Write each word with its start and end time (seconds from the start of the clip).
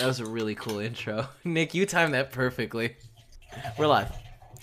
That 0.00 0.06
was 0.06 0.18
a 0.18 0.24
really 0.24 0.54
cool 0.54 0.78
intro. 0.78 1.28
Nick, 1.44 1.74
you 1.74 1.84
timed 1.84 2.14
that 2.14 2.32
perfectly. 2.32 2.96
We're 3.76 3.86
live. 3.86 4.10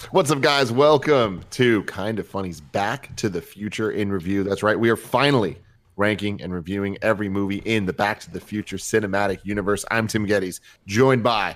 What's 0.09 0.31
up, 0.31 0.41
guys? 0.41 0.71
Welcome 0.71 1.43
to 1.51 1.83
Kind 1.83 2.17
of 2.17 2.27
Funny's 2.27 2.59
Back 2.59 3.15
to 3.17 3.29
the 3.29 3.39
Future 3.39 3.91
in 3.91 4.11
Review. 4.11 4.43
That's 4.43 4.63
right. 4.63 4.79
We 4.79 4.89
are 4.89 4.95
finally 4.95 5.59
ranking 5.95 6.41
and 6.41 6.51
reviewing 6.51 6.97
every 7.03 7.29
movie 7.29 7.61
in 7.65 7.85
the 7.85 7.93
Back 7.93 8.19
to 8.21 8.31
the 8.31 8.39
Future 8.39 8.77
cinematic 8.77 9.37
universe. 9.43 9.85
I'm 9.91 10.07
Tim 10.07 10.25
Gettys, 10.25 10.59
joined 10.87 11.21
by 11.21 11.55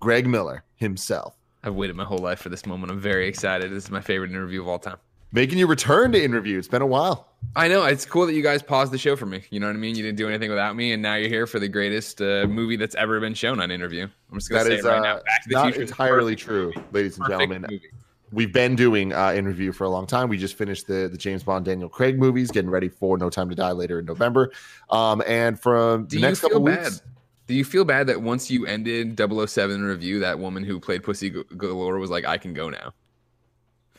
Greg 0.00 0.26
Miller 0.26 0.64
himself. 0.76 1.36
I've 1.62 1.74
waited 1.74 1.96
my 1.96 2.04
whole 2.04 2.16
life 2.16 2.38
for 2.38 2.48
this 2.48 2.64
moment. 2.64 2.90
I'm 2.90 2.98
very 2.98 3.28
excited. 3.28 3.70
This 3.70 3.84
is 3.84 3.90
my 3.90 4.00
favorite 4.00 4.30
interview 4.30 4.62
of 4.62 4.68
all 4.68 4.78
time. 4.78 4.96
Making 5.30 5.58
you 5.58 5.66
return 5.66 6.12
to 6.12 6.22
interview. 6.22 6.58
It's 6.58 6.68
been 6.68 6.80
a 6.82 6.86
while. 6.86 7.28
I 7.54 7.68
know 7.68 7.84
it's 7.84 8.06
cool 8.06 8.26
that 8.26 8.32
you 8.32 8.42
guys 8.42 8.62
paused 8.62 8.92
the 8.92 8.98
show 8.98 9.14
for 9.14 9.26
me. 9.26 9.42
You 9.50 9.60
know 9.60 9.66
what 9.66 9.76
I 9.76 9.78
mean? 9.78 9.94
You 9.94 10.02
didn't 10.02 10.16
do 10.16 10.26
anything 10.28 10.48
without 10.48 10.74
me, 10.74 10.92
and 10.92 11.02
now 11.02 11.16
you're 11.16 11.28
here 11.28 11.46
for 11.46 11.58
the 11.58 11.68
greatest 11.68 12.20
uh, 12.20 12.46
movie 12.48 12.76
that's 12.76 12.94
ever 12.94 13.20
been 13.20 13.34
shown 13.34 13.60
on 13.60 13.70
interview. 13.70 14.08
I'm 14.32 14.38
just 14.38 14.48
gonna 14.50 14.64
say 14.64 14.76
is 14.78 14.84
right 14.84 14.98
uh, 14.98 15.02
now. 15.02 15.14
Back 15.16 15.42
to 15.44 15.48
the 15.50 15.54
not 15.54 15.66
Future 15.66 15.82
entirely 15.82 16.34
true, 16.34 16.66
movie. 16.74 16.82
ladies 16.92 17.16
and 17.18 17.26
Perfect 17.26 17.40
gentlemen. 17.40 17.62
movie. 17.70 17.90
We've 18.32 18.52
been 18.52 18.74
doing 18.76 19.12
uh, 19.12 19.30
in 19.30 19.46
review 19.46 19.72
for 19.72 19.84
a 19.84 19.88
long 19.88 20.06
time. 20.06 20.28
We 20.28 20.38
just 20.38 20.54
finished 20.56 20.86
the 20.86 21.08
the 21.10 21.18
James 21.18 21.42
Bond 21.42 21.64
Daniel 21.66 21.88
Craig 21.88 22.18
movies, 22.18 22.50
getting 22.50 22.70
ready 22.70 22.88
for 22.88 23.16
No 23.18 23.28
Time 23.30 23.48
to 23.50 23.54
Die 23.54 23.72
later 23.72 24.00
in 24.00 24.06
November. 24.06 24.50
Um, 24.90 25.22
and 25.26 25.60
from 25.60 26.06
Do 26.06 26.16
the 26.16 26.22
next 26.22 26.40
couple 26.40 26.60
bad? 26.60 26.84
weeks, 26.84 27.02
Do 27.46 27.54
you 27.54 27.64
feel 27.64 27.84
bad 27.84 28.06
that 28.08 28.20
once 28.20 28.50
you 28.50 28.66
ended 28.66 29.18
007 29.18 29.82
review, 29.82 30.20
that 30.20 30.38
woman 30.38 30.64
who 30.64 30.80
played 30.80 31.02
Pussy 31.04 31.30
Galore 31.30 31.98
was 31.98 32.10
like, 32.10 32.24
"I 32.26 32.36
can 32.38 32.52
go 32.54 32.68
now"? 32.70 32.92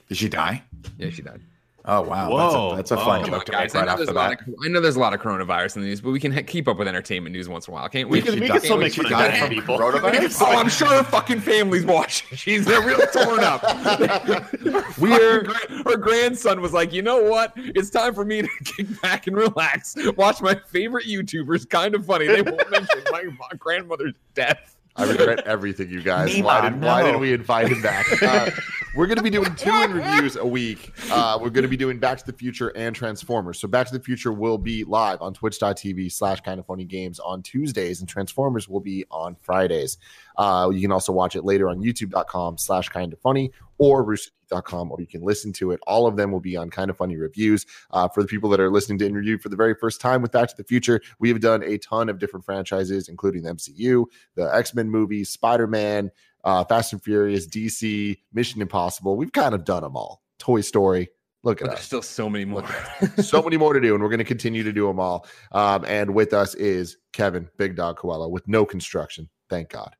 Did 0.09 0.17
she 0.17 0.27
die? 0.29 0.63
Yeah, 0.97 1.09
she 1.11 1.21
died. 1.21 1.39
Oh 1.85 2.01
wow, 2.01 2.29
Whoa. 2.29 2.75
that's 2.75 2.91
a, 2.91 2.95
that's 2.95 3.01
a 3.01 3.05
fun 3.05 3.21
Come 3.21 3.31
joke 3.31 3.45
to 3.45 3.51
guys. 3.53 3.73
make 3.73 3.75
I 3.75 3.79
right 3.79 3.85
know, 3.85 3.91
off 3.93 3.97
there's 3.97 4.07
the 4.09 4.13
a 4.13 4.15
lot 4.15 4.37
bat. 4.37 4.47
of, 4.47 4.55
I 4.63 4.67
know 4.67 4.81
there's 4.81 4.97
a 4.97 4.99
lot 4.99 5.13
of 5.13 5.21
coronavirus 5.21 5.77
in 5.77 5.81
the 5.83 5.87
news, 5.87 6.01
but 6.01 6.11
we 6.11 6.19
can 6.19 6.31
ha- 6.33 6.41
keep 6.45 6.67
up 6.67 6.77
with 6.77 6.87
entertainment 6.89 7.33
news 7.33 7.47
once 7.47 7.67
in 7.67 7.71
a 7.71 7.75
while, 7.75 7.87
can't 7.89 8.09
we? 8.09 8.19
We 8.19 8.21
can, 8.21 8.39
we 8.39 8.47
can 8.47 8.59
still 8.59 8.77
make 8.77 8.93
she 8.93 9.01
fun 9.01 9.13
of 9.13 9.17
dead 9.19 9.39
from 9.39 9.49
people. 9.49 9.77
coronavirus? 9.79 10.41
Oh, 10.45 10.45
I'm 10.59 10.69
sure 10.69 10.87
her 10.89 11.03
fucking 11.03 11.39
family's 11.39 11.85
watching. 11.85 12.27
She's 12.37 12.65
they're 12.65 12.81
real 12.85 12.99
torn 13.13 13.39
up. 13.39 13.63
We're- 14.99 15.45
her, 15.47 15.83
her 15.91 15.97
grandson 15.97 16.61
was 16.61 16.73
like, 16.73 16.91
you 16.91 17.01
know 17.01 17.23
what? 17.23 17.53
It's 17.55 17.89
time 17.89 18.13
for 18.13 18.25
me 18.25 18.41
to 18.41 18.49
kick 18.65 19.01
back 19.01 19.27
and 19.27 19.35
relax. 19.37 19.95
Watch 20.17 20.41
my 20.41 20.55
favorite 20.67 21.07
YouTubers. 21.07 21.67
Kind 21.69 21.95
of 21.95 22.05
funny. 22.05 22.27
They 22.27 22.41
won't 22.41 22.69
mention 22.69 22.99
my 23.11 23.23
grandmother's 23.57 24.13
death. 24.35 24.75
I 24.99 25.05
regret 25.05 25.47
everything, 25.47 25.89
you 25.89 26.01
guys. 26.01 26.37
Why, 26.41 26.61
did, 26.61 26.81
why 26.81 27.01
no. 27.01 27.11
did 27.13 27.21
we 27.21 27.33
invite 27.33 27.69
him 27.69 27.81
back? 27.81 28.05
Uh, 28.29 28.51
we're 28.95 29.07
going 29.07 29.17
to 29.17 29.23
be 29.23 29.29
doing 29.29 29.55
two 29.55 29.69
in 29.83 29.93
reviews 29.93 30.35
a 30.35 30.45
week. 30.45 30.93
Uh, 31.09 31.37
we're 31.41 31.49
going 31.49 31.63
to 31.63 31.69
be 31.69 31.77
doing 31.77 31.99
Back 31.99 32.17
to 32.19 32.25
the 32.25 32.33
Future 32.33 32.69
and 32.75 32.95
Transformers. 32.95 33.59
So 33.59 33.67
Back 33.67 33.87
to 33.87 33.97
the 33.97 34.03
Future 34.03 34.31
will 34.33 34.57
be 34.57 34.83
live 34.83 35.21
on 35.21 35.33
twitch.tv 35.33 36.11
slash 36.11 36.41
kind 36.41 36.59
of 36.59 36.65
funny 36.65 36.85
games 36.85 37.19
on 37.19 37.41
Tuesdays, 37.41 38.01
and 38.01 38.09
Transformers 38.09 38.67
will 38.67 38.81
be 38.81 39.05
on 39.09 39.35
Fridays. 39.35 39.97
Uh, 40.37 40.69
you 40.73 40.81
can 40.81 40.91
also 40.91 41.11
watch 41.11 41.35
it 41.35 41.43
later 41.43 41.69
on 41.69 41.81
youtube.com 41.81 42.57
slash 42.57 42.89
kind 42.89 43.13
of 43.13 43.19
funny 43.19 43.51
or 43.79 44.05
roosterteeth.com, 44.05 44.91
or 44.91 44.99
you 44.99 45.07
can 45.07 45.21
listen 45.23 45.51
to 45.53 45.71
it. 45.71 45.79
All 45.87 46.05
of 46.05 46.17
them 46.17 46.31
will 46.31 46.39
be 46.39 46.55
on 46.55 46.69
kind 46.69 46.89
of 46.91 46.97
funny 46.97 47.17
reviews. 47.17 47.65
Uh, 47.91 48.07
for 48.07 48.21
the 48.21 48.27
people 48.27 48.49
that 48.49 48.59
are 48.59 48.69
listening 48.69 48.99
to 48.99 49.05
interview 49.05 49.37
for 49.39 49.49
the 49.49 49.55
very 49.55 49.73
first 49.73 49.99
time 49.99 50.21
with 50.21 50.31
Back 50.31 50.49
to 50.49 50.55
the 50.57 50.63
Future, 50.63 51.01
we 51.19 51.29
have 51.29 51.39
done 51.39 51.63
a 51.63 51.77
ton 51.79 52.09
of 52.09 52.19
different 52.19 52.45
franchises, 52.45 53.07
including 53.09 53.43
the 53.43 53.53
MCU, 53.53 54.05
the 54.35 54.53
X 54.53 54.75
Men 54.75 54.89
movies, 54.89 55.29
Spider 55.29 55.65
Man, 55.65 56.11
uh, 56.43 56.63
Fast 56.65 56.93
and 56.93 57.03
Furious, 57.03 57.47
DC, 57.47 58.17
Mission 58.33 58.61
Impossible. 58.61 59.15
We've 59.15 59.31
kind 59.31 59.55
of 59.55 59.63
done 59.63 59.81
them 59.83 59.95
all. 59.95 60.21
Toy 60.37 60.61
Story. 60.61 61.09
Look 61.43 61.59
But 61.59 61.67
at 61.67 61.75
there's 61.75 61.85
still 61.85 62.01
so 62.01 62.29
many 62.29 62.43
more. 62.43 62.65
so 63.21 63.41
many 63.41 63.55
more 63.55 63.73
to 63.73 63.79
do, 63.79 63.93
and 63.93 64.03
we're 64.03 64.09
going 64.09 64.19
to 64.19 64.25
continue 64.25 64.61
to 64.63 64.73
do 64.73 64.87
them 64.87 64.99
all. 64.99 65.25
Um, 65.53 65.85
and 65.87 66.13
with 66.13 66.33
us 66.33 66.53
is 66.55 66.97
Kevin 67.13 67.47
Big 67.57 67.77
Dog 67.77 67.97
Coello 67.97 68.29
with 68.29 68.45
no 68.47 68.65
construction. 68.65 69.29
Thank 69.49 69.69
God. 69.69 69.95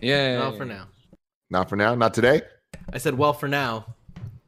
yeah. 0.00 0.38
Not 0.38 0.56
for 0.56 0.64
now. 0.64 0.86
Not 1.50 1.68
for 1.68 1.76
now. 1.76 1.94
Not 1.94 2.14
today. 2.14 2.40
I 2.92 2.98
said 2.98 3.14
well 3.16 3.32
for 3.32 3.48
now. 3.48 3.86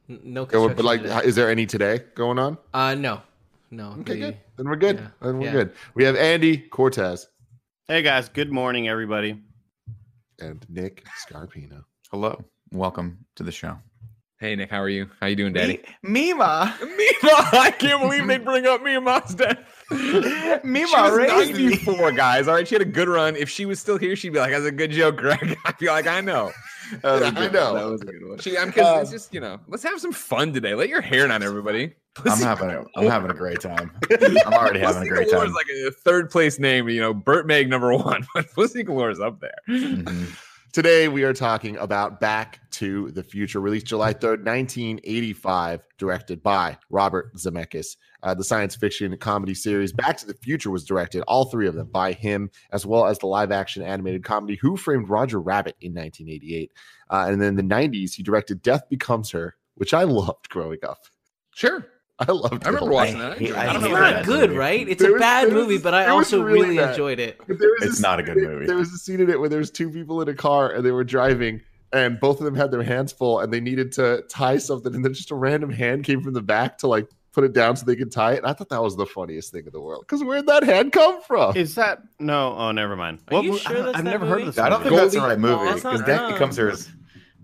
N- 0.09 0.19
No 0.23 0.45
But 0.45 0.79
like, 0.85 1.01
today. 1.01 1.21
is 1.25 1.35
there 1.35 1.49
any 1.49 1.65
today 1.65 2.01
going 2.15 2.39
on? 2.39 2.57
uh 2.73 2.95
no. 2.95 3.21
No. 3.71 3.89
Okay, 3.99 4.13
the- 4.13 4.19
good. 4.19 4.37
Then 4.57 4.67
we're 4.69 4.75
good. 4.77 4.97
Yeah. 4.97 5.07
Then 5.21 5.37
we're 5.39 5.45
Yeah. 5.47 5.51
good. 5.51 5.73
We 5.95 6.03
have 6.05 6.15
Andy 6.15 6.57
Cortez 6.57 7.27
Hey 7.87 8.01
guys, 8.01 8.27
good 8.29 8.51
morning, 8.51 8.87
everybody. 8.89 9.41
and 10.39 10.65
Nick 10.69 11.05
Scarpino. 11.25 11.83
Hello, 12.11 12.43
welcome 12.71 13.25
to 13.35 13.43
the 13.43 13.51
show. 13.51 13.77
Hey 14.39 14.55
Nick, 14.55 14.69
how 14.69 14.81
are 14.81 14.89
you? 14.89 15.09
How 15.19 15.27
you 15.27 15.35
doing, 15.35 15.51
Daddy? 15.53 15.81
Me- 16.03 16.33
Mima, 16.33 16.75
Mima, 16.81 16.97
I 17.23 17.73
can't 17.77 18.01
believe 18.01 18.27
they 18.27 18.37
bring 18.37 18.65
up 18.67 18.83
Mima's 18.83 19.33
death. 19.35 19.57
Mima 19.89 20.87
She 20.87 20.95
was 20.95 21.17
raised 21.17 21.53
me. 21.55 21.63
94, 21.69 22.11
guys. 22.11 22.47
All 22.47 22.53
right, 22.55 22.67
she 22.67 22.75
had 22.75 22.81
a 22.81 22.85
good 22.85 23.07
run. 23.09 23.35
If 23.35 23.49
she 23.49 23.65
was 23.65 23.79
still 23.79 23.97
here, 23.97 24.15
she'd 24.15 24.33
be 24.33 24.39
like, 24.39 24.51
"That's 24.51 24.65
a 24.65 24.71
good 24.71 24.91
joke, 24.91 25.17
Greg." 25.17 25.57
I 25.65 25.71
feel 25.73 25.91
like, 25.91 26.05
"I 26.07 26.21
know." 26.21 26.51
That 27.01 27.11
was 27.11 27.21
a 27.21 27.25
I 27.27 27.31
good 27.31 27.53
know. 27.53 27.73
One. 27.73 27.81
That 27.81 27.89
was 27.89 28.01
a 28.01 28.05
good 28.05 28.27
one. 28.27 28.37
She, 28.39 28.57
I'm 28.57 28.67
because 28.67 29.01
it's 29.03 29.11
just 29.11 29.33
you 29.33 29.39
know, 29.39 29.59
let's 29.67 29.83
have 29.83 29.99
some 29.99 30.13
fun 30.13 30.53
today. 30.53 30.75
Let 30.75 30.89
your 30.89 31.01
hair 31.01 31.27
down, 31.27 31.43
everybody. 31.43 31.93
I'm 32.25 32.39
having 32.39 32.69
a, 32.69 32.83
I'm 32.95 33.07
having 33.07 33.29
a 33.29 33.33
great 33.33 33.61
time. 33.61 33.91
I'm 34.11 34.53
already 34.53 34.79
having 34.79 34.97
a 34.97 35.05
Pussy 35.05 35.09
great 35.09 35.27
Galore 35.29 35.41
time. 35.43 35.49
is 35.49 35.55
like 35.55 35.67
a 35.87 35.91
third 35.91 36.29
place 36.31 36.57
name. 36.59 36.89
You 36.89 37.01
know, 37.01 37.13
Burt 37.13 37.45
Meg 37.47 37.69
number 37.69 37.93
one, 37.95 38.25
but 38.33 38.51
Pussy 38.53 38.83
Galore 38.83 39.11
is 39.11 39.19
up 39.19 39.39
there. 39.39 39.57
Mhm. 39.69 40.35
Today 40.73 41.07
we 41.07 41.23
are 41.23 41.33
talking 41.33 41.77
about 41.77 42.19
Back 42.19 42.59
to 42.71 43.09
the 43.11 43.23
Future, 43.23 43.59
released 43.61 43.85
July 43.87 44.13
3rd, 44.13 44.43
1985, 44.45 45.81
directed 45.97 46.43
by 46.43 46.77
Robert 46.89 47.33
Zemeckis. 47.35 47.95
Uh, 48.27 48.33
the 48.33 48.43
science 48.43 48.75
fiction 48.75 49.15
comedy 49.19 49.53
series 49.53 49.93
Back 49.93 50.17
to 50.17 50.25
the 50.27 50.33
Future 50.33 50.69
was 50.69 50.83
directed, 50.83 51.21
all 51.29 51.45
three 51.45 51.65
of 51.65 51.75
them, 51.75 51.87
by 51.87 52.11
him, 52.11 52.51
as 52.73 52.85
well 52.85 53.05
as 53.05 53.17
the 53.19 53.25
live 53.25 53.53
action 53.53 53.81
animated 53.83 54.25
comedy 54.25 54.55
Who 54.61 54.75
Framed 54.75 55.07
Roger 55.07 55.39
Rabbit 55.39 55.77
in 55.79 55.93
1988. 55.93 56.73
Uh, 57.09 57.25
and 57.29 57.41
then 57.41 57.57
in 57.57 57.67
the 57.69 57.73
90s, 57.75 58.13
he 58.15 58.23
directed 58.23 58.61
Death 58.61 58.81
Becomes 58.89 59.31
Her, 59.31 59.55
which 59.75 59.93
I 59.93 60.03
loved 60.03 60.49
growing 60.49 60.79
up. 60.83 60.97
Sure, 61.55 61.87
I 62.19 62.29
loved 62.33 62.55
it. 62.55 62.65
I 62.65 62.69
remember 62.71 62.91
watching 62.91 63.19
that. 63.19 63.31
I, 63.31 63.35
hate- 63.37 63.55
I 63.55 63.65
I 63.65 63.65
It's 63.65 63.73
know 63.75 63.79
hate 63.87 63.91
what 63.93 63.99
not 64.15 64.25
good, 64.25 64.51
is. 64.51 64.57
right? 64.57 64.89
It's 64.89 65.01
There 65.01 65.11
a 65.11 65.13
was- 65.13 65.21
bad 65.21 65.45
was- 65.45 65.53
movie, 65.53 65.77
but 65.77 65.93
I 65.93 66.07
also 66.07 66.41
really 66.43 66.61
really 66.63 66.77
bad. 66.79 66.89
enjoyed 66.89 67.19
it. 67.19 67.37
But 67.47 67.59
there 67.59 67.69
was 67.79 67.89
It's 67.89 68.01
not 68.01 68.19
a 68.19 68.23
good 68.23 68.35
movie. 68.35 68.65
There 68.65 68.75
was 68.75 68.91
a 68.91 68.97
scene 68.97 69.21
in 69.21 69.29
it 69.29 69.39
where 69.39 69.47
there 69.47 69.59
was 69.59 69.71
two 69.71 69.89
people 69.89 70.21
in 70.21 70.27
a 70.27 70.33
car 70.33 70.71
and 70.71 70.85
they 70.85 70.91
were 70.91 71.05
driving, 71.05 71.61
and 71.93 72.19
both 72.19 72.39
of 72.39 72.43
them 72.45 72.55
had 72.55 72.71
their 72.71 72.83
hands 72.83 73.13
full, 73.13 73.39
and 73.39 73.53
they 73.53 73.61
needed 73.61 73.93
to 73.93 74.23
tie 74.29 74.57
something, 74.57 74.93
and 74.93 75.05
then 75.05 75.13
just 75.13 75.31
a 75.31 75.35
random 75.35 75.69
hand 75.69 76.03
came 76.03 76.21
from 76.21 76.33
the 76.33 76.41
back 76.41 76.77
to 76.79 76.87
like 76.87 77.07
put 77.37 77.43
it 77.43 77.53
down 77.53 77.75
so 77.77 77.85
they 77.85 77.95
could 77.95 78.11
tie 78.11 78.33
it. 78.33 78.37
And 78.37 78.47
I 78.47 78.53
thought 78.53 78.69
that 78.69 78.81
was 78.81 78.95
the 78.95 79.05
funniest 79.05 79.51
thing 79.51 79.63
in 79.67 79.71
the 79.71 79.79
world. 79.79 80.03
Because 80.07 80.23
where'd 80.23 80.47
that 80.47 80.63
hand 80.63 80.91
come 80.91 81.21
from? 81.21 81.55
Is 81.55 81.75
that 81.75 81.99
no? 82.19 82.55
Oh, 82.57 82.71
never 82.71 82.95
mind. 82.95 83.19
Are 83.27 83.43
you 83.43 83.59
sure 83.59 83.77
I- 83.77 83.81
that's 83.81 83.97
I've 83.99 84.03
that 84.05 84.09
never 84.09 84.25
heard 84.25 84.41
of 84.41 84.47
this. 84.47 84.57
I 84.57 84.69
don't 84.69 84.79
movie. 84.79 84.89
think 84.89 85.01
that's 85.03 85.13
the 85.13 85.21
right 85.21 85.37
movie 85.37 85.65
because 85.75 85.83
not- 85.83 86.05
Death 86.07 86.21
no. 86.21 86.31
Becomes 86.31 86.57
Her 86.57 86.69
is 86.71 86.89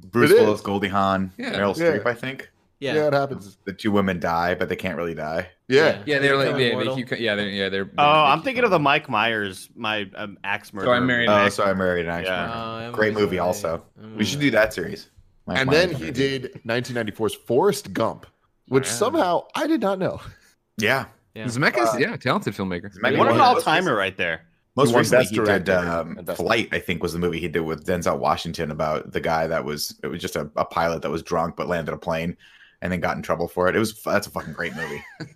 Bruce 0.09 0.31
Willis, 0.31 0.61
Goldie 0.61 0.87
Hawn, 0.87 1.31
Yeah. 1.37 1.51
Meryl 1.53 1.77
Yeah. 1.77 1.85
Streep. 1.91 2.05
I 2.07 2.13
think 2.15 2.49
Yeah. 2.79 2.95
Yeah, 2.95 3.07
it 3.07 3.13
happens. 3.13 3.57
the 3.65 3.73
two 3.73 3.91
women 3.91 4.19
die, 4.19 4.55
but 4.55 4.67
they 4.67 4.75
can't 4.75 4.97
really 4.97 5.13
die. 5.13 5.49
Yeah. 5.67 5.99
Yeah, 6.07 6.17
they're 6.17 6.35
like, 6.37 6.47
Become 6.47 6.59
yeah, 6.59 6.65
they 6.65 6.71
immortal. 6.71 6.95
keep, 6.95 7.11
yeah, 7.19 7.35
they're, 7.35 7.47
yeah, 7.49 7.69
they're. 7.69 7.89
Oh, 7.99 8.03
I'm 8.25 8.41
thinking 8.41 8.63
of 8.63 8.71
the 8.71 8.79
Mike 8.79 9.07
Myers, 9.09 9.69
my 9.75 10.09
um, 10.15 10.39
axe 10.43 10.73
murderer. 10.73 10.95
I 10.95 10.99
Married 11.01 11.29
an 11.29 11.45
Oh, 11.45 11.49
so 11.49 11.63
I 11.65 11.73
married 11.75 12.05
an 12.07 12.11
axe 12.11 12.27
Yeah. 12.27 12.47
murderer. 12.47 12.89
Oh, 12.89 12.91
Great 12.93 13.13
movie, 13.13 13.39
alright. 13.39 13.55
also. 13.55 13.85
We 14.17 14.25
should 14.25 14.39
do 14.39 14.49
that 14.51 14.73
series. 14.73 15.09
Mike 15.45 15.59
And 15.59 15.69
Myers 15.69 15.91
then 15.91 15.95
he 15.95 16.09
did 16.11 16.61
1994's 16.65 17.35
Forrest 17.35 17.93
Gump, 17.93 18.25
which 18.67 18.85
Wow. 18.85 18.91
somehow 18.91 19.43
I 19.55 19.67
did 19.67 19.81
not 19.81 19.99
know. 19.99 20.19
Yeah, 20.77 21.05
Yeah. 21.35 21.45
Zemeckis, 21.45 21.93
Uh, 21.93 21.97
yeah, 21.99 22.15
talented 22.17 22.55
filmmaker. 22.55 22.91
Zemeckis- 22.91 23.17
What 23.19 23.31
an 23.31 23.39
all 23.39 23.61
timer 23.61 23.95
right 23.95 24.17
there. 24.17 24.41
Most 24.75 24.87
He 24.89 24.93
won 24.95 25.01
recently, 25.01 25.21
Best 25.25 25.29
he 25.29 25.35
did 25.37 25.45
Director 25.65 25.77
um, 25.77 26.25
Flight. 26.35 26.69
I 26.71 26.79
think 26.79 27.03
was 27.03 27.13
the 27.13 27.19
movie 27.19 27.39
he 27.39 27.47
did 27.47 27.59
with 27.61 27.85
Denzel 27.85 28.17
Washington 28.17 28.71
about 28.71 29.11
the 29.11 29.21
guy 29.21 29.45
that 29.45 29.63
was 29.63 29.99
it 30.01 30.07
was 30.07 30.19
just 30.19 30.35
a, 30.35 30.49
a 30.55 30.65
pilot 30.65 31.03
that 31.03 31.11
was 31.11 31.21
drunk 31.21 31.55
but 31.55 31.67
landed 31.67 31.93
a 31.93 31.97
plane 31.97 32.35
and 32.81 32.91
then 32.91 32.99
got 32.99 33.15
in 33.15 33.21
trouble 33.21 33.47
for 33.47 33.69
it. 33.69 33.75
It 33.75 33.79
was 33.79 34.01
that's 34.01 34.25
a 34.25 34.31
fucking 34.31 34.53
great 34.53 34.75
movie. 34.75 35.03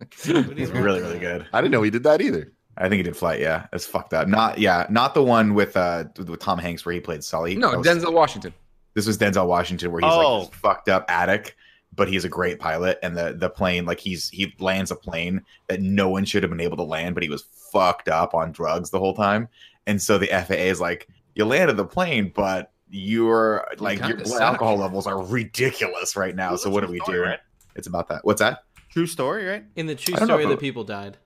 It's 0.00 0.26
really 0.26 1.00
really 1.02 1.18
good. 1.18 1.46
I 1.52 1.60
didn't 1.60 1.72
know 1.72 1.82
he 1.82 1.90
did 1.90 2.02
that 2.04 2.20
either. 2.20 2.50
I 2.76 2.82
think 2.88 2.94
he 2.98 3.02
did 3.02 3.16
Flight. 3.16 3.40
Yeah, 3.40 3.66
it's 3.72 3.84
fucked 3.84 4.14
up. 4.14 4.26
Not 4.28 4.58
yeah, 4.58 4.86
not 4.88 5.12
the 5.14 5.22
one 5.22 5.52
with 5.54 5.76
uh 5.76 6.04
with, 6.16 6.28
with 6.30 6.40
Tom 6.40 6.58
Hanks 6.58 6.84
where 6.86 6.94
he 6.94 7.00
played 7.00 7.22
Sully. 7.22 7.56
No, 7.56 7.76
was- 7.78 7.86
Denzel 7.86 8.12
Washington. 8.12 8.54
This 8.94 9.06
was 9.06 9.18
Denzel 9.18 9.46
Washington 9.46 9.92
where 9.92 10.00
he's 10.00 10.10
Oh. 10.10 10.38
like 10.40 10.50
this 10.50 10.60
fucked 10.60 10.88
up 10.88 11.04
addict, 11.08 11.54
but 11.94 12.08
he's 12.08 12.24
a 12.24 12.28
great 12.28 12.58
pilot, 12.58 12.98
and 13.02 13.16
the 13.16 13.34
the 13.36 13.50
plane 13.50 13.84
like 13.86 14.00
he's 14.00 14.28
he 14.30 14.54
lands 14.58 14.90
a 14.90 14.96
plane 14.96 15.42
that 15.68 15.80
no 15.80 16.08
one 16.08 16.24
should 16.24 16.42
have 16.42 16.50
been 16.50 16.60
able 16.60 16.76
to 16.76 16.82
land, 16.82 17.14
but 17.14 17.22
he 17.22 17.28
was 17.28 17.44
fucked 17.72 18.08
up 18.08 18.34
on 18.34 18.52
drugs 18.52 18.90
the 18.90 18.98
whole 18.98 19.14
time, 19.14 19.48
and 19.86 20.00
so 20.00 20.18
the 20.18 20.26
FAA 20.28 20.54
is 20.54 20.80
like, 20.80 21.08
you 21.34 21.44
landed 21.44 21.76
the 21.76 21.84
plane, 21.84 22.32
but 22.34 22.72
your 22.90 23.66
like 23.78 23.98
your 24.06 24.16
blood 24.16 24.40
alcohol 24.42 24.76
levels 24.78 25.06
are 25.06 25.22
ridiculous 25.24 26.16
right 26.16 26.34
now. 26.34 26.50
Well, 26.50 26.58
So 26.58 26.70
what 26.70 26.84
do 26.86 26.90
we 26.90 27.00
do? 27.06 27.20
right? 27.22 27.38
It's 27.76 27.86
about 27.86 28.08
that. 28.08 28.24
What's 28.24 28.40
that? 28.40 28.64
True 28.90 29.06
story, 29.06 29.44
right? 29.44 29.64
In 29.76 29.86
the 29.86 29.94
true 29.94 30.14
I 30.16 30.20
know 30.20 30.24
story, 30.26 30.44
if 30.44 30.48
the 30.50 30.56
people 30.56 30.84
died. 30.84 31.18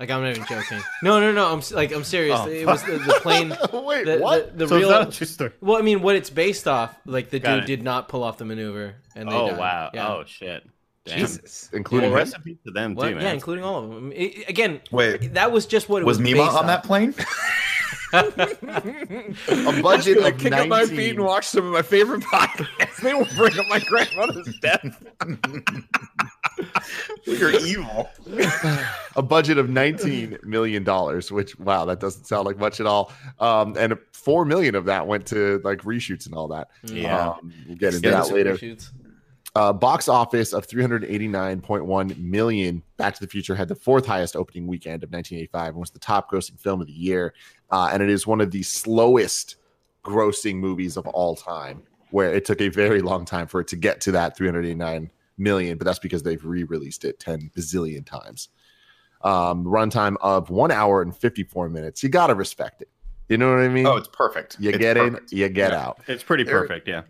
Like 0.00 0.10
I'm 0.10 0.22
not 0.22 0.30
even 0.30 0.44
joking. 0.48 0.80
No, 1.02 1.18
no, 1.18 1.32
no. 1.32 1.52
I'm 1.52 1.60
like 1.72 1.92
I'm 1.92 2.04
serious. 2.04 2.38
Oh, 2.40 2.48
it 2.48 2.64
was 2.66 2.82
the, 2.84 2.98
the 2.98 3.14
plane. 3.20 3.48
Wait, 3.72 4.04
The, 4.04 4.18
what? 4.18 4.56
The, 4.56 4.66
the 4.66 4.68
so 4.68 4.76
real. 4.76 4.90
it's 4.90 4.98
not 4.98 5.08
a 5.08 5.16
true 5.16 5.26
story. 5.26 5.50
well, 5.60 5.76
I 5.76 5.82
mean, 5.82 6.02
what 6.02 6.14
it's 6.14 6.30
based 6.30 6.68
off. 6.68 6.94
Like 7.04 7.30
the 7.30 7.40
Got 7.40 7.54
dude 7.54 7.64
it. 7.64 7.66
did 7.66 7.82
not 7.82 8.08
pull 8.08 8.22
off 8.22 8.38
the 8.38 8.44
maneuver, 8.44 8.94
and 9.16 9.28
they 9.28 9.34
Oh 9.34 9.48
died. 9.50 9.58
wow. 9.58 9.90
Yeah. 9.92 10.08
Oh 10.08 10.24
shit. 10.24 10.64
Damn. 11.04 11.18
Jesus. 11.18 11.68
Including 11.72 12.10
Well, 12.10 12.20
him? 12.20 12.24
rest 12.26 12.36
in 12.36 12.42
peace 12.42 12.58
to 12.66 12.70
them 12.70 12.94
What? 12.94 13.08
too, 13.08 13.14
man. 13.16 13.24
Yeah, 13.24 13.32
including 13.32 13.64
all 13.64 13.82
of 13.82 13.90
them. 13.90 14.12
I- 14.14 14.44
again, 14.46 14.80
Wait, 14.92 15.34
that 15.34 15.50
was 15.50 15.66
just 15.66 15.88
what 15.88 16.02
it 16.02 16.04
was 16.04 16.18
was. 16.18 16.22
Mima 16.22 16.44
based 16.44 16.56
on 16.56 16.66
that 16.68 16.84
plane? 16.84 17.14
A 18.12 18.22
budget 19.82 20.16
I'm 20.16 20.22
gonna 20.22 20.28
of 20.34 20.38
kick 20.38 20.52
up 20.54 20.68
my 20.68 20.84
feet 20.86 21.10
and 21.16 21.24
watch 21.24 21.46
some 21.46 21.66
of 21.66 21.72
my 21.72 21.82
favorite 21.82 22.20
podcasts. 22.32 22.96
They 23.02 23.12
will 23.14 23.26
bring 23.36 23.58
up 23.58 23.66
my 23.68 23.80
grandmother's 23.80 24.54
death. 24.60 25.02
You're 27.24 27.50
evil. 27.52 28.08
a 29.16 29.22
budget 29.22 29.58
of 29.58 29.68
19 29.68 30.38
million 30.42 30.84
dollars 30.84 31.30
which 31.32 31.58
wow 31.58 31.84
that 31.84 32.00
doesn't 32.00 32.24
sound 32.24 32.46
like 32.46 32.58
much 32.58 32.80
at 32.80 32.86
all 32.86 33.12
um 33.38 33.74
and 33.78 33.96
4 34.12 34.44
million 34.44 34.74
of 34.74 34.84
that 34.86 35.06
went 35.06 35.26
to 35.26 35.60
like 35.64 35.82
reshoots 35.82 36.26
and 36.26 36.34
all 36.34 36.48
that 36.48 36.68
Yeah. 36.84 37.30
um, 37.30 37.52
we'll 37.66 37.76
get 37.76 37.94
into 37.94 38.10
that 38.10 38.30
later 38.30 38.56
Shoots. 38.56 38.92
uh, 39.54 39.72
box 39.72 40.08
office 40.08 40.52
of 40.52 40.66
389.1 40.66 42.18
million 42.18 42.82
back 42.96 43.14
to 43.14 43.20
the 43.20 43.26
future 43.26 43.54
had 43.54 43.68
the 43.68 43.74
fourth 43.74 44.06
highest 44.06 44.36
opening 44.36 44.66
weekend 44.66 45.02
of 45.02 45.10
1985 45.10 45.68
and 45.68 45.76
was 45.76 45.90
the 45.90 45.98
top 45.98 46.30
grossing 46.30 46.58
film 46.60 46.80
of 46.80 46.86
the 46.86 46.92
year 46.92 47.34
uh, 47.70 47.90
and 47.92 48.02
it 48.02 48.08
is 48.10 48.26
one 48.26 48.40
of 48.40 48.50
the 48.50 48.62
slowest 48.62 49.56
grossing 50.04 50.56
movies 50.56 50.96
of 50.96 51.06
all 51.08 51.34
time 51.36 51.82
where 52.10 52.32
it 52.32 52.44
took 52.44 52.60
a 52.60 52.68
very 52.68 53.02
long 53.02 53.24
time 53.24 53.46
for 53.46 53.60
it 53.60 53.68
to 53.68 53.76
get 53.76 54.00
to 54.00 54.12
that 54.12 54.36
389 54.36 55.10
million 55.38 55.78
but 55.78 55.84
that's 55.84 55.98
because 55.98 56.22
they've 56.22 56.44
re-released 56.44 57.04
it 57.04 57.18
10 57.20 57.50
bazillion 57.56 58.04
times 58.04 58.48
um 59.22 59.64
runtime 59.64 60.16
of 60.20 60.50
one 60.50 60.70
hour 60.70 61.02
and 61.02 61.16
54 61.16 61.68
minutes 61.68 62.02
you 62.02 62.08
gotta 62.08 62.34
respect 62.34 62.82
it 62.82 62.88
you 63.28 63.36
know 63.38 63.50
what 63.50 63.60
i 63.60 63.68
mean 63.68 63.86
Oh, 63.86 63.96
it's 63.96 64.08
perfect. 64.08 64.56
you 64.60 64.70
It's 64.70 64.78
get 64.78 64.96
perfect. 64.96 65.32
in 65.32 65.38
you 65.38 65.48
get 65.48 65.72
Yeah. 65.72 65.86
out 65.86 66.00
It's 66.06 66.22
pretty 66.22 66.44
There- 66.44 66.60
perfect. 66.60 66.88
Yeah. 66.88 67.02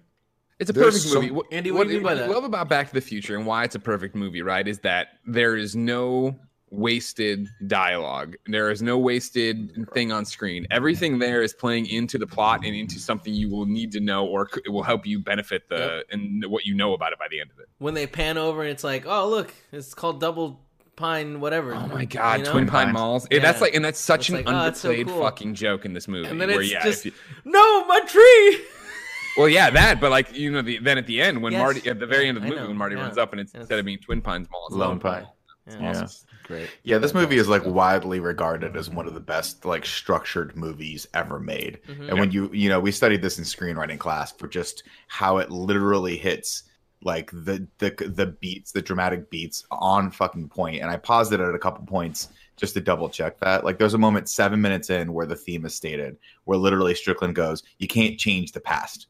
It's 0.59 0.71
a 0.71 0.73
There's 0.73 0.87
perfect 0.87 1.05
some- 1.05 1.23
movie. 1.23 1.31
What, 1.31 1.47
Andy, 1.53 1.71
what 1.71 1.85
do 1.87 1.91
you 1.93 1.99
mean 2.01 2.05
by 2.05 2.15
that? 2.15 2.29
love 2.29 2.43
about 2.43 2.69
Back 2.69 2.89
to 2.89 2.95
the 2.95 3.01
Future 3.01 3.37
and 3.37 3.47
why 3.47 3.63
it's 3.63 3.77
a 3.77 3.79
perfect 3.79 4.17
movie, 4.17 4.43
right? 4.43 4.67
Is 4.67 4.81
that 4.81 5.11
there 5.25 5.55
is 5.55 5.77
no 5.77 6.37
wasted 6.71 7.49
dialogue. 7.67 8.37
There 8.47 8.71
is 8.71 8.83
no 8.83 8.99
wasted 8.99 9.87
thing 9.95 10.13
on 10.13 10.25
screen. 10.25 10.67
Everything 10.71 11.19
there 11.19 11.43
is 11.43 11.55
playing 11.55 11.87
into 11.87 12.19
the 12.19 12.27
plot 12.27 12.61
and 12.65 12.75
into 12.75 12.99
something 12.99 13.33
you 13.35 13.49
will 13.49 13.67
need 13.67 13.93
to 13.93 14.01
know, 14.01 14.27
or 14.27 14.49
it 14.65 14.69
will 14.71 14.83
help 14.83 15.07
you 15.07 15.19
benefit 15.19 15.69
the 15.69 16.05
and 16.11 16.45
what 16.47 16.65
you 16.67 16.75
know 16.75 16.93
about 16.95 17.13
it 17.13 17.19
by 17.19 17.27
the 17.31 17.41
end 17.41 17.51
of 17.51 17.59
it. 17.59 17.69
When 17.79 17.95
they 17.95 18.07
pan 18.07 18.39
over 18.39 18.63
and 18.63 18.71
it's 18.71 18.85
like, 18.85 19.05
oh 19.07 19.29
look, 19.29 19.53
it's 19.73 19.95
called 19.95 20.21
double 20.21 20.61
pine 20.97 21.41
whatever. 21.41 21.75
Oh 21.75 21.87
my 21.87 22.05
god, 22.05 22.41
You 22.41 22.45
know? 22.47 22.53
Twin 22.53 22.67
Pine 22.67 22.87
Pines. 22.87 22.95
Malls. 22.95 23.27
Yeah, 23.31 23.39
That's 23.39 23.61
like, 23.61 23.75
and 23.75 23.85
that's 23.85 24.01
such 24.01 24.31
It's 24.31 24.41
an 24.41 24.45
like, 24.45 24.47
oh, 24.49 24.73
so 24.75 24.91
underplayed 24.93 25.07
cool. 25.07 25.23
fucking 25.23 25.55
joke 25.55 25.85
in 25.85 25.93
this 25.93 26.09
movie. 26.09 26.29
And 26.29 26.41
then 26.41 26.49
where, 26.49 26.61
it's 26.61 26.73
yeah, 26.73 26.83
just- 26.83 27.05
you- 27.05 27.13
No, 27.45 27.87
my 27.87 28.01
tree. 28.01 28.65
well, 29.37 29.49
yeah, 29.49 29.71
that. 29.71 30.01
But 30.01 30.11
like 30.11 30.37
you 30.37 30.51
know, 30.51 30.61
the, 30.63 30.79
then 30.79 30.99
at 30.99 31.07
the 31.07 31.21
end 31.23 31.41
when 31.41 31.53
Yes. 31.53 31.61
Marty 31.63 31.89
at 31.89 32.01
the 32.01 32.07
very 32.07 32.27
end 32.29 32.37
of 32.37 32.43
the 32.43 32.49
I 32.49 32.51
movie 32.51 32.63
know, 32.63 32.69
when 32.69 32.77
Marty 32.77 32.97
yeah. 32.97 33.03
runs 33.03 33.17
up 33.17 33.31
and 33.33 33.41
it's 33.41 33.55
Yes. 33.55 33.61
instead 33.61 33.79
of 33.79 33.85
being 33.85 33.99
Twin 33.99 34.21
Pines 34.21 34.49
Mall, 34.51 34.67
it's 34.67 34.77
Lone 34.77 34.89
Lone 34.91 35.01
Pine. 35.01 35.23
Pine. 35.23 35.83
Yeah. 35.83 35.93
Yeah. 35.93 36.07
Great 36.49 36.69
Yeah, 36.83 36.99
this 36.99 37.15
movie 37.15 37.37
is 37.39 37.49
like 37.49 37.65
widely 37.65 38.19
regarded 38.19 38.77
as 38.77 38.91
one 38.91 39.07
of 39.07 39.15
the 39.15 39.21
best 39.21 39.65
like 39.65 39.87
structured 39.87 40.57
movies 40.57 41.07
ever 41.15 41.39
made. 41.39 41.79
Mhm. 41.89 42.09
And 42.09 42.19
when 42.19 42.33
you 42.33 42.51
you 42.53 42.69
know, 42.69 42.81
we 42.81 42.91
studied 42.91 43.23
this 43.23 43.39
in 43.39 43.45
screenwriting 43.45 43.99
class 43.99 44.33
for 44.33 44.49
just 44.49 44.83
how 45.07 45.39
it 45.39 45.51
literally 45.51 46.17
hits 46.17 46.65
like 47.03 47.31
the 47.31 47.69
the 47.79 47.91
the 48.17 48.27
beats, 48.27 48.73
the 48.73 48.83
dramatic 48.83 49.31
beats 49.31 49.65
on 49.71 50.11
fucking 50.11 50.49
point. 50.49 50.83
And 50.83 50.91
I 50.91 50.97
paused 50.97 51.33
it 51.33 51.39
at 51.41 51.55
a 51.55 51.59
couple 51.59 51.87
points 51.87 52.29
just 52.57 52.75
to 52.75 52.81
double 52.81 53.09
check 53.09 53.39
that. 53.39 53.65
Like 53.65 53.79
there's 53.79 53.95
a 53.95 53.99
moment 53.99 54.29
7 54.29 54.61
minutes 54.61 54.91
in 54.91 55.13
where 55.13 55.27
the 55.27 55.37
theme 55.37 55.65
is 55.65 55.75
stated 55.77 56.17
where 56.45 56.59
literally 56.59 56.95
Strickland 56.97 57.37
goes, 57.37 57.63
"You 57.79 57.87
can't 57.87 58.19
change 58.19 58.51
the 58.51 58.61
past." 58.61 59.07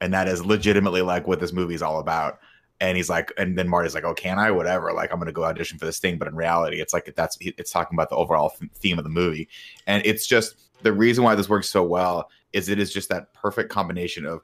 And 0.00 0.12
that 0.14 0.28
is 0.28 0.44
legitimately 0.44 1.02
like 1.02 1.26
what 1.26 1.40
this 1.40 1.52
movie 1.52 1.74
is 1.74 1.82
all 1.82 1.98
about. 1.98 2.38
And 2.80 2.96
he's 2.96 3.08
like, 3.08 3.32
and 3.38 3.56
then 3.56 3.68
Marty's 3.68 3.94
like, 3.94 4.04
"Oh, 4.04 4.14
can 4.14 4.38
I? 4.38 4.50
Whatever. 4.50 4.92
Like, 4.92 5.12
I'm 5.12 5.18
gonna 5.18 5.32
go 5.32 5.44
audition 5.44 5.78
for 5.78 5.86
this 5.86 5.98
thing." 5.98 6.18
But 6.18 6.28
in 6.28 6.34
reality, 6.34 6.80
it's 6.80 6.92
like 6.92 7.12
that's 7.14 7.38
it's 7.40 7.70
talking 7.70 7.96
about 7.96 8.10
the 8.10 8.16
overall 8.16 8.52
theme 8.74 8.98
of 8.98 9.04
the 9.04 9.10
movie, 9.10 9.48
and 9.86 10.04
it's 10.04 10.26
just 10.26 10.56
the 10.82 10.92
reason 10.92 11.24
why 11.24 11.34
this 11.34 11.48
works 11.48 11.70
so 11.70 11.82
well 11.82 12.30
is 12.52 12.68
it 12.68 12.78
is 12.78 12.92
just 12.92 13.08
that 13.08 13.32
perfect 13.32 13.70
combination 13.70 14.26
of 14.26 14.42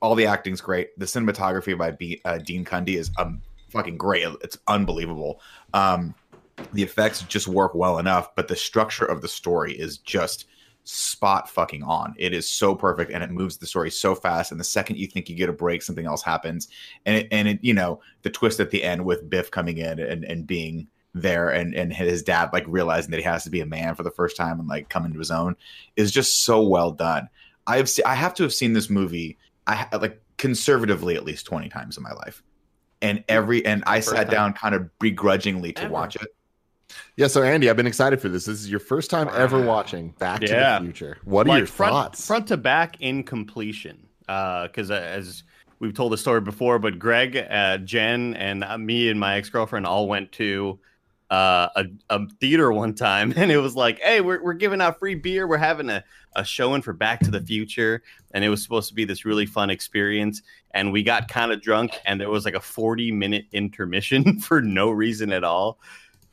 all 0.00 0.14
the 0.14 0.26
acting's 0.26 0.60
great, 0.60 0.98
the 0.98 1.04
cinematography 1.06 1.78
by 1.78 1.92
B, 1.92 2.20
uh, 2.24 2.38
Dean 2.38 2.64
Cundey 2.64 2.96
is 2.96 3.10
um 3.18 3.42
fucking 3.70 3.96
great. 3.96 4.26
It's 4.42 4.58
unbelievable. 4.68 5.40
Um, 5.74 6.14
the 6.72 6.82
effects 6.82 7.22
just 7.22 7.48
work 7.48 7.74
well 7.74 7.98
enough, 7.98 8.34
but 8.36 8.48
the 8.48 8.56
structure 8.56 9.04
of 9.04 9.22
the 9.22 9.28
story 9.28 9.72
is 9.72 9.98
just 9.98 10.46
spot 10.84 11.48
fucking 11.48 11.82
on. 11.82 12.14
It 12.18 12.32
is 12.32 12.48
so 12.48 12.74
perfect 12.74 13.12
and 13.12 13.22
it 13.22 13.30
moves 13.30 13.56
the 13.56 13.66
story 13.66 13.90
so 13.90 14.14
fast. 14.14 14.50
And 14.50 14.60
the 14.60 14.64
second 14.64 14.98
you 14.98 15.06
think 15.06 15.28
you 15.28 15.36
get 15.36 15.48
a 15.48 15.52
break, 15.52 15.82
something 15.82 16.06
else 16.06 16.22
happens. 16.22 16.68
And 17.06 17.16
it, 17.16 17.28
and 17.30 17.48
it, 17.48 17.58
you 17.62 17.74
know, 17.74 18.00
the 18.22 18.30
twist 18.30 18.60
at 18.60 18.70
the 18.70 18.82
end 18.82 19.04
with 19.04 19.28
Biff 19.28 19.50
coming 19.50 19.78
in 19.78 19.98
and, 19.98 20.24
and 20.24 20.46
being 20.46 20.88
there 21.14 21.50
and, 21.50 21.74
and 21.74 21.92
his 21.92 22.22
dad 22.22 22.50
like 22.52 22.64
realizing 22.66 23.10
that 23.10 23.18
he 23.18 23.22
has 23.22 23.44
to 23.44 23.50
be 23.50 23.60
a 23.60 23.66
man 23.66 23.94
for 23.94 24.02
the 24.02 24.10
first 24.10 24.36
time 24.36 24.58
and 24.58 24.68
like 24.68 24.88
come 24.88 25.04
into 25.04 25.18
his 25.18 25.30
own 25.30 25.54
is 25.96 26.10
just 26.10 26.42
so 26.42 26.62
well 26.62 26.90
done. 26.90 27.28
I've 27.66 27.88
se- 27.88 28.04
I 28.04 28.14
have 28.14 28.34
to 28.34 28.42
have 28.42 28.52
seen 28.52 28.72
this 28.72 28.90
movie 28.90 29.38
I 29.66 29.74
ha- 29.76 29.98
like 30.00 30.20
conservatively 30.38 31.14
at 31.14 31.24
least 31.24 31.46
20 31.46 31.68
times 31.68 31.96
in 31.96 32.02
my 32.02 32.12
life. 32.12 32.42
And 33.00 33.24
every 33.28 33.64
and 33.66 33.82
I 33.86 34.00
sat 34.00 34.26
time. 34.26 34.30
down 34.30 34.52
kind 34.54 34.74
of 34.74 34.98
begrudgingly 34.98 35.72
to 35.74 35.82
Ever. 35.82 35.92
watch 35.92 36.16
it. 36.16 36.34
Yeah, 37.16 37.26
so 37.26 37.42
Andy, 37.42 37.68
I've 37.68 37.76
been 37.76 37.86
excited 37.86 38.20
for 38.20 38.28
this. 38.28 38.46
This 38.46 38.60
is 38.60 38.70
your 38.70 38.80
first 38.80 39.10
time 39.10 39.28
ever 39.34 39.60
watching 39.64 40.10
Back 40.18 40.42
Yeah. 40.42 40.78
to 40.78 40.84
the 40.84 40.92
Future. 40.92 41.18
What 41.24 41.46
are 41.46 41.50
like 41.50 41.58
your 41.58 41.66
front, 41.66 41.92
thoughts? 41.92 42.26
front 42.26 42.46
to 42.48 42.56
back 42.56 42.96
in 43.00 43.22
completion. 43.22 44.06
Because 44.26 44.90
as 44.90 45.42
we've 45.78 45.94
told 45.94 46.12
the 46.12 46.18
story 46.18 46.40
before, 46.40 46.78
but 46.78 46.98
Greg, 46.98 47.36
uh, 47.36 47.78
Jen, 47.78 48.34
and 48.34 48.64
uh, 48.64 48.78
me 48.78 49.08
and 49.10 49.20
my 49.20 49.36
ex 49.36 49.50
girlfriend 49.50 49.84
all 49.86 50.08
went 50.08 50.32
to 50.32 50.78
uh, 51.30 51.68
a, 51.76 51.86
a 52.10 52.26
theater 52.40 52.70
one 52.72 52.94
time, 52.94 53.32
and 53.36 53.50
it 53.50 53.58
was 53.58 53.74
like, 53.74 53.98
"Hey, 54.00 54.20
we're 54.20 54.42
we're 54.42 54.52
giving 54.54 54.80
out 54.80 54.98
free 54.98 55.14
beer. 55.14 55.46
We're 55.46 55.56
having 55.58 55.90
a 55.90 56.04
a 56.34 56.44
showing 56.44 56.80
for 56.82 56.92
Back 56.94 57.20
to 57.20 57.30
the 57.30 57.40
Future, 57.40 58.02
and 58.32 58.44
it 58.44 58.48
was 58.48 58.62
supposed 58.62 58.88
to 58.88 58.94
be 58.94 59.04
this 59.04 59.24
really 59.24 59.44
fun 59.46 59.68
experience." 59.70 60.42
And 60.72 60.92
we 60.92 61.02
got 61.02 61.28
kind 61.28 61.50
of 61.52 61.60
drunk, 61.60 61.98
and 62.06 62.20
there 62.20 62.30
was 62.30 62.44
like 62.44 62.54
a 62.54 62.60
forty 62.60 63.10
minute 63.10 63.46
intermission 63.52 64.38
for 64.40 64.62
no 64.62 64.90
reason 64.90 65.32
at 65.32 65.44
all 65.44 65.78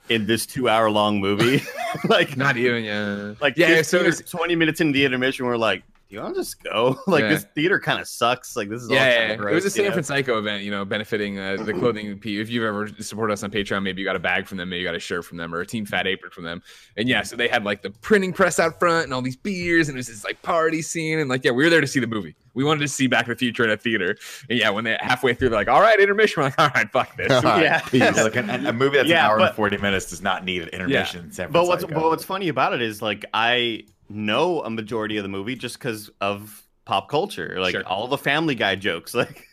in 0.09 0.25
this 0.25 0.45
two 0.45 0.67
hour 0.69 0.89
long 0.89 1.19
movie. 1.19 1.61
like 2.07 2.37
Not 2.37 2.57
even 2.57 2.83
yeah. 2.83 3.33
like 3.41 3.57
yeah. 3.57 3.67
15 3.81 3.83
So 3.83 4.01
or 4.01 4.05
it's, 4.05 4.21
20 4.29 4.55
minutes 4.55 4.79
into 4.81 4.93
the 4.93 5.05
intermission, 5.05 5.45
we're 5.45 5.57
like, 5.57 5.83
do 6.07 6.15
you 6.15 6.21
want 6.21 6.35
to 6.35 6.41
just 6.41 6.63
go? 6.63 6.99
like 7.07 7.21
Yeah. 7.21 7.29
this 7.29 7.43
theater 7.55 7.79
kind 7.79 7.99
of 7.99 8.07
sucks. 8.07 8.55
Like 8.55 8.69
this 8.69 8.81
is 8.83 8.89
yeah, 8.89 9.17
kinda 9.17 9.33
yeah, 9.33 9.35
gross, 9.37 9.51
it 9.51 9.55
was 9.55 9.63
a 9.63 9.67
you 9.67 9.69
San 9.71 9.85
know? 9.85 9.91
Francisco 9.91 10.37
event, 10.39 10.63
you 10.63 10.71
know, 10.71 10.85
benefiting 10.85 11.37
uh, 11.39 11.57
the 11.57 11.73
clothing. 11.73 12.19
If 12.23 12.49
you've 12.49 12.63
ever 12.63 12.87
supported 12.99 13.33
us 13.33 13.43
on 13.43 13.51
Patreon, 13.51 13.83
maybe 13.83 14.01
you 14.01 14.07
got 14.07 14.15
a 14.15 14.19
bag 14.19 14.47
from 14.47 14.57
them, 14.57 14.69
maybe 14.69 14.79
you 14.81 14.85
got 14.87 14.95
a 14.95 14.99
shirt 14.99 15.25
from 15.25 15.37
them, 15.37 15.53
or 15.53 15.61
a 15.61 15.65
Team 15.65 15.85
Fat 15.85 16.07
Apron 16.07 16.31
from 16.31 16.43
them. 16.45 16.61
And 16.97 17.07
yeah, 17.07 17.21
so 17.23 17.35
they 17.35 17.47
had 17.47 17.63
like 17.63 17.81
the 17.81 17.89
printing 17.91 18.33
press 18.33 18.59
out 18.59 18.79
front 18.79 19.03
and 19.05 19.13
all 19.13 19.21
these 19.21 19.35
beers, 19.37 19.87
and 19.89 19.95
it 19.95 19.99
was 19.99 20.07
this 20.07 20.23
like 20.23 20.41
party 20.41 20.81
scene, 20.81 21.19
and 21.19 21.29
like 21.29 21.43
yeah, 21.43 21.51
we 21.51 21.63
were 21.63 21.69
there 21.69 21.81
to 21.81 21.87
see 21.87 21.99
the 21.99 22.07
movie. 22.07 22.35
We 22.53 22.63
wanted 22.63 22.81
to 22.81 22.87
see 22.87 23.07
Back 23.07 23.25
to 23.25 23.31
the 23.33 23.37
Future 23.37 23.63
in 23.63 23.69
a 23.69 23.77
theater, 23.77 24.17
and 24.49 24.57
yeah, 24.59 24.69
when 24.69 24.83
they 24.83 24.97
halfway 24.99 25.33
through, 25.33 25.49
they're 25.49 25.59
like, 25.59 25.67
"All 25.67 25.81
right, 25.81 25.99
intermission," 25.99 26.35
we're 26.41 26.45
like, 26.45 26.59
"All 26.59 26.69
right, 26.75 26.91
fuck 26.91 27.15
this." 27.17 27.31
All 27.31 27.41
right, 27.43 27.63
Yeah. 27.63 27.79
peace. 27.81 28.17
Like 28.17 28.35
a, 28.35 28.39
a 28.67 28.73
movie 28.73 28.97
that's 28.97 29.09
Yeah, 29.09 29.25
an 29.25 29.31
hour 29.31 29.37
but- 29.37 29.47
and 29.49 29.55
40 29.55 29.77
minutes 29.77 30.09
does 30.09 30.21
not 30.21 30.43
need 30.45 30.63
an 30.63 30.69
intermission 30.69 31.25
in 31.25 31.31
San 31.31 31.51
But 31.51 31.65
what's 31.67 31.85
but 31.85 31.95
what's 32.03 32.25
funny 32.25 32.47
about 32.49 32.73
it 32.73 32.81
is 32.81 33.01
like 33.01 33.25
I 33.33 33.85
know 34.09 34.61
a 34.63 34.69
majority 34.69 35.17
of 35.17 35.23
the 35.23 35.29
movie 35.29 35.55
just 35.55 35.77
because 35.77 36.09
of 36.21 36.63
pop 36.85 37.07
culture, 37.09 37.57
like 37.59 37.73
Sure. 37.73 37.83
all 37.87 38.07
the 38.07 38.17
Family 38.17 38.55
Guy 38.55 38.75
jokes, 38.75 39.13
like 39.15 39.47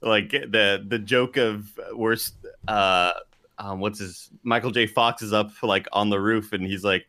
like 0.00 0.30
the 0.30 0.84
the 0.86 0.98
joke 0.98 1.36
of 1.36 1.78
worst. 1.94 2.34
Uh, 2.66 3.12
um, 3.58 3.80
what's 3.80 3.98
his 3.98 4.30
Michael 4.44 4.70
J. 4.70 4.86
Fox 4.86 5.20
is 5.22 5.32
up 5.32 5.50
like 5.62 5.88
on 5.92 6.10
the 6.10 6.20
roof 6.20 6.52
and 6.52 6.64
he's 6.64 6.84
like. 6.84 7.06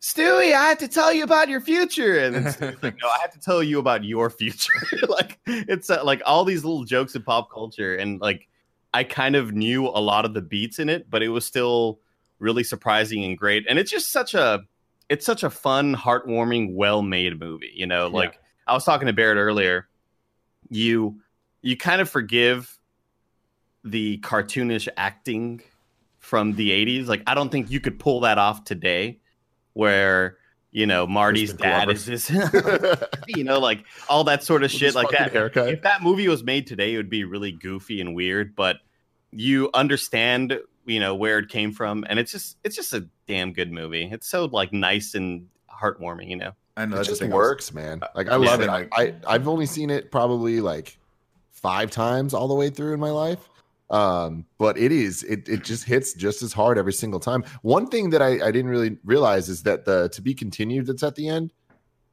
Stewie, 0.00 0.54
I 0.54 0.68
have 0.68 0.78
to 0.78 0.88
tell 0.88 1.12
you 1.12 1.24
about 1.24 1.50
your 1.50 1.60
future, 1.60 2.18
and 2.18 2.34
then 2.34 2.44
Stewie's 2.44 2.82
like, 2.82 2.96
"No, 3.02 3.08
I 3.08 3.18
have 3.20 3.32
to 3.32 3.40
tell 3.40 3.62
you 3.62 3.78
about 3.78 4.02
your 4.02 4.30
future." 4.30 4.72
like 5.08 5.38
it's 5.46 5.90
uh, 5.90 6.02
like 6.04 6.22
all 6.24 6.44
these 6.44 6.64
little 6.64 6.84
jokes 6.84 7.14
in 7.14 7.22
pop 7.22 7.50
culture, 7.52 7.96
and 7.96 8.18
like 8.18 8.48
I 8.94 9.04
kind 9.04 9.36
of 9.36 9.52
knew 9.52 9.86
a 9.86 10.00
lot 10.00 10.24
of 10.24 10.32
the 10.32 10.40
beats 10.40 10.78
in 10.78 10.88
it, 10.88 11.10
but 11.10 11.22
it 11.22 11.28
was 11.28 11.44
still 11.44 12.00
really 12.38 12.64
surprising 12.64 13.24
and 13.24 13.36
great. 13.36 13.66
And 13.68 13.78
it's 13.78 13.90
just 13.90 14.10
such 14.10 14.32
a 14.32 14.62
it's 15.10 15.26
such 15.26 15.42
a 15.42 15.50
fun, 15.50 15.94
heartwarming, 15.94 16.74
well-made 16.74 17.38
movie. 17.38 17.72
You 17.74 17.86
know, 17.86 18.08
like 18.08 18.38
I 18.66 18.72
was 18.72 18.84
talking 18.84 19.06
to 19.06 19.12
Barrett 19.12 19.36
earlier. 19.36 19.86
You 20.70 21.20
you 21.60 21.76
kind 21.76 22.00
of 22.00 22.08
forgive 22.08 22.78
the 23.84 24.18
cartoonish 24.18 24.88
acting 24.96 25.60
from 26.18 26.54
the 26.54 26.70
80s. 26.70 27.06
Like 27.06 27.22
I 27.26 27.34
don't 27.34 27.52
think 27.52 27.70
you 27.70 27.80
could 27.80 27.98
pull 27.98 28.20
that 28.20 28.38
off 28.38 28.64
today 28.64 29.19
where 29.74 30.36
you 30.72 30.86
know 30.86 31.06
Marty's 31.06 31.52
dad 31.52 31.84
Glover. 31.86 31.92
is 31.92 32.04
this 32.06 32.30
you 33.26 33.44
know 33.44 33.58
like 33.58 33.84
all 34.08 34.24
that 34.24 34.42
sort 34.44 34.62
of 34.62 34.70
With 34.72 34.78
shit 34.80 34.94
like 34.94 35.10
that 35.10 35.32
haircut. 35.32 35.68
if 35.68 35.82
that 35.82 36.02
movie 36.02 36.28
was 36.28 36.42
made 36.44 36.66
today, 36.66 36.94
it 36.94 36.96
would 36.96 37.10
be 37.10 37.24
really 37.24 37.52
goofy 37.52 38.00
and 38.00 38.14
weird, 38.14 38.54
but 38.56 38.76
you 39.32 39.70
understand, 39.74 40.58
you 40.86 40.98
know, 41.00 41.14
where 41.14 41.38
it 41.38 41.48
came 41.48 41.72
from, 41.72 42.04
and 42.08 42.18
it's 42.18 42.32
just 42.32 42.56
it's 42.64 42.76
just 42.76 42.92
a 42.92 43.06
damn 43.26 43.52
good 43.52 43.70
movie. 43.72 44.08
It's 44.10 44.26
so 44.28 44.46
like 44.46 44.72
nice 44.72 45.14
and 45.14 45.46
heartwarming, 45.72 46.28
you 46.30 46.36
know. 46.36 46.52
I 46.76 46.86
know 46.86 47.00
it 47.00 47.04
just 47.04 47.20
thing 47.20 47.32
I 47.32 47.36
was- 47.36 47.44
works, 47.44 47.72
man. 47.74 48.00
Like 48.14 48.28
I 48.28 48.32
Yeah, 48.32 48.36
love 48.50 48.60
it. 48.62 48.68
I, 48.68 48.88
I 48.92 49.14
I've 49.26 49.48
only 49.48 49.66
seen 49.66 49.90
it 49.90 50.10
probably 50.10 50.60
like 50.60 50.98
five 51.50 51.90
times 51.90 52.32
all 52.34 52.48
the 52.48 52.54
way 52.54 52.70
through 52.70 52.94
in 52.94 53.00
my 53.00 53.10
life. 53.10 53.48
Um, 53.90 54.44
but 54.58 54.78
it 54.78 54.92
is 54.92 55.24
it 55.24 55.48
it 55.48 55.64
just 55.64 55.84
hits 55.84 56.14
just 56.14 56.42
as 56.42 56.52
hard 56.52 56.78
every 56.78 56.92
single 56.92 57.18
time. 57.20 57.44
One 57.62 57.86
thing 57.88 58.10
that 58.10 58.22
I, 58.22 58.34
I 58.46 58.50
didn't 58.52 58.68
really 58.70 58.96
realize 59.04 59.48
is 59.48 59.64
that 59.64 59.84
the 59.84 60.08
to 60.10 60.22
be 60.22 60.32
continued 60.32 60.86
that's 60.86 61.02
at 61.02 61.16
the 61.16 61.28
end 61.28 61.52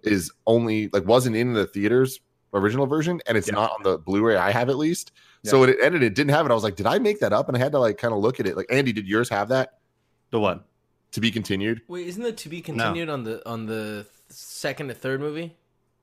is 0.03 0.31
only 0.47 0.89
like 0.93 1.05
wasn't 1.05 1.35
in 1.35 1.53
the 1.53 1.67
theaters 1.67 2.19
original 2.53 2.87
version, 2.87 3.21
and 3.27 3.37
it's 3.37 3.47
Yeah. 3.47 3.55
not 3.55 3.71
on 3.73 3.83
the 3.83 3.97
Blu-ray 3.99 4.37
I 4.37 4.51
have 4.51 4.69
at 4.69 4.77
least. 4.77 5.11
So 5.43 5.59
when 5.59 5.69
it 5.69 5.77
ended. 5.81 6.01
It 6.03 6.15
didn't 6.15 6.31
have 6.31 6.45
it. 6.45 6.51
I 6.51 6.55
was 6.55 6.63
like, 6.63 6.75
did 6.75 6.87
I 6.87 6.97
make 6.99 7.19
that 7.19 7.31
up? 7.31 7.47
And 7.47 7.55
I 7.55 7.59
had 7.59 7.71
to 7.73 7.79
like 7.79 7.97
kind 7.97 8.13
of 8.13 8.19
look 8.21 8.39
at 8.39 8.47
it. 8.47 8.57
Like 8.57 8.65
Andy, 8.71 8.91
did 8.91 9.07
yours 9.07 9.29
have 9.29 9.49
that 9.49 9.79
The 10.31 10.39
one. 10.39 10.61
to 11.11 11.21
be 11.21 11.29
continued? 11.31 11.81
Wait, 11.87 12.07
isn't 12.07 12.25
it 12.25 12.37
to 12.37 12.49
be 12.49 12.59
continued 12.61 13.07
on 13.09 13.23
the 13.23 13.47
on 13.47 13.65
the 13.67 14.07
second 14.29 14.89
and 14.89 14.99
third 14.99 15.19
movie? 15.21 15.55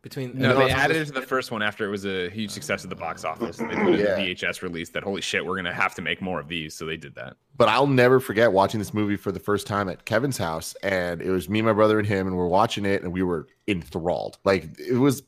Between 0.05 0.33
No, 0.39 0.51
No, 0.51 0.59
they 0.59 0.65
it's 0.67 0.75
added 0.75 0.97
it 0.99 1.07
to 1.07 1.13
the 1.13 1.23
first 1.23 1.51
one 1.51 1.63
after 1.63 1.87
it 1.87 1.89
was 1.89 2.05
a 2.05 2.29
huge 2.29 2.51
success 2.51 2.85
at 2.85 2.91
the 2.91 2.95
box 2.97 3.25
office. 3.25 3.57
They 3.57 3.65
put 3.65 3.95
it 3.95 4.01
Yeah. 4.01 4.17
in 4.19 4.21
the 4.27 4.35
VHS 4.35 4.61
release 4.63 4.91
that 4.91 5.03
holy 5.03 5.23
shit, 5.23 5.45
we're 5.45 5.57
gonna 5.57 5.73
have 5.73 5.95
to 5.95 6.03
make 6.03 6.21
more 6.21 6.39
of 6.39 6.47
these. 6.47 6.75
So 6.75 6.85
they 6.85 6.99
did 6.99 7.15
that. 7.15 7.37
But 7.57 7.71
I'll 7.71 7.87
never 7.87 8.21
forget 8.21 8.53
watching 8.53 8.79
this 8.79 8.93
movie 8.93 9.17
for 9.17 9.33
the 9.33 9.41
first 9.41 9.67
time 9.67 9.89
at 9.89 10.05
Kevin's 10.05 10.37
house, 10.37 10.77
and 10.83 11.23
it 11.23 11.31
was 11.31 11.49
me, 11.49 11.63
my 11.63 11.73
brother, 11.73 11.99
and 11.99 12.07
him, 12.07 12.27
and 12.27 12.37
we're 12.37 12.49
watching 12.49 12.85
it, 12.85 13.03
and 13.03 13.15
we 13.15 13.23
were 13.23 13.49
enthralled. 13.67 14.37
Like 14.45 14.79
it 14.79 14.99
was 14.99 15.23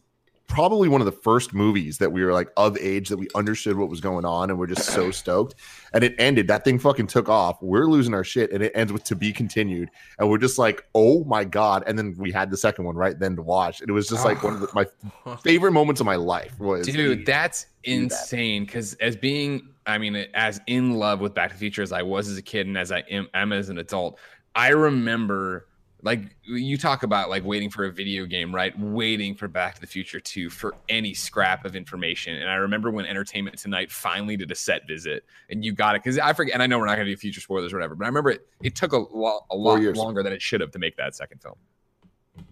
probably 0.47 0.89
one 0.89 1.01
of 1.01 1.07
the 1.07 1.13
first 1.13 1.53
movies 1.55 1.99
that 1.99 2.13
we 2.13 2.23
were 2.23 2.33
like 2.33 2.49
of 2.57 2.77
age 2.79 3.09
that 3.09 3.17
we 3.17 3.27
understood 3.35 3.77
what 3.79 3.89
was 3.89 4.01
going 4.03 4.27
on, 4.27 4.51
and 4.51 4.59
we're 4.59 4.67
just 4.67 4.85
so 4.91 5.11
stoked. 5.11 5.55
And 5.97 6.05
it 6.05 6.15
ended. 6.19 6.47
That 6.49 6.63
thing 6.63 6.79
fucking 6.79 7.07
took 7.07 7.31
off. 7.31 7.57
We're 7.63 7.87
losing 7.87 8.13
our 8.13 8.23
shit, 8.23 8.53
and 8.53 8.63
it 8.63 8.71
ends 8.75 8.93
with 8.93 9.03
to 9.05 9.17
be 9.17 9.33
continued, 9.33 9.91
and 10.19 10.29
we're 10.29 10.37
just 10.37 10.59
like, 10.59 10.85
oh 10.95 11.25
my 11.25 11.43
god! 11.43 11.85
And 11.87 11.99
then 11.99 12.15
we 12.19 12.31
had 12.31 12.51
the 12.51 12.57
second 12.59 12.85
one 12.85 12.97
right 12.97 13.19
then 13.19 13.35
to 13.37 13.41
watch, 13.41 13.81
and 13.81 13.89
it 13.89 13.95
was 13.95 14.07
just 14.07 14.23
like 14.23 14.43
one 14.43 14.53
of 14.53 14.61
the, 14.61 14.69
my 14.75 15.37
favorite 15.37 15.73
moments 15.73 16.03
of 16.03 16.05
my 16.05 16.17
life. 16.17 16.61
Was 16.61 16.87
Dude, 16.87 17.25
that's 17.25 17.69
insane. 17.85 18.67
Because 18.67 18.93
as 18.95 19.17
being, 19.17 19.71
I 19.87 19.97
mean, 19.97 20.17
as 20.35 20.61
in 20.67 20.97
love 20.97 21.21
with 21.21 21.33
Back 21.33 21.49
to 21.49 21.55
the 21.55 21.61
Future 21.61 21.81
as 21.81 21.93
I 21.93 22.03
was 22.03 22.29
as 22.29 22.37
a 22.37 22.43
kid 22.43 22.67
and 22.67 22.77
as 22.77 22.93
I 22.93 22.99
am, 23.11 23.29
am 23.33 23.55
as 23.55 23.71
an 23.71 23.79
adult, 23.79 24.19
I 24.55 24.69
remember 24.69 25.67
like 26.07 26.37
you 26.45 26.79
talk 26.79 27.03
about 27.03 27.29
like 27.29 27.45
waiting 27.45 27.69
for 27.69 27.87
a 27.87 27.91
video 27.91 28.27
game, 28.27 28.55
right? 28.55 28.79
Waiting 28.79 29.35
for 29.35 29.49
Back 29.49 29.75
to 29.75 29.81
the 29.81 29.89
Future 29.89 30.21
2 30.21 30.51
for 30.51 30.77
any 30.89 31.13
scrap 31.13 31.65
of 31.65 31.75
information. 31.75 32.37
And 32.37 32.49
I 32.49 32.55
remember 32.55 32.93
when 32.93 33.07
Entertainment 33.07 33.59
Tonight 33.59 33.91
finally 33.91 34.37
did 34.37 34.49
a 34.53 34.55
set 34.55 34.87
visit 34.87 35.25
and 35.51 35.65
you 35.65 35.73
got 35.73 35.97
it 35.97 36.05
because 36.05 36.17
I 36.21 36.33
forget, 36.33 36.55
and 36.55 36.63
I 36.63 36.69
know 36.69 36.79
we're 36.79 36.87
not 36.87 36.95
going 36.95 37.07
to 37.07 37.13
do 37.13 37.17
future 37.17 37.41
spoilers 37.41 37.73
or 37.73 37.77
whatever, 37.77 37.97
but 37.97 38.05
I 38.05 38.07
remember 38.07 38.31
it, 38.31 38.47
it 38.63 38.77
took 38.77 38.93
a, 38.93 38.99
lo- 38.99 39.47
a 39.51 39.57
lot 39.57 39.81
years. 39.81 39.97
longer 39.97 40.23
than 40.23 40.33
it 40.33 40.41
should 40.41 40.61
have 40.61 40.71
to 40.71 40.79
make 40.79 40.97
that 40.97 41.17
second 41.17 41.43
film. 41.43 41.57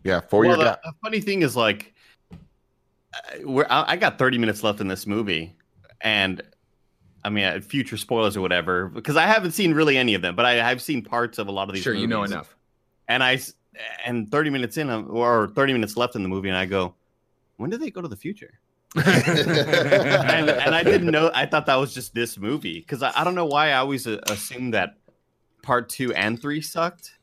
yeah, 0.03 0.19
four 0.19 0.41
well, 0.41 0.57
year 0.59 0.65
the, 0.65 0.81
the 0.83 0.93
funny 1.01 1.21
thing 1.21 1.43
is, 1.43 1.55
like, 1.55 1.95
uh, 2.33 2.37
we're, 3.45 3.67
I, 3.71 3.93
I 3.93 3.97
got 3.97 4.19
30 4.19 4.37
minutes 4.37 4.65
left 4.65 4.81
in 4.81 4.89
this 4.89 5.07
movie, 5.07 5.55
and 6.01 6.43
I 7.23 7.31
mean, 7.31 7.45
uh, 7.45 7.61
future 7.61 7.99
spoilers 7.99 8.37
or 8.37 8.41
whatever, 8.41 8.89
because 8.89 9.17
I 9.17 9.27
haven't 9.27 9.53
seen 9.53 9.75
really 9.75 9.97
any 9.97 10.15
of 10.15 10.23
them, 10.23 10.35
but 10.35 10.45
I 10.45 10.55
have 10.55 10.83
seen 10.83 11.03
parts 11.03 11.39
of 11.39 11.47
a 11.47 11.53
lot 11.53 11.69
of 11.69 11.75
these. 11.77 11.85
Sure, 11.85 11.95
you 11.95 12.09
know 12.09 12.25
enough. 12.25 12.57
And 13.09 13.23
I 13.23 13.39
and 14.07 14.31
30 14.31 14.51
minutes 14.51 14.77
in, 14.77 14.89
or 14.91 15.49
30 15.49 15.73
minutes 15.73 15.97
left 15.97 16.15
in 16.17 16.23
the 16.23 16.29
movie, 16.29 16.49
and 16.49 16.57
I 16.57 16.65
go, 16.67 16.95
when 17.57 17.71
do 17.71 17.77
they 17.77 17.91
go 17.91 18.01
to 18.01 18.09
the 18.09 18.17
future? 18.17 18.59
and, 18.97 20.49
and 20.51 20.75
I 20.75 20.83
didn't 20.85 21.11
know. 21.11 21.31
I 21.35 21.47
thought 21.47 21.67
that 21.67 21.75
was 21.77 21.93
just 21.93 22.15
this 22.15 22.39
movie 22.39 22.79
because 22.79 23.03
I, 23.03 23.13
I 23.17 23.25
don't 23.25 23.35
know 23.35 23.45
why 23.47 23.71
I 23.71 23.79
always 23.79 24.07
uh, 24.07 24.21
assumed 24.29 24.75
that 24.75 24.95
part 25.63 25.89
two 25.89 26.15
and 26.15 26.41
three 26.41 26.61
sucked, 26.61 27.19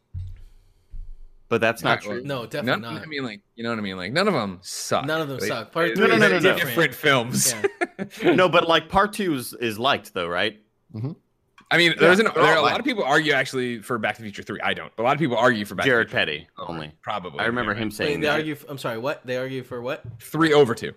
but 1.47 1.61
that's 1.61 1.81
not 1.81 2.00
Right, 2.00 2.07
well, 2.09 2.17
true. 2.19 2.27
no, 2.27 2.45
definitely 2.45 2.81
None, 2.81 2.93
not. 2.95 3.03
I 3.03 3.05
mean, 3.05 3.23
like, 3.23 3.39
you 3.55 3.63
know 3.63 3.69
what 3.69 3.79
I 3.79 3.81
mean? 3.83 3.95
Like, 3.95 4.11
none 4.11 4.27
of 4.27 4.33
them 4.33 4.59
suck. 4.61 5.05
None 5.05 5.21
of 5.21 5.29
them 5.29 5.39
They- 5.39 5.47
suck. 5.47 5.71
Part 5.71 5.89
they- 5.89 5.95
three 5.95 6.07
No, 6.07 6.17
no, 6.17 6.27
no, 6.27 6.35
is 6.35 6.43
no, 6.43 6.51
no. 6.51 6.57
different. 6.57 6.93
films. 6.93 7.55
Yeah. 8.21 8.33
no, 8.35 8.50
but 8.50 8.67
like 8.67 8.89
part 8.89 9.13
two 9.13 9.33
is, 9.35 9.53
is 9.53 9.79
liked 9.79 10.13
though, 10.13 10.27
right? 10.27 10.59
I 11.71 11.77
mean, 11.77 11.93
there's 11.97 12.19
an, 12.19 12.27
there 12.35 12.43
are 12.43 12.55
a 12.55 12.57
all 12.57 12.63
lot 12.65 12.79
of 12.79 12.85
people 12.85 13.03
argue 13.03 13.31
actually 13.33 13.79
for 13.79 13.97
Back 13.97 14.15
to 14.17 14.21
the 14.21 14.27
Future 14.27 14.43
Three. 14.43 14.59
I 14.61 14.73
don't, 14.73 14.91
but 14.95 15.03
a 15.03 15.05
lot 15.05 15.13
of 15.13 15.19
people 15.19 15.37
argue 15.37 15.65
for 15.65 15.75
Back 15.75 15.85
Jared 15.85 16.09
to 16.09 16.13
the 16.13 16.17
Future 16.25 16.45
Petty 16.57 16.71
only. 16.71 16.91
Probably. 17.01 17.39
I 17.39 17.45
remember 17.45 17.71
yeah, 17.73 17.79
him 17.79 17.87
Wait, 17.87 17.93
saying 17.93 18.19
they 18.19 18.27
that. 18.27 18.33
argue. 18.39 18.55
I'm 18.69 18.77
sorry. 18.77 18.97
What? 18.97 19.25
They 19.25 19.37
argue 19.37 19.63
for 19.63 19.81
what? 19.81 20.03
three 20.19 20.53
over 20.53 20.75
two. 20.75 20.93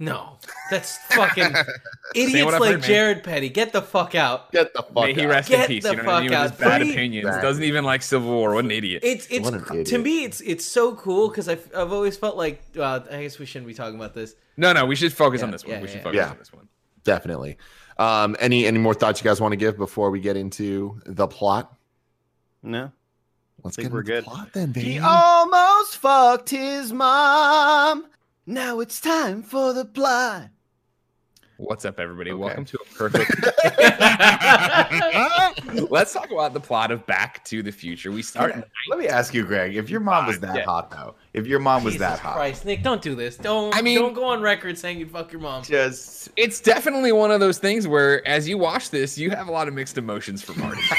No, 0.00 0.38
that's 0.70 0.98
fucking 1.14 1.52
idiots 2.16 2.58
like 2.58 2.72
heard. 2.72 2.82
Jared 2.82 3.22
Petty. 3.24 3.48
Get 3.48 3.72
the 3.72 3.80
fuck 3.80 4.16
out. 4.16 4.50
Get 4.50 4.74
the 4.74 4.82
fuck 4.82 4.94
May 4.94 5.14
he 5.14 5.22
out. 5.22 5.28
rest 5.30 5.48
Get 5.48 5.60
in 5.62 5.66
peace. 5.68 5.84
the 5.84 5.90
You 5.90 5.96
know 5.98 6.04
what 6.04 6.14
I 6.14 6.20
mean? 6.22 6.30
fuck 6.30 6.42
his 6.42 6.52
out. 6.52 6.58
bad 6.58 6.80
Three- 6.82 6.90
opinions. 6.90 7.26
Exactly. 7.26 7.48
Doesn't 7.48 7.62
even 7.64 7.84
like 7.84 8.02
Civil 8.02 8.28
War. 8.30 8.54
What 8.54 8.64
an 8.64 8.70
idiot. 8.72 9.02
It's 9.04 9.26
it's 9.30 9.44
What 9.48 9.54
an 9.70 9.84
to 9.84 9.98
me 9.98 10.24
it's 10.24 10.40
it's 10.40 10.64
so 10.66 10.96
cool 10.96 11.28
because 11.28 11.48
I've 11.48 11.68
I've 11.76 11.92
always 11.92 12.16
felt 12.16 12.36
like 12.36 12.60
uh, 12.76 13.00
I 13.10 13.22
guess 13.22 13.38
we 13.38 13.46
shouldn't 13.46 13.68
be 13.68 13.74
talking 13.74 13.94
about 13.94 14.14
this. 14.14 14.34
no, 14.56 14.72
no, 14.72 14.84
we 14.84 14.96
should 14.96 15.12
focus 15.12 15.42
on 15.44 15.52
this 15.52 15.64
one. 15.64 15.74
yeah, 15.76 15.80
we 15.82 15.86
should 15.86 15.98
yeah, 15.98 16.02
focus 16.02 16.16
yeah. 16.18 16.30
on 16.30 16.38
this 16.38 16.52
one. 16.52 16.68
Definitely. 17.04 17.56
Um, 17.98 18.36
any 18.40 18.66
any 18.66 18.78
more 18.78 18.94
thoughts 18.94 19.20
you 19.20 19.28
guys 19.28 19.40
want 19.40 19.52
to 19.52 19.56
give 19.56 19.76
before 19.76 20.10
we 20.10 20.20
get 20.20 20.36
into 20.36 21.00
the 21.06 21.26
plot? 21.26 21.76
No. 22.62 22.90
Let's 23.62 23.76
get 23.76 23.90
we're 23.92 24.02
good. 24.02 24.24
the 24.24 24.30
plot 24.30 24.48
then, 24.52 24.72
baby. 24.72 24.92
He 24.92 24.98
almost 24.98 25.96
fucked 25.96 26.50
his 26.50 26.92
mom. 26.92 28.06
Now 28.46 28.80
it's 28.80 29.00
time 29.00 29.42
for 29.42 29.72
the 29.72 29.84
plot. 29.84 30.50
What's 31.56 31.84
up, 31.84 32.00
everybody? 32.00 32.32
Okay. 32.32 32.40
Welcome 32.40 32.64
to 32.64 32.78
a 32.78 32.84
perfect. 32.96 33.30
Let's 35.90 36.12
talk 36.12 36.32
about 36.32 36.52
the 36.52 36.58
plot 36.60 36.90
of 36.90 37.06
Back 37.06 37.44
to 37.44 37.62
the 37.62 37.70
Future. 37.70 38.10
We 38.10 38.22
start. 38.22 38.56
Let 38.90 38.98
me 38.98 39.06
ask 39.06 39.32
you, 39.32 39.44
Greg, 39.44 39.76
if 39.76 39.88
your 39.88 40.00
mom 40.00 40.26
was 40.26 40.40
that 40.40 40.56
Yeah. 40.56 40.64
hot 40.64 40.90
though, 40.90 41.14
if 41.32 41.46
your 41.46 41.60
mom 41.60 41.84
was 41.84 41.94
Jesus 41.94 42.08
that 42.08 42.18
hot, 42.18 42.34
Christ, 42.34 42.64
Nick, 42.64 42.82
don't 42.82 43.00
do 43.00 43.14
this. 43.14 43.36
Don't. 43.36 43.72
I 43.74 43.82
mean- 43.82 43.98
don't 44.00 44.14
go 44.14 44.24
on 44.24 44.42
record 44.42 44.76
saying 44.76 44.98
you'd 44.98 45.12
fuck 45.12 45.30
your 45.30 45.40
mom. 45.40 45.62
just 45.62 46.28
It's 46.36 46.60
definitely 46.60 47.12
one 47.12 47.30
of 47.30 47.38
those 47.38 47.58
things 47.58 47.86
where, 47.86 48.26
as 48.26 48.48
you 48.48 48.58
watch 48.58 48.90
this, 48.90 49.16
you 49.16 49.30
have 49.30 49.46
a 49.46 49.52
lot 49.52 49.68
of 49.68 49.74
mixed 49.74 49.96
emotions 49.96 50.42
for 50.42 50.58
Marty. 50.58 50.82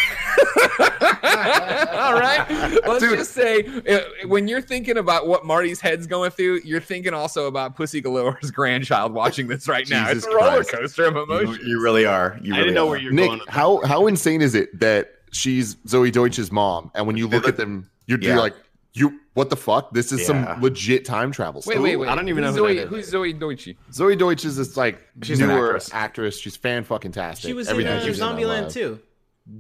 All 0.56 2.14
right, 2.14 2.46
let's 2.88 3.00
Dude. 3.04 3.18
just 3.18 3.32
say 3.34 3.62
uh, 3.90 4.28
when 4.28 4.48
you're 4.48 4.62
thinking 4.62 4.98
about 4.98 5.28
what 5.28 5.46
Marty's 5.46 5.80
head's 5.82 6.08
going 6.08 6.32
through, 6.32 6.62
you're 6.64 6.82
thinking 6.82 7.14
also 7.14 7.48
about 7.48 7.76
Pussy 7.76 8.02
Galore's 8.02 8.52
grandchild 8.52 9.14
watching 9.14 9.48
this 9.48 9.68
right 9.68 9.88
now. 9.90 10.08
Jesus 10.08 10.26
it's 10.26 10.34
a 10.34 10.36
roller 10.36 10.64
Christ. 10.64 10.72
coaster 10.72 11.06
of 11.06 11.16
you, 11.16 11.24
emotions. 11.24 11.68
you 11.68 11.82
really 11.82 12.06
are. 12.06 12.38
You 12.42 12.54
I 12.54 12.58
didn't 12.58 12.74
know 12.74 12.88
are. 12.88 12.92
where 12.92 13.00
you're 13.00 13.14
going. 13.14 13.32
Nick, 13.32 13.40
with 13.42 13.50
how 13.50 13.82
how 13.86 14.08
insane 14.08 14.42
is 14.42 14.56
it 14.56 14.78
that 14.80 15.12
she's 15.32 15.76
Zoey 15.88 16.12
Deutch's 16.12 16.52
mom, 16.52 16.92
and 16.96 17.08
when 17.08 17.18
you 17.18 17.26
look 17.28 17.44
look- 17.44 17.50
at 17.50 17.58
them, 17.58 17.90
you're, 18.08 18.20
Yeah. 18.20 18.30
you're 18.30 18.40
like, 18.40 18.54
you 18.94 19.20
what 19.34 19.50
the 19.50 19.58
fuck? 19.58 19.94
This 19.94 20.12
is 20.14 20.22
Yeah. 20.22 20.28
some 20.28 20.62
legit 20.62 21.04
time 21.04 21.32
travel. 21.32 21.62
Wait, 21.66 21.82
wait, 21.82 21.98
wait. 21.98 22.08
I 22.08 22.16
don't 22.16 22.30
even 22.30 22.44
who's 22.46 22.56
know 22.56 22.66
who 22.66 22.70
Zoey, 22.74 22.78
that 22.78 22.84
is. 22.84 22.90
Who's 22.90 23.12
Zoey 23.14 23.38
Deutch? 23.40 23.70
Zoey 23.92 24.18
Deutch 24.18 24.46
is 24.46 24.56
this 24.56 24.78
like 24.78 25.02
She's 25.24 25.42
an 25.42 25.50
newer 25.50 25.68
actress. 25.76 25.90
actress. 25.94 26.40
She's 26.40 26.56
fan 26.56 26.84
fucking 26.86 27.12
tastic. 27.12 27.48
She 27.50 27.54
was 27.54 27.68
Everything 27.68 27.92
in 27.94 28.00
uh, 28.00 28.06
she's 28.06 28.20
in, 28.20 28.24
I 28.26 28.32
Zombieland 28.34 28.72
too. 28.72 29.00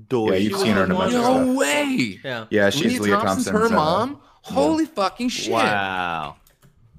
Doy. 0.09 0.31
Yeah, 0.33 0.37
you've 0.37 0.53
She 0.53 0.59
seen 0.65 0.73
her 0.75 0.83
in 0.85 0.91
a 0.91 0.95
was 0.95 1.13
bunch 1.13 1.13
in 1.13 1.19
of 1.19 1.35
one- 1.35 1.45
stuff. 1.45 1.57
way. 1.57 2.19
Yeah. 2.23 2.45
Yeah, 2.49 2.69
she's 2.71 2.99
Lea 2.99 2.99
Lea 2.99 3.09
Thompson's 3.11 3.45
Thompson's 3.45 3.69
her 3.71 3.75
uh, 3.77 3.79
mom. 3.79 4.21
Holy 4.41 4.85
fucking 4.85 5.29
shit! 5.29 5.53
Wow. 5.53 6.35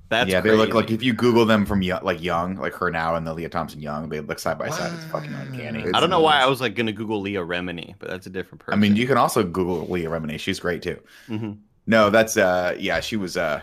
That's 0.08 0.30
yeah, 0.30 0.40
they 0.40 0.52
look 0.52 0.72
like 0.72 0.92
if 0.92 1.02
you 1.02 1.12
Google 1.12 1.44
them 1.46 1.66
from 1.66 1.82
young, 1.82 2.04
like 2.04 2.22
young, 2.22 2.54
like 2.56 2.74
her 2.74 2.90
now 2.92 3.16
and 3.16 3.26
the 3.26 3.34
Lea 3.34 3.48
Thompson 3.48 3.80
young, 3.80 4.08
they 4.08 4.20
look 4.20 4.38
side 4.38 4.56
by 4.56 4.70
side. 4.70 4.92
It's 4.94 5.04
fucking 5.06 5.32
uncanny. 5.34 5.80
It's 5.82 5.94
I 5.94 6.00
don't 6.00 6.10
know 6.10 6.20
why 6.20 6.38
I 6.40 6.46
was 6.46 6.60
like 6.60 6.76
gonna 6.76 6.92
Google 6.92 7.20
Leah 7.20 7.40
Remini, 7.40 7.94
but 7.98 8.08
that's 8.10 8.26
a 8.26 8.30
different 8.30 8.60
person. 8.60 8.78
I 8.78 8.80
mean, 8.80 8.94
you 8.94 9.06
can 9.08 9.16
also 9.18 9.42
Google 9.42 9.84
Leah 9.88 10.08
Remini. 10.08 10.38
She's 10.38 10.60
great 10.60 10.82
too. 10.82 11.00
hmm 11.26 11.52
No, 11.88 12.08
that's 12.10 12.36
uh, 12.36 12.76
yeah, 12.78 13.00
she 13.00 13.16
was 13.16 13.36
uh, 13.36 13.62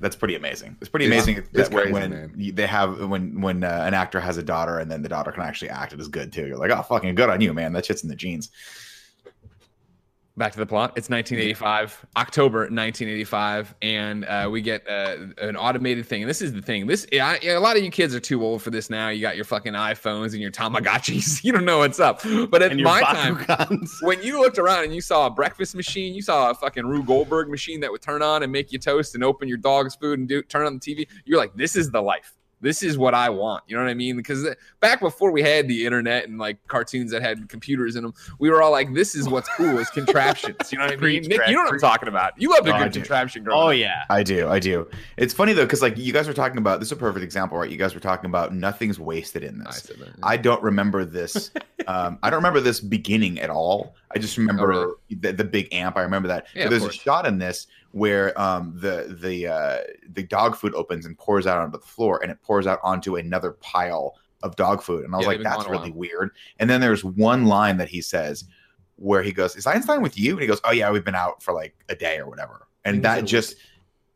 that's 0.00 0.16
pretty 0.16 0.34
amazing. 0.34 0.76
It's 0.80 0.88
pretty 0.88 1.06
amazing 1.06 1.36
it's 1.38 1.48
that 1.52 1.70
when, 1.70 1.82
crazy, 1.82 1.92
when 1.92 2.10
man. 2.10 2.52
they 2.54 2.66
have 2.66 3.08
when 3.08 3.40
when 3.40 3.62
uh, 3.62 3.84
an 3.86 3.94
actor 3.94 4.20
has 4.20 4.38
a 4.38 4.42
daughter 4.42 4.78
and 4.78 4.90
then 4.90 5.02
the 5.02 5.08
daughter 5.08 5.30
can 5.30 5.42
actually 5.42 5.70
act 5.70 5.92
it 5.92 6.00
is 6.00 6.08
good 6.08 6.32
too. 6.32 6.46
You're 6.46 6.56
like, 6.56 6.70
oh, 6.70 6.82
fucking 6.82 7.14
good 7.14 7.28
on 7.28 7.40
you, 7.40 7.52
man. 7.52 7.72
That 7.72 7.84
shit's 7.84 8.02
in 8.02 8.08
the 8.08 8.16
genes. 8.16 8.50
Back 10.40 10.52
to 10.52 10.58
the 10.58 10.64
plot. 10.64 10.94
It's 10.96 11.10
1985, 11.10 12.06
October 12.16 12.60
1985, 12.60 13.74
and 13.82 14.24
uh, 14.24 14.48
we 14.50 14.62
get 14.62 14.88
uh, 14.88 15.26
an 15.36 15.54
automated 15.54 16.06
thing. 16.06 16.22
And 16.22 16.30
this 16.30 16.40
is 16.40 16.54
the 16.54 16.62
thing. 16.62 16.86
This 16.86 17.06
I, 17.12 17.38
a 17.44 17.58
lot 17.58 17.76
of 17.76 17.84
you 17.84 17.90
kids 17.90 18.14
are 18.14 18.20
too 18.20 18.42
old 18.42 18.62
for 18.62 18.70
this 18.70 18.88
now. 18.88 19.10
You 19.10 19.20
got 19.20 19.36
your 19.36 19.44
fucking 19.44 19.74
iPhones 19.74 20.32
and 20.32 20.40
your 20.40 20.50
Tamagotchis. 20.50 21.44
You 21.50 21.52
don't 21.52 21.66
know 21.66 21.80
what's 21.80 22.00
up. 22.00 22.22
But 22.50 22.62
at 22.62 22.74
my 22.74 23.02
time, 23.02 23.36
Bakugans. 23.36 23.90
when 24.00 24.22
you 24.22 24.40
looked 24.40 24.58
around 24.58 24.84
and 24.84 24.94
you 24.94 25.02
saw 25.02 25.26
a 25.26 25.30
breakfast 25.30 25.74
machine, 25.74 26.14
you 26.14 26.22
saw 26.22 26.48
a 26.48 26.54
fucking 26.54 26.86
Rube 26.86 27.06
Goldberg 27.06 27.50
machine 27.50 27.80
that 27.80 27.92
would 27.92 28.00
turn 28.00 28.22
on 28.22 28.42
and 28.42 28.50
make 28.50 28.72
you 28.72 28.78
toast 28.78 29.14
and 29.14 29.22
open 29.22 29.46
your 29.46 29.58
dog's 29.58 29.94
food 29.94 30.20
and 30.20 30.26
do 30.26 30.40
turn 30.40 30.64
on 30.64 30.78
the 30.78 30.80
TV. 30.80 31.06
You're 31.26 31.38
like, 31.38 31.54
this 31.54 31.76
is 31.76 31.90
the 31.90 32.00
life. 32.00 32.39
This 32.62 32.82
is 32.82 32.98
what 32.98 33.14
I 33.14 33.30
want. 33.30 33.64
You 33.66 33.76
know 33.76 33.82
what 33.82 33.90
I 33.90 33.94
mean? 33.94 34.16
Because 34.16 34.46
back 34.80 35.00
before 35.00 35.30
we 35.32 35.42
had 35.42 35.66
the 35.66 35.86
internet 35.86 36.28
and 36.28 36.38
like 36.38 36.58
cartoons 36.68 37.10
that 37.12 37.22
had 37.22 37.48
computers 37.48 37.96
in 37.96 38.02
them, 38.02 38.12
we 38.38 38.50
were 38.50 38.62
all 38.62 38.70
like, 38.70 38.92
this 38.92 39.14
is 39.14 39.28
what's 39.28 39.48
cool 39.56 39.78
is 39.78 39.88
contraptions. 39.90 40.70
You 40.70 40.78
know 40.78 40.84
what 40.84 40.92
I 40.92 40.96
mean? 40.96 41.22
Nick, 41.22 41.40
you 41.48 41.54
know 41.54 41.62
what 41.64 41.72
I'm 41.72 41.80
talking 41.80 42.08
about. 42.08 42.32
You 42.40 42.50
love 42.50 42.66
a 42.66 42.74
Oh, 42.74 42.78
good 42.84 42.92
contraption, 42.92 43.44
girl. 43.44 43.58
Oh 43.58 43.70
yeah. 43.70 44.04
I 44.10 44.22
do, 44.22 44.48
I 44.48 44.58
do. 44.58 44.86
It's 45.16 45.32
funny 45.32 45.52
though, 45.54 45.64
because 45.64 45.80
like 45.82 45.96
you 45.96 46.12
guys 46.12 46.28
were 46.28 46.34
talking 46.34 46.58
about 46.58 46.80
this 46.80 46.88
is 46.88 46.92
a 46.92 46.96
perfect 46.96 47.24
example, 47.24 47.56
right? 47.58 47.70
You 47.70 47.78
guys 47.78 47.94
were 47.94 48.00
talking 48.00 48.28
about 48.28 48.54
nothing's 48.54 48.98
wasted 49.00 49.42
in 49.42 49.62
I 49.62 49.64
this. 49.70 49.82
said 49.84 49.96
that. 49.98 50.08
I 50.22 50.36
don't 50.36 50.62
remember 50.62 51.04
this. 51.04 51.50
um, 51.86 52.18
I 52.22 52.28
don't 52.30 52.38
remember 52.38 52.60
this 52.60 52.80
beginning 52.80 53.40
at 53.40 53.50
all. 53.50 53.94
I 54.14 54.18
just 54.18 54.36
remember 54.36 54.72
Oh, 54.72 54.96
the, 55.08 55.32
the 55.32 55.44
big 55.44 55.72
amp. 55.72 55.96
I 55.96 56.02
remember 56.02 56.28
that. 56.28 56.46
Yeah, 56.54 56.68
there's 56.68 56.84
a 56.84 56.92
shot 56.92 57.26
in 57.26 57.38
this 57.38 57.68
where 57.92 58.38
um, 58.40 58.72
the 58.76 59.16
the 59.20 59.46
uh, 59.48 59.78
the 60.08 60.22
dog 60.22 60.56
food 60.56 60.74
opens 60.74 61.06
and 61.06 61.16
pours 61.18 61.46
out 61.46 61.58
onto 61.58 61.78
the 61.78 61.86
floor, 61.86 62.20
and 62.22 62.30
it 62.30 62.40
pours 62.42 62.66
out 62.66 62.78
onto 62.82 63.16
another 63.16 63.52
pile 63.60 64.14
of 64.42 64.56
dog 64.56 64.82
food. 64.82 65.04
And 65.04 65.12
I 65.14 65.18
was 65.18 65.24
Yeah, 65.24 65.28
like, 65.28 65.38
they've 65.38 65.44
been 65.44 65.52
that's 65.52 65.64
gone 65.64 65.74
a 65.74 65.78
really 65.78 65.90
weird. 65.92 66.30
And 66.58 66.70
then 66.70 66.80
there's 66.80 67.04
one 67.04 67.46
line 67.46 67.76
that 67.78 67.88
he 67.88 68.00
says 68.00 68.44
where 68.96 69.22
he 69.22 69.32
goes, 69.32 69.56
"Is 69.56 69.66
Einstein 69.66 70.02
with 70.02 70.18
you?" 70.18 70.32
And 70.32 70.40
he 70.40 70.46
goes, 70.46 70.60
"Oh 70.64 70.70
yeah, 70.72 70.90
we've 70.90 71.04
been 71.04 71.14
out 71.14 71.42
for 71.42 71.52
like 71.52 71.74
a 71.88 71.94
day 71.94 72.18
or 72.18 72.28
whatever." 72.28 72.66
And 72.84 73.02
that 73.04 73.16
said 73.16 73.26
just 73.26 73.56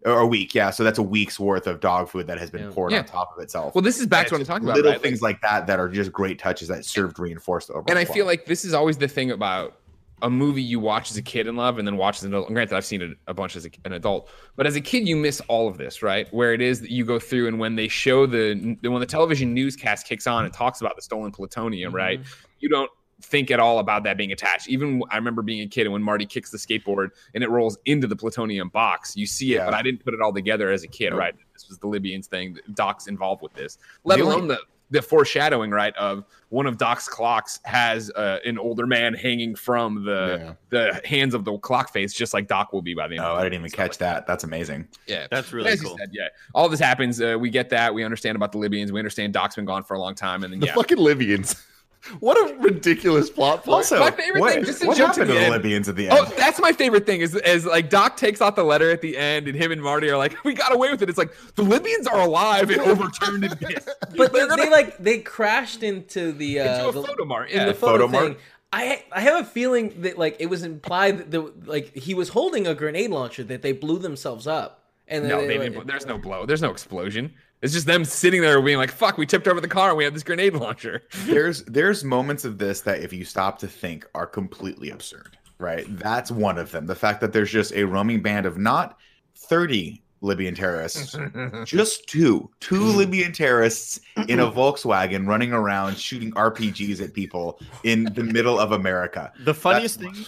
or 0.06 0.20
a 0.20 0.26
week. 0.26 0.54
Yeah, 0.54 0.68
so 0.70 0.84
that's 0.84 0.98
a 0.98 1.02
week's 1.02 1.40
worth 1.40 1.66
of 1.66 1.80
dog 1.80 2.10
food 2.10 2.26
that 2.26 2.38
has 2.38 2.50
been 2.50 2.64
Yeah. 2.64 2.70
poured 2.70 2.92
Yeah. 2.92 2.98
on 2.98 3.04
top 3.06 3.34
of 3.36 3.42
itself. 3.42 3.74
Well, 3.74 3.80
this 3.82 3.98
is 3.98 4.06
back 4.06 4.20
And 4.20 4.28
to 4.28 4.34
what 4.34 4.36
I'm 4.36 4.40
it's 4.42 4.48
talking 4.48 4.64
about. 4.66 4.76
Little 4.76 4.92
right? 4.92 5.02
things 5.02 5.22
like 5.22 5.40
that 5.40 5.66
that 5.66 5.80
are 5.80 5.88
just 5.88 6.12
great 6.12 6.38
touches 6.38 6.68
that 6.68 6.84
serve 6.84 7.14
to 7.14 7.22
reinforce 7.22 7.66
the 7.66 7.72
overall. 7.72 7.86
and 7.88 7.98
I 7.98 8.04
feel 8.04 8.26
like 8.26 8.44
this 8.44 8.66
is 8.66 8.74
always 8.74 8.98
the 8.98 9.08
thing 9.08 9.30
about 9.30 9.78
a 10.22 10.30
movie 10.30 10.62
you 10.62 10.80
watch 10.80 11.10
as 11.10 11.16
a 11.16 11.22
kid 11.22 11.46
and 11.46 11.56
love, 11.56 11.78
and 11.78 11.86
then 11.86 11.96
watch 11.96 12.18
as 12.18 12.24
an 12.24 12.32
adult. 12.32 12.48
And 12.48 12.54
granted, 12.54 12.76
I've 12.76 12.84
seen 12.84 13.02
it 13.02 13.16
a 13.26 13.34
bunch 13.34 13.56
as 13.56 13.66
a, 13.66 13.70
an 13.84 13.92
adult, 13.92 14.28
but 14.56 14.66
as 14.66 14.76
a 14.76 14.80
kid, 14.80 15.08
you 15.08 15.16
miss 15.16 15.40
all 15.48 15.68
of 15.68 15.76
this, 15.76 16.02
right? 16.02 16.32
Where 16.32 16.54
it 16.54 16.60
is 16.60 16.80
that 16.80 16.90
you 16.90 17.04
go 17.04 17.18
through, 17.18 17.48
and 17.48 17.58
when 17.58 17.76
they 17.76 17.88
show 17.88 18.26
the 18.26 18.76
when 18.82 19.00
the 19.00 19.06
television 19.06 19.54
newscast 19.54 20.06
kicks 20.06 20.26
on 20.26 20.44
and 20.44 20.52
talks 20.52 20.80
about 20.80 20.96
the 20.96 21.02
stolen 21.02 21.32
plutonium, 21.32 21.90
mm-hmm. 21.90 21.96
right? 21.96 22.20
You 22.60 22.68
don't 22.68 22.90
think 23.22 23.50
at 23.50 23.60
all 23.60 23.78
about 23.78 24.04
that 24.04 24.16
being 24.16 24.32
attached. 24.32 24.68
Even 24.68 25.02
I 25.10 25.16
remember 25.16 25.42
being 25.42 25.62
a 25.62 25.66
kid, 25.66 25.82
and 25.82 25.92
when 25.92 26.02
Marty 26.02 26.26
kicks 26.26 26.50
the 26.50 26.58
skateboard 26.58 27.10
and 27.34 27.42
it 27.42 27.50
rolls 27.50 27.78
into 27.86 28.06
the 28.06 28.16
plutonium 28.16 28.68
box, 28.68 29.16
you 29.16 29.26
see 29.26 29.52
it, 29.52 29.56
Yeah. 29.56 29.64
but 29.66 29.74
I 29.74 29.82
didn't 29.82 30.04
put 30.04 30.14
it 30.14 30.20
all 30.20 30.32
together 30.32 30.70
as 30.70 30.82
a 30.82 30.88
kid, 30.88 31.14
right? 31.14 31.34
This 31.52 31.68
was 31.68 31.78
the 31.78 31.86
Libyans 31.86 32.26
thing. 32.26 32.58
Doc's 32.74 33.06
involved 33.06 33.42
with 33.42 33.54
this, 33.54 33.78
let 34.04 34.16
The 34.16 34.24
only- 34.24 34.34
alone 34.36 34.48
the 34.48 34.60
the 34.90 35.02
foreshadowing, 35.02 35.70
right, 35.70 35.94
of 35.96 36.24
one 36.50 36.66
of 36.66 36.78
Doc's 36.78 37.08
clocks 37.08 37.58
has 37.64 38.10
uh, 38.10 38.38
an 38.44 38.58
older 38.58 38.86
man 38.86 39.14
hanging 39.14 39.54
from 39.54 40.04
the 40.04 40.56
the 40.70 41.00
hands 41.04 41.34
of 41.34 41.44
the 41.44 41.56
clock 41.58 41.92
face, 41.92 42.12
just 42.12 42.34
like 42.34 42.46
Doc 42.46 42.72
will 42.72 42.82
be 42.82 42.94
by 42.94 43.08
the 43.08 43.16
end. 43.16 43.24
No, 43.24 43.32
of 43.32 43.38
I 43.38 43.42
didn't 43.44 43.60
even 43.60 43.70
catch 43.70 43.92
like, 43.92 43.98
that. 43.98 44.26
That's 44.26 44.44
amazing. 44.44 44.86
Yeah, 45.06 45.26
That's 45.30 45.52
really 45.52 45.70
as 45.70 45.82
you 45.82 45.88
cool. 45.88 45.98
said, 45.98 46.10
yeah, 46.12 46.28
all 46.54 46.68
this 46.68 46.80
happens. 46.80 47.20
Uh, 47.20 47.36
we 47.38 47.50
get 47.50 47.70
that. 47.70 47.94
We 47.94 48.04
understand 48.04 48.36
about 48.36 48.52
the 48.52 48.58
Libyans. 48.58 48.92
We 48.92 49.00
understand 49.00 49.32
Doc's 49.32 49.56
been 49.56 49.64
gone 49.64 49.82
for 49.82 49.94
a 49.94 50.00
long 50.00 50.14
time, 50.14 50.44
and 50.44 50.52
then 50.52 50.60
The 50.60 50.66
yeah, 50.66 50.74
fucking 50.74 50.98
Libyans. 50.98 51.56
What 52.20 52.36
a 52.36 52.54
ridiculous 52.58 53.30
plot 53.30 53.64
point. 53.64 53.74
Also, 53.74 53.98
my 54.00 54.10
favorite 54.10 54.40
what, 54.40 54.52
thing, 54.54 54.64
just 54.64 54.80
to 54.82 54.88
what 54.88 54.96
jump 54.96 55.14
happened 55.14 55.28
to 55.28 55.34
the, 55.34 55.44
the 55.44 55.50
Libyans 55.50 55.88
at 55.88 55.96
the 55.96 56.08
end? 56.08 56.18
Oh, 56.20 56.34
that's 56.36 56.60
my 56.60 56.72
favorite 56.72 57.06
thing 57.06 57.20
is 57.22 57.34
is 57.34 57.64
like 57.64 57.88
Doc 57.88 58.16
takes 58.16 58.42
out 58.42 58.56
the 58.56 58.64
letter 58.64 58.90
at 58.90 59.00
the 59.00 59.16
end, 59.16 59.48
and 59.48 59.56
him 59.56 59.72
and 59.72 59.82
Marty 59.82 60.10
are 60.10 60.16
like, 60.18 60.36
"We 60.44 60.52
got 60.54 60.74
away 60.74 60.90
with 60.90 61.00
it." 61.02 61.08
It's 61.08 61.18
like 61.18 61.32
the 61.54 61.62
Libyans 61.62 62.06
are 62.06 62.20
alive 62.20 62.68
and 62.70 62.80
overturned 62.80 63.44
in 63.44 63.50
this. 63.60 63.88
But 64.16 64.32
they, 64.32 64.38
They're 64.40 64.48
gonna 64.48 64.64
they 64.64 64.70
like 64.70 64.98
they 64.98 65.18
crashed 65.18 65.82
into 65.82 66.32
the 66.32 66.60
uh, 66.60 66.64
into 66.76 66.88
a 66.88 66.92
the- 66.92 67.02
photo 67.08 67.24
mart. 67.24 67.50
in 67.50 67.60
Yeah, 67.60 67.66
the 67.66 67.74
photo, 67.74 68.06
photo 68.06 68.08
mart. 68.08 68.26
thing. 68.26 68.36
I 68.72 69.04
I 69.10 69.20
have 69.20 69.40
a 69.40 69.44
feeling 69.44 70.02
that 70.02 70.18
like 70.18 70.36
it 70.40 70.46
was 70.46 70.62
implied 70.62 71.18
that 71.18 71.30
the, 71.30 71.52
like 71.64 71.94
he 71.96 72.12
was 72.14 72.28
holding 72.30 72.66
a 72.66 72.74
grenade 72.74 73.10
launcher 73.10 73.44
that 73.44 73.62
they 73.62 73.72
blew 73.72 73.98
themselves 73.98 74.46
up. 74.46 74.80
And 75.08 75.24
then 75.24 75.30
no, 75.30 75.40
they, 75.42 75.46
they 75.46 75.58
like- 75.58 75.72
didn't. 75.72 75.86
There's 75.86 76.06
no 76.06 76.18
blow. 76.18 76.46
There's 76.46 76.62
no 76.62 76.70
explosion. 76.70 77.34
It's 77.64 77.72
just 77.72 77.86
them 77.86 78.04
sitting 78.04 78.42
there 78.42 78.60
being 78.62 78.78
like, 78.78 78.92
"Fuck, 78.92 79.18
we 79.18 79.26
tipped 79.26 79.48
over 79.48 79.60
the 79.60 79.68
car 79.68 79.88
and 79.88 79.98
we 79.98 80.04
have 80.04 80.14
this 80.14 80.22
grenade 80.22 80.54
launcher." 80.54 81.02
there's 81.24 81.64
there's 81.64 82.04
moments 82.04 82.44
of 82.44 82.58
this 82.58 82.82
that 82.82 83.00
if 83.00 83.12
you 83.12 83.24
stop 83.24 83.58
to 83.58 83.66
think 83.66 84.06
are 84.14 84.26
completely 84.26 84.90
absurd 84.90 85.36
right? 85.58 85.86
That's 85.98 86.30
one 86.30 86.58
of 86.58 86.70
them. 86.70 86.86
The 86.86 86.94
fact 86.94 87.20
that 87.20 87.32
there's 87.32 87.50
just 87.50 87.72
a 87.74 87.84
roaming 87.84 88.22
band 88.22 88.46
of 88.46 88.58
not 88.58 88.98
30 89.36 90.00
libyan 90.20 90.54
terrorists 90.54 91.14
just 91.66 92.06
two 92.06 92.48
two 92.58 92.80
libyan 92.80 93.30
terrorists 93.30 94.00
in 94.28 94.40
a 94.40 94.50
volkswagen 94.50 95.26
running 95.26 95.52
around 95.52 95.98
shooting 95.98 96.32
rpgs 96.32 97.02
at 97.02 97.12
people 97.12 97.60
in 97.82 98.04
the 98.14 98.22
middle 98.22 98.58
of 98.58 98.72
america. 98.72 99.30
The 99.40 99.52
funniest 99.52 100.00
That's 100.00 100.16
thing, 100.16 100.26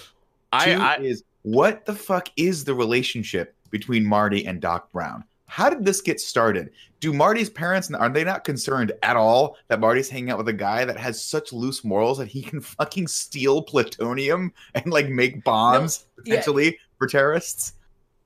I, 0.53 0.75
I 0.75 0.97
is 0.97 1.23
what 1.43 1.87
the 1.87 1.95
fuck 1.95 2.29
is 2.37 2.65
the 2.65 2.75
relationship 2.75 3.55
between 3.71 4.05
marty 4.05 4.47
and 4.47 4.61
doc 4.61 4.93
brown 4.93 5.25
how 5.47 5.71
did 5.71 5.85
this 5.85 6.01
get 6.01 6.21
started 6.21 6.71
do 7.01 7.13
marty's 7.13 7.51
parents 7.51 7.91
are 7.93 8.09
they 8.09 8.25
not 8.25 8.45
concerned 8.45 8.93
at 9.03 9.17
all 9.17 9.57
that 9.69 9.81
marty's 9.81 10.09
hanging 10.09 10.31
out 10.31 10.39
with 10.39 10.49
a 10.49 10.53
guy 10.53 10.85
that 10.85 10.97
has 10.97 11.23
such 11.23 11.53
loose 11.53 11.85
morals 11.85 12.19
that 12.19 12.29
he 12.29 12.43
can 12.43 12.61
fucking 12.79 13.07
steal 13.07 13.63
plutonium 13.63 14.53
and 14.75 14.87
like 14.87 15.09
make 15.09 15.43
bombs 15.45 16.07
yeah. 16.25 16.35
potentially 16.37 16.79
for 16.99 17.07
terrorists 17.07 17.75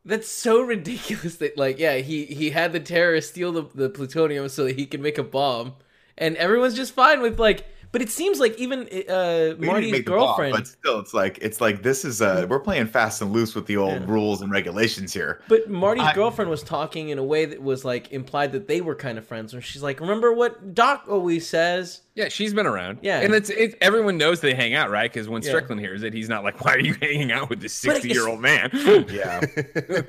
That's 0.05 0.29
so 0.29 0.61
ridiculous 0.62 1.37
that 1.37 1.59
like 1.59 1.79
yeah 1.79 1.97
he 1.97 2.25
he 2.25 2.51
had 2.51 2.73
the 2.73 2.81
terrorists 2.81 3.31
steal 3.31 3.53
the, 3.53 3.68
the 3.75 3.90
plutonium 3.90 4.49
so 4.49 4.64
that 4.64 4.79
he 4.79 4.87
can 4.87 5.03
make 5.03 5.18
a 5.18 5.23
bomb, 5.23 5.75
and 6.16 6.37
everyone's 6.37 6.75
just 6.75 6.95
fine 6.95 7.21
with 7.21 7.38
like. 7.38 7.66
But 7.92 8.03
it 8.03 8.11
seems 8.11 8.38
like 8.38 8.57
even 8.57 8.83
uh, 9.09 9.55
Marty's 9.59 9.90
make 9.90 10.05
the 10.05 10.12
bomb, 10.12 10.20
girlfriend. 10.20 10.53
but 10.55 10.66
still 10.68 11.00
it's 11.00 11.12
like 11.12 11.38
it's 11.42 11.61
like 11.61 11.83
this 11.83 12.05
is 12.05 12.22
uh 12.22 12.46
we're 12.48 12.61
playing 12.61 12.87
fast 12.87 13.20
and 13.20 13.33
loose 13.33 13.57
with 13.57 13.66
the 13.66 13.76
old 13.76 14.03
Yeah. 14.03 14.07
rules 14.07 14.42
and 14.42 14.53
regulations 14.53 15.12
here 15.12 15.40
But 15.48 15.68
Marty's 15.68 16.05
I- 16.05 16.14
girlfriend 16.14 16.50
was 16.53 16.62
talking 16.62 17.09
in 17.09 17.18
a 17.18 17.24
way 17.24 17.46
that 17.46 17.61
was 17.61 17.85
like 17.85 18.12
implied 18.12 18.53
that 18.53 18.68
they 18.68 18.81
were 18.81 18.94
kind 18.94 19.18
of 19.18 19.26
friends. 19.26 19.53
Where 19.53 19.61
she's 19.61 19.83
like, 19.83 19.98
"Remember 19.98 20.33
what 20.33 20.72
Doc 20.72 21.05
always 21.09 21.48
says?" 21.48 22.03
Yeah, 22.14 22.29
she's 22.29 22.55
been 22.55 22.66
around. 22.66 22.98
Yeah. 23.03 23.20
and 23.20 23.35
it's 23.35 23.50
it, 23.50 23.76
everyone 23.81 24.16
knows 24.18 24.40
they 24.40 24.55
hang 24.55 24.74
out, 24.74 24.90
right? 24.90 25.12
Because 25.12 25.29
when 25.29 25.42
Yeah. 25.42 25.48
Strickland 25.48 25.81
hears 25.81 26.05
it, 26.05 26.14
he's 26.14 26.29
not 26.29 26.44
like, 26.44 26.64
"Why 26.64 26.74
are 26.74 26.79
you 26.81 26.94
hanging 27.03 27.33
out 27.33 27.50
with 27.50 27.61
this 27.61 27.72
sixty-year-old 27.72 28.40
man?" 28.40 28.70
yeah 29.11 29.40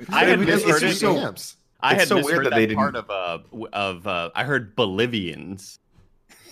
I 0.08 0.24
had 0.24 0.40
It's- 0.42 0.58
it's 0.58 0.66
misheard 0.66 0.80
just 0.80 0.96
it. 1.02 1.38
so- 1.38 1.56
I 1.84 1.94
it's 1.94 2.02
had 2.02 2.08
so 2.08 2.14
weird 2.14 2.26
misheard 2.26 2.44
that 2.46 2.50
that, 2.50 2.56
they 2.56 2.66
didn't- 2.66 2.76
part 2.78 2.94
of 2.94 3.10
uh 3.10 3.38
of 3.72 4.06
uh 4.06 4.30
I 4.36 4.44
heard 4.44 4.76
Bolivians. 4.76 5.80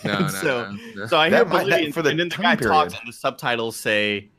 no, 0.04 0.18
no, 0.20 0.28
so 0.28 0.70
no, 0.72 0.78
no. 0.96 1.06
so 1.06 1.18
I 1.18 1.30
That 1.30 1.36
hear 1.36 1.44
might- 1.46 1.68
that- 1.70 1.94
for 1.94 2.02
the 2.02 2.10
and 2.10 2.18
then 2.20 2.28
the 2.28 2.34
time 2.34 2.56
guy 2.56 2.56
talks 2.56 2.94
and 2.98 3.08
the 3.08 3.12
subtitles 3.12 3.76
say 3.76 4.30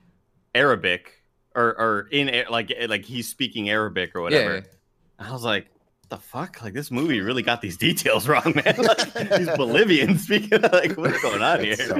Arabic 0.55 1.21
or 1.55 1.65
or 1.79 2.07
in 2.11 2.45
like 2.49 2.71
eh, 2.75 2.87
like 2.89 3.05
he's 3.05 3.27
speaking 3.27 3.69
Arabic 3.69 4.15
or 4.15 4.21
whatever. 4.21 4.55
Yeah. 4.55 4.61
I 5.27 5.31
was 5.31 5.43
like, 5.43 5.67
the 6.09 6.17
fuck? 6.17 6.61
Like 6.61 6.73
this 6.73 6.91
movie 6.91 7.21
really 7.21 7.41
got 7.43 7.61
these 7.61 7.77
details 7.77 8.27
wrong, 8.29 8.53
man. 8.55 8.75
Like, 8.77 9.13
these 9.37 9.49
Bolivians 9.55 10.23
speaking 10.23 10.61
like 10.61 10.97
what's 10.97 11.21
going 11.21 11.41
on 11.41 11.63
here? 11.63 11.75
So. 11.75 11.95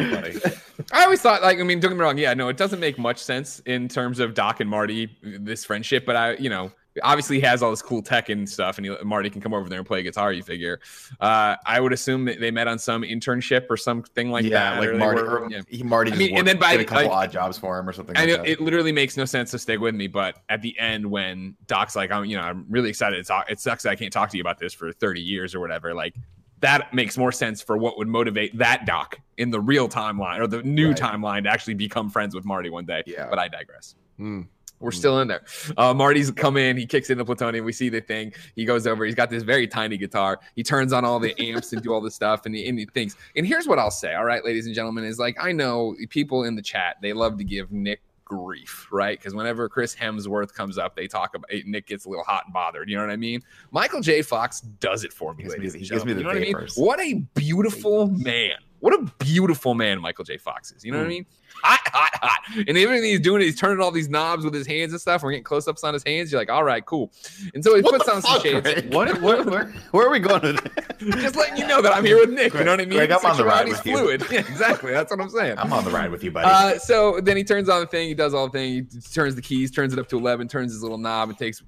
I 0.91 1.03
always 1.03 1.21
thought, 1.21 1.41
like, 1.43 1.59
I 1.59 1.63
mean, 1.63 1.79
don't 1.79 1.91
get 1.91 1.97
me 1.97 2.03
wrong. 2.03 2.17
Yeah, 2.17 2.33
no, 2.33 2.49
it 2.49 2.57
doesn't 2.57 2.79
make 2.79 2.97
much 2.97 3.19
sense 3.19 3.59
in 3.65 3.87
terms 3.87 4.19
of 4.19 4.33
Doc 4.33 4.59
and 4.59 4.69
Marty, 4.69 5.15
this 5.21 5.63
friendship. 5.63 6.05
But 6.05 6.15
I, 6.15 6.33
you 6.37 6.49
know, 6.49 6.71
obviously 7.03 7.37
he 7.37 7.41
has 7.41 7.63
all 7.63 7.69
this 7.69 7.81
cool 7.81 8.01
tech 8.01 8.29
and 8.29 8.47
stuff, 8.49 8.77
and 8.77 8.85
he, 8.85 8.95
Marty 9.03 9.29
can 9.29 9.41
come 9.41 9.53
over 9.53 9.69
there 9.69 9.77
and 9.79 9.87
play 9.87 10.03
guitar. 10.03 10.33
You 10.33 10.43
figure. 10.43 10.79
Uh, 11.19 11.55
I 11.65 11.79
would 11.79 11.93
assume 11.93 12.25
that 12.25 12.39
they 12.39 12.51
met 12.51 12.67
on 12.67 12.77
some 12.79 13.01
internship 13.03 13.67
or 13.69 13.77
something 13.77 14.29
like 14.29 14.43
yeah, 14.45 14.71
that. 14.75 14.79
like 14.79 14.89
or 14.89 14.95
Marty, 14.97 15.21
were- 15.21 15.39
or 15.39 15.51
yeah. 15.51 15.61
he 15.69 15.83
Marty 15.83 16.11
I 16.11 16.15
mean, 16.15 16.37
and 16.37 16.47
then 16.47 16.57
by- 16.57 16.71
did 16.77 16.81
a 16.81 16.85
couple 16.85 17.03
like- 17.09 17.11
odd 17.29 17.31
jobs 17.31 17.57
for 17.57 17.77
him 17.79 17.87
or 17.87 17.93
something. 17.93 18.17
I 18.17 18.21
like 18.21 18.29
know 18.29 18.37
that. 18.37 18.47
it 18.47 18.59
literally 18.61 18.91
makes 18.91 19.15
no 19.17 19.25
sense 19.25 19.51
to 19.51 19.59
stick 19.59 19.79
with 19.79 19.95
me, 19.95 20.07
but 20.07 20.37
at 20.49 20.61
the 20.61 20.77
end, 20.79 21.05
when 21.05 21.55
Doc's 21.67 21.95
like, 21.95 22.11
"I'm, 22.11 22.25
you 22.25 22.35
know, 22.37 22.43
I'm 22.43 22.65
really 22.69 22.89
excited 22.89 23.17
to 23.17 23.23
talk. 23.23 23.49
It 23.49 23.59
sucks 23.59 23.83
that 23.83 23.89
I 23.91 23.95
can't 23.95 24.11
talk 24.13 24.29
to 24.31 24.37
you 24.37 24.41
about 24.41 24.59
this 24.59 24.73
for 24.73 24.91
30 24.91 25.21
years 25.21 25.55
or 25.55 25.59
whatever." 25.59 25.93
Like, 25.93 26.15
that 26.59 26.93
makes 26.93 27.17
more 27.17 27.31
sense 27.31 27.59
for 27.61 27.75
what 27.77 27.97
would 27.97 28.07
motivate 28.07 28.55
that 28.59 28.85
Doc 28.85 29.17
in 29.37 29.49
the 29.49 29.59
real 29.59 29.89
timeline 29.89 30.39
or 30.39 30.45
the 30.45 30.61
new 30.61 30.89
Right. 30.89 30.97
timeline 30.97 31.43
to 31.45 31.49
actually 31.49 31.73
become 31.73 32.07
friends 32.09 32.35
with 32.35 32.45
Marty 32.45 32.69
one 32.69 32.85
day. 32.85 33.01
Yeah. 33.07 33.27
But 33.29 33.39
I 33.39 33.47
digress. 33.47 33.95
Hmm. 34.17 34.41
We're 34.81 34.91
still 34.91 35.19
in 35.19 35.27
there. 35.27 35.43
Uh, 35.77 35.93
Marty's 35.93 36.31
come 36.31 36.57
in. 36.57 36.75
He 36.77 36.85
kicks 36.85 37.09
in 37.09 37.17
the 37.17 37.25
plutonium. 37.25 37.63
We 37.65 37.73
see 37.73 37.89
the 37.89 38.01
thing. 38.01 38.33
He 38.55 38.65
goes 38.65 38.87
over. 38.87 39.05
He's 39.05 39.15
got 39.15 39.29
this 39.29 39.43
very 39.43 39.67
tiny 39.67 39.97
guitar. 39.97 40.39
He 40.55 40.63
turns 40.63 40.91
on 40.91 41.05
all 41.05 41.19
the 41.19 41.39
amps 41.39 41.71
and 41.73 41.81
do 41.81 41.93
all 41.93 42.01
this 42.01 42.15
stuff 42.15 42.45
and, 42.45 42.55
he, 42.55 42.67
and 42.67 42.77
he 42.79 42.85
thinks. 42.85 43.15
And 43.35 43.45
here's 43.45 43.67
what 43.67 43.79
I'll 43.79 43.91
say. 43.91 44.13
All 44.15 44.25
right, 44.25 44.43
ladies 44.43 44.65
and 44.65 44.75
gentlemen, 44.75 45.03
is 45.05 45.19
like 45.19 45.37
I 45.39 45.51
know 45.51 45.95
people 46.09 46.43
in 46.43 46.55
the 46.55 46.61
chat 46.61 46.97
they 47.01 47.13
love 47.13 47.37
to 47.37 47.43
give 47.43 47.71
Nick 47.71 48.01
grief, 48.25 48.87
right? 48.91 49.19
Because 49.19 49.35
whenever 49.35 49.67
Chris 49.67 49.93
Hemsworth 49.93 50.53
comes 50.53 50.77
up, 50.77 50.95
they 50.95 51.05
talk 51.07 51.35
about 51.35 51.49
Nick 51.65 51.87
gets 51.87 52.05
a 52.05 52.09
little 52.09 52.23
hot 52.23 52.43
and 52.45 52.53
bothered. 52.53 52.89
You 52.89 52.95
know 52.95 53.03
what 53.05 53.11
I 53.11 53.17
mean? 53.17 53.41
Michael 53.71 53.99
J. 54.01 54.21
Fox 54.21 54.61
does 54.61 55.03
it 55.03 55.11
for 55.11 55.33
me, 55.33 55.43
He 55.43 55.49
gives 55.49 55.57
me 55.57 55.67
the- 55.69 55.73
and 55.77 55.81
he 55.83 55.89
gives 55.89 56.05
me 56.05 56.13
the 56.13 56.19
you 56.19 56.23
know 56.23 56.29
what 56.33 56.37
I 56.37 56.39
mean? 56.39 56.67
What 56.75 56.99
a 57.01 57.13
beautiful 57.39 58.07
man. 58.07 58.53
What 58.81 58.93
a 58.93 59.11
beautiful 59.23 59.73
man 59.75 60.01
Michael 60.01 60.25
J. 60.25 60.37
Fox 60.37 60.71
is. 60.71 60.83
You 60.83 60.91
know 60.91 60.97
Hmm. 60.97 61.03
what 61.03 61.07
I 61.07 61.09
mean? 61.13 61.25
Hot, 61.63 61.79
hot, 61.93 62.09
hot. 62.15 62.39
And 62.67 62.75
everything 62.77 63.03
he's 63.03 63.19
doing, 63.19 63.41
he's 63.41 63.59
turning 63.59 63.79
all 63.83 63.91
these 63.91 64.09
knobs 64.09 64.43
with 64.43 64.53
his 64.53 64.65
hands 64.65 64.91
and 64.93 64.99
stuff. 65.01 65.21
We're 65.21 65.31
getting 65.31 65.43
close 65.43 65.67
ups 65.67 65.83
on 65.83 65.93
his 65.93 66.01
hands. 66.03 66.31
You're 66.31 66.41
like, 66.41 66.49
all 66.49 66.63
right, 66.63 66.83
cool. 66.83 67.11
And 67.53 67.63
so 67.63 67.75
he 67.75 67.81
What 67.83 67.93
puts 67.93 68.05
the 68.05 68.15
on 68.15 68.21
some 68.23 68.41
shades. 68.41 68.93
What, 68.95 69.21
what 69.21 69.45
where, 69.45 69.65
where 69.91 70.07
are 70.07 70.09
we 70.09 70.17
going 70.19 70.41
with 70.41 70.63
that? 70.63 70.97
Just 70.99 71.35
letting 71.35 71.57
you 71.57 71.67
know 71.67 71.81
that 71.81 71.93
I'm 71.95 72.03
here 72.05 72.17
with 72.19 72.31
Nick. 72.31 72.53
you 72.55 72.63
know 72.63 72.71
what 72.71 72.81
I 72.81 72.85
mean? 72.85 72.97
Greg, 72.97 73.11
I'm 73.11 73.23
on 73.25 73.37
the 73.37 73.45
ride 73.45 73.67
Sexuality's 73.67 73.83
with 74.19 74.31
you. 74.31 74.37
Yeah, 74.37 74.39
exactly. 74.39 74.91
That's 74.91 75.11
what 75.11 75.19
I'm 75.21 75.29
saying. 75.29 75.57
I'm 75.59 75.71
on 75.73 75.83
the 75.83 75.91
ride 75.91 76.09
with 76.09 76.23
you, 76.23 76.31
buddy. 76.31 76.47
Uh, 76.49 76.79
so 76.79 77.19
then 77.21 77.37
he 77.37 77.43
turns 77.43 77.69
on 77.69 77.81
the 77.81 77.87
thing. 77.87 78.07
He 78.07 78.15
does 78.15 78.33
all 78.33 78.47
the 78.47 78.51
thing. 78.57 78.73
He 78.91 79.01
turns 79.13 79.35
the 79.35 79.41
keys, 79.43 79.69
turns 79.69 79.93
it 79.93 79.99
up 79.99 80.07
to 80.09 80.17
eleven, 80.17 80.47
turns 80.47 80.71
his 80.71 80.81
little 80.81 80.97
knob, 80.97 81.29
and 81.29 81.37
takes. 81.37 81.61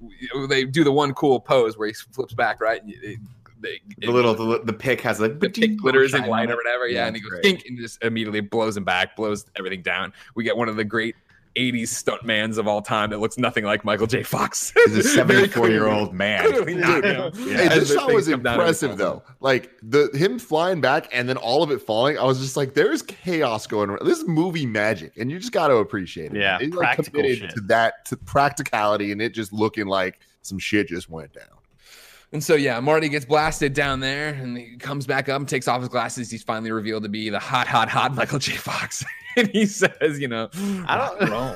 They 0.50 0.64
do 0.64 0.84
the 0.84 0.92
one 0.92 1.14
cool 1.14 1.40
pose 1.40 1.78
where 1.78 1.88
he 1.90 1.94
flips 1.94 2.34
back, 2.34 2.60
right? 2.62 2.82
And 2.82 2.92
it, 2.94 3.20
they, 3.64 3.82
the 3.98 4.12
little 4.12 4.36
the, 4.36 4.60
the 4.64 4.74
pick 4.74 5.02
has 5.02 5.20
like 5.20 5.40
the 5.40 5.50
pick 5.50 5.78
glitters 5.78 6.14
in 6.14 6.22
shine 6.22 6.30
white 6.30 6.52
or 6.52 6.56
whatever. 6.56 6.88
Yeah, 6.88 7.02
Yeah, 7.02 7.08
and 7.08 7.16
he 7.16 7.22
goes 7.22 7.30
great. 7.32 7.44
kink 7.44 7.64
and 7.68 7.78
just 7.80 8.04
immediately 8.04 8.42
blows 8.42 8.78
him 8.78 8.84
back, 8.84 9.16
blows 9.16 9.46
everything 9.56 9.82
down. 9.82 10.14
We 10.36 10.44
get 10.44 10.56
one 10.56 10.70
of 10.70 10.76
the 10.76 10.84
great. 10.84 11.16
80s 11.56 11.84
stuntmans 11.84 12.58
of 12.58 12.68
all 12.68 12.82
time 12.82 13.12
that 13.12 13.20
looks 13.20 13.38
nothing 13.38 13.64
like 13.64 13.86
Michael 13.86 14.08
J. 14.08 14.24
Fox. 14.24 14.74
He's 14.88 14.98
a 14.98 15.04
74 15.08 15.70
year 15.70 15.86
old 15.88 16.12
man. 16.12 16.48
Clearly 16.50 16.74
not 16.74 17.04
him. 17.04 17.32
Hey, 17.32 17.68
this 17.68 17.94
shot 17.94 18.12
was 18.12 18.28
come 18.28 18.42
down 18.42 18.54
and 18.56 18.62
impressive 18.64 18.98
though. 18.98 19.22
Like 19.40 19.70
the 19.84 20.10
him 20.16 20.40
flying 20.40 20.82
back 20.82 21.10
and 21.12 21.30
then 21.30 21.38
all 21.38 21.62
of 21.62 21.70
it 21.70 21.80
falling. 21.80 22.18
I 22.18 22.24
was 22.24 22.40
just 22.40 22.58
like, 22.58 22.74
there's 22.74 23.04
chaos 23.04 23.68
going 23.68 23.92
on. 23.92 24.00
This 24.04 24.18
is 24.18 24.28
movie 24.28 24.66
magic, 24.66 25.16
and 25.18 25.30
you 25.30 25.38
just 25.38 25.52
got 25.52 25.68
to 25.68 25.76
appreciate 25.76 26.32
it. 26.34 26.40
Yeah, 26.40 26.58
It's, 26.60 26.74
like, 26.74 26.86
practical 26.98 27.12
committed 27.20 27.38
shit. 27.38 27.50
to 27.52 27.62
that 27.68 28.04
to 28.06 28.18
practicality, 28.18 29.12
and 29.12 29.22
it 29.22 29.36
just 29.36 29.54
looking 29.54 29.86
like 29.86 30.22
some 30.42 30.58
shit 30.58 30.88
just 30.88 31.08
went 31.08 31.34
down. 31.34 31.46
And 32.34 32.44
so 32.44 32.56
yeah, 32.56 32.80
Marty 32.80 33.10
gets 33.10 33.26
blasted 33.26 33.74
down 33.74 34.00
there, 34.00 34.30
and 34.30 34.58
he 34.58 34.76
comes 34.78 35.06
back 35.06 35.30
up 35.30 35.40
and 35.40 35.48
takes 35.48 35.68
off 35.68 35.80
his 35.82 35.90
glasses. 35.90 36.32
He's 36.32 36.42
finally 36.44 36.72
revealed 36.72 37.04
to 37.04 37.10
be 37.10 37.30
the 37.30 37.38
hot, 37.40 37.68
hot, 37.68 37.90
hot 37.90 38.16
Michael 38.16 38.40
J. 38.40 38.54
Fox, 38.54 39.06
and 39.38 39.48
he 39.50 39.68
says, 39.68 40.20
"You 40.20 40.28
know, 40.28 40.50
I 40.88 40.98
don't- 41.20 41.30
Rome. 41.30 41.56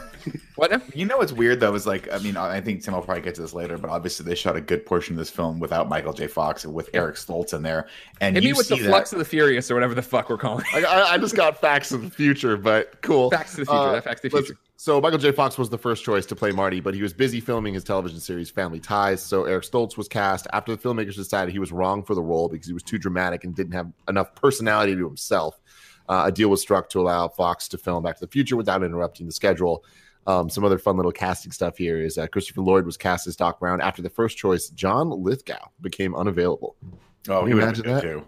What? 0.56 0.96
You 0.96 1.06
know 1.06 1.18
what's 1.18 1.32
weird 1.32 1.60
though 1.60 1.76
is 1.76 1.86
like 1.86 2.12
I 2.12 2.18
mean 2.18 2.36
I 2.36 2.60
think 2.62 2.82
Tim 2.82 2.96
will 2.96 3.02
probably 3.02 3.22
get 3.22 3.36
to 3.36 3.42
this 3.42 3.54
later, 3.54 3.78
but 3.78 3.92
obviously 3.92 4.26
they 4.26 4.34
shot 4.34 4.56
a 4.56 4.62
good 4.62 4.86
portion 4.86 5.14
of 5.14 5.20
this 5.20 5.30
film 5.30 5.60
without 5.60 5.88
Michael 5.88 6.14
J. 6.14 6.28
Fox 6.28 6.66
and 6.66 6.74
with 6.74 6.90
Eric 6.94 7.16
Stoltz 7.16 7.54
in 7.54 7.62
there, 7.62 7.88
and 8.22 8.36
me 8.36 8.54
with 8.54 8.66
see 8.66 8.76
the 8.76 8.84
that. 8.84 8.90
flux 8.90 9.14
of 9.14 9.20
the 9.20 9.26
furious 9.26 9.70
or 9.70 9.76
whatever 9.76 9.94
the 9.94 10.02
fuck 10.02 10.30
we're 10.30 10.38
calling. 10.38 10.66
it. 10.74 10.84
I, 10.84 11.14
I, 11.14 11.18
just 11.20 11.36
got 11.36 11.62
facts 11.62 11.92
of 11.92 12.02
the 12.02 12.10
future, 12.10 12.58
but 12.58 13.02
cool. 13.02 13.30
Facts 13.30 13.54
of 13.54 13.60
the 13.60 13.66
future. 13.66 13.78
Uh, 13.78 14.02
facts 14.02 14.22
to 14.22 14.30
the 14.30 14.38
future. 14.38 14.58
So 14.80 15.02
Michael 15.02 15.18
J. 15.18 15.32
Fox 15.32 15.58
was 15.58 15.70
the 15.70 15.78
first 15.78 16.04
choice 16.04 16.26
to 16.28 16.36
play 16.36 16.52
Marty, 16.52 16.80
but 16.80 16.94
he 16.94 17.02
was 17.02 17.12
busy 17.12 17.40
filming 17.40 17.74
his 17.74 17.84
television 17.84 18.20
series 18.20 18.52
Family 18.52 18.80
Ties. 18.80 19.24
So 19.24 19.46
Eric 19.46 19.64
Stoltz 19.64 19.98
was 19.98 20.08
cast 20.08 20.46
after 20.54 20.76
the 20.76 20.82
filmmakers 20.82 21.16
decided 21.16 21.52
he 21.52 21.60
was 21.60 21.72
wrong 21.72 22.04
for 22.04 22.14
the 22.14 22.22
role 22.22 22.48
because 22.48 22.68
he 22.68 22.74
was 22.74 22.84
too 22.84 23.00
dramatic 23.00 23.44
and 23.44 23.56
didn't 23.56 23.74
have 23.74 23.92
enough 24.08 24.36
personality 24.36 24.96
to 24.96 25.04
himself. 25.04 25.60
Uh, 26.08 26.26
a 26.28 26.32
deal 26.32 26.50
was 26.50 26.62
struck 26.62 26.90
to 26.90 27.02
allow 27.02 27.28
Fox 27.28 27.68
to 27.70 27.78
film 27.78 28.04
Back 28.04 28.16
to 28.18 28.26
the 28.26 28.32
Future 28.32 28.56
without 28.56 28.84
interrupting 28.84 29.26
the 29.26 29.32
schedule. 29.32 29.84
Um, 30.28 30.50
some 30.50 30.64
other 30.66 30.78
fun 30.78 30.98
little 30.98 31.12
casting 31.12 31.52
stuff 31.54 31.78
here 31.78 32.02
is 32.02 32.18
uh, 32.18 32.28
Christopher 32.28 32.62
Lloyd 32.62 32.86
was 32.86 32.98
cast 32.98 33.28
as 33.28 33.36
Doc 33.38 33.60
Brown 33.60 33.80
after 33.82 34.02
the 34.02 34.10
first 34.10 34.38
choice. 34.38 34.68
John 34.70 35.10
Lithgow 35.10 35.70
became 35.82 36.14
unavailable. 36.16 36.76
Oh, 37.30 37.40
Can 37.40 37.48
he 37.48 37.50
you 37.52 37.56
would 37.56 37.64
have 37.64 37.80
imagine 37.80 37.94
that? 37.94 38.02
too. 38.02 38.26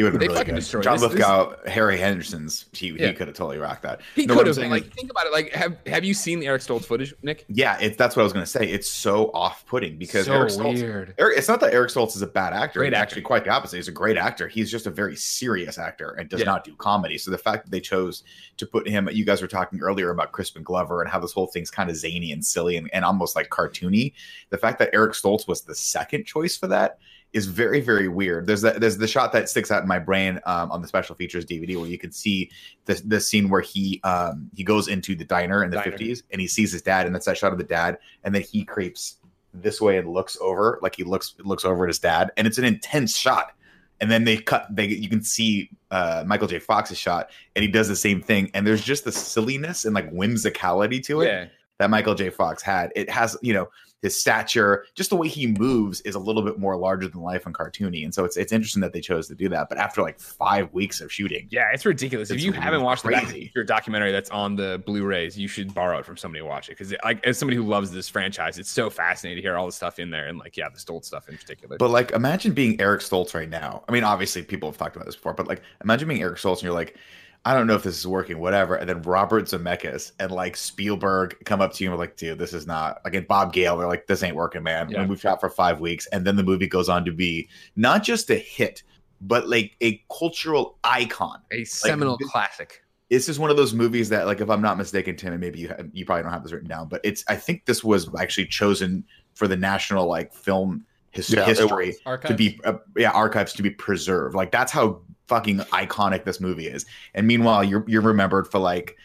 He 0.00 0.04
would 0.04 0.14
have 0.14 0.20
They 0.20 0.28
been 0.28 0.32
really 0.34 0.44
good. 0.46 0.54
destroyed 0.54 0.82
John 0.84 0.94
this- 0.94 1.02
this- 1.02 1.10
Lithgow, 1.12 1.56
Harry 1.66 1.98
Henderson's, 1.98 2.64
he, 2.72 2.88
Yeah. 2.88 3.08
he 3.08 3.12
could 3.12 3.28
have 3.28 3.36
totally 3.36 3.58
rocked 3.58 3.82
that. 3.82 4.00
He 4.14 4.24
No, 4.24 4.34
could 4.34 4.46
have. 4.46 4.56
Like, 4.56 4.86
is- 4.86 4.92
think 4.94 5.10
about 5.10 5.26
it. 5.26 5.32
Like, 5.32 5.52
have 5.52 5.76
have 5.86 6.04
you 6.04 6.14
seen 6.14 6.40
the 6.40 6.46
Eric 6.46 6.62
Stoltz 6.62 6.86
footage, 6.86 7.12
Nick? 7.22 7.44
yeah, 7.50 7.76
it's 7.82 7.98
that's 7.98 8.16
what 8.16 8.22
I 8.22 8.24
was 8.24 8.32
going 8.32 8.44
to 8.46 8.50
say. 8.50 8.66
It's 8.66 8.88
so 8.88 9.30
off-putting 9.34 9.98
because 9.98 10.24
so 10.24 10.32
Eric 10.32 10.52
Stoltz. 10.52 10.80
weird. 10.80 11.14
Eric, 11.18 11.36
it's 11.36 11.48
not 11.48 11.60
that 11.60 11.74
Eric 11.74 11.90
Stoltz 11.90 12.16
is 12.16 12.22
a 12.22 12.26
bad 12.26 12.54
actor. 12.54 12.78
Great 12.78 12.86
He's 12.92 12.94
actor. 12.94 13.02
actually 13.02 13.22
quite 13.22 13.44
the 13.44 13.50
opposite. 13.50 13.76
He's 13.76 13.88
a 13.88 13.92
great 13.92 14.16
actor. 14.16 14.48
He's 14.48 14.70
just 14.70 14.86
a 14.86 14.90
very 14.90 15.16
serious 15.16 15.76
actor 15.76 16.12
and 16.18 16.30
does 16.30 16.40
Yeah. 16.40 16.46
not 16.46 16.64
do 16.64 16.74
comedy. 16.76 17.18
So 17.18 17.30
the 17.30 17.36
fact 17.36 17.66
that 17.66 17.70
they 17.70 17.80
chose 17.80 18.22
to 18.56 18.64
put 18.64 18.88
him, 18.88 19.06
you 19.12 19.26
guys 19.26 19.42
were 19.42 19.48
talking 19.48 19.80
earlier 19.82 20.08
about 20.08 20.32
Crispin 20.32 20.62
Glover 20.62 21.02
and 21.02 21.10
how 21.10 21.18
this 21.18 21.32
whole 21.32 21.48
thing's 21.48 21.70
kind 21.70 21.90
of 21.90 21.96
zany 21.96 22.32
and 22.32 22.42
silly 22.42 22.78
and, 22.78 22.88
and 22.94 23.04
almost 23.04 23.36
like 23.36 23.50
cartoony. 23.50 24.14
The 24.48 24.56
fact 24.56 24.78
that 24.78 24.88
Eric 24.94 25.12
Stoltz 25.12 25.46
was 25.46 25.60
the 25.60 25.74
second 25.74 26.24
choice 26.24 26.56
for 26.56 26.68
that 26.68 26.98
is 27.32 27.46
very 27.46 27.80
very 27.80 28.08
weird. 28.08 28.46
There's 28.46 28.62
that 28.62 28.80
there's 28.80 28.96
the 28.98 29.06
shot 29.08 29.32
that 29.32 29.48
sticks 29.48 29.70
out 29.70 29.82
in 29.82 29.88
my 29.88 29.98
brain 29.98 30.40
um, 30.46 30.70
on 30.72 30.82
the 30.82 30.88
special 30.88 31.14
features 31.14 31.44
DVD 31.46 31.76
where 31.76 31.86
you 31.88 31.98
can 31.98 32.10
see 32.12 32.50
the 32.86 33.00
the 33.04 33.20
scene 33.20 33.48
where 33.48 33.60
he 33.60 34.00
um, 34.04 34.50
he 34.54 34.64
goes 34.64 34.88
into 34.88 35.14
the 35.14 35.24
diner 35.24 35.62
in 35.64 35.70
the 35.70 35.76
Diner. 35.76 35.92
50s 35.96 36.22
and 36.32 36.40
he 36.40 36.46
sees 36.48 36.72
his 36.72 36.82
dad 36.82 37.06
and 37.06 37.14
that's 37.14 37.26
that 37.26 37.36
shot 37.38 37.52
of 37.52 37.58
the 37.58 37.64
dad 37.64 37.98
and 38.24 38.34
then 38.34 38.42
he 38.42 38.64
creeps 38.64 39.16
this 39.54 39.80
way 39.80 39.98
and 39.98 40.08
looks 40.08 40.36
over 40.40 40.78
like 40.82 40.94
he 40.96 41.04
looks 41.04 41.34
looks 41.40 41.64
over 41.64 41.84
at 41.84 41.88
his 41.88 41.98
dad 41.98 42.30
and 42.36 42.46
it's 42.46 42.58
an 42.58 42.64
intense 42.64 43.16
shot 43.16 43.52
and 44.00 44.08
then 44.10 44.22
they 44.24 44.36
cut 44.36 44.66
they 44.70 44.86
you 44.86 45.08
can 45.08 45.22
see 45.24 45.68
uh 45.90 46.22
michael 46.26 46.46
j 46.46 46.58
fox's 46.60 46.96
shot 46.98 47.30
and 47.56 47.62
he 47.64 47.68
does 47.68 47.88
the 47.88 47.96
same 47.96 48.22
thing 48.22 48.48
and 48.54 48.64
there's 48.64 48.82
just 48.84 49.04
the 49.04 49.10
silliness 49.12 49.84
and 49.86 49.94
like 49.94 50.08
whimsicality 50.12 51.02
to 51.02 51.20
it 51.22 51.26
Yeah. 51.26 51.46
that 51.78 51.90
michael 51.90 52.14
j 52.14 52.30
fox 52.30 52.62
had 52.62 52.92
it 52.94 53.10
has 53.10 53.36
you 53.42 53.52
know 53.52 53.68
his 54.02 54.18
stature 54.18 54.86
just 54.94 55.10
the 55.10 55.16
way 55.16 55.28
he 55.28 55.46
moves 55.46 56.00
is 56.02 56.14
a 56.14 56.18
little 56.18 56.42
bit 56.42 56.58
more 56.58 56.76
larger 56.76 57.08
than 57.08 57.20
life 57.20 57.46
and 57.46 57.54
cartoony 57.54 58.04
and 58.04 58.14
so 58.14 58.24
it's 58.24 58.36
it's 58.36 58.52
interesting 58.52 58.80
that 58.80 58.92
they 58.92 59.00
chose 59.00 59.28
to 59.28 59.34
do 59.34 59.48
that 59.48 59.68
but 59.68 59.78
after 59.78 60.02
like 60.02 60.18
five 60.20 60.72
weeks 60.72 61.00
of 61.00 61.12
shooting 61.12 61.48
Yeah, 61.50 61.70
it's 61.72 61.84
ridiculous. 61.84 62.30
It's 62.30 62.38
if 62.38 62.44
you 62.44 62.52
haven't 62.52 62.82
watched 62.82 63.02
crazy. 63.02 63.40
Future 63.40 63.64
documentary 63.64 64.12
that's 64.12 64.30
on 64.30 64.56
the 64.56 64.82
Blu-rays, 64.86 65.38
you 65.38 65.48
should 65.48 65.74
borrow 65.74 65.98
it 65.98 66.06
from 66.06 66.16
somebody 66.16 66.42
to 66.42 66.46
watch 66.46 66.68
it 66.68 66.78
because, 66.78 66.94
like, 67.04 67.24
as 67.26 67.38
somebody 67.38 67.56
who 67.56 67.64
loves 67.64 67.90
this 67.90 68.08
franchise, 68.08 68.58
it's 68.58 68.70
so 68.70 68.90
fascinating 68.90 69.36
to 69.36 69.42
hear 69.42 69.56
all 69.56 69.66
the 69.66 69.72
stuff 69.72 69.98
in 69.98 70.10
there 70.10 70.28
and, 70.28 70.38
like, 70.38 70.56
yeah, 70.56 70.68
the 70.68 70.78
Stoltz 70.78 71.06
stuff 71.06 71.28
in 71.28 71.36
particular. 71.36 71.76
But 71.78 71.90
like, 71.90 72.12
imagine 72.12 72.52
being 72.52 72.80
Eric 72.80 73.00
Stoltz 73.00 73.34
right 73.34 73.48
now. 73.48 73.84
I 73.88 73.92
mean, 73.92 74.04
obviously, 74.04 74.42
people 74.42 74.68
have 74.70 74.78
talked 74.78 74.96
about 74.96 75.06
this 75.06 75.16
before, 75.16 75.34
but 75.34 75.48
like, 75.48 75.62
imagine 75.82 76.08
being 76.08 76.22
Eric 76.22 76.38
Stoltz 76.38 76.56
and 76.56 76.64
you're 76.64 76.72
like, 76.72 76.96
I 77.44 77.54
don't 77.54 77.66
know 77.66 77.74
if 77.74 77.82
this 77.82 77.98
is 77.98 78.06
working, 78.06 78.38
whatever. 78.38 78.74
And 78.74 78.88
then 78.88 79.00
Robert 79.02 79.44
Zemeckis 79.44 80.12
and 80.20 80.30
like 80.30 80.56
Spielberg 80.56 81.36
come 81.44 81.60
up 81.62 81.72
to 81.74 81.84
you 81.84 81.90
and 81.90 81.98
like, 81.98 82.16
dude, 82.16 82.38
this 82.38 82.52
is 82.52 82.66
not 82.66 83.00
like, 83.04 83.14
and 83.14 83.26
Bob 83.26 83.52
Gale, 83.52 83.78
they're 83.78 83.88
like, 83.88 84.06
this 84.06 84.22
ain't 84.22 84.36
working, 84.36 84.62
man. 84.62 84.90
Yeah. 84.90 85.00
And 85.00 85.08
we've 85.08 85.20
shot 85.20 85.40
for 85.40 85.48
five 85.48 85.80
weeks. 85.80 86.06
And 86.08 86.26
then 86.26 86.36
the 86.36 86.42
movie 86.42 86.66
goes 86.66 86.90
on 86.90 87.04
to 87.06 87.12
be 87.12 87.48
not 87.76 88.02
just 88.02 88.28
a 88.30 88.36
hit, 88.36 88.82
but 89.22 89.48
like 89.48 89.76
a 89.80 90.04
cultural 90.16 90.78
icon. 90.84 91.40
a 91.50 91.64
seminal 91.64 92.18
this- 92.18 92.30
classic. 92.30 92.82
This 93.08 93.28
is 93.28 93.40
one 93.40 93.50
of 93.50 93.56
those 93.56 93.74
movies 93.74 94.08
that, 94.10 94.26
like, 94.26 94.40
if 94.40 94.48
I'm 94.48 94.62
not 94.62 94.78
mistaken, 94.78 95.16
Tim, 95.16 95.32
and 95.32 95.40
maybe 95.40 95.58
you 95.58 95.66
have, 95.66 95.88
you 95.92 96.06
probably 96.06 96.22
don't 96.22 96.30
have 96.30 96.44
this 96.44 96.52
written 96.52 96.68
down, 96.68 96.86
but 96.86 97.00
it's 97.02 97.24
I 97.26 97.34
think 97.34 97.66
this 97.66 97.82
was 97.82 98.08
actually 98.16 98.46
chosen 98.46 99.02
for 99.34 99.48
the 99.48 99.56
national 99.56 100.06
like 100.06 100.32
film 100.32 100.86
his- 101.10 101.30
Yeah, 101.30 101.44
history 101.44 101.96
Archives? 102.06 102.30
to 102.30 102.36
be 102.36 102.60
uh, 102.64 102.74
yeah 102.96 103.10
archives 103.10 103.52
to 103.54 103.62
be 103.62 103.70
preserved 103.70 104.34
like 104.34 104.50
that's 104.50 104.72
how 104.72 105.00
fucking 105.26 105.58
iconic 105.58 106.24
this 106.24 106.40
movie 106.40 106.66
is 106.66 106.86
and 107.14 107.26
meanwhile 107.26 107.62
you're 107.62 107.84
you're 107.88 108.02
remembered 108.02 108.46
for 108.48 108.58
like 108.58 108.96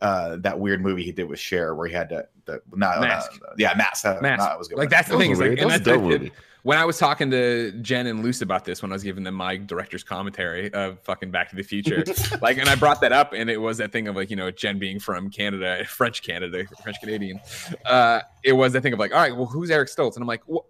uh 0.00 0.36
that 0.38 0.58
weird 0.58 0.80
movie 0.80 1.02
he 1.04 1.12
did 1.12 1.24
with 1.28 1.38
Cher 1.38 1.74
where 1.74 1.86
he 1.88 1.94
had 1.94 2.08
to 2.10 2.26
the 2.44 2.60
not 2.74 3.00
Mask. 3.00 3.32
uh, 3.48 3.54
yeah 3.58 3.74
mask 3.76 4.04
uh, 4.04 4.18
Mask. 4.20 4.48
no, 4.50 4.58
was 4.58 4.68
good 4.68 4.78
Like, 4.78 4.90
that's 4.90 5.08
the 5.08 5.12
That 5.12 5.18
was 5.18 5.24
thing. 5.24 5.30
Is, 5.32 5.38
like, 5.40 5.50
That 5.50 5.58
and 5.58 5.66
was 5.66 5.74
a 5.74 5.78
that's 5.78 5.84
dope 5.96 6.02
movie. 6.02 6.32
when 6.64 6.76
I 6.78 6.84
was 6.84 6.98
talking 6.98 7.30
to 7.30 7.70
Jen 7.82 8.06
and 8.08 8.22
Luce 8.24 8.40
about 8.42 8.64
this, 8.64 8.82
when 8.82 8.90
I 8.92 8.94
was 8.94 9.02
giving 9.04 9.22
them 9.24 9.34
my 9.36 9.56
director's 9.56 10.02
commentary 10.04 10.72
of 10.74 10.98
fucking 11.00 11.30
Back 11.32 11.50
to 11.50 11.56
the 11.56 11.62
Future, 11.62 12.04
like, 12.42 12.58
and 12.58 12.68
I 12.68 12.74
brought 12.76 13.00
that 13.00 13.12
up, 13.12 13.32
and 13.32 13.48
it 13.50 13.56
was 13.60 13.78
that 13.78 13.90
thing 13.92 14.06
of 14.08 14.14
like, 14.16 14.28
you 14.30 14.36
know, 14.36 14.50
Jen 14.52 14.78
being 14.78 14.98
from 15.00 15.28
Canada, 15.30 15.84
French 15.88 16.22
Canada, 16.22 16.64
French 16.82 16.98
Canadian. 17.00 17.40
Uh, 17.84 18.20
it 18.44 18.52
was 18.52 18.72
the 18.72 18.80
thing 18.80 18.92
of 18.92 18.98
like, 19.00 19.12
all 19.12 19.18
right, 19.20 19.34
well, 19.36 19.46
who's 19.46 19.70
Eric 19.72 19.88
Stoltz? 19.88 20.14
And 20.16 20.22
I'm 20.22 20.28
like, 20.28 20.42
what? 20.46 20.64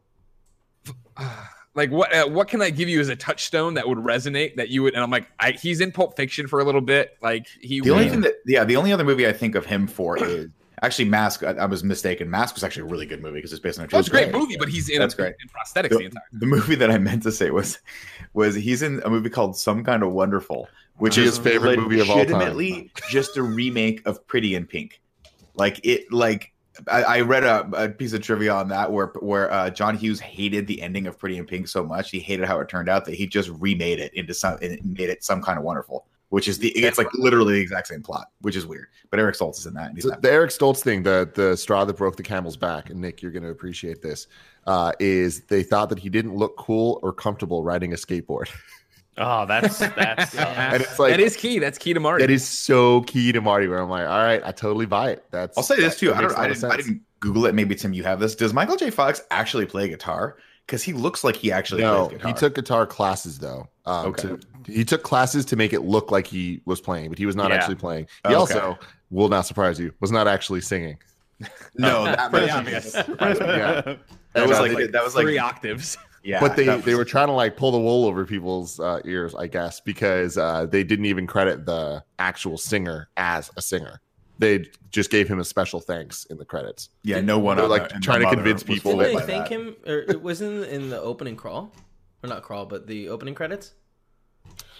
Like 1.75 1.91
what? 1.91 2.15
Uh, 2.15 2.27
what 2.29 2.49
can 2.49 2.61
I 2.61 2.69
give 2.69 2.91
you 2.91 3.01
as 3.01 3.09
a 3.09 3.17
touchstone 3.17 3.73
that 3.75 3.89
would 3.89 3.97
resonate 3.97 4.57
that 4.57 4.69
you 4.69 4.83
would? 4.83 4.93
And 4.93 5.03
I'm 5.03 5.11
like, 5.11 5.27
I, 5.41 5.53
he's 5.53 5.81
in 5.81 5.91
Pulp 5.91 6.17
Fiction 6.19 6.47
for 6.47 6.61
a 6.61 6.65
little 6.65 6.83
bit. 6.83 7.17
Like 7.23 7.47
he. 7.63 7.81
the 7.81 7.89
only 7.93 8.05
was- 8.05 8.13
thing 8.13 8.21
that 8.21 8.35
yeah 8.45 8.63
the 8.63 8.77
only 8.77 8.93
other 8.93 9.05
movie 9.05 9.27
I 9.27 9.33
think 9.33 9.55
of 9.55 9.65
him 9.65 9.87
for 9.87 10.23
is 10.23 10.49
actually 10.83 11.07
Mask 11.07 11.43
I, 11.43 11.53
I 11.53 11.65
was 11.65 11.83
mistaken 11.83 12.29
Mask 12.29 12.55
was 12.57 12.63
actually 12.63 12.83
a 12.83 12.93
really 12.93 13.07
good 13.07 13.23
movie 13.23 13.37
because 13.37 13.53
it's 13.55 13.61
based 13.63 13.79
on 13.79 13.87
a 13.87 13.89
true 13.89 14.01
it's 14.01 14.09
a 14.09 14.11
great 14.11 14.33
movie, 14.33 14.57
but 14.59 14.69
he's 14.69 14.91
in, 14.91 14.99
That's 14.99 15.15
a, 15.15 15.17
great. 15.17 15.35
in 15.41 15.49
prosthetics 15.49 15.89
the 15.89 15.97
the, 15.97 16.05
entire. 16.05 16.23
the 16.35 16.47
movie 16.47 16.75
that 16.75 16.91
I 16.91 16.99
meant 16.99 17.23
to 17.23 17.33
say 17.33 17.49
was 17.51 17.79
was 18.35 18.55
he's 18.55 18.83
in 18.83 19.01
a 19.07 19.09
movie 19.09 19.31
called 19.31 19.57
Some 19.57 19.83
Kind 19.83 20.03
of 20.03 20.13
Wonderful, 20.13 20.69
which 20.99 21.17
is 21.17 21.25
His 21.25 21.39
is 21.39 21.39
favorite 21.39 21.79
movie 21.79 22.01
of 22.01 22.11
all 22.11 22.17
time. 22.17 22.27
legitimately 22.35 22.93
just 23.09 23.39
a 23.39 23.43
remake 23.43 24.03
of 24.05 24.27
Pretty 24.27 24.55
in 24.57 24.67
Pink. 24.67 25.01
Like 25.55 25.81
it, 25.85 26.13
like 26.13 26.53
I, 26.91 27.03
I 27.03 27.21
read 27.21 27.45
a, 27.45 27.69
a 27.75 27.89
piece 27.89 28.13
of 28.13 28.23
trivia 28.23 28.53
on 28.53 28.69
that 28.69 28.91
where 28.91 29.07
where 29.21 29.53
uh, 29.53 29.71
John 29.71 29.97
Hughes 29.97 30.21
hated 30.21 30.67
the 30.67 30.81
ending 30.81 31.07
of 31.07 31.19
Pretty 31.19 31.37
in 31.37 31.47
Pink 31.47 31.69
so 31.69 31.85
much 31.85 32.11
he 32.11 32.19
hated 32.19 32.47
how 32.47 32.61
it 32.61 32.69
turned 32.69 32.89
out 32.89 33.05
that 33.05 33.15
he 33.15 33.27
just 33.27 33.51
remade 33.51 33.99
it 33.99 34.13
into 34.15 34.35
some 34.35 34.59
and 34.63 34.79
made 34.85 35.11
it 35.11 35.23
some 35.23 35.43
kind 35.43 35.59
of 35.59 35.65
wonderful. 35.65 36.07
Which 36.31 36.49
is 36.49 36.59
the 36.59 36.71
it's 36.71 36.97
like 36.97 37.13
literally 37.13 37.53
the 37.53 37.61
exact 37.61 37.89
same 37.89 38.03
plot, 38.03 38.29
which 38.41 38.57
is 38.57 38.67
weird. 38.67 38.87
But 39.11 39.21
Eric 39.21 39.37
Stoltz 39.37 39.59
is 39.59 39.67
in 39.67 39.75
that. 39.75 39.89
And 39.89 39.97
he's 39.97 40.05
So 40.05 40.17
the 40.19 40.33
Eric 40.33 40.51
Stoltz 40.51 40.83
thing, 40.83 41.03
the 41.03 41.31
the 41.35 41.55
straw 41.59 41.85
that 41.85 41.95
broke 41.95 42.17
the 42.17 42.23
camel's 42.23 42.57
back, 42.57 42.89
and 42.89 43.03
Nick, 43.03 43.21
you're 43.21 43.33
going 43.33 43.43
to 43.43 43.51
appreciate 43.51 44.01
this, 44.01 44.29
uh, 44.67 44.93
is 44.99 45.43
they 45.43 45.63
thought 45.63 45.91
that 45.91 45.99
he 45.99 46.09
didn't 46.09 46.35
look 46.35 46.57
cool 46.57 46.99
or 47.03 47.13
comfortable 47.13 47.63
riding 47.63 47.93
a 47.93 47.97
skateboard, 47.97 48.49
Oh, 49.19 49.45
that's 49.47 49.79
that's. 49.97 50.37
uh, 50.37 50.55
and 50.57 50.83
it's 50.83 50.99
like 50.99 51.11
that 51.13 51.21
is 51.21 51.37
key. 51.37 51.59
That's 51.59 51.79
key 51.79 51.93
to 51.95 52.01
Marty. 52.01 52.23
that 52.25 52.31
is 52.31 52.47
so 52.47 53.03
key 53.03 53.33
to 53.33 53.41
Marty. 53.41 53.69
Where 53.69 53.79
I'm 53.81 53.91
like, 53.91 54.07
all 54.07 54.23
right, 54.23 54.41
I 54.45 54.53
totally 54.53 54.87
buy 54.87 55.11
it. 55.11 55.25
That's 55.31 55.57
I'll 55.59 55.65
say 55.65 55.77
this 55.77 55.99
too. 55.99 56.15
I 56.15 56.21
don't. 56.23 56.31
a 56.33 56.35
I 56.35 56.43
lot 56.43 56.51
of 56.51 56.57
didn't, 56.57 56.73
I 56.73 56.77
didn't 56.77 57.01
Google 57.21 57.47
it. 57.47 57.55
Maybe 57.55 57.75
Tim, 57.75 57.93
you 57.93 58.03
have 58.05 58.21
this. 58.21 58.35
Does 58.35 58.55
Michael 58.55 58.77
J. 58.77 58.91
Fox 58.91 59.23
actually 59.31 59.67
play 59.67 59.89
guitar? 59.89 60.37
Because 60.67 60.83
he 60.83 60.93
looks 60.93 61.25
like 61.25 61.37
he 61.37 61.51
actually 61.53 61.83
No, 61.83 62.07
plays 62.07 62.19
guitar. 62.19 62.29
he 62.29 62.35
took 62.39 62.55
guitar 62.55 62.87
classes 62.87 63.39
though. 63.39 63.69
Um, 63.85 64.07
Okay. 64.07 64.29
to- 64.29 64.41
he 64.67 64.85
took 64.85 65.03
classes 65.03 65.45
to 65.47 65.57
make 65.57 65.73
it 65.73 65.81
look 65.81 66.13
like 66.13 66.25
he 66.27 66.63
was 66.67 66.81
playing, 66.81 67.09
but 67.09 67.19
he 67.19 67.27
was 67.27 67.35
not 67.35 67.51
Yeah. 67.51 67.57
actually 67.57 67.75
playing. 67.75 68.07
He 68.27 68.29
Okay. 68.29 68.35
also 68.37 68.79
will 69.11 69.29
not 69.29 69.45
surprise 69.45 69.79
you 69.81 69.93
was 70.01 70.13
not 70.13 70.29
actually 70.29 70.61
singing. 70.61 70.99
no, 71.77 72.05
that 72.05 72.31
Pretty 72.31 72.47
much- 72.47 72.55
obvious. 72.57 72.95
Yeah. 72.95 73.97
That 74.35 74.49
was 74.49 74.59
like 74.61 74.75
they- 74.77 74.87
that 74.87 75.05
was 75.05 75.15
like 75.17 75.25
three 75.25 75.39
octaves. 75.39 75.99
Yeah. 76.23 76.41
but 76.41 76.57
they 76.57 76.65
that 76.65 76.85
they 76.85 76.95
were 76.95 77.05
trying 77.05 77.29
to 77.29 77.33
like 77.33 77.57
pull 77.57 77.73
the 77.73 77.79
wool 77.81 78.05
over 78.07 78.25
people's 78.25 78.79
uh, 78.81 79.01
ears, 79.05 79.35
I 79.35 79.47
guess, 79.47 79.81
because 79.81 80.39
uh, 80.39 80.67
they 80.67 80.85
didn't 80.85 81.07
even 81.07 81.27
credit 81.27 81.67
the 81.67 82.05
actual 82.19 82.59
singer 82.59 83.09
as 83.17 83.51
a 83.57 83.63
singer. 83.63 84.01
They 84.39 84.67
just 84.91 85.11
gave 85.11 85.29
him 85.29 85.39
a 85.39 85.45
special 85.45 85.79
thanks 85.79 86.25
in 86.25 86.37
the 86.39 86.45
credits. 86.45 86.89
yeah. 87.05 87.21
No 87.21 87.39
one 87.39 87.59
They're, 87.59 87.69
like, 87.69 87.91
the- 87.91 88.01
trying 88.01 88.23
to 88.23 88.31
convince 88.31 88.63
people 88.63 88.97
Didn't 88.97 89.19
they 89.21 89.27
thank 89.27 89.49
that. 89.49 89.55
him, 89.55 89.77
or 89.87 89.99
it 89.99 90.21
wasn't 90.21 90.65
in 90.65 90.91
the 90.91 91.01
opening 91.01 91.37
crawl, 91.37 91.71
or 92.25 92.29
not 92.29 92.43
crawl, 92.43 92.67
but 92.67 92.87
the 92.87 93.09
opening 93.09 93.35
credits? 93.35 93.73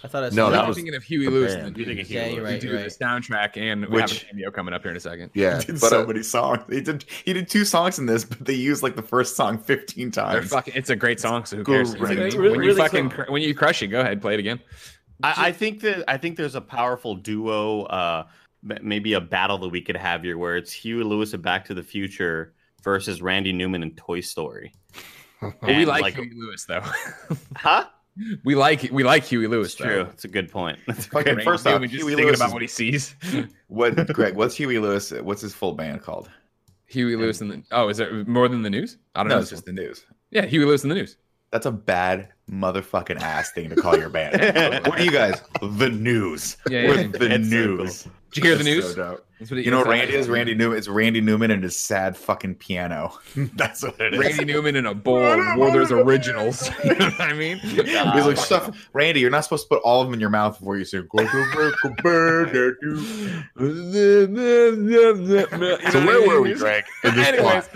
I 0.03 0.07
thought 0.09 0.23
I 0.23 0.29
saw 0.29 0.35
No, 0.35 0.51
that 0.51 0.61
I'm 0.63 0.67
was 0.67 0.75
thinking 0.75 0.95
of 0.95 1.03
Huey 1.03 1.27
Lewis. 1.27 1.53
band. 1.55 1.67
and 1.67 1.77
You 1.77 1.85
think 1.85 1.99
of 2.01 2.09
Yeah, 2.11 2.23
Huey 2.25 2.33
you're 2.35 2.43
Lewis. 2.43 2.51
right. 2.53 2.61
do 2.61 2.67
You're 2.67 2.83
the 2.83 2.89
soundtrack, 2.89 3.55
and 3.57 3.85
we 3.87 4.01
have 4.01 4.11
a 4.11 4.15
cameo 4.15 4.51
coming 4.51 4.73
up 4.73 4.81
here 4.81 4.91
in 4.91 4.97
a 4.97 4.99
second. 4.99 5.31
Yeah, 5.33 5.59
He 5.59 5.65
did 5.67 5.79
but, 5.79 5.89
so 5.89 6.03
uh, 6.03 6.07
many 6.07 6.23
songs. 6.23 6.59
He 6.69 6.81
did. 6.81 7.05
He 7.23 7.31
did 7.33 7.47
two 7.47 7.63
songs 7.63 7.99
in 7.99 8.05
this, 8.05 8.25
but 8.25 8.43
they 8.43 8.53
used 8.53 8.83
like 8.83 8.95
the 8.97 9.01
first 9.01 9.35
song 9.37 9.57
fifteen 9.57 10.11
times. 10.11 10.49
fucking, 10.49 10.73
it's 10.75 10.89
a 10.89 10.95
great 10.95 11.19
song, 11.21 11.45
so 11.45 11.57
who 11.57 11.63
cares? 11.63 11.95
Great. 11.95 12.17
When, 12.19 12.31
you- 12.31 12.37
Really- 12.39 12.49
when 12.57 12.63
you 12.63 12.67
really 12.71 12.81
fucking 12.81 13.09
cool. 13.11 13.25
cr- 13.25 13.31
when 13.31 13.41
you 13.43 13.55
crush 13.55 13.81
it, 13.81 13.87
go 13.87 14.01
ahead, 14.01 14.21
play 14.21 14.33
it 14.33 14.39
again. 14.39 14.59
I, 15.21 15.47
I 15.47 15.51
think 15.53 15.79
that 15.81 16.03
I 16.09 16.17
think 16.17 16.35
there's 16.37 16.55
a 16.55 16.61
powerful 16.61 17.15
duo, 17.15 17.83
uh, 17.83 18.25
maybe 18.81 19.13
a 19.13 19.21
battle 19.21 19.57
that 19.59 19.69
we 19.69 19.79
could 19.81 19.95
have 19.95 20.23
here, 20.23 20.37
where 20.37 20.57
it's 20.57 20.73
Huey 20.73 21.03
Lewis 21.05 21.33
and 21.33 21.41
Back 21.41 21.63
to 21.65 21.73
the 21.73 21.83
Future 21.83 22.53
versus 22.83 23.21
Randy 23.21 23.53
Newman 23.53 23.83
and 23.83 23.95
Toy 23.95 24.19
Story. 24.19 24.73
we 25.61 25.85
like, 25.85 26.01
like- 26.01 26.15
Huey 26.15 26.31
Lewis 26.35 26.65
though. 26.65 26.83
Huh? 27.55 27.85
We 28.43 28.55
like 28.55 28.89
we 28.91 29.03
like 29.03 29.23
Huey 29.23 29.47
Lewis. 29.47 29.67
It's 29.67 29.75
true. 29.75 30.01
It's 30.11 30.23
a 30.25 30.27
good 30.27 30.51
point. 30.51 30.77
That's 30.87 31.07
a 31.07 31.09
first 31.43 31.65
off, 31.65 31.81
just 31.81 31.93
Huey 31.93 32.09
thinking 32.15 32.25
Lewis 32.27 32.39
about 32.39 32.47
is- 32.49 32.53
what 32.53 32.61
he 32.61 32.67
sees. 32.67 33.15
What, 33.67 33.95
Greg? 34.13 34.35
What's 34.35 34.55
Huey 34.55 34.77
Lewis? 34.77 35.11
What's 35.11 35.41
his 35.41 35.53
full 35.55 35.73
band 35.73 36.03
called? 36.03 36.29
Huey 36.85 37.15
Lewis 37.15 37.41
and 37.41 37.49
the 37.49 37.63
oh, 37.71 37.89
is 37.89 37.97
there 37.97 38.23
more 38.25 38.47
than 38.47 38.61
the 38.61 38.69
news? 38.69 38.97
I 39.15 39.21
don't 39.21 39.29
No, 39.29 39.35
know. 39.35 39.41
it's 39.41 39.49
just 39.49 39.65
the 39.65 39.73
news. 39.73 40.05
yeah, 40.29 40.45
Huey 40.45 40.63
Lewis 40.65 40.83
in 40.83 40.89
the 40.89 40.95
news. 40.95 41.17
That's 41.51 41.65
a 41.65 41.71
bad 41.71 42.29
motherfucking 42.51 43.19
ass 43.19 43.51
thing 43.51 43.69
to 43.69 43.75
call 43.75 43.97
your 43.97 44.09
band. 44.09 44.33
what 44.87 44.99
are 44.99 45.03
you 45.03 45.11
guys? 45.11 45.41
The 45.61 45.89
news. 45.89 46.57
Yeah, 46.69 46.81
yeah, 46.81 47.07
the 47.07 47.33
It's 47.33 47.49
so 47.49 47.55
news. 47.55 48.07
Did 48.31 48.43
you 48.43 48.49
hear 48.49 48.57
the 48.57 48.63
news? 48.63 48.93
so 48.93 49.21
dope. 49.43 49.49
That's 49.49 49.51
what 49.51 49.59
it- 49.59 49.65
You 49.65 49.71
know 49.71 49.77
what 49.79 49.87
Randy 49.87 50.15
is? 50.15 50.29
Randy 50.29 50.55
Newman. 50.55 50.77
It's 50.77 50.87
Randy 50.87 51.21
Newman 51.21 51.51
and 51.51 51.63
his 51.63 51.77
sad 51.77 52.15
fucking 52.17 52.55
piano. 52.55 53.17
That's 53.55 53.83
what 53.83 53.99
it 53.99 54.13
is. 54.13 54.19
Randy 54.19 54.45
Newman 54.45 54.75
in 54.75 54.85
a 54.85 54.93
bowl 54.93 55.17
of 55.21 55.57
Werther's 55.57 55.91
originals. 55.91 56.69
you 56.83 56.95
know 56.95 57.09
what 57.11 57.21
I 57.21 57.33
mean? 57.33 57.57
He's 57.59 57.77
like, 57.93 58.37
stuff. 58.37 58.89
Randy, 58.93 59.19
you're 59.19 59.29
not 59.29 59.43
supposed 59.43 59.63
to 59.69 59.75
put 59.75 59.81
all 59.83 60.01
of 60.01 60.07
them 60.07 60.13
in 60.13 60.19
your 60.19 60.29
mouth 60.29 60.59
before 60.59 60.77
you 60.77 60.85
sing. 60.85 61.07
"Go 61.15 61.25
to 61.25 61.51
work, 61.55 61.75
go 61.83 61.93
burn 62.01 62.49
it, 62.55 62.75
you." 62.81 62.97
So 65.91 66.05
where 66.05 66.27
were 66.27 66.41
we, 66.41 66.53
Greg? 66.53 66.83
Anyways, 67.03 67.69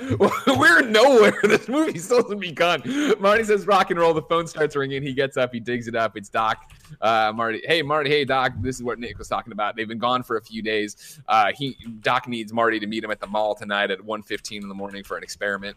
we're 0.47 0.81
nowhere. 0.81 1.33
This 1.43 1.67
movie 1.67 1.99
still 1.99 2.21
hasn't 2.23 2.39
begun. 2.41 2.81
Marty 3.19 3.43
says 3.43 3.67
rock 3.67 3.91
and 3.91 3.99
roll. 3.99 4.13
The 4.13 4.21
phone 4.23 4.47
starts 4.47 4.75
ringing. 4.75 5.01
He 5.03 5.13
gets 5.13 5.37
up. 5.37 5.53
He 5.53 5.59
digs 5.59 5.87
it 5.87 5.95
up. 5.95 6.17
It's 6.17 6.29
Doc. 6.29 6.71
Uh, 7.01 7.33
Marty, 7.35 7.61
hey 7.67 7.81
Marty, 7.81 8.09
hey 8.09 8.23
Doc. 8.25 8.53
This 8.61 8.75
is 8.77 8.83
what 8.83 8.99
Nick 8.99 9.17
was 9.17 9.27
talking 9.27 9.51
about. 9.53 9.75
They've 9.75 9.87
been 9.87 9.97
gone 9.99 10.23
for 10.23 10.37
a 10.37 10.41
few 10.41 10.61
days. 10.61 11.19
Uh, 11.27 11.51
he 11.57 11.77
Doc 12.01 12.27
needs 12.27 12.53
Marty 12.53 12.79
to 12.79 12.87
meet 12.87 13.03
him 13.03 13.11
at 13.11 13.19
the 13.19 13.27
mall 13.27 13.55
tonight 13.55 13.91
at 13.91 13.99
1.15 13.99 14.61
in 14.61 14.67
the 14.69 14.75
morning 14.75 15.03
for 15.03 15.17
an 15.17 15.23
experiment. 15.23 15.75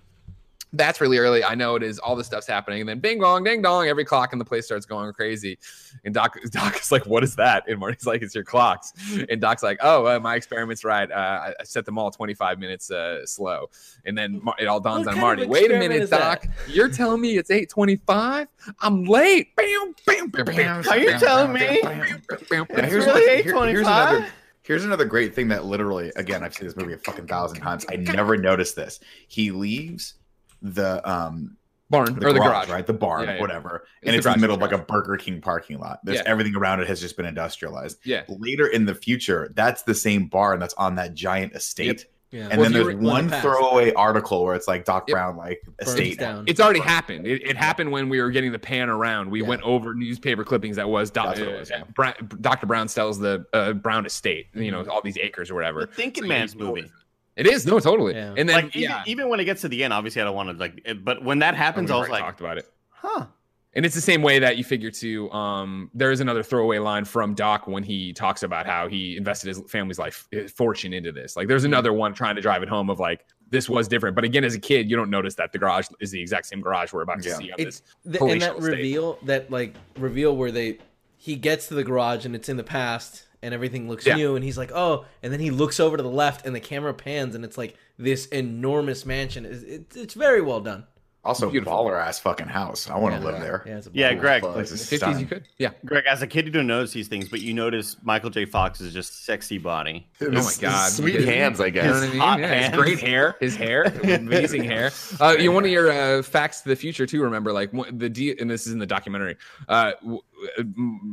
That's 0.73 1.01
really 1.01 1.19
early. 1.19 1.43
I 1.43 1.57
know 1.57 1.75
it 1.75 1.83
is. 1.83 1.99
All 1.99 2.15
this 2.15 2.29
stuff's 2.29 2.47
happening, 2.47 2.79
and 2.79 2.89
then 2.89 3.01
bing 3.01 3.19
bong, 3.19 3.43
ding 3.43 3.61
dong. 3.61 3.89
Every 3.89 4.05
clock 4.05 4.33
in 4.33 4.39
the 4.39 4.45
place 4.45 4.67
starts 4.67 4.87
going 4.87 5.13
crazy. 5.13 5.59
And 6.05 6.15
Doc, 6.15 6.39
Doc 6.53 6.79
is 6.81 6.93
like, 6.93 7.05
"What 7.07 7.25
is 7.25 7.35
that?" 7.35 7.65
And 7.69 7.81
Marty's 7.81 8.07
like, 8.07 8.23
"It's 8.23 8.37
your 8.37 8.45
clocks." 8.45 8.93
And 9.29 9.41
Doc's 9.41 9.65
like, 9.65 9.79
"Oh, 9.83 10.07
uh, 10.07 10.21
my 10.21 10.37
experiment's 10.37 10.85
right. 10.85 11.11
Uh, 11.11 11.15
I, 11.17 11.55
I 11.59 11.65
set 11.65 11.85
them 11.87 11.99
all 11.99 12.13
25 12.13 12.61
minutes 12.61 12.89
uh, 12.89 13.27
slow." 13.27 13.69
And 14.05 14.17
then 14.17 14.45
Mar- 14.45 14.55
it 14.61 14.67
all 14.67 14.79
dawns 14.79 15.07
What 15.07 15.17
on 15.17 15.21
Marty. 15.21 15.47
Wait 15.47 15.73
a 15.73 15.79
minute, 15.81 16.03
is 16.03 16.11
that?" 16.11 16.43
Doc. 16.43 16.47
You're 16.69 16.89
telling 16.89 17.21
me 17.21 17.37
it's 17.37 17.51
8:25? 17.51 18.47
I'm 18.79 19.05
late. 19.07 19.57
Bam, 19.57 19.93
bam, 20.07 20.29
bam, 20.29 20.45
bam. 20.45 20.85
Are 20.89 20.99
you 20.99 21.19
telling 21.19 21.53
me? 21.53 21.81
Bam, 21.83 22.23
bam, 22.49 22.67
Yeah, 22.71 22.77
bam. 22.77 22.85
here's, 22.89 23.07
really 23.07 23.13
what- 23.13 23.23
here- 23.23 23.43
here's 23.43 23.89
825? 23.89 24.33
Here's 24.63 24.85
another 24.85 25.05
great 25.07 25.35
thing 25.35 25.49
that 25.49 25.65
literally, 25.65 26.13
again, 26.17 26.43
I've 26.45 26.55
seen 26.55 26.67
this 26.67 26.77
movie 26.77 26.93
a 26.93 26.99
fucking 26.99 27.27
thousand 27.27 27.61
times. 27.61 27.87
I 27.91 27.97
never 27.97 28.37
noticed 28.37 28.77
this. 28.77 29.01
He 29.29 29.51
leaves 29.51 30.15
the 30.63 31.07
um 31.11 31.57
barn 31.89 32.15
the 32.19 32.27
or 32.29 32.33
the 32.33 32.39
garage, 32.39 32.67
garage. 32.67 32.69
right? 32.69 32.87
The 32.87 32.93
barn, 32.93 33.25
Yeah, 33.27 33.35
yeah. 33.35 33.41
whatever. 33.41 33.85
It's 34.03 34.09
and 34.09 34.15
the 34.15 34.19
it's 34.19 34.27
in 34.27 34.33
the 34.33 34.35
garage, 34.35 34.41
middle 34.43 34.57
of 34.57 34.61
like 34.63 34.73
a 34.73 34.79
Burger 34.85 35.17
King 35.17 35.41
parking 35.41 35.79
lot. 35.79 36.01
There's 36.05 36.19
Yeah. 36.19 36.25
everything 36.27 36.55
around 36.55 36.81
it 36.81 36.87
has 36.89 37.01
just 37.01 37.17
been 37.17 37.27
industrialized. 37.27 37.99
Yeah. 38.05 38.23
Later 38.29 38.67
in 38.69 38.85
the 38.85 38.95
future, 38.95 39.51
that's 39.57 39.83
the 39.83 39.95
same 39.95 40.27
barn 40.27 40.61
that's 40.61 40.75
on 40.75 40.95
that 40.97 41.15
giant 41.15 41.55
estate. 41.55 42.07
Yeah. 42.33 42.49
And 42.51 42.61
Well, 42.61 42.71
then 42.71 42.73
there's 42.85 42.95
one 42.97 43.27
the 43.27 43.41
throwaway 43.41 43.93
article 43.95 44.45
where 44.45 44.55
it's 44.55 44.69
like 44.69 44.85
Doc 44.85 45.05
Yep. 45.09 45.15
Brown, 45.15 45.37
like 45.37 45.63
Burns 45.79 45.91
estate. 45.91 46.19
down. 46.19 46.45
It's 46.47 46.61
already 46.61 46.79
happened. 46.81 47.27
It, 47.27 47.43
it 47.43 47.57
happened 47.57 47.91
when 47.91 48.09
we 48.09 48.21
were 48.21 48.31
getting 48.31 48.53
the 48.53 48.59
pan 48.59 48.89
around. 48.89 49.31
We 49.31 49.43
Yeah. 49.43 49.49
went 49.49 49.63
over 49.63 49.95
newspaper 49.95 50.45
clippings 50.45 50.77
that 50.77 50.89
was, 50.89 51.11
doc, 51.11 51.27
That's 51.29 51.41
what 51.41 51.49
it 51.49 51.59
was, 51.59 51.71
uh, 51.73 51.75
yeah. 51.79 51.85
Bra- 51.95 52.13
Dr. 52.41 52.67
Brown 52.67 52.87
sells 52.87 53.19
the 53.19 53.45
uh, 53.53 53.73
Brown 53.73 54.07
estate, 54.07 54.47
you 54.55 54.71
know, 54.71 54.85
all 54.87 55.03
these 55.03 55.19
acres 55.19 55.51
or 55.51 55.55
The 55.55 55.57
whatever. 55.57 55.87
Thinking 55.87 56.23
So 56.25 56.29
Man's 56.29 56.53
he's- 56.53 56.63
movie. 56.63 56.91
It 57.37 57.47
is 57.47 57.65
no, 57.67 57.81
totally. 57.81 58.15
Yeah. 58.15 58.35
And 58.37 58.49
then 58.49 58.57
Like 58.57 58.77
even, 58.77 58.81
yeah, 58.83 59.03
even 59.07 59.29
when 59.29 59.41
it 59.41 59.45
gets 59.45 59.63
to 59.63 59.69
the 59.69 59.83
end, 59.83 59.93
obviously 59.93 60.21
I 60.21 60.25
don't 60.27 60.35
want 60.35 60.51
to 60.51 60.57
like. 60.57 60.87
But 61.03 61.25
when 61.25 61.39
that 61.39 61.55
Oh, 61.55 61.57
happens, 61.57 61.89
we've 61.89 61.97
I 61.97 61.99
was 62.01 62.09
already 62.09 62.13
like, 62.13 62.23
talked 62.23 62.41
about 62.41 62.59
it. 62.59 62.69
huh. 62.91 63.27
And 63.75 63.87
it's 63.87 63.95
the 63.95 64.01
same 64.01 64.23
way 64.23 64.41
that 64.41 64.59
you 64.59 64.65
figure 64.65 64.91
too. 64.91 65.31
Um, 65.31 65.91
there 65.95 66.11
is 66.11 66.19
another 66.21 66.43
throwaway 66.43 66.79
line 66.79 67.05
from 67.05 67.35
Doc 67.35 67.69
when 67.69 67.85
he 67.85 68.13
talks 68.13 68.43
about 68.43 68.67
how 68.67 68.89
he 68.89 69.17
invested 69.17 69.47
his 69.49 69.63
family's 69.69 69.99
life 69.99 70.27
his 70.33 70.51
fortune 70.51 70.93
into 70.93 71.13
this. 71.13 71.37
Like, 71.37 71.47
there's 71.47 71.63
another 71.65 71.93
one 71.93 72.13
trying 72.13 72.35
to 72.35 72.43
drive 72.43 72.65
it 72.65 72.69
home 72.69 72.91
of 72.91 72.99
like 72.99 73.25
this 73.49 73.69
was 73.69 73.87
different. 73.87 74.17
But 74.17 74.25
again, 74.25 74.43
as 74.45 74.55
a 74.57 74.61
kid, 74.61 74.91
you 74.91 74.97
don't 74.97 75.11
notice 75.11 75.35
that 75.37 75.53
the 75.53 75.59
garage 75.59 75.87
is 76.01 76.11
the 76.11 76.21
exact 76.21 76.47
same 76.47 76.61
garage 76.61 76.93
we're 76.93 77.03
about 77.03 77.23
to 77.23 77.29
Yeah. 77.29 77.37
see 77.37 77.53
on 77.53 77.61
It's 77.61 77.81
this. 78.05 78.19
the, 78.19 78.25
and 78.25 78.43
that 78.43 78.57
state. 78.57 78.63
reveal 78.63 79.19
that 79.23 79.51
like 79.53 79.75
reveal 79.99 80.37
where 80.37 80.51
they 80.51 80.79
he 81.17 81.37
gets 81.37 81.69
to 81.69 81.75
the 81.75 81.85
garage 81.85 82.25
and 82.25 82.35
it's 82.35 82.49
in 82.49 82.57
the 82.57 82.65
past 82.65 83.27
and 83.43 83.55
everything 83.55 83.89
looks 83.89 84.07
Yeah. 84.07 84.17
new 84.17 84.35
and 84.37 84.45
he's 84.45 84.57
like 84.59 84.73
oh 84.73 85.05
and 85.23 85.33
then 85.33 85.39
he 85.41 85.51
looks 85.51 85.79
over 85.79 85.97
to 85.97 86.03
the 86.03 86.09
left 86.09 86.45
and 86.47 86.55
the 86.57 86.61
camera 86.61 86.95
pans 86.95 87.35
and 87.35 87.45
it's 87.45 87.59
like 87.59 87.77
this 87.99 88.27
enormous 88.27 89.05
mansion 89.05 89.45
it's, 89.45 89.63
it's, 89.63 89.97
it's 89.97 90.15
very 90.15 90.41
well 90.41 90.61
done 90.61 90.87
Also, 91.23 91.51
Beautiful. 91.51 91.75
baller 91.75 92.01
ass 92.03 92.19
fucking 92.19 92.47
house. 92.47 92.89
I 92.89 92.97
want 92.97 93.15
to 93.15 93.21
Yeah. 93.21 93.27
live 93.27 93.41
there. 93.43 93.63
yeah, 93.67 93.77
it's 93.77 93.87
a 93.89 93.91
Yeah. 93.93 94.15
Greg. 94.15 94.41
Place 94.43 94.73
is 94.73 94.89
50s, 94.89 95.21
you 95.21 95.27
could. 95.27 95.45
Yeah. 95.59 95.71
Greg, 95.85 96.05
as 96.07 96.23
a 96.23 96.27
kid, 96.27 96.47
you 96.47 96.51
don't 96.51 96.67
notice 96.67 96.93
these 96.93 97.09
things, 97.09 97.29
but 97.29 97.43
you 97.43 97.53
notice 97.53 97.97
Michael 98.03 98.31
J. 98.31 98.47
Fox's 98.47 98.95
just 98.95 99.27
sexy 99.27 99.59
body. 99.59 100.07
Oh 100.23 100.31
my 100.31 100.51
god, 100.61 100.91
sweet 100.91 101.23
hands, 101.25 101.61
I 101.61 101.67
You 101.67 101.73
know 101.73 101.83
guess. 101.83 101.95
what 102.01 102.05
I 102.05 102.11
mean? 102.11 102.19
Hot 102.21 102.41
Yeah, 102.41 102.47
hands. 102.47 102.75
his 102.75 102.83
great 102.83 103.01
hair, 103.01 103.37
his 103.39 103.55
hair, 103.55 103.83
amazing 104.03 104.65
hair. 104.65 104.93
Uh, 105.21 105.37
you 105.39 105.47
know, 105.51 105.53
one 105.53 105.65
of 105.65 105.71
your 105.71 105.91
uh, 105.93 106.23
facts 106.23 106.63
to 106.63 106.71
the 106.71 106.77
future 106.77 107.05
too. 107.05 107.23
Remember, 107.23 107.53
like 107.53 107.71
the 107.93 108.09
D, 108.09 108.35
and 108.41 108.51
this 108.51 108.67
is 108.67 108.73
in 108.73 108.79
the 108.79 108.87
documentary. 108.87 109.37
Uh, 109.69 109.93
w- 110.01 110.21
M- 110.21 110.21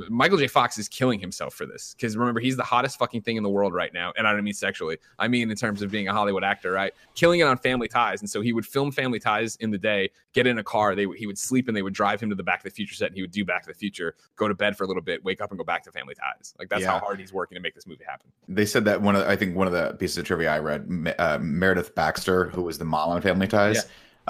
Michael 0.09 0.37
J. 0.37 0.47
Fox 0.47 0.77
is 0.77 0.87
killing 0.87 1.19
himself 1.19 1.53
for 1.53 1.65
this 1.65 1.93
because 1.95 2.15
remember 2.17 2.39
he's 2.39 2.55
the 2.57 2.63
hottest 2.63 2.97
fucking 2.99 3.21
thing 3.21 3.37
in 3.37 3.43
the 3.43 3.49
world 3.49 3.73
right 3.73 3.93
now, 3.93 4.13
and 4.17 4.27
I 4.27 4.33
don't 4.33 4.43
mean 4.43 4.53
sexually. 4.53 4.97
I 5.19 5.27
mean 5.27 5.49
in 5.49 5.57
terms 5.57 5.81
of 5.81 5.91
being 5.91 6.07
a 6.07 6.13
Hollywood 6.13 6.43
actor, 6.43 6.71
right? 6.71 6.93
Killing 7.15 7.39
it 7.39 7.43
on 7.43 7.57
Family 7.57 7.87
Ties, 7.87 8.21
and 8.21 8.29
so 8.29 8.41
he 8.41 8.53
would 8.53 8.65
film 8.65 8.91
Family 8.91 9.19
Ties 9.19 9.55
in 9.57 9.71
the 9.71 9.77
day, 9.77 10.09
get 10.33 10.47
in 10.47 10.57
a 10.59 10.63
car, 10.63 10.95
they 10.95 11.05
he 11.15 11.27
would 11.27 11.37
sleep, 11.37 11.67
and 11.67 11.75
they 11.75 11.81
would 11.81 11.93
drive 11.93 12.21
him 12.21 12.29
to 12.29 12.35
the 12.35 12.43
Back 12.43 12.59
to 12.59 12.69
the 12.69 12.73
Future 12.75 12.95
set, 12.95 13.07
and 13.07 13.15
he 13.15 13.21
would 13.21 13.31
do 13.31 13.43
Back 13.45 13.63
to 13.63 13.67
the 13.69 13.73
Future, 13.77 14.15
go 14.35 14.47
to 14.47 14.53
bed 14.55 14.77
for 14.77 14.83
a 14.83 14.87
little 14.87 15.03
bit, 15.03 15.23
wake 15.23 15.41
up, 15.41 15.51
and 15.51 15.57
go 15.57 15.63
back 15.63 15.83
to 15.83 15.91
Family 15.91 16.15
Ties. 16.15 16.53
Like 16.59 16.69
that's 16.69 16.85
how 16.85 16.99
hard 16.99 17.19
he's 17.19 17.33
working 17.33 17.55
to 17.55 17.61
make 17.61 17.75
this 17.75 17.87
movie 17.87 18.03
happen. 18.07 18.31
They 18.47 18.65
said 18.65 18.85
that 18.85 19.01
one 19.01 19.15
of 19.15 19.21
the, 19.23 19.29
I 19.29 19.35
think 19.35 19.55
one 19.55 19.67
of 19.67 19.73
the 19.73 19.95
pieces 19.99 20.17
of 20.17 20.25
trivia 20.25 20.51
I 20.53 20.59
read, 20.59 21.15
uh, 21.19 21.39
Meredith 21.41 21.95
Baxter, 21.95 22.49
who 22.49 22.61
was 22.63 22.77
the 22.77 22.85
mom 22.85 23.09
on 23.09 23.21
Family 23.21 23.47
Ties, 23.47 23.75
Yeah. 23.75 23.81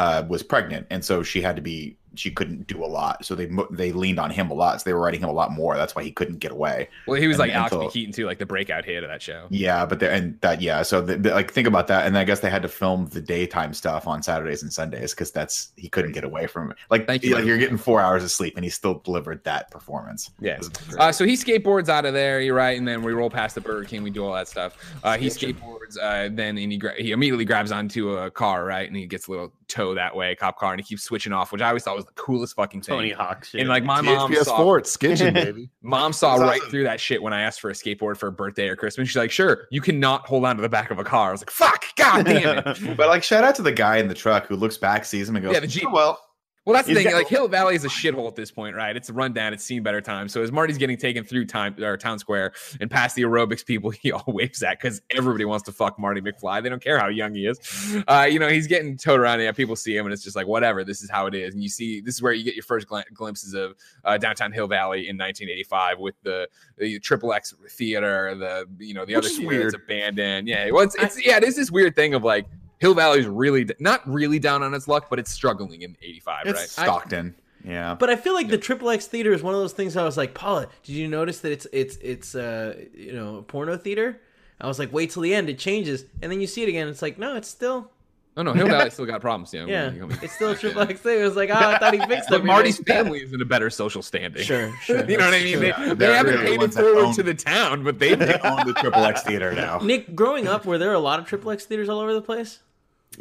uh, 0.03 0.25
was 0.27 0.43
pregnant, 0.43 0.88
and 0.89 1.03
so 1.03 1.23
she 1.23 1.41
had 1.41 1.55
to 1.55 1.62
be 1.62 1.97
she 2.15 2.32
couldn't 2.32 2.65
do 2.67 2.84
a 2.84 2.88
lot. 2.88 3.24
So 3.26 3.36
they 3.36 3.50
they 3.72 3.91
leaned 3.91 4.20
on 4.20 4.30
him 4.32 4.50
a 4.50 4.54
lot. 4.54 4.82
So 4.82 4.89
they 4.89 4.93
were 4.93 5.02
writing 5.02 5.22
him 5.22 5.30
a 5.30 5.34
lot 5.34 5.52
more. 5.52 5.76
That's 5.78 5.96
why 5.96 6.04
he 6.04 6.12
couldn't 6.12 6.39
get 6.39 6.52
away. 6.52 6.89
Well, 7.06 7.20
he 7.22 7.28
was 7.28 7.36
And- 7.39 7.52
like 7.52 7.72
Alex 7.74 7.93
Keaton 7.93 8.13
too, 8.13 8.26
like 8.26 8.39
the 8.39 8.46
breakout 8.46 8.86
hit 8.86 9.04
of 9.04 9.10
that 9.10 9.22
show. 9.22 9.46
Yeah, 9.50 9.86
but 9.86 10.00
they 10.00 10.10
and 10.10 10.39
that 10.41 10.62
yeah. 10.62 10.82
So 10.84 11.02
the, 11.02 11.17
the- 11.17 11.32
like 11.32 11.52
think 11.52 11.67
about 11.67 11.88
that, 11.88 12.06
and 12.08 12.17
I 12.17 12.24
guess 12.24 12.39
they 12.39 12.50
had 12.50 12.62
to 12.63 12.67
film 12.67 13.08
the 13.08 13.22
daytime 13.22 13.74
stuff 13.74 14.08
on 14.08 14.24
Saturdays 14.24 14.63
and 14.63 14.72
Sundays 14.74 15.12
because 15.13 15.32
that's 15.32 15.70
he 15.76 15.89
couldn't 15.89 16.13
get 16.13 16.24
away 16.24 16.48
from 16.48 16.72
it. 16.72 16.78
Like 16.89 17.06
Thank 17.08 17.24
you, 17.24 17.36
like 17.36 17.46
you're 17.46 17.58
getting 17.58 17.78
four 17.78 18.02
hours 18.02 18.24
of 18.24 18.32
sleep, 18.32 18.56
and 18.56 18.63
he 18.63 18.70
still 18.70 18.96
delivered 19.00 19.43
that 19.43 19.70
performance. 19.72 20.32
Yeah. 20.39 20.54
It 20.54 20.60
was 20.60 20.70
great. 20.70 21.00
Uh, 21.00 21.12
so 21.12 21.26
he 21.26 21.34
skateboards 21.34 21.89
out 21.89 22.06
of 22.06 22.13
there, 22.13 22.41
you're 22.41 22.56
right, 22.56 22.78
and 22.78 22.88
then 22.88 23.04
we 23.04 23.13
roll 23.13 23.30
past 23.30 23.56
the 23.56 23.62
Burger 23.62 23.86
King, 23.88 24.04
we 24.04 24.10
do 24.10 24.26
all 24.26 24.34
that 24.34 24.48
stuff. 24.48 24.76
Uh, 25.04 25.17
he 25.17 25.28
skateboards, 25.28 25.98
uh, 26.02 26.30
then 26.34 26.58
and 26.58 26.72
he 26.72 26.78
gra- 26.78 26.96
he 27.02 27.12
immediately 27.12 27.46
grabs 27.46 27.72
onto 27.72 28.13
a 28.17 28.32
car, 28.32 28.65
right, 28.65 28.88
and 28.88 28.96
he 28.96 29.06
gets 29.06 29.28
a 29.28 29.32
little 29.32 29.52
tow 29.67 29.93
that 29.96 30.15
way, 30.15 30.34
cop 30.36 30.58
car, 30.58 30.72
and 30.72 30.80
he 30.80 30.86
keeps 30.86 31.04
switching 31.04 31.34
off, 31.34 31.52
which 31.52 31.62
I 31.62 31.67
always 31.67 31.84
thought 31.84 31.96
was 31.97 32.05
the 32.05 32.13
coolest 32.13 32.55
fucking 32.55 32.81
thing. 32.81 32.95
Tony 32.95 33.12
Hawk 33.12 33.43
shit. 33.43 33.60
And 33.62 33.69
like 33.69 33.83
my 33.83 33.99
mom 34.01 34.31
THPS 34.31 34.45
saw, 34.45 34.57
four, 34.57 34.77
it's 34.77 34.95
skitching, 34.95 35.33
baby. 35.45 35.69
mom 35.81 36.13
saw 36.13 36.38
That's 36.38 36.47
right 36.47 36.60
awesome. 36.60 36.71
through 36.71 36.83
that 36.83 36.99
shit 37.01 37.21
when 37.21 37.33
I 37.33 37.41
asked 37.41 37.60
for 37.60 37.69
a 37.69 37.73
skateboard 37.73 38.17
for 38.17 38.27
a 38.27 38.31
birthday 38.31 38.69
or 38.69 38.75
Christmas. 38.75 39.10
She's 39.10 39.17
like, 39.17 39.31
"Sure, 39.31 39.67
you 39.71 39.81
cannot 39.81 40.25
hold 40.25 40.45
on 40.45 40.55
to 40.55 40.62
the 40.62 40.69
back 40.69 40.91
of 40.91 40.99
a 40.99 41.03
car." 41.03 41.29
I 41.29 41.31
was 41.33 41.41
like, 41.41 41.49
"Fuck, 41.51 41.83
god 41.97 42.25
damn 42.25 42.60
it." 42.60 42.77
But 42.97 43.10
like 43.10 43.23
shout 43.23 43.43
out 43.43 43.55
to 43.55 43.62
the 43.62 43.71
guy 43.71 43.97
in 43.97 44.07
the 44.07 44.13
truck 44.15 44.47
who 44.47 44.55
looks 44.55 44.77
back, 44.77 45.03
sees 45.03 45.27
him, 45.27 45.36
and 45.36 45.43
goes, 45.43 45.53
Yeah, 45.53 45.60
the 45.60 45.67
Jeep. 45.67 45.86
"Oh, 45.88 45.91
well, 45.91 46.19
Well, 46.67 46.73
that's 46.73 46.86
the 46.86 46.95
He's 46.95 47.03
thing. 47.03 47.12
got- 47.12 47.17
like 47.19 47.30
Hill 47.30 47.47
Valley 47.47 47.75
is 47.75 47.86
a 47.86 47.88
shithole 47.88 48.27
at 48.27 48.36
this 48.36 48.51
point, 48.51 48.75
right? 48.75 48.93
It's 48.93 49.10
run 49.10 49.32
down. 49.32 49.53
It's 49.53 49.63
seen 49.63 49.84
better 49.84 50.01
times. 50.01 50.34
So 50.34 50.43
as 50.43 50.51
Marty's 50.51 50.77
getting 50.77 50.97
taken 50.97 51.23
through 51.23 51.45
time 51.45 51.82
or 51.82 51.95
town 51.95 52.19
square 52.19 52.51
and 52.82 52.91
past 52.91 53.15
the 53.15 53.21
aerobics 53.21 53.65
people, 53.65 53.89
he 54.01 54.12
all 54.12 54.25
waves 54.27 54.62
at 54.63 54.77
because 54.77 55.01
everybody 55.10 55.45
wants 55.45 55.63
to 55.67 55.71
fuck 55.71 55.97
Marty 55.97 56.19
McFly. 56.19 56.62
They 56.62 56.67
don't 56.67 56.84
care 56.84 56.99
how 56.99 57.08
young 57.08 57.34
he 57.34 57.45
is. 57.47 57.58
Uh, 58.06 58.27
you 58.30 58.38
know, 58.38 58.49
he's 58.49 58.67
getting 58.67 58.97
towed 58.97 59.21
around. 59.21 59.39
Yeah, 59.39 59.53
people 59.53 59.77
see 59.77 59.95
him, 59.95 60.08
and 60.08 60.12
it's 60.12 60.25
just 60.25 60.36
like 60.36 60.45
whatever. 60.45 60.84
This 60.84 61.01
is 61.01 61.10
how 61.10 61.25
it 61.27 61.34
is. 61.34 61.53
And 61.53 61.63
you 61.63 61.69
see, 61.69 62.01
this 62.01 62.15
is 62.15 62.21
where 62.21 62.34
you 62.34 62.43
get 62.43 62.56
your 62.56 62.63
first 62.63 62.89
gl- 62.89 63.06
glimpses 63.13 63.53
of 63.53 63.73
uh, 64.03 64.17
downtown 64.17 64.51
Hill 64.51 64.67
Valley 64.67 65.08
in 65.08 65.15
1985 65.17 65.99
with 65.99 66.15
the 66.23 66.49
the 66.77 66.99
Triple 66.99 67.32
X 67.32 67.53
Theater, 67.69 68.36
the 68.36 68.65
you 68.86 68.93
know 68.93 69.06
the 69.06 69.15
Which 69.15 69.25
other 69.25 69.34
theater 69.34 69.63
that's 69.71 69.75
abandoned. 69.75 70.49
Yeah, 70.49 70.69
well, 70.71 70.84
it's, 70.84 70.95
it's 70.95 71.25
yeah, 71.25 71.38
it 71.38 71.45
is 71.45 71.56
this 71.56 71.71
weird 71.71 71.95
thing 71.95 72.13
of 72.13 72.25
like. 72.25 72.45
Hill 72.79 72.93
Valley's 72.93 73.27
really 73.27 73.67
not 73.79 74.07
really 74.07 74.39
down 74.39 74.63
on 74.63 74.73
its 74.73 74.87
luck, 74.87 75.07
but 75.09 75.19
it's 75.19 75.31
struggling 75.31 75.81
in 75.81 75.97
'85, 76.01 76.45
right? 76.45 76.55
it's 76.55 76.71
Stockton." 76.71 77.35
yeah, 77.65 77.95
but 77.95 78.09
i 78.09 78.15
feel 78.15 78.33
like 78.33 78.47
the 78.47 78.57
triple 78.57 78.89
x 78.89 79.07
theater 79.07 79.33
is 79.33 79.43
one 79.43 79.53
of 79.53 79.59
those 79.59 79.73
things 79.73 79.97
i 79.97 80.03
was 80.03 80.15
like 80.15 80.33
paula 80.33 80.67
did 80.83 80.93
you 80.93 81.07
notice 81.07 81.39
that 81.39 81.51
it's 81.51 81.67
it's 81.73 81.97
it's 81.97 82.35
uh 82.35 82.75
you 82.95 83.11
know 83.11 83.37
a 83.37 83.41
porno 83.41 83.75
theater 83.75 84.21
i 84.61 84.67
was 84.67 84.79
like 84.79 84.93
wait 84.93 85.09
till 85.09 85.21
the 85.23 85.33
end 85.33 85.49
it 85.49 85.59
changes 85.59 86.05
and 86.21 86.31
then 86.31 86.39
you 86.39 86.47
see 86.47 86.63
it 86.63 86.69
again 86.69 86.87
it's 86.87 87.01
like 87.01 87.17
no 87.17 87.35
it's 87.35 87.49
still 87.49 87.91
Oh 88.39 88.43
no, 88.43 88.53
Hill 88.53 88.67
Valley 88.67 88.89
still 88.91 89.07
got 89.07 89.19
problems. 89.19 89.51
Yeah, 89.51 89.65
yeah 89.65 90.05
it's 90.21 90.33
still 90.33 90.51
a 90.51 90.55
triple 90.59 90.83
x 90.83 90.99
thing 91.01 91.19
it 91.19 91.23
was 91.23 91.35
like 91.35 91.49
oh 91.49 91.55
i 91.55 91.79
thought 91.79 91.91
he 91.91 91.99
fixed 92.07 92.31
it 92.31 92.45
Marty's 92.45 92.77
family 92.77 93.19
is 93.19 93.33
in 93.33 93.41
a 93.41 93.45
better 93.45 93.71
social 93.71 94.03
standing. 94.03 94.43
sure 94.43 94.71
sure 94.83 95.03
you 95.09 95.17
know 95.17 95.25
what 95.25 95.33
I 95.33 95.43
mean? 95.43 95.59
They, 95.59 95.71
They're 95.71 95.95
they 95.95 96.13
haven't 96.13 96.39
really 96.41 96.57
paid 96.59 96.63
it 96.65 96.73
forward 96.75 97.05
own- 97.05 97.13
to 97.15 97.23
the 97.23 97.33
town, 97.33 97.83
but 97.83 97.97
they 97.97 98.13
they 98.13 98.39
own 98.43 98.67
the 98.67 98.73
Triple 98.73 99.03
X 99.03 99.23
Theater 99.23 99.53
now. 99.53 99.79
Nick, 99.79 100.15
growing 100.15 100.47
up, 100.47 100.65
were 100.65 100.77
there 100.77 100.93
a 100.93 100.99
lot 100.99 101.19
of 101.19 101.25
triple 101.25 101.49
X 101.49 101.65
theaters 101.65 101.89
all 101.89 101.99
over 101.99 102.13
the 102.13 102.21
place? 102.21 102.59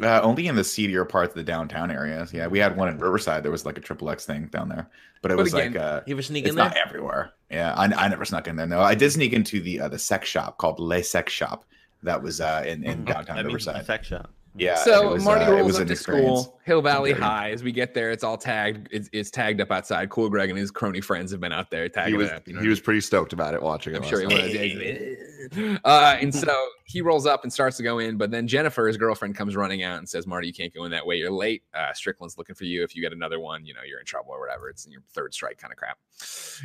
Uh, 0.01 0.19
only 0.21 0.47
in 0.47 0.55
the 0.55 0.63
seedier 0.63 1.05
parts 1.05 1.31
of 1.31 1.35
the 1.37 1.43
downtown 1.43 1.89
areas. 1.89 2.31
Yeah, 2.31 2.47
we 2.47 2.59
had 2.59 2.77
one 2.77 2.87
in 2.89 2.99
Riverside. 2.99 3.41
There 3.43 3.51
was 3.51 3.65
like 3.65 3.77
a 3.77 3.81
triple 3.81 4.09
X 4.11 4.25
thing 4.25 4.45
down 4.47 4.69
there, 4.69 4.87
but 5.23 5.31
it 5.31 5.37
But 5.37 5.43
was 5.45 5.53
again, 5.53 5.73
like 5.73 5.81
uh, 5.81 6.01
You 6.05 6.13
ever 6.15 6.21
sneak 6.21 6.43
it's 6.43 6.51
in 6.51 6.55
there? 6.55 6.65
not 6.65 6.77
everywhere. 6.77 7.31
Yeah, 7.49 7.73
I, 7.73 7.85
I 7.85 8.07
never 8.07 8.23
snuck 8.25 8.47
in 8.47 8.55
there. 8.57 8.67
No, 8.67 8.79
I 8.81 8.93
did 8.93 9.11
sneak 9.11 9.33
into 9.33 9.59
the 9.59 9.79
uh, 9.81 9.87
the 9.87 9.97
sex 9.97 10.29
shop 10.29 10.57
called 10.57 10.79
Le 10.79 11.01
Sex 11.03 11.33
Shop. 11.33 11.65
That 12.03 12.21
was 12.21 12.41
uh, 12.41 12.63
in 12.67 12.83
in 12.83 13.05
downtown 13.05 13.37
That 13.37 13.45
means 13.45 13.65
Riverside. 13.65 13.85
sex 13.87 14.07
shop. 14.07 14.29
Yeah. 14.55 14.75
So 14.75 15.09
it 15.09 15.13
was, 15.13 15.23
Marty 15.23 15.45
uh, 15.45 15.51
rolls 15.51 15.79
up 15.79 15.87
to 15.87 15.93
experience. 15.93 16.41
school, 16.43 16.59
Hill 16.63 16.81
Valley 16.81 17.13
Very- 17.13 17.23
High. 17.23 17.51
As 17.51 17.63
we 17.63 17.71
get 17.71 17.93
there, 17.93 18.11
it's 18.11 18.23
all 18.23 18.37
tagged. 18.37 18.87
It's, 18.91 19.07
it's 19.13 19.29
tagged 19.31 19.61
up 19.61 19.71
outside. 19.71 20.09
Cool 20.09 20.29
Greg 20.29 20.49
and 20.49 20.57
his 20.59 20.69
crony 20.71 20.99
friends 21.01 21.31
have 21.31 21.39
been 21.39 21.53
out 21.53 21.69
there 21.71 21.83
He 21.83 21.89
tagging 21.89 22.17
was 22.17 22.29
it 22.29 22.33
up. 22.35 22.47
you 22.47 22.53
know 22.55 22.61
he 22.61 22.67
was 22.67 22.79
pretty 22.79 23.01
stoked 23.01 23.33
about 23.33 23.53
it 23.53 23.61
watching 23.61 23.93
it. 23.93 23.97
I'm 23.97 24.01
last 24.03 24.09
sure 24.11 24.19
he 24.21 24.27
night. 24.27 25.17
Was. 25.55 25.79
uh, 25.83 26.17
and 26.19 26.33
so 26.33 26.55
he 26.85 27.01
rolls 27.01 27.25
up 27.25 27.43
and 27.43 27.51
starts 27.53 27.77
to 27.77 27.83
go 27.83 27.99
in, 27.99 28.17
but 28.17 28.31
then 28.31 28.47
Jennifer, 28.47 28.87
his 28.87 28.97
girlfriend, 28.97 29.35
comes 29.35 29.55
running 29.55 29.83
out 29.83 29.99
and 29.99 30.07
says, 30.09 30.25
"Marty, 30.27 30.47
you 30.47 30.53
can't 30.53 30.73
go 30.73 30.85
in 30.85 30.91
that 30.91 31.05
way. 31.05 31.15
You're 31.17 31.31
late. 31.31 31.63
Uh, 31.73 31.93
Strickland's 31.93 32.37
looking 32.37 32.55
for 32.55 32.63
you. 32.65 32.83
If 32.83 32.95
you 32.95 33.01
get 33.01 33.13
another 33.13 33.39
one, 33.39 33.65
you 33.65 33.73
know 33.73 33.81
you're 33.87 33.99
in 33.99 34.05
trouble 34.05 34.31
or 34.31 34.39
whatever. 34.39 34.69
It's 34.69 34.87
your 34.87 35.01
third 35.13 35.33
strike 35.33 35.57
kind 35.57 35.71
of 35.71 35.77
crap." 35.77 35.97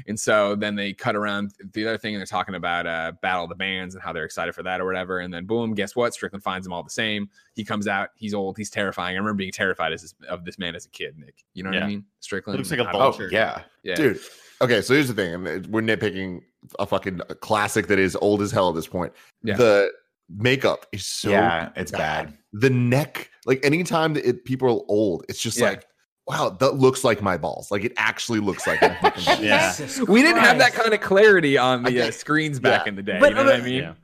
And 0.07 0.19
so 0.19 0.55
then 0.55 0.75
they 0.77 0.93
cut 0.93 1.17
around 1.17 1.53
the 1.73 1.87
other 1.87 1.99
thing, 1.99 2.15
and 2.15 2.21
they're 2.21 2.27
talking 2.27 2.55
about 2.55 2.87
uh, 2.87 3.13
Battle 3.23 3.45
of 3.45 3.49
the 3.51 3.55
Bands 3.57 3.95
and 3.95 4.03
how 4.03 4.13
they're 4.13 4.25
excited 4.25 4.55
for 4.55 4.63
that 4.63 4.81
or 4.81 4.87
whatever. 4.87 5.19
And 5.21 5.33
then 5.33 5.45
boom, 5.47 5.75
guess 5.75 5.95
what? 5.97 6.15
Strickland 6.15 6.43
finds 6.43 6.65
them 6.67 6.73
all 6.73 6.83
the 6.83 6.91
same. 6.91 7.29
He 7.55 7.65
comes 7.65 7.87
out. 7.89 8.11
He's 8.17 8.35
old. 8.35 8.57
He's 8.57 8.71
terrifying. 8.71 9.17
I 9.17 9.19
remember 9.19 9.35
being 9.39 9.53
terrified 9.53 9.93
as 9.93 10.03
this, 10.03 10.15
of 10.29 10.45
this 10.45 10.59
man 10.59 10.75
as 10.75 10.87
a 10.87 10.91
kid. 10.91 11.19
Nick, 11.19 11.45
you 11.55 11.63
know 11.63 11.71
what 11.71 11.83
I 11.83 11.87
mean? 11.87 12.05
Strickland 12.21 12.59
Looks 12.59 12.71
like 12.71 12.81
a 12.81 12.85
don't- 12.85 12.95
Oh 12.95 12.99
vulture. 12.99 13.29
yeah, 13.33 13.63
yeah. 13.83 13.95
dude. 13.97 14.21
Okay, 14.61 14.81
so 14.81 14.95
here's 14.95 15.09
the 15.09 15.15
thing, 15.15 15.43
we're 15.73 15.83
nitpicking 15.83 16.41
a 16.79 16.87
fucking 16.87 17.21
classic 17.41 17.87
that 17.89 17.99
is 17.99 18.17
old 18.17 18.41
as 18.43 18.51
hell 18.51 18.69
at 18.69 18.75
this 18.75 18.87
point. 18.87 19.13
Yeah. 19.43 19.57
The 19.57 19.91
makeup 20.29 20.87
is 20.93 21.07
so 21.07 21.31
yeah, 21.31 21.71
it's 21.77 21.91
bad. 21.93 22.37
The 22.53 22.71
neck, 22.71 23.31
like 23.47 23.65
anytime 23.65 24.15
that 24.15 24.27
it, 24.29 24.45
people 24.45 24.69
are 24.69 24.83
old, 24.89 25.25
it's 25.29 25.41
just 25.43 25.59
Yeah. 25.59 25.71
like, 25.71 25.87
wow, 26.27 26.51
that 26.61 26.75
looks 26.77 27.03
like 27.05 27.21
my 27.21 27.37
balls. 27.37 27.71
Like 27.71 27.85
it 27.85 27.93
actually 27.97 28.39
looks 28.41 28.67
like 28.67 28.81
my 28.81 28.97
balls. 29.03 29.27
Yeah. 29.41 29.75
We 30.09 30.23
didn't 30.23 30.43
have 30.43 30.59
that 30.59 30.73
kind 30.73 30.95
of 30.95 31.01
clarity 31.01 31.59
on 31.59 31.83
the 31.83 32.03
I- 32.03 32.09
uh, 32.09 32.11
screens 32.11 32.61
back 32.61 32.87
yeah. 32.87 32.89
in 32.91 32.97
the 32.97 33.03
day. 33.03 33.19
But- 33.21 33.31
you 33.31 33.35
know 33.37 33.45
what 33.45 33.55
I 33.57 33.61
mean? 33.61 33.83
Yeah. 33.83 33.95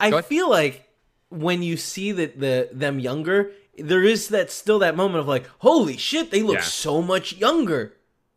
I 0.00 0.20
feel 0.22 0.50
like 0.50 0.86
when 1.30 1.62
you 1.62 1.76
see 1.76 2.12
that 2.12 2.38
the 2.38 2.68
them 2.72 2.98
younger, 2.98 3.50
there 3.78 4.04
is 4.04 4.28
that 4.28 4.50
still 4.50 4.78
that 4.80 4.94
moment 4.96 5.20
of 5.20 5.26
like, 5.28 5.46
holy 5.58 5.96
shit, 5.96 6.30
they 6.30 6.42
look 6.42 6.56
Yeah. 6.56 6.62
so 6.62 7.00
much 7.00 7.32
younger. 7.34 7.94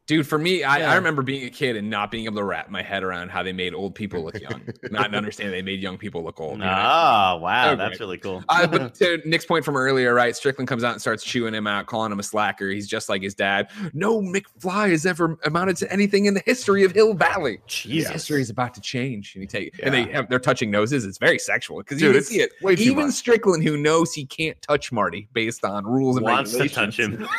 Dude, 0.07 0.25
for 0.25 0.37
me, 0.37 0.63
I, 0.63 0.77
Yeah. 0.79 0.91
I 0.93 0.95
remember 0.95 1.21
being 1.21 1.45
a 1.45 1.49
kid 1.49 1.75
and 1.75 1.89
not 1.89 2.11
being 2.11 2.25
able 2.25 2.37
to 2.37 2.43
wrap 2.45 2.69
my 2.69 2.81
head 2.81 3.03
around 3.03 3.29
how 3.29 3.43
they 3.43 3.51
made 3.51 3.73
old 3.73 3.93
people 3.93 4.23
look 4.23 4.39
young, 4.39 4.61
not 4.89 5.13
understanding 5.13 5.51
they 5.53 5.61
made 5.61 5.81
young 5.81 5.97
people 5.97 6.23
look 6.23 6.39
old. 6.39 6.61
Ah, 6.63 7.35
wow, 7.35 7.73
Oh, 7.73 7.75
that's 7.75 7.99
really 7.99 8.17
cool. 8.17 8.41
Uh, 8.47 8.65
but 8.71 8.95
to 8.95 9.21
Nick's 9.25 9.45
point 9.45 9.65
from 9.65 9.75
earlier, 9.75 10.13
right? 10.13 10.33
Strickland 10.33 10.69
comes 10.69 10.83
out 10.85 10.93
and 10.93 11.01
starts 11.01 11.23
chewing 11.25 11.53
him 11.53 11.67
out, 11.67 11.87
calling 11.87 12.09
him 12.11 12.19
a 12.19 12.23
slacker. 12.23 12.69
He's 12.69 12.87
just 12.87 13.09
like 13.09 13.21
his 13.21 13.35
dad. 13.35 13.69
No 13.93 14.21
McFly 14.21 14.91
has 14.91 15.05
ever 15.05 15.37
amounted 15.43 15.75
to 15.77 15.91
anything 15.91 16.25
in 16.25 16.33
the 16.33 16.43
history 16.45 16.85
of 16.85 16.93
Hill 16.93 17.13
Valley. 17.13 17.59
Jesus. 17.67 18.11
History 18.11 18.41
is 18.41 18.49
about 18.49 18.73
to 18.75 18.81
change, 18.81 19.35
and 19.35 19.43
he 19.43 19.47
take 19.47 19.77
and 19.83 19.93
they 19.93 20.05
have, 20.05 20.29
they're 20.29 20.39
touching 20.39 20.71
noses. 20.71 21.03
It's 21.03 21.17
very 21.17 21.37
sexual 21.37 21.79
because 21.79 22.01
you 22.01 22.13
can 22.13 22.23
see 22.23 22.39
it. 22.39 22.51
Even 22.79 23.07
much. 23.07 23.13
Strickland, 23.15 23.63
who 23.63 23.75
knows 23.75 24.13
he 24.13 24.25
can't 24.25 24.61
touch 24.61 24.91
Marty 24.93 25.27
based 25.33 25.65
on 25.65 25.85
rules 25.85 26.15
and 26.15 26.23
wants 26.23 26.55
to 26.55 26.69
touch 26.69 26.97
him. 26.97 27.27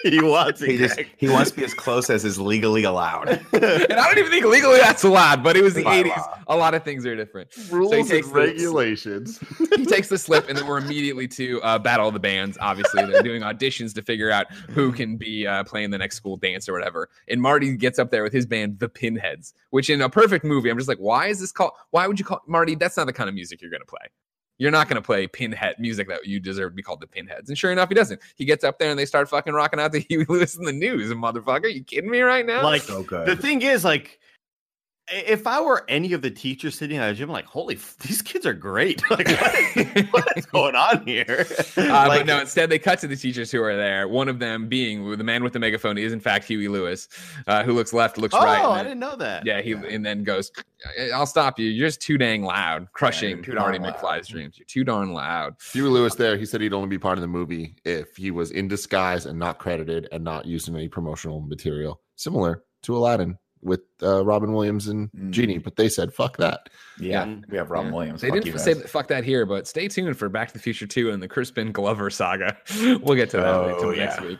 he 0.10 0.20
wants 0.22 0.60
He 0.60 0.76
just 0.76 0.98
he 1.16 1.28
wants 1.28 1.50
to 1.50 1.56
be 1.56 1.64
as 1.64 1.74
close 1.74 2.08
as 2.10 2.24
is 2.24 2.38
legally 2.38 2.84
allowed. 2.84 3.28
and 3.52 3.64
I 3.64 3.86
don't 4.08 4.18
even 4.18 4.30
think 4.30 4.44
legally 4.46 4.78
that's 4.78 5.04
allowed, 5.04 5.42
but 5.42 5.56
it 5.56 5.62
was 5.62 5.74
the 5.74 5.84
By 5.84 6.02
80s. 6.02 6.16
law. 6.16 6.38
A 6.48 6.56
lot 6.56 6.74
of 6.74 6.82
things 6.84 7.04
are 7.06 7.14
different. 7.16 7.50
Rules 7.70 7.92
he 7.92 8.00
and 8.00 8.08
takes 8.08 8.28
the- 8.28 8.34
regulations. 8.34 9.38
he 9.76 9.84
takes 9.86 10.08
the 10.08 10.18
slip, 10.18 10.48
and 10.48 10.56
then 10.58 10.66
we're 10.66 10.78
immediately 10.78 11.28
to 11.28 11.60
uh, 11.62 11.78
battle 11.78 12.08
of 12.08 12.14
the 12.14 12.20
bands. 12.20 12.56
Obviously, 12.60 13.04
they're 13.06 13.22
doing 13.22 13.42
auditions 13.42 13.94
to 13.94 14.02
figure 14.02 14.30
out 14.30 14.52
who 14.70 14.92
can 14.92 15.16
be 15.16 15.46
uh, 15.46 15.64
playing 15.64 15.90
the 15.90 15.98
next 15.98 16.16
school 16.16 16.36
dance 16.36 16.68
or 16.68 16.72
whatever. 16.72 17.08
And 17.28 17.40
Marty 17.40 17.76
gets 17.76 17.98
up 17.98 18.10
there 18.10 18.22
with 18.22 18.32
his 18.32 18.46
band, 18.46 18.78
the 18.78 18.88
Pinheads, 18.88 19.54
which 19.70 19.90
in 19.90 20.00
a 20.02 20.08
perfect 20.08 20.44
movie, 20.44 20.70
I'm 20.70 20.76
just 20.78 20.88
like, 20.88 20.98
why 20.98 21.26
is 21.26 21.40
this 21.40 21.52
called? 21.52 21.72
Why 21.90 22.06
would 22.06 22.18
you 22.18 22.24
call 22.24 22.40
Marty? 22.46 22.74
That's 22.74 22.96
not 22.96 23.06
the 23.06 23.12
kind 23.12 23.28
of 23.28 23.34
music 23.34 23.60
you're 23.60 23.70
going 23.70 23.80
to 23.82 23.86
play. 23.86 24.08
You're 24.60 24.70
not 24.70 24.88
going 24.88 24.96
to 24.96 25.02
play 25.02 25.26
Pinhead 25.26 25.76
music 25.78 26.06
that 26.08 26.26
you 26.26 26.38
deserve 26.38 26.72
to 26.72 26.76
be 26.76 26.82
called 26.82 27.00
the 27.00 27.06
Pinheads. 27.06 27.48
And 27.48 27.56
sure 27.56 27.72
enough, 27.72 27.88
he 27.88 27.94
doesn't. 27.94 28.20
He 28.36 28.44
gets 28.44 28.62
up 28.62 28.78
there 28.78 28.90
and 28.90 28.98
they 28.98 29.06
start 29.06 29.26
fucking 29.28 29.54
rocking 29.54 29.80
out 29.80 29.90
the 29.90 30.00
Huey 30.00 30.26
Lewis 30.28 30.54
and 30.54 30.68
the 30.68 30.72
News. 30.72 31.10
And 31.10 31.18
motherfucker, 31.20 31.72
you 31.74 31.82
kidding 31.82 32.10
me 32.10 32.20
right 32.20 32.44
now? 32.44 32.62
Like 32.62 32.82
so 32.82 33.02
good. 33.02 33.26
the 33.26 33.36
thing 33.36 33.62
is, 33.62 33.84
like, 33.84 34.19
i- 34.19 34.19
if 35.12 35.46
I 35.46 35.60
were 35.60 35.84
any 35.88 36.12
of 36.12 36.22
the 36.22 36.30
teachers 36.30 36.76
sitting 36.76 36.96
at 36.98 37.10
a 37.10 37.14
gym, 37.14 37.28
like, 37.28 37.44
holy, 37.44 37.76
f- 37.76 37.96
these 38.06 38.22
kids 38.22 38.46
are 38.46 38.52
great. 38.54 39.02
like, 39.10 39.26
what 39.28 39.54
is, 39.76 40.04
what 40.10 40.28
is 40.36 40.46
going 40.46 40.74
on 40.74 41.04
here? 41.06 41.46
Uh, 41.76 41.82
Like, 42.08 42.20
but 42.20 42.26
no, 42.26 42.40
instead 42.40 42.70
they 42.70 42.78
cut 42.78 42.98
to 43.00 43.06
the 43.06 43.16
teachers 43.16 43.50
who 43.50 43.62
are 43.62 43.76
there. 43.76 44.08
One 44.08 44.28
of 44.28 44.38
them 44.38 44.68
being 44.68 45.16
the 45.16 45.24
man 45.24 45.42
with 45.44 45.52
the 45.52 45.58
megaphone 45.58 45.98
is 45.98 46.12
in 46.12 46.20
fact 46.20 46.44
Huey 46.46 46.68
Lewis, 46.68 47.08
uh, 47.46 47.62
who 47.64 47.72
looks 47.72 47.92
left, 47.92 48.18
looks 48.18 48.34
oh, 48.34 48.44
right. 48.44 48.58
and 48.58 48.66
I 48.66 48.76
then- 48.76 48.84
didn't 48.84 48.98
know 49.00 49.16
that. 49.16 49.44
yeah, 49.46 49.60
he 49.60 49.72
and 49.72 50.04
then 50.04 50.22
goes, 50.24 50.50
"I'll 51.12 51.26
stop 51.26 51.58
you. 51.58 51.68
You're 51.68 51.88
just 51.88 52.00
too 52.00 52.16
dang 52.18 52.42
loud, 52.44 52.88
crushing 52.92 53.30
you're 53.30 53.42
too 53.42 53.54
Marty 53.54 53.78
darn 53.78 53.92
loud." 53.92 54.00
McFly's 54.00 54.28
dreams. 54.28 54.58
You're 54.58 54.66
too 54.66 54.84
darn 54.84 55.12
loud." 55.12 55.54
Huey 55.72 55.88
Lewis 55.88 56.14
there, 56.14 56.36
he 56.36 56.46
said 56.46 56.60
he'd 56.60 56.72
only 56.72 56.88
be 56.88 56.98
part 56.98 57.18
of 57.18 57.22
the 57.22 57.28
movie 57.28 57.74
if 57.84 58.16
he 58.16 58.30
was 58.30 58.50
in 58.50 58.68
disguise 58.68 59.26
and 59.26 59.38
not 59.38 59.58
credited 59.58 60.08
and 60.12 60.22
not 60.24 60.46
used 60.46 60.68
in 60.68 60.76
any 60.76 60.88
promotional 60.88 61.40
material. 61.40 62.00
Similar 62.16 62.62
to 62.82 62.96
Aladdin 62.96 63.36
with 63.62 63.80
uh, 64.02 64.24
Robin 64.24 64.52
Williams 64.52 64.88
and 64.88 65.10
Mm. 65.12 65.30
Genie, 65.30 65.58
but 65.58 65.76
they 65.76 65.88
said, 65.88 66.12
fuck 66.14 66.36
that. 66.38 66.68
yeah, 66.98 67.26
Yeah. 67.26 67.36
we 67.50 67.56
have 67.58 67.70
Robin 67.70 67.90
Yeah. 67.90 67.96
Williams. 67.96 68.20
They 68.22 68.28
Fuck 68.30 68.40
didn't 68.42 68.58
say 68.60 68.74
guys. 68.74 68.90
fuck 68.90 69.08
that 69.08 69.24
here, 69.24 69.44
but 69.46 69.66
stay 69.68 69.86
tuned 69.88 70.16
for 70.16 70.28
Back 70.28 70.48
to 70.48 70.54
the 70.54 70.60
Future 70.60 70.86
2 70.86 71.10
and 71.10 71.22
the 71.22 71.28
Crispin 71.28 71.72
Glover 71.72 72.08
saga. 72.10 72.56
we'll 73.02 73.16
get 73.16 73.30
to 73.30 73.36
that 73.38 73.46
Oh, 73.54 73.66
later 73.90 74.00
next 74.00 74.20
yeah. 74.20 74.26
week. 74.28 74.38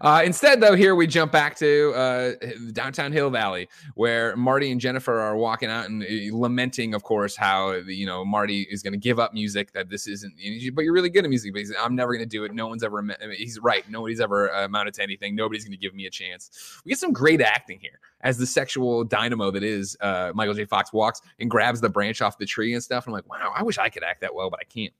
Uh, 0.00 0.22
instead, 0.24 0.60
though, 0.60 0.74
here 0.74 0.94
we 0.94 1.06
jump 1.06 1.32
back 1.32 1.56
to 1.56 1.92
uh, 1.94 2.32
downtown 2.72 3.12
Hill 3.12 3.30
Valley, 3.30 3.68
where 3.94 4.36
Marty 4.36 4.70
and 4.70 4.80
Jennifer 4.80 5.20
are 5.20 5.36
walking 5.36 5.70
out 5.70 5.88
and 5.88 6.02
uh, 6.02 6.36
lamenting, 6.36 6.94
of 6.94 7.02
course, 7.02 7.36
how 7.36 7.72
you 7.72 8.06
know 8.06 8.24
Marty 8.24 8.62
is 8.70 8.82
going 8.82 8.92
to 8.92 8.98
give 8.98 9.18
up 9.18 9.32
music. 9.32 9.72
That 9.72 9.88
this 9.88 10.06
isn't, 10.06 10.34
but 10.74 10.82
you're 10.82 10.92
really 10.92 11.10
good 11.10 11.24
at 11.24 11.30
music. 11.30 11.52
But 11.52 11.60
he's, 11.60 11.72
I'm 11.80 11.94
never 11.94 12.12
going 12.12 12.28
to 12.28 12.36
do 12.36 12.44
it. 12.44 12.54
No 12.54 12.66
one's 12.66 12.82
ever. 12.82 13.04
He's 13.36 13.58
right. 13.60 13.88
Nobody's 13.88 14.20
ever 14.20 14.48
amounted 14.48 14.94
to 14.94 15.02
anything. 15.02 15.34
Nobody's 15.34 15.64
going 15.64 15.72
to 15.72 15.78
give 15.78 15.94
me 15.94 16.06
a 16.06 16.10
chance. 16.10 16.80
We 16.84 16.90
get 16.90 16.98
some 16.98 17.12
great 17.12 17.40
acting 17.40 17.78
here 17.80 18.00
as 18.20 18.38
the 18.38 18.46
sexual 18.46 19.04
dynamo 19.04 19.50
that 19.50 19.62
is 19.62 19.96
uh, 20.00 20.32
Michael 20.34 20.54
J. 20.54 20.64
Fox 20.64 20.92
walks 20.92 21.20
and 21.38 21.50
grabs 21.50 21.80
the 21.80 21.88
branch 21.88 22.22
off 22.22 22.38
the 22.38 22.46
tree 22.46 22.74
and 22.74 22.82
stuff. 22.82 23.06
I'm 23.06 23.12
like, 23.12 23.28
wow, 23.28 23.52
I 23.54 23.62
wish 23.62 23.78
I 23.78 23.88
could 23.88 24.02
act 24.02 24.20
that 24.22 24.34
well, 24.34 24.50
but 24.50 24.60
I 24.60 24.64
can't. 24.64 24.92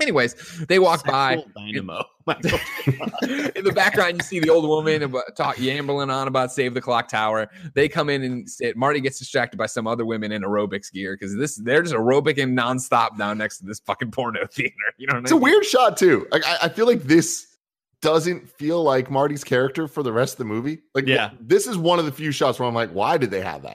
Anyways, 0.00 0.34
they 0.68 0.78
walk 0.78 1.04
by. 1.06 1.42
Dynamo. 1.54 2.04
Michael. 2.26 2.58
in 3.22 3.64
the 3.64 3.72
background, 3.74 4.16
you 4.16 4.22
see 4.22 4.40
the 4.40 4.48
old 4.48 4.66
woman 4.66 5.02
about, 5.02 5.36
talk, 5.36 5.56
yambling 5.56 6.10
on 6.10 6.26
about 6.26 6.50
save 6.50 6.72
the 6.74 6.80
clock 6.80 7.06
tower. 7.08 7.50
They 7.74 7.88
come 7.88 8.08
in 8.08 8.22
and 8.22 8.48
sit. 8.48 8.76
Marty 8.76 9.00
gets 9.00 9.18
distracted 9.18 9.56
by 9.58 9.66
some 9.66 9.86
other 9.86 10.04
women 10.06 10.32
in 10.32 10.42
aerobics 10.42 10.90
gear 10.90 11.14
because 11.14 11.36
this 11.36 11.56
they're 11.56 11.82
just 11.82 11.94
aerobic 11.94 12.42
and 12.42 12.56
nonstop 12.58 13.18
down 13.18 13.38
next 13.38 13.58
to 13.58 13.66
this 13.66 13.80
fucking 13.80 14.10
porno 14.10 14.46
theater. 14.52 14.74
You 14.96 15.06
know 15.06 15.16
what 15.16 15.24
It's 15.24 15.32
I 15.32 15.36
a 15.36 15.38
mean? 15.38 15.42
A 15.48 15.52
weird 15.52 15.64
shot 15.66 15.96
too. 15.96 16.26
Like 16.32 16.44
I, 16.46 16.56
I 16.62 16.68
feel 16.70 16.86
like 16.86 17.02
this 17.02 17.46
doesn't 18.00 18.48
feel 18.48 18.82
like 18.82 19.10
Marty's 19.10 19.44
character 19.44 19.86
for 19.86 20.02
the 20.02 20.12
rest 20.12 20.34
of 20.34 20.38
the 20.38 20.44
movie. 20.46 20.82
Like 20.94 21.06
Yeah. 21.06 21.30
this 21.40 21.66
is 21.66 21.76
one 21.76 21.98
of 21.98 22.04
the 22.06 22.12
few 22.12 22.32
shots 22.32 22.58
where 22.58 22.66
I'm 22.68 22.74
like, 22.74 22.90
why 22.90 23.16
did 23.18 23.30
they 23.30 23.40
have 23.42 23.62
that? 23.62 23.74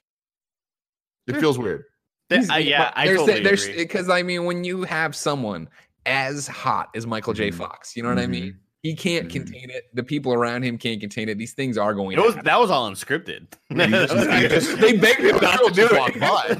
It 1.27 1.39
feels 1.39 1.57
weird. 1.59 1.85
Uh, 2.31 2.55
yeah, 2.57 2.91
I 2.95 3.07
totally 3.07 3.43
agree. 3.43 3.75
because 3.75 4.07
I 4.09 4.21
mean, 4.23 4.45
when 4.45 4.63
you 4.63 4.83
have 4.83 5.15
someone 5.15 5.67
as 6.05 6.47
hot 6.47 6.89
as 6.95 7.05
Michael 7.05 7.33
J. 7.33 7.49
Mhm. 7.49 7.55
Fox, 7.55 7.95
you 7.95 8.03
know 8.03 8.09
what 8.09 8.19
I 8.19 8.27
mean? 8.27 8.59
He 8.81 8.95
can't 8.95 9.27
Mhm. 9.27 9.31
contain 9.31 9.69
it. 9.69 9.89
The 9.93 10.03
people 10.03 10.33
around 10.33 10.63
him 10.63 10.77
can't 10.77 11.01
contain 11.01 11.27
it. 11.27 11.37
These 11.37 11.51
things 11.53 11.77
are 11.77 11.93
going. 11.93 12.17
It 12.17 12.21
was, 12.21 12.35
that 12.35 12.59
was 12.59 12.71
all 12.71 12.89
unscripted. 12.89 13.47
Just- 14.49 14.77
they 14.79 14.95
begged 14.95 15.19
him 15.19 15.37
not 15.41 15.57
to 15.59 15.71
do 15.73 15.87
Just 15.89 15.93
walk 15.95 16.17
by. 16.17 16.53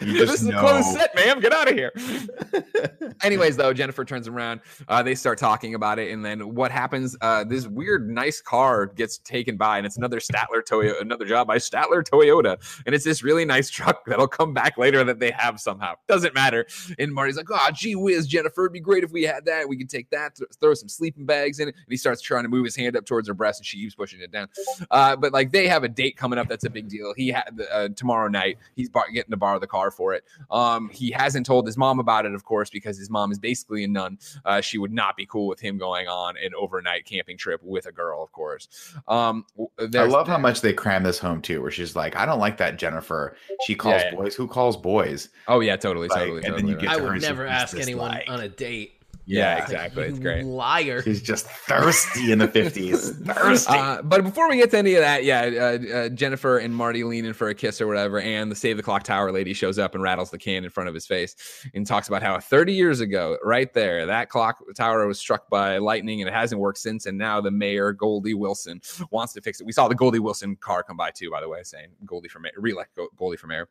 This 0.00 0.30
just 0.30 0.42
is 0.42 0.48
a 0.48 0.52
closed 0.52 0.86
set, 0.92 1.14
ma'am. 1.14 1.40
Get 1.40 1.52
out 1.52 1.68
of 1.70 1.74
here. 1.74 1.92
Anyways, 3.22 3.56
though, 3.56 3.72
Jennifer 3.74 4.04
turns 4.04 4.28
around. 4.28 4.60
Uh, 4.88 5.02
they 5.02 5.14
start 5.14 5.38
talking 5.38 5.74
about 5.74 5.98
it, 5.98 6.10
and 6.12 6.24
then 6.24 6.54
what 6.54 6.70
happens? 6.70 7.16
Uh, 7.20 7.44
this 7.44 7.66
weird, 7.66 8.08
nice 8.08 8.40
car 8.40 8.86
gets 8.86 9.18
taken 9.18 9.56
by, 9.56 9.76
and 9.76 9.86
it's 9.86 9.98
another 9.98 10.20
Statler 10.20 10.62
Toyota, 10.66 11.00
another 11.02 11.24
job 11.26 11.46
by 11.48 11.56
Statler 11.58 12.02
Toyota, 12.02 12.56
and 12.86 12.94
it's 12.94 13.04
this 13.04 13.22
really 13.22 13.44
nice 13.44 13.68
truck 13.70 14.04
that'll 14.06 14.28
come 14.28 14.54
back 14.54 14.78
later 14.78 15.02
that 15.04 15.18
they 15.18 15.32
have 15.32 15.60
somehow. 15.60 15.94
Doesn't 16.06 16.34
matter. 16.34 16.66
And 16.98 17.12
Marty's 17.12 17.36
like, 17.36 17.48
"Oh, 17.50 17.68
gee 17.74 17.94
whiz, 17.96 18.26
Jennifer, 18.26 18.64
it'd 18.64 18.72
be 18.72 18.80
great 18.80 19.04
if 19.04 19.10
we 19.10 19.24
had 19.24 19.44
that. 19.46 19.68
We 19.68 19.76
could 19.76 19.90
take 19.90 20.08
that, 20.10 20.36
th- 20.36 20.48
throw 20.60 20.74
some 20.78 20.88
sleeping 20.88 21.26
bags 21.26 21.60
in 21.60 21.68
it." 21.68 21.74
And 21.74 21.84
he 21.90 21.96
starts 21.96 22.22
trying 22.22 22.44
to 22.44 22.48
move 22.48 22.64
his 22.64 22.76
hand 22.76 22.96
up 22.96 23.04
towards 23.06 23.28
her 23.28 23.34
breast, 23.34 23.60
and 23.60 23.66
she 23.66 23.78
keeps 23.78 23.94
pushing 23.94 24.20
it 24.20 24.30
down. 24.32 24.48
Uh, 24.90 25.16
but 25.16 25.32
like 25.32 25.52
they 25.52 25.66
have 25.68 25.84
a 25.84 25.88
date 25.88 26.16
coming 26.16 26.38
up 26.38 26.48
that's 26.48 26.64
a 26.64 26.70
big 26.70 26.88
deal. 26.88 27.12
He 27.16 27.28
had 27.28 27.60
uh, 27.72 27.88
tomorrow 27.96 28.28
night. 28.28 28.58
He's 28.76 28.88
bar- 28.88 29.10
getting 29.12 29.30
to 29.30 29.36
borrow 29.36 29.58
the 29.58 29.66
car 29.66 29.90
for 29.90 30.14
it. 30.14 30.24
Um, 30.50 30.88
he 30.90 31.10
hasn't 31.10 31.46
told 31.46 31.66
his 31.66 31.76
mom 31.76 31.98
about 32.00 32.26
it, 32.26 32.34
of 32.34 32.44
course, 32.44 32.70
because 32.70 32.98
his 32.98 33.10
mom 33.10 33.32
is 33.32 33.38
basically 33.38 33.84
a 33.84 33.88
nun. 33.88 34.18
Uh, 34.44 34.60
she 34.60 34.78
would 34.78 34.92
not 34.92 35.16
be 35.16 35.26
cool 35.26 35.46
with 35.46 35.60
him 35.60 35.78
going 35.78 36.08
on 36.08 36.36
an 36.36 36.50
overnight 36.58 37.04
camping 37.04 37.36
trip 37.36 37.60
with 37.62 37.86
a 37.86 37.92
girl, 37.92 38.22
of 38.22 38.32
course. 38.32 38.68
Um, 39.08 39.44
w- 39.56 39.70
I 39.78 39.86
there's- 39.86 40.12
love 40.12 40.26
how 40.28 40.38
much 40.38 40.60
they 40.60 40.72
cram 40.72 41.02
this 41.02 41.18
home 41.18 41.42
too, 41.42 41.62
where 41.62 41.70
she's 41.70 41.96
like, 41.96 42.16
I 42.16 42.26
don't 42.26 42.38
like 42.38 42.56
that 42.58 42.78
Jennifer. 42.78 43.36
She 43.66 43.74
calls 43.74 44.02
Yeah, 44.02 44.10
yeah. 44.10 44.16
boys. 44.16 44.34
Who 44.34 44.46
calls 44.46 44.76
boys? 44.76 45.28
Oh 45.46 45.60
yeah, 45.60 45.76
totally, 45.76 46.08
Like, 46.08 46.20
totally, 46.20 46.44
and 46.44 46.54
then 46.56 46.66
you 46.68 46.74
right. 46.74 46.82
get 46.82 46.90
I 46.90 46.94
to 46.96 47.00
her 47.00 47.06
would 47.06 47.12
and 47.14 47.22
never 47.22 47.46
ask 47.46 47.76
anyone 47.78 48.10
like- 48.10 48.28
on 48.28 48.40
a 48.40 48.48
date. 48.48 48.92
Yeah, 49.28 49.56
Yeah. 49.58 49.62
exactly. 49.62 50.04
It's 50.04 50.18
great. 50.18 50.44
Liar. 50.44 51.02
She's 51.02 51.20
just 51.22 51.46
thirsty 51.46 52.32
in 52.32 52.38
the 52.38 52.48
50s. 52.58 53.24
thirsty. 53.26 53.72
Uh, 53.72 54.00
but 54.02 54.24
before 54.24 54.48
we 54.48 54.56
get 54.56 54.70
to 54.70 54.78
any 54.78 54.94
of 54.94 55.02
that, 55.02 55.22
yeah, 55.24 55.42
uh, 55.42 55.94
uh, 55.96 56.08
Jennifer 56.08 56.56
and 56.58 56.74
Marty 56.74 57.04
lean 57.04 57.24
in 57.26 57.34
for 57.34 57.48
a 57.48 57.54
kiss 57.54 57.80
or 57.80 57.86
whatever, 57.86 58.20
and 58.20 58.50
the 58.50 58.56
Save 58.56 58.78
the 58.78 58.82
Clock 58.82 59.02
Tower 59.04 59.30
lady 59.30 59.52
shows 59.52 59.78
up 59.78 59.94
and 59.94 60.02
rattles 60.02 60.30
the 60.30 60.38
can 60.38 60.64
in 60.64 60.70
front 60.70 60.88
of 60.88 60.94
his 60.94 61.06
face 61.06 61.36
and 61.74 61.86
talks 61.86 62.08
about 62.08 62.22
how 62.22 62.40
30 62.40 62.72
years 62.72 63.00
ago, 63.00 63.36
right 63.44 63.72
there, 63.74 64.06
that 64.06 64.30
clock 64.30 64.58
tower 64.74 65.06
was 65.06 65.18
struck 65.18 65.48
by 65.50 65.76
lightning 65.78 66.20
and 66.22 66.28
it 66.28 66.32
hasn't 66.34 66.60
worked 66.60 66.78
since. 66.78 67.04
And 67.06 67.18
now 67.18 67.40
the 67.42 67.50
mayor, 67.50 67.92
Goldie 67.92 68.34
Wilson, 68.34 68.80
wants 69.10 69.34
to 69.34 69.42
fix 69.42 69.60
it. 69.60 69.66
We 69.66 69.72
saw 69.72 69.88
the 69.88 69.94
Goldie 69.94 70.18
Wilson 70.20 70.56
car 70.56 70.82
come 70.82 70.96
by 70.96 71.10
too, 71.10 71.30
by 71.30 71.40
the 71.42 71.48
way, 71.48 71.62
saying 71.64 71.88
Goldie 72.06 72.28
for 72.28 72.38
mayor, 72.40 72.52
re-elect 72.56 72.98
Goldie 73.16 73.36
for 73.36 73.46
mayor, 73.46 73.68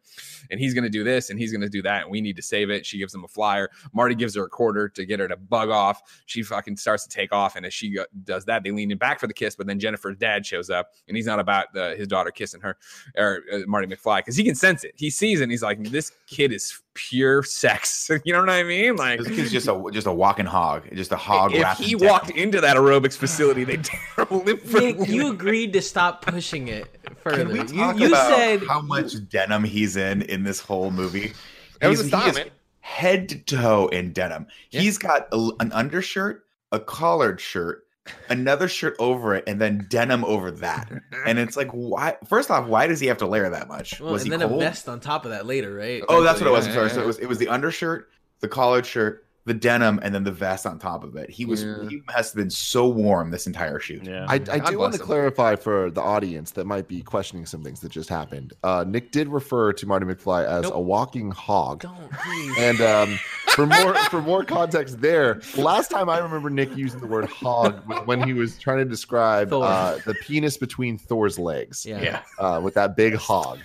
and 0.52 0.60
he's 0.60 0.74
going 0.76 0.84
to 0.84 0.90
do 0.90 1.04
this 1.04 1.32
and 1.32 1.40
he's 1.40 1.52
going 1.52 1.62
to 1.62 1.70
do 1.70 1.82
that, 1.82 2.04
and 2.04 2.12
we 2.12 2.22
need 2.22 2.36
to 2.36 2.42
save 2.44 2.70
it. 2.70 2.86
She 2.86 3.00
gives 3.00 3.14
him 3.16 3.24
a 3.24 3.28
flyer. 3.28 3.70
Marty 3.92 4.14
gives 4.14 4.36
her 4.36 4.44
a 4.46 4.50
quarter 4.50 4.88
to 4.90 5.06
get 5.06 5.20
her 5.20 5.28
to 5.28 5.38
bug 5.50 5.70
off. 5.70 6.02
She 6.26 6.44
fucking 6.44 6.78
starts 6.78 7.04
to 7.04 7.10
take 7.10 7.32
off, 7.34 7.56
and 7.56 7.66
as 7.66 7.74
she 7.74 7.98
does 8.24 8.46
that, 8.46 8.64
they 8.64 8.72
lean 8.72 8.92
in 8.92 8.98
back 8.98 9.20
for 9.20 9.28
the 9.28 9.34
kiss. 9.34 9.56
But 9.56 9.68
then 9.68 9.80
Jennifer's 9.80 10.18
dad 10.18 10.46
shows 10.46 10.70
up, 10.70 10.92
and 11.08 11.16
he's 11.18 11.26
not 11.26 11.40
about 11.40 11.76
uh, 11.76 11.96
his 11.96 12.08
daughter 12.08 12.32
kissing 12.32 12.62
her 12.62 12.78
or 13.18 13.42
uh, 13.54 13.60
Marty 13.68 13.88
McFly 13.88 14.18
because 14.20 14.36
he 14.36 14.44
can 14.44 14.56
sense 14.56 14.84
it. 14.84 14.94
He 14.96 15.10
sees 15.10 15.40
it. 15.40 15.44
And 15.44 15.52
he's 15.52 15.64
like, 15.64 15.84
"This 15.84 16.12
kid 16.28 16.52
is 16.52 16.80
pure 16.94 17.44
sex." 17.44 18.10
you 18.26 18.34
know 18.34 18.40
what 18.40 18.50
I 18.50 18.64
mean? 18.64 18.96
Like, 18.96 19.20
this 19.20 19.28
kid's 19.30 19.52
just 19.52 19.68
a 19.68 19.90
just 19.92 20.08
a 20.08 20.12
walking 20.14 20.46
hog, 20.46 20.84
just 20.94 21.12
a 21.12 21.18
hog. 21.18 21.52
if 21.54 21.78
he 21.78 21.94
in 21.94 21.98
denim. 22.00 22.12
walked 22.12 22.30
into 22.32 22.62
that 22.62 22.76
aerobics 22.78 23.16
facility, 23.18 23.64
they'd 23.64 23.84
tear 23.84 24.00
a 24.30 24.34
limb 24.34 24.58
from 24.60 24.80
Nick, 24.84 25.08
you 25.08 25.32
agreed 25.32 25.74
to 25.74 25.82
stop 25.82 26.26
pushing 26.26 26.68
it 26.68 26.86
further. 27.24 27.46
Can 27.46 27.54
we 27.54 27.60
You, 27.60 27.66
talk 27.66 28.00
you 28.00 28.08
about 28.08 28.36
said 28.36 28.64
how 28.68 28.82
much 28.82 29.14
denim 29.30 29.64
he's 29.64 29.96
in 29.98 30.22
in 30.24 30.44
this 30.44 30.60
whole 30.60 30.92
movie? 30.92 31.34
That 31.82 31.90
was 31.90 32.00
He's- 32.02 32.12
a 32.12 32.18
he 32.18 32.22
style, 32.22 32.30
is 32.32 32.36
man. 32.38 32.50
Head 32.88 33.30
to 33.30 33.38
toe 33.40 33.88
in 33.88 34.14
denim. 34.14 34.48
Yeah. 34.72 34.80
He's 34.82 34.98
got 34.98 35.28
a, 35.34 35.50
an 35.60 35.72
undershirt, 35.74 36.46
a 36.72 36.80
collared 36.80 37.40
shirt, 37.42 37.84
another 38.30 38.68
shirt 38.70 38.96
over 38.98 39.36
it, 39.36 39.44
and 39.46 39.60
then 39.60 39.86
denim 39.90 40.24
over 40.24 40.50
that. 40.52 40.90
And 41.26 41.38
it's 41.38 41.58
like, 41.58 41.70
why? 41.74 42.16
First 42.28 42.50
off, 42.50 42.66
why 42.68 42.88
does 42.88 43.00
he 43.02 43.08
have 43.08 43.18
to 43.18 43.28
layer 43.28 43.50
that 43.50 43.68
much? 43.68 44.00
well, 44.00 44.14
was 44.14 44.24
and 44.24 44.32
he 44.32 44.38
then 44.38 44.48
cold? 44.48 44.62
a 44.62 44.66
vest 44.66 44.88
on 44.88 45.00
top 45.02 45.26
of 45.26 45.32
that 45.32 45.46
later, 45.46 45.76
right? 45.76 46.02
Oh, 46.08 46.24
that's 46.24 46.40
what 46.40 46.48
it 46.48 46.52
was. 46.52 46.66
I'm 46.66 46.70
Yeah, 46.72 46.76
sorry. 46.76 46.88
yeah, 46.88 46.94
So 46.94 47.02
it 47.02 47.06
was 47.08 47.20
it 47.20 47.28
was 47.28 47.38
the 47.40 47.50
undershirt, 47.50 48.08
the 48.40 48.48
collared 48.48 48.86
shirt, 48.86 49.27
the 49.48 49.54
denim, 49.56 50.00
and 50.04 50.14
then 50.14 50.24
the 50.24 50.32
vest 50.32 50.66
on 50.66 50.78
top 50.78 51.04
of 51.04 51.16
it. 51.16 51.30
He 51.30 51.46
was 51.46 51.64
Yeah. 51.64 51.88
he 51.90 52.02
has 52.10 52.32
been 52.34 52.50
so 52.50 52.88
warm 52.88 53.32
this 53.32 53.48
entire 53.48 53.80
shoot. 53.80 54.04
Yeah. 54.04 54.26
I, 54.30 54.36
I 54.36 54.40
do 54.40 54.60
want 54.60 54.76
bless 54.78 54.96
to 54.98 55.02
him. 55.02 55.08
clarify 55.08 55.56
for 55.56 55.90
the 55.90 56.02
audience 56.02 56.52
that 56.52 56.66
might 56.66 56.88
be 56.88 57.02
questioning 57.02 57.46
some 57.46 57.64
things 57.64 57.80
that 57.80 57.92
just 57.92 58.10
happened. 58.10 58.54
Uh, 58.64 58.86
Nick 58.88 59.12
did 59.12 59.28
refer 59.30 59.74
to 59.74 59.86
Marty 59.88 60.06
McFly 60.06 60.46
as 60.46 60.64
Nope. 60.64 60.74
a 60.76 60.80
walking 60.82 61.32
hog. 61.32 61.80
Don't 61.82 62.12
please. 62.24 62.56
And 62.60 62.82
um, 62.82 63.20
for 63.56 63.66
more 63.66 63.96
for 64.10 64.22
more 64.22 64.44
context, 64.44 65.02
there. 65.02 65.42
Last 65.58 65.90
time 65.90 66.10
I 66.10 66.20
remember 66.20 66.50
Nick 66.50 66.76
using 66.78 67.00
the 67.00 67.08
word 67.08 67.26
hog 67.26 67.82
was 67.88 68.06
when 68.06 68.22
he 68.22 68.34
was 68.34 68.58
trying 68.60 68.78
to 68.80 68.86
describe 68.86 69.52
uh, 69.54 69.98
the 70.06 70.14
penis 70.16 70.58
between 70.58 70.98
Thor's 70.98 71.40
legs. 71.40 71.86
yeah. 71.86 72.22
Uh, 72.38 72.60
with 72.64 72.74
that 72.76 72.96
big 72.96 73.16
hog. 73.16 73.60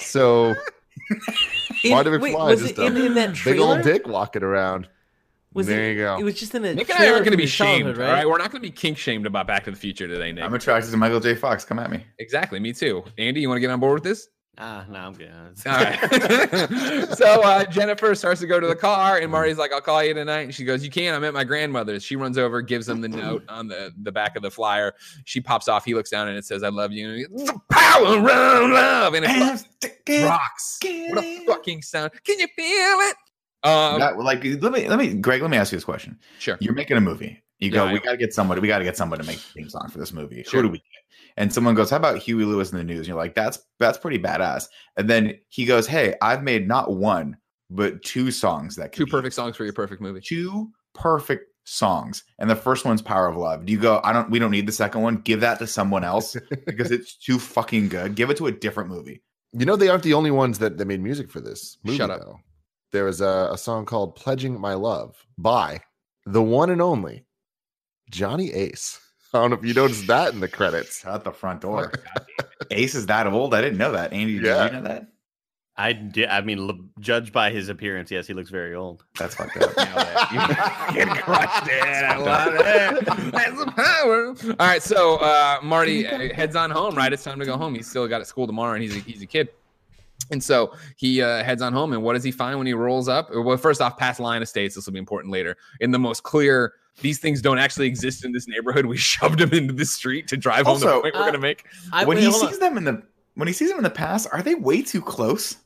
So 0.00 0.54
In- 1.84 1.90
Marty 1.90 2.10
wait, 2.16 2.34
McFly 2.34 2.46
was 2.46 2.60
just 2.60 2.78
it 2.78 2.78
in, 2.78 2.96
a 2.96 3.00
in 3.06 3.14
that 3.14 3.36
big 3.44 3.58
old 3.58 3.82
dick 3.82 4.06
walking 4.06 4.42
around. 4.42 4.88
Was 5.54 5.68
there 5.68 5.84
it, 5.84 5.92
you 5.94 5.98
go. 6.02 6.18
It 6.18 6.24
was 6.24 6.34
just 6.34 6.54
in 6.54 6.64
a 6.64 6.74
Nick 6.74 6.88
and 6.90 6.96
I 6.96 6.98
trailer 6.98 7.12
aren't 7.14 7.24
going 7.24 7.36
to 7.36 7.42
be 7.42 7.46
shamed, 7.46 7.96
right? 7.96 8.06
all 8.06 8.12
right? 8.12 8.28
We're 8.28 8.38
not 8.38 8.50
going 8.50 8.60
to 8.62 8.68
be 8.68 8.72
kink 8.72 8.98
shamed 8.98 9.24
about 9.24 9.46
Back 9.46 9.64
to 9.64 9.70
the 9.70 9.76
Future 9.76 10.08
today, 10.08 10.32
Nick. 10.32 10.44
I'm 10.44 10.52
attracted 10.52 10.90
to 10.90 10.96
Michael 10.96 11.20
J. 11.20 11.34
Fox. 11.36 11.64
Come 11.64 11.78
at 11.78 11.90
me. 11.90 12.04
exactly, 12.18 12.58
me 12.58 12.72
too. 12.72 13.04
Andy, 13.18 13.40
you 13.40 13.48
want 13.48 13.56
to 13.56 13.60
get 13.60 13.70
on 13.70 13.78
board 13.80 13.94
with 13.94 14.04
this? 14.04 14.28
Ah, 14.56 14.84
no, 14.88 14.98
I'm 14.98 15.12
good. 15.14 15.30
All 15.66 15.72
right. 15.72 17.08
so 17.16 17.42
uh, 17.42 17.64
Jennifer 17.64 18.14
starts 18.14 18.40
to 18.40 18.46
go 18.46 18.60
to 18.60 18.66
the 18.68 18.76
car, 18.76 19.18
and 19.18 19.30
Marty's 19.30 19.58
like, 19.58 19.72
"I'll 19.72 19.80
call 19.80 20.02
you 20.04 20.14
tonight." 20.14 20.42
And 20.42 20.54
she 20.54 20.64
goes, 20.64 20.84
"You 20.84 20.90
can't. 20.90 21.16
I'm 21.16 21.24
at 21.24 21.34
my 21.34 21.42
grandmother's." 21.42 22.04
She 22.04 22.14
runs 22.14 22.38
over, 22.38 22.62
gives 22.62 22.88
him 22.88 23.00
the 23.00 23.08
note 23.08 23.42
on 23.48 23.66
the 23.66 23.92
the 24.02 24.12
back 24.12 24.36
of 24.36 24.42
the 24.42 24.50
flyer. 24.52 24.94
She 25.24 25.40
pops 25.40 25.66
off. 25.66 25.84
He 25.84 25.94
looks 25.94 26.10
down, 26.10 26.28
and 26.28 26.38
it 26.38 26.44
says, 26.44 26.62
"I 26.62 26.68
love 26.68 26.92
you." 26.92 27.08
And 27.08 27.18
he 27.18 27.24
goes, 27.24 27.46
the 27.48 27.60
power 27.68 28.22
around 28.22 28.72
love, 28.72 29.14
and 29.14 29.24
it 29.28 30.24
rocks. 30.24 30.78
What 30.82 31.24
a 31.24 31.44
fucking 31.46 31.82
sound! 31.82 32.12
Can 32.24 32.38
you 32.38 32.46
feel 32.54 32.98
it? 33.08 33.16
Um, 33.64 33.98
That- 34.00 34.18
like 34.18 34.44
let 34.44 34.72
me 34.72 34.88
let 34.88 34.98
me 34.98 35.14
Greg, 35.14 35.40
let 35.42 35.50
me 35.50 35.56
ask 35.56 35.72
you 35.72 35.76
this 35.76 35.84
question. 35.84 36.18
sure. 36.38 36.56
You're 36.60 36.74
making 36.74 36.96
a 36.96 37.00
movie. 37.00 37.42
You 37.60 37.70
go, 37.70 37.86
I 37.86 37.92
we 37.92 38.00
gotta 38.00 38.16
get 38.16 38.34
somebody, 38.34 38.60
we 38.60 38.68
gotta 38.68 38.84
get 38.84 38.96
someone 38.96 39.18
to 39.20 39.24
make 39.24 39.36
the 39.38 39.52
theme 39.62 39.70
song 39.70 39.88
for 39.88 39.98
this 39.98 40.12
movie. 40.12 40.42
Sure. 40.42 40.60
Who 40.60 40.68
do 40.68 40.72
we 40.72 40.78
get? 40.78 40.84
And 41.36 41.52
someone 41.52 41.74
goes, 41.74 41.88
How 41.90 41.96
about 41.96 42.18
Huey 42.18 42.44
Lewis 42.44 42.70
and 42.72 42.78
the 42.80 42.84
News? 42.84 42.98
And 43.00 43.08
you're 43.08 43.16
like, 43.16 43.34
That's 43.34 43.58
that's 43.78 43.96
pretty 43.98 44.18
badass. 44.18 44.66
And 44.96 45.08
then 45.08 45.38
he 45.48 45.64
goes, 45.64 45.86
Hey, 45.86 46.14
I've 46.20 46.42
made 46.42 46.68
not 46.68 46.92
one, 46.94 47.36
but 47.70 48.02
two 48.02 48.30
songs 48.30 48.76
that 48.76 48.92
Two 48.92 49.06
be 49.06 49.10
perfect 49.10 49.34
songs 49.34 49.56
for 49.56 49.64
your 49.64 49.72
perfect 49.72 50.02
movie. 50.02 50.20
two 50.20 50.70
perfect 50.94 51.46
songs. 51.64 52.24
And 52.38 52.50
the 52.50 52.56
first 52.56 52.84
one's 52.84 53.00
Power 53.02 53.26
of 53.28 53.36
Love. 53.36 53.64
Do 53.64 53.72
you 53.72 53.78
go, 53.78 54.00
I 54.04 54.12
don't 54.12 54.30
we 54.30 54.38
don't 54.38 54.50
need 54.50 54.66
the 54.66 54.72
second 54.72 55.00
one? 55.02 55.16
Give 55.18 55.40
that 55.40 55.58
to 55.60 55.66
someone 55.66 56.04
else 56.04 56.36
because 56.66 56.90
it's 56.90 57.16
too 57.16 57.38
fucking 57.38 57.88
good. 57.88 58.14
Give 58.16 58.28
it 58.30 58.36
to 58.38 58.46
a 58.48 58.52
different 58.52 58.90
movie. 58.90 59.22
You 59.52 59.64
know, 59.64 59.76
they 59.76 59.88
aren't 59.88 60.02
the 60.02 60.14
only 60.14 60.32
ones 60.32 60.58
that, 60.58 60.76
that 60.78 60.86
made 60.86 61.00
music 61.00 61.30
for 61.30 61.40
this 61.40 61.78
movie, 61.84 61.96
Shut 61.98 62.10
up. 62.10 62.20
though. 62.20 62.40
There 62.94 63.04
was 63.04 63.20
a, 63.20 63.48
a 63.50 63.58
song 63.58 63.86
called 63.86 64.14
Pledging 64.14 64.60
My 64.60 64.74
Love 64.74 65.26
by 65.36 65.80
the 66.26 66.40
one 66.40 66.70
and 66.70 66.80
only 66.80 67.26
Johnny 68.08 68.52
Ace. 68.52 69.00
I 69.34 69.38
don't 69.38 69.50
know 69.50 69.56
if 69.56 69.64
you 69.64 69.74
noticed 69.74 70.06
that 70.06 70.32
in 70.32 70.38
the 70.38 70.46
credits. 70.46 71.04
Out 71.04 71.24
the 71.24 71.32
front 71.32 71.62
door. 71.62 71.92
Ace 72.70 72.94
is 72.94 73.06
that 73.06 73.26
old? 73.26 73.52
I 73.52 73.62
didn't 73.62 73.78
know 73.78 73.90
that. 73.90 74.12
Andy, 74.12 74.34
did 74.34 74.42
you 74.42 74.48
know 74.48 74.82
that? 74.82 75.08
I 75.76 75.92
did. 75.92 76.28
I 76.28 76.40
mean, 76.42 76.60
l- 76.70 76.78
judged 77.00 77.32
by 77.32 77.50
his 77.50 77.68
appearance, 77.68 78.12
yes, 78.12 78.28
he 78.28 78.32
looks 78.32 78.50
very 78.50 78.76
old. 78.76 79.04
That's 79.18 79.34
fucked 79.34 79.56
up. 79.60 79.74
Get 80.94 81.08
crushed 81.08 81.66
it. 81.66 81.82
I 81.82 82.16
love 82.16 82.54
it. 82.54 83.32
That's 83.32 83.64
the 83.64 83.72
power. 83.72 84.54
All 84.60 84.68
right, 84.68 84.80
so 84.80 85.16
uh, 85.16 85.58
Marty 85.64 86.06
uh, 86.06 86.32
heads 86.32 86.54
on 86.54 86.70
home. 86.70 86.94
Right, 86.94 87.12
it's 87.12 87.24
time 87.24 87.40
to 87.40 87.44
go 87.44 87.56
home. 87.56 87.74
He's 87.74 87.90
still 87.90 88.06
got 88.06 88.20
at 88.20 88.28
school 88.28 88.46
tomorrow, 88.46 88.74
and 88.74 88.84
he's 88.84 88.94
a, 88.94 89.00
he's 89.00 89.20
a 89.20 89.26
kid. 89.26 89.48
And 90.30 90.42
so 90.42 90.72
he 90.96 91.22
uh, 91.22 91.44
heads 91.44 91.62
on 91.62 91.72
home. 91.72 91.92
And 91.92 92.02
what 92.02 92.14
does 92.14 92.24
he 92.24 92.30
find 92.30 92.58
when 92.58 92.66
he 92.66 92.74
rolls 92.74 93.08
up? 93.08 93.28
Well, 93.32 93.56
first 93.56 93.80
off, 93.80 93.98
past 93.98 94.20
Lyon 94.20 94.42
Estates. 94.42 94.74
This 94.74 94.86
will 94.86 94.92
be 94.92 94.98
important 94.98 95.32
later. 95.32 95.56
In 95.80 95.90
the 95.90 95.98
most 95.98 96.22
clear, 96.22 96.74
these 97.00 97.18
things 97.18 97.42
don't 97.42 97.58
actually 97.58 97.86
exist 97.86 98.24
in 98.24 98.32
this 98.32 98.48
neighborhood. 98.48 98.86
We 98.86 98.96
shoved 98.98 99.40
him 99.40 99.52
into 99.52 99.72
the 99.72 99.84
street 99.84 100.28
to 100.28 100.36
drive 100.36 100.66
home 100.66 100.80
the 100.80 100.86
Also, 100.86 101.02
point 101.02 101.14
we're 101.14 101.22
uh, 101.22 101.26
gonna 101.26 101.38
make. 101.38 101.66
I, 101.92 102.04
when 102.04 102.16
wait, 102.16 102.24
he 102.24 102.30
hold 102.30 102.44
on. 102.44 102.48
sees 102.50 102.58
them 102.58 102.78
in 102.78 102.84
the 102.84 103.02
when 103.34 103.48
he 103.48 103.54
sees 103.54 103.68
them 103.68 103.78
in 103.78 103.84
the 103.84 103.90
past, 103.90 104.28
are 104.32 104.42
they 104.42 104.54
way 104.54 104.82
too 104.82 105.02
close? 105.02 105.56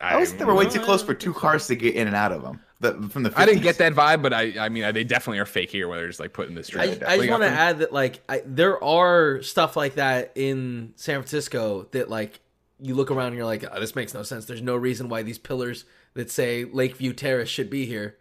I 0.00 0.12
always 0.12 0.28
think 0.28 0.40
they 0.40 0.44
were 0.44 0.54
way 0.54 0.68
too 0.68 0.80
close 0.80 1.02
for 1.02 1.14
two 1.14 1.32
cars 1.32 1.66
to 1.68 1.74
get 1.74 1.94
in 1.94 2.06
and 2.06 2.14
out 2.14 2.30
of 2.30 2.42
them. 2.42 2.60
The, 2.80 2.92
from 3.08 3.22
the 3.22 3.30
50s. 3.30 3.38
I 3.38 3.46
didn't 3.46 3.62
get 3.62 3.78
that 3.78 3.94
vibe, 3.94 4.20
but 4.20 4.34
I 4.34 4.52
I 4.58 4.68
mean 4.68 4.92
they 4.92 5.04
definitely 5.04 5.38
are 5.38 5.46
fake 5.46 5.70
here, 5.70 5.88
where 5.88 5.98
they're 5.98 6.08
just 6.08 6.20
like 6.20 6.34
putting 6.34 6.50
in 6.50 6.56
the 6.56 6.64
street. 6.64 6.80
I, 6.80 6.84
I 6.84 6.88
Definitely 6.88 7.16
just 7.16 7.28
got 7.28 7.40
want 7.40 7.52
to 7.54 7.58
add 7.58 7.78
that 7.78 7.92
like 7.92 8.20
I, 8.28 8.42
there 8.44 8.82
are 8.84 9.40
stuff 9.40 9.76
like 9.76 9.94
that 9.94 10.32
in 10.34 10.92
San 10.96 11.18
Francisco 11.20 11.88
that 11.92 12.10
like 12.10 12.40
you 12.80 12.94
look 12.94 13.10
around 13.10 13.28
and 13.28 13.36
you're 13.36 13.46
like 13.46 13.64
oh, 13.70 13.80
this 13.80 13.94
makes 13.96 14.14
no 14.14 14.22
sense. 14.22 14.44
There's 14.44 14.62
no 14.62 14.76
reason 14.76 15.08
why 15.08 15.22
these 15.22 15.38
pillars 15.38 15.84
that 16.14 16.30
say 16.30 16.64
Lakeview 16.64 17.12
Terrace 17.12 17.48
should 17.48 17.70
be 17.70 17.86
here. 17.86 18.16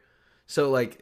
So 0.48 0.70
like 0.70 1.02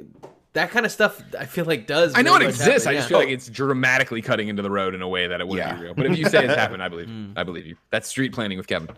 that 0.53 0.69
kind 0.69 0.85
of 0.85 0.91
stuff 0.91 1.19
I 1.39 1.45
feel 1.45 1.65
like 1.65 1.87
does. 1.87 2.13
I 2.15 2.21
know 2.21 2.35
it 2.35 2.43
exists. 2.43 2.85
happen, 2.85 2.89
I 2.89 2.93
just 2.93 3.09
feel 3.09 3.17
like 3.17 3.29
it's 3.29 3.49
dramatically 3.49 4.21
cutting 4.21 4.49
into 4.49 4.61
the 4.61 4.69
road 4.69 4.93
in 4.93 5.01
a 5.01 5.07
way 5.07 5.25
that 5.27 5.41
it 5.41 5.47
wouldn't 5.47 5.67
Yeah. 5.67 5.75
be 5.75 5.81
real. 5.81 5.93
But 5.95 6.05
if 6.05 6.17
you 6.17 6.25
say 6.29 6.45
it's 6.45 6.53
happened, 6.53 6.83
I 6.83 6.89
believe. 6.89 7.07
Mm. 7.13 7.33
I 7.37 7.43
believe 7.43 7.65
you. 7.65 7.75
That's 7.89 8.07
street 8.07 8.31
planning 8.33 8.57
with 8.57 8.67
Kevin. 8.67 8.89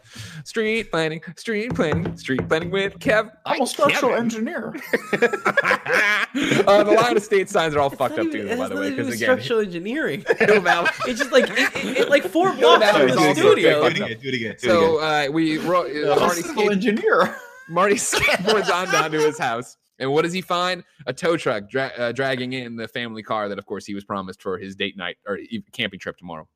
Street 0.44 0.92
planning, 0.92 1.22
street 1.38 1.74
planning, 1.74 2.16
street 2.18 2.48
planning 2.48 2.70
with 2.72 3.00
Kev. 3.00 3.32
I'm 3.46 3.62
a 3.62 3.68
structural 3.68 4.12
Kevin. 4.12 4.26
engineer. 4.26 4.76
uh, 5.14 6.84
the 6.84 6.94
Lyon 6.96 7.18
Estates 7.18 7.52
signs 7.52 7.76
are 7.76 7.80
all 7.80 7.88
It's 7.88 7.98
fucked 7.98 8.20
up 8.20 8.28
even- 8.28 8.48
too, 8.50 8.58
by 8.58 8.68
the 8.68 8.76
way. 8.76 8.82
nothing 8.82 8.82
to 8.82 8.90
do 8.90 8.96
Because 8.96 9.06
with 9.08 9.16
again, 9.16 9.18
structural 9.18 9.60
engineering. 9.62 10.26
Hill 10.40 10.62
Valley. 10.62 10.90
It's 11.08 11.20
just 11.20 11.32
like 11.32 11.46
it, 11.50 11.58
it, 11.86 11.98
it- 12.00 12.10
like 12.10 12.24
four 12.24 12.54
blocks 12.54 12.84
Valley 12.86 13.12
from 13.12 13.24
the 13.24 13.34
studio. 13.36 13.82
Do 13.82 13.86
it 13.88 13.96
again. 13.96 14.18
Do 14.22 14.28
it 14.30 14.34
again. 14.36 14.56
Do 14.62 14.68
So 14.68 14.82
it 14.82 14.98
again. 14.98 15.30
uh, 15.30 15.32
we 15.32 15.58
ro- 15.60 15.82
uh, 15.86 16.12
I'm 16.12 16.18
a 16.18 16.20
Marty 16.22 16.42
civil 16.42 16.56
skate- 16.64 16.72
engineer. 16.72 17.36
Marty 17.70 17.96
skateboards 17.96 18.70
on 18.72 18.92
down 18.92 19.12
to 19.12 19.20
his 19.20 19.40
house. 19.40 19.78
And 20.00 20.12
what 20.12 20.24
does 20.24 20.34
he 20.34 20.42
find? 20.42 20.84
A 21.08 21.14
tow 21.14 21.38
truck 21.38 21.70
dra- 21.70 21.92
uh, 21.98 22.12
dragging 22.12 22.54
in 22.54 22.76
the 22.76 22.88
family 22.88 23.24
car 23.24 23.48
that, 23.50 23.58
of 23.58 23.66
course, 23.66 23.86
he 23.86 23.94
was 23.94 24.04
promised 24.04 24.42
for 24.42 24.58
his 24.58 24.76
date 24.76 24.98
night 24.98 25.18
or 25.26 25.40
camping 25.72 26.00
trip 26.00 26.18
tomorrow. 26.18 26.48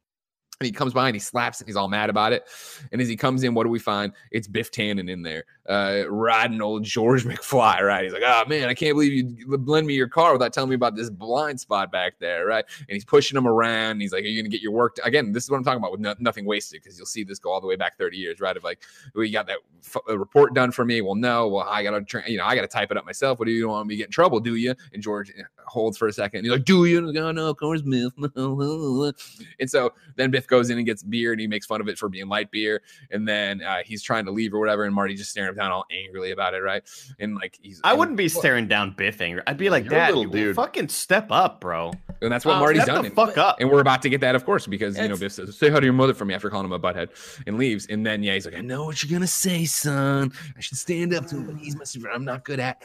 And 0.59 0.65
he 0.65 0.73
comes 0.73 0.93
by 0.93 1.07
and 1.07 1.15
he 1.15 1.21
slaps 1.21 1.61
it. 1.61 1.67
He's 1.67 1.77
all 1.77 1.87
mad 1.87 2.09
about 2.09 2.33
it. 2.33 2.43
And 2.91 3.01
as 3.01 3.07
he 3.07 3.15
comes 3.15 3.43
in, 3.43 3.53
what 3.53 3.63
do 3.63 3.69
we 3.69 3.79
find? 3.79 4.11
It's 4.31 4.47
Biff 4.47 4.71
Tannen 4.71 5.09
in 5.09 5.21
there, 5.21 5.45
uh, 5.69 6.03
riding 6.09 6.61
old 6.61 6.83
George 6.83 7.23
McFly, 7.25 7.81
right? 7.81 8.03
He's 8.03 8.13
like, 8.13 8.23
oh 8.25 8.43
man, 8.47 8.67
I 8.67 8.73
can't 8.73 8.95
believe 8.95 9.13
you 9.13 9.57
lend 9.57 9.85
me 9.87 9.93
your 9.93 10.07
car 10.07 10.33
without 10.33 10.51
telling 10.51 10.69
me 10.69 10.75
about 10.75 10.95
this 10.95 11.09
blind 11.09 11.59
spot 11.59 11.91
back 11.91 12.19
there, 12.19 12.47
right? 12.47 12.65
And 12.79 12.87
he's 12.89 13.05
pushing 13.05 13.37
him 13.37 13.47
around. 13.47 14.01
He's 14.01 14.11
like, 14.11 14.23
Are 14.23 14.27
you 14.27 14.41
going 14.41 14.49
to 14.49 14.55
get 14.55 14.63
your 14.63 14.71
work? 14.71 14.95
done?" 14.95 15.07
Again, 15.07 15.31
this 15.31 15.43
is 15.43 15.51
what 15.51 15.57
I'm 15.57 15.63
talking 15.63 15.79
about 15.79 15.91
with 15.91 16.01
no- 16.01 16.15
nothing 16.19 16.45
wasted 16.45 16.81
because 16.81 16.97
you'll 16.97 17.05
see 17.05 17.23
this 17.23 17.39
go 17.39 17.51
all 17.51 17.61
the 17.61 17.67
way 17.67 17.75
back 17.75 17.97
30 17.97 18.17
years, 18.17 18.39
right? 18.39 18.57
Of 18.57 18.63
like, 18.63 18.81
well, 19.13 19.27
got 19.31 19.47
that 19.47 19.59
f- 19.85 19.97
uh, 20.09 20.17
report 20.17 20.53
done 20.55 20.71
for 20.71 20.85
me. 20.85 21.01
Well, 21.01 21.15
no. 21.15 21.47
Well, 21.47 21.67
I 21.69 21.83
got 21.83 21.91
to, 21.91 22.01
tra- 22.01 22.29
you 22.29 22.37
know, 22.37 22.45
I 22.45 22.55
got 22.55 22.61
to 22.61 22.67
type 22.67 22.89
it 22.89 22.97
up 22.97 23.05
myself. 23.05 23.37
What 23.39 23.45
do 23.45 23.51
you 23.51 23.69
want 23.69 23.87
me 23.87 23.93
to 23.93 23.97
get 23.97 24.07
in 24.07 24.11
trouble? 24.11 24.39
Do 24.39 24.55
you? 24.55 24.73
And 24.93 25.03
George, 25.03 25.31
holds 25.69 25.97
for 25.97 26.07
a 26.07 26.13
second. 26.13 26.43
He's 26.43 26.51
like, 26.51 26.65
"Do 26.65 26.85
you?" 26.85 26.97
And, 27.07 27.17
oh, 27.17 27.31
no, 27.31 27.49
of 27.49 27.57
course, 27.57 27.81
Biff. 27.81 28.11
and 28.17 29.69
so 29.69 29.93
then 30.15 30.31
Biff 30.31 30.47
goes 30.47 30.69
in 30.69 30.77
and 30.77 30.85
gets 30.85 31.03
beer, 31.03 31.31
and 31.31 31.39
he 31.39 31.47
makes 31.47 31.65
fun 31.65 31.79
of 31.79 31.87
it 31.87 31.97
for 31.97 32.09
being 32.09 32.27
light 32.27 32.51
beer. 32.51 32.81
And 33.11 33.27
then 33.27 33.61
uh, 33.61 33.79
he's 33.85 34.01
trying 34.01 34.25
to 34.25 34.31
leave 34.31 34.53
or 34.53 34.59
whatever, 34.59 34.83
and 34.83 34.93
Marty 34.93 35.15
just 35.15 35.29
staring 35.29 35.55
down 35.59 35.71
all 35.71 35.85
angrily 35.91 36.31
about 36.31 36.53
it, 36.53 36.59
right? 36.61 36.81
And 37.19 37.35
like 37.35 37.59
he's, 37.61 37.79
I 37.83 37.93
wouldn't 37.93 38.17
be 38.17 38.29
staring 38.29 38.67
down 38.67 38.95
Biff 38.97 39.19
angry. 39.21 39.41
I'd 39.45 39.57
be 39.57 39.69
like, 39.69 39.83
You're 39.83 39.91
Dad, 39.91 40.15
little 40.15 40.31
dude." 40.31 40.55
fucking 40.55 40.87
step 40.89 41.27
up, 41.31 41.59
bro. 41.61 41.91
and 42.21 42.31
that's 42.31 42.45
what 42.45 42.55
Uh, 42.55 42.59
Marty's 42.59 42.83
Step 42.83 42.95
done. 42.95 43.01
the 43.03 43.07
And- 43.07 43.15
fuck 43.15 43.37
up. 43.37 43.57
And 43.59 43.69
we're 43.69 43.81
about 43.81 44.01
to 44.03 44.09
get 44.09 44.21
that, 44.21 44.35
of 44.35 44.45
course, 44.45 44.65
because 44.67 44.97
you 44.97 45.07
know 45.07 45.15
Biff 45.17 45.31
says, 45.33 45.55
"Say 45.57 45.69
hi 45.69 45.79
to 45.79 45.85
your 45.85 45.93
mother 45.93 46.13
for 46.13 46.25
me" 46.25 46.33
after 46.33 46.49
calling 46.49 46.65
him 46.65 46.71
a 46.73 46.79
butthead, 46.79 47.09
and 47.45 47.57
leaves. 47.57 47.85
And 47.87 48.05
then 48.05 48.23
yeah, 48.23 48.33
he's 48.35 48.45
like, 48.45 48.55
"I 48.55 48.61
know 48.61 48.85
what 48.85 49.03
you're 49.03 49.15
gonna 49.17 49.27
say, 49.27 49.65
son. 49.65 50.31
I 50.57 50.61
should 50.61 50.77
stand 50.77 51.13
up 51.13 51.27
to 51.27 51.35
him, 51.37 51.45
but 51.45 51.55
he's 51.57 51.75
my 51.75 51.83
super. 51.83 52.09
I'm 52.09 52.25
not 52.25 52.43
good 52.45 52.59
at 52.59 52.81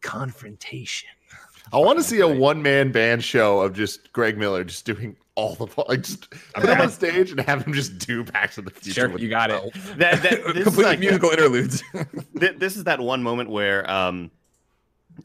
confrontation." 0.00 1.08
I 1.72 1.76
want 1.78 1.98
to 1.98 2.02
see 2.02 2.18
a 2.20 2.26
one 2.26 2.62
man 2.62 2.90
band 2.90 3.22
show 3.22 3.60
of 3.60 3.74
just 3.74 4.12
Greg 4.12 4.36
Miller 4.36 4.64
just 4.64 4.84
doing 4.86 5.16
all 5.34 5.54
the 5.54 5.66
like 5.88 6.02
just 6.02 6.28
I'm 6.54 6.62
put 6.62 6.70
him 6.70 6.80
on 6.80 6.90
stage 6.90 7.30
and 7.30 7.40
have 7.40 7.64
him 7.64 7.72
just 7.72 7.98
do 7.98 8.24
Back 8.24 8.52
to 8.52 8.62
the 8.62 8.70
Future. 8.70 9.08
Sure, 9.08 9.18
you 9.18 9.28
got 9.28 9.50
it. 9.50 9.54
Mel. 9.54 9.70
That, 9.96 10.22
that 10.22 10.44
this 10.54 10.56
is 10.56 10.64
Complete 10.64 10.84
like 10.84 11.00
musical 11.00 11.30
interludes. 11.30 11.82
Th- 12.38 12.56
this 12.56 12.76
is 12.76 12.84
that 12.84 13.00
one 13.00 13.22
moment 13.22 13.50
where 13.50 13.88
um 13.90 14.30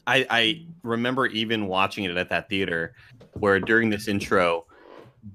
I 0.06 0.26
I 0.30 0.66
remember 0.82 1.26
even 1.26 1.66
watching 1.66 2.04
it 2.04 2.16
at 2.16 2.30
that 2.30 2.48
theater 2.48 2.94
where 3.34 3.60
during 3.60 3.90
this 3.90 4.08
intro 4.08 4.64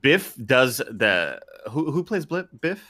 Biff 0.02 0.34
does 0.46 0.78
the 0.78 1.40
who 1.70 1.92
who 1.92 2.04
plays 2.04 2.26
Blip 2.26 2.50
Biff? 2.62 2.82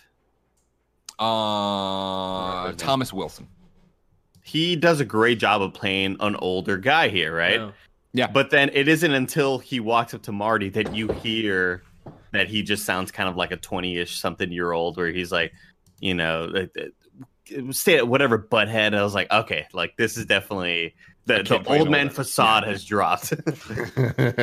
uh, 1.19 2.73
Thomas 2.73 3.13
Wilson. 3.13 3.47
He 4.43 4.75
does 4.75 4.99
a 4.99 5.05
great 5.05 5.37
job 5.39 5.61
of 5.61 5.73
playing 5.73 6.17
an 6.19 6.35
older 6.37 6.77
guy 6.77 7.09
here, 7.09 7.35
right? 7.35 7.71
No. 8.13 8.27
But 8.27 8.49
then 8.49 8.69
it 8.73 8.87
isn't 8.87 9.13
until 9.13 9.59
he 9.59 9.79
walks 9.79 10.13
up 10.13 10.23
to 10.23 10.31
Marty 10.31 10.69
that 10.69 10.93
you 10.95 11.07
hear 11.07 11.83
that 12.31 12.47
he 12.47 12.63
just 12.63 12.85
sounds 12.85 13.11
kind 13.11 13.29
of 13.29 13.35
like 13.35 13.51
a 13.51 13.57
20-ish 13.57 14.19
something 14.19 14.51
year 14.51 14.71
old 14.71 14.97
where 14.97 15.07
he's 15.07 15.31
like, 15.31 15.53
you 15.99 16.13
know, 16.13 16.49
like, 16.51 16.71
uh, 16.77 17.71
stay 17.71 18.01
whatever 18.01 18.39
butthead. 18.39 18.87
And 18.87 18.97
I 18.97 19.03
was 19.03 19.13
like, 19.13 19.31
okay, 19.31 19.67
like 19.73 19.95
this 19.97 20.17
is 20.17 20.25
definitely 20.25 20.95
the, 21.25 21.43
the 21.43 21.57
old 21.57 21.67
older. 21.67 21.91
man 21.91 22.09
facade 22.09 22.63
has 22.63 22.83
dropped. 22.83 23.29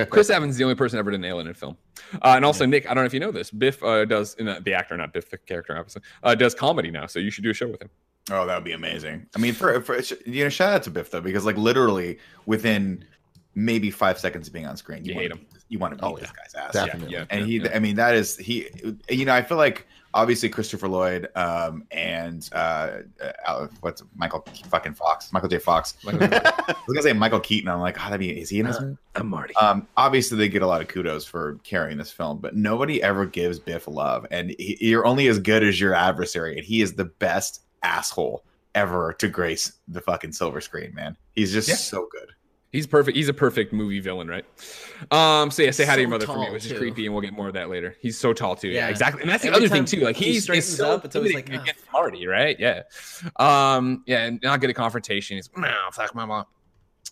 Chris 0.10 0.30
Evans 0.30 0.52
is 0.52 0.56
the 0.58 0.64
only 0.64 0.74
person 0.74 0.98
ever 0.98 1.10
to 1.10 1.18
nail 1.18 1.38
it 1.38 1.42
in 1.42 1.48
a 1.48 1.54
film. 1.54 1.76
Uh, 2.14 2.34
and 2.36 2.44
also, 2.44 2.64
Nick, 2.64 2.86
I 2.86 2.94
don't 2.94 3.02
know 3.02 3.06
if 3.06 3.14
you 3.14 3.20
know 3.20 3.32
this. 3.32 3.50
Biff 3.50 3.82
uh, 3.82 4.04
does, 4.04 4.36
uh, 4.40 4.60
the 4.62 4.74
actor, 4.74 4.96
not 4.96 5.12
Biff, 5.12 5.30
the 5.30 5.38
character, 5.38 5.76
obviously, 5.76 6.02
uh, 6.22 6.34
does 6.34 6.54
comedy 6.54 6.90
now. 6.90 7.06
So 7.06 7.18
you 7.18 7.30
should 7.30 7.44
do 7.44 7.50
a 7.50 7.54
show 7.54 7.68
with 7.68 7.82
him. 7.82 7.90
Oh, 8.30 8.46
that 8.46 8.54
would 8.54 8.64
be 8.64 8.72
amazing. 8.72 9.26
I 9.34 9.38
mean, 9.38 9.54
for, 9.54 9.80
for 9.80 9.98
you 10.26 10.44
know, 10.44 10.50
shout 10.50 10.72
out 10.74 10.82
to 10.84 10.90
Biff 10.90 11.10
though, 11.10 11.20
because 11.20 11.46
like 11.46 11.56
literally 11.56 12.18
within 12.46 13.04
maybe 13.58 13.90
five 13.90 14.18
seconds 14.18 14.46
of 14.46 14.52
being 14.52 14.66
on 14.66 14.76
screen, 14.76 15.04
You 15.04 15.14
want 15.14 15.22
hate 15.22 15.32
to 15.32 15.38
him. 15.38 15.46
You 15.68 15.78
want 15.78 15.92
to 15.92 15.96
beat 15.96 16.06
Oh, 16.08 16.16
this 16.16 16.28
yeah. 16.54 16.60
guy's 16.60 16.66
ass. 16.66 16.72
Definitely. 16.72 17.12
Yeah, 17.12 17.24
and 17.30 17.40
yeah, 17.40 17.46
he 17.46 17.56
yeah. 17.64 17.76
i 17.76 17.78
mean 17.78 17.96
that 17.96 18.14
is 18.14 18.36
he 18.36 18.68
you 19.10 19.24
know 19.26 19.34
i 19.34 19.42
feel 19.42 19.58
like 19.58 19.86
obviously 20.14 20.48
christopher 20.48 20.88
lloyd 20.88 21.28
um 21.36 21.84
and 21.90 22.48
uh, 22.52 23.00
uh 23.46 23.66
what's 23.82 24.02
michael 24.16 24.42
fucking 24.68 24.94
fox 24.94 25.30
michael 25.32 25.48
j 25.48 25.58
fox 25.58 25.94
i 26.06 26.12
was 26.12 26.86
gonna 26.86 27.02
say 27.02 27.12
michael 27.12 27.40
keaton 27.40 27.68
i'm 27.68 27.80
like 27.80 27.98
oh, 28.00 28.04
that'd 28.04 28.18
be 28.20 28.30
is 28.40 28.48
he 28.48 28.60
in 28.60 28.66
this 28.66 28.80
movie? 28.80 28.96
I'm 29.16 29.28
Marty. 29.28 29.54
um 29.56 29.86
obviously 29.98 30.38
they 30.38 30.48
get 30.48 30.62
a 30.62 30.66
lot 30.66 30.80
of 30.80 30.88
kudos 30.88 31.26
for 31.26 31.58
carrying 31.64 31.98
this 31.98 32.10
film 32.10 32.38
but 32.38 32.56
nobody 32.56 33.02
ever 33.02 33.26
gives 33.26 33.58
biff 33.58 33.86
love 33.88 34.24
and 34.30 34.54
he, 34.58 34.78
you're 34.80 35.04
only 35.06 35.26
as 35.28 35.38
good 35.38 35.62
as 35.62 35.78
your 35.78 35.94
adversary 35.94 36.56
and 36.56 36.64
he 36.64 36.80
is 36.80 36.94
the 36.94 37.04
best 37.04 37.62
asshole 37.82 38.44
ever 38.74 39.12
to 39.18 39.28
grace 39.28 39.72
the 39.88 40.00
fucking 40.00 40.32
silver 40.32 40.60
screen 40.62 40.94
man 40.94 41.14
he's 41.34 41.52
just 41.52 41.68
Yeah. 41.68 41.74
so 41.74 42.08
good 42.10 42.30
He's 42.70 42.86
perfect. 42.86 43.16
He's 43.16 43.28
a 43.30 43.32
perfect 43.34 43.72
movie 43.72 43.98
villain, 44.00 44.28
right? 44.28 44.44
Um. 45.10 45.50
So 45.50 45.62
yeah, 45.62 45.70
say 45.70 45.86
hi 45.86 45.94
to 45.94 46.00
your 46.02 46.10
mother 46.10 46.26
for 46.26 46.36
me, 46.38 46.44
tall, 46.44 46.52
which 46.52 46.66
is 46.66 46.72
creepy, 46.76 47.06
and 47.06 47.14
we'll 47.14 47.22
get 47.22 47.32
more 47.32 47.48
of 47.48 47.54
that 47.54 47.70
later. 47.70 47.96
He's 48.00 48.18
so 48.18 48.32
tall 48.34 48.56
too. 48.56 48.68
Yeah, 48.68 48.80
Yeah. 48.86 48.88
exactly. 48.90 49.22
And 49.22 49.30
that's 49.30 49.42
the 49.42 49.48
Every 49.48 49.64
other 49.66 49.68
thing 49.74 49.84
too. 49.86 50.00
Like 50.00 50.16
he 50.16 50.26
he's, 50.26 50.34
he's 50.34 50.42
straightens 50.44 50.76
so 50.76 50.90
up, 50.92 51.04
it's 51.06 51.16
always 51.16 51.32
like, 51.32 51.46
intimidating 51.46 51.60
"Ah." 51.60 51.70
against 51.78 51.92
Marty, 51.92 52.26
right? 52.26 52.56
Yeah. 52.60 52.82
Um. 53.36 54.02
Yeah, 54.06 54.24
and 54.26 54.40
not 54.42 54.60
good 54.60 54.68
at 54.70 54.76
confrontation. 54.76 55.36
He's 55.36 55.48
no, 55.56 55.72
fuck 55.92 56.14
my 56.14 56.26
mom. 56.26 56.44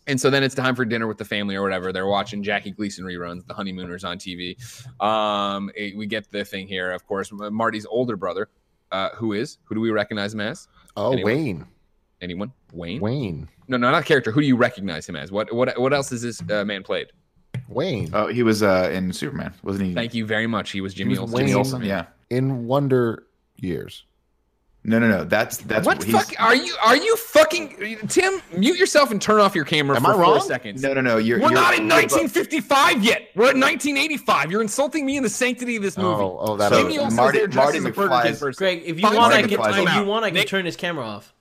And 0.08 0.20
so 0.20 0.30
then 0.30 0.42
it's 0.44 0.54
time 0.54 0.76
for 0.76 0.84
dinner 0.84 1.06
with 1.08 1.18
the 1.18 1.24
family 1.24 1.56
or 1.56 1.62
whatever. 1.62 1.92
They're 1.92 2.06
watching 2.06 2.42
Jackie 2.42 2.70
Gleason 2.70 3.04
reruns, 3.04 3.44
The 3.46 3.54
Honeymooners 3.54 4.04
on 4.04 4.18
TV. 4.18 4.56
Um, 5.02 5.70
eh, 5.76 5.92
we 5.96 6.06
get 6.06 6.30
the 6.30 6.44
thing 6.44 6.68
here, 6.68 6.92
of 6.92 7.04
course. 7.06 7.30
Marty's 7.32 7.86
older 7.86 8.16
brother, 8.16 8.48
uh, 8.92 9.08
who 9.16 9.32
is 9.32 9.58
who 9.64 9.74
do 9.74 9.80
we 9.80 9.90
recognize 9.90 10.32
him 10.34 10.40
as? 10.40 10.68
oh, 10.96 11.12
Anyway. 11.12 11.34
Wayne. 11.34 11.66
Anyone? 12.20 12.52
Wayne? 12.76 13.00
Wayne. 13.00 13.48
No, 13.68 13.76
no, 13.76 13.90
not 13.90 14.04
character. 14.04 14.30
Who 14.30 14.40
do 14.40 14.46
you 14.46 14.56
recognize 14.56 15.08
him 15.08 15.16
as? 15.16 15.32
What 15.32 15.52
what 15.52 15.78
what 15.80 15.92
else 15.92 16.12
is 16.12 16.22
this 16.22 16.42
uh, 16.50 16.64
man 16.64 16.82
played? 16.82 17.08
Wayne. 17.68 18.10
oh 18.14 18.26
he 18.28 18.42
was 18.42 18.62
uh 18.62 18.90
in 18.92 19.12
superman 19.12 19.52
wasn't 19.62 19.86
he 19.88 19.94
Thank 19.94 20.14
you 20.14 20.24
very 20.26 20.46
much. 20.46 20.70
He 20.70 20.80
was 20.80 20.94
Jimmy 20.94 21.10
was 21.12 21.20
Olsen. 21.20 21.38
Jimmy 21.38 21.54
Olsen, 21.54 21.82
yeah 21.82 22.06
in 22.30 22.66
Wonder 22.66 23.24
Years. 23.56 24.04
no 24.84 24.98
no 24.98 25.08
no 25.08 25.24
that's 25.24 25.56
that's 25.58 25.86
what 25.86 26.02
he's- 26.04 26.26
fuck 26.28 26.38
are 26.40 26.54
you? 26.54 26.74
Are 26.84 26.96
you 26.96 27.16
fucking 27.16 28.06
Tim? 28.08 28.40
Mute 28.56 28.78
yourself 28.78 29.10
and 29.10 29.20
turn 29.20 29.40
off 29.40 29.54
your 29.54 29.64
camera 29.64 29.96
Am 29.96 30.02
for 30.04 30.12
I 30.12 30.24
four 30.24 30.40
seconds. 30.40 30.82
No, 30.82 30.92
no, 30.94 31.00
no. 31.00 31.16
You're, 31.16 31.38
We're 31.40 31.46
you're, 31.46 31.54
not 31.54 31.74
in 31.78 31.88
1955 31.88 33.02
yet. 33.02 33.22
We're 33.34 33.50
in 33.52 33.60
1985. 33.60 34.50
You're 34.52 34.60
insulting 34.62 35.04
me 35.06 35.16
in 35.16 35.22
the 35.22 35.28
sanctity 35.30 35.74
of 35.76 35.82
this 35.82 35.96
movie. 35.96 36.22
Oh, 36.22 36.36
oh, 36.40 36.56
that 36.58 36.70
So, 36.70 36.82
Jimmy 36.82 36.98
Marty- 36.98 37.16
was 37.16 37.32
there 37.32 37.46
dressed 37.48 37.64
Marty 37.66 37.78
as 37.78 37.84
a 37.84 37.90
Burger 37.90 38.08
King 38.22 38.32
McFly's- 38.34 38.56
Greg, 38.56 38.82
if 38.84 38.96
you 38.96 39.02
Five 39.02 39.16
want, 39.16 39.32
I 39.32 39.42
seconds 39.42 39.56
can. 39.56 39.88
If 39.88 39.94
you 39.94 40.04
want, 40.04 40.24
I 40.24 40.28
can 40.28 40.34
Nick- 40.34 40.48
turn 40.48 40.64
his 40.66 40.76
camera 40.76 41.04
off. 41.06 41.32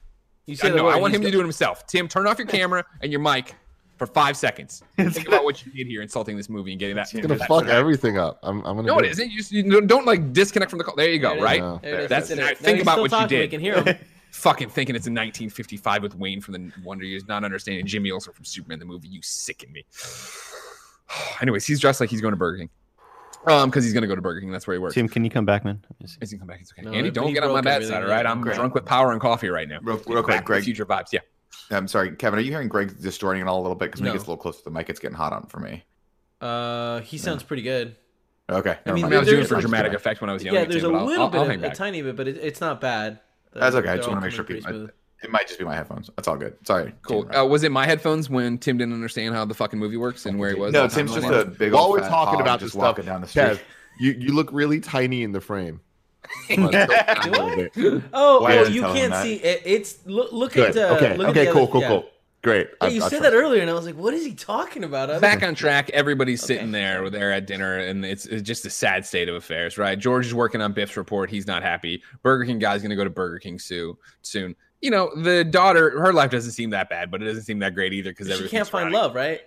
You 0.45 0.53
I 0.53 0.55
say 0.55 0.69
the 0.69 0.75
know. 0.77 0.87
I 0.87 0.97
want 0.97 1.13
him 1.13 1.21
to 1.21 1.31
do 1.31 1.39
it 1.39 1.43
himself. 1.43 1.85
Tim, 1.87 2.07
turn 2.07 2.27
off 2.27 2.37
your 2.37 2.47
camera 2.47 2.85
and 3.01 3.11
your 3.11 3.21
mic 3.21 3.55
for 3.97 4.05
five 4.05 4.35
seconds. 4.37 4.83
Think 4.97 5.27
about 5.27 5.43
what 5.43 5.65
you 5.65 5.71
did 5.71 5.87
here, 5.87 6.01
insulting 6.01 6.37
this 6.37 6.49
movie 6.49 6.71
and 6.71 6.79
getting 6.79 6.95
that. 6.97 7.13
It's 7.13 7.21
gonna 7.21 7.35
that- 7.37 7.47
fuck 7.47 7.67
everything 7.67 8.17
up. 8.17 8.39
I'm, 8.43 8.57
I'm 8.65 8.75
gonna. 8.75 8.87
No, 8.87 8.99
it 8.99 9.05
isn't. 9.05 9.31
You, 9.31 9.37
just, 9.37 9.51
you 9.51 9.63
don't- 9.63 9.87
don't 9.87 10.05
like 10.05 10.33
disconnect 10.33 10.69
from 10.69 10.77
the 10.79 10.83
call. 10.83 10.95
There 10.95 11.09
you 11.09 11.19
go. 11.19 11.31
it 11.33 11.37
is. 11.37 11.43
Right. 11.43 11.59
No. 11.61 11.79
There. 11.81 12.07
That's- 12.07 12.27
That's 12.29 12.39
now 12.39 12.47
it. 12.49 12.57
think 12.57 12.75
he's 12.77 12.83
about 12.83 12.93
still 13.05 13.19
what 13.19 13.21
you 13.21 13.27
did. 13.27 13.41
We 13.41 13.47
can 13.47 13.61
hear 13.61 13.81
him. 13.83 13.97
fucking 14.31 14.69
thinking 14.69 14.95
it's 14.97 15.07
in 15.07 15.13
1955 15.13 16.03
with 16.03 16.15
Wayne 16.15 16.41
from 16.41 16.53
the 16.55 16.71
Wonder 16.83 17.05
Years, 17.05 17.25
not 17.25 17.45
understanding 17.45 17.85
Jimmy 17.85 18.11
Olsen 18.11 18.33
from 18.33 18.43
Superman 18.43 18.79
the 18.79 18.85
movie. 18.85 19.07
You 19.07 19.21
sicken 19.21 19.71
me. 19.71 19.85
Anyways, 21.41 21.65
he's 21.65 21.79
dressed 21.79 22.01
like 22.01 22.09
he's 22.09 22.21
going 22.21 22.33
to 22.33 22.37
Burger 22.37 22.57
King. 22.59 22.69
Um, 23.47 23.69
because 23.69 23.83
he's 23.83 23.93
gonna 23.93 24.07
go 24.07 24.15
to 24.15 24.21
Burger 24.21 24.41
King. 24.41 24.51
That's 24.51 24.65
where 24.67 24.73
he 24.75 24.79
works. 24.79 24.95
Tim, 24.95 25.07
can 25.07 25.23
you 25.23 25.29
come 25.29 25.45
back, 25.45 25.63
man? 25.65 25.83
He's 25.99 26.15
gonna 26.17 26.39
come 26.39 26.47
back. 26.47 26.61
It's 26.61 26.71
okay. 26.71 26.81
No, 26.81 26.91
Andy, 26.91 27.11
don't 27.11 27.33
get 27.33 27.43
on 27.43 27.51
my 27.53 27.61
bad 27.61 27.75
everything. 27.75 27.93
side. 27.93 28.03
All 28.03 28.09
right, 28.09 28.25
I'm 28.25 28.41
Great. 28.41 28.55
drunk 28.55 28.73
with 28.73 28.85
power 28.85 29.11
and 29.11 29.21
coffee 29.21 29.49
right 29.49 29.67
now. 29.67 29.79
Real, 29.83 30.01
real 30.07 30.23
quick, 30.23 30.37
Back 30.37 30.45
Greg. 30.45 30.63
Future 30.63 30.85
vibes. 30.85 31.13
Yeah. 31.13 31.19
I'm 31.71 31.87
sorry, 31.87 32.15
Kevin. 32.15 32.39
Are 32.39 32.41
you 32.41 32.51
hearing 32.51 32.67
Greg 32.67 32.99
distorting 33.01 33.41
it 33.41 33.47
all 33.47 33.59
a 33.59 33.63
little 33.63 33.75
bit? 33.75 33.85
Because 33.85 34.01
when 34.01 34.07
No. 34.07 34.11
he 34.11 34.17
gets 34.17 34.27
a 34.27 34.29
little 34.29 34.41
close 34.41 34.57
to 34.57 34.63
the 34.63 34.71
mic, 34.71 34.89
it's 34.89 34.99
getting 34.99 35.15
hot 35.17 35.33
on 35.33 35.45
for 35.47 35.59
me. 35.59 35.83
Uh, 36.41 36.99
he 37.01 37.17
sounds 37.17 37.43
pretty 37.43 37.63
good. 37.63 37.95
Okay. 38.49 38.77
I 38.85 38.91
mean, 38.91 39.05
I, 39.05 39.09
mind. 39.09 39.19
was 39.21 39.29
doing 39.29 39.41
it 39.41 39.47
for 39.47 39.59
dramatic 39.59 39.93
effect 39.93 40.21
when 40.21 40.29
I 40.29 40.33
was 40.33 40.43
young. 40.43 40.53
yeah, 40.53 40.65
there's 40.65 40.81
too, 40.83 40.89
a 40.89 40.91
but 40.91 40.99
I'll- 40.99 41.05
little 41.05 41.23
I'll- 41.23 41.29
bit, 41.31 41.41
I'll 41.41 41.51
of, 41.65 41.71
a 41.71 41.75
tiny 41.75 42.01
bit, 42.01 42.15
but 42.15 42.27
it, 42.27 42.37
it's 42.37 42.61
not 42.61 42.79
bad. 42.81 43.19
That's 43.53 43.75
okay. 43.75 43.89
I 43.89 43.95
just 43.97 44.07
want 44.09 44.19
to 44.21 44.25
make 44.25 44.33
sure 44.35 44.43
people. 44.43 44.89
Pretty 45.20 45.28
smooth. 45.28 45.30
It 45.30 45.32
might 45.32 45.47
just 45.47 45.59
be 45.59 45.66
my 45.66 45.76
headphones. 45.76 46.09
That's 46.16 46.28
all 46.28 46.38
good. 46.38 46.55
Sorry. 46.66 46.93
Cool. 47.01 47.24
Tim, 47.26 47.36
Uh, 47.36 47.45
was 47.45 47.63
it 47.63 47.72
my 47.72 47.86
headphones 47.86 48.30
when 48.30 48.57
Tim 48.57 48.78
didn't 48.78 48.93
understand 48.93 49.34
how 49.36 49.45
the 49.45 49.53
fucking 49.53 49.80
movie 49.80 49.97
works 49.97 50.26
and 50.26 50.38
where 50.39 50.49
he 50.53 50.59
was? 50.59 50.74
no, 50.74 50.82
all 50.84 50.88
the 50.88 50.93
time? 50.95 51.07
Tim's 51.07 51.16
just 51.22 51.34
a 51.34 51.45
big 51.45 51.74
While 51.74 51.91
we're 51.91 51.99
talking 51.99 52.39
about 52.41 52.59
just 52.59 52.68
this 52.68 52.72
stuff, 52.74 52.82
walking 52.84 53.05
down 53.05 53.22
the 53.22 53.28
street. 53.28 53.43
Kev, 53.43 53.59
you 53.99 54.11
you 54.11 54.34
look 54.34 54.49
really 54.51 54.80
tiny 54.80 55.24
in 55.24 55.32
the 55.32 55.41
frame. 55.41 55.80
Do 56.49 56.70
Good. 56.70 58.03
Oh, 58.13 58.41
Why 58.41 58.57
oh 58.57 58.63
you 58.63 58.82
can't 58.82 59.13
see 59.16 59.36
it. 59.36 59.61
It's 59.66 60.05
look, 60.05 60.32
look 60.32 60.57
at 60.57 60.76
uh, 60.76 60.95
okay. 60.97 61.16
look 61.18 61.28
at 61.30 61.38
Okay. 61.38 61.45
the 61.45 61.51
Cool. 61.51 61.63
other- 61.63 61.72
Cool. 61.72 61.82
yeah. 61.82 61.88
Cool. 61.88 62.09
Great. 62.43 62.68
Yeah, 62.70 62.76
I- 62.82 62.88
you 62.89 62.97
I 62.97 63.07
said 63.09 63.09
trust- 63.20 63.24
that 63.24 63.34
earlier, 63.34 63.61
and 63.61 63.70
I 63.72 63.74
was 63.74 63.86
like, 63.88 63.95
"What 63.95 64.13
is 64.13 64.24
he 64.24 64.34
talking 64.36 64.84
about?" 64.84 65.09
I 65.09 65.13
was 65.13 65.22
back 65.22 65.41
on 65.41 65.55
track. 65.55 65.89
Everybody's 65.91 66.43
Okay. 66.43 66.55
sitting 66.55 66.72
there. 66.72 67.09
They're 67.09 67.32
at 67.34 67.47
dinner, 67.47 67.78
and 67.80 68.05
it's, 68.05 68.28
it's 68.28 68.43
just 68.43 68.66
a 68.68 68.70
sad 68.70 69.03
state 69.05 69.30
of 69.30 69.36
affairs, 69.36 69.80
right? 69.80 69.97
George 69.97 70.28
is 70.28 70.34
working 70.36 70.61
on 70.61 70.72
Biff's 70.74 70.95
report. 70.95 71.32
He's 71.32 71.47
not 71.47 71.63
happy. 71.63 72.03
Burger 72.22 72.45
King 72.45 72.59
guy's 72.59 72.82
going 72.84 72.91
to 72.91 72.95
go 72.95 73.03
to 73.03 73.09
Burger 73.09 73.39
King 73.39 73.57
soon. 73.57 73.95
Soon, 74.22 74.55
you 74.82 74.91
know, 74.91 75.11
the 75.15 75.43
daughter, 75.43 75.99
her 75.99 76.13
life 76.13 76.32
doesn't 76.32 76.51
seem 76.51 76.69
that 76.71 76.89
bad, 76.89 77.11
but 77.11 77.21
it 77.21 77.26
doesn't 77.26 77.43
seem 77.43 77.59
that 77.59 77.73
great 77.73 77.93
either 77.93 78.11
because 78.11 78.38
she 78.38 78.47
can't 78.47 78.67
find 78.67 78.91
love, 78.91 79.15
right? 79.15 79.41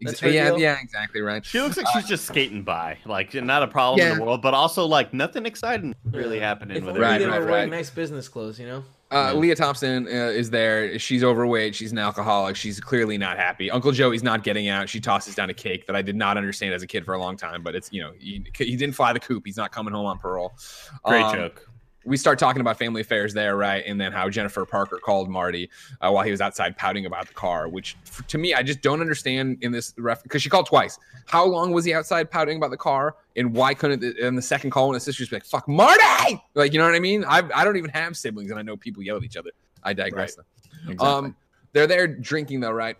That's 0.00 0.20
her 0.20 0.28
yeah, 0.28 0.50
deal? 0.50 0.58
yeah, 0.58 0.76
exactly 0.82 1.20
right. 1.20 1.44
She 1.44 1.60
looks 1.60 1.76
like 1.76 1.86
she's 1.94 2.06
just 2.06 2.26
skating 2.26 2.62
by, 2.62 2.98
like 3.06 3.32
not 3.32 3.62
a 3.62 3.68
problem 3.68 4.06
in 4.06 4.18
the 4.18 4.24
world, 4.24 4.42
but 4.42 4.52
also 4.52 4.84
like 4.84 5.14
nothing 5.14 5.46
exciting 5.46 5.94
really 6.04 6.38
happening 6.38 6.76
If 6.76 6.84
with 6.84 6.96
only 6.96 7.00
her. 7.00 7.12
Right, 7.12 7.18
they 7.18 7.26
right, 7.26 7.40
were 7.40 7.46
wearing 7.46 7.70
right. 7.70 7.78
nice 7.78 7.90
business 7.90 8.28
clothes, 8.28 8.58
you 8.58 8.66
know. 8.66 8.84
Uh, 9.12 9.32
Lea 9.34 9.54
Thompson 9.54 10.06
uh, 10.08 10.10
is 10.10 10.50
there. 10.50 10.98
She's 10.98 11.22
overweight. 11.22 11.74
She's 11.74 11.92
an 11.92 11.98
alcoholic. 11.98 12.56
She's 12.56 12.80
clearly 12.80 13.16
not 13.16 13.36
happy. 13.38 13.70
Uncle 13.70 13.92
Joey's 13.92 14.24
not 14.24 14.42
getting 14.42 14.68
out. 14.68 14.88
She 14.88 14.98
tosses 15.00 15.36
down 15.36 15.50
a 15.50 15.54
cake 15.54 15.86
that 15.86 15.94
I 15.94 16.02
did 16.02 16.16
not 16.16 16.36
understand 16.36 16.74
as 16.74 16.82
a 16.82 16.86
kid 16.86 17.04
for 17.04 17.14
a 17.14 17.18
long 17.18 17.36
time. 17.36 17.62
But 17.62 17.76
it's 17.76 17.92
you 17.92 18.02
know 18.02 18.12
he, 18.18 18.44
he 18.56 18.76
didn't 18.76 18.96
fly 18.96 19.12
the 19.12 19.20
coop. 19.20 19.44
He's 19.46 19.56
not 19.56 19.70
coming 19.70 19.94
home 19.94 20.06
on 20.06 20.18
parole. 20.18 20.54
Great 21.04 21.22
Um, 21.22 21.34
joke. 21.34 21.70
We 22.04 22.16
start 22.16 22.38
talking 22.38 22.60
about 22.60 22.78
family 22.78 23.00
affairs 23.00 23.32
there, 23.34 23.56
right? 23.56 23.82
And 23.86 24.00
then 24.00 24.12
how 24.12 24.28
Jennifer 24.28 24.64
Parker 24.64 24.98
called 24.98 25.28
Marty 25.28 25.70
uh, 26.00 26.10
while 26.10 26.24
he 26.24 26.30
was 26.30 26.40
outside 26.40 26.76
pouting 26.76 27.06
about 27.06 27.28
the 27.28 27.34
car, 27.34 27.68
which 27.68 27.96
to 28.28 28.38
me, 28.38 28.54
I 28.54 28.62
just 28.62 28.82
don't 28.82 29.00
understand 29.00 29.58
in 29.62 29.72
this 29.72 29.94
ref 29.96 30.22
because 30.22 30.42
she 30.42 30.48
called 30.48 30.66
twice. 30.66 30.98
How 31.26 31.44
long 31.44 31.72
was 31.72 31.84
he 31.84 31.94
outside 31.94 32.30
pouting 32.30 32.56
about 32.56 32.70
the 32.70 32.76
car? 32.76 33.16
And 33.36 33.54
why 33.54 33.74
couldn't 33.74 34.00
the, 34.00 34.26
in 34.26 34.34
the 34.34 34.42
second 34.42 34.70
call 34.70 34.88
when 34.88 34.94
the 34.94 35.00
sister's 35.00 35.32
like, 35.32 35.44
fuck 35.44 35.66
Marty? 35.66 36.42
Like, 36.54 36.72
you 36.72 36.78
know 36.78 36.84
what 36.84 36.94
I 36.94 37.00
mean? 37.00 37.24
I, 37.24 37.42
I 37.54 37.64
don't 37.64 37.76
even 37.76 37.90
have 37.90 38.16
siblings 38.16 38.50
and 38.50 38.58
I 38.58 38.62
know 38.62 38.76
people 38.76 39.02
yell 39.02 39.16
at 39.16 39.24
each 39.24 39.36
other. 39.36 39.50
I 39.82 39.92
digress. 39.92 40.34
though. 40.34 40.42
Exactly. 40.90 41.06
Um, 41.06 41.36
they're 41.72 41.86
there 41.86 42.06
drinking 42.06 42.60
though, 42.60 42.72
right? 42.72 42.96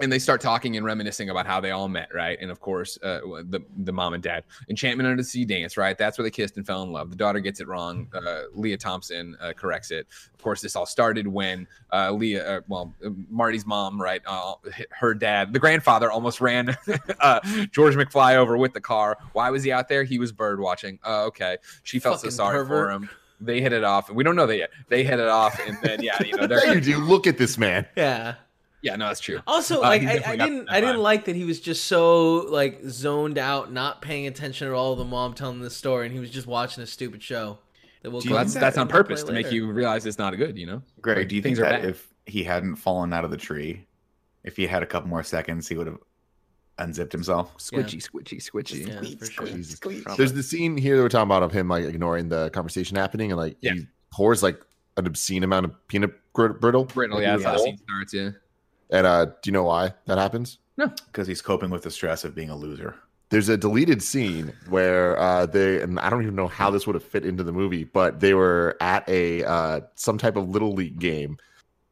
And 0.00 0.12
they 0.12 0.18
start 0.18 0.40
talking 0.40 0.76
and 0.76 0.84
reminiscing 0.84 1.30
about 1.30 1.46
how 1.46 1.60
they 1.60 1.70
all 1.70 1.88
met, 1.88 2.08
right? 2.14 2.36
And 2.40 2.50
of 2.50 2.60
course, 2.60 2.98
uh, 3.02 3.20
the 3.48 3.60
the 3.78 3.92
mom 3.92 4.12
and 4.14 4.22
dad, 4.22 4.44
enchantment 4.68 5.06
under 5.06 5.22
the 5.22 5.26
sea 5.26 5.44
dance, 5.44 5.76
right? 5.76 5.96
That's 5.96 6.18
where 6.18 6.22
they 6.24 6.30
kissed 6.30 6.56
and 6.58 6.66
fell 6.66 6.82
in 6.82 6.92
love. 6.92 7.10
The 7.10 7.16
daughter 7.16 7.40
gets 7.40 7.60
it 7.60 7.68
wrong. 7.68 8.08
Uh, 8.14 8.42
Lea 8.52 8.76
Thompson 8.76 9.36
uh, 9.40 9.52
corrects 9.54 9.90
it. 9.90 10.06
Of 10.34 10.42
course, 10.42 10.60
this 10.60 10.76
all 10.76 10.86
started 10.86 11.26
when 11.26 11.66
uh, 11.92 12.12
Lea, 12.12 12.40
uh, 12.40 12.60
well, 12.68 12.94
Marty's 13.30 13.64
mom, 13.64 14.00
right? 14.00 14.20
Uh, 14.26 14.54
her 14.90 15.14
dad, 15.14 15.52
the 15.52 15.58
grandfather, 15.58 16.10
almost 16.10 16.40
ran 16.40 16.76
uh, 17.20 17.40
George 17.72 17.94
McFly 17.94 18.34
over 18.34 18.56
with 18.58 18.74
the 18.74 18.80
car. 18.80 19.16
Why 19.32 19.50
was 19.50 19.62
he 19.62 19.72
out 19.72 19.88
there? 19.88 20.04
He 20.04 20.18
was 20.18 20.30
bird 20.30 20.60
watching. 20.60 20.98
Uh, 21.06 21.24
okay, 21.24 21.56
she 21.84 21.98
felt 21.98 22.16
Fucking 22.16 22.30
so 22.30 22.36
sorry 22.36 22.58
pervert. 22.58 22.86
for 22.86 22.90
him. 22.90 23.10
They 23.40 23.60
hit 23.60 23.72
it 23.72 23.84
off, 23.84 24.08
and 24.08 24.16
we 24.16 24.24
don't 24.24 24.36
know 24.36 24.46
that 24.46 24.56
yet. 24.56 24.70
They 24.88 25.04
hit 25.04 25.18
it 25.20 25.28
off, 25.28 25.60
and 25.66 25.76
then 25.82 26.02
yeah, 26.02 26.22
you 26.22 26.36
know, 26.36 26.46
they're 26.46 26.74
you 26.74 26.80
do. 26.80 26.98
Look 26.98 27.26
at 27.26 27.38
this 27.38 27.58
man. 27.58 27.86
Yeah. 27.96 28.36
Yeah, 28.82 28.96
no, 28.96 29.06
that's 29.08 29.20
true. 29.20 29.40
Also, 29.46 29.78
Uh, 29.78 29.88
like 29.88 30.02
I, 30.02 30.22
I 30.32 30.36
didn't, 30.36 30.68
I 30.68 30.80
didn't 30.80 31.00
like 31.00 31.24
that 31.26 31.36
he 31.36 31.44
was 31.44 31.60
just 31.60 31.84
so 31.86 32.46
like 32.48 32.80
zoned 32.88 33.38
out, 33.38 33.72
not 33.72 34.02
paying 34.02 34.26
attention 34.26 34.68
at 34.68 34.72
all 34.74 34.94
to 34.94 34.98
the 35.02 35.08
mom 35.08 35.34
telling 35.34 35.60
the 35.60 35.70
story, 35.70 36.06
and 36.06 36.14
he 36.14 36.20
was 36.20 36.30
just 36.30 36.46
watching 36.46 36.82
a 36.82 36.86
stupid 36.86 37.22
show. 37.22 37.58
That 38.02 38.10
will 38.10 38.20
Do 38.20 38.28
you 38.28 38.34
Well, 38.34 38.40
come 38.40 38.44
that's 38.44 38.54
think 38.54 38.60
that's 38.60 38.76
on 38.78 38.82
and 38.82 38.90
play 38.90 38.98
purpose 38.98 39.22
to 39.24 39.32
make 39.32 39.50
you 39.50 39.70
realize 39.70 40.06
it's 40.06 40.18
not 40.18 40.36
good. 40.36 40.56
You 40.58 40.66
know. 40.66 40.82
Greg, 41.00 41.18
Like, 41.18 41.28
do 41.28 41.36
you 41.36 41.42
think 41.42 41.58
that 41.58 41.84
if 41.84 42.08
he 42.26 42.44
hadn't 42.44 42.76
fallen 42.76 43.12
out 43.12 43.24
of 43.24 43.30
the 43.30 43.36
tree, 43.36 43.86
if 44.44 44.56
he 44.56 44.66
had 44.66 44.82
a 44.82 44.86
couple 44.86 45.08
more 45.08 45.22
seconds, 45.24 45.66
he 45.66 45.76
would 45.76 45.86
have 45.88 45.98
unzipped 46.78 47.12
himself? 47.12 47.56
Squidgy, 47.58 48.06
squidgy, 48.06 48.36
squidgy. 48.38 48.86
Yeah, 48.86 49.18
for 49.18 49.26
sure. 49.26 49.46
Jesus. 49.46 49.80
Probably. 49.80 50.02
There's 50.16 50.32
the 50.32 50.42
scene 50.42 50.76
here 50.76 50.96
that 50.96 51.02
we're 51.02 51.08
talking 51.08 51.26
about 51.28 51.42
of 51.42 51.50
him 51.52 51.68
like 51.68 51.84
ignoring 51.84 52.28
the 52.28 52.50
conversation 52.50 52.96
happening 52.96 53.32
and 53.32 53.40
like 53.40 53.56
Yeah. 53.60 53.72
he 53.72 53.86
pours 54.12 54.42
like 54.42 54.60
an 54.96 55.06
obscene 55.06 55.42
amount 55.42 55.66
of 55.66 55.88
peanut 55.88 56.12
brittle. 56.34 56.84
Brittle, 56.84 57.20
yeah, 57.20 57.34
in 57.34 57.40
that's 57.40 57.42
his 57.42 57.44
how 57.44 57.52
the 57.52 57.58
scene 57.58 57.78
starts. 57.78 58.14
Yeah. 58.14 58.30
And 58.90 59.06
uh, 59.06 59.24
do 59.26 59.32
you 59.46 59.52
know 59.52 59.64
why 59.64 59.94
that 60.06 60.18
happens? 60.18 60.58
No, 60.76 60.88
because 61.06 61.26
he's 61.26 61.42
coping 61.42 61.70
with 61.70 61.82
the 61.82 61.90
stress 61.90 62.24
of 62.24 62.34
being 62.34 62.50
a 62.50 62.56
loser. 62.56 62.94
There's 63.30 63.48
a 63.48 63.56
deleted 63.56 64.02
scene 64.02 64.52
where 64.68 65.18
uh, 65.18 65.46
they 65.46 65.80
and 65.82 65.98
I 65.98 66.10
don't 66.10 66.22
even 66.22 66.36
know 66.36 66.46
how 66.46 66.70
this 66.70 66.86
would 66.86 66.94
have 66.94 67.02
fit 67.02 67.24
into 67.24 67.42
the 67.42 67.52
movie, 67.52 67.82
but 67.84 68.20
they 68.20 68.34
were 68.34 68.76
at 68.80 69.08
a 69.08 69.42
uh, 69.44 69.80
some 69.96 70.16
type 70.18 70.36
of 70.36 70.48
little 70.48 70.72
league 70.72 70.98
game, 71.00 71.36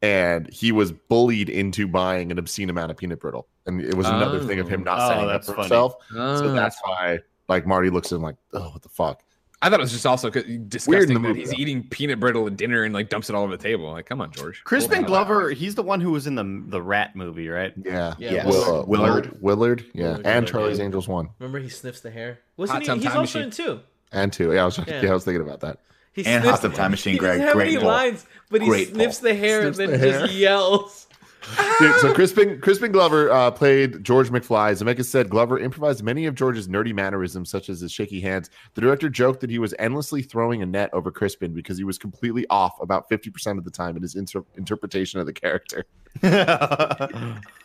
and 0.01 0.49
he 0.53 0.71
was 0.71 0.91
bullied 0.93 1.49
into 1.49 1.87
buying 1.87 2.31
an 2.31 2.37
obscene 2.39 2.69
amount 2.69 2.91
of 2.91 2.97
peanut 2.97 3.19
brittle, 3.19 3.47
and 3.65 3.81
it 3.81 3.95
was 3.95 4.07
another 4.07 4.39
thing 4.39 4.59
of 4.59 4.69
him 4.69 4.83
not 4.83 4.99
Oh, 5.01 5.07
setting 5.09 5.29
up 5.29 5.43
for 5.43 5.51
funny. 5.53 5.63
himself. 5.63 5.95
Oh, 6.13 6.41
So 6.41 6.53
that's 6.53 6.79
why, 6.83 7.19
like 7.49 7.67
Marty 7.67 7.89
looks 7.89 8.11
at 8.13 8.15
him 8.17 8.21
like, 8.21 8.37
oh, 8.53 8.69
what 8.69 8.81
the 8.81 8.89
fuck? 8.89 9.21
I 9.61 9.69
thought 9.69 9.79
it 9.79 9.83
was 9.83 9.91
just 9.93 10.05
also 10.05 10.29
'cause- 10.29 10.43
Weird 10.45 10.49
in 10.61 10.67
disgusting 10.69 11.07
the 11.07 11.13
that 11.15 11.19
movie, 11.21 11.39
he's 11.39 11.49
though. 11.51 11.55
eating 11.57 11.83
peanut 11.89 12.19
brittle 12.19 12.45
at 12.45 12.57
dinner 12.57 12.83
and 12.83 12.93
like 12.93 13.09
dumps 13.09 13.29
it 13.29 13.35
all 13.35 13.43
over 13.43 13.55
the 13.55 13.63
table. 13.63 13.91
Like, 13.91 14.05
come 14.05 14.21
on, 14.21 14.31
George. 14.31 14.61
Crispin 14.63 14.97
Hold. 14.97 15.07
Glover, 15.07 15.49
he's 15.51 15.75
the 15.75 15.81
one 15.83 16.01
who 16.01 16.11
was 16.11 16.27
in 16.27 16.35
the 16.35 16.63
the 16.67 16.81
Rat 16.81 17.15
movie, 17.15 17.47
right? 17.49 17.73
Yeah, 17.83 18.13
Yeah, 18.19 18.31
Yes. 18.31 18.45
Will, 18.45 18.63
uh, 18.63 18.83
Willard. 18.85 18.87
Willard, 18.87 19.37
Willard, 19.41 19.85
yeah, 19.93 20.03
Willard, 20.09 20.25
and 20.27 20.47
Charlie's 20.47 20.77
yeah. 20.79 20.85
Angels 20.85 21.07
one 21.07 21.29
Remember, 21.39 21.59
he 21.59 21.69
sniffs 21.69 22.01
the 22.01 22.11
hair. 22.11 22.33
Hot 22.33 22.39
Wasn't 22.57 22.81
he? 22.81 22.85
Tub 22.87 22.97
He's 22.97 23.05
Time 23.07 23.17
also 23.17 23.39
Machine. 23.39 23.43
in 23.43 23.51
two. 23.51 23.79
and 24.11 24.31
two. 24.33 24.53
Yeah, 24.53 24.61
I 24.63 24.65
was, 24.65 24.77
Yeah. 24.77 25.01
yeah. 25.01 25.09
I 25.09 25.13
was 25.13 25.23
thinking 25.23 25.41
about 25.41 25.61
that. 25.61 25.79
He 26.13 26.25
And 26.25 26.43
sniffs- 26.43 26.61
Hot 26.61 26.69
Tub 26.69 26.73
Time 26.75 26.91
Machine, 26.91 27.13
He 27.13 27.19
Greg, 27.19 27.33
doesn't 27.39 27.47
have 27.47 27.53
great 27.55 27.67
any 27.69 27.77
pull. 27.77 27.87
lines, 27.87 28.25
but 28.49 28.61
he 28.61 28.67
Great 28.67 28.89
sniffs 28.89 29.19
pull. 29.19 29.29
the 29.29 29.35
hair 29.35 29.61
Sniffs 29.63 29.79
and 29.79 29.93
the 29.93 29.97
then 29.97 30.09
hair. 30.11 30.19
just 30.21 30.33
yells. 30.33 31.04
Dude, 31.79 31.95
so 31.97 32.13
Crispin 32.13 32.59
Crispin 32.61 32.91
Glover 32.91 33.31
uh, 33.31 33.51
played 33.51 34.03
George 34.03 34.29
McFly. 34.29 34.71
Zemeckis 34.71 35.05
said 35.05 35.29
Glover 35.29 35.59
improvised 35.59 36.03
many 36.03 36.25
of 36.25 36.35
George's 36.35 36.67
nerdy 36.67 36.93
mannerisms, 36.93 37.49
such 37.49 37.69
as 37.69 37.81
his 37.81 37.91
shaky 37.91 38.21
hands. 38.21 38.49
The 38.73 38.81
director 38.81 39.09
joked 39.09 39.41
that 39.41 39.49
he 39.49 39.59
was 39.59 39.73
endlessly 39.77 40.21
throwing 40.21 40.61
a 40.61 40.65
net 40.65 40.89
over 40.93 41.11
Crispin 41.11 41.53
because 41.53 41.77
he 41.77 41.83
was 41.83 41.97
completely 41.97 42.45
off 42.49 42.79
about 42.81 43.09
fifty 43.09 43.29
percent 43.29 43.57
of 43.59 43.65
the 43.65 43.71
time 43.71 43.95
in 43.95 44.01
his 44.01 44.15
inter- 44.15 44.45
interpretation 44.55 45.19
of 45.19 45.25
the 45.25 45.33
character. 45.33 45.85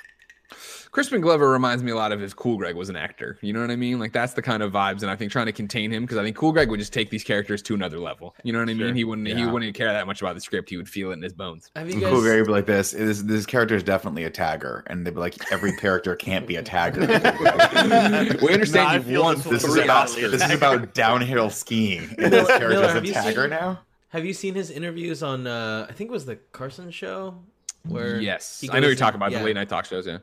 Crispin 0.92 1.20
Glover 1.20 1.48
reminds 1.48 1.84
me 1.84 1.92
a 1.92 1.94
lot 1.96 2.10
of 2.10 2.20
if 2.20 2.34
Cool 2.34 2.56
Greg 2.56 2.74
was 2.74 2.88
an 2.88 2.96
actor. 2.96 3.38
You 3.42 3.52
know 3.52 3.60
what 3.60 3.70
I 3.70 3.76
mean? 3.76 4.00
Like 4.00 4.12
that's 4.12 4.32
the 4.34 4.42
kind 4.42 4.60
of 4.62 4.72
vibes, 4.72 5.02
and 5.02 5.10
I 5.10 5.14
think 5.14 5.30
trying 5.30 5.46
to 5.46 5.52
contain 5.52 5.92
him 5.92 6.02
because 6.02 6.18
I 6.18 6.24
think 6.24 6.36
Cool 6.36 6.50
Greg 6.52 6.68
would 6.68 6.80
just 6.80 6.92
take 6.92 7.10
these 7.10 7.22
characters 7.22 7.62
to 7.62 7.74
another 7.74 7.98
level. 8.00 8.34
You 8.42 8.52
know 8.52 8.58
what 8.58 8.68
I 8.68 8.74
mean? 8.74 8.78
Sure. 8.88 8.94
He 8.94 9.04
wouldn't. 9.04 9.28
He 9.28 9.46
wouldn't 9.46 9.74
care 9.74 9.92
that 9.92 10.06
much 10.08 10.20
about 10.20 10.34
the 10.34 10.40
script. 10.40 10.68
He 10.68 10.76
would 10.76 10.88
feel 10.88 11.10
it 11.10 11.14
in 11.14 11.22
his 11.22 11.32
bones. 11.32 11.70
Have 11.76 11.88
you 11.88 12.00
guys? 12.00 12.10
Cool 12.10 12.22
Greg 12.22 12.40
would 12.40 12.46
be 12.46 12.52
like 12.52 12.66
this. 12.66 12.90
This 12.90 13.22
this 13.22 13.46
character 13.46 13.76
is 13.76 13.82
definitely 13.84 14.24
a 14.24 14.30
tagger, 14.30 14.82
and 14.88 15.06
they'd 15.06 15.14
be 15.14 15.20
like, 15.20 15.36
every 15.52 15.76
character 15.76 16.16
can't 16.16 16.46
be 16.46 16.56
a 16.56 16.62
tagger. 16.62 17.00
we 18.42 18.52
understand 18.52 18.88
I 18.88 18.94
you've 18.96 19.06
feel 19.06 19.22
won 19.22 19.36
this 19.36 19.44
this 19.44 19.64
is 19.64 19.72
Three 19.74 19.84
about 19.84 20.08
Oscars. 20.08 20.30
this 20.32 20.42
is 20.44 20.50
about 20.50 20.94
downhill 20.94 21.50
skiing. 21.50 22.02
And 22.18 22.32
this 22.32 22.48
character 22.48 22.98
is 22.98 23.10
a 23.10 23.14
tagger 23.14 23.42
seen- 23.42 23.50
now. 23.50 23.80
Have 24.08 24.24
you 24.24 24.32
seen 24.32 24.56
his 24.56 24.70
interviews 24.70 25.22
on? 25.22 25.46
uh 25.46 25.86
I 25.88 25.92
think 25.92 26.10
it 26.10 26.12
was 26.12 26.26
the 26.26 26.36
Carson 26.52 26.90
show. 26.90 27.36
Where 27.84 28.20
Yes, 28.20 28.62
I 28.70 28.80
know 28.80 28.88
you're 28.88 28.96
talking 28.96 29.16
about 29.16 29.30
yeah. 29.30 29.38
the 29.38 29.44
late 29.44 29.54
night 29.54 29.68
talk 29.68 29.86
shows. 29.86 30.06
Yeah, 30.06 30.18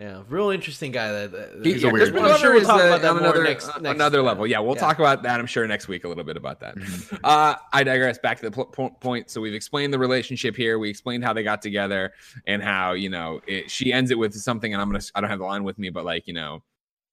Yeah, 0.00 0.22
real 0.30 0.48
interesting 0.48 0.92
guy. 0.92 1.12
That, 1.12 1.32
that 1.32 1.60
He- 1.62 1.74
He's 1.74 1.84
a 1.84 1.88
yeah, 1.88 1.92
weird 1.92 2.14
guy. 2.14 2.30
I'm 2.32 2.40
sure 2.40 2.54
we'll 2.54 2.62
talk 2.64 2.80
uh, 2.80 2.84
about 2.86 3.02
that 3.02 3.10
on 3.10 3.16
more 3.18 3.24
another 3.26 3.44
next- 3.44 3.68
uh, 3.68 3.78
next 3.80 3.94
another 3.96 4.22
level. 4.22 4.46
Yeah, 4.46 4.60
we'll 4.60 4.74
Yeah. 4.74 4.80
talk 4.80 4.98
about 4.98 5.22
that. 5.24 5.38
I'm 5.38 5.44
sure 5.46 5.66
next 5.66 5.88
week 5.88 6.04
a 6.04 6.08
little 6.08 6.24
bit 6.24 6.38
about 6.38 6.60
that. 6.60 6.74
Uh, 7.22 7.54
I 7.72 7.84
digress. 7.84 8.16
Back 8.18 8.38
to 8.38 8.46
the 8.46 8.50
pl- 8.50 8.64
po- 8.66 8.90
point. 8.98 9.28
So 9.28 9.42
we've 9.42 9.52
explained 9.52 9.92
the 9.92 9.98
relationship 9.98 10.56
here. 10.56 10.78
We 10.78 10.88
explained 10.88 11.22
how 11.22 11.34
they 11.34 11.42
got 11.42 11.60
together 11.60 12.14
and 12.46 12.62
how 12.62 12.92
you 12.92 13.10
know 13.10 13.42
it, 13.46 13.70
she 13.70 13.92
ends 13.92 14.10
it 14.10 14.18
with 14.18 14.34
something. 14.34 14.72
And 14.72 14.80
I'm 14.80 14.88
gonna. 14.88 15.04
I 15.14 15.20
don't 15.20 15.28
have 15.28 15.38
the 15.38 15.44
line 15.44 15.64
with 15.64 15.78
me, 15.78 15.90
but 15.90 16.06
like 16.06 16.26
you 16.26 16.32
know. 16.32 16.62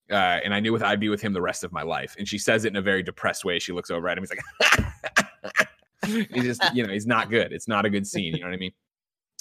Uh, 0.09 0.15
and 0.15 0.53
I 0.53 0.61
knew 0.61 0.71
with 0.71 0.81
I'd 0.81 1.01
be 1.01 1.09
with 1.09 1.19
him 1.19 1.33
the 1.33 1.41
rest 1.41 1.65
of 1.65 1.73
my 1.73 1.81
life. 1.83 2.15
And 2.17 2.25
she 2.25 2.37
says 2.37 2.63
it 2.63 2.69
in 2.69 2.77
a 2.77 2.81
very 2.81 3.03
depressed 3.03 3.43
way. 3.43 3.59
She 3.59 3.73
looks 3.73 3.91
over 3.91 4.07
at 4.07 4.17
him. 4.17 4.23
He's 4.23 4.31
like, 4.31 6.27
he's 6.33 6.43
just, 6.45 6.63
you 6.73 6.87
know, 6.87 6.93
he's 6.93 7.05
not 7.05 7.29
good. 7.29 7.51
It's 7.51 7.67
not 7.67 7.85
a 7.85 7.89
good 7.89 8.07
scene. 8.07 8.33
You 8.33 8.39
know 8.39 8.47
what 8.47 8.53
I 8.53 8.57
mean? 8.57 8.71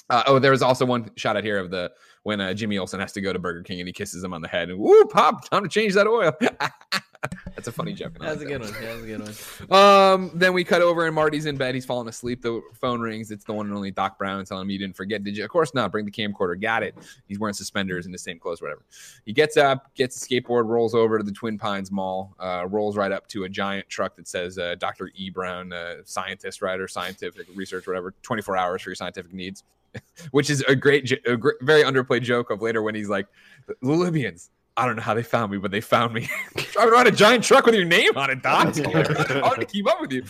Uh, 0.09 0.23
oh, 0.27 0.39
there 0.39 0.53
was 0.53 0.63
also 0.63 0.85
one 0.85 1.11
shot 1.17 1.37
out 1.37 1.45
here 1.45 1.59
of 1.59 1.71
the 1.71 1.91
when 2.23 2.41
uh, 2.41 2.55
Jimmy 2.55 2.79
Olsen 2.79 3.01
has 3.01 3.13
to 3.13 3.21
go 3.21 3.33
to 3.33 3.39
Burger 3.39 3.63
King 3.63 3.81
and 3.81 3.89
he 3.89 3.93
kisses 3.93 4.23
him 4.23 4.35
on 4.35 4.43
the 4.43 4.49
head 4.49 4.69
and 4.69 4.79
woo, 4.79 5.05
pop, 5.07 5.49
time 5.49 5.63
to 5.63 5.69
change 5.69 5.95
that 5.95 6.07
oil. 6.07 6.33
That's 7.55 7.69
a 7.69 7.73
funny 7.73 7.93
joke. 7.93 8.19
That's 8.21 8.37
a 8.37 8.39
like 8.39 8.49
good 8.49 8.61
one. 8.61 8.73
Yeah, 8.83 8.89
that's 8.89 9.03
a 9.03 9.07
good 9.07 9.21
one. 9.21 9.35
Um, 9.87 10.31
then 10.35 10.53
we 10.53 10.63
cut 10.65 10.83
over 10.83 11.07
and 11.07 11.15
Marty's 11.15 11.47
in 11.47 11.57
bed. 11.57 11.75
He's 11.75 11.85
falling 11.85 12.09
asleep. 12.09 12.43
The 12.43 12.61
phone 12.75 13.01
rings. 13.01 13.31
It's 13.31 13.45
the 13.45 13.53
one 13.53 13.67
and 13.67 13.75
only 13.75 13.91
Doc 13.91 14.19
Brown 14.19 14.45
telling 14.45 14.63
him 14.63 14.71
you 14.71 14.79
didn't 14.79 14.97
forget. 14.97 15.25
Did 15.25 15.37
you? 15.37 15.45
Of 15.45 15.51
course 15.51 15.75
not. 15.75 15.91
Bring 15.91 16.05
the 16.05 16.11
camcorder. 16.11 16.61
Got 16.61 16.83
it. 16.83 16.95
He's 17.27 17.39
wearing 17.39 17.55
suspenders 17.55 18.07
and 18.07 18.15
the 18.15 18.19
same 18.19 18.39
clothes, 18.39 18.63
whatever. 18.63 18.85
He 19.25 19.33
gets 19.33 19.57
up, 19.57 19.95
gets 19.95 20.23
a 20.23 20.29
skateboard, 20.29 20.67
rolls 20.67 20.95
over 20.95 21.19
to 21.19 21.25
the 21.25 21.33
Twin 21.33 21.59
Pines 21.59 21.91
Mall, 21.91 22.35
uh, 22.39 22.67
rolls 22.69 22.97
right 22.97 23.11
up 23.11 23.27
to 23.29 23.45
a 23.45 23.49
giant 23.49 23.89
truck 23.89 24.17
that 24.17 24.29
says 24.29 24.59
uh, 24.59 24.77
Dr. 24.79 25.11
E. 25.15 25.31
Brown, 25.31 25.73
uh, 25.73 25.97
scientist, 26.05 26.63
writer, 26.63 26.87
scientific 26.87 27.47
research, 27.55 27.87
whatever, 27.87 28.15
24 28.23 28.57
hours 28.57 28.83
for 28.83 28.91
your 28.91 28.97
scientific 28.97 29.33
needs, 29.33 29.65
which 30.31 30.51
is 30.51 30.63
a 30.63 30.75
great, 30.77 31.11
a 31.27 31.37
gr- 31.37 31.51
very 31.63 31.83
underplayed 31.83 32.23
joke 32.23 32.51
of 32.51 32.63
later 32.63 32.83
when 32.83 32.95
he's 32.95 33.09
like, 33.09 33.27
the 33.67 33.75
Libyans. 33.83 34.51
I 34.79 34.85
don't 34.85 34.97
know 34.97 35.03
how 35.03 35.15
they 35.15 35.23
found 35.23 35.51
me, 35.53 35.59
but 35.59 35.71
they 35.71 35.81
found 35.81 36.13
me. 36.13 36.29
Driving 36.73 36.93
around 36.93 37.07
a 37.07 37.11
giant 37.11 37.45
truck 37.45 37.65
with 37.65 37.75
your 37.75 37.87
name 37.87 38.11
on 38.17 38.31
it, 38.31 38.43
Doc. 38.43 38.77
It's 38.77 39.33
hard 39.33 39.61
to 39.61 39.65
keep 39.67 39.89
up 39.89 40.01
with 40.01 40.13
you. 40.13 40.23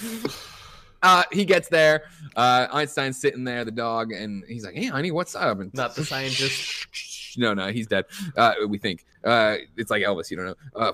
Uh, 1.03 1.25
he 1.33 1.45
gets 1.45 1.69
there. 1.69 2.05
Uh, 2.37 2.67
Einstein's 2.73 3.21
sitting 3.21 3.45
there, 3.45 3.65
the 3.65 3.71
dog, 3.71 4.13
and 4.13 4.45
he's 4.49 4.65
like, 4.65 4.75
"Hey, 4.75 4.87
honey, 4.87 5.11
what's 5.11 5.35
up?" 5.35 5.61
And 5.61 5.73
Not 5.75 5.95
the 5.95 6.05
scientist. 6.05 6.87
no, 7.39 7.55
no, 7.55 7.71
he's 7.71 7.87
dead. 7.87 8.07
Uh, 8.37 8.55
we 8.69 8.79
think 8.79 9.05
uh, 9.25 9.57
it's 9.77 9.91
like 9.91 10.03
Elvis. 10.03 10.31
You 10.31 10.39
don't 10.39 10.47
know. 10.47 10.55
Uh, 10.75 10.93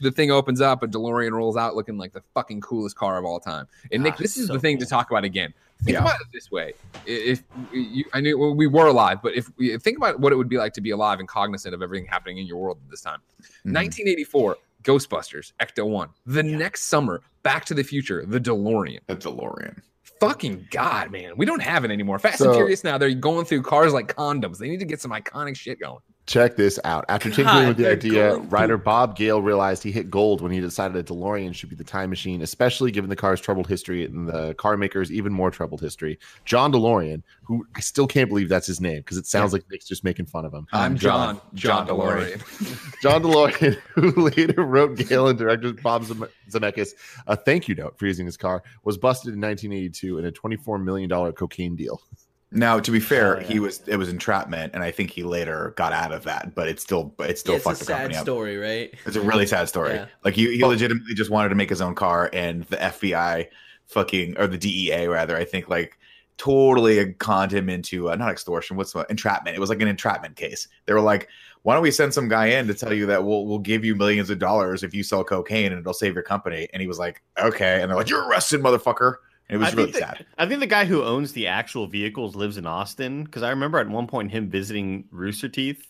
the 0.00 0.10
thing 0.10 0.30
opens 0.30 0.60
up, 0.60 0.82
a 0.82 0.86
DeLorean 0.86 1.32
rolls 1.32 1.56
out, 1.56 1.76
looking 1.76 1.98
like 1.98 2.12
the 2.12 2.22
fucking 2.34 2.60
coolest 2.60 2.96
car 2.96 3.18
of 3.18 3.24
all 3.24 3.40
time. 3.40 3.66
And 3.92 4.02
Nick, 4.02 4.14
Ah, 4.14 4.18
this 4.20 4.36
is 4.36 4.48
so 4.48 4.54
the 4.54 4.60
thing 4.60 4.78
to 4.78 4.86
talk 4.86 5.10
about 5.10 5.24
again. 5.24 5.52
Think 5.84 5.94
Yeah. 5.94 6.00
about 6.02 6.20
it 6.20 6.26
this 6.32 6.50
way: 6.50 6.74
if 7.06 7.42
you, 7.72 8.04
I 8.12 8.20
knew 8.20 8.36
well, 8.38 8.54
we 8.54 8.66
were 8.66 8.86
alive, 8.86 9.18
but 9.22 9.34
if 9.36 9.48
we 9.56 9.76
think 9.78 9.96
about 9.96 10.18
what 10.20 10.32
it 10.32 10.36
would 10.36 10.48
be 10.48 10.58
like 10.58 10.72
to 10.74 10.80
be 10.80 10.90
alive 10.90 11.20
and 11.20 11.28
cognizant 11.28 11.74
of 11.74 11.82
everything 11.82 12.06
happening 12.06 12.38
in 12.38 12.46
your 12.46 12.56
world 12.58 12.78
at 12.84 12.90
this 12.90 13.00
time. 13.00 13.20
Mhm. 13.64 13.72
1984, 13.74 14.56
Ghostbusters, 14.82 15.52
Ecto 15.60 15.88
One. 15.88 16.08
The 16.26 16.42
next 16.42 16.84
summer, 16.84 17.20
Back 17.44 17.64
to 17.66 17.74
the 17.74 17.84
Future, 17.84 18.24
the 18.26 18.40
DeLorean 18.40 19.00
A 19.08 19.14
DeLorean. 19.14 19.80
fucking 20.20 20.66
god, 20.70 21.12
man, 21.12 21.34
we 21.36 21.46
don't 21.46 21.62
have 21.62 21.84
it 21.84 21.92
anymore. 21.92 22.18
Fast 22.18 22.40
and 22.40 22.52
Furious 22.54 22.82
now 22.82 22.98
they're 22.98 23.14
going 23.14 23.44
through 23.46 23.62
cars 23.62 23.92
like 23.92 24.12
condoms. 24.14 24.58
They 24.58 24.68
need 24.68 24.80
to 24.80 24.84
get 24.86 25.00
some 25.00 25.12
iconic 25.12 25.56
shit 25.56 25.78
going. 25.78 26.00
Check 26.28 26.56
this 26.56 26.78
out. 26.84 27.06
After 27.08 27.30
God, 27.30 27.36
tinkering 27.36 27.68
with 27.68 27.76
the 27.78 27.90
idea, 27.90 28.32
going 28.32 28.50
writer 28.50 28.76
Bob 28.76 29.16
Gale 29.16 29.40
realized 29.40 29.82
he 29.82 29.90
hit 29.90 30.10
gold 30.10 30.42
when 30.42 30.52
he 30.52 30.60
decided 30.60 30.94
a 30.98 31.02
DeLorean 31.02 31.54
should 31.54 31.70
be 31.70 31.74
the 31.74 31.82
time 31.84 32.10
machine, 32.10 32.42
especially 32.42 32.90
given 32.90 33.08
the 33.08 33.16
car's 33.16 33.40
troubled 33.40 33.66
history 33.66 34.04
and 34.04 34.28
the 34.28 34.52
car 34.54 34.76
maker's 34.76 35.10
even 35.10 35.32
more 35.32 35.50
troubled 35.50 35.80
history. 35.80 36.18
John 36.44 36.70
DeLorean, 36.70 37.22
who 37.44 37.66
I 37.74 37.80
still 37.80 38.06
can't 38.06 38.28
believe 38.28 38.50
that's 38.50 38.66
his 38.66 38.78
name 38.78 38.98
because 38.98 39.16
it 39.16 39.26
sounds 39.26 39.54
like 39.54 39.64
Nick's 39.70 39.88
just 39.88 40.04
making 40.04 40.26
fun 40.26 40.44
of 40.44 40.52
him. 40.52 40.66
I'm 40.70 40.98
John, 40.98 41.36
John, 41.54 41.86
John- 41.86 41.86
John 41.86 41.98
DeLorean. 41.98 43.00
John 43.02 43.22
DeLorean, 43.22 43.74
who 43.94 44.10
later 44.30 44.62
wrote 44.62 44.96
Gale 44.96 45.28
and 45.28 45.38
director 45.38 45.72
Bob 45.72 46.04
Zemeckis 46.04 46.92
a 47.26 47.36
thank 47.36 47.68
you 47.68 47.74
note 47.74 47.98
for 47.98 48.04
using 48.04 48.26
his 48.26 48.36
car, 48.36 48.62
was 48.84 48.98
busted 48.98 49.32
in 49.32 49.40
1982 49.40 50.18
in 50.18 50.26
a 50.26 50.32
$24 50.32 50.84
million 50.84 51.08
cocaine 51.32 51.74
deal. 51.74 52.02
Now, 52.50 52.80
to 52.80 52.90
be 52.90 52.98
fair, 53.00 53.36
Oh, 53.36 53.40
yeah. 53.40 53.46
he 53.46 53.58
was 53.60 53.82
it 53.86 53.96
was 53.96 54.08
entrapment, 54.08 54.72
and 54.74 54.82
I 54.82 54.90
think 54.90 55.10
he 55.10 55.22
later 55.22 55.74
got 55.76 55.92
out 55.92 56.12
of 56.12 56.24
that. 56.24 56.54
But 56.54 56.68
it's 56.68 56.82
still 56.82 57.14
it's 57.20 57.40
still 57.40 57.56
it's 57.56 57.66
a 57.66 57.68
fucked 57.68 57.78
the 57.80 57.84
sad 57.84 57.96
company 57.98 58.16
up. 58.16 58.22
story, 58.22 58.56
right? 58.56 58.94
It's 59.04 59.16
a 59.16 59.20
really 59.20 59.46
sad 59.46 59.68
story. 59.68 59.94
Yeah. 59.94 60.06
Like 60.24 60.34
he, 60.34 60.56
he 60.56 60.64
legitimately 60.64 61.14
just 61.14 61.30
wanted 61.30 61.50
to 61.50 61.54
make 61.54 61.68
his 61.68 61.80
own 61.82 61.94
car, 61.94 62.30
and 62.32 62.64
the 62.64 62.76
FBI, 62.78 63.48
fucking 63.86 64.38
or 64.38 64.46
the 64.46 64.56
DEA 64.56 65.08
rather, 65.08 65.36
I 65.36 65.44
think 65.44 65.68
like 65.68 65.98
totally 66.38 67.12
conned 67.14 67.52
him 67.52 67.68
into 67.68 68.10
uh, 68.10 68.14
not 68.14 68.30
extortion. 68.30 68.76
What's 68.76 68.94
what 68.94 69.10
entrapment? 69.10 69.56
It 69.56 69.60
was 69.60 69.68
like 69.70 69.82
an 69.82 69.88
entrapment 69.88 70.36
case. 70.36 70.68
They 70.86 70.94
were 70.94 71.00
like, 71.02 71.28
"Why 71.62 71.74
don't 71.74 71.82
we 71.82 71.90
send 71.90 72.14
some 72.14 72.28
guy 72.28 72.46
in 72.46 72.66
to 72.68 72.74
tell 72.74 72.94
you 72.94 73.04
that 73.06 73.24
we'll 73.24 73.44
we'll 73.46 73.58
give 73.58 73.84
you 73.84 73.94
millions 73.94 74.30
of 74.30 74.38
dollars 74.38 74.82
if 74.82 74.94
you 74.94 75.02
sell 75.02 75.22
cocaine 75.22 75.72
and 75.72 75.80
it'll 75.80 75.92
save 75.92 76.14
your 76.14 76.22
company?" 76.22 76.66
And 76.72 76.80
he 76.80 76.88
was 76.88 76.98
like, 76.98 77.22
"Okay." 77.38 77.82
And 77.82 77.90
they're 77.90 77.96
like, 77.98 78.08
"You're 78.08 78.26
arrested, 78.26 78.62
motherfucker." 78.62 79.16
And 79.50 79.56
it 79.56 79.64
was 79.64 79.72
I 79.72 79.76
really 79.76 79.92
the, 79.92 79.98
sad. 79.98 80.26
I 80.36 80.46
think 80.46 80.60
the 80.60 80.66
guy 80.66 80.84
who 80.84 81.02
owns 81.02 81.32
the 81.32 81.46
actual 81.46 81.86
vehicles 81.86 82.36
lives 82.36 82.56
in 82.58 82.66
Austin 82.66 83.24
because 83.24 83.42
I 83.42 83.50
remember 83.50 83.78
at 83.78 83.88
one 83.88 84.06
point 84.06 84.30
him 84.30 84.50
visiting 84.50 85.04
Rooster 85.10 85.48
Teeth 85.48 85.86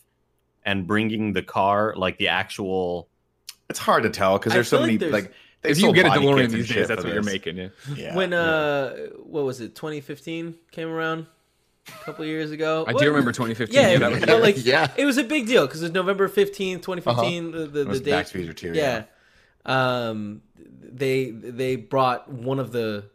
and 0.65 0.87
bringing 0.87 1.33
the 1.33 1.41
car, 1.43 1.93
like 1.97 2.17
the 2.17 2.29
actual. 2.29 3.07
It's 3.69 3.79
hard 3.79 4.03
to 4.03 4.09
tell 4.09 4.37
because 4.39 4.53
there's 4.53 4.67
so 4.69 4.77
feel 4.77 4.87
like 4.87 4.99
many 5.01 5.11
like. 5.11 5.33
they 5.61 5.71
If 5.71 5.79
you 5.79 5.93
get 5.93 6.05
a 6.05 6.09
DeLorean 6.09 6.49
these 6.51 6.69
days, 6.69 6.87
that's 6.87 7.01
for 7.01 7.07
what 7.07 7.13
you're 7.13 7.23
making. 7.23 7.57
Yeah. 7.57 7.67
Yeah. 7.95 8.15
when 8.15 8.31
yeah. 8.31 8.37
uh, 8.39 8.97
what 9.23 9.43
was 9.43 9.59
it? 9.61 9.75
2015 9.75 10.55
came 10.71 10.87
around 10.87 11.27
a 11.87 12.03
couple 12.05 12.23
years 12.25 12.51
ago. 12.51 12.85
I 12.87 12.93
What- 12.93 13.01
do 13.03 13.09
remember 13.09 13.31
2015. 13.31 13.75
Yeah, 13.79 13.97
that 13.99 14.11
was- 14.11 14.19
but 14.25 14.41
like 14.41 14.55
Yeah. 14.65 14.89
it 14.97 15.05
was 15.05 15.17
a 15.17 15.23
big 15.23 15.47
deal 15.47 15.67
because 15.67 15.83
it's 15.83 15.93
November 15.93 16.29
15th, 16.29 16.81
2015. 16.81 17.51
The 17.51 17.65
the, 17.67 17.81
It 17.81 17.87
was 17.87 18.01
the 18.01 18.11
Back 18.11 18.25
date. 18.25 18.31
to 18.31 18.37
the 18.37 18.43
Future 18.45 18.53
too. 18.53 18.73
yeah. 18.73 19.03
Um, 19.65 20.41
they 20.55 21.29
they 21.31 21.75
brought 21.75 22.31
one 22.31 22.57
of 22.59 22.71
the 22.71 23.05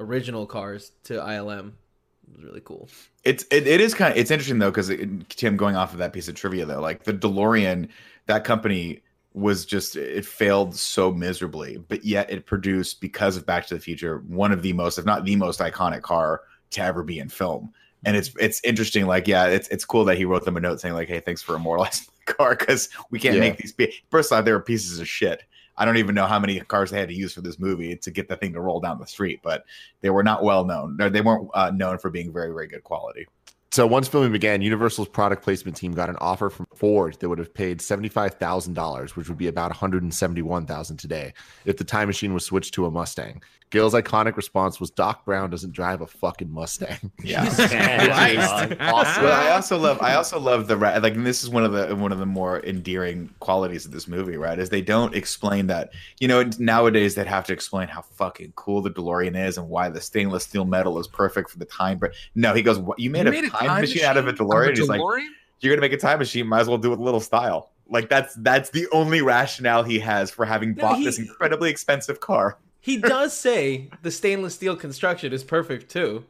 original 0.00 0.46
cars 0.46 0.92
to 1.04 1.14
ILM. 1.14 1.68
It 1.68 2.36
was 2.36 2.44
really 2.44 2.60
cool. 2.64 2.88
It's 3.24 3.44
it, 3.50 3.66
it 3.66 3.80
is 3.80 3.94
kind 3.94 4.12
of 4.12 4.18
it's 4.18 4.30
interesting 4.30 4.58
though 4.58 4.70
because 4.70 4.90
Tim 5.28 5.56
going 5.56 5.76
off 5.76 5.92
of 5.92 5.98
that 5.98 6.12
piece 6.12 6.26
of 6.28 6.34
trivia 6.34 6.64
though 6.64 6.80
like 6.80 7.04
the 7.04 7.12
DeLorean 7.12 7.88
that 8.26 8.44
company 8.44 9.02
was 9.34 9.64
just 9.64 9.94
it 9.96 10.24
failed 10.26 10.74
so 10.74 11.12
miserably 11.12 11.76
but 11.76 12.04
yet 12.04 12.30
it 12.30 12.46
produced 12.46 13.00
because 13.00 13.36
of 13.36 13.46
Back 13.46 13.66
to 13.66 13.74
the 13.74 13.80
Future 13.80 14.24
one 14.26 14.50
of 14.52 14.62
the 14.62 14.72
most 14.72 14.98
if 14.98 15.04
not 15.04 15.24
the 15.24 15.36
most 15.36 15.60
iconic 15.60 16.02
car 16.02 16.40
to 16.70 16.80
ever 16.82 17.02
be 17.02 17.18
in 17.18 17.28
film 17.28 17.72
and 18.04 18.16
it's 18.16 18.32
it's 18.40 18.60
interesting 18.64 19.06
like 19.06 19.28
yeah 19.28 19.46
it's 19.46 19.68
it's 19.68 19.84
cool 19.84 20.04
that 20.04 20.16
he 20.16 20.24
wrote 20.24 20.44
them 20.44 20.56
a 20.56 20.60
note 20.60 20.80
saying 20.80 20.94
like 20.94 21.08
hey 21.08 21.20
thanks 21.20 21.42
for 21.42 21.54
immortalizing 21.56 22.06
the 22.26 22.32
car 22.32 22.56
because 22.56 22.88
we 23.10 23.18
can't 23.18 23.34
Yeah. 23.34 23.40
make 23.40 23.56
these 23.58 23.72
be 23.72 23.92
first 24.10 24.32
off 24.32 24.44
they 24.44 24.52
were 24.52 24.60
pieces 24.60 24.98
of 24.98 25.08
shit 25.08 25.42
I 25.80 25.86
don't 25.86 25.96
even 25.96 26.14
know 26.14 26.26
how 26.26 26.38
many 26.38 26.60
cars 26.60 26.90
they 26.90 27.00
had 27.00 27.08
to 27.08 27.14
use 27.14 27.32
for 27.32 27.40
this 27.40 27.58
movie 27.58 27.96
to 27.96 28.10
get 28.10 28.28
the 28.28 28.36
thing 28.36 28.52
to 28.52 28.60
roll 28.60 28.80
down 28.80 28.98
the 28.98 29.06
street, 29.06 29.40
but 29.42 29.64
they 30.02 30.10
were 30.10 30.22
not 30.22 30.44
well 30.44 30.66
known. 30.66 30.98
They- 30.98 31.22
weren't 31.22 31.48
uh, 31.54 31.70
known 31.70 31.98
for 31.98 32.10
being 32.10 32.32
very, 32.32 32.52
very 32.52 32.66
good 32.66 32.84
quality. 32.84 33.26
So 33.72 33.86
once 33.86 34.06
filming 34.06 34.32
began, 34.32 34.60
Universal's 34.60 35.08
product 35.08 35.42
placement 35.42 35.76
team 35.76 35.92
got 35.92 36.10
an 36.10 36.16
offer 36.16 36.50
from 36.50 36.66
Ford 36.74 37.16
that 37.20 37.28
would 37.28 37.38
have 37.38 37.52
paid 37.52 37.80
seventy-five 37.80 38.34
thousand 38.34 38.74
dollars, 38.74 39.16
which 39.16 39.28
would 39.28 39.38
be 39.38 39.48
about 39.48 39.70
one 39.70 39.76
hundred 39.78 40.02
and 40.02 40.14
seventy-one 40.14 40.66
thousand 40.66 40.96
today, 40.98 41.32
if 41.64 41.76
the 41.76 41.84
time 41.84 42.08
machine 42.08 42.32
was 42.32 42.44
switched 42.44 42.74
to 42.74 42.86
a 42.86 42.90
Mustang. 42.90 43.42
Gale's 43.70 43.94
iconic 43.94 44.36
response 44.36 44.80
was, 44.80 44.90
"Doc 44.90 45.24
Brown 45.24 45.50
doesn't 45.50 45.72
drive 45.72 46.00
a 46.00 46.06
fucking 46.06 46.50
Mustang." 46.50 47.10
Yeah. 47.22 47.44
Awesome. 48.80 49.24
well, 49.24 49.40
I 49.40 49.50
also 49.52 49.78
love 49.78 50.00
I 50.00 50.14
also 50.14 50.40
love 50.40 50.66
the 50.66 50.76
ra- 50.76 50.98
like 50.98 51.14
and 51.14 51.26
this 51.26 51.42
is 51.42 51.50
one 51.50 51.64
of 51.64 51.72
the 51.72 51.94
one 51.94 52.12
of 52.12 52.18
the 52.18 52.26
more 52.26 52.60
endearing 52.64 53.30
qualities 53.40 53.84
of 53.84 53.92
this 53.92 54.08
movie, 54.08 54.36
right? 54.36 54.58
Is 54.58 54.70
they 54.70 54.80
don't 54.80 55.14
explain 55.14 55.66
that 55.68 55.90
you 56.18 56.28
know 56.28 56.48
nowadays 56.58 57.14
they'd 57.14 57.26
have 57.26 57.44
to 57.46 57.52
explain 57.52 57.88
how 57.88 58.02
fucking 58.02 58.52
cool 58.56 58.80
the 58.80 58.90
DeLorean 58.90 59.36
is 59.36 59.58
and 59.58 59.68
why 59.68 59.88
the 59.88 60.00
stainless 60.00 60.44
steel 60.44 60.64
metal 60.64 60.98
is 60.98 61.06
perfect 61.06 61.50
for 61.50 61.58
the 61.58 61.64
time. 61.66 61.98
But 61.98 62.14
no, 62.34 62.54
he 62.54 62.62
goes, 62.62 62.78
"What 62.78 62.98
you 62.98 63.10
made, 63.10 63.26
a, 63.26 63.48
time 63.50 63.80
machine, 63.82 64.04
out 64.04 64.16
of 64.16 64.26
a 64.26 64.32
DeLorean?" 64.32 64.76
He's 64.76 64.88
like, 64.88 65.00
DeLorean? 65.00 65.28
"You're 65.60 65.74
gonna 65.74 65.80
make 65.80 65.92
a 65.92 65.96
time 65.96 66.18
machine, 66.18 66.46
might 66.46 66.60
as 66.60 66.68
well 66.68 66.78
do 66.78 66.88
it 66.88 66.90
with 66.92 67.00
a 67.00 67.02
little 67.04 67.20
style." 67.20 67.70
Like 67.88 68.08
that's 68.08 68.34
that's 68.36 68.70
the 68.70 68.86
only 68.92 69.20
rationale 69.22 69.82
he 69.82 69.98
has 70.00 70.30
for 70.30 70.44
having 70.44 70.74
No, 70.74 70.82
bought 70.82 70.98
he- 70.98 71.04
this 71.04 71.18
incredibly 71.18 71.70
expensive 71.70 72.20
car. 72.20 72.58
He 72.80 72.96
does 72.96 73.36
say 73.36 73.90
the 74.02 74.10
stainless 74.10 74.54
steel 74.54 74.74
construction 74.76 75.32
is 75.32 75.44
perfect 75.44 75.90
too. 75.90 76.24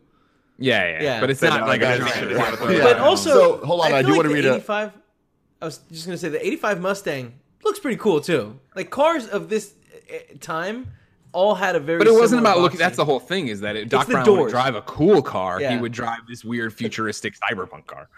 Yeah, 0.59 0.85
yeah, 0.87 1.03
Yeah. 1.03 1.21
But 1.21 1.31
it's 1.31 1.41
But 1.41 1.51
not 1.51 1.61
no, 1.61 1.67
like 1.67 1.83
I 1.83 1.93
a 1.95 1.99
gotta 1.99 2.11
giant 2.13 2.31
say, 2.31 2.37
water 2.37 2.73
yeah. 2.77 2.83
But 2.83 2.99
also, 2.99 3.31
So, 3.31 3.65
hold 3.65 3.81
on, 3.83 3.93
I 3.93 4.03
feel 4.03 4.03
do 4.03 4.09
like 4.09 4.17
wanna 4.25 4.35
read 4.35 4.45
a- 4.47 4.55
85. 4.57 4.93
I 5.63 5.65
was 5.65 5.79
just 5.93 6.07
gonna 6.07 6.19
say 6.19 6.29
the 6.29 6.45
85 6.45 6.81
Mustang 6.81 7.35
looks 7.63 7.79
pretty 7.79 7.97
cool 7.99 8.21
too. 8.21 8.59
Like 8.75 8.91
cars 8.91 9.27
of 9.29 9.49
this 9.49 9.75
eh, 10.09 10.19
time 10.41 10.89
all 11.33 11.55
had 11.55 11.77
a 11.77 11.81
very. 11.81 11.99
But 11.99 12.09
it 12.09 12.13
wasn't 12.13 12.41
similar 12.41 12.51
about 12.51 12.61
looking. 12.63 12.79
That's 12.79 12.97
the 12.97 13.05
whole 13.05 13.21
thing. 13.21 13.47
Is 13.49 13.61
that 13.61 13.77
it, 13.77 13.89
Doc 13.89 14.09
Brown 14.09 14.25
doors. 14.27 14.41
would 14.45 14.51
drive 14.51 14.75
a 14.75 14.83
cool 14.83 15.23
car. 15.23 15.61
Yeah. 15.61 15.73
He 15.75 15.79
would 15.81 15.93
drive 15.93 16.21
this 16.29 16.45
weird 16.45 16.75
futuristic 16.75 17.35
cyberpunk 17.39 17.87
car. 17.87 18.09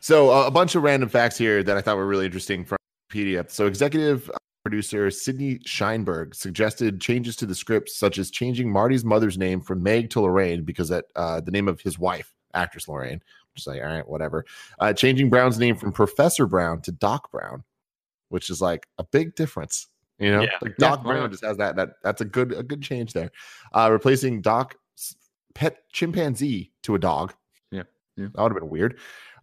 So 0.00 0.30
uh, 0.32 0.46
a 0.46 0.50
bunch 0.50 0.74
of 0.74 0.82
random 0.82 1.08
facts 1.08 1.36
here 1.36 1.62
that 1.62 1.76
I 1.76 1.80
thought 1.80 1.96
were 1.96 2.06
really 2.06 2.26
interesting 2.26 2.64
from 2.64 2.78
Wikipedia. 3.12 3.48
So 3.50 3.66
executive 3.66 4.30
uh, 4.30 4.38
producer 4.64 5.10
Sidney 5.10 5.58
Sheinberg 5.60 6.34
suggested 6.34 7.00
changes 7.00 7.36
to 7.36 7.46
the 7.46 7.54
script, 7.54 7.90
such 7.90 8.18
as 8.18 8.30
changing 8.30 8.70
Marty's 8.72 9.04
mother's 9.04 9.36
name 9.38 9.60
from 9.60 9.82
Meg 9.82 10.10
to 10.10 10.20
Lorraine 10.22 10.64
because 10.64 10.88
that 10.88 11.04
uh, 11.16 11.40
the 11.40 11.50
name 11.50 11.68
of 11.68 11.80
his 11.80 11.98
wife, 11.98 12.32
actress 12.54 12.88
Lorraine. 12.88 13.22
Just 13.54 13.66
like 13.66 13.80
all 13.82 13.88
right, 13.88 14.08
whatever. 14.08 14.46
Uh, 14.78 14.92
changing 14.92 15.28
Brown's 15.28 15.58
name 15.58 15.76
from 15.76 15.92
Professor 15.92 16.46
Brown 16.46 16.80
to 16.82 16.92
Doc 16.92 17.30
Brown, 17.30 17.64
which 18.28 18.48
is 18.48 18.62
like 18.62 18.86
a 18.98 19.04
big 19.04 19.34
difference. 19.34 19.88
You 20.18 20.30
know, 20.30 20.42
Yeah. 20.42 20.50
like 20.62 20.76
Doc 20.76 21.04
why 21.04 21.14
Brown 21.14 21.30
just 21.30 21.44
has 21.44 21.56
that. 21.56 21.76
That 21.76 21.90
that's 22.02 22.20
a 22.20 22.24
good 22.24 22.52
a 22.52 22.62
good 22.62 22.80
change 22.80 23.12
there. 23.12 23.30
Uh, 23.72 23.88
replacing 23.90 24.40
Doc's 24.40 24.76
pet 25.54 25.78
chimpanzee 25.92 26.70
to 26.84 26.94
a 26.94 26.98
dog. 26.98 27.34
Yeah, 27.72 27.82
yeah. 28.16 28.28
That 28.34 28.42
would 28.42 28.52
have 28.52 28.60
been 28.60 28.68
weird. 28.70 28.98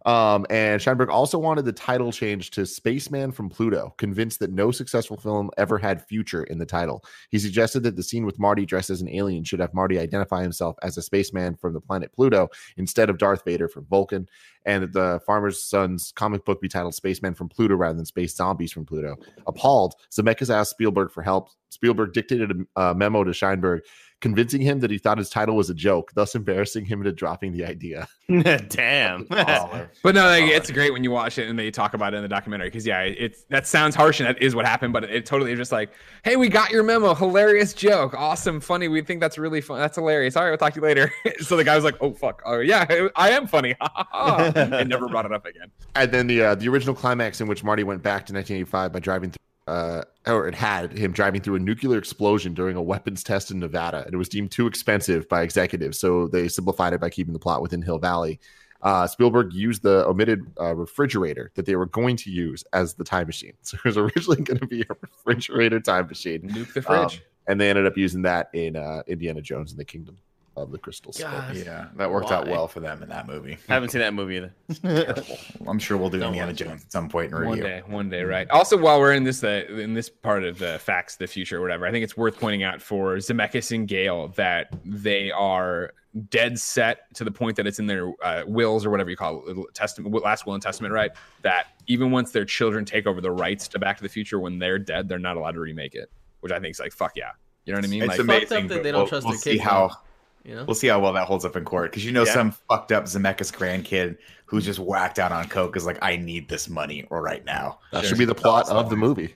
Um, 0.08 0.46
and 0.48 0.80
Sheinberg 0.80 1.10
also 1.10 1.38
wanted 1.38 1.66
the 1.66 1.72
title 1.72 2.12
change 2.12 2.50
to 2.52 2.64
Spaceman 2.64 3.30
from 3.30 3.50
Pluto, 3.50 3.92
convinced 3.98 4.38
that 4.38 4.50
no 4.50 4.70
successful 4.70 5.18
film 5.18 5.50
ever 5.58 5.76
had 5.76 6.02
future 6.02 6.44
in 6.44 6.56
the 6.56 6.64
title. 6.64 7.04
He 7.28 7.38
suggested 7.38 7.82
that 7.82 7.94
the 7.94 8.02
scene 8.02 8.24
with 8.24 8.38
Marty 8.38 8.64
dressed 8.64 8.88
as 8.88 9.02
an 9.02 9.10
alien 9.10 9.44
should 9.44 9.60
have 9.60 9.74
Marty 9.74 9.98
identify 9.98 10.40
himself 10.40 10.76
as 10.82 10.96
a 10.96 11.02
spaceman 11.02 11.56
from 11.56 11.74
the 11.74 11.80
planet 11.82 12.10
Pluto 12.14 12.48
instead 12.78 13.10
of 13.10 13.18
Darth 13.18 13.44
Vader 13.44 13.68
from 13.68 13.84
Vulcan, 13.84 14.26
and 14.64 14.82
that 14.82 14.94
the 14.94 15.20
farmer's 15.26 15.62
son's 15.62 16.10
comic 16.12 16.42
book 16.46 16.62
be 16.62 16.68
titled 16.68 16.94
Spaceman 16.94 17.34
from 17.34 17.50
Pluto 17.50 17.74
rather 17.74 17.96
than 17.96 18.06
Space 18.06 18.34
Zombies 18.34 18.72
from 18.72 18.86
Pluto. 18.86 19.14
Appalled, 19.46 19.94
Zemeckis 20.10 20.48
asked 20.48 20.70
Spielberg 20.70 21.10
for 21.10 21.22
help. 21.22 21.50
Spielberg 21.68 22.14
dictated 22.14 22.50
a, 22.76 22.80
a 22.80 22.94
memo 22.94 23.24
to 23.24 23.32
Sheinberg, 23.32 23.80
convincing 24.20 24.60
him 24.60 24.80
that 24.80 24.90
he 24.90 24.98
thought 24.98 25.18
his 25.18 25.30
title 25.30 25.54
was 25.54 25.70
a 25.70 25.74
joke, 25.74 26.10
thus 26.14 26.34
embarrassing 26.34 26.84
him 26.84 27.00
into 27.00 27.12
dropping 27.12 27.52
the 27.52 27.64
idea. 27.64 28.08
Damn. 28.68 29.26
But 30.02 30.14
no, 30.14 30.26
like, 30.26 30.44
it's 30.44 30.70
great 30.70 30.92
when 30.92 31.02
you 31.02 31.10
watch 31.10 31.38
it 31.38 31.48
and 31.48 31.58
they 31.58 31.70
talk 31.70 31.94
about 31.94 32.14
it 32.14 32.18
in 32.18 32.22
the 32.22 32.28
documentary 32.28 32.68
because 32.68 32.86
yeah, 32.86 33.00
it's 33.00 33.44
that 33.44 33.66
sounds 33.66 33.94
harsh 33.94 34.20
and 34.20 34.28
that 34.28 34.40
is 34.40 34.54
what 34.54 34.64
happened, 34.64 34.92
but 34.92 35.04
it 35.04 35.26
totally 35.26 35.52
is 35.52 35.58
just 35.58 35.72
like, 35.72 35.90
hey, 36.24 36.36
we 36.36 36.48
got 36.48 36.70
your 36.70 36.82
memo, 36.82 37.14
hilarious 37.14 37.72
joke, 37.72 38.14
awesome, 38.14 38.60
funny. 38.60 38.88
We 38.88 39.02
think 39.02 39.20
that's 39.20 39.38
really 39.38 39.60
fun. 39.60 39.78
That's 39.78 39.96
hilarious. 39.96 40.36
All 40.36 40.44
right, 40.44 40.50
we'll 40.50 40.58
talk 40.58 40.74
to 40.74 40.80
you 40.80 40.86
later. 40.86 41.12
so 41.40 41.56
the 41.56 41.64
guy 41.64 41.74
was 41.74 41.84
like, 41.84 41.96
oh 42.00 42.12
fuck, 42.12 42.42
oh 42.44 42.60
yeah, 42.60 43.08
I 43.16 43.30
am 43.30 43.46
funny, 43.46 43.74
and 44.14 44.88
never 44.88 45.08
brought 45.08 45.26
it 45.26 45.32
up 45.32 45.46
again. 45.46 45.70
And 45.94 46.10
then 46.12 46.26
the 46.26 46.42
uh, 46.42 46.54
the 46.54 46.68
original 46.68 46.94
climax 46.94 47.40
in 47.40 47.48
which 47.48 47.64
Marty 47.64 47.84
went 47.84 48.02
back 48.02 48.26
to 48.26 48.32
1985 48.32 48.92
by 48.92 48.98
driving 48.98 49.30
through, 49.30 49.74
uh, 49.74 50.02
or 50.28 50.46
it 50.48 50.54
had 50.54 50.92
him 50.96 51.12
driving 51.12 51.40
through 51.40 51.56
a 51.56 51.58
nuclear 51.60 51.98
explosion 51.98 52.54
during 52.54 52.76
a 52.76 52.82
weapons 52.82 53.22
test 53.22 53.50
in 53.50 53.58
Nevada, 53.58 54.04
and 54.04 54.14
it 54.14 54.16
was 54.18 54.28
deemed 54.28 54.50
too 54.50 54.66
expensive 54.66 55.28
by 55.28 55.42
executives, 55.42 55.98
so 55.98 56.28
they 56.28 56.48
simplified 56.48 56.92
it 56.92 57.00
by 57.00 57.10
keeping 57.10 57.32
the 57.32 57.38
plot 57.38 57.62
within 57.62 57.82
Hill 57.82 57.98
Valley. 57.98 58.38
Uh, 58.80 59.06
Spielberg 59.08 59.52
used 59.52 59.82
the 59.82 60.06
omitted 60.06 60.40
uh, 60.60 60.72
refrigerator 60.74 61.50
that 61.56 61.66
they 61.66 61.74
were 61.74 61.86
going 61.86 62.16
to 62.16 62.30
use 62.30 62.62
as 62.72 62.94
the 62.94 63.02
time 63.04 63.26
machine. 63.26 63.54
So 63.62 63.76
it 63.76 63.84
was 63.84 63.96
originally 63.98 64.42
going 64.42 64.60
to 64.60 64.66
be 64.66 64.82
a 64.82 64.94
refrigerator 65.00 65.80
time 65.80 66.06
machine, 66.06 66.42
Nuke 66.42 66.72
the 66.74 66.88
Um, 66.92 67.08
fridge. 67.08 67.22
and 67.48 67.60
they 67.60 67.70
ended 67.70 67.86
up 67.86 67.96
using 67.96 68.22
that 68.22 68.50
in 68.52 68.76
uh, 68.76 69.02
Indiana 69.08 69.40
Jones 69.40 69.72
and 69.72 69.80
the 69.80 69.84
Kingdom 69.84 70.18
of 70.62 70.70
the 70.70 70.78
Crystal 70.78 71.12
Skull. 71.12 71.30
God. 71.30 71.56
Yeah, 71.56 71.88
that 71.96 72.10
worked 72.10 72.30
out 72.30 72.48
well 72.48 72.68
for 72.68 72.80
them 72.80 73.02
in 73.02 73.08
that 73.08 73.26
movie. 73.26 73.58
I 73.68 73.74
haven't 73.74 73.90
seen 73.90 74.00
that 74.00 74.14
movie 74.14 74.36
either. 74.36 74.54
Terrible. 75.14 75.38
I'm 75.66 75.78
sure 75.78 75.96
we'll 75.96 76.10
do 76.10 76.18
Don't 76.18 76.28
Indiana. 76.28 76.52
Jones 76.52 76.84
at 76.84 76.92
some 76.92 77.08
point 77.08 77.32
in 77.32 77.38
review. 77.38 77.48
One 77.48 77.58
day, 77.60 77.82
one 77.86 78.10
day, 78.10 78.22
right? 78.24 78.48
Also, 78.50 78.76
while 78.76 79.00
we're 79.00 79.14
in 79.14 79.24
this 79.24 79.42
uh, 79.44 79.64
in 79.68 79.94
this 79.94 80.08
part 80.08 80.44
of 80.44 80.58
the 80.58 80.78
facts, 80.78 81.16
the 81.16 81.26
future, 81.26 81.58
or 81.58 81.60
whatever, 81.60 81.86
I 81.86 81.90
think 81.90 82.04
it's 82.04 82.16
worth 82.16 82.38
pointing 82.38 82.62
out 82.62 82.82
for 82.82 83.16
Zemeckis 83.16 83.74
and 83.74 83.86
Gale 83.88 84.28
that 84.36 84.74
they 84.84 85.30
are 85.30 85.92
dead 86.30 86.58
set 86.58 87.12
to 87.14 87.24
the 87.24 87.30
point 87.30 87.56
that 87.56 87.66
it's 87.66 87.78
in 87.78 87.86
their 87.86 88.12
uh, 88.22 88.42
wills 88.46 88.84
or 88.84 88.90
whatever 88.90 89.10
you 89.10 89.16
call 89.16 89.44
it, 89.46 89.74
testament, 89.74 90.14
last 90.22 90.46
will 90.46 90.54
and 90.54 90.62
testament, 90.62 90.92
right? 90.92 91.10
That 91.42 91.68
even 91.86 92.10
once 92.10 92.30
their 92.30 92.44
children 92.44 92.84
take 92.84 93.06
over 93.06 93.20
the 93.20 93.30
rights 93.30 93.68
to 93.68 93.78
Back 93.78 93.96
to 93.98 94.02
the 94.02 94.08
Future, 94.08 94.38
when 94.40 94.58
they're 94.58 94.78
dead, 94.78 95.08
they're 95.08 95.18
not 95.18 95.36
allowed 95.36 95.52
to 95.52 95.60
remake 95.60 95.94
it. 95.94 96.10
Which 96.40 96.52
I 96.52 96.60
think 96.60 96.72
is 96.72 96.80
like 96.80 96.92
fuck 96.92 97.12
yeah, 97.16 97.30
you 97.64 97.72
know 97.72 97.78
what 97.78 97.84
I 97.84 97.88
mean? 97.88 98.02
It's 98.02 98.10
like, 98.10 98.20
amazing. 98.20 98.46
amazing. 98.46 98.68
that 98.68 98.82
they 98.82 98.92
don't 98.92 99.00
we'll, 99.00 99.08
trust 99.08 99.26
we'll 99.26 99.32
their 99.32 99.40
see 99.40 99.50
kids 99.52 99.64
how 99.64 99.88
now. 99.88 100.00
You 100.44 100.54
know, 100.54 100.64
we'll 100.64 100.74
see 100.74 100.86
how 100.88 101.00
well 101.00 101.12
that 101.12 101.26
holds 101.26 101.44
up 101.44 101.56
in 101.56 101.64
court 101.64 101.90
because 101.90 102.04
you 102.04 102.12
know 102.12 102.24
Yeah. 102.24 102.32
some 102.32 102.52
fucked 102.68 102.92
up 102.92 103.04
Zemeckis 103.04 103.52
grandkid 103.52 104.16
who's 104.46 104.64
just 104.64 104.78
whacked 104.78 105.18
out 105.18 105.30
on 105.32 105.46
coke 105.48 105.76
is 105.76 105.84
like, 105.84 105.98
I 106.00 106.16
need 106.16 106.48
this 106.48 106.68
money 106.70 107.06
right 107.10 107.44
now. 107.44 107.80
That 107.92 108.00
Sure. 108.00 108.10
should 108.10 108.18
be 108.18 108.24
the 108.24 108.34
plot 108.34 108.68
of 108.70 108.88
the 108.88 108.96
movie. 108.96 109.34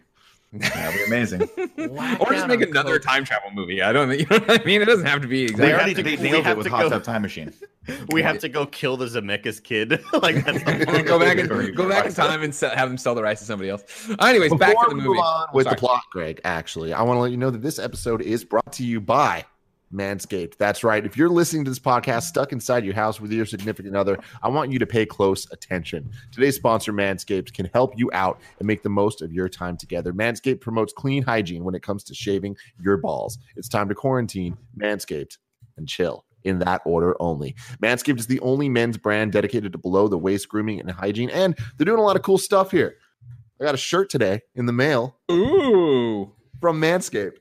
That'd 0.54 0.98
be 0.98 1.04
amazing. 1.04 1.42
or 2.20 2.30
just 2.32 2.46
make 2.46 2.60
another 2.60 2.98
time 2.98 3.24
travel 3.24 3.50
movie. 3.54 3.80
I 3.82 3.90
don't, 3.92 4.10
you 4.18 4.26
know 4.30 4.38
what 4.38 4.60
I 4.60 4.64
mean? 4.64 4.82
It 4.82 4.84
doesn't 4.86 5.06
have 5.06 5.22
to 5.22 5.28
be 5.28 5.46
they 5.46 5.50
exactly. 5.52 5.72
already 5.72 5.94
to- 5.94 6.02
they 6.02 6.16
we 6.16 6.30
nailed 6.30 6.44
have 6.44 6.56
it 6.56 6.58
with 6.58 6.66
to 6.66 6.70
Hot 6.72 6.82
go- 6.84 6.88
Tub 6.90 7.02
Time 7.04 7.22
Machine. 7.22 7.52
We 8.12 8.22
have 8.22 8.38
to 8.38 8.48
go 8.48 8.64
kill 8.64 8.96
the 8.96 9.06
Zemeckis 9.06 9.60
kid. 9.60 10.00
like 10.12 10.44
that's 10.44 10.62
the 10.62 11.02
go 11.04 11.18
back 11.18 11.36
and 11.38 11.48
go 11.76 11.88
back 11.88 12.06
in 12.06 12.12
time 12.14 12.42
and 12.44 12.54
sell, 12.54 12.70
have 12.70 12.88
them 12.88 12.96
sell 12.96 13.16
the 13.16 13.24
rights 13.24 13.40
to 13.40 13.46
somebody 13.46 13.70
else. 13.70 13.82
Anyways, 14.20 14.54
back 14.54 14.76
to 14.84 14.86
the 14.90 14.94
movie. 14.94 15.18
on 15.18 15.48
with 15.52 15.68
the 15.68 15.74
plot, 15.74 16.02
Greg, 16.12 16.40
actually, 16.44 16.92
I 16.92 17.02
want 17.02 17.16
to 17.16 17.22
let 17.22 17.32
you 17.32 17.36
know 17.38 17.50
that 17.50 17.60
this 17.60 17.80
episode 17.80 18.22
is 18.22 18.44
brought 18.44 18.72
to 18.74 18.84
you 18.86 19.00
by 19.00 19.44
Manscaped. 19.92 20.56
That's 20.56 20.82
right. 20.82 21.04
If 21.04 21.16
you're 21.16 21.28
listening 21.28 21.64
to 21.64 21.70
this 21.70 21.78
podcast 21.78 22.22
stuck 22.22 22.52
inside 22.52 22.84
your 22.84 22.94
house 22.94 23.20
with 23.20 23.32
your 23.32 23.46
significant 23.46 23.94
other, 23.94 24.18
I 24.42 24.48
want 24.48 24.72
you 24.72 24.78
to 24.78 24.86
pay 24.86 25.06
close 25.06 25.50
attention. 25.52 26.10
Today's 26.30 26.56
sponsor, 26.56 26.92
Manscaped, 26.92 27.52
can 27.52 27.68
help 27.72 27.98
you 27.98 28.10
out 28.12 28.40
and 28.58 28.66
make 28.66 28.82
the 28.82 28.88
most 28.88 29.22
of 29.22 29.32
your 29.32 29.48
time 29.48 29.76
together. 29.76 30.12
Manscaped 30.12 30.60
promotes 30.60 30.92
clean 30.92 31.22
hygiene 31.22 31.64
when 31.64 31.74
it 31.74 31.82
comes 31.82 32.04
to 32.04 32.14
shaving 32.14 32.56
your 32.80 32.96
balls. 32.96 33.38
It's 33.56 33.68
time 33.68 33.88
to 33.88 33.94
quarantine, 33.94 34.56
Manscaped, 34.76 35.38
and 35.76 35.88
chill. 35.88 36.24
In 36.44 36.58
that 36.58 36.82
order 36.84 37.14
only. 37.20 37.54
Manscaped 37.80 38.18
is 38.18 38.26
the 38.26 38.40
only 38.40 38.68
men's 38.68 38.98
brand 38.98 39.30
dedicated 39.30 39.70
to 39.70 39.78
below 39.78 40.08
the 40.08 40.18
waist 40.18 40.48
grooming 40.48 40.80
and 40.80 40.90
hygiene, 40.90 41.30
and 41.30 41.56
they're 41.76 41.84
doing 41.84 42.00
a 42.00 42.02
lot 42.02 42.16
of 42.16 42.22
cool 42.22 42.36
stuff 42.36 42.72
here. 42.72 42.96
I 43.60 43.64
got 43.64 43.76
a 43.76 43.78
shirt 43.78 44.10
today 44.10 44.40
in 44.56 44.66
the 44.66 44.72
mail 44.72 45.18
Ooh. 45.30 46.32
from 46.60 46.80
Manscaped. 46.80 47.36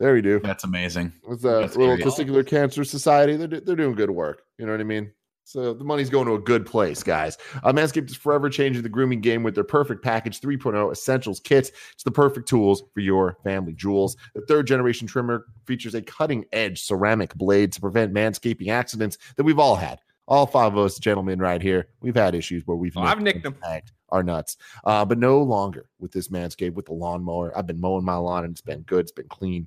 There 0.00 0.12
we 0.14 0.22
do. 0.22 0.40
That's 0.40 0.64
amazing. 0.64 1.12
With 1.26 1.42
the 1.42 1.60
That's 1.60 1.76
little 1.76 1.96
curious. 1.96 2.18
testicular 2.18 2.46
cancer 2.46 2.84
society, 2.84 3.36
they're, 3.36 3.60
they're 3.60 3.76
doing 3.76 3.94
good 3.94 4.10
work. 4.10 4.42
You 4.58 4.66
know 4.66 4.72
what 4.72 4.80
I 4.80 4.84
mean? 4.84 5.12
So 5.46 5.74
the 5.74 5.84
money's 5.84 6.08
going 6.08 6.26
to 6.26 6.34
a 6.34 6.38
good 6.40 6.64
place, 6.64 7.02
guys. 7.02 7.36
Uh, 7.62 7.70
Manscaped 7.72 8.08
is 8.08 8.16
forever 8.16 8.48
changing 8.48 8.82
the 8.82 8.88
grooming 8.88 9.20
game 9.20 9.42
with 9.42 9.54
their 9.54 9.62
perfect 9.62 10.02
package 10.02 10.40
3.0 10.40 10.90
essentials 10.90 11.38
kit. 11.38 11.70
It's 11.92 12.02
the 12.02 12.10
perfect 12.10 12.48
tools 12.48 12.82
for 12.94 13.00
your 13.00 13.36
family 13.44 13.74
jewels. 13.74 14.16
The 14.34 14.40
third 14.48 14.66
generation 14.66 15.06
trimmer 15.06 15.44
features 15.66 15.94
a 15.94 16.00
cutting 16.00 16.46
edge 16.52 16.82
ceramic 16.82 17.34
blade 17.34 17.72
to 17.74 17.80
prevent 17.80 18.14
manscaping 18.14 18.68
accidents 18.68 19.18
that 19.36 19.44
we've 19.44 19.58
all 19.58 19.76
had. 19.76 20.00
All 20.26 20.46
five 20.46 20.72
of 20.72 20.78
us 20.78 20.98
gentlemen 20.98 21.38
right 21.38 21.60
here, 21.60 21.88
we've 22.00 22.16
had 22.16 22.34
issues 22.34 22.66
where 22.66 22.78
we've 22.78 22.96
Oh, 22.96 23.02
I've 23.02 23.20
nicked 23.20 23.44
and 23.44 23.54
them. 23.54 23.56
snagged 23.62 23.92
our 24.14 24.22
nuts, 24.22 24.56
uh, 24.84 25.04
but 25.04 25.18
no 25.18 25.42
longer 25.42 25.88
with 25.98 26.12
this 26.12 26.28
Manscaped 26.28 26.74
with 26.74 26.86
the 26.86 26.92
lawnmower. 26.92 27.56
I've 27.58 27.66
been 27.66 27.80
mowing 27.80 28.04
my 28.04 28.14
lawn 28.14 28.44
and 28.44 28.52
it's 28.52 28.60
been 28.60 28.82
good. 28.82 29.00
It's 29.00 29.12
been 29.12 29.28
clean, 29.28 29.66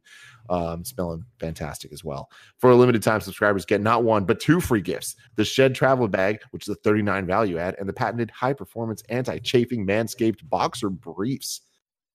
um, 0.49 0.85
smelling 0.85 1.25
fantastic 1.39 1.91
as 1.91 2.03
well. 2.03 2.29
For 2.57 2.71
a 2.71 2.75
limited 2.75 3.03
time, 3.03 3.19
subscribers 3.19 3.65
get 3.65 3.81
not 3.81 4.03
one 4.05 4.23
but 4.25 4.39
two 4.39 4.61
free 4.61 4.81
gifts: 4.81 5.15
the 5.35 5.43
Shed 5.43 5.75
Travel 5.75 6.07
Bag, 6.07 6.39
which 6.51 6.63
is 6.63 6.69
a 6.69 6.75
39 6.75 7.25
value 7.25 7.57
add, 7.57 7.75
and 7.77 7.87
the 7.87 7.93
patented 7.93 8.31
high 8.31 8.53
performance 8.53 9.03
anti 9.09 9.37
chafing 9.39 9.85
Manscaped 9.85 10.47
Boxer 10.49 10.89
Briefs. 10.89 11.61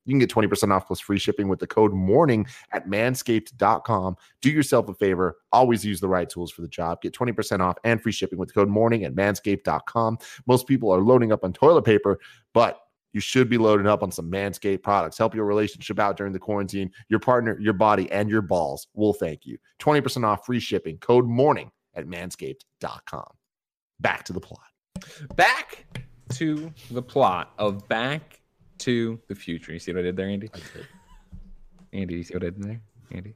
You 0.04 0.12
can 0.12 0.18
get 0.18 0.30
20% 0.30 0.72
off 0.72 0.86
plus 0.86 1.00
free 1.00 1.18
shipping 1.18 1.48
with 1.48 1.58
the 1.58 1.66
code 1.66 1.92
morning 1.92 2.46
at 2.72 2.88
manscaped.com. 2.88 4.16
Do 4.40 4.50
yourself 4.50 4.88
a 4.88 4.94
favor. 4.94 5.36
Always 5.52 5.84
use 5.84 6.00
the 6.00 6.08
right 6.08 6.28
tools 6.28 6.50
for 6.50 6.62
the 6.62 6.68
job. 6.68 7.02
Get 7.02 7.14
20% 7.14 7.60
off 7.60 7.76
and 7.84 8.02
free 8.02 8.12
shipping 8.12 8.38
with 8.38 8.48
the 8.48 8.54
code 8.54 8.68
morning 8.68 9.04
at 9.04 9.14
manscaped.com. 9.14 10.18
Most 10.46 10.66
people 10.66 10.90
are 10.90 11.00
loading 11.00 11.32
up 11.32 11.44
on 11.44 11.52
toilet 11.52 11.84
paper, 11.84 12.18
but 12.52 12.80
you 13.12 13.20
should 13.20 13.48
be 13.48 13.58
loading 13.58 13.86
up 13.86 14.02
on 14.02 14.10
some 14.10 14.30
Manscaped 14.30 14.82
products. 14.82 15.18
Help 15.18 15.34
your 15.34 15.44
relationship 15.44 15.98
out 15.98 16.16
during 16.16 16.32
the 16.32 16.38
quarantine. 16.38 16.90
Your 17.08 17.20
partner, 17.20 17.58
your 17.60 17.74
body, 17.74 18.10
and 18.10 18.28
your 18.28 18.42
balls 18.42 18.88
will 18.94 19.12
thank 19.12 19.44
you. 19.44 19.58
20% 19.80 20.24
off 20.24 20.46
free 20.46 20.60
shipping. 20.60 20.98
Code 20.98 21.26
morning 21.26 21.70
at 21.94 22.06
manscaped.com. 22.06 23.30
Back 24.00 24.24
to 24.24 24.32
the 24.32 24.40
plot. 24.40 24.60
Back 25.36 25.84
to 26.34 26.72
the 26.90 27.02
plot 27.02 27.52
of 27.58 27.86
Back 27.88 28.41
to 28.82 29.20
the 29.28 29.34
Future. 29.34 29.72
You 29.72 29.78
see 29.78 29.92
what 29.92 30.00
I 30.00 30.02
did 30.02 30.16
there, 30.16 30.28
Andy? 30.28 30.50
Andy, 31.92 32.14
you 32.14 32.22
see 32.24 32.34
what 32.34 32.42
I 32.42 32.50
did 32.50 32.62
there? 32.62 32.80
Andy? 33.12 33.34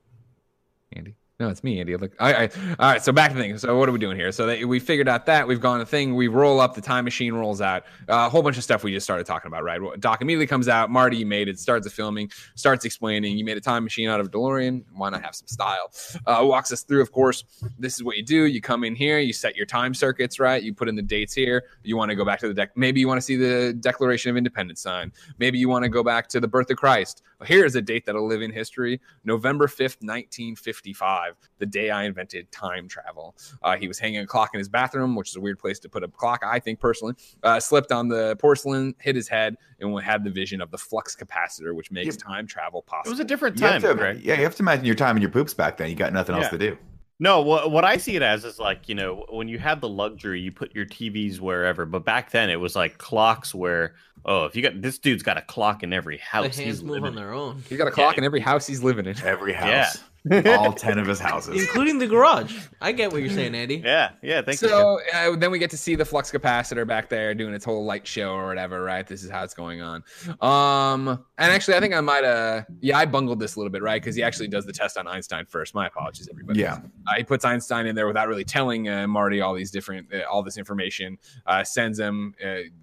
Andy? 0.92 1.14
No, 1.39 1.51
it's 1.51 1.62
me, 1.62 1.78
Andy. 1.80 1.95
Look, 1.99 2.12
all 2.18 2.32
right, 2.32 2.57
all 2.57 2.74
right. 2.78 3.03
So 3.03 3.12
back 3.12 3.30
to 3.30 3.37
the 3.37 3.43
thing. 3.43 3.59
So 3.59 3.76
what 3.76 3.91
are 3.91 3.93
we 3.93 3.99
doing 3.99 4.16
here? 4.16 4.32
So 4.32 4.47
that 4.47 4.64
we 4.64 4.80
figured 4.80 5.07
out 5.07 5.26
that 5.26 5.47
we've 5.47 5.61
gone 5.61 5.82
a 5.82 5.84
thing. 5.84 6.14
We 6.14 6.28
roll 6.28 6.61
up. 6.61 6.74
The 6.74 6.80
time 6.80 7.05
machine 7.05 7.34
rolls 7.34 7.61
out. 7.61 7.82
Uh, 8.09 8.24
a 8.26 8.30
whole 8.30 8.43
bunch 8.43 8.57
of 8.57 8.64
stuff 8.64 8.82
we 8.82 8.91
just 8.91 9.05
started 9.05 9.26
talking 9.26 9.49
about. 9.49 9.62
Right? 9.62 9.78
Doc 10.01 10.22
immediately 10.22 10.47
comes 10.47 10.66
out. 10.66 10.89
Marty, 10.89 11.18
you 11.18 11.26
made 11.26 11.49
it. 11.49 11.59
Starts 11.59 11.84
the 11.84 11.91
filming. 11.91 12.30
Starts 12.55 12.87
explaining. 12.87 13.37
You 13.37 13.45
made 13.45 13.59
a 13.59 13.61
time 13.61 13.84
machine 13.84 14.09
out 14.09 14.18
of 14.18 14.30
DeLorean. 14.30 14.82
Why 14.95 15.11
not 15.11 15.22
have 15.22 15.34
some 15.34 15.47
style? 15.47 15.93
Uh, 16.24 16.41
walks 16.43 16.72
us 16.72 16.84
through. 16.84 17.03
Of 17.03 17.12
course, 17.12 17.45
this 17.78 17.97
is 17.97 18.03
what 18.03 18.16
you 18.16 18.22
do. 18.22 18.45
You 18.45 18.62
come 18.62 18.82
in 18.82 18.95
here. 18.95 19.18
You 19.18 19.34
set 19.34 19.57
your 19.57 19.66
time 19.66 19.93
circuits. 19.93 20.41
Right? 20.41 20.62
You 20.62 20.72
put 20.72 20.89
in 20.89 20.97
the 20.97 21.03
dates 21.03 21.34
here. 21.34 21.64
You 21.82 21.99
want 21.99 22.09
to 22.09 22.14
go 22.14 22.24
back 22.24 22.41
to 22.41 22.49
the 22.49 22.55
deck. 22.55 22.70
Maybe 22.76 22.99
you 23.01 23.09
want 23.09 23.18
to 23.18 23.22
see 23.22 23.37
the 23.37 23.74
Declaration 23.74 24.30
of 24.30 24.39
Independence 24.39 24.80
sign. 24.80 25.12
Maybe 25.39 25.59
you 25.59 25.68
want 25.68 25.82
to 25.82 25.91
go 25.91 26.03
back 26.03 26.28
to 26.28 26.41
the 26.41 26.49
birth 26.49 26.70
of 26.70 26.78
Christ. 26.78 27.22
Well, 27.39 27.47
here 27.47 27.64
is 27.64 27.74
a 27.76 27.82
date 27.82 28.07
that'll 28.07 28.26
live 28.26 28.41
in 28.43 28.51
history 28.51 29.01
November 29.24 29.66
5th, 29.66 30.01
1955, 30.03 31.37
the 31.59 31.66
day 31.66 31.91
I 31.91 32.05
invented 32.05 32.51
time 32.51 32.89
travel. 32.89 33.37
Uh, 33.62 33.76
he 33.76 33.89
was 33.89 33.99
hanging 33.99 34.20
a 34.20 34.26
clock 34.26 34.51
in 34.55 34.59
his 34.59 34.68
bathroom, 34.68 35.14
which 35.14 35.30
is 35.30 35.37
a 35.37 35.41
weird 35.41 35.59
place 35.59 35.78
to 35.80 35.89
put 35.89 36.03
a 36.03 36.09
clock, 36.09 36.43
I 36.45 36.59
think 36.59 36.80
personally. 36.80 37.14
Uh, 37.43 37.61
slipped 37.61 37.93
on 37.93 38.09
the 38.09 38.37
porcelain, 38.37 38.95
hit 39.01 39.16
his 39.16 39.28
head, 39.28 39.57
and 39.80 39.97
had 40.03 40.24
the 40.24 40.30
vision 40.30 40.61
of 40.61 40.70
the 40.70 40.78
flux 40.78 41.14
capacitor, 41.14 41.74
which 41.74 41.91
makes 41.91 42.16
time 42.16 42.47
travel 42.47 42.82
possible. 42.82 43.11
It 43.11 43.12
was 43.12 43.20
a 43.20 43.24
different 43.24 43.57
You 43.61 43.66
time, 43.66 43.82
to, 43.82 43.95
Greg. 43.95 44.20
yeah, 44.22 44.37
you 44.37 44.43
have 44.45 44.57
to 44.57 44.62
imagine 44.62 44.84
your 44.87 44.95
time 44.95 45.16
in 45.16 45.22
your 45.22 45.30
poops 45.30 45.53
back 45.53 45.76
then. 45.76 45.91
You 45.91 45.97
got 45.97 46.12
nothing 46.12 46.34
else 46.34 46.45
Yeah. 46.45 46.51
to 46.51 46.59
do. 46.59 46.78
No, 47.18 47.40
what 47.40 47.70
what 47.70 47.84
I 47.84 47.96
see 47.96 48.14
it 48.16 48.22
as 48.22 48.44
is 48.44 48.58
like 48.58 48.88
you 48.88 48.94
know 48.94 49.24
when 49.30 49.48
you 49.48 49.58
have 49.58 49.80
the 49.80 49.88
luxury, 49.88 50.40
you 50.40 50.52
put 50.52 50.74
your 50.74 50.84
TVs 50.84 51.40
wherever. 51.40 51.86
But 51.86 52.04
back 52.04 52.30
then, 52.30 52.50
it 52.50 52.60
was 52.60 52.76
like 52.76 52.98
clocks 52.98 53.54
where 53.54 53.94
oh, 54.26 54.44
if 54.44 54.54
you 54.54 54.62
got 54.62 54.82
this 54.82 54.98
dude's 54.98 55.22
got 55.22 55.38
a 55.38 55.42
clock 55.42 55.82
in 55.82 55.92
every 55.92 56.16
The 56.16 56.22
house. 56.22 56.56
hands 56.56 56.58
He's 56.58 56.82
move 56.82 57.04
on 57.04 57.14
their 57.14 57.32
own, 57.32 57.62
He's 57.68 57.78
got 57.78 57.88
a 57.88 57.90
clock 57.90 58.18
in 58.18 58.24
every 58.24 58.40
house 58.40 58.66
he's 58.66 58.82
living 58.82 59.06
in. 59.06 59.18
Every 59.22 59.54
house. 59.54 59.66
Yeah. 59.68 59.92
House, 60.30 60.46
all 60.46 60.72
ten 60.86 60.98
of 60.98 61.06
his 61.06 61.18
houses. 61.20 61.60
including 61.60 61.98
the 61.98 62.06
garage. 62.06 62.56
I 62.80 62.92
get 62.92 63.12
what 63.12 63.22
you're 63.22 63.30
saying, 63.30 63.54
Andy. 63.54 63.76
Yeah, 63.84 64.10
yeah. 64.22 64.42
Thank 64.42 64.60
you. 64.62 64.68
so 64.68 65.00
uh, 65.14 65.36
then 65.36 65.50
we 65.50 65.58
get 65.58 65.70
to 65.70 65.76
see 65.76 65.94
the 65.94 66.04
flux 66.04 66.30
capacitor 66.30 66.86
back 66.86 67.08
there 67.08 67.34
doing 67.34 67.54
its 67.54 67.64
whole 67.64 67.84
light 67.84 68.06
show 68.06 68.32
or 68.32 68.46
whatever, 68.46 68.82
right? 68.82 69.06
This 69.06 69.22
is 69.22 69.30
how 69.30 69.44
it's 69.44 69.54
going 69.54 69.80
on. 69.80 70.02
Um, 70.40 71.08
and 71.38 71.52
actually, 71.52 71.76
I 71.76 71.80
think 71.80 71.94
I 71.94 72.00
might 72.00 72.24
uh, 72.24 72.62
yeah, 72.80 72.98
I 72.98 73.06
bungled 73.06 73.40
this 73.40 73.56
a 73.56 73.58
little 73.58 73.70
bit, 73.72 73.82
right? 73.82 74.00
Because 74.00 74.16
he 74.16 74.22
actually 74.22 74.48
does 74.48 74.66
the 74.66 74.72
test 74.72 74.96
on 74.98 75.06
Einstein 75.06 75.46
first. 75.46 75.74
My 75.74 75.86
apologies, 75.86 76.28
everybody. 76.30 76.60
Yeah, 76.60 76.78
Uh, 77.06 77.14
he 77.16 77.24
puts 77.24 77.44
Einstein 77.44 77.86
in 77.86 77.94
there 77.94 78.06
without 78.06 78.28
really 78.28 78.44
telling 78.44 78.88
uh, 78.88 79.06
Marty 79.06 79.40
all 79.40 79.54
these 79.54 79.70
different, 79.70 80.12
uh, 80.12 80.22
all 80.30 80.42
this 80.42 80.58
information. 80.58 81.18
Uh, 81.46 81.64
sends 81.64 81.98
him. 81.98 82.34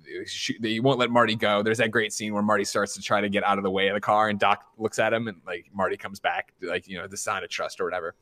Uh, 0.06 0.24
sh- 0.26 0.52
he 0.62 0.80
won't 0.80 1.00
let 1.00 1.10
Marty 1.10 1.36
go. 1.36 1.64
There's 1.64 1.78
that 1.80 1.92
great 1.92 2.14
scene 2.14 2.34
where 2.34 2.44
Marty 2.44 2.64
starts 2.66 2.94
to 2.96 3.02
try 3.02 3.22
to 3.22 3.30
get 3.30 3.44
out 3.44 3.58
of 3.58 3.64
the 3.64 3.72
way 3.72 3.88
of 3.88 3.94
the 3.96 4.02
car, 4.02 4.30
and 4.30 4.40
Doc 4.40 4.64
looks 4.78 5.00
at 5.00 5.14
him, 5.14 5.28
and 5.28 5.38
like 5.46 5.66
Marty 5.74 5.98
comes 5.98 6.20
back, 6.20 6.54
like 6.62 6.88
you 6.88 6.98
know, 6.98 7.08
the 7.08 7.18
sign 7.18 7.44
of 7.44 7.50
trust 7.50 7.80
or 7.80 7.86
whatever. 7.86 8.16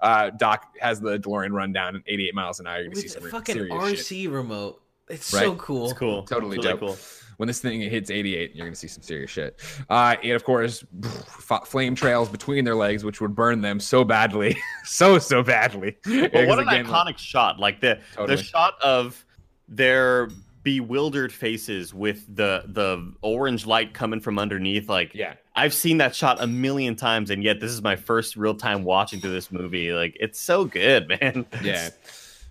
Uh, 0.00 0.30
Doc 0.30 0.74
has 0.80 1.00
the 1.00 1.18
DeLorean 1.18 1.52
run 1.52 1.72
down 1.72 1.96
at 1.96 2.02
88 2.06 2.34
miles 2.34 2.60
an 2.60 2.66
hour. 2.66 2.76
You're 2.78 2.84
gonna 2.88 2.96
see 3.00 3.08
some 3.08 3.28
fucking 3.30 3.54
serious 3.54 4.06
shit. 4.08 4.28
RC 4.28 4.32
remote. 4.32 4.82
It's 5.08 5.32
Right. 5.34 5.42
so 5.42 5.54
cool. 5.56 5.90
it's 5.90 5.98
cool. 5.98 6.22
Totally 6.22 6.56
It's 6.58 6.64
really 6.66 6.78
dope. 6.78 6.88
cool. 6.90 6.98
When 7.38 7.46
this 7.46 7.60
thing 7.60 7.80
hits 7.80 8.10
88, 8.10 8.54
you're 8.54 8.66
gonna 8.66 8.76
see 8.76 8.86
some 8.86 9.02
serious 9.02 9.30
shit. 9.30 9.58
Uh, 9.88 10.14
and 10.22 10.32
of 10.32 10.44
course, 10.44 10.84
f- 11.50 11.66
flame 11.66 11.94
trails 11.94 12.28
between 12.28 12.64
their 12.64 12.76
legs, 12.76 13.02
which 13.02 13.20
would 13.20 13.34
burn 13.34 13.60
them 13.62 13.80
so 13.80 14.04
badly, 14.04 14.56
so 14.84 15.18
so 15.18 15.42
badly. 15.42 15.96
But 16.04 16.32
what 16.46 16.58
an 16.60 16.68
Again, 16.68 16.86
iconic 16.86 17.18
shot! 17.18 17.58
Like 17.58 17.80
the 17.80 17.98
Totally. 18.14 18.36
the 18.36 18.42
shot 18.42 18.74
of 18.82 19.24
their 19.68 20.28
bewildered 20.62 21.32
faces 21.32 21.94
with 21.94 22.24
the 22.34 22.64
the 22.66 23.12
orange 23.22 23.66
light 23.66 23.94
coming 23.94 24.20
from 24.20 24.38
underneath. 24.38 24.88
Like 24.88 25.14
Yeah, 25.14 25.34
I've 25.56 25.74
seen 25.74 25.98
that 25.98 26.14
shot 26.14 26.42
a 26.42 26.46
million 26.46 26.96
times, 26.96 27.30
and 27.30 27.42
yet 27.42 27.60
this 27.60 27.70
is 27.70 27.82
my 27.82 27.96
first 27.96 28.36
real 28.36 28.54
time 28.54 28.84
watching 28.84 29.20
through 29.20 29.32
this 29.32 29.50
movie. 29.50 29.92
Like 29.92 30.16
it's 30.20 30.40
so 30.40 30.64
good, 30.64 31.08
man. 31.20 31.46
yeah. 31.62 31.90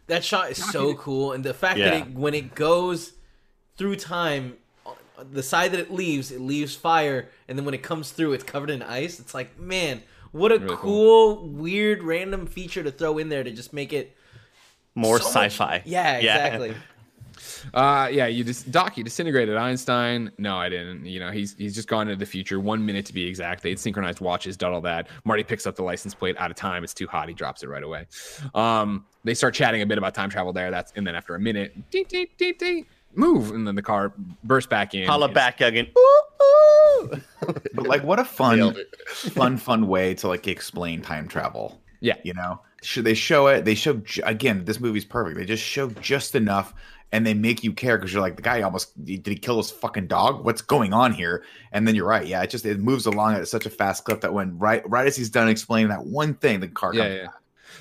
That 0.08 0.24
shot 0.24 0.50
is 0.50 0.58
so 0.72 0.96
cool, 0.96 1.34
and 1.34 1.44
the 1.44 1.54
fact 1.54 1.78
Yeah. 1.78 1.92
that 1.92 2.08
it, 2.08 2.14
when 2.16 2.34
it 2.34 2.56
goes 2.56 3.14
through 3.78 3.98
time, 3.98 4.58
the 5.32 5.44
side 5.44 5.72
that 5.74 5.80
it 5.80 5.92
leaves, 5.92 6.32
it 6.32 6.42
leaves 6.42 6.76
fire, 6.76 7.30
and 7.48 7.58
then 7.58 7.64
when 7.66 7.76
it 7.76 7.84
comes 7.84 8.10
through, 8.12 8.34
it's 8.34 8.44
covered 8.44 8.72
in 8.72 8.82
ice. 8.82 9.20
It's 9.20 9.36
like, 9.36 9.60
man, 9.60 10.02
what 10.32 10.52
a 10.52 10.58
Really 10.58 10.76
cool, 10.78 11.48
weird, 11.48 12.02
random 12.02 12.48
feature 12.48 12.82
to 12.84 12.90
throw 12.92 13.20
in 13.20 13.30
there 13.30 13.44
to 13.44 13.52
just 13.52 13.72
make 13.72 13.94
it 13.94 14.16
More 14.96 15.20
so 15.20 15.28
sci-fi. 15.30 15.84
Yeah, 15.86 16.18
exactly. 16.18 16.74
Uh, 17.74 18.10
yeah, 18.12 18.28
you 18.28 18.44
just 18.44 18.72
Doc, 18.72 18.98
you 18.98 19.04
disintegrated 19.04 19.56
Einstein. 19.58 20.32
No, 20.38 20.58
I 20.58 20.70
didn't. 20.70 21.06
You 21.06 21.20
know, 21.20 21.32
he's 21.32 21.56
he's 21.58 21.76
just 21.76 21.88
gone 21.88 22.08
into 22.08 22.20
the 22.20 22.26
future, 22.26 22.60
one 22.60 22.86
minute 22.86 23.06
to 23.08 23.14
be 23.14 23.26
exact. 23.26 23.64
They 23.64 23.70
had 23.70 23.80
synchronized 23.80 24.20
watches, 24.22 24.58
done 24.58 24.74
all 24.74 24.82
that. 24.82 25.08
Marty 25.26 25.44
picks 25.44 25.66
up 25.68 25.76
the 25.76 25.84
license 25.84 26.14
plate 26.14 26.36
out 26.38 26.52
of 26.52 26.58
time. 26.58 26.84
It's 26.84 26.94
too 26.94 27.08
hot. 27.08 27.28
He 27.28 27.34
drops 27.34 27.64
it 27.64 27.70
right 27.70 27.84
away. 27.84 28.06
Um, 28.54 29.06
they 29.24 29.34
start 29.34 29.54
chatting 29.54 29.82
a 29.82 29.86
bit 29.86 29.98
about 29.98 30.14
time 30.14 30.30
travel 30.30 30.54
there. 30.54 30.72
That's 30.72 30.92
and 30.96 31.06
then 31.06 31.16
after 31.16 31.36
a 31.36 31.40
minute, 31.40 31.74
move, 33.16 33.52
and 33.52 33.68
then 33.68 33.76
the 33.76 33.82
car 33.82 34.14
bursts 34.44 34.70
back 34.70 34.94
in. 34.94 35.08
Holla 35.08 35.26
It's- 35.26 35.36
back 35.36 35.62
again. 35.62 35.88
Ooh, 35.98 36.22
ooh. 36.44 37.22
but 37.74 37.88
like, 37.88 38.04
what 38.04 38.20
a 38.20 38.26
fun, 38.26 38.76
fun, 39.08 39.58
fun 39.58 39.88
way 39.88 40.14
to 40.16 40.28
like 40.28 40.48
explain 40.48 41.02
time 41.02 41.28
travel. 41.28 41.80
Yeah. 42.02 42.16
you 42.24 42.34
know, 42.34 42.62
should 42.82 43.04
they 43.04 43.14
show 43.14 43.48
it? 43.48 43.66
They 43.66 43.76
show 43.76 44.02
again. 44.24 44.64
This 44.64 44.80
movie's 44.80 45.04
perfect. 45.04 45.38
They 45.38 45.44
just 45.46 45.64
show 45.64 45.90
just 45.90 46.34
enough, 46.34 46.74
and 47.12 47.26
they 47.26 47.34
make 47.34 47.64
you 47.64 47.74
care 47.74 47.98
because 47.98 48.14
you're 48.14 48.22
like, 48.22 48.36
the 48.36 48.42
guy 48.42 48.62
almost 48.62 49.04
did 49.04 49.26
he 49.26 49.36
kill 49.36 49.58
his 49.58 49.72
fucking 49.72 50.08
dog? 50.08 50.46
What's 50.46 50.62
going 50.62 50.94
on 50.94 51.14
here? 51.14 51.44
And 51.72 51.88
then 51.88 51.96
you're 51.96 52.08
right. 52.08 52.26
Yeah, 52.26 52.42
it 52.44 52.50
just 52.50 52.66
it 52.66 52.80
moves 52.80 53.06
along 53.06 53.36
at 53.36 53.48
such 53.48 53.66
a 53.66 53.70
fast 53.70 54.06
clip 54.06 54.22
that 54.22 54.34
when 54.34 54.58
right 54.60 54.88
right 54.90 55.08
as 55.08 55.16
he's 55.16 55.30
done 55.30 55.50
explaining 55.50 55.90
that 55.90 56.06
one 56.06 56.36
thing, 56.36 56.60
the 56.60 56.68
car 56.68 56.94
Yeah, 56.94 57.04
comes 57.04 57.16
yeah. 57.16 57.28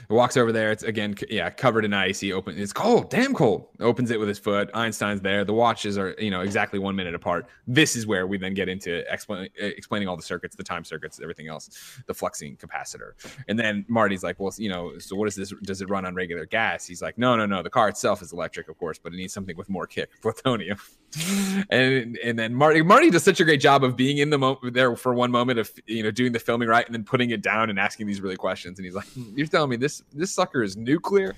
Walks 0.09 0.37
over 0.37 0.53
there. 0.53 0.71
It's 0.71 0.83
again, 0.83 1.15
yeah, 1.29 1.51
covered 1.51 1.85
in 1.85 1.93
ice. 1.93 2.21
He 2.21 2.33
opens. 2.33 2.59
It's 2.59 2.73
cold, 2.73 3.11
damn 3.11 3.35
cold. 3.35 3.69
Opens 3.81 4.11
it 4.11 4.19
with 4.19 4.29
his 4.29 4.39
foot. 4.39 4.71
Einstein's 4.75 5.21
there. 5.21 5.45
The 5.45 5.55
watches 5.55 5.99
are, 5.99 6.15
you 6.19 6.31
know, 6.31 6.41
exactly 6.41 6.79
one 6.79 6.97
minute 6.97 7.15
apart. 7.15 7.47
This 7.67 7.97
is 7.97 8.07
where 8.07 8.27
we 8.27 8.39
then 8.39 8.55
get 8.55 8.69
into 8.69 9.11
explain, 9.13 9.49
uh, 9.63 9.67
explaining 9.67 10.09
all 10.09 10.17
the 10.17 10.23
circuits, 10.23 10.57
the 10.57 10.63
time 10.63 10.85
circuits, 10.85 11.21
everything 11.21 11.49
else, 11.49 12.01
the 12.07 12.15
fluxing 12.15 12.57
capacitor. 12.59 13.13
And 13.49 13.59
then 13.59 13.85
Marty's 13.89 14.23
like, 14.23 14.39
well, 14.39 14.53
you 14.57 14.69
know, 14.69 14.99
so 14.99 15.17
what 15.17 15.29
is 15.29 15.35
this? 15.35 15.53
Does 15.63 15.83
it 15.83 15.91
run 15.91 16.05
on 16.05 16.15
regular 16.15 16.47
gas? 16.47 16.87
He's 16.87 17.03
like, 17.03 17.19
no, 17.19 17.37
no, 17.37 17.47
no. 17.47 17.63
The 17.63 17.71
car 17.71 17.89
itself 17.89 18.23
is 18.23 18.33
electric, 18.33 18.69
of 18.69 18.79
course, 18.79 18.99
but 18.99 19.13
it 19.13 19.17
needs 19.17 19.33
something 19.33 19.57
with 19.57 19.69
more 19.69 19.87
kick, 19.87 20.11
plutonium. 20.23 20.79
and 21.71 22.19
and 22.19 22.39
then 22.39 22.55
Marty 22.55 22.83
Marty 22.83 23.11
does 23.11 23.23
such 23.23 23.41
a 23.41 23.45
great 23.45 23.61
job 23.61 23.83
of 23.83 23.97
being 23.97 24.19
in 24.19 24.29
the 24.31 24.39
moment 24.39 24.75
there 24.75 24.95
for 24.95 25.15
one 25.15 25.31
moment 25.31 25.59
of 25.59 25.71
you 25.87 26.03
know 26.03 26.11
doing 26.11 26.33
the 26.33 26.39
filming 26.39 26.69
right 26.69 26.85
and 26.85 26.95
then 26.95 27.03
putting 27.03 27.31
it 27.31 27.41
down 27.41 27.71
and 27.71 27.79
asking 27.79 28.07
these 28.07 28.21
really 28.21 28.37
questions. 28.37 28.79
And 28.79 28.85
he's 28.85 28.95
like, 28.95 29.07
"You're 29.35 29.47
telling 29.47 29.71
me 29.71 29.77
this 29.77 30.03
this 30.13 30.35
sucker 30.35 30.63
is 30.63 30.77
nuclear? 30.77 31.35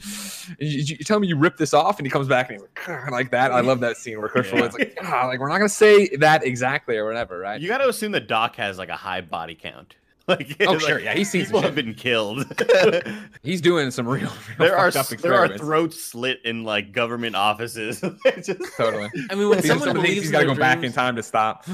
And 0.58 0.68
you, 0.68 0.96
you 0.98 1.04
tell 1.04 1.20
me 1.20 1.28
you 1.28 1.36
rip 1.36 1.56
this 1.56 1.72
off?" 1.72 1.98
And 1.98 2.06
he 2.06 2.10
comes 2.10 2.26
back 2.26 2.50
and 2.50 2.60
he's 2.60 2.88
like, 2.88 3.10
like 3.10 3.30
that. 3.30 3.52
I 3.52 3.60
love 3.60 3.80
that 3.80 3.96
scene 3.96 4.18
where 4.18 4.28
Chris 4.28 4.50
Yeah. 4.52 4.60
Lloyd's 4.60 4.74
like, 4.76 4.98
"Ah, 5.04 5.26
like 5.26 5.38
we're 5.38 5.48
not 5.48 5.58
gonna 5.58 5.68
say 5.68 6.08
that 6.16 6.44
exactly 6.44 6.96
or 6.96 7.04
whatever, 7.06 7.38
right? 7.38 7.60
You 7.60 7.68
got 7.68 7.78
to 7.78 7.88
assume 7.88 8.12
that 8.12 8.26
Doc 8.26 8.56
has 8.56 8.76
like 8.76 8.88
a 8.88 8.96
high 8.96 9.20
body 9.20 9.54
count. 9.54 9.94
Like, 10.30 10.56
Oh, 10.66 10.72
like, 10.72 10.80
sure, 10.80 11.00
yeah, 11.00 11.14
he 11.14 11.24
seen 11.24 11.44
some 11.44 11.48
people 11.48 11.60
shit. 11.60 11.66
have 11.66 11.74
been 11.74 11.94
killed. 11.94 12.46
He's 13.42 13.60
doing 13.60 13.90
some 13.90 14.06
real, 14.08 14.22
real 14.28 14.30
there 14.58 14.76
are 14.76 14.88
up 14.88 15.06
there 15.08 15.34
are 15.34 15.56
throats 15.58 16.02
slit 16.02 16.40
in 16.44 16.64
like 16.64 16.92
government 16.92 17.36
offices. 17.36 18.00
Just- 18.00 18.60
totally. 18.76 19.10
I 19.30 19.34
mean, 19.34 19.48
when 19.48 19.58
Because 19.58 19.66
someone 19.66 19.88
someone 19.88 19.96
thinks 19.96 20.08
believes 20.08 20.20
he's 20.20 20.26
in 20.28 20.32
got 20.32 20.40
to 20.40 20.46
their 20.46 20.54
go 20.54 20.60
back 20.60 20.82
in 20.82 20.92
time 20.92 21.16
to 21.16 21.22
stop. 21.22 21.66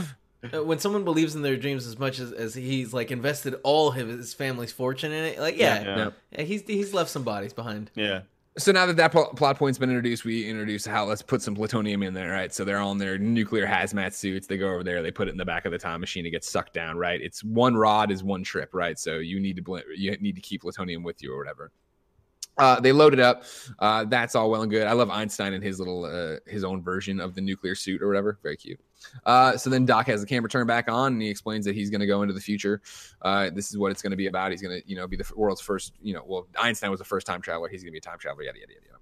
Uh, 0.55 0.63
when 0.65 0.79
someone 0.79 1.03
believes 1.05 1.35
in 1.35 1.43
their 1.43 1.57
dreams 1.57 1.87
as 1.87 1.99
much 1.99 2.19
as, 2.21 2.31
as 2.33 2.55
he's 2.55 2.93
like 2.93 3.11
invested 3.11 3.55
all 3.65 3.89
of 3.89 3.95
his 4.09 4.33
family's 4.35 4.71
fortune 4.73 5.11
in 5.13 5.25
it, 5.25 5.39
like 5.41 5.57
yeah, 5.57 5.83
Yeah. 5.83 5.97
Yep. 5.97 6.15
yeah, 6.33 6.43
he's 6.43 6.63
he's 6.67 6.95
left 6.95 7.11
some 7.11 7.23
bodies 7.25 7.53
behind. 7.53 7.91
yeah. 7.95 8.21
So 8.59 8.73
now 8.73 8.87
that 8.87 8.97
that 8.97 9.13
pl- 9.13 9.35
plot 9.37 9.59
point's 9.59 9.79
been 9.79 9.91
introduced, 9.91 10.25
we 10.25 10.49
introduce 10.49 10.87
how 10.87 11.05
let's 11.05 11.21
put 11.21 11.43
some 11.43 11.55
plutonium 11.55 12.03
in 12.03 12.15
there, 12.15 12.31
right? 12.31 12.53
So 12.55 12.65
they're 12.65 12.79
all 12.79 12.93
in 12.93 12.97
their 12.99 13.19
nuclear 13.19 13.67
hazmat 13.67 14.15
suits. 14.15 14.47
They 14.47 14.57
go 14.57 14.69
over 14.69 14.83
there, 14.83 15.03
they 15.03 15.11
put 15.11 15.29
it 15.29 15.33
in 15.33 15.37
the 15.37 15.45
back 15.45 15.67
of 15.67 15.73
the 15.73 15.79
time 15.79 16.01
machine. 16.01 16.25
It 16.25 16.31
gets 16.31 16.51
sucked 16.51 16.73
down, 16.73 16.97
right? 16.97 17.21
It's 17.21 17.45
one 17.45 17.77
rod 17.77 18.11
is 18.11 18.25
one 18.25 18.43
trip, 18.43 18.71
right? 18.73 18.99
So 18.99 19.19
you 19.19 19.41
need 19.41 19.57
to 19.57 19.63
bl- 19.63 19.79
you 19.95 20.17
need 20.19 20.37
to 20.37 20.41
keep 20.41 20.63
plutonium 20.63 21.03
with 21.03 21.23
you 21.23 21.35
or 21.35 21.39
whatever. 21.39 21.71
Uh, 22.57 22.81
they 22.81 22.93
load 22.93 23.13
it 23.13 23.21
up. 23.21 23.45
Uh, 23.79 24.05
that's 24.05 24.35
all 24.35 24.51
well 24.51 24.63
and 24.63 24.71
good. 24.71 24.87
I 24.87 24.93
love 24.93 25.11
Einstein 25.11 25.53
and 25.53 25.63
his 25.63 25.79
little 25.79 26.05
uh, 26.07 26.39
his 26.51 26.65
own 26.65 26.83
version 26.83 27.21
of 27.21 27.35
the 27.35 27.43
nuclear 27.43 27.75
suit 27.75 28.01
or 28.01 28.09
whatever. 28.09 28.39
Very 28.43 28.57
cute. 28.57 28.81
Uh, 29.25 29.57
so 29.57 29.71
then 29.71 29.85
Doc 29.85 30.07
has 30.07 30.21
the 30.21 30.27
camera 30.27 30.49
turned 30.49 30.69
back 30.69 30.91
on 30.91 31.15
and 31.15 31.23
he 31.23 31.29
explains 31.29 31.65
that 31.67 31.75
he's 31.75 31.91
going 31.91 32.01
to 32.01 32.07
go 32.07 32.23
into 32.23 32.35
the 32.35 32.41
future. 32.41 32.81
Uh, 33.23 33.51
this 33.51 33.71
is 33.71 33.79
what 33.79 33.91
it's 33.93 34.03
going 34.03 34.11
to 34.13 34.17
be 34.17 34.27
about. 34.27 34.51
He's 34.51 34.63
going 34.63 34.81
to, 34.81 34.89
you 34.89 34.97
know, 34.97 35.07
be 35.07 35.17
the 35.17 35.31
world's 35.37 35.61
first, 35.61 35.95
you 36.03 36.15
know, 36.15 36.23
well, 36.27 36.47
Einstein 36.59 36.91
was 36.91 36.99
the 37.01 37.05
first 37.05 37.27
time 37.27 37.41
traveler. 37.41 37.69
He's 37.69 37.83
going 37.83 37.89
to 37.89 37.93
be 37.93 37.99
a 37.99 38.01
time 38.01 38.19
traveler, 38.19 38.45
yada, 38.45 38.59
yada, 38.59 38.73
yada, 38.73 38.87
yada. 38.87 38.93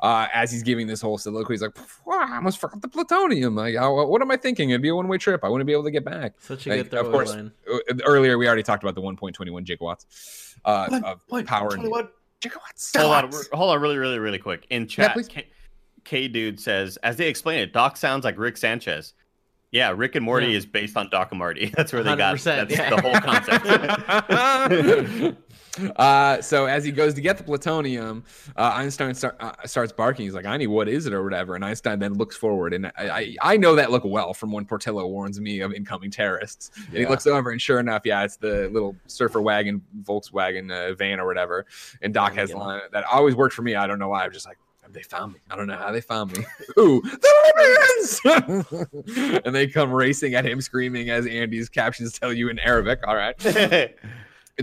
Uh, 0.00 0.28
as 0.32 0.50
he's 0.52 0.62
giving 0.62 0.86
this 0.86 1.00
whole 1.00 1.18
soliloquy, 1.18 1.52
he's 1.54 1.60
like, 1.60 1.76
"Wow, 2.06 2.24
I 2.26 2.36
almost 2.36 2.58
forgot 2.58 2.80
the 2.80 2.88
plutonium. 2.88 3.56
Like, 3.56 3.76
how, 3.76 4.06
what 4.06 4.22
am 4.22 4.30
I 4.30 4.36
thinking? 4.36 4.70
It'd 4.70 4.80
be 4.80 4.88
a 4.88 4.94
one 4.94 5.08
way 5.08 5.18
trip. 5.18 5.42
I 5.44 5.48
wouldn't 5.48 5.66
be 5.66 5.72
able 5.72 5.84
to 5.84 5.90
get 5.90 6.04
back. 6.04 6.34
Such 6.38 6.66
a 6.66 6.70
Like, 6.70 6.90
good 6.90 6.98
of 6.98 7.10
course, 7.10 7.30
line. 7.34 7.52
Uh, 7.70 7.78
Earlier, 8.06 8.38
we 8.38 8.46
already 8.46 8.62
talked 8.62 8.84
about 8.84 8.94
the 8.94 9.02
1.21 9.02 9.66
gigawatts 9.66 10.54
uh, 10.64 11.00
of 11.04 11.26
Point 11.26 11.46
power. 11.48 11.68
and- 11.72 11.80
21. 11.80 12.08
Gigawatts. 12.40 12.96
Hold 12.96 13.12
on, 13.12 13.30
hold 13.52 13.74
on, 13.74 13.80
really, 13.82 13.98
really, 13.98 14.18
really 14.18 14.38
quick. 14.38 14.66
In 14.70 14.86
chat, 14.86 15.12
please. 15.14 15.26
K, 15.28 15.46
K 16.04 16.28
dude 16.28 16.60
says, 16.60 16.96
as 16.98 17.16
they 17.16 17.28
explain 17.28 17.58
it, 17.58 17.72
Doc 17.72 17.96
sounds 17.96 18.24
like 18.24 18.38
Rick 18.38 18.56
Sanchez. 18.58 19.14
Yeah, 19.72 19.92
Rick 19.94 20.14
and 20.14 20.24
Morty 20.24 20.46
Yeah. 20.48 20.58
is 20.58 20.66
based 20.66 20.96
on 20.96 21.10
Doc 21.10 21.32
and 21.32 21.38
Marty. 21.38 21.66
That's 21.76 21.92
where 21.92 22.02
they 22.02 22.16
got 22.16 22.36
100%, 22.36 22.44
that's 22.44 22.74
yeah. 22.74 22.90
the 22.90 23.02
whole 23.02 23.20
concept. 23.20 25.36
uh, 25.96 26.40
so 26.40 26.66
as 26.66 26.84
he 26.84 26.92
goes 26.92 27.14
to 27.14 27.20
get 27.20 27.36
the 27.36 27.44
plutonium, 27.44 28.24
uh, 28.56 28.72
Einstein 28.74 29.14
start, 29.14 29.36
uh, 29.40 29.52
starts 29.64 29.92
barking. 29.92 30.24
He's 30.24 30.34
like, 30.34 30.46
"I 30.46 30.56
need 30.56 30.68
what 30.68 30.88
is 30.88 31.06
it 31.06 31.12
or 31.12 31.22
whatever." 31.22 31.54
And 31.54 31.64
Einstein 31.64 31.98
then 31.98 32.14
looks 32.14 32.36
forward, 32.36 32.74
and 32.74 32.86
I, 32.86 33.08
I, 33.08 33.36
I 33.42 33.56
know 33.56 33.74
that 33.74 33.90
look 33.90 34.04
well 34.04 34.32
from 34.32 34.52
when 34.52 34.64
Portillo 34.64 35.06
warns 35.06 35.40
me 35.40 35.60
of 35.60 35.72
incoming 35.72 36.10
terrorists. 36.10 36.70
And 36.88 36.96
he 36.96 37.06
looks 37.06 37.26
over, 37.26 37.50
and 37.50 37.60
sure 37.60 37.80
enough, 37.80 38.02
yeah, 38.04 38.24
it's 38.24 38.36
the 38.36 38.68
little 38.70 38.96
surfer 39.06 39.40
wagon, 39.40 39.82
Volkswagen 40.02 40.70
uh, 40.70 40.94
van 40.94 41.20
or 41.20 41.26
whatever. 41.26 41.66
And 42.02 42.14
Doc 42.14 42.34
has 42.34 42.54
line 42.54 42.80
that 42.92 43.04
always 43.04 43.34
worked 43.34 43.54
for 43.54 43.62
me. 43.62 43.74
I 43.74 43.86
don't 43.86 43.98
know 43.98 44.08
why. 44.08 44.24
I'm 44.24 44.32
just 44.32 44.46
like. 44.46 44.58
They 44.90 45.02
found 45.02 45.34
me. 45.34 45.40
I 45.50 45.56
don't 45.56 45.66
know 45.66 45.76
how 45.76 45.92
they 45.92 46.00
found 46.00 46.36
me. 46.36 46.44
Ooh, 46.78 47.02
the 47.02 48.20
Libyans! 48.24 49.42
and 49.44 49.54
they 49.54 49.66
come 49.66 49.92
racing 49.92 50.34
at 50.34 50.44
him, 50.44 50.60
screaming 50.60 51.10
as 51.10 51.26
Andy's 51.26 51.68
captions 51.68 52.18
tell 52.18 52.32
you 52.32 52.48
in 52.48 52.58
Arabic. 52.58 53.00
All 53.06 53.16
right. 53.16 53.34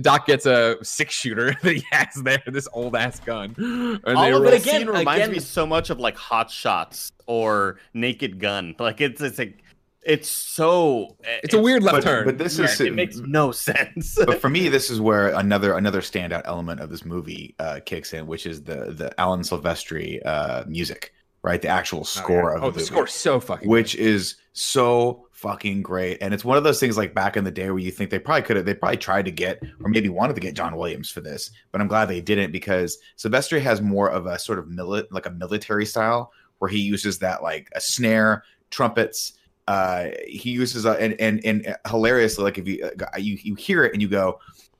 Doc 0.01 0.25
gets 0.25 0.47
a 0.47 0.77
six 0.81 1.13
shooter 1.13 1.55
that 1.61 1.71
he 1.75 1.83
has 1.91 2.15
there, 2.23 2.41
this 2.47 2.67
old 2.73 2.95
ass 2.95 3.19
gun. 3.19 3.53
And 3.57 3.99
All 4.17 4.23
they 4.23 4.31
of 4.33 4.41
roll- 4.41 4.49
this 4.51 4.63
again- 4.63 4.87
reminds 4.87 5.23
again- 5.25 5.31
me 5.33 5.39
so 5.39 5.67
much 5.67 5.91
of 5.91 5.99
like 5.99 6.17
Hot 6.17 6.49
Shots 6.49 7.11
or 7.27 7.77
Naked 7.93 8.39
Gun. 8.39 8.75
Like 8.79 9.01
it's 9.01 9.21
it's 9.21 9.37
like 9.37 9.62
it's 10.05 10.29
so 10.29 11.17
it's 11.25 11.53
a 11.53 11.61
weird 11.61 11.83
left 11.83 11.97
But, 11.97 12.03
turn. 12.03 12.25
but 12.25 12.37
this 12.37 12.57
yeah, 12.59 12.65
is 12.65 12.81
it 12.81 12.93
makes 12.93 13.17
no 13.17 13.51
sense. 13.51 14.17
but 14.25 14.39
for 14.39 14.49
me, 14.49 14.69
this 14.69 14.89
is 14.89 14.99
where 14.99 15.29
another 15.29 15.75
another 15.75 16.01
standout 16.01 16.43
element 16.45 16.79
of 16.79 16.89
this 16.89 17.05
movie 17.05 17.55
uh, 17.59 17.79
kicks 17.85 18.13
in, 18.13 18.27
which 18.27 18.45
is 18.45 18.63
the 18.63 18.93
the 18.93 19.13
Alan 19.19 19.41
Silvestri 19.41 20.19
uh, 20.25 20.63
music, 20.67 21.13
right? 21.41 21.61
The 21.61 21.69
actual 21.69 22.03
score 22.03 22.53
oh, 22.53 22.57
of 22.57 22.63
oh, 22.63 22.71
the, 22.71 22.83
the 22.83 22.91
movie, 22.93 23.11
so 23.11 23.39
fucking 23.39 23.69
which 23.69 23.95
is 23.95 24.35
so 24.53 25.27
fucking 25.31 25.81
great. 25.81 26.19
And 26.21 26.33
it's 26.33 26.45
one 26.45 26.57
of 26.57 26.63
those 26.63 26.79
things 26.79 26.95
like 26.95 27.13
back 27.13 27.35
in 27.35 27.43
the 27.43 27.51
day 27.51 27.69
where 27.69 27.79
you 27.79 27.91
think 27.91 28.09
they 28.09 28.19
probably 28.19 28.43
could 28.43 28.55
have, 28.55 28.65
they 28.65 28.73
probably 28.73 28.97
tried 28.97 29.25
to 29.25 29.31
get 29.31 29.61
or 29.83 29.89
maybe 29.89 30.07
wanted 30.07 30.35
to 30.35 30.41
get 30.41 30.55
John 30.55 30.77
Williams 30.77 31.09
for 31.09 31.19
this, 31.19 31.51
but 31.73 31.81
I'm 31.81 31.89
glad 31.89 32.05
they 32.05 32.21
didn't 32.21 32.53
because 32.53 32.97
Silvestri 33.17 33.59
has 33.61 33.81
more 33.81 34.09
of 34.09 34.25
a 34.25 34.39
sort 34.39 34.57
of 34.57 34.67
mili- 34.67 35.05
like 35.11 35.25
a 35.25 35.31
military 35.31 35.85
style 35.85 36.31
where 36.59 36.69
he 36.69 36.79
uses 36.79 37.19
that 37.19 37.43
like 37.43 37.69
a 37.75 37.81
snare, 37.81 38.45
trumpets. 38.69 39.33
Uh, 39.67 40.07
he 40.27 40.51
uses 40.51 40.85
a, 40.85 40.91
and 41.01 41.19
and 41.19 41.43
and 41.45 41.75
hilariously, 41.87 42.43
like 42.43 42.57
if 42.57 42.67
you 42.67 42.83
uh, 42.83 43.17
you 43.17 43.37
you 43.41 43.55
hear 43.55 43.83
it 43.85 43.93
and 43.93 44.01
you 44.01 44.07
go, 44.09 44.39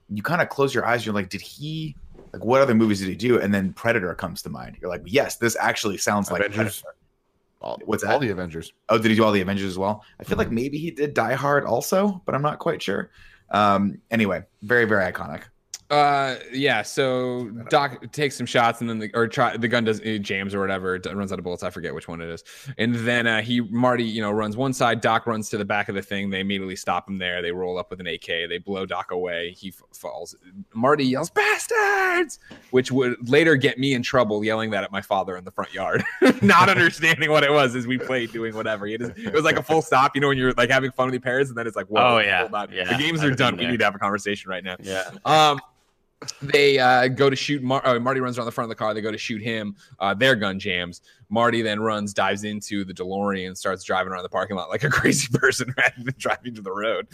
you 0.09 0.21
kind 0.21 0.41
of 0.41 0.49
close 0.49 0.73
your 0.73 0.85
eyes. 0.85 1.05
You're 1.05 1.15
like, 1.15 1.29
did 1.29 1.41
he? 1.41 1.95
Like, 2.33 2.43
what 2.43 2.61
other 2.61 2.73
movies 2.75 2.99
did 2.99 3.09
he 3.09 3.15
do? 3.15 3.39
And 3.39 3.53
then 3.53 3.73
Predator 3.73 4.13
comes 4.15 4.41
to 4.41 4.49
mind. 4.49 4.77
You're 4.81 4.89
like, 4.89 5.03
yes, 5.05 5.37
this 5.37 5.55
actually 5.59 5.97
sounds 5.97 6.31
like 6.31 6.41
Avengers. 6.41 6.81
Predator. 6.81 6.97
All, 7.61 7.79
What's 7.85 8.03
all 8.03 8.19
that? 8.19 8.25
the 8.25 8.31
Avengers. 8.31 8.73
Oh, 8.89 8.97
did 8.97 9.09
he 9.11 9.15
do 9.15 9.23
all 9.23 9.31
the 9.31 9.39
Avengers 9.39 9.67
as 9.67 9.77
well? 9.77 10.03
I 10.19 10.23
feel 10.23 10.37
like 10.37 10.47
Mm-hmm. 10.47 10.55
maybe 10.55 10.77
he 10.79 10.91
did 10.91 11.13
Die 11.13 11.33
Hard 11.33 11.63
also, 11.63 12.21
but 12.25 12.35
I'm 12.35 12.41
not 12.41 12.59
quite 12.59 12.81
sure. 12.81 13.09
Um, 13.51 13.99
anyway, 14.11 14.43
very 14.63 14.85
very 14.85 15.09
iconic. 15.09 15.43
Uh, 15.93 16.39
yeah. 16.51 16.81
So 16.81 17.49
Doc 17.69 18.11
takes 18.11 18.35
some 18.35 18.45
shots, 18.45 18.81
and 18.81 18.89
then 18.89 18.99
the 18.99 19.11
or 19.13 19.27
try 19.27 19.55
the 19.57 19.67
gun 19.67 19.83
does 19.83 19.99
it 19.99 20.19
jams 20.19 20.55
or 20.55 20.59
whatever. 20.59 20.95
It 20.95 21.05
runs 21.13 21.31
out 21.31 21.39
of 21.39 21.43
bullets. 21.43 21.61
I 21.63 21.69
forget 21.69 21.93
which 21.93 22.07
one 22.07 22.19
it 22.21 22.29
is. 22.29 22.43
And 22.77 22.95
then 22.95 23.27
uh, 23.27 23.41
he 23.41 23.61
Marty, 23.61 24.03
you 24.03 24.21
know, 24.21 24.31
runs 24.31 24.57
one 24.57 24.73
side. 24.73 25.01
Doc 25.01 25.27
runs 25.27 25.49
to 25.49 25.57
the 25.57 25.65
back 25.65 25.89
of 25.89 25.95
the 25.95 26.01
thing. 26.01 26.29
They 26.29 26.39
immediately 26.39 26.75
stop 26.75 27.07
him 27.07 27.17
there. 27.19 27.41
They 27.41 27.51
roll 27.51 27.77
up 27.77 27.89
with 27.91 27.99
an 27.99 28.07
AK. 28.07 28.25
They 28.25 28.57
blow 28.57 28.85
Doc 28.85 29.11
away. 29.11 29.51
He 29.51 29.69
f- 29.69 29.83
falls. 29.95 30.35
Marty 30.73 31.05
yells 31.05 31.29
"bastards," 31.29 32.39
which 32.71 32.91
would 32.91 33.29
later 33.29 33.55
get 33.55 33.77
me 33.77 33.93
in 33.93 34.01
trouble 34.03 34.43
yelling 34.43 34.71
that 34.71 34.83
at 34.83 34.91
my 34.91 35.01
father 35.01 35.37
in 35.37 35.43
the 35.43 35.51
front 35.51 35.73
yard, 35.73 36.03
not 36.41 36.69
understanding 36.69 37.29
what 37.29 37.43
it 37.43 37.51
was 37.51 37.75
as 37.75 37.85
we 37.87 37.97
played 37.97 38.31
doing 38.31 38.55
whatever. 38.55 38.85
He 38.87 38.97
just, 38.97 39.17
it 39.17 39.33
was 39.33 39.43
like 39.43 39.57
a 39.57 39.63
full 39.63 39.81
stop. 39.81 40.15
You 40.15 40.21
know, 40.21 40.29
when 40.29 40.37
you're 40.37 40.53
like 40.53 40.69
having 40.69 40.91
fun 40.91 41.07
with 41.07 41.13
your 41.13 41.21
parents, 41.21 41.49
and 41.49 41.57
then 41.57 41.67
it's 41.67 41.75
like, 41.75 41.87
whoa, 41.87 42.15
Oh, 42.15 42.17
yeah. 42.19 42.47
Yeah. 42.71 42.85
the 42.85 42.97
games 43.03 43.21
I've 43.21 43.31
are 43.31 43.35
done. 43.35 43.57
We 43.57 43.65
need 43.67 43.77
to 43.77 43.83
have 43.85 43.95
a 43.95 43.99
conversation 43.99 44.49
right 44.49 44.63
now. 44.63 44.75
yeah. 44.81 45.09
Um, 45.25 45.59
they 46.41 46.79
uh, 46.79 47.07
go 47.07 47.29
to 47.29 47.35
shoot 47.35 47.61
Mar- 47.61 47.85
uh, 47.85 47.99
Marty 47.99 48.19
runs 48.19 48.37
around 48.37 48.45
the 48.45 48.51
front 48.51 48.65
of 48.65 48.69
the 48.69 48.75
car. 48.75 48.93
They 48.93 49.01
go 49.01 49.11
to 49.11 49.17
shoot 49.17 49.41
him. 49.41 49.75
Uh, 49.99 50.13
their 50.13 50.35
gun 50.35 50.59
jams. 50.59 51.01
Marty 51.29 51.61
then 51.61 51.79
runs, 51.79 52.13
dives 52.13 52.43
into 52.43 52.83
the 52.83 52.93
DeLorean, 52.93 53.57
starts 53.57 53.83
driving 53.83 54.13
around 54.13 54.23
the 54.23 54.29
parking 54.29 54.55
lot 54.55 54.69
like 54.69 54.83
a 54.83 54.89
crazy 54.91 55.27
person 55.33 55.73
rather 55.77 56.03
than 56.03 56.13
driving 56.17 56.53
to 56.55 56.61
the 56.61 56.71
road. 56.71 57.07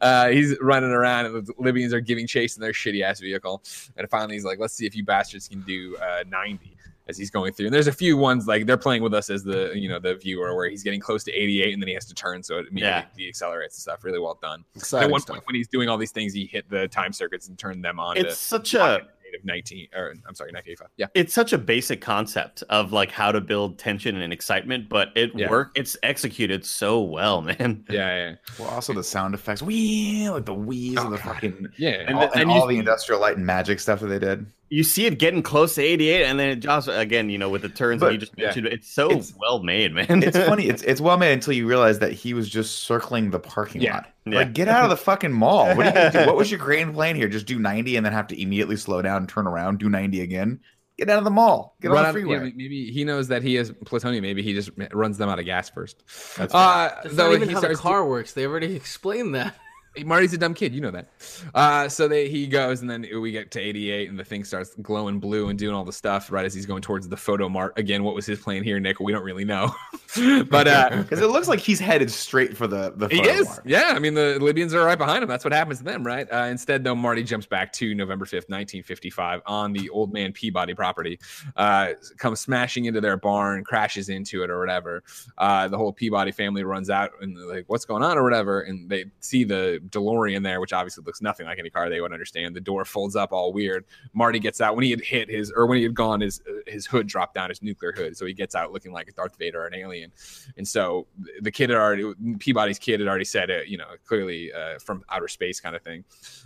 Uh, 0.00 0.28
he's 0.28 0.56
running 0.60 0.90
around, 0.90 1.26
and 1.26 1.46
the 1.46 1.52
Libyans 1.58 1.92
are 1.92 2.00
giving 2.00 2.26
chase 2.26 2.56
in 2.56 2.60
their 2.60 2.72
shitty 2.72 3.02
ass 3.02 3.20
vehicle. 3.20 3.62
And 3.96 4.08
finally, 4.08 4.34
he's 4.34 4.44
like, 4.44 4.58
"Let's 4.58 4.74
see 4.74 4.86
if 4.86 4.94
you 4.94 5.04
bastards 5.04 5.48
can 5.48 5.62
do 5.62 5.96
uh, 5.96 6.24
90." 6.28 6.75
As 7.08 7.16
he's 7.16 7.30
going 7.30 7.52
through, 7.52 7.66
and 7.66 7.74
there's 7.74 7.86
a 7.86 7.92
few 7.92 8.16
ones 8.16 8.48
like 8.48 8.66
they're 8.66 8.76
playing 8.76 9.02
with 9.02 9.14
us 9.14 9.30
as 9.30 9.44
the 9.44 9.70
you 9.76 9.88
know 9.88 10.00
the 10.00 10.16
viewer, 10.16 10.54
where 10.56 10.68
he's 10.68 10.82
getting 10.82 10.98
close 11.00 11.22
to 11.24 11.32
88, 11.32 11.72
and 11.72 11.80
then 11.82 11.86
he 11.88 11.94
has 11.94 12.04
to 12.06 12.14
turn, 12.14 12.42
so 12.42 12.58
it 12.58 12.66
immediately 12.70 13.30
deaccelerates 13.30 13.62
and 13.64 13.72
stuff. 13.74 14.02
Really 14.04 14.18
well 14.18 14.38
done. 14.42 14.64
At 14.74 15.08
one 15.10 15.20
stuff. 15.20 15.36
point, 15.36 15.46
when 15.46 15.54
he's 15.54 15.68
doing 15.68 15.88
all 15.88 15.98
these 15.98 16.10
things, 16.10 16.32
he 16.32 16.46
hit 16.46 16.68
the 16.68 16.88
time 16.88 17.12
circuits 17.12 17.46
and 17.48 17.56
turned 17.56 17.84
them 17.84 18.00
on. 18.00 18.16
It's 18.16 18.30
to 18.30 18.34
such 18.34 18.74
a 18.74 19.02
of 19.34 19.44
19 19.44 19.88
or 19.94 20.14
I'm 20.26 20.34
sorry, 20.36 20.52
1985. 20.52 20.88
Yeah. 20.96 21.06
it's 21.14 21.34
such 21.34 21.52
a 21.52 21.58
basic 21.58 22.00
concept 22.00 22.62
of 22.70 22.92
like 22.92 23.10
how 23.10 23.32
to 23.32 23.40
build 23.40 23.76
tension 23.78 24.16
and 24.16 24.32
excitement, 24.32 24.88
but 24.88 25.08
it 25.16 25.32
Yeah. 25.34 25.50
work 25.50 25.72
it's 25.74 25.96
executed 26.04 26.64
so 26.64 27.00
well, 27.02 27.42
man. 27.42 27.84
Yeah. 27.90 28.30
Yeah. 28.30 28.34
Well, 28.58 28.68
also 28.68 28.92
the 28.92 29.02
sound 29.04 29.34
effects, 29.34 29.62
wee, 29.62 30.30
like 30.30 30.44
the 30.46 30.54
wheeze 30.54 30.96
Oh, 30.98 31.02
and 31.06 31.12
the 31.12 31.16
oh, 31.18 31.22
God. 31.24 31.34
fucking 31.34 31.68
Yeah. 31.76 31.90
And 31.90 32.08
and, 32.10 32.14
all, 32.16 32.20
the- 32.28 32.32
and 32.32 32.42
and 32.42 32.50
you- 32.52 32.56
all 32.56 32.66
the 32.68 32.78
industrial 32.78 33.20
light 33.20 33.36
and 33.36 33.44
magic 33.44 33.80
stuff 33.80 33.98
that 34.00 34.06
they 34.06 34.20
did. 34.20 34.46
You 34.68 34.82
see 34.84 35.06
it 35.06 35.18
getting 35.18 35.42
close 35.42 35.74
to 35.76 35.82
88, 35.82 36.24
and 36.24 36.38
then 36.40 36.48
it 36.50 36.60
drops 36.60 36.88
again. 36.88 37.30
You 37.30 37.38
know, 37.38 37.48
with 37.48 37.62
the 37.62 37.68
turns 37.68 38.00
But, 38.00 38.06
that 38.06 38.12
you 38.12 38.18
just 38.18 38.32
yeah. 38.36 38.44
mentioned, 38.46 38.66
it's 38.66 38.90
so 38.92 39.06
It's- 39.10 39.32
well 39.38 39.62
made, 39.62 39.92
man. 39.94 40.22
It's 40.22 40.36
funny. 40.36 40.68
It's 40.68 40.82
it's 40.82 41.00
well 41.00 41.16
made 41.18 41.32
until 41.32 41.52
you 41.52 41.66
realize 41.66 41.98
that 42.00 42.12
he 42.12 42.34
was 42.34 42.48
just 42.48 42.80
circling 42.80 43.30
the 43.30 43.38
parking 43.38 43.80
Yeah. 43.82 43.94
lot. 43.94 44.06
Yeah. 44.26 44.38
Like, 44.38 44.52
get 44.54 44.68
out 44.68 44.84
of 44.84 44.90
the 44.90 44.96
fucking 44.96 45.32
mall. 45.32 45.66
What, 45.76 45.86
are 45.86 45.88
you 45.88 45.92
gonna 45.94 46.10
do? 46.12 46.26
what 46.26 46.36
was 46.36 46.50
your 46.50 46.58
grand 46.66 46.94
plan 46.94 47.14
here? 47.16 47.28
Just 47.28 47.46
do 47.46 47.58
90 47.58 47.96
and 47.96 48.04
then 48.04 48.12
have 48.12 48.26
to 48.28 48.40
immediately 48.42 48.76
slow 48.76 49.02
down, 49.02 49.26
turn 49.26 49.46
around, 49.46 49.78
do 49.78 49.88
90 49.88 50.20
again. 50.20 50.60
Get 50.98 51.10
out 51.10 51.18
of 51.18 51.24
the 51.24 51.30
mall. 51.30 51.76
Get 51.82 51.90
Run 51.90 51.98
on 51.98 52.02
the 52.04 52.08
out- 52.08 52.12
freeway. 52.14 52.34
yeah, 52.46 52.52
maybe 52.56 52.90
he 52.90 53.04
knows 53.04 53.28
that 53.28 53.42
he 53.42 53.56
is 53.58 53.70
plutonium. 53.84 54.22
Maybe 54.22 54.42
he 54.42 54.54
just 54.54 54.70
runs 54.92 55.18
them 55.18 55.28
out 55.28 55.38
of 55.38 55.44
gas 55.44 55.68
first. 55.68 56.02
That's 56.38 56.54
uh, 56.54 57.02
though 57.04 57.28
not 57.28 57.34
even 57.34 57.48
he 57.48 57.54
how 57.54 57.60
the 57.60 57.66
starts 57.66 57.80
to- 57.80 57.82
car 57.82 58.08
works. 58.08 58.32
They 58.32 58.46
already 58.46 58.74
explained 58.82 59.34
that. 59.34 59.54
Marty's 60.04 60.32
a 60.32 60.38
dumb 60.38 60.54
kid, 60.54 60.74
you 60.74 60.80
know 60.80 60.90
that. 60.90 61.08
Uh, 61.54 61.88
so 61.88 62.08
they, 62.08 62.28
he 62.28 62.46
goes, 62.46 62.80
and 62.80 62.90
then 62.90 63.06
we 63.20 63.32
get 63.32 63.50
to 63.52 63.60
88, 63.60 64.08
and 64.10 64.18
the 64.18 64.24
thing 64.24 64.44
starts 64.44 64.74
glowing 64.82 65.20
blue 65.20 65.48
and 65.48 65.58
doing 65.58 65.74
all 65.74 65.84
the 65.84 65.92
stuff 65.92 66.30
right 66.30 66.44
as 66.44 66.54
he's 66.54 66.66
going 66.66 66.82
towards 66.82 67.08
the 67.08 67.16
photo 67.16 67.48
mart. 67.48 67.72
Again, 67.78 68.04
what 68.04 68.14
was 68.14 68.26
his 68.26 68.38
plan 68.40 68.62
here, 68.64 68.78
Nick? 68.80 69.00
We 69.00 69.12
don't 69.12 69.24
really 69.24 69.44
know, 69.44 69.74
but 70.50 70.68
uh, 70.68 70.90
Because 70.96 71.20
it 71.20 71.28
looks 71.28 71.48
like 71.48 71.60
he's 71.60 71.80
headed 71.80 72.10
straight 72.10 72.56
for 72.56 72.66
the 72.66 72.92
the. 72.96 73.08
he 73.08 73.20
is. 73.20 73.46
mark. 73.46 73.62
Yeah, 73.64 73.92
I 73.94 73.98
mean 73.98 74.14
the 74.14 74.38
Libyans 74.40 74.74
are 74.74 74.84
right 74.84 74.98
behind 74.98 75.22
him. 75.22 75.28
That's 75.28 75.44
what 75.44 75.52
happens 75.52 75.78
to 75.78 75.84
them, 75.84 76.04
right? 76.06 76.26
Uh, 76.32 76.44
instead, 76.50 76.84
though, 76.84 76.94
Marty 76.94 77.22
jumps 77.22 77.46
back 77.46 77.72
to 77.74 77.94
November 77.94 78.24
5th, 78.24 78.48
1955, 78.48 79.42
on 79.46 79.72
the 79.72 79.88
old 79.90 80.12
man 80.12 80.32
Peabody 80.32 80.74
property. 80.74 81.18
Uh, 81.56 81.92
comes 82.18 82.40
smashing 82.40 82.86
into 82.86 83.00
their 83.00 83.16
barn, 83.16 83.64
crashes 83.64 84.08
into 84.08 84.42
it, 84.42 84.50
or 84.50 84.58
whatever. 84.58 85.02
Uh, 85.38 85.68
the 85.68 85.76
whole 85.78 85.92
Peabody 85.92 86.32
family 86.32 86.64
runs 86.64 86.90
out 86.90 87.12
and 87.20 87.36
like, 87.48 87.64
"What's 87.68 87.84
going 87.84 88.02
on?" 88.02 88.18
or 88.18 88.22
whatever, 88.24 88.60
and 88.60 88.88
they 88.88 89.06
see 89.20 89.44
the 89.44 89.80
DeLorean 89.90 90.42
there, 90.42 90.60
which 90.60 90.72
obviously 90.72 91.04
looks 91.04 91.20
nothing 91.22 91.46
like 91.46 91.58
any 91.58 91.70
car 91.70 91.88
they 91.88 92.00
would 92.00 92.12
understand. 92.12 92.54
The 92.56 92.60
door 92.60 92.84
folds 92.84 93.16
up 93.16 93.32
all 93.32 93.52
weird. 93.52 93.84
Marty 94.12 94.38
gets 94.38 94.60
out 94.60 94.74
when 94.74 94.84
he 94.84 94.90
had 94.90 95.00
hit 95.00 95.30
his, 95.30 95.52
or 95.54 95.66
when 95.66 95.78
he 95.78 95.84
had 95.84 95.94
gone, 95.94 96.20
his 96.20 96.40
his 96.66 96.86
hood 96.86 97.06
dropped 97.06 97.34
down, 97.34 97.48
his 97.48 97.62
nuclear 97.62 97.92
hood, 97.92 98.16
so 98.16 98.26
he 98.26 98.32
gets 98.32 98.54
out 98.54 98.72
looking 98.72 98.92
like 98.92 99.08
a 99.08 99.12
Darth 99.12 99.36
Vader 99.38 99.62
or 99.62 99.66
an 99.66 99.74
alien. 99.74 100.12
And 100.56 100.66
so 100.66 101.06
the 101.40 101.50
kid 101.50 101.70
had 101.70 101.78
already, 101.78 102.12
Peabody's 102.38 102.78
kid 102.78 103.00
had 103.00 103.08
already 103.08 103.24
said 103.24 103.50
it, 103.50 103.68
you 103.68 103.78
know, 103.78 103.86
clearly 104.04 104.52
uh, 104.52 104.78
from 104.78 105.04
outer 105.10 105.28
space 105.28 105.60
kind 105.60 105.76
of 105.76 105.82
thing. 105.82 106.04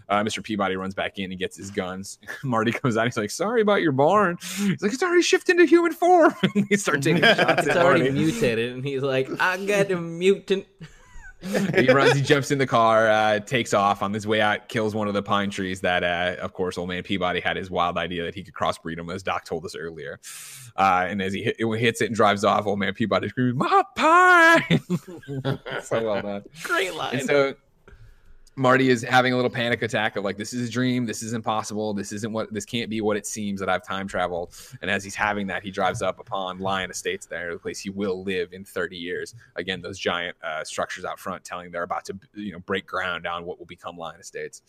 Uh, 0.09 0.23
Mr. 0.23 0.43
Peabody 0.43 0.77
runs 0.77 0.95
back 0.95 1.19
in, 1.19 1.31
and 1.31 1.39
gets 1.41 1.57
his 1.57 1.71
guns. 1.71 2.19
Marty 2.45 2.73
comes 2.73 2.97
out, 2.97 3.07
he's 3.07 3.17
like, 3.17 3.31
"Sorry 3.31 3.63
about 3.63 3.81
your 3.83 3.93
barn." 3.93 4.37
He's 4.41 4.83
like, 4.83 4.93
"It's 4.93 5.03
already 5.03 5.23
shifted 5.23 5.53
into 5.53 5.65
human 5.67 5.93
form." 5.93 6.35
and 6.55 6.67
he 6.69 6.77
starts 6.77 7.05
taking 7.05 7.23
shots 7.23 7.67
It's 7.67 7.77
already 7.77 8.05
Marty. 8.11 8.15
mutated, 8.25 8.73
and 8.75 8.85
he's 8.85 9.03
like, 9.03 9.29
"I 9.41 9.65
got 9.65 9.91
a 9.91 9.97
mutant." 10.01 10.67
he 11.75 11.91
runs, 11.91 12.15
he 12.15 12.23
jumps 12.23 12.51
in 12.51 12.59
the 12.59 12.67
car, 12.67 13.09
uh, 13.09 13.41
takes 13.41 13.73
off 13.73 14.03
on 14.03 14.13
his 14.13 14.27
way 14.27 14.41
out, 14.41 14.69
kills 14.69 14.95
one 14.95 15.09
of 15.09 15.15
the 15.15 15.23
pine 15.23 15.51
trees 15.51 15.81
that, 15.81 16.05
uh, 16.05 16.37
of 16.41 16.53
course, 16.53 16.77
old 16.77 16.89
man 16.89 17.03
Peabody 17.03 17.41
had 17.41 17.57
his 17.57 17.71
wild 17.71 17.97
idea 17.97 18.25
that 18.25 18.35
he 18.35 18.43
could 18.43 18.55
crossbreed 18.55 18.97
them, 18.97 19.09
as 19.11 19.23
Doc 19.23 19.45
told 19.45 19.65
us 19.65 19.75
earlier. 19.75 20.21
Uh, 20.77 21.07
and 21.09 21.23
as 21.23 21.33
he 21.33 21.43
hit, 21.43 21.57
it 21.59 21.79
hits 21.79 22.03
it 22.03 22.07
and 22.07 22.15
drives 22.15 22.45
off, 22.45 22.67
old 22.67 22.79
man 22.79 22.93
Peabody 22.93 23.29
screams, 23.29 23.57
"My 23.57 23.83
pine!" 23.97 24.81
so 25.83 26.05
well 26.05 26.23
done. 26.23 26.45
Great 26.63 26.95
line. 26.95 27.19
And 27.19 27.27
so 27.27 27.55
Marty 28.61 28.91
is 28.91 29.01
having 29.03 29.33
a 29.33 29.37
little 29.37 29.51
panic 29.51 29.81
attack 29.81 30.17
of 30.17 30.25
like, 30.25 30.37
this 30.37 30.53
is 30.53 30.69
a 30.69 30.71
dream. 30.71 31.07
This 31.07 31.23
is 31.23 31.33
impossible. 31.33 31.95
This 31.95 32.13
isn't 32.13 32.31
what 32.31 32.53
this 32.53 32.67
can't 32.67 32.91
be 32.91 33.01
what 33.01 33.17
it 33.17 33.27
seems 33.27 33.59
that 33.59 33.71
I've 33.71 33.83
time 33.83 34.07
traveled. 34.07 34.53
And 34.83 34.91
as 34.91 35.03
he's 35.03 35.15
having 35.15 35.47
that, 35.47 35.63
he 35.63 35.71
drives 35.71 36.03
up 36.03 36.19
upon 36.19 36.59
Lyon 36.59 36.91
Estates 36.91 37.25
there, 37.25 37.55
the 37.55 37.59
place 37.59 37.81
he 37.81 37.89
will 37.89 38.23
live 38.23 38.53
in 38.53 38.67
30 38.67 38.99
years. 38.99 39.35
Again, 39.57 39.81
those 39.81 39.99
giant 39.99 40.37
uh, 40.45 40.63
structures 40.63 41.07
out 41.07 41.19
front 41.19 41.43
telling 41.43 41.71
they're 41.71 41.85
about 41.85 42.05
to, 42.05 42.19
you 42.35 42.53
know, 42.53 42.59
break 42.59 42.87
ground 42.87 43.27
on 43.27 43.47
what 43.47 43.59
will 43.59 43.65
become 43.65 43.97
Lyon 43.97 44.21
Estates. 44.21 44.61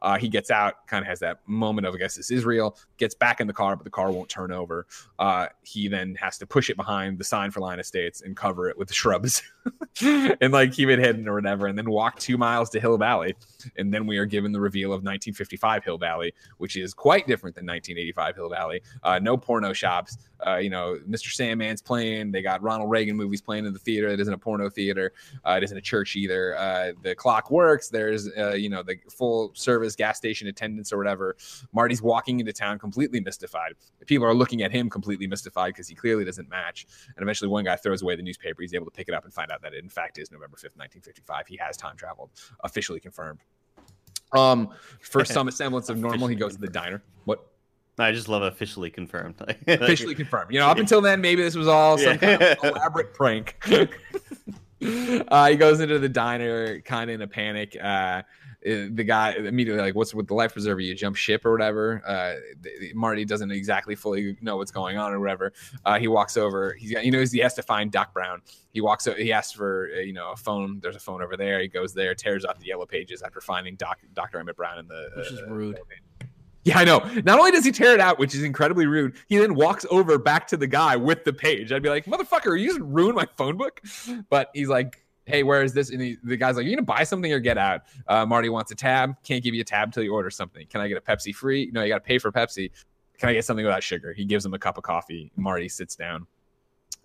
Uh, 0.00 0.16
he 0.18 0.28
gets 0.28 0.50
out, 0.50 0.86
kind 0.86 1.02
of 1.02 1.08
has 1.08 1.20
that 1.20 1.40
moment 1.46 1.86
of, 1.86 1.94
I 1.94 1.98
guess 1.98 2.14
this 2.14 2.30
is 2.30 2.44
real, 2.44 2.76
gets 2.98 3.14
back 3.14 3.40
in 3.40 3.46
the 3.46 3.52
car, 3.52 3.76
but 3.76 3.84
the 3.84 3.90
car 3.90 4.10
won't 4.10 4.28
turn 4.28 4.52
over. 4.52 4.86
Uh, 5.18 5.46
he 5.62 5.88
then 5.88 6.14
has 6.16 6.38
to 6.38 6.46
push 6.46 6.70
it 6.70 6.76
behind 6.76 7.18
the 7.18 7.24
sign 7.24 7.50
for 7.50 7.60
Lyon 7.60 7.80
Estates 7.80 8.22
and 8.22 8.36
cover 8.36 8.68
it 8.68 8.78
with 8.78 8.92
shrubs 8.92 9.42
and 10.02 10.52
like 10.52 10.72
keep 10.72 10.88
it 10.88 10.98
hidden 10.98 11.28
or 11.28 11.34
whatever, 11.34 11.66
and 11.66 11.76
then 11.76 11.90
walk 11.90 12.18
two 12.18 12.38
miles 12.38 12.70
to 12.70 12.80
Hill 12.80 12.96
Valley. 12.98 13.34
And 13.76 13.92
then 13.92 14.06
we 14.06 14.18
are 14.18 14.26
given 14.26 14.52
the 14.52 14.60
reveal 14.60 14.88
of 14.88 15.02
1955 15.02 15.84
Hill 15.84 15.98
Valley, 15.98 16.32
which 16.58 16.76
is 16.76 16.94
quite 16.94 17.26
different 17.26 17.54
than 17.56 17.66
1985 17.66 18.36
Hill 18.36 18.48
Valley. 18.50 18.82
Uh, 19.02 19.18
no 19.18 19.36
porno 19.36 19.72
shops. 19.72 20.16
Uh, 20.46 20.56
you 20.56 20.70
know, 20.70 20.98
Mr. 21.08 21.34
Sandman's 21.34 21.82
playing. 21.82 22.30
They 22.30 22.42
got 22.42 22.62
Ronald 22.62 22.90
Reagan 22.90 23.16
movies 23.16 23.40
playing 23.40 23.66
in 23.66 23.72
the 23.72 23.78
theater. 23.78 24.08
It 24.08 24.20
isn't 24.20 24.32
a 24.32 24.38
porno 24.38 24.70
theater. 24.70 25.12
Uh, 25.44 25.54
it 25.56 25.64
isn't 25.64 25.76
a 25.76 25.80
church 25.80 26.14
either. 26.14 26.56
Uh, 26.56 26.92
the 27.02 27.14
clock 27.14 27.50
works. 27.50 27.88
There's, 27.88 28.28
uh, 28.36 28.54
you 28.54 28.68
know, 28.68 28.82
the 28.82 28.96
full 29.10 29.52
service 29.54 29.96
gas 29.96 30.16
station 30.16 30.46
attendants 30.48 30.92
or 30.92 30.98
whatever. 30.98 31.36
Marty's 31.72 32.02
walking 32.02 32.40
into 32.40 32.52
town 32.52 32.78
completely 32.78 33.20
mystified. 33.20 33.72
People 34.06 34.26
are 34.26 34.34
looking 34.34 34.62
at 34.62 34.70
him 34.70 34.88
completely 34.88 35.26
mystified 35.26 35.74
because 35.74 35.88
he 35.88 35.94
clearly 35.94 36.24
doesn't 36.24 36.48
match. 36.48 36.86
And 37.16 37.22
eventually, 37.22 37.48
one 37.48 37.64
guy 37.64 37.76
throws 37.76 38.02
away 38.02 38.14
the 38.16 38.22
newspaper. 38.22 38.62
He's 38.62 38.74
able 38.74 38.86
to 38.86 38.92
pick 38.92 39.08
it 39.08 39.14
up 39.14 39.24
and 39.24 39.32
find 39.32 39.50
out 39.50 39.62
that 39.62 39.74
it, 39.74 39.82
in 39.82 39.90
fact, 39.90 40.18
is 40.18 40.30
November 40.30 40.56
5th, 40.56 40.76
1955. 40.76 41.46
He 41.46 41.56
has 41.56 41.76
time 41.76 41.96
traveled, 41.96 42.30
officially 42.62 43.00
confirmed. 43.00 43.40
Um, 44.32 44.70
for 45.00 45.24
some 45.24 45.50
semblance 45.50 45.88
of 45.88 45.98
normal, 45.98 46.28
he 46.28 46.34
goes 46.34 46.54
to 46.54 46.60
the 46.60 46.68
diner. 46.68 47.02
What? 47.24 47.46
I 47.98 48.12
just 48.12 48.28
love 48.28 48.42
officially 48.42 48.90
confirmed. 48.90 49.34
Officially 49.66 50.14
confirmed. 50.14 50.52
You 50.52 50.60
know, 50.60 50.68
up 50.68 50.78
until 50.78 51.00
then, 51.00 51.20
maybe 51.20 51.42
this 51.42 51.56
was 51.56 51.66
all 51.66 51.98
some 51.98 52.18
kind 52.18 52.40
of 52.40 52.58
elaborate 52.62 53.12
prank. 53.12 53.56
uh, 53.70 55.48
he 55.48 55.56
goes 55.56 55.80
into 55.80 55.98
the 55.98 56.08
diner, 56.08 56.80
kind 56.82 57.10
of 57.10 57.14
in 57.14 57.22
a 57.22 57.26
panic. 57.26 57.76
Uh, 57.82 58.22
uh, 58.66 58.86
the 58.92 59.04
guy 59.04 59.32
immediately 59.32 59.80
like, 59.82 59.94
"What's 59.94 60.12
with 60.14 60.26
the 60.26 60.34
life 60.34 60.52
preserver? 60.54 60.80
You 60.80 60.94
jump 60.94 61.14
ship 61.16 61.44
or 61.46 61.52
whatever?" 61.52 62.02
Uh, 62.06 62.34
th- 62.62 62.94
Marty 62.94 63.24
doesn't 63.24 63.50
exactly 63.52 63.94
fully 63.94 64.36
know 64.40 64.56
what's 64.56 64.72
going 64.72 64.96
on 64.98 65.12
or 65.12 65.20
whatever. 65.20 65.52
Uh, 65.84 65.98
he 65.98 66.08
walks 66.08 66.36
over. 66.36 66.74
He's 66.74 66.92
got, 66.92 67.02
he 67.04 67.10
knows 67.10 67.30
he 67.30 67.38
has 67.40 67.54
to 67.54 67.62
find 67.62 67.92
Doc 67.92 68.12
Brown. 68.12 68.42
He 68.72 68.80
walks. 68.80 69.06
o- 69.06 69.14
He 69.14 69.32
asks 69.32 69.52
for 69.52 69.90
uh, 69.96 70.00
you 70.00 70.12
know 70.12 70.32
a 70.32 70.36
phone. 70.36 70.80
There's 70.82 70.96
a 70.96 71.00
phone 71.00 71.22
over 71.22 71.36
there. 71.36 71.60
He 71.60 71.68
goes 71.68 71.94
there, 71.94 72.14
tears 72.14 72.44
off 72.44 72.58
the 72.58 72.66
yellow 72.66 72.86
pages 72.86 73.22
after 73.22 73.40
finding 73.40 73.76
Doc 73.76 73.98
Doctor 74.14 74.38
Emmett 74.40 74.56
Brown 74.56 74.78
in 74.78 74.88
the. 74.88 75.08
Which 75.16 75.30
is 75.32 75.38
uh, 75.40 75.46
rude. 75.46 75.78
yeah, 76.64 76.78
I 76.80 76.84
know. 76.84 76.98
Not 77.24 77.38
only 77.38 77.52
does 77.52 77.64
he 77.64 77.70
tear 77.72 77.94
it 77.94 78.00
out, 78.00 78.18
which 78.18 78.34
is 78.34 78.42
incredibly 78.42 78.86
rude, 78.86 79.14
he 79.28 79.38
then 79.38 79.54
walks 79.54 79.86
over 79.90 80.18
back 80.18 80.48
to 80.48 80.56
the 80.56 80.66
guy 80.66 80.96
with 80.96 81.24
the 81.24 81.32
page. 81.32 81.70
I'd 81.72 81.82
be 81.82 81.88
like, 81.88 82.04
motherfucker, 82.06 82.46
are 82.48 82.56
you 82.56 82.68
just 82.68 82.80
ruin 82.80 83.14
my 83.14 83.26
phone 83.36 83.56
book? 83.56 83.80
But 84.28 84.50
he's 84.52 84.68
like, 84.68 85.02
hey, 85.28 85.42
where 85.42 85.62
is 85.62 85.72
this? 85.72 85.90
And 85.90 86.00
he, 86.00 86.16
the 86.24 86.36
guy's 86.36 86.56
like, 86.56 86.66
you 86.66 86.74
gonna 86.74 86.82
buy 86.84 87.04
something 87.04 87.32
or 87.32 87.38
get 87.38 87.58
out? 87.58 87.82
Uh, 88.06 88.24
Marty 88.26 88.48
wants 88.48 88.70
a 88.72 88.74
tab. 88.74 89.14
Can't 89.22 89.42
give 89.44 89.54
you 89.54 89.60
a 89.60 89.64
tab 89.64 89.92
till 89.92 90.02
you 90.02 90.12
order 90.12 90.30
something. 90.30 90.66
Can 90.66 90.80
I 90.80 90.88
get 90.88 90.96
a 90.96 91.00
Pepsi 91.00 91.34
free? 91.34 91.70
No, 91.72 91.82
you 91.82 91.88
got 91.88 91.98
to 91.98 92.04
pay 92.04 92.18
for 92.18 92.32
Pepsi. 92.32 92.70
Can 93.18 93.28
I 93.28 93.32
get 93.34 93.44
something 93.44 93.64
without 93.64 93.82
sugar? 93.82 94.12
He 94.12 94.24
gives 94.24 94.44
him 94.44 94.54
a 94.54 94.58
cup 94.58 94.78
of 94.78 94.84
coffee. 94.84 95.30
Marty 95.36 95.68
sits 95.68 95.96
down. 95.96 96.26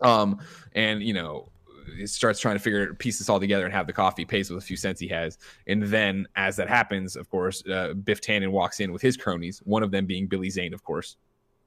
Um, 0.01 0.39
and 0.73 1.01
you 1.01 1.13
know, 1.13 1.49
he 1.97 2.07
starts 2.07 2.39
trying 2.39 2.55
to 2.55 2.59
figure 2.59 2.93
piece 2.93 3.19
this 3.19 3.29
all 3.29 3.39
together 3.39 3.65
and 3.65 3.73
have 3.73 3.87
the 3.87 3.93
coffee, 3.93 4.25
pays 4.25 4.49
with 4.49 4.63
a 4.63 4.65
few 4.65 4.77
cents 4.77 4.99
he 4.99 5.07
has. 5.09 5.37
And 5.67 5.83
then 5.83 6.27
as 6.35 6.55
that 6.57 6.69
happens, 6.69 7.15
of 7.15 7.29
course, 7.29 7.63
uh, 7.67 7.93
Biff 7.93 8.21
Tannen 8.21 8.51
walks 8.51 8.79
in 8.79 8.91
with 8.91 9.01
his 9.01 9.17
cronies, 9.17 9.59
one 9.65 9.83
of 9.83 9.91
them 9.91 10.05
being 10.05 10.27
Billy 10.27 10.49
Zane, 10.49 10.73
of 10.73 10.83
course. 10.83 11.17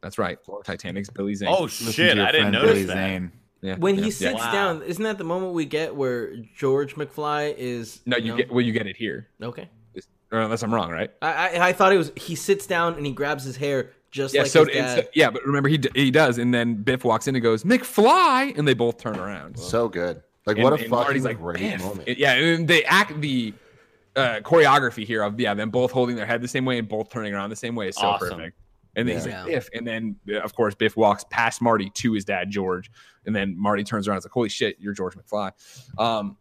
That's 0.02 0.18
right. 0.18 0.38
Titanic's 0.64 1.10
Billy 1.10 1.34
Zane. 1.34 1.48
oh 1.50 1.64
Listen 1.64 1.92
shit! 1.92 2.18
I 2.18 2.30
didn't 2.30 2.52
friend 2.52 2.52
notice 2.52 2.70
Billy 2.72 2.84
that. 2.84 2.92
Zane. 2.94 3.32
Yeah. 3.66 3.76
When 3.76 3.94
yeah, 3.96 4.00
he 4.02 4.06
yeah. 4.08 4.14
sits 4.14 4.34
Wow. 4.40 4.52
down, 4.52 4.82
isn't 4.82 5.02
that 5.04 5.18
the 5.18 5.24
moment 5.24 5.52
we 5.54 5.64
get 5.64 5.94
where 5.94 6.36
George 6.56 6.94
McFly 6.94 7.54
is? 7.56 8.00
No, 8.06 8.16
you 8.16 8.36
get 8.36 8.50
well, 8.50 8.60
you 8.64 8.72
get 8.72 8.86
it 8.86 8.96
here. 8.96 9.28
okay. 9.42 9.68
Or 10.32 10.40
unless 10.40 10.62
I'm 10.64 10.74
wrong, 10.74 10.90
right? 10.90 11.10
I, 11.22 11.28
I 11.58 11.68
I 11.68 11.72
thought 11.72 11.92
it 11.92 11.98
was 11.98 12.10
he 12.16 12.34
sits 12.34 12.66
down 12.66 12.94
and 12.94 13.06
he 13.06 13.12
grabs 13.12 13.44
his 13.44 13.56
hair 13.56 13.92
just 14.10 14.34
Yeah, 14.34 14.42
like 14.42 14.50
so, 14.50 14.64
his 14.64 14.74
it's- 14.76 14.94
dad. 14.96 15.08
yeah, 15.14 15.30
but 15.30 15.44
remember 15.44 15.68
he 15.68 15.78
d- 15.78 15.90
he 15.94 16.10
does, 16.10 16.38
and 16.38 16.52
then 16.52 16.74
Biff 16.82 17.04
walks 17.04 17.28
in 17.28 17.36
and 17.36 17.42
goes 17.42 17.62
McFly, 17.64 18.56
and 18.58 18.66
they 18.66 18.74
both 18.74 18.98
turn 18.98 19.18
around. 19.18 19.56
So 19.58 19.88
good. 19.88 20.22
Like 20.44 20.56
And- 20.56 20.64
what 20.64 20.72
a 20.72 20.76
and 20.76 20.84
fucking 20.84 20.90
Marty's 20.90 21.24
like, 21.24 21.38
great 21.38 21.58
"Biff." 21.58 21.80
moment. 21.82 22.18
Yeah, 22.18 22.32
and 22.32 22.66
they 22.66 22.82
act 22.84 23.20
the 23.20 23.54
uh, 24.16 24.40
choreography 24.42 25.04
here 25.06 25.22
of 25.22 25.38
yeah 25.38 25.54
them 25.54 25.70
both 25.70 25.90
holding 25.92 26.16
their 26.16 26.26
head 26.26 26.40
the 26.42 26.48
same 26.48 26.64
way 26.64 26.78
and 26.78 26.88
both 26.88 27.08
turning 27.10 27.32
around 27.34 27.50
the 27.50 27.56
same 27.56 27.74
way 27.76 27.88
is 27.88 27.96
so 27.96 28.06
Awesome. 28.06 28.30
perfect. 28.30 28.56
And 28.96 29.06
then 29.06 29.16
he's 29.16 29.26
like 29.26 29.44
Biff, 29.44 29.68
and 29.74 29.86
then 29.86 30.16
uh, 30.28 30.40
of 30.40 30.54
course 30.54 30.74
Biff 30.74 30.96
walks 30.96 31.24
past 31.30 31.60
Marty 31.60 31.90
to 31.90 32.14
his 32.14 32.24
dad 32.24 32.50
George, 32.50 32.90
and 33.26 33.36
then 33.36 33.54
Marty 33.56 33.84
turns 33.84 34.08
around 34.08 34.16
and 34.16 34.20
is 34.22 34.24
like, 34.24 34.32
"Holy 34.32 34.48
shit, 34.48 34.76
you're 34.80 34.94
George 34.94 35.14
McFly." 35.14 35.52
Um, 35.98 36.38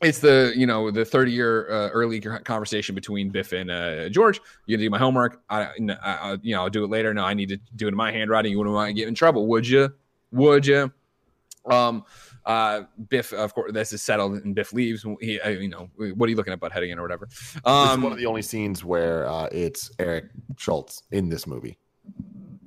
it's 0.00 0.20
the 0.20 0.52
you 0.56 0.66
know 0.66 0.90
the 0.90 1.04
30 1.04 1.32
year 1.32 1.70
uh, 1.70 1.88
early 1.88 2.20
conversation 2.20 2.94
between 2.94 3.28
Biff 3.28 3.52
and 3.52 3.70
uh, 3.70 4.08
George. 4.08 4.40
You 4.66 4.76
gonna 4.76 4.86
do 4.86 4.90
my 4.90 4.98
homework? 4.98 5.42
I, 5.50 5.62
I, 5.62 5.70
I 6.02 6.38
you 6.42 6.54
know 6.54 6.62
I'll 6.62 6.70
do 6.70 6.84
it 6.84 6.90
later. 6.90 7.12
No, 7.12 7.24
I 7.24 7.34
need 7.34 7.50
to 7.50 7.58
do 7.76 7.86
it 7.86 7.90
in 7.90 7.96
my 7.96 8.12
handwriting. 8.12 8.52
You 8.52 8.58
wouldn't 8.58 8.74
want 8.74 8.88
to 8.88 8.94
get 8.94 9.08
in 9.08 9.14
trouble, 9.14 9.46
would 9.48 9.66
you? 9.66 9.92
Would 10.32 10.66
you? 10.66 10.92
Um, 11.66 12.04
uh, 12.46 12.82
Biff, 13.08 13.32
of 13.32 13.54
course, 13.54 13.72
this 13.72 13.92
is 13.92 14.02
settled, 14.02 14.34
and 14.44 14.54
Biff 14.54 14.72
leaves. 14.72 15.04
He, 15.20 15.40
uh, 15.40 15.48
you 15.50 15.68
know, 15.68 15.88
what 15.96 16.26
are 16.26 16.30
you 16.30 16.36
looking 16.36 16.52
at, 16.52 16.60
butt 16.60 16.72
heading 16.72 16.90
in 16.90 16.98
or 16.98 17.02
whatever? 17.02 17.26
this 17.26 17.52
is 17.54 17.60
Um, 17.64 18.02
one 18.02 18.12
of 18.12 18.18
the 18.18 18.26
only 18.26 18.42
scenes 18.42 18.84
where 18.84 19.28
uh, 19.28 19.48
it's 19.52 19.90
Eric 19.98 20.24
Schultz 20.56 21.02
in 21.10 21.28
this 21.28 21.46
movie. 21.46 21.78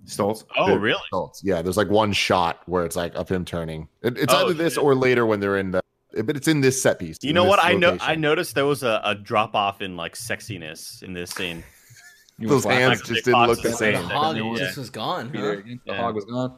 Stoltz. 0.06 0.44
Oh 0.58 0.76
really? 0.76 1.00
Schultz. 1.10 1.42
Yeah, 1.44 1.62
there's 1.62 1.78
like 1.78 1.90
one 1.90 2.12
shot 2.12 2.60
where 2.66 2.86
it's 2.86 2.96
like 2.96 3.16
of 3.16 3.30
him 3.30 3.46
turning. 3.46 3.88
It, 4.02 4.18
it's 4.18 4.34
Oh, 4.34 4.46
either 4.46 4.54
this 4.54 4.74
shit. 4.74 4.84
or 4.84 4.96
later 4.96 5.26
when 5.26 5.40
they're 5.40 5.58
in 5.58 5.72
the. 5.72 5.82
But 6.26 6.36
it's 6.36 6.48
in 6.48 6.62
this 6.62 6.82
set 6.84 7.00
piece. 7.00 7.18
You 7.22 7.34
know 7.34 7.44
this 7.44 7.50
what? 7.52 7.64
I 7.64 7.74
know. 7.74 7.98
I 8.02 8.16
noticed 8.16 8.54
there 8.54 8.66
was 8.66 8.84
a, 8.84 9.02
a 9.04 9.16
drop 9.16 9.56
off 9.56 9.82
in 9.82 9.96
like 9.96 10.16
sexiness 10.16 11.02
in 11.04 11.14
this 11.14 11.32
scene. 11.32 11.64
Those 12.38 12.66
hands 12.66 13.00
Michael 13.00 13.14
just 13.16 13.26
didn't 13.26 13.48
look 13.48 13.62
the 13.62 13.72
same. 13.72 13.94
The 13.94 14.02
hog 14.10 14.36
Yeah. 14.38 14.56
just 14.58 14.78
was 14.78 14.90
gone. 14.90 15.28
Huh? 15.34 15.42
there. 15.42 15.56
The 15.64 15.80
Yeah. 15.86 15.98
hog 15.98 16.16
was 16.16 16.26
gone. 16.26 16.58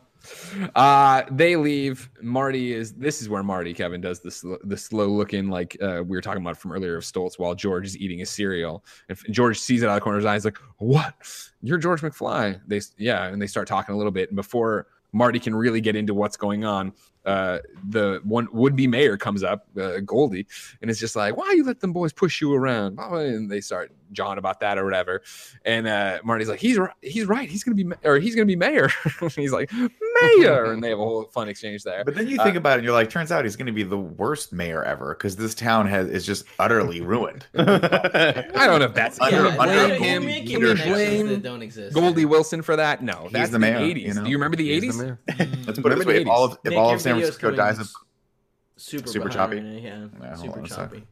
Uh, 0.76 1.24
they 1.32 1.56
leave. 1.56 2.10
Marty 2.22 2.74
is. 2.74 2.94
This 2.94 3.22
is 3.22 3.30
where 3.30 3.44
Marty 3.44 3.74
Kevin 3.74 4.02
does 4.02 4.20
this 4.20 4.44
the 4.64 4.78
slow 4.78 5.08
looking 5.08 5.50
like 5.50 5.78
uh, 5.82 6.04
we 6.06 6.16
were 6.16 6.22
talking 6.22 6.42
about 6.42 6.58
from 6.58 6.72
earlier 6.72 6.98
of 6.98 7.04
Stoltz 7.04 7.38
while 7.38 7.56
George 7.56 7.86
is 7.86 7.98
eating 7.98 8.20
his 8.20 8.30
cereal. 8.30 8.84
If 9.10 9.24
George 9.26 9.60
sees 9.60 9.84
it 9.84 9.88
out 9.88 9.92
of 9.92 9.96
the 9.96 10.02
corner 10.02 10.18
of 10.18 10.24
his 10.24 10.28
eyes, 10.28 10.46
like, 10.46 10.58
"What? 10.78 11.14
You're 11.62 11.78
George 11.78 12.02
McFly?" 12.02 12.60
They 12.68 12.82
yeah, 12.98 13.26
and 13.26 13.42
they 13.42 13.48
start 13.48 13.68
talking 13.68 13.96
a 13.96 13.98
little 13.98 14.12
bit. 14.12 14.30
And 14.30 14.36
before 14.36 14.88
Marty 15.14 15.40
can 15.40 15.56
really 15.56 15.82
get 15.82 15.96
into 15.96 16.14
what's 16.14 16.38
going 16.38 16.66
on, 16.66 16.94
uh, 17.26 17.60
the 17.90 18.20
one 18.24 18.48
would 18.52 18.76
be 18.76 18.88
mayor 18.88 19.18
comes 19.18 19.44
up, 19.44 19.68
uh, 19.80 20.00
Goldie, 20.00 20.46
and 20.82 20.92
it's 20.92 21.00
just 21.00 21.16
like, 21.16 21.38
"Why 21.38 21.54
you 21.54 21.64
let 21.64 21.80
them 21.80 21.94
boys 21.94 22.14
push 22.14 22.42
you 22.42 22.54
around?" 22.54 23.00
And 23.00 23.50
they 23.50 23.62
start 23.62 23.92
jawing 24.16 24.38
about 24.38 24.62
that 24.62 24.78
or 24.78 24.86
whatever. 24.86 25.22
And 25.66 25.88
uh, 25.88 26.20
Marty's 26.24 26.50
like, 26.50 26.60
"He's 26.60 26.78
right. 26.78 26.94
He's 27.02 27.26
right. 27.26 27.50
He's 27.50 27.64
gonna 27.64 27.76
be 27.76 27.84
ma- 27.84 27.96
or 28.04 28.18
he's 28.20 28.34
gonna 28.36 28.46
be 28.46 28.56
mayor." 28.56 28.90
he's 29.36 29.52
like, 29.52 29.72
"Mayor," 30.22 30.72
and 30.72 30.84
they 30.84 30.90
have 30.90 31.00
a 31.00 31.04
whole 31.04 31.24
fun 31.26 31.50
exchange 31.50 31.84
there. 31.84 32.04
But 32.06 32.16
then 32.16 32.28
you 32.28 32.40
Uh, 32.40 32.44
think 32.44 32.56
about 32.56 32.74
it, 32.74 32.76
and 32.78 32.84
you're 32.86 32.94
like, 32.94 33.10
turns 33.10 33.32
out 33.32 33.44
he's 33.46 33.56
going 33.56 33.66
to 33.68 33.72
be 33.74 33.84
the 33.84 33.98
worst 33.98 34.54
mayor 34.54 34.84
ever 34.84 35.14
because 35.14 35.36
this 35.36 35.54
town 35.54 35.88
has 35.88 36.10
is 36.10 36.26
just 36.26 36.46
utterly 36.60 37.02
ruined. 37.02 37.46
I 37.58 38.46
don't 38.68 38.80
know 38.80 38.86
if 38.86 38.94
that's 38.94 39.20
Under- 39.20 39.48
either 39.48 39.60
under 39.62 39.88
blame 39.88 39.90
him, 40.02 40.22
him, 40.22 40.26
making 40.26 40.58
either 40.58 40.76
connections 40.76 40.94
blame 40.96 41.28
that 41.28 41.44
don't 41.44 41.62
exist. 41.62 41.94
Goldie 41.94 42.26
Wilson 42.26 42.62
for 42.62 42.76
that. 42.76 43.04
No, 43.04 43.24
He's 43.24 43.32
that's 43.34 43.50
the 43.52 43.54
the, 43.54 43.60
mayor, 43.60 43.80
80s. 43.80 44.02
you 44.02 44.14
know? 44.14 44.24
Do 44.24 44.30
you 44.30 44.38
remember 44.38 44.58
the 44.58 44.70
He's 44.80 44.84
80s? 44.84 44.98
the 44.98 45.04
mayor. 45.04 45.20
Let's 45.68 45.80
put 45.80 45.92
it 45.92 45.98
this 45.98 46.06
way: 46.06 46.22
if 46.22 46.28
all 46.28 46.46
of, 46.46 46.58
if 46.64 46.74
all 46.78 46.94
of 46.94 47.02
San 47.02 47.16
Francisco 47.16 47.52
dies 47.52 47.80
of, 47.80 47.90
super 48.78 49.08
super 49.08 49.30
choppy? 49.30 49.58
Yeah, 49.58 50.08
Yeah, 50.22 50.36
super 50.36 50.60
on 50.60 50.66
a 50.66 50.68
sec. 50.70 50.78
choppy. 50.78 51.04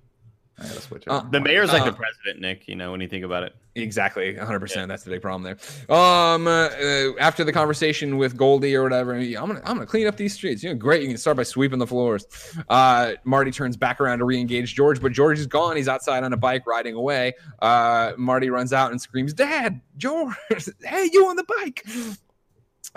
I 0.60 0.68
gotta 0.68 0.82
switch 0.82 1.04
it. 1.04 1.10
Uh, 1.10 1.24
the 1.32 1.40
mayor's 1.40 1.74
like 1.74 1.82
Uh, 1.82 1.86
the 1.86 1.94
president, 1.94 2.40
Nick. 2.40 2.68
You 2.68 2.76
know 2.76 2.92
when 2.92 3.02
you 3.02 3.08
think 3.08 3.26
about 3.26 3.44
it. 3.44 3.56
Exactly, 3.76 4.36
100%. 4.36 4.88
That's 4.88 5.04
the 5.04 5.10
big 5.10 5.22
problem 5.24 5.42
there. 5.42 5.58
Um, 5.98 6.46
uh, 6.46 6.68
uh, 6.68 7.14
after 7.20 7.44
the 7.44 7.52
conversation 7.52 8.18
with 8.20 8.38
Goldie 8.38 8.76
or 8.76 8.84
whatever, 8.84 9.16
I'm 9.16 9.34
gonna 9.34 9.62
I'm 9.66 9.76
gonna 9.78 9.88
clean 9.88 10.06
up 10.06 10.16
these 10.16 10.34
streets. 10.36 10.62
You 10.62 10.70
know, 10.70 10.76
great. 10.76 11.02
You 11.02 11.08
can 11.08 11.18
start 11.18 11.38
by 11.38 11.44
sweeping 11.44 11.80
the 11.80 11.88
floors. 11.88 12.28
Uh, 12.70 13.14
Marty 13.24 13.50
turns 13.50 13.76
back 13.76 14.00
around 14.00 14.20
to 14.20 14.26
re-engage 14.26 14.76
George, 14.76 15.02
but 15.02 15.12
George 15.12 15.40
is 15.40 15.48
gone. 15.48 15.76
He's 15.76 15.88
outside 15.88 16.24
on 16.24 16.34
a 16.34 16.38
bike 16.38 16.68
riding 16.68 16.94
away. 16.94 17.34
Uh, 17.60 18.12
Marty 18.16 18.52
runs 18.52 18.74
out 18.74 18.92
and 18.92 19.02
screams, 19.02 19.34
"Dad, 19.34 19.82
George! 19.98 20.36
Hey, 20.84 21.10
you 21.12 21.28
on 21.28 21.36
the 21.36 21.46
bike!" 21.58 21.84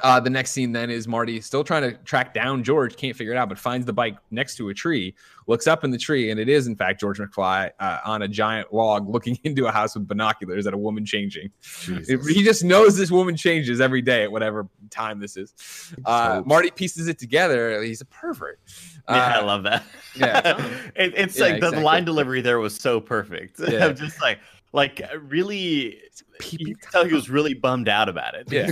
Uh, 0.02 0.20
the 0.20 0.28
next 0.28 0.50
scene 0.50 0.72
then 0.72 0.90
is 0.90 1.08
Marty 1.08 1.40
still 1.40 1.64
trying 1.64 1.82
to 1.82 1.96
track 2.04 2.34
down 2.34 2.62
George, 2.62 2.96
can't 2.96 3.16
figure 3.16 3.32
it 3.32 3.36
out, 3.38 3.48
but 3.48 3.58
finds 3.58 3.86
the 3.86 3.92
bike 3.94 4.16
next 4.30 4.56
to 4.56 4.68
a 4.68 4.74
tree, 4.74 5.14
looks 5.46 5.66
up 5.66 5.84
in 5.84 5.90
the 5.90 5.96
tree, 5.96 6.30
and 6.30 6.38
it 6.38 6.50
is, 6.50 6.66
in 6.66 6.76
fact, 6.76 7.00
George 7.00 7.18
McFly 7.18 7.70
uh, 7.80 7.98
on 8.04 8.20
a 8.22 8.28
giant 8.28 8.74
log 8.74 9.08
looking 9.12 9.38
into 9.44 9.66
a 9.66 9.72
house 9.72 9.94
with 9.94 10.06
binoculars 10.06 10.66
at 10.66 10.74
a 10.74 10.78
woman 10.78 11.06
changing. 11.06 11.50
Jesus. 11.62 12.26
He 12.28 12.44
just 12.44 12.62
knows 12.62 12.96
this 12.98 13.10
woman 13.10 13.36
changes 13.36 13.80
every 13.80 14.02
day 14.02 14.22
at 14.24 14.30
whatever 14.30 14.68
time 14.90 15.18
this 15.18 15.36
is. 15.38 15.54
Uh. 16.04 16.42
Marty 16.44 16.70
pieces 16.70 17.08
it 17.08 17.18
together. 17.18 17.82
He's 17.82 18.02
a 18.02 18.06
pervert. 18.06 18.60
Yeah, 19.08 19.14
I 19.36 19.38
Uh, 19.40 19.46
love 19.46 19.62
that. 19.62 19.82
yeah. 20.14 20.58
it, 20.96 21.14
it's 21.16 21.38
Yeah, 21.38 21.44
like 21.44 21.52
the 21.60 21.68
exactly. 21.68 21.82
line 21.84 22.04
delivery 22.04 22.42
there 22.42 22.58
was 22.58 22.74
so 22.76 23.00
perfect. 23.00 23.58
Yeah. 23.66 23.86
I'm 23.86 23.96
just 23.96 24.20
like, 24.20 24.38
like 24.72 25.00
really, 25.22 25.98
you 26.50 26.58
can 26.66 26.74
tell 26.90 27.04
he 27.04 27.14
was 27.14 27.30
really 27.30 27.54
bummed 27.54 27.88
out 27.88 28.08
about 28.08 28.34
it. 28.34 28.50
Yeah. 28.52 28.70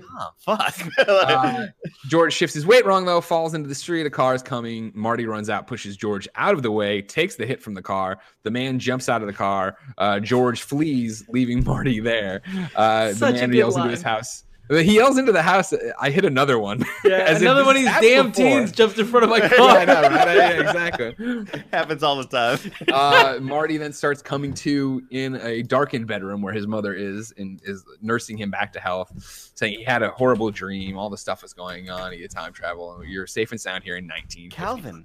oh, 0.18 0.30
fuck. 0.38 0.74
Uh, 0.98 1.66
George 2.08 2.32
shifts 2.32 2.54
his 2.54 2.66
weight 2.66 2.84
wrong 2.86 3.04
though, 3.04 3.20
falls 3.20 3.54
into 3.54 3.68
the 3.68 3.74
street. 3.74 4.06
A 4.06 4.10
car 4.10 4.34
is 4.34 4.42
coming. 4.42 4.92
Marty 4.94 5.26
runs 5.26 5.50
out, 5.50 5.66
pushes 5.66 5.96
George 5.96 6.28
out 6.36 6.54
of 6.54 6.62
the 6.62 6.70
way, 6.70 7.02
takes 7.02 7.36
the 7.36 7.46
hit 7.46 7.62
from 7.62 7.74
the 7.74 7.82
car. 7.82 8.18
The 8.42 8.50
man 8.50 8.78
jumps 8.78 9.08
out 9.08 9.20
of 9.22 9.26
the 9.26 9.32
car. 9.32 9.76
Uh, 9.98 10.20
George 10.20 10.62
flees, 10.62 11.24
leaving 11.28 11.64
Marty 11.66 12.00
there. 12.00 12.42
Uh, 12.76 13.08
the 13.08 13.14
Such 13.14 13.36
a 13.36 13.40
man 13.40 13.50
good 13.50 13.56
yells 13.58 13.74
line. 13.74 13.82
into 13.86 13.90
his 13.92 14.02
house. 14.02 14.44
He 14.70 14.94
yells 14.94 15.18
into 15.18 15.30
the 15.30 15.42
house. 15.42 15.74
I 16.00 16.08
hit 16.10 16.24
another 16.24 16.58
one. 16.58 16.84
Yeah, 17.04 17.12
As 17.26 17.42
another 17.42 17.60
this 17.60 17.66
one 17.66 17.76
of 17.76 17.82
these 17.82 18.00
damn 18.00 18.30
before. 18.30 18.44
teens 18.44 18.72
jumped 18.72 18.98
in 18.98 19.06
front 19.06 19.24
of 19.24 19.30
my 19.30 19.36
Yeah, 19.42 19.48
car. 19.50 19.68
I 19.78 19.84
know, 19.84 20.02
right? 20.02 20.36
Yeah, 20.36 20.50
exactly. 20.70 21.62
Happens 21.72 22.02
all 22.02 22.16
the 22.16 22.24
time. 22.24 22.72
uh, 22.90 23.38
Marty 23.42 23.76
then 23.76 23.92
starts 23.92 24.22
coming 24.22 24.54
to 24.54 25.02
in 25.10 25.36
a 25.42 25.62
darkened 25.62 26.06
bedroom 26.06 26.40
where 26.40 26.54
his 26.54 26.66
mother 26.66 26.94
is 26.94 27.32
and 27.36 27.60
is 27.64 27.84
nursing 28.00 28.38
him 28.38 28.50
back 28.50 28.72
to 28.72 28.80
health, 28.80 29.12
saying 29.54 29.78
he 29.78 29.84
had 29.84 30.02
a 30.02 30.08
horrible 30.10 30.50
dream. 30.50 30.96
All 30.96 31.10
the 31.10 31.18
stuff 31.18 31.42
was 31.42 31.52
going 31.52 31.90
on. 31.90 32.12
He 32.12 32.22
had 32.22 32.30
time 32.30 32.52
travel. 32.54 33.04
You're 33.04 33.26
safe 33.26 33.50
and 33.50 33.60
sound 33.60 33.84
here 33.84 33.96
in 33.96 34.06
19. 34.06 34.50
Calvin. 34.50 35.04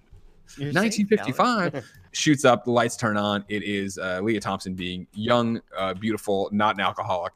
You're 0.58 0.74
1955 0.74 1.86
shoots 2.12 2.46
up. 2.46 2.66
The 2.66 2.72
lights 2.72 2.98
turn 2.98 3.18
on. 3.18 3.46
It 3.50 3.64
is 3.64 3.98
uh, 3.98 4.20
Lea 4.22 4.40
Thompson 4.40 4.74
being 4.74 5.06
young, 5.14 5.62
uh, 5.78 5.94
beautiful, 5.94 6.50
not 6.52 6.76
an 6.76 6.82
alcoholic. 6.82 7.34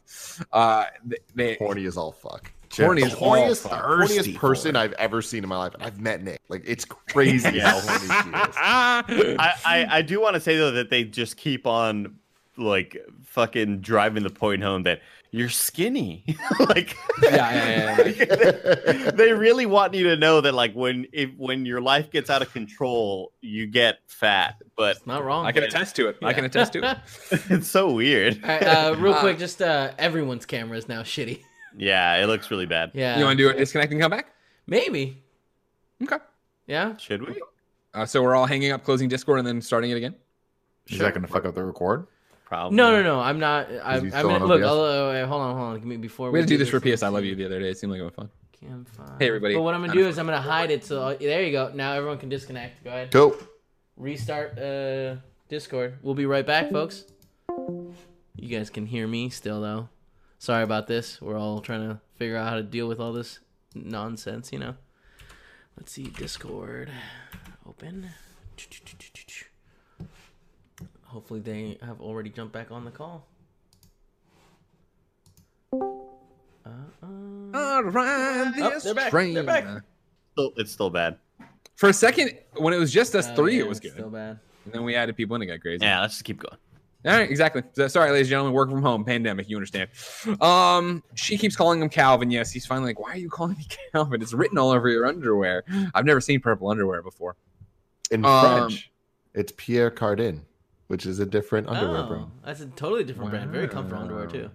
Uh, 0.51 0.85
they, 1.05 1.17
they 1.35 1.55
Horny 1.55 1.85
as 1.85 1.97
all 1.97 2.11
fuck. 2.11 2.51
Horny 2.75 3.01
the 3.01 3.07
as 3.07 3.13
all 3.13 3.35
horniest, 3.35 3.69
fuck. 3.69 3.83
horniest 3.83 4.35
person. 4.35 4.75
I've 4.75 4.93
ever 4.93 5.21
seen 5.21 5.43
in 5.43 5.49
my 5.49 5.57
life. 5.57 5.73
I've 5.79 6.01
met 6.01 6.23
Nick. 6.23 6.41
Like 6.49 6.63
it's 6.65 6.85
crazy 7.11 7.49
Yeah. 7.57 7.69
how 7.69 7.79
horny 7.81 7.99
she 7.99 8.05
is. 8.49 8.55
I, 8.57 9.53
I, 9.65 9.87
I 9.97 10.01
do 10.01 10.19
want 10.19 10.33
to 10.35 10.39
say 10.39 10.57
though 10.57 10.71
that 10.71 10.89
they 10.89 11.03
just 11.03 11.37
keep 11.37 11.67
on 11.67 12.15
like 12.57 12.97
fucking 13.23 13.79
driving 13.81 14.23
the 14.23 14.29
point 14.29 14.63
home 14.63 14.83
that 14.83 15.01
you're 15.35 15.49
skinny. 15.49 16.23
like 16.59 16.95
Yeah, 17.23 17.31
yeah, 17.51 18.07
yeah, 18.07 19.11
they 19.11 19.33
really 19.33 19.65
want 19.65 19.93
you 19.95 20.03
to 20.09 20.15
know 20.15 20.41
that 20.41 20.53
like 20.53 20.73
when 20.73 21.07
if 21.11 21.31
when 21.37 21.65
your 21.65 21.81
life 21.81 22.11
gets 22.11 22.29
out 22.29 22.41
of 22.43 22.53
control, 22.53 23.31
you 23.41 23.65
get 23.65 23.97
fat. 24.05 24.55
But 24.77 24.97
It's 24.97 25.07
not 25.07 25.25
wrong. 25.25 25.45
I 25.47 25.51
can 25.51 25.63
attest 25.63 25.95
to 25.97 26.07
it. 26.07 26.17
I 26.21 26.33
can 26.33 26.45
attest 26.45 26.73
to 26.73 26.91
it. 26.91 26.97
it's 27.49 27.67
so 27.67 27.91
weird. 27.91 28.39
All 28.43 28.49
right, 28.49 28.63
uh, 28.63 28.95
real 28.97 29.13
Uh, 29.15 29.19
quick, 29.21 29.39
just 29.39 29.61
uh, 29.61 29.91
everyone's 29.97 30.45
camera 30.45 30.77
is 30.77 30.87
now 30.87 31.01
shitty. 31.01 31.41
Yeah, 31.75 32.21
it 32.23 32.27
looks 32.27 32.51
really 32.51 32.67
bad. 32.67 32.91
Yeah, 32.93 33.17
You 33.17 33.25
want 33.25 33.37
to 33.39 33.43
do 33.43 33.49
a 33.49 33.53
disconnect 33.53 33.91
and 33.91 33.99
come 33.99 34.11
back? 34.11 34.27
maybe. 34.67 35.23
Okay. 36.03 36.17
Yeah, 36.67 36.95
Should 36.97 37.27
we? 37.27 37.41
Uh, 37.93 38.05
so 38.05 38.21
we're 38.21 38.35
all 38.35 38.45
hanging 38.45 38.71
up, 38.71 38.83
closing 38.83 39.09
Discord, 39.09 39.39
and 39.39 39.47
then 39.47 39.61
starting 39.61 39.89
it 39.91 39.97
again. 39.97 40.15
Is 40.87 40.99
that 40.99 41.13
going 41.13 41.25
to 41.25 41.27
fuck 41.31 41.45
up 41.45 41.55
the 41.55 41.63
record? 41.63 42.07
Probably. 42.53 42.75
no, 42.75 42.91
no, 42.91 43.01
no. 43.01 43.19
I'm 43.19 43.39
not. 43.39 43.67
I'm, 43.83 44.13
I'm 44.13 44.21
gonna 44.27 44.45
look. 44.45 44.61
OBS? 44.61 44.69
I'll, 44.69 45.09
wait, 45.09 45.23
hold 45.25 45.41
on, 45.41 45.55
hold 45.57 45.67
on. 45.69 45.75
Give 45.79 45.85
me 45.85 45.97
before 45.97 46.29
We 46.29 46.37
had 46.37 46.47
to 46.47 46.53
do 46.53 46.59
this 46.59 46.69
for 46.69 46.79
PS 46.79 47.01
I 47.01 47.07
Love. 47.07 47.25
You 47.25 47.33
the 47.33 47.45
other 47.45 47.59
day. 47.59 47.69
It 47.69 47.79
seemed 47.79 47.91
like 47.91 47.99
it 47.99 48.03
was 48.03 48.13
fun. 48.13 48.29
Can't 48.61 48.87
find- 48.89 49.19
Hey, 49.19 49.27
everybody. 49.29 49.55
But 49.55 49.63
what 49.63 49.73
I'm 49.73 49.81
gonna 49.81 49.93
do 49.93 50.07
is 50.07 50.19
I'm 50.19 50.27
gonna 50.27 50.39
hide 50.55 50.69
it. 50.69 50.85
So 50.85 51.17
there 51.19 51.41
you 51.41 51.51
go. 51.51 51.71
Now 51.73 51.93
everyone 51.93 52.19
can 52.19 52.29
disconnect. 52.29 52.83
Go 52.83 52.91
ahead. 52.91 53.09
Go. 53.09 53.35
Restart 53.97 54.59
uh, 54.59 55.15
Discord. 55.49 55.97
We'll 56.03 56.13
be 56.13 56.27
right 56.27 56.45
back, 56.45 56.69
folks. 56.69 57.05
You 57.49 58.49
guys 58.49 58.69
can 58.69 58.85
hear 58.85 59.07
me 59.07 59.31
still 59.31 59.59
though. 59.59 59.89
Sorry 60.37 60.61
about 60.63 60.85
this. 60.85 61.19
We're 61.21 61.39
all 61.39 61.59
trying 61.59 61.89
to 61.89 61.99
figure 62.17 62.37
out 62.37 62.49
how 62.49 62.55
to 62.57 62.63
deal 62.63 62.87
with 62.87 62.99
all 62.99 63.13
this 63.13 63.39
nonsense. 63.73 64.53
You 64.53 64.59
know. 64.59 64.75
Let's 65.75 65.91
see. 65.91 66.03
Discord. 66.03 66.91
Open. 67.67 68.11
Hopefully 71.13 71.39
they 71.41 71.77
have 71.85 72.01
already 72.01 72.31
jumped 72.31 72.53
back 72.53 72.71
on 72.71 72.85
the 72.85 72.89
call. 72.91 73.27
Uh-uh. 75.71 76.71
All 77.53 77.83
right, 77.83 78.51
Oh, 78.57 78.79
they're 78.83 78.95
back. 78.95 79.11
train. 79.11 79.35
They're 79.35 79.43
back. 79.43 79.65
Still, 80.31 80.53
it's 80.57 80.71
still 80.71 80.89
bad. 80.89 81.17
For 81.75 81.89
a 81.89 81.93
second, 81.93 82.31
when 82.55 82.73
it 82.73 82.77
was 82.79 82.91
just 82.91 83.13
us 83.13 83.27
Oh, 83.29 83.35
three, 83.35 83.57
yeah, 83.57 83.61
it 83.63 83.67
was 83.69 83.79
good. 83.79 83.91
Still 83.93 84.09
bad. 84.09 84.39
And 84.65 84.73
then 84.73 84.83
we 84.83 84.95
added 84.95 85.15
people 85.15 85.35
and 85.35 85.43
it 85.43 85.47
got 85.47 85.61
crazy. 85.61 85.85
Yeah, 85.85 86.01
let's 86.01 86.15
just 86.15 86.25
keep 86.25 86.39
going. 86.39 86.57
All 87.05 87.11
right, 87.11 87.29
exactly. 87.29 87.61
So, 87.73 87.87
sorry, 87.89 88.09
ladies 88.09 88.27
and 88.27 88.31
gentlemen, 88.31 88.53
working 88.53 88.73
from 88.75 88.81
home, 88.83 89.05
pandemic, 89.05 89.47
you 89.49 89.55
understand. 89.57 89.89
Um, 90.41 91.03
she 91.13 91.37
keeps 91.37 91.55
calling 91.55 91.79
him 91.79 91.89
Calvin. 91.89 92.31
Yes, 92.31 92.49
he's 92.49 92.65
finally 92.65 92.87
like, 92.91 92.99
why 92.99 93.11
are 93.11 93.17
you 93.17 93.29
calling 93.29 93.55
me 93.57 93.67
Calvin? 93.91 94.19
It's 94.21 94.33
written 94.33 94.57
all 94.57 94.71
over 94.71 94.89
your 94.89 95.05
underwear. 95.05 95.63
I've 95.93 96.05
never 96.05 96.21
seen 96.21 96.39
purple 96.39 96.69
underwear 96.69 97.03
before. 97.03 97.35
In 98.09 98.25
Um, 98.25 98.69
French, 98.69 98.91
it's 99.35 99.53
Pierre 99.57 99.91
Cardin, 99.91 100.41
which 100.87 101.05
is 101.05 101.19
a 101.19 101.25
different 101.25 101.67
underwear 101.67 102.03
oh, 102.03 102.07
brand. 102.07 102.31
that's 102.45 102.61
a 102.61 102.67
totally 102.67 103.03
different 103.03 103.31
brand. 103.31 103.51
Very 103.51 103.67
comfortable 103.67 104.01
underwear 104.01 104.27
too. 104.27 104.49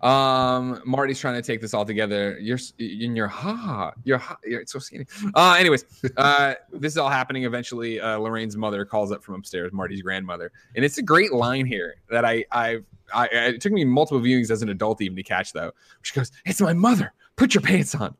Um, 0.00 0.80
Marty's 0.86 1.20
trying 1.20 1.34
to 1.34 1.42
take 1.42 1.60
this 1.60 1.74
all 1.74 1.84
together. 1.84 2.38
You're 2.40 2.56
s- 2.56 2.72
in 2.78 3.14
your 3.14 3.28
ha, 3.28 3.92
you're, 4.04 4.18
ha, 4.18 4.36
you're 4.44 4.64
so 4.66 4.78
skinny. 4.78 5.06
Uh, 5.34 5.56
anyways, 5.58 5.84
uh, 6.16 6.54
this 6.72 6.94
is 6.94 6.98
all 6.98 7.10
happening. 7.10 7.44
Eventually, 7.44 8.00
uh, 8.00 8.18
Lorraine's 8.18 8.56
mother 8.56 8.84
calls 8.84 9.12
up 9.12 9.22
from 9.22 9.34
upstairs, 9.34 9.72
Marty's 9.72 10.02
grandmother, 10.02 10.52
and 10.74 10.84
it's 10.84 10.98
a 10.98 11.02
great 11.02 11.32
line 11.32 11.66
here 11.66 11.96
that 12.10 12.24
I, 12.24 12.44
I've, 12.50 12.86
I, 13.12 13.26
it 13.26 13.60
took 13.60 13.72
me 13.72 13.84
multiple 13.84 14.20
viewings 14.20 14.50
as 14.50 14.62
an 14.62 14.70
adult 14.70 15.02
even 15.02 15.16
to 15.16 15.22
catch 15.22 15.52
though. 15.52 15.72
She 16.02 16.14
goes, 16.14 16.32
"It's 16.46 16.60
my 16.60 16.72
mother. 16.72 17.12
Put 17.36 17.54
your 17.54 17.62
pants 17.62 17.94
on," 17.94 18.16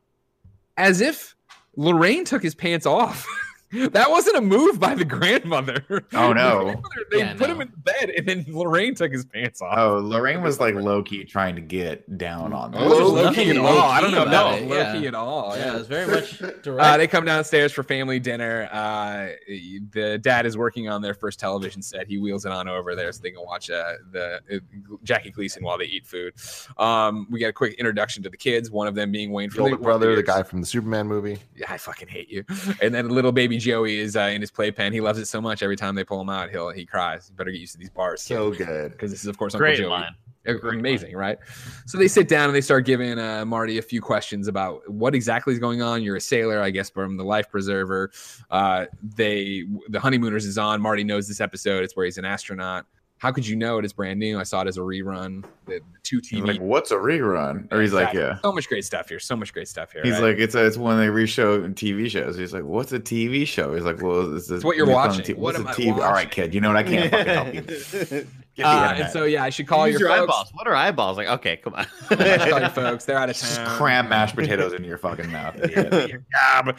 as 0.76 1.00
if 1.00 1.34
Lorraine 1.76 2.24
took 2.24 2.42
his 2.42 2.54
pants 2.54 2.86
off. 2.86 3.26
That 3.72 4.10
wasn't 4.10 4.36
a 4.36 4.40
move 4.40 4.78
by 4.78 4.94
the 4.94 5.04
grandmother. 5.04 5.84
Oh, 5.90 6.00
The 6.28 6.34
no. 6.34 6.62
grandmother, 6.64 6.88
they 7.10 7.18
Yeah, 7.18 7.34
put 7.34 7.48
no. 7.48 7.54
him 7.56 7.60
in 7.62 7.72
bed, 7.78 8.10
and 8.10 8.26
then 8.26 8.44
Lorraine 8.48 8.94
took 8.94 9.10
his 9.12 9.24
pants 9.24 9.60
off. 9.60 9.74
Oh, 9.76 9.98
Lorraine 9.98 10.42
was 10.42 10.60
like 10.60 10.74
low 10.76 11.02
key 11.02 11.24
trying 11.24 11.56
to 11.56 11.60
get 11.60 12.16
down 12.16 12.52
on 12.52 12.72
It 12.74 12.80
wasn't 12.80 13.00
Low- 13.00 13.12
low 13.24 13.32
key 13.32 13.50
at 13.50 13.56
all. 13.56 13.78
I 13.78 14.00
don't 14.00 14.12
know. 14.12 14.22
No, 14.24 14.28
about 14.28 14.58
it, 14.60 14.68
low 14.68 14.92
key 14.92 15.00
yeah. 15.00 15.08
at 15.08 15.14
all. 15.14 15.56
Yeah, 15.56 15.64
Yeah. 15.66 15.74
it 15.74 15.78
was 15.78 15.86
very 15.88 16.06
much 16.06 16.38
direct. 16.62 16.66
Uh, 16.66 16.96
they 16.96 17.06
come 17.08 17.24
downstairs 17.24 17.72
for 17.72 17.82
family 17.82 18.20
dinner. 18.20 18.68
Uh, 18.72 19.28
the 19.92 20.18
dad 20.22 20.46
is 20.46 20.56
working 20.56 20.88
on 20.88 21.02
their 21.02 21.14
first 21.14 21.40
television 21.40 21.82
set. 21.82 22.06
He 22.06 22.18
wheels 22.18 22.46
it 22.46 22.52
on 22.52 22.68
over 22.68 22.94
there 22.94 23.10
so 23.12 23.20
they 23.22 23.30
can 23.32 23.44
watch 23.44 23.68
uh, 23.70 23.94
the 24.12 24.40
uh, 24.52 24.58
Jackie 25.02 25.30
Gleason 25.30 25.64
while 25.64 25.76
they 25.78 25.86
eat 25.86 26.06
food. 26.06 26.34
Um, 26.78 27.26
we 27.30 27.40
get 27.40 27.50
a 27.50 27.52
quick 27.52 27.74
introduction 27.74 28.22
to 28.22 28.28
the 28.30 28.36
kids. 28.36 28.70
One 28.70 28.86
of 28.86 28.94
them 28.94 29.10
being 29.10 29.32
Wayne 29.32 29.48
The 29.48 29.56
from 29.56 29.64
older 29.64 29.76
brother, 29.78 30.14
the 30.16 30.22
guy 30.22 30.42
from 30.44 30.60
the 30.60 30.66
Superman 30.66 31.06
movie. 31.08 31.38
Yeah, 31.56 31.66
I 31.68 31.78
fucking 31.78 32.08
hate 32.08 32.28
you. 32.30 32.44
And 32.82 32.94
then 32.94 33.08
little 33.08 33.32
baby 33.32 33.55
Joey 33.58 33.98
is 33.98 34.16
uh, 34.16 34.20
in 34.32 34.40
his 34.40 34.50
playpen. 34.50 34.92
He 34.92 35.00
loves 35.00 35.18
it 35.18 35.26
so 35.26 35.40
much. 35.40 35.62
Every 35.62 35.76
time 35.76 35.94
they 35.94 36.04
pull 36.04 36.20
him 36.20 36.28
out, 36.28 36.50
he'll 36.50 36.70
he 36.70 36.86
cries. 36.86 37.28
You 37.30 37.36
better 37.36 37.50
get 37.50 37.60
used 37.60 37.72
to 37.72 37.78
these 37.78 37.90
bars. 37.90 38.22
So 38.22 38.52
good. 38.52 38.92
because 38.92 39.10
this 39.10 39.20
is 39.20 39.26
of 39.26 39.38
course 39.38 39.54
Uncle 39.54 39.66
Great 39.66 39.78
Joey. 39.78 39.88
line. 39.88 40.14
Amazing, 40.46 41.16
right? 41.16 41.38
So 41.86 41.98
they 41.98 42.06
sit 42.06 42.28
down 42.28 42.46
and 42.46 42.54
they 42.54 42.60
start 42.60 42.84
giving 42.84 43.18
uh, 43.18 43.44
Marty 43.44 43.78
a 43.78 43.82
few 43.82 44.00
questions 44.00 44.46
about 44.46 44.88
what 44.88 45.12
exactly 45.12 45.52
is 45.52 45.58
going 45.58 45.82
on. 45.82 46.04
You're 46.04 46.16
a 46.16 46.20
sailor, 46.20 46.60
I 46.60 46.70
guess, 46.70 46.88
from 46.88 47.16
the 47.16 47.24
life 47.24 47.50
preserver. 47.50 48.12
Uh, 48.48 48.86
they 49.02 49.64
the 49.88 49.98
honeymooners 49.98 50.46
is 50.46 50.56
on. 50.56 50.80
Marty 50.80 51.02
knows 51.02 51.26
this 51.26 51.40
episode. 51.40 51.82
It's 51.82 51.96
where 51.96 52.04
he's 52.04 52.18
an 52.18 52.24
astronaut. 52.24 52.86
How 53.18 53.32
could 53.32 53.46
you 53.48 53.56
know 53.56 53.78
it 53.78 53.84
is 53.84 53.92
brand 53.94 54.20
new? 54.20 54.38
I 54.38 54.42
saw 54.42 54.60
it 54.60 54.68
as 54.68 54.76
a 54.76 54.80
rerun. 54.80 55.42
The, 55.64 55.78
the 55.78 55.98
two 56.02 56.20
TV. 56.20 56.46
like, 56.46 56.60
what's 56.60 56.90
a 56.90 56.96
rerun? 56.96 57.72
Or 57.72 57.80
he's 57.80 57.92
like, 57.94 58.12
yeah. 58.12 58.38
So 58.42 58.52
much 58.52 58.68
great 58.68 58.84
stuff 58.84 59.08
here. 59.08 59.18
So 59.18 59.34
much 59.34 59.54
great 59.54 59.68
stuff 59.68 59.90
here. 59.92 60.02
He's 60.02 60.14
right? 60.14 60.22
like, 60.24 60.36
it's 60.38 60.54
a, 60.54 60.64
it's 60.66 60.76
when 60.76 60.98
they 60.98 61.06
reshow 61.06 61.66
TV 61.74 62.10
shows. 62.10 62.36
He's 62.36 62.52
like, 62.52 62.64
what's 62.64 62.92
a 62.92 63.00
TV 63.00 63.46
show? 63.46 63.74
He's 63.74 63.84
like, 63.84 64.02
well, 64.02 64.30
this 64.30 64.50
is 64.50 64.64
what 64.64 64.76
you're 64.76 64.86
watching. 64.86 65.24
T- 65.24 65.32
What 65.32 65.54
What's 65.54 65.58
am 65.58 65.66
a 65.66 65.70
I 65.70 65.72
TV? 65.72 65.92
All 65.92 65.98
right, 66.00 66.12
watching? 66.26 66.28
kid. 66.30 66.54
You 66.54 66.60
know 66.60 66.68
what? 66.68 66.76
I 66.76 66.82
can't 66.82 67.10
fucking 67.10 67.32
help 67.32 68.10
you. 68.12 68.26
Get 68.56 68.64
Uh, 68.66 68.94
and 68.96 69.12
so 69.12 69.24
yeah, 69.24 69.44
I 69.44 69.50
should 69.50 69.66
call 69.66 69.86
Use 69.86 70.00
your, 70.00 70.08
your 70.08 70.18
folks. 70.18 70.32
eyeballs. 70.32 70.50
What 70.54 70.66
are 70.66 70.74
eyeballs? 70.74 71.16
Like, 71.18 71.28
okay, 71.28 71.58
come 71.58 71.74
on. 71.74 71.84
Call 72.08 72.60
your 72.60 72.68
folks. 72.70 73.04
They're 73.04 73.18
out 73.18 73.28
of 73.28 73.36
just 73.36 73.56
town. 73.56 73.76
cram 73.76 74.08
mashed 74.08 74.34
potatoes 74.36 74.72
into 74.72 74.88
your 74.88 74.96
fucking 74.98 75.30
mouth. 75.30 75.56
Yeah, 75.70 76.62
but 76.64 76.76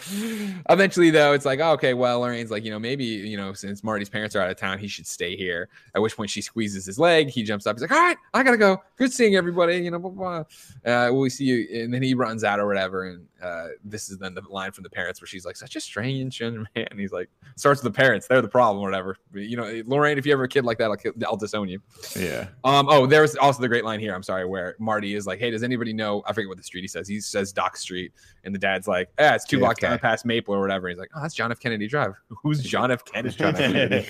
eventually 0.69 1.09
though 1.11 1.33
it's 1.33 1.45
like 1.45 1.59
oh, 1.59 1.71
okay 1.73 1.93
well 1.93 2.19
lorraine's 2.21 2.51
like 2.51 2.63
you 2.63 2.71
know 2.71 2.79
maybe 2.79 3.03
you 3.05 3.37
know 3.37 3.53
since 3.53 3.83
marty's 3.83 4.09
parents 4.09 4.35
are 4.35 4.41
out 4.41 4.49
of 4.49 4.57
town 4.57 4.77
he 4.77 4.87
should 4.87 5.05
stay 5.07 5.35
here 5.35 5.69
at 5.95 6.01
which 6.01 6.15
point 6.17 6.29
she 6.29 6.41
squeezes 6.41 6.85
his 6.85 6.97
leg 6.99 7.29
he 7.29 7.43
jumps 7.43 7.65
up 7.67 7.75
he's 7.75 7.81
like 7.81 7.91
all 7.91 7.99
right 7.99 8.17
i 8.33 8.43
gotta 8.43 8.57
go 8.57 8.81
good 8.97 9.11
seeing 9.13 9.35
everybody 9.35 9.77
you 9.77 9.91
know 9.91 9.99
blah, 9.99 10.09
blah, 10.09 10.43
blah. 10.83 10.91
uh 11.07 11.11
we 11.11 11.29
see 11.29 11.45
you 11.45 11.83
and 11.83 11.93
then 11.93 12.01
he 12.01 12.13
runs 12.13 12.43
out 12.43 12.59
or 12.59 12.67
whatever 12.67 13.05
and 13.05 13.25
uh 13.41 13.67
this 13.83 14.09
is 14.09 14.17
then 14.17 14.33
the 14.33 14.41
line 14.49 14.71
from 14.71 14.83
the 14.83 14.89
parents 14.89 15.21
where 15.21 15.27
she's 15.27 15.45
like 15.45 15.55
such 15.55 15.75
a 15.75 15.79
strange 15.81 16.39
young 16.39 16.67
man 16.75 16.87
and 16.91 16.99
he's 16.99 17.11
like 17.11 17.29
starts 17.55 17.83
with 17.83 17.93
the 17.93 17.97
parents 17.97 18.27
they're 18.27 18.41
the 18.41 18.47
problem 18.47 18.83
or 18.83 18.87
whatever 18.89 19.15
But, 19.31 19.43
you 19.43 19.57
know 19.57 19.81
lorraine 19.85 20.17
if 20.17 20.25
you 20.25 20.33
ever 20.33 20.43
a 20.43 20.47
kid 20.47 20.65
like 20.65 20.77
that 20.79 20.85
i'll, 20.89 20.95
kill, 20.95 21.13
I'll 21.25 21.37
disown 21.37 21.69
you 21.69 21.79
yeah. 22.15 22.47
um, 22.63 22.87
oh, 22.89 23.05
there's 23.05 23.35
also 23.35 23.61
the 23.61 23.67
great 23.67 23.83
line 23.85 23.99
here. 23.99 24.13
I'm 24.15 24.23
sorry, 24.23 24.45
where 24.45 24.75
Marty 24.79 25.13
is 25.15 25.27
like, 25.27 25.39
"Hey, 25.39 25.51
does 25.51 25.63
anybody 25.63 25.93
know?" 25.93 26.23
I 26.25 26.33
forget 26.33 26.47
what 26.47 26.57
the 26.57 26.63
street 26.63 26.81
he 26.81 26.87
says. 26.87 27.07
He 27.07 27.19
says 27.19 27.51
Dock 27.53 27.77
Street, 27.77 28.11
and 28.43 28.53
the 28.53 28.59
dad's 28.59 28.87
like, 28.87 29.09
"Yeah, 29.19 29.35
it's 29.35 29.45
two 29.45 29.59
blocks 29.59 29.81
down 29.81 29.97
past 29.99 30.25
Maple 30.25 30.53
or 30.53 30.61
whatever." 30.61 30.87
He's 30.89 30.97
like, 30.97 31.09
"Oh, 31.15 31.21
that's 31.21 31.33
John 31.35 31.51
F. 31.51 31.59
Kennedy 31.59 31.87
Drive." 31.87 32.13
Who's 32.43 32.61
John 32.63 32.91
F. 32.91 33.03
Kennedy? 33.05 33.35
John 33.37 33.55
F. 33.55 33.59
Kennedy. 33.59 34.07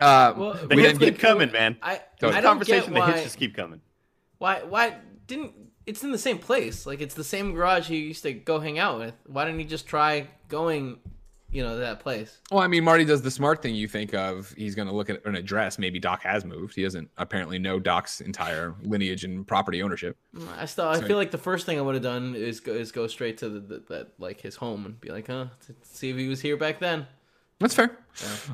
Uh, 0.00 0.34
Well, 0.36 0.54
the 0.54 0.76
we 0.76 0.82
hits 0.82 0.98
keep 0.98 1.14
get 1.14 1.18
coming, 1.18 1.50
man. 1.52 1.76
I, 1.82 2.00
Totally. 2.20 2.38
I 2.38 2.40
don't 2.40 2.50
Conversation, 2.50 2.94
get 2.94 3.06
the 3.06 3.12
hits 3.12 3.22
just 3.24 3.38
keep 3.38 3.54
coming. 3.54 3.80
why 4.38 4.62
why 4.62 4.96
didn't 5.26 5.52
it's 5.88 6.04
in 6.04 6.12
the 6.12 6.18
same 6.18 6.38
place 6.38 6.86
like 6.86 7.00
it's 7.00 7.14
the 7.14 7.24
same 7.24 7.52
garage 7.54 7.88
he 7.88 7.96
used 7.98 8.22
to 8.22 8.32
go 8.32 8.60
hang 8.60 8.78
out 8.78 8.98
with 8.98 9.14
why 9.26 9.44
didn't 9.44 9.58
he 9.60 9.64
just 9.66 9.86
try 9.86 10.28
going 10.48 10.98
you 11.50 11.62
know 11.62 11.72
to 11.74 11.80
that 11.80 11.98
place 12.00 12.38
well, 12.50 12.60
I 12.60 12.66
mean, 12.66 12.84
Marty 12.84 13.06
does 13.06 13.22
the 13.22 13.30
smart 13.30 13.62
thing. 13.62 13.74
You 13.74 13.88
think 13.88 14.12
of 14.14 14.52
he's 14.56 14.74
going 14.74 14.86
to 14.88 14.94
look 14.94 15.08
at 15.08 15.24
an 15.24 15.34
address. 15.34 15.78
Maybe 15.78 15.98
Doc 15.98 16.22
has 16.22 16.44
moved. 16.44 16.74
He 16.74 16.82
doesn't 16.82 17.08
apparently 17.16 17.58
know 17.58 17.78
Doc's 17.78 18.20
entire 18.20 18.74
lineage 18.82 19.24
and 19.24 19.46
property 19.46 19.82
ownership. 19.82 20.16
I 20.58 20.66
still 20.66 20.88
I 20.88 21.00
So- 21.00 21.06
feel 21.06 21.16
like 21.16 21.30
the 21.30 21.38
first 21.38 21.64
thing 21.64 21.78
I 21.78 21.80
would 21.82 21.94
have 21.94 22.02
done 22.04 22.34
is 22.34 22.60
go 22.60 22.72
is 22.74 22.92
go 22.92 23.06
straight 23.06 23.38
to 23.38 23.48
the, 23.48 23.60
the 23.60 23.82
that 23.88 24.08
like 24.18 24.42
his 24.42 24.56
home 24.56 24.84
and 24.84 25.00
be 25.00 25.08
like 25.10 25.26
huh 25.28 25.46
to 25.66 25.74
see 25.84 26.10
if 26.10 26.16
he 26.18 26.28
was 26.28 26.42
here 26.42 26.58
back 26.58 26.80
then 26.80 27.06
That's 27.60 27.74
fair. 27.74 27.96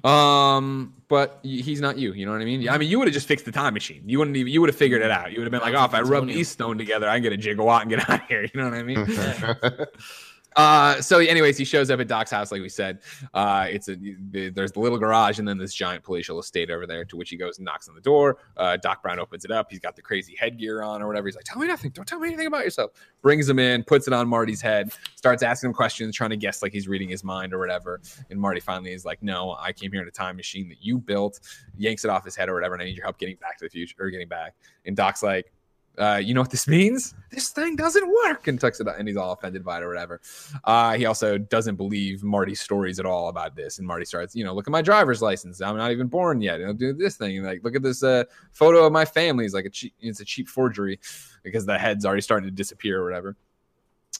Um, 0.02 0.94
but 1.08 1.40
he's 1.42 1.80
not 1.80 1.98
you. 1.98 2.12
You 2.12 2.26
know 2.26 2.32
what 2.32 2.40
I 2.40 2.44
mean? 2.44 2.68
I 2.68 2.78
mean, 2.78 2.90
you 2.90 2.98
would 2.98 3.08
have 3.08 3.14
just 3.14 3.28
fixed 3.28 3.44
the 3.44 3.52
time 3.52 3.74
machine. 3.74 4.02
You 4.06 4.18
wouldn't 4.18 4.36
even. 4.36 4.52
You 4.52 4.60
would 4.60 4.70
have 4.70 4.76
figured 4.76 5.02
it 5.02 5.10
out. 5.10 5.32
You 5.32 5.38
would 5.38 5.44
have 5.44 5.52
been 5.52 5.60
like, 5.60 5.74
oh, 5.74 5.84
if 5.84 5.94
I 5.94 6.00
rub 6.00 6.26
these 6.26 6.48
stone 6.48 6.78
together, 6.78 7.08
I 7.08 7.20
can 7.20 7.22
get 7.22 7.32
a 7.32 7.36
gigawatt 7.36 7.82
and 7.82 7.90
get 7.90 8.00
out 8.10 8.22
of 8.22 8.28
here. 8.28 8.42
You 8.42 8.60
know 8.60 8.64
what 8.68 8.74
I 8.74 8.82
mean? 8.82 9.06
Uh, 10.56 11.00
so 11.00 11.18
anyways, 11.18 11.58
he 11.58 11.64
shows 11.64 11.90
up 11.90 12.00
at 12.00 12.08
Doc's 12.08 12.30
house, 12.30 12.52
like 12.52 12.60
we 12.62 12.68
said. 12.68 13.00
Uh, 13.32 13.66
it's 13.68 13.88
a 13.88 13.96
there's 14.30 14.72
the 14.72 14.80
little 14.80 14.98
garage 14.98 15.38
and 15.38 15.48
then 15.48 15.58
this 15.58 15.74
giant 15.74 16.04
palatial 16.04 16.38
estate 16.38 16.70
over 16.70 16.86
there. 16.86 17.04
To 17.04 17.16
which 17.16 17.30
he 17.30 17.36
goes 17.36 17.58
and 17.58 17.64
knocks 17.64 17.88
on 17.88 17.94
the 17.94 18.00
door. 18.00 18.38
Uh, 18.56 18.76
Doc 18.76 19.02
Brown 19.02 19.18
opens 19.18 19.44
it 19.44 19.50
up. 19.50 19.68
He's 19.70 19.80
got 19.80 19.96
the 19.96 20.02
crazy 20.02 20.36
headgear 20.38 20.82
on 20.82 21.02
or 21.02 21.06
whatever. 21.06 21.26
He's 21.26 21.36
like, 21.36 21.44
"Tell 21.44 21.58
me 21.58 21.66
nothing. 21.66 21.90
Don't 21.90 22.06
tell 22.06 22.20
me 22.20 22.28
anything 22.28 22.46
about 22.46 22.64
yourself." 22.64 22.92
Brings 23.22 23.48
him 23.48 23.58
in, 23.58 23.82
puts 23.84 24.06
it 24.06 24.12
on 24.12 24.28
Marty's 24.28 24.60
head, 24.60 24.92
starts 25.16 25.42
asking 25.42 25.70
him 25.70 25.74
questions, 25.74 26.14
trying 26.14 26.30
to 26.30 26.36
guess 26.36 26.62
like 26.62 26.72
he's 26.72 26.88
reading 26.88 27.08
his 27.08 27.24
mind 27.24 27.52
or 27.52 27.58
whatever. 27.58 28.00
And 28.30 28.40
Marty 28.40 28.60
finally 28.60 28.92
is 28.92 29.04
like, 29.04 29.22
"No, 29.22 29.56
I 29.58 29.72
came 29.72 29.90
here 29.92 30.02
in 30.02 30.08
a 30.08 30.12
time 30.12 30.36
machine 30.36 30.68
that 30.68 30.78
you 30.80 30.98
built." 30.98 31.40
Yanks 31.76 32.04
it 32.04 32.10
off 32.10 32.24
his 32.24 32.36
head 32.36 32.48
or 32.48 32.54
whatever, 32.54 32.74
and 32.74 32.82
I 32.82 32.86
need 32.86 32.96
your 32.96 33.04
help 33.04 33.18
getting 33.18 33.36
back 33.36 33.58
to 33.58 33.64
the 33.64 33.70
future 33.70 33.96
or 33.98 34.10
getting 34.10 34.28
back. 34.28 34.54
And 34.86 34.96
Doc's 34.96 35.22
like, 35.22 35.52
uh, 35.98 36.20
you 36.22 36.34
know 36.34 36.40
what 36.40 36.50
this 36.50 36.68
means? 36.78 37.14
This 37.30 37.48
thing 37.50 37.76
doesn't 37.76 38.06
work, 38.06 38.46
and 38.46 38.60
tucks 38.60 38.80
it 38.80 38.86
and 38.86 39.08
he's 39.08 39.16
all 39.16 39.32
offended 39.32 39.64
by 39.64 39.78
it 39.78 39.82
or 39.82 39.88
whatever. 39.88 40.20
Uh, 40.64 40.94
he 40.94 41.06
also 41.06 41.36
doesn't 41.38 41.76
believe 41.76 42.22
Marty's 42.22 42.60
stories 42.60 42.98
at 42.98 43.06
all 43.06 43.28
about 43.28 43.56
this, 43.56 43.78
and 43.78 43.86
Marty 43.86 44.04
starts, 44.04 44.34
you 44.34 44.44
know, 44.44 44.54
look 44.54 44.68
at 44.68 44.72
my 44.72 44.82
driver's 44.82 45.22
license. 45.22 45.60
I'm 45.60 45.76
not 45.76 45.90
even 45.90 46.06
born 46.06 46.40
yet. 46.40 46.62
I'll 46.62 46.74
do 46.74 46.92
this 46.92 47.16
thing. 47.16 47.38
And 47.38 47.46
like, 47.46 47.64
look 47.64 47.74
at 47.74 47.82
this 47.82 48.02
uh, 48.02 48.24
photo 48.52 48.86
of 48.86 48.92
my 48.92 49.04
family. 49.04 49.44
It's 49.44 49.54
like 49.54 49.64
a 49.64 49.70
cheap, 49.70 49.94
it's 50.00 50.20
a 50.20 50.24
cheap 50.24 50.48
forgery 50.48 51.00
because 51.42 51.66
the 51.66 51.78
head's 51.78 52.04
already 52.04 52.22
starting 52.22 52.48
to 52.48 52.54
disappear 52.54 53.00
or 53.00 53.04
whatever. 53.04 53.36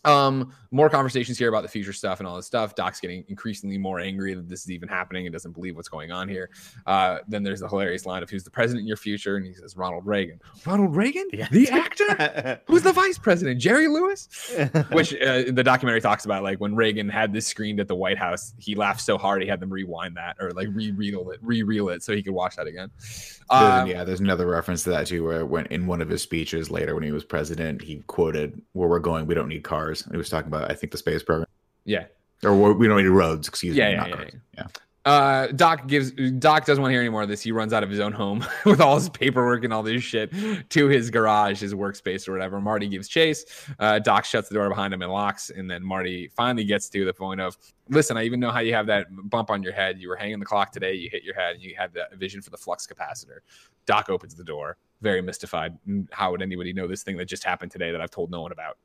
Um, 0.04 0.52
more 0.70 0.90
conversations 0.90 1.38
here 1.38 1.48
about 1.48 1.62
the 1.62 1.68
future 1.68 1.92
stuff 1.92 2.18
and 2.18 2.26
all 2.26 2.34
this 2.34 2.46
stuff. 2.46 2.74
Doc's 2.74 2.98
getting 3.00 3.24
increasingly 3.28 3.78
more 3.78 4.00
angry 4.00 4.34
that 4.34 4.48
this 4.48 4.62
is 4.62 4.72
even 4.72 4.88
happening 4.88 5.24
and 5.26 5.32
doesn't 5.32 5.52
believe 5.52 5.76
what's 5.76 5.88
going 5.88 6.10
on 6.10 6.28
here. 6.28 6.50
Uh, 6.86 7.18
then 7.28 7.44
there's 7.44 7.60
the 7.60 7.68
hilarious 7.68 8.06
line 8.06 8.22
of 8.24 8.28
who's 8.28 8.42
the 8.42 8.50
president 8.50 8.80
in 8.82 8.88
your 8.88 8.96
future, 8.96 9.36
and 9.36 9.46
he 9.46 9.52
says 9.54 9.76
Ronald 9.76 10.04
Reagan. 10.04 10.40
Ronald 10.66 10.96
Reagan, 10.96 11.28
Yeah. 11.32 11.46
the 11.50 11.68
actor. 11.68 12.60
Who's 12.66 12.82
the 12.82 12.92
vice 12.92 13.18
president? 13.18 13.60
Jerry 13.60 13.86
Lewis? 13.86 14.28
Which 14.92 15.14
uh, 15.14 15.44
the 15.52 15.62
documentary 15.64 16.00
talks 16.00 16.24
about, 16.24 16.42
like 16.42 16.58
when 16.60 16.74
Reagan 16.74 17.08
had 17.08 17.32
this 17.32 17.46
screened 17.46 17.78
at 17.78 17.86
the 17.86 17.94
White 17.94 18.18
House, 18.18 18.52
he 18.58 18.74
laughed 18.74 19.00
so 19.00 19.16
hard 19.16 19.42
he 19.42 19.48
had 19.48 19.60
them 19.60 19.70
rewind 19.70 20.16
that 20.16 20.36
or 20.40 20.50
like 20.50 20.68
re-reel 20.72 21.30
it, 21.30 21.38
re-reel 21.42 21.88
it, 21.90 22.02
so 22.02 22.14
he 22.14 22.22
could 22.22 22.34
watch 22.34 22.56
that 22.56 22.66
again. 22.66 22.90
Um, 23.50 23.86
yeah, 23.86 24.02
there's 24.04 24.20
another 24.20 24.46
reference 24.46 24.82
to 24.84 24.90
that 24.90 25.06
too, 25.06 25.22
where 25.24 25.46
when 25.46 25.66
in 25.66 25.86
one 25.86 26.00
of 26.00 26.08
his 26.08 26.22
speeches 26.22 26.70
later 26.70 26.94
when 26.94 27.04
he 27.04 27.12
was 27.12 27.24
president, 27.24 27.82
he 27.82 28.02
quoted, 28.06 28.60
"Where 28.72 28.88
we're 28.88 28.98
going, 28.98 29.26
we 29.26 29.34
don't 29.34 29.48
need 29.48 29.62
cars." 29.62 29.93
He 30.02 30.16
was 30.16 30.28
talking 30.28 30.48
about, 30.48 30.70
I 30.70 30.74
think, 30.74 30.92
the 30.92 30.98
space 30.98 31.22
program, 31.22 31.48
yeah, 31.84 32.04
or 32.42 32.54
we 32.74 32.88
don't 32.88 32.98
need 33.02 33.08
roads. 33.08 33.48
Excuse 33.48 33.76
Yeah, 33.76 33.88
me, 33.88 33.94
yeah, 33.94 34.06
yeah, 34.06 34.14
cars. 34.16 34.32
Yeah. 34.56 34.66
uh 35.04 35.46
doc 35.48 35.86
gives 35.86 36.12
doc 36.38 36.64
doesn't 36.64 36.80
want 36.80 36.90
to 36.90 36.94
hear 36.94 37.00
any 37.02 37.10
more 37.10 37.22
of 37.22 37.28
this. 37.28 37.42
He 37.42 37.52
runs 37.52 37.72
out 37.74 37.82
of 37.82 37.90
his 37.90 38.00
own 38.00 38.12
home 38.12 38.44
with 38.64 38.80
all 38.80 38.94
his 38.96 39.08
paperwork 39.10 39.62
and 39.64 39.72
all 39.72 39.82
this 39.82 40.02
shit 40.02 40.32
to 40.70 40.86
his 40.88 41.10
garage 41.10 41.60
his 41.60 41.74
workspace 41.74 42.26
or 42.26 42.32
whatever. 42.32 42.60
Marty 42.60 42.88
gives 42.88 43.06
chase. 43.08 43.44
Uh 43.78 43.98
doc 43.98 44.24
shuts 44.24 44.48
the 44.48 44.54
door 44.54 44.68
behind 44.70 44.94
him 44.94 45.02
and 45.02 45.12
locks 45.12 45.50
and 45.50 45.70
then 45.70 45.84
marty 45.84 46.28
finally 46.34 46.64
gets 46.64 46.88
to 46.88 47.04
the 47.04 47.12
point 47.12 47.40
of 47.40 47.58
listen 47.90 48.16
i 48.16 48.22
even 48.24 48.40
know 48.40 48.50
how 48.50 48.60
you 48.60 48.72
have 48.72 48.86
that 48.86 49.06
bump 49.28 49.50
on 49.50 49.62
your 49.62 49.72
head. 49.74 49.98
You 50.00 50.08
were 50.08 50.16
hanging 50.16 50.38
the 50.40 50.46
clock 50.46 50.72
today. 50.72 50.94
You 50.94 51.10
hit 51.10 51.22
your 51.22 51.34
head. 51.34 51.56
And 51.56 51.62
you 51.62 51.74
had 51.76 51.92
the 51.92 52.06
vision 52.16 52.40
for 52.40 52.48
the 52.50 52.56
flux 52.56 52.86
capacitor. 52.86 53.40
Doc 53.86 54.08
opens 54.08 54.34
the 54.34 54.44
door 54.44 54.78
very 55.02 55.20
mystified 55.20 55.76
how 56.12 56.30
would 56.30 56.40
anybody 56.40 56.72
know 56.72 56.86
this 56.86 57.02
thing 57.02 57.18
that 57.18 57.26
just 57.26 57.44
happened 57.44 57.70
today 57.70 57.90
that 57.92 58.00
i've 58.00 58.10
told 58.10 58.30
no 58.30 58.40
one 58.40 58.52
about 58.52 58.78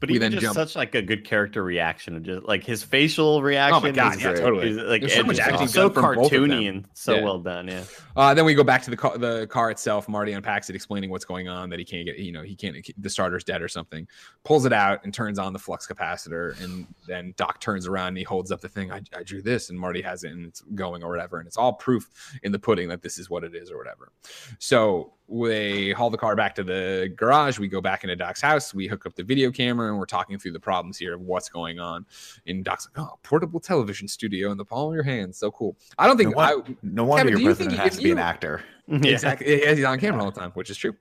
But 0.00 0.10
even 0.10 0.20
then 0.22 0.30
just 0.32 0.42
jump- 0.42 0.54
such 0.54 0.76
like 0.76 0.94
a 0.94 1.02
good 1.02 1.24
character 1.24 1.62
reaction, 1.64 2.22
just 2.22 2.44
like 2.46 2.62
his 2.62 2.82
facial 2.84 3.42
reaction. 3.42 3.92
God, 3.94 4.14
is 4.16 4.22
yeah, 4.22 4.32
great. 4.32 4.40
totally. 4.40 4.70
Like 4.72 5.00
There's 5.02 5.14
so 5.14 5.24
much 5.24 5.40
acting 5.40 5.66
so 5.66 5.88
done 5.88 5.92
from 5.94 6.14
both 6.14 6.26
of 6.26 6.30
them. 6.30 6.50
cartoony 6.50 6.68
and 6.68 6.86
so 6.94 7.14
Yeah. 7.16 7.22
well 7.24 7.38
done. 7.40 7.66
Yeah. 7.68 7.82
Uh, 8.16 8.32
then 8.34 8.44
we 8.44 8.54
go 8.54 8.62
back 8.62 8.82
to 8.82 8.90
the 8.90 8.96
car, 8.96 9.18
the 9.18 9.46
car 9.48 9.70
itself. 9.70 10.08
Marty 10.08 10.32
unpacks 10.32 10.70
it, 10.70 10.76
explaining 10.76 11.10
what's 11.10 11.24
going 11.24 11.48
on. 11.48 11.68
That 11.70 11.78
he 11.80 11.84
can't 11.84 12.04
get, 12.06 12.18
you 12.18 12.30
know, 12.32 12.42
he 12.42 12.54
can't. 12.54 12.76
The 12.98 13.10
starter's 13.10 13.42
dead 13.44 13.60
or 13.60 13.68
something. 13.68 14.06
Pulls 14.44 14.64
it 14.66 14.72
out 14.72 15.00
and 15.04 15.12
turns 15.12 15.38
on 15.38 15.52
the 15.52 15.58
flux 15.58 15.86
capacitor. 15.86 16.60
And 16.62 16.86
then 17.06 17.34
Doc 17.36 17.60
turns 17.60 17.86
around 17.88 18.08
and 18.08 18.18
he 18.18 18.24
holds 18.24 18.52
up 18.52 18.60
the 18.60 18.68
thing. 18.68 18.92
I, 18.92 19.02
I 19.16 19.22
drew 19.24 19.42
this, 19.42 19.70
and 19.70 19.78
Marty 19.78 20.02
has 20.02 20.22
it, 20.24 20.30
and 20.32 20.46
it's 20.46 20.60
going 20.74 21.02
or 21.02 21.10
whatever. 21.10 21.38
And 21.38 21.46
it's 21.46 21.56
all 21.56 21.72
proof 21.72 22.08
in 22.42 22.52
the 22.52 22.58
pudding 22.58 22.88
that 22.90 23.02
this 23.02 23.18
is 23.18 23.28
what 23.28 23.42
it 23.42 23.54
is 23.54 23.70
or 23.70 23.78
whatever. 23.78 24.12
So 24.58 25.14
we 25.28 25.92
haul 25.92 26.08
the 26.08 26.16
car 26.16 26.34
back 26.34 26.54
to 26.54 26.64
the 26.64 27.12
garage. 27.14 27.58
We 27.58 27.68
go 27.68 27.80
back 27.80 28.02
into 28.02 28.16
Doc's 28.16 28.40
house. 28.40 28.72
We 28.72 28.88
hook 28.88 29.04
up 29.04 29.14
the 29.14 29.22
video 29.22 29.50
camera, 29.52 29.88
and 29.88 29.98
we're 29.98 30.06
talking 30.06 30.38
through 30.38 30.52
the 30.52 30.60
problems 30.60 30.96
here 30.96 31.14
of 31.14 31.20
what's 31.20 31.50
going 31.50 31.78
on. 31.78 32.06
And 32.46 32.64
Doc's 32.64 32.88
like, 32.88 33.06
"Oh, 33.06 33.18
portable 33.22 33.60
television 33.60 34.08
studio 34.08 34.50
in 34.50 34.56
the 34.58 34.64
palm 34.64 34.88
of 34.88 34.94
your 34.94 35.02
hand, 35.04 35.36
so 35.36 35.50
cool." 35.50 35.76
I 35.98 36.06
don't 36.06 36.16
think 36.16 36.34
No, 36.34 36.40
I, 36.40 36.56
no 36.82 37.04
wonder 37.04 37.24
Kevin, 37.24 37.26
do 37.26 37.30
your 37.30 37.38
you 37.40 37.46
president 37.46 37.70
think 37.72 37.82
has 37.82 37.92
if 37.92 37.98
to 37.98 38.04
be 38.04 38.10
an 38.10 38.18
actor. 38.18 38.62
Yeah. 38.90 39.12
Exactly. 39.12 39.62
Yeah, 39.62 39.74
he's 39.74 39.84
on 39.84 40.00
camera 40.00 40.24
all 40.24 40.30
the 40.30 40.40
time, 40.40 40.50
which 40.52 40.70
is 40.70 40.78
true. 40.78 40.96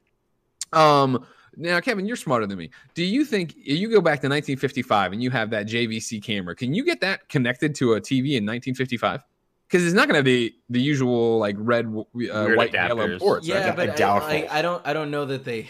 Um, 0.74 1.26
Now, 1.56 1.80
Kevin, 1.80 2.06
you're 2.06 2.18
smarter 2.18 2.46
than 2.46 2.58
me. 2.58 2.70
Do 2.96 3.04
you 3.04 3.24
think 3.24 3.54
you 3.56 3.90
go 3.90 4.02
back 4.02 4.20
to 4.22 4.28
1955 4.28 5.14
and 5.14 5.24
you 5.24 5.32
have 5.32 5.50
that 5.52 5.68
JVC 5.68 6.22
camera? 6.22 6.54
Can 6.54 6.74
you 6.74 6.84
get 6.84 7.00
that 7.00 7.30
connected 7.30 7.74
to 7.76 7.94
a 7.94 8.02
TV 8.02 8.36
in 8.36 8.46
1955? 8.46 9.24
Because 9.68 9.86
it's 9.86 9.94
not 9.96 10.08
going 10.08 10.20
to 10.20 10.24
be 10.24 10.56
the 10.70 10.80
usual 10.80 11.40
like 11.40 11.56
red, 11.60 11.86
uh, 11.86 12.04
white, 12.14 12.74
and 12.74 12.88
yellow 12.88 13.20
ports. 13.20 13.46
Yeah, 13.46 13.68
right? 13.68 13.76
but 13.76 13.90
I 13.90 13.94
I, 13.94 13.96
doubt 13.96 14.24
I. 14.24 14.48
I 14.50 14.62
don't 14.62 14.86
I 14.86 14.94
don't 14.94 15.12
know 15.12 15.26
that 15.26 15.44
they. 15.44 15.68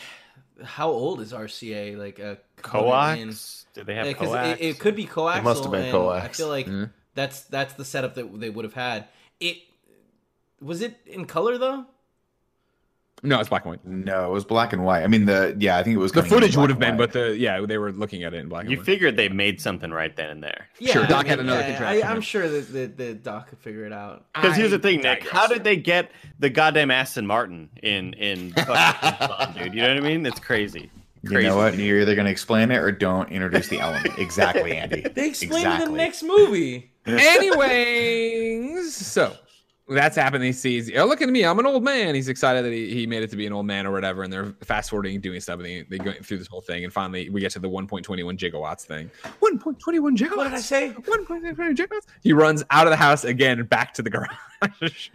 How 0.63 0.89
old 0.89 1.21
is 1.21 1.33
RCA? 1.33 1.97
Like 1.97 2.19
a 2.19 2.37
Coax? 2.61 3.65
Do 3.73 3.83
they 3.83 3.95
have 3.95 4.05
Because 4.05 4.29
coax? 4.29 4.59
it, 4.59 4.65
it 4.65 4.79
could 4.79 4.95
be 4.95 5.05
coaxial. 5.05 5.37
It 5.39 5.43
must 5.43 5.63
have 5.63 5.71
been 5.71 5.83
and 5.83 5.91
coax. 5.91 6.25
I 6.25 6.27
feel 6.29 6.47
like 6.47 6.67
Yeah. 6.67 6.85
that's 7.15 7.41
that's 7.41 7.73
the 7.75 7.85
setup 7.85 8.15
that 8.15 8.39
they 8.39 8.49
would 8.49 8.65
have 8.65 8.73
had. 8.73 9.07
It 9.39 9.57
was 10.61 10.81
it 10.81 10.99
in 11.05 11.25
color 11.25 11.57
though. 11.57 11.85
No, 13.23 13.39
it's 13.39 13.49
black 13.49 13.65
and 13.65 13.72
white. 13.72 13.85
No, 13.85 14.30
it 14.30 14.31
was 14.31 14.45
black 14.45 14.73
and 14.73 14.84
white. 14.84 15.03
I 15.03 15.07
mean, 15.07 15.26
the 15.26 15.56
yeah, 15.57 15.77
I 15.77 15.84
think 15.84 15.95
it 15.95 15.99
was 15.99 16.11
The 16.11 16.23
footage 16.23 16.56
would 16.56 16.69
have 16.69 16.80
been, 16.80 16.98
but 16.98 17.14
the 17.14 17.35
yeah, 17.35 17.60
they 17.61 17.77
were 17.77 17.91
looking 17.91 18.23
at 18.23 18.34
it 18.34 18.38
in 18.38 18.48
black 18.48 18.61
and 18.61 18.69
white. 18.69 18.77
you 18.77 18.84
figured 18.84 19.18
they 19.18 19.30
made 19.30 19.60
something 19.60 19.91
right 19.91 20.15
then 20.15 20.30
and 20.30 20.44
there. 20.44 20.68
Sure, 20.80 21.03
I 21.03 21.07
Doc 21.07 21.26
had 21.26 21.39
another 21.39 21.61
yeah, 21.61 21.68
contraption. 21.68 22.07
I, 22.07 22.11
I'm 22.11 22.22
sure 22.22 22.48
that 22.48 22.72
the, 22.72 22.85
the 22.85 23.14
Doc 23.15 23.49
could 23.49 23.60
figure 23.60 23.85
it 23.85 23.94
out. 23.94 24.26
Because 24.35 24.56
here's 24.56 24.72
the 24.72 24.80
thing, 24.80 25.02
Nick. 25.02 25.22
digress. 25.22 25.34
How 25.34 25.48
did 25.48 25.64
they 25.64 25.77
get 25.77 26.11
the 26.39 26.49
goddamn 26.49 26.91
Aston 26.91 27.26
Martin 27.26 27.69
in 27.81 28.14
in 28.14 28.53
fucking 28.53 29.53
dude? 29.64 29.73
You 29.73 29.81
know 29.81 29.95
what 29.95 29.98
I 29.98 30.07
mean? 30.07 30.26
It's 30.26 30.39
crazy. 30.39 30.91
You 31.23 31.41
know 31.41 31.57
what? 31.57 31.76
You're 31.76 32.02
either 32.02 32.15
going 32.15 32.26
to 32.26 32.31
explain 32.31 32.72
it 32.72 32.77
or 32.77 32.91
don't 32.91 33.30
introduce 33.31 33.68
the 33.68 33.80
element. 33.80 34.18
Exactly, 34.18 34.77
Andy. 34.77 35.06
They 35.18 35.30
explain 35.30 35.65
in 35.65 35.72
exactly. 35.72 35.85
the 35.91 35.98
next 35.98 36.23
movie. 36.23 36.91
Anyways, 37.07 38.95
so 38.95 39.35
that's 39.89 40.18
happened. 40.18 40.43
He 40.43 40.51
sees, 40.51 40.91
oh, 40.95 41.05
look 41.05 41.22
at 41.22 41.30
me. 41.30 41.45
I'm 41.45 41.57
an 41.59 41.65
old 41.65 41.84
man. 41.84 42.14
He's 42.14 42.27
excited 42.27 42.65
that 42.65 42.73
he, 42.73 42.93
he 42.93 43.07
made 43.07 43.23
it 43.23 43.30
to 43.30 43.38
be 43.38 43.47
an 43.47 43.53
old 43.53 43.65
man 43.65 43.88
or 43.88 43.91
whatever. 43.91 44.23
And 44.23 44.31
they're 44.31 44.53
fast 44.64 44.89
forwarding, 44.89 45.22
doing 45.22 45.39
stuff. 45.39 45.57
And 45.57 45.65
they, 45.65 45.81
they 45.84 45.97
go 45.97 46.11
through 46.23 46.39
this 46.39 46.47
whole 46.47 46.61
thing. 46.61 46.84
And 46.84 46.91
finally, 46.91 47.30
we 47.30 47.39
get 47.39 47.51
to 47.51 47.59
the 47.59 47.69
1.21 47.69 48.05
gigawatts 48.38 48.84
thing. 48.84 49.09
1.21 49.41 50.18
gigawatts. 50.18 50.35
What 50.35 50.43
did 50.45 50.53
I 50.53 50.59
say? 50.59 50.89
1.21 50.89 51.76
gigawatts. 51.76 52.05
He 52.22 52.34
runs 52.34 52.64
out 52.69 52.85
of 52.85 52.91
the 52.91 52.97
house 52.97 53.23
again, 53.23 53.64
back 53.65 53.93
to 53.93 54.01
the 54.01 54.09
garage. 54.09 55.09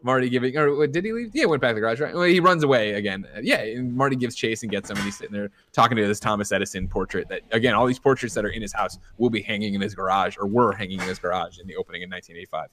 Marty 0.02 0.28
giving, 0.28 0.56
or 0.56 0.74
what, 0.74 0.90
did 0.90 1.04
he 1.04 1.12
leave? 1.12 1.30
Yeah, 1.32 1.44
went 1.44 1.62
back 1.62 1.70
to 1.70 1.74
the 1.74 1.80
garage, 1.80 2.00
right? 2.00 2.14
Well, 2.14 2.24
he 2.24 2.40
runs 2.40 2.64
away 2.64 2.94
again. 2.94 3.26
Yeah, 3.42 3.60
and 3.60 3.94
Marty 3.94 4.16
gives 4.16 4.34
chase 4.34 4.62
and 4.62 4.72
gets 4.72 4.90
him. 4.90 4.96
And 4.96 5.04
he's 5.04 5.18
sitting 5.18 5.34
there 5.34 5.50
talking 5.72 5.96
to 5.98 6.06
this 6.06 6.18
Thomas 6.18 6.50
Edison 6.50 6.88
portrait 6.88 7.28
that, 7.28 7.42
again, 7.52 7.74
all 7.74 7.86
these 7.86 8.00
portraits 8.00 8.34
that 8.34 8.44
are 8.44 8.48
in 8.48 8.62
his 8.62 8.72
house 8.72 8.98
will 9.18 9.30
be 9.30 9.42
hanging 9.42 9.74
in 9.74 9.80
his 9.80 9.94
garage 9.94 10.36
or 10.36 10.46
were 10.46 10.72
hanging 10.72 11.00
in 11.00 11.06
his 11.06 11.20
garage 11.20 11.58
in 11.58 11.66
the 11.68 11.76
opening 11.76 12.02
in 12.02 12.10
1985. 12.10 12.70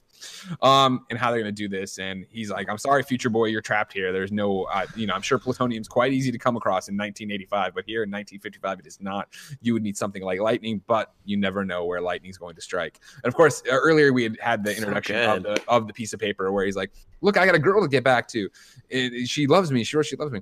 Um, 0.62 1.06
and 1.10 1.18
how 1.18 1.30
they're 1.30 1.40
going 1.40 1.54
to 1.54 1.62
do 1.62 1.68
this. 1.68 1.98
And 1.98 2.26
he's 2.30 2.50
like, 2.50 2.68
I'm 2.68 2.78
sorry, 2.78 3.02
future 3.02 3.30
boy, 3.30 3.46
you're 3.46 3.60
trapped 3.60 3.92
here. 3.92 4.12
There's 4.12 4.32
no, 4.32 4.64
uh, 4.64 4.86
you 4.96 5.06
know, 5.06 5.14
I'm 5.14 5.22
sure 5.22 5.38
plutonium's 5.38 5.88
quite 5.88 6.12
easy 6.12 6.30
to 6.32 6.38
come 6.38 6.56
across 6.56 6.88
in 6.88 6.96
1985, 6.96 7.74
but 7.74 7.84
here 7.86 8.02
in 8.02 8.10
1955, 8.10 8.80
it 8.80 8.86
is 8.86 9.00
not. 9.00 9.28
You 9.60 9.72
would 9.74 9.82
need 9.82 9.96
something 9.96 10.22
like 10.22 10.40
lightning, 10.40 10.82
but 10.86 11.12
you 11.24 11.36
never 11.36 11.64
know 11.64 11.84
where 11.84 12.00
lightning's 12.00 12.38
going 12.38 12.54
to 12.54 12.60
strike. 12.60 13.00
And 13.16 13.26
of 13.26 13.34
course, 13.34 13.62
uh, 13.70 13.74
earlier 13.74 14.12
we 14.12 14.22
had 14.24 14.38
had 14.40 14.64
the 14.64 14.72
So 14.72 14.78
introduction 14.78 15.16
of 15.16 15.42
the, 15.42 15.62
of 15.68 15.86
the 15.86 15.92
piece 15.92 16.12
of 16.12 16.20
paper 16.20 16.52
where 16.52 16.64
he's 16.64 16.76
like, 16.76 16.92
look, 17.20 17.36
I 17.36 17.46
got 17.46 17.54
a 17.54 17.58
girl 17.58 17.82
to 17.82 17.88
get 17.88 18.04
back 18.04 18.28
to. 18.28 18.48
It- 18.88 19.28
she 19.28 19.46
loves 19.46 19.70
me. 19.72 19.84
Sure, 19.84 20.02
she 20.04 20.16
loves 20.16 20.32
me. 20.32 20.40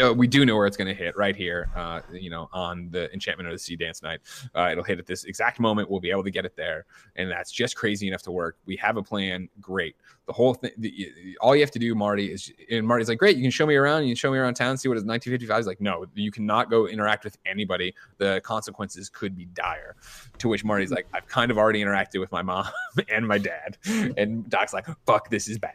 Uh, 0.00 0.12
we 0.12 0.26
do 0.26 0.44
know 0.44 0.56
where 0.56 0.66
it's 0.66 0.76
going 0.76 0.88
to 0.88 0.94
hit 0.94 1.16
right 1.16 1.34
here, 1.34 1.68
uh, 1.74 2.00
you 2.12 2.30
know, 2.30 2.48
on 2.52 2.88
the 2.90 3.12
Enchantment 3.12 3.48
of 3.48 3.54
the 3.54 3.58
Sea 3.58 3.76
Dance 3.76 4.02
Night. 4.02 4.20
Uh, 4.54 4.68
it'll 4.72 4.84
hit 4.84 4.98
at 4.98 5.06
this 5.06 5.24
exact 5.24 5.60
moment. 5.60 5.90
We'll 5.90 6.00
be 6.00 6.10
able 6.10 6.24
to 6.24 6.30
get 6.30 6.44
it 6.44 6.56
there, 6.56 6.84
and 7.16 7.30
that's 7.30 7.50
just 7.50 7.76
crazy 7.76 8.08
enough 8.08 8.22
to 8.22 8.30
work. 8.30 8.56
We 8.66 8.76
have 8.76 8.96
a 8.96 9.02
plan. 9.02 9.48
Great. 9.60 9.96
The 10.26 10.32
whole 10.32 10.54
thing. 10.54 10.72
The, 10.78 11.36
all 11.40 11.54
you 11.54 11.62
have 11.62 11.70
to 11.72 11.78
do, 11.78 11.94
Marty, 11.94 12.32
is 12.32 12.52
and 12.70 12.86
Marty's 12.86 13.08
like, 13.08 13.18
great. 13.18 13.36
You 13.36 13.42
can 13.42 13.50
show 13.50 13.66
me 13.66 13.76
around. 13.76 14.02
You 14.02 14.10
can 14.10 14.16
show 14.16 14.30
me 14.30 14.38
around 14.38 14.54
town. 14.54 14.76
See 14.76 14.88
what 14.88 14.96
is 14.96 15.04
1955. 15.04 15.56
He's 15.56 15.66
like, 15.66 15.80
no, 15.80 16.06
you 16.14 16.30
cannot 16.30 16.70
go 16.70 16.86
interact 16.86 17.24
with 17.24 17.38
anybody. 17.46 17.94
The 18.18 18.40
consequences 18.44 19.08
could 19.08 19.36
be 19.36 19.46
dire. 19.46 19.96
To 20.38 20.48
which 20.48 20.64
Marty's 20.64 20.90
like, 20.90 21.06
I've 21.14 21.26
kind 21.26 21.50
of 21.50 21.58
already 21.58 21.82
interacted 21.82 22.20
with 22.20 22.32
my 22.32 22.42
mom 22.42 22.66
and 23.08 23.26
my 23.26 23.38
dad, 23.38 23.78
and 24.16 24.48
Doc's 24.50 24.72
like, 24.72 24.86
fuck, 25.06 25.30
this 25.30 25.48
is 25.48 25.58
bad. 25.58 25.74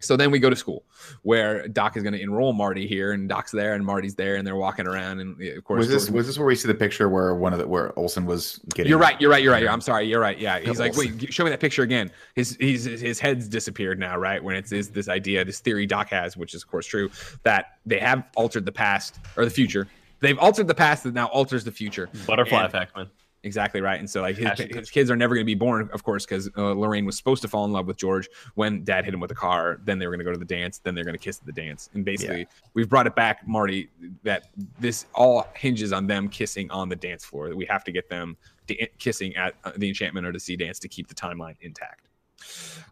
So 0.00 0.16
then 0.16 0.30
we 0.30 0.38
go 0.38 0.50
to 0.50 0.56
school 0.56 0.84
where 1.22 1.66
Doc 1.68 1.96
is 1.96 2.02
going 2.02 2.12
to 2.12 2.20
enroll 2.20 2.52
Marty 2.52 2.86
here, 2.86 3.12
and 3.12 3.28
Doc's 3.28 3.52
there, 3.52 3.74
and 3.74 3.84
Marty's 3.84 4.14
there, 4.14 4.36
and 4.36 4.46
they're 4.46 4.56
walking 4.56 4.86
around, 4.86 5.20
and 5.20 5.40
of 5.56 5.64
course, 5.64 5.78
Was 5.78 5.88
this 5.88 6.02
Jordan- 6.04 6.14
was 6.16 6.26
this 6.26 6.38
where 6.38 6.46
we 6.46 6.54
see 6.56 6.68
the 6.68 6.74
picture 6.74 7.08
where 7.08 7.34
one 7.34 7.52
of 7.52 7.58
the 7.58 7.66
where 7.68 7.96
Olson 7.98 8.26
was 8.26 8.60
getting? 8.74 8.90
you're 8.90 8.98
right. 8.98 9.20
You're 9.20 9.30
right. 9.30 9.42
You're 9.42 9.52
right. 9.52 9.66
I'm 9.68 9.80
sorry. 9.80 10.04
You're 10.06 10.20
right. 10.20 10.38
Yeah. 10.38 10.58
He's 10.58 10.78
Yeah, 10.78 10.84
like, 10.86 10.96
wait, 10.96 11.32
show 11.32 11.44
me 11.44 11.50
that 11.50 11.60
picture 11.60 11.82
again. 11.82 12.10
His 12.34 12.56
he's 12.60 12.84
his 12.84 13.18
head's 13.20 13.48
disappeared 13.48 13.98
now, 13.98 14.16
right? 14.16 14.42
When 14.42 14.56
it's 14.56 14.72
is 14.72 14.90
this 14.90 15.08
idea, 15.08 15.44
this 15.44 15.60
theory 15.60 15.86
Doc 15.86 16.08
has, 16.10 16.36
which 16.36 16.54
is 16.54 16.62
of 16.62 16.68
course 16.70 16.86
true, 16.86 17.10
that 17.44 17.78
they 17.86 17.98
have 17.98 18.24
altered 18.36 18.64
the 18.66 18.72
past 18.72 19.18
or 19.36 19.44
the 19.44 19.50
future. 19.50 19.86
They've 20.20 20.38
altered 20.38 20.66
the 20.66 20.74
past 20.74 21.04
that 21.04 21.12
now 21.14 21.26
alters 21.26 21.62
the 21.64 21.70
future. 21.72 22.08
Butterfly 22.26 22.58
And- 22.64 22.66
effect, 22.66 22.96
man. 22.96 23.06
Exactly 23.46 23.80
right. 23.80 24.00
And 24.00 24.10
so 24.10 24.22
like 24.22 24.36
his, 24.36 24.58
his 24.58 24.90
kids 24.90 25.08
are 25.08 25.14
never 25.14 25.36
going 25.36 25.44
to 25.44 25.46
be 25.46 25.54
born, 25.54 25.88
of 25.92 26.02
course, 26.02 26.26
because 26.26 26.50
uh, 26.58 26.72
Lorraine 26.72 27.06
was 27.06 27.16
supposed 27.16 27.42
to 27.42 27.48
fall 27.48 27.64
in 27.64 27.70
love 27.70 27.86
with 27.86 27.96
George 27.96 28.28
when 28.56 28.82
Dad 28.82 29.04
hit 29.04 29.14
him 29.14 29.20
with 29.20 29.30
a 29.30 29.36
car. 29.36 29.80
Then 29.84 30.00
they 30.00 30.06
were 30.06 30.10
going 30.10 30.18
to 30.18 30.24
go 30.24 30.32
to 30.32 30.38
the 30.38 30.44
dance. 30.44 30.78
Then 30.78 30.96
they're 30.96 31.04
going 31.04 31.16
to 31.16 31.22
kiss 31.22 31.38
at 31.38 31.46
the 31.46 31.52
dance. 31.52 31.88
And 31.94 32.04
basically, 32.04 32.48
we've 32.74 32.88
brought 32.88 33.06
it 33.06 33.14
back, 33.14 33.46
Marty, 33.46 33.88
that 34.24 34.48
this 34.80 35.06
all 35.14 35.46
hinges 35.54 35.92
on 35.92 36.08
them 36.08 36.28
kissing 36.28 36.68
on 36.72 36.88
the 36.88 36.96
dance 36.96 37.24
floor. 37.24 37.48
That 37.48 37.56
we 37.56 37.64
have 37.66 37.84
to 37.84 37.92
get 37.92 38.08
them 38.08 38.36
da- 38.66 38.90
kissing 38.98 39.36
at 39.36 39.54
uh, 39.62 39.70
the 39.76 39.86
enchantment 39.86 40.26
or 40.26 40.32
the 40.32 40.40
sea 40.40 40.56
dance 40.56 40.80
to 40.80 40.88
keep 40.88 41.06
the 41.06 41.14
timeline 41.14 41.54
intact. 41.60 42.08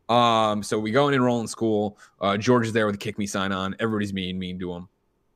Um, 0.09 0.63
so 0.63 0.79
we 0.79 0.93
go 0.93 1.07
and 1.07 1.17
enroll 1.17 1.41
in 1.41 1.49
school. 1.49 1.99
Uh, 2.21 2.37
George 2.37 2.67
is 2.69 2.73
there 2.73 2.87
with 2.87 2.95
a 2.95 2.99
kick 2.99 3.19
me 3.19 3.27
sign 3.27 3.51
on. 3.51 3.75
Everybody's 3.81 4.13
mean, 4.13 4.39
mean 4.39 4.59
to 4.61 4.73
him. 4.73 4.89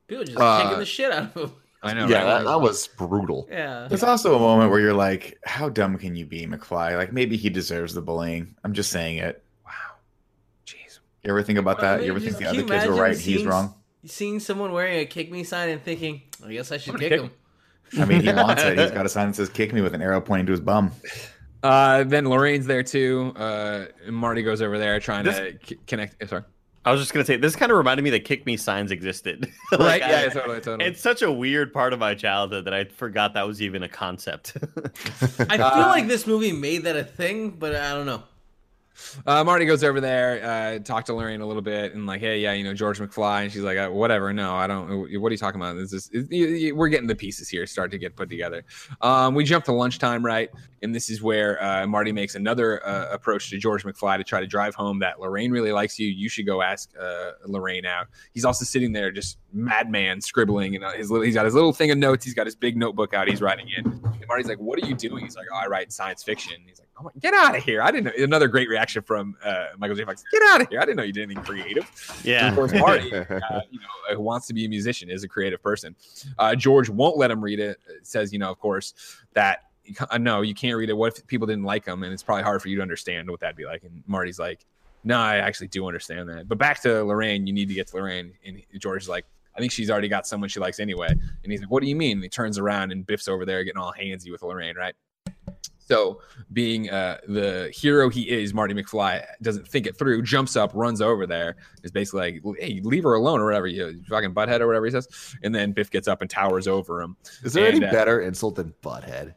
People 0.07 0.23
just 0.23 0.39
Uh, 0.39 0.63
kicking 0.63 0.79
the 0.79 0.85
shit 0.85 1.11
out 1.11 1.35
of 1.35 1.43
him. 1.43 1.51
I 1.81 1.93
know. 1.93 2.07
yeah, 2.07 2.17
right? 2.23 2.39
that, 2.39 2.43
that 2.45 2.61
was 2.61 2.87
brutal. 2.87 3.47
Yeah. 3.49 3.87
There's 3.87 4.03
also 4.03 4.35
a 4.35 4.39
moment 4.39 4.69
where 4.71 4.79
you're 4.81 4.93
like, 4.93 5.37
how 5.45 5.69
dumb 5.69 5.97
can 5.97 6.15
you 6.15 6.25
be, 6.25 6.45
McFly? 6.45 6.97
Like 6.97 7.13
maybe 7.13 7.37
he 7.37 7.49
deserves 7.49 7.93
the 7.93 8.01
bullying. 8.01 8.55
I'm 8.63 8.73
just 8.73 8.91
saying 8.91 9.17
it. 9.17 9.43
wow. 9.65 9.71
Jeez. 10.65 10.99
You 11.23 11.29
ever 11.31 11.41
think 11.43 11.57
about 11.59 11.81
Well, 11.81 11.93
I 11.93 11.97
that? 11.97 12.03
You 12.05 12.11
ever 12.11 12.19
mean, 12.19 12.29
think 12.33 12.39
the 12.39 12.49
other 12.49 12.57
kids 12.57 12.69
were 12.69 12.73
imagine 12.75 12.93
right? 12.95 13.11
He's 13.17 13.23
seeing- 13.37 13.47
wrong. 13.47 13.75
Seeing 14.05 14.39
someone 14.39 14.71
wearing 14.71 14.99
a 14.99 15.05
kick 15.05 15.29
me 15.29 15.43
sign 15.43 15.67
and 15.69 15.83
thinking, 15.83 16.21
I 16.45 16.53
guess 16.53 16.71
I 16.71 16.77
should 16.77 16.93
I'm 16.93 16.99
kick 17.01 17.09
gonna 17.11 17.23
him. 17.23 17.31
I 18.01 18.05
mean, 18.05 18.21
he 18.21 18.31
wants 18.31 18.63
it. 18.63 18.79
He's 18.79 18.91
got 18.99 19.05
a 19.05 19.09
sign 19.09 19.27
that 19.27 19.33
says 19.35 19.49
"kick 19.49 19.73
me" 19.73 19.81
with 19.81 19.93
an 19.93 20.01
arrow 20.01 20.21
pointing 20.21 20.45
to 20.45 20.51
his 20.53 20.61
bum. 20.61 20.91
Uh, 21.61 22.05
then 22.05 22.23
Lorraine's 22.29 22.65
there 22.65 22.81
too. 22.83 23.33
Uh, 23.35 23.87
Marty 24.09 24.41
goes 24.41 24.61
over 24.61 24.77
there 24.77 24.99
trying 25.01 25.25
to 25.25 25.31
This- 25.31 25.55
c- 25.67 25.77
connect. 25.85 26.15
eh, 26.21 26.27
Sorry. 26.27 26.43
I 26.85 26.91
was 26.91 27.01
just 27.01 27.13
gonna 27.13 27.25
say 27.25 27.35
this 27.35 27.55
kind 27.55 27.71
of 27.71 27.77
reminded 27.77 28.03
me 28.03 28.09
that 28.11 28.25
kick 28.25 28.45
me 28.45 28.55
signs 28.57 28.91
existed. 28.91 29.51
Like, 29.71 30.01
right? 30.01 30.03
I- 30.03 30.09
yeah, 30.23 30.29
totally, 30.29 30.59
totally. 30.61 30.89
It's 30.89 31.01
such 31.01 31.21
a 31.21 31.31
weird 31.31 31.71
part 31.73 31.93
of 31.93 31.99
my 31.99 32.15
childhood 32.15 32.65
that 32.65 32.73
I 32.73 32.85
forgot 32.85 33.33
that 33.35 33.45
was 33.45 33.61
even 33.61 33.83
a 33.83 33.89
concept. 33.89 34.57
I 35.39 35.57
feel 35.57 35.65
Uh, 35.65 35.87
like 35.89 36.07
this 36.07 36.25
movie 36.25 36.51
made 36.51 36.83
that 36.85 36.95
a 36.95 37.03
thing, 37.03 37.51
but 37.51 37.75
I 37.75 37.93
don't 37.93 38.05
know. 38.07 38.23
Uh, 39.25 39.43
Marty 39.43 39.65
goes 39.65 39.83
over 39.83 39.99
there, 40.01 40.43
uh, 40.43 40.79
talk 40.79 41.05
to 41.05 41.13
Lorraine 41.13 41.41
a 41.41 41.45
little 41.45 41.61
bit, 41.61 41.93
and 41.93 42.05
like, 42.05 42.19
hey, 42.21 42.39
yeah, 42.39 42.53
you 42.53 42.63
know 42.63 42.73
George 42.73 42.99
McFly, 42.99 43.43
and 43.43 43.51
she's 43.51 43.61
like, 43.63 43.77
uh, 43.77 43.89
whatever, 43.89 44.31
no, 44.33 44.55
I 44.55 44.67
don't. 44.67 44.89
What 45.19 45.29
are 45.29 45.31
you 45.31 45.37
talking 45.37 45.59
about? 45.59 45.75
This 45.75 45.93
is 45.93 46.09
it- 46.13 46.31
you- 46.31 46.75
we're 46.75 46.89
getting 46.89 47.07
the 47.07 47.15
pieces 47.15 47.49
here, 47.49 47.65
start 47.65 47.91
to 47.91 47.97
get 47.97 48.15
put 48.15 48.29
together. 48.29 48.63
Um, 49.01 49.35
we 49.35 49.43
jump 49.43 49.65
to 49.65 49.71
lunchtime, 49.71 50.23
right? 50.25 50.49
And 50.81 50.95
this 50.95 51.09
is 51.09 51.21
where 51.21 51.61
uh, 51.63 51.85
Marty 51.87 52.11
makes 52.11 52.35
another 52.35 52.85
uh, 52.85 53.09
approach 53.11 53.49
to 53.49 53.57
George 53.57 53.83
McFly 53.83 54.17
to 54.17 54.23
try 54.23 54.39
to 54.39 54.47
drive 54.47 54.75
home 54.75 54.99
that 54.99 55.19
Lorraine 55.19 55.51
really 55.51 55.71
likes 55.73 55.99
you. 55.99 56.07
You 56.07 56.29
should 56.29 56.45
go 56.45 56.61
ask 56.61 56.89
uh, 56.99 57.31
Lorraine 57.45 57.85
out. 57.85 58.07
He's 58.33 58.45
also 58.45 58.63
sitting 58.63 58.93
there, 58.93 59.11
just 59.11 59.37
madman 59.51 60.21
scribbling, 60.21 60.75
and 60.75 60.83
uh, 60.85 60.91
his 60.93 61.09
little, 61.11 61.25
he's 61.25 61.35
got 61.35 61.45
his 61.45 61.53
little 61.53 61.73
thing 61.73 61.91
of 61.91 61.97
notes. 61.97 62.23
He's 62.23 62.33
got 62.33 62.45
his 62.47 62.55
big 62.55 62.77
notebook 62.77 63.13
out. 63.13 63.27
He's 63.27 63.41
writing 63.41 63.67
in. 63.77 63.85
And 63.87 64.25
Marty's 64.27 64.47
like, 64.47 64.59
"What 64.59 64.81
are 64.81 64.87
you 64.87 64.95
doing?" 64.95 65.23
He's 65.25 65.35
like, 65.35 65.47
"Oh, 65.53 65.57
I 65.57 65.67
write 65.67 65.91
science 65.91 66.23
fiction." 66.23 66.53
He's 66.65 66.79
like, 66.79 66.88
"Oh, 66.99 67.03
my, 67.03 67.11
get 67.19 67.33
out 67.33 67.55
of 67.55 67.63
here!" 67.63 67.81
I 67.81 67.91
didn't 67.91 68.17
know. 68.17 68.23
Another 68.23 68.47
great 68.47 68.69
reaction 68.69 69.01
from 69.01 69.35
uh, 69.43 69.67
Michael 69.77 69.95
J. 69.95 70.05
Fox. 70.05 70.23
Get 70.31 70.41
out 70.43 70.61
of 70.61 70.69
here! 70.69 70.79
I 70.79 70.83
didn't 70.85 70.97
know 70.97 71.03
you 71.03 71.13
did 71.13 71.23
anything 71.23 71.43
creative. 71.43 72.21
yeah. 72.23 72.49
Of 72.49 72.55
course, 72.55 72.73
Marty, 72.73 73.13
uh, 73.13 73.61
you 73.71 73.79
know, 73.79 74.15
who 74.15 74.21
wants 74.21 74.47
to 74.47 74.53
be 74.53 74.65
a 74.65 74.69
musician, 74.69 75.09
is 75.09 75.23
a 75.23 75.27
creative 75.27 75.61
person. 75.61 75.95
Uh, 76.37 76.55
George 76.55 76.89
won't 76.89 77.17
let 77.17 77.31
him 77.31 77.41
read 77.41 77.59
it. 77.59 77.79
It 77.87 78.05
says, 78.05 78.33
you 78.33 78.39
know, 78.39 78.51
of 78.51 78.59
course, 78.59 78.93
that 79.33 79.63
uh, 80.09 80.17
no, 80.17 80.41
you 80.41 80.53
can't 80.53 80.77
read 80.77 80.89
it. 80.89 80.93
What 80.93 81.17
if 81.17 81.27
people 81.27 81.47
didn't 81.47 81.63
like 81.63 81.85
him? 81.85 82.03
And 82.03 82.13
it's 82.13 82.23
probably 82.23 82.43
hard 82.43 82.61
for 82.61 82.67
you 82.67 82.75
to 82.77 82.81
understand 82.81 83.29
what 83.29 83.39
that'd 83.39 83.55
be 83.55 83.65
like. 83.65 83.83
And 83.83 84.03
Marty's 84.07 84.39
like, 84.39 84.65
no, 85.03 85.17
I 85.17 85.37
actually 85.37 85.67
do 85.67 85.87
understand 85.87 86.29
that. 86.29 86.47
But 86.47 86.57
back 86.57 86.81
to 86.81 87.03
Lorraine, 87.03 87.47
you 87.47 87.53
need 87.53 87.69
to 87.69 87.73
get 87.73 87.87
to 87.87 87.97
Lorraine. 87.97 88.33
And 88.45 88.61
George's 88.77 89.09
like, 89.09 89.25
I 89.55 89.59
think 89.59 89.71
she's 89.71 89.89
already 89.89 90.07
got 90.07 90.27
someone 90.27 90.49
she 90.49 90.59
likes 90.59 90.79
anyway. 90.79 91.09
And 91.09 91.51
he's 91.51 91.61
like, 91.61 91.71
what 91.71 91.81
do 91.81 91.89
you 91.89 91.95
mean? 91.95 92.17
And 92.17 92.23
he 92.23 92.29
turns 92.29 92.57
around 92.57 92.91
and 92.91 93.05
Biff's 93.05 93.27
over 93.27 93.45
there 93.45 93.63
getting 93.63 93.81
all 93.81 93.93
handsy 93.97 94.31
with 94.31 94.43
Lorraine, 94.43 94.75
right? 94.75 94.93
So, 95.89 96.21
being 96.53 96.87
uh, 96.91 97.17
the 97.27 97.71
hero 97.73 98.09
he 98.09 98.29
is, 98.29 98.53
Marty 98.53 98.75
McFly 98.75 99.25
doesn't 99.41 99.67
think 99.67 99.87
it 99.87 99.97
through, 99.97 100.21
jumps 100.21 100.55
up, 100.55 100.69
runs 100.75 101.01
over 101.01 101.25
there, 101.25 101.55
is 101.81 101.89
basically 101.89 102.39
like, 102.43 102.57
"Hey, 102.59 102.79
leave 102.83 103.03
her 103.03 103.15
alone," 103.15 103.39
or 103.41 103.45
whatever, 103.45 103.65
you 103.65 103.99
fucking 104.07 104.35
butthead, 104.35 104.59
or 104.59 104.67
whatever 104.67 104.85
he 104.85 104.91
says. 104.91 105.07
And 105.41 105.53
then 105.53 105.71
Biff 105.71 105.89
gets 105.89 106.07
up 106.07 106.21
and 106.21 106.29
towers 106.29 106.67
over 106.67 107.01
him. 107.01 107.17
Is 107.43 107.53
there 107.53 107.65
And, 107.65 107.77
any 107.77 107.85
uh, 107.87 107.91
better 107.91 108.21
insult 108.21 108.55
than 108.57 108.71
butthead? 108.83 109.33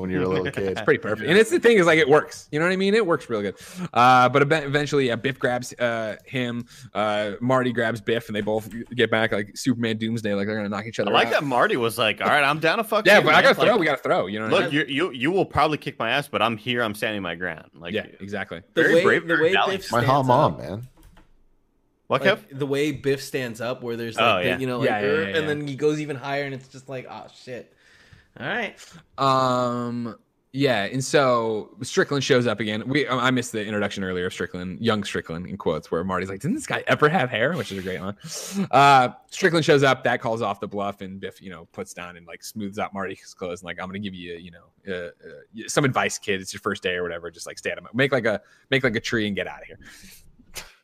When 0.00 0.08
you're 0.10 0.22
a 0.22 0.28
little 0.28 0.50
kid. 0.50 0.70
It's 0.70 0.80
pretty 0.80 0.98
perfect. 0.98 1.28
And 1.28 1.38
it's 1.38 1.50
the 1.50 1.60
thing 1.60 1.76
is 1.76 1.86
like 1.86 1.98
it 1.98 2.08
works. 2.08 2.48
You 2.50 2.58
know 2.58 2.64
what 2.64 2.72
I 2.72 2.76
mean? 2.76 2.94
It 2.94 3.06
works 3.06 3.28
real 3.28 3.42
good. 3.42 3.56
Uh, 3.92 4.28
but 4.28 4.42
eventually, 4.42 5.08
yeah, 5.08 5.16
Biff 5.16 5.38
grabs 5.38 5.72
uh, 5.74 6.16
him. 6.24 6.66
Uh, 6.94 7.32
Marty 7.40 7.72
grabs 7.72 8.00
Biff, 8.00 8.28
and 8.28 8.34
they 8.34 8.40
both 8.40 8.70
get 8.94 9.10
back 9.10 9.32
like 9.32 9.56
Superman 9.56 9.98
Doomsday, 9.98 10.34
like 10.34 10.46
they're 10.46 10.56
gonna 10.56 10.68
knock 10.70 10.86
each 10.86 10.98
other. 10.98 11.10
I 11.10 11.14
like 11.14 11.26
out. 11.28 11.32
that 11.32 11.44
Marty 11.44 11.76
was 11.76 11.98
like, 11.98 12.20
"All 12.20 12.28
right, 12.28 12.42
I'm 12.42 12.58
down 12.58 12.78
to 12.78 12.84
fuck." 12.84 13.06
Yeah, 13.06 13.18
you, 13.18 13.24
but 13.24 13.34
I 13.34 13.42
gotta 13.42 13.60
throw. 13.60 13.76
We 13.76 13.84
gotta 13.86 14.02
throw. 14.02 14.26
You 14.26 14.38
know 14.40 14.46
what 14.48 14.54
I 14.54 14.64
Look, 14.64 14.72
mean? 14.72 14.86
you 14.88 15.08
you 15.08 15.12
you 15.12 15.30
will 15.30 15.44
probably 15.44 15.78
kick 15.78 15.98
my 15.98 16.10
ass, 16.10 16.28
but 16.28 16.40
I'm 16.40 16.56
here. 16.56 16.82
I'm 16.82 16.94
standing 16.94 17.20
my 17.22 17.34
ground. 17.34 17.70
Like, 17.74 17.92
yeah, 17.92 18.06
exactly. 18.20 18.62
The 18.74 18.82
Very 18.82 18.94
way 18.94 19.02
brave, 19.02 19.22
the 19.22 19.28
very 19.28 19.42
way 19.48 19.52
valiant. 19.52 19.82
Biff 19.82 19.92
My 19.92 19.98
stands 19.98 20.10
hot 20.10 20.26
mom, 20.26 20.54
up, 20.54 20.58
man. 20.58 20.88
what? 22.06 22.24
like, 22.24 22.48
Kev? 22.48 22.58
the 22.58 22.66
way 22.66 22.92
Biff 22.92 23.22
stands 23.22 23.60
up, 23.60 23.82
where 23.82 23.96
there's 23.96 24.18
Oh, 24.18 24.22
like 24.22 24.44
the, 24.44 24.60
you 24.60 24.66
know, 24.66 24.78
like, 24.78 24.88
Yeah, 24.88 25.00
yeah, 25.00 25.06
er, 25.06 25.22
yeah, 25.22 25.28
yeah. 25.28 25.36
and 25.36 25.48
then 25.48 25.66
he 25.66 25.74
goes 25.76 26.00
even 26.00 26.16
higher, 26.16 26.44
and 26.44 26.54
it's 26.54 26.68
just 26.68 26.88
like, 26.88 27.06
oh 27.10 27.26
shit. 27.44 27.74
All 28.40 28.46
right, 28.46 28.74
Um, 29.18 30.16
yeah, 30.52 30.84
and 30.84 31.04
so 31.04 31.76
Strickland 31.82 32.24
shows 32.24 32.48
up 32.48 32.58
again. 32.58 32.88
We 32.88 33.06
I 33.06 33.30
missed 33.30 33.52
the 33.52 33.64
introduction 33.64 34.02
earlier 34.02 34.26
of 34.26 34.32
Strickland, 34.32 34.80
young 34.80 35.04
Strickland 35.04 35.46
in 35.46 35.56
quotes, 35.56 35.92
where 35.92 36.02
Marty's 36.02 36.28
like, 36.28 36.40
"Didn't 36.40 36.56
this 36.56 36.66
guy 36.66 36.82
ever 36.88 37.08
have 37.08 37.30
hair?" 37.30 37.52
Which 37.52 37.70
is 37.70 37.78
a 37.78 37.82
great 37.82 38.00
line. 38.00 38.16
Uh, 38.72 39.10
Strickland 39.30 39.64
shows 39.64 39.84
up, 39.84 40.02
that 40.04 40.20
calls 40.20 40.42
off 40.42 40.58
the 40.58 40.66
bluff, 40.66 41.02
and 41.02 41.20
Biff, 41.20 41.40
you 41.40 41.50
know, 41.50 41.68
puts 41.72 41.94
down 41.94 42.16
and 42.16 42.26
like 42.26 42.42
smooths 42.42 42.80
out 42.80 42.92
Marty's 42.92 43.32
clothes, 43.32 43.60
and 43.60 43.66
like, 43.66 43.78
"I'm 43.80 43.86
gonna 43.86 44.00
give 44.00 44.14
you, 44.14 44.34
you 44.38 44.50
know, 44.50 44.92
uh, 44.92 45.10
uh, 45.24 45.68
some 45.68 45.84
advice, 45.84 46.18
kid. 46.18 46.40
It's 46.40 46.52
your 46.52 46.60
first 46.60 46.82
day 46.82 46.94
or 46.94 47.04
whatever. 47.04 47.30
Just 47.30 47.46
like 47.46 47.58
stay 47.58 47.70
out 47.70 47.78
of 47.78 47.84
my, 47.84 47.90
make 47.94 48.10
like 48.10 48.24
a 48.24 48.40
make 48.70 48.82
like 48.82 48.96
a 48.96 49.00
tree 49.00 49.28
and 49.28 49.36
get 49.36 49.46
out 49.46 49.60
of 49.60 49.66
here." 49.68 49.78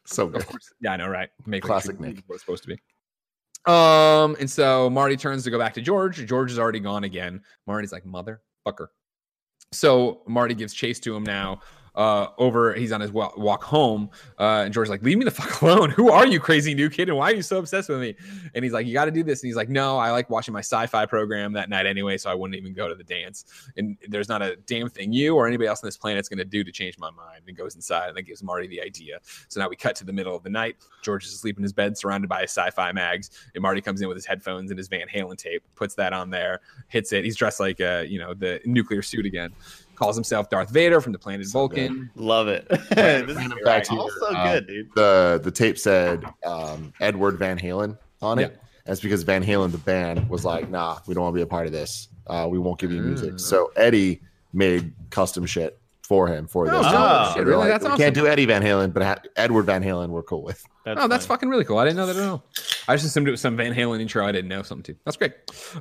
So 0.05 0.29
good. 0.29 0.43
Of 0.43 0.47
course, 0.47 0.73
yeah, 0.81 0.93
I 0.93 0.97
know, 0.97 1.09
right? 1.09 1.31
Make 1.45 1.65
like 1.65 1.69
Classic 1.69 1.97
a 1.97 1.99
tree, 1.99 2.09
Nick. 2.13 2.23
What 2.29 2.37
it's 2.37 2.45
supposed 2.45 2.63
to 2.63 2.69
be. 2.69 2.81
Um, 3.67 4.37
and 4.39 4.51
so 4.51 4.89
Marty 4.91 5.17
turns 5.17 5.45
to 5.45 5.51
go 5.51 5.59
back 5.59 5.75
to 5.75 5.81
George. 5.81 6.25
George 6.27 6.53
is 6.53 6.59
already 6.59 6.81
gone 6.81 7.05
again. 7.05 7.43
Marty's 7.67 7.93
like, 7.93 8.05
motherfucker. 8.05 8.89
So 9.73 10.23
Marty 10.27 10.55
gives 10.55 10.73
chase 10.73 11.01
to 11.01 11.15
him 11.17 11.25
now. 11.25 11.61
Uh, 11.97 12.29
over 12.39 12.75
he's 12.75 12.93
on 12.93 13.01
his 13.01 13.11
walk 13.11 13.65
home. 13.65 14.11
Uh, 14.39 14.63
and 14.65 14.75
George's 14.75 14.91
like, 14.91 15.03
"Leave 15.03 15.19
me 15.19 15.25
the 15.25 15.31
fuck 15.31 15.61
alone. 15.63 15.91
Who 15.91 16.11
are 16.11 16.27
you, 16.27 16.39
crazy 16.39 16.75
new 16.75 16.91
kid? 16.91 17.09
And 17.09 17.17
why 17.17 17.33
are 17.33 17.35
you 17.35 17.43
so 17.43 17.59
obsessed 17.59 17.89
with 17.89 18.01
me?" 18.01 18.15
And 18.55 18.65
he's 18.65 18.73
like, 18.73 18.87
"You 18.87 18.93
got 18.93 19.07
to 19.07 19.11
do 19.11 19.23
this." 19.23 19.43
And 19.43 19.49
he's 19.49 19.57
like, 19.57 19.69
"No, 19.69 19.97
I 19.97 20.11
like 20.11 20.29
watching 20.31 20.53
my 20.53 20.61
sci-fi 20.61 21.07
program 21.07 21.53
that 21.55 21.71
night 21.71 21.87
anyway, 21.87 22.19
so 22.19 22.31
I 22.31 22.35
wouldn't 22.35 22.59
even 22.59 22.75
go 22.75 22.89
to 22.89 22.95
the 22.95 23.05
dance. 23.05 23.45
And 23.77 23.97
there's 24.09 24.29
not 24.29 24.43
a 24.43 24.57
damn 24.67 24.89
thing 24.89 25.13
you 25.13 25.35
or 25.35 25.47
anybody 25.47 25.69
else 25.69 25.83
on 25.83 25.87
this 25.87 25.97
planet's 25.97 26.29
going 26.29 26.39
to 26.39 26.45
do 26.45 26.63
to 26.65 26.73
change 26.73 26.99
my 26.99 27.11
mind." 27.11 27.43
And 27.47 27.57
goes 27.57 27.75
inside 27.75 28.09
and 28.09 28.17
then 28.17 28.25
gives 28.25 28.43
Marty 28.43 28.67
the 28.67 28.83
idea. 28.83 29.19
So 29.49 29.61
now 29.61 29.69
we 29.69 29.77
cut 29.77 29.97
to 29.97 30.05
the 30.05 30.13
middle 30.13 30.37
of 30.37 30.43
the 30.43 30.51
night. 30.51 30.77
George 31.03 31.25
is 31.25 31.33
asleep 31.33 31.57
in 31.57 31.63
his 31.63 31.73
bed, 31.73 31.97
surrounded 31.97 32.29
by 32.29 32.43
his 32.43 32.51
sci-fi 32.51 32.93
mags, 32.93 33.31
and 33.55 33.63
Marty 33.63 33.81
comes 33.81 34.01
in 34.01 34.09
with 34.09 34.17
his 34.17 34.27
headphones 34.27 34.71
and 34.71 34.79
his 34.79 34.89
Van 34.89 35.07
Halen 35.09 35.37
tape, 35.37 35.63
puts 35.75 35.95
that 35.95 36.13
on 36.13 36.31
there, 36.31 36.61
hits 36.89 37.13
it. 37.13 37.25
He's 37.25 37.37
dressed 37.37 37.61
like 37.61 37.81
uh, 37.81 38.05
you 38.07 38.19
know 38.19 38.35
the 38.35 38.61
nuclear 38.65 39.03
suit 39.03 39.27
again. 39.27 39.53
Calls 39.97 40.15
himself 40.17 40.49
Darth 40.51 40.71
Vader 40.71 41.01
from 41.01 41.13
the 41.13 41.19
planet 41.19 41.47
Vulcan. 41.51 42.11
Love 42.15 42.49
it. 42.49 42.67
Random 42.97 43.27
this 43.37 43.45
is 43.47 43.53
fact 43.65 43.91
all 43.91 44.03
here, 44.09 44.17
so 44.21 44.27
uh, 44.37 44.53
good, 44.55 44.67
dude. 44.67 44.89
The 44.95 45.41
the 45.43 45.51
tape 45.51 45.79
said 45.79 46.25
um, 46.45 46.93
Edward 47.01 47.39
Van 47.39 47.59
Halen 47.59 47.99
on 48.23 48.39
it. 48.39 48.53
Yeah. 48.53 48.59
That's 48.85 49.01
because 49.01 49.25
Van 49.25 49.43
Halen, 49.45 49.73
the 49.73 49.79
band, 49.79 50.29
was 50.29 50.45
like, 50.45 50.71
"Nah, 50.71 50.99
we 51.07 51.15
don't 51.15 51.25
want 51.25 51.35
to 51.35 51.39
be 51.39 51.43
a 51.43 51.47
part 51.47 51.67
of 51.67 51.73
this. 51.73 52.09
Uh, 52.27 52.47
we 52.49 52.59
won't 52.59 52.79
give 52.79 52.93
you 52.93 53.01
music." 53.03 53.41
So 53.41 53.73
Eddie 53.77 54.21
made 54.53 54.93
custom 55.11 55.45
shit 55.47 55.79
for 56.03 56.29
him 56.29 56.47
for 56.47 56.69
Oh, 56.71 56.83
this. 56.83 56.93
no. 56.93 57.25
So 57.31 57.33
Shit, 57.35 57.47
really? 57.47 57.59
like, 57.59 57.69
That's 57.71 57.83
we 57.85 57.91
awesome. 57.91 57.99
can't 57.99 58.15
do 58.15 58.27
Eddie 58.29 58.45
Van 58.47 58.63
Halen, 58.63 58.93
but 58.93 59.03
ha- 59.03 59.19
Edward 59.35 59.65
Van 59.65 59.83
Halen, 59.83 60.11
we're 60.11 60.23
cool 60.23 60.43
with. 60.45 60.65
Oh, 60.87 61.09
that's 61.09 61.27
fucking 61.27 61.49
really 61.49 61.65
cool. 61.65 61.79
I 61.79 61.85
didn't 61.85 61.97
know 61.97 62.07
that 62.07 62.17
at 62.17 62.29
all. 62.29 62.45
I 62.89 62.95
just 62.95 63.07
assumed 63.07 63.27
it 63.27 63.33
was 63.33 63.41
some 63.41 63.57
Van 63.57 63.75
Halen 63.75 64.01
intro. 64.01 64.25
I 64.25 64.33
didn't 64.33 64.49
know 64.49 64.63
something 64.63 64.95
too. 64.95 64.99
That's 65.05 65.17
great. 65.17 65.33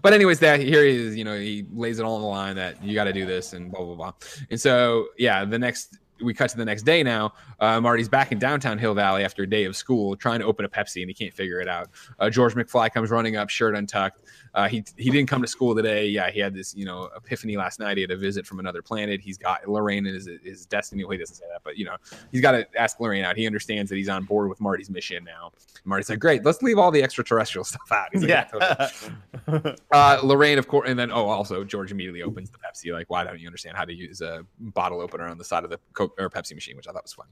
But 0.02 0.14
anyways, 0.14 0.40
that 0.40 0.60
here 0.60 0.84
he 0.84 0.95
is. 0.95 1.15
You 1.15 1.23
know, 1.23 1.38
he 1.38 1.65
lays 1.72 1.99
it 1.99 2.03
all 2.03 2.15
on 2.15 2.22
the 2.22 2.27
line 2.27 2.56
that 2.56 2.84
you 2.84 2.95
got 2.95 3.06
to 3.06 3.14
do 3.14 3.26
this 3.26 3.53
and 3.53 3.72
blah 3.72 3.84
blah 3.84 3.95
blah. 3.95 4.14
And 4.49 4.60
so 4.60 5.07
yeah, 5.18 5.45
the 5.45 5.60
next 5.60 5.98
we 6.24 6.34
cut 6.34 6.50
to 6.52 6.58
the 6.58 6.66
next 6.66 6.84
day 6.84 7.04
now. 7.04 7.34
Uh, 7.60 7.80
Marty's 7.82 8.10
back 8.10 8.32
in 8.32 8.40
downtown 8.40 8.78
Hill 8.78 8.94
Valley 8.94 9.24
after 9.24 9.44
a 9.44 9.48
day 9.48 9.66
of 9.66 9.76
school, 9.76 10.16
trying 10.16 10.40
to 10.40 10.46
open 10.46 10.66
a 10.66 10.70
Pepsi, 10.70 11.02
and 11.02 11.10
he 11.10 11.14
can't 11.14 11.34
figure 11.34 11.60
it 11.60 11.68
out. 11.68 11.90
Uh, 12.20 12.30
George 12.30 12.54
McFly 12.56 12.92
comes 12.94 13.10
running 13.10 13.36
up, 13.36 13.50
shirt 13.50 13.76
untucked. 13.76 14.22
Uh, 14.54 14.68
he 14.68 14.84
he 14.98 15.10
didn't 15.10 15.28
come 15.28 15.42
to 15.42 15.48
school 15.48 15.76
today. 15.76 16.08
Yeah, 16.08 16.30
he 16.30 16.40
had 16.40 16.54
this 16.54 16.74
you 16.76 16.86
know 16.86 17.10
epiphany 17.16 17.58
last 17.58 17.80
night. 17.80 17.98
He 17.98 18.02
had 18.02 18.12
a 18.12 18.18
visit 18.18 18.46
from 18.48 18.60
another 18.60 18.82
planet. 18.82 19.20
He's 19.20 19.38
got 19.38 19.68
Lorraine 19.68 20.06
and 20.06 20.16
his 20.16 20.30
his 20.44 20.66
destiny. 20.66 21.04
Well, 21.04 21.12
he 21.12 21.18
doesn't 21.18 21.36
say 21.36 21.46
that, 21.52 21.62
but 21.64 21.78
you 21.78 21.86
know 21.86 21.98
he's 22.32 22.42
got 22.42 22.52
to 22.52 22.66
ask 22.80 23.00
Lorraine 23.00 23.26
out. 23.26 23.36
He 23.36 23.46
understands 23.46 23.90
that 23.90 23.98
he's 23.98 24.10
on 24.10 24.24
board 24.24 24.50
with 24.50 24.62
Marty's 24.62 24.90
mission 24.90 25.24
now. 25.24 25.52
Marty's 25.84 26.10
like, 26.10 26.20
great, 26.20 26.44
let's 26.44 26.62
leave 26.62 26.78
all 26.78 26.92
the 26.92 27.04
extraterrestrial 27.04 27.64
stuff 27.66 27.92
out. 27.92 28.08
He's 28.12 28.22
like, 28.22 28.30
Yeah. 28.30 28.44
totally. 28.46 29.76
Uh, 29.92 30.20
Lorraine, 30.24 30.58
of 30.58 30.68
course, 30.68 30.90
and 30.90 30.98
then 30.98 31.12
oh, 31.12 31.28
also 31.28 31.64
George 31.64 31.92
immediately 31.92 32.22
opens 32.24 32.50
the 32.50 32.58
Pepsi. 32.58 32.92
Like, 32.92 33.10
why 33.10 33.24
don't 33.24 33.40
you 33.40 33.48
understand 33.48 33.78
how 33.78 33.86
to 33.86 33.94
use 33.94 34.22
a 34.22 34.46
bottle 34.60 35.00
opener 35.02 35.28
on 35.28 35.38
the 35.38 35.44
side 35.44 35.64
of 35.64 35.70
the 35.70 35.80
Coke 35.94 36.05
or 36.18 36.30
Pepsi 36.30 36.53
machine, 36.56 36.76
which 36.77 36.88
I 36.88 36.91
thought 36.91 37.03
was 37.03 37.14
fun. 37.14 37.27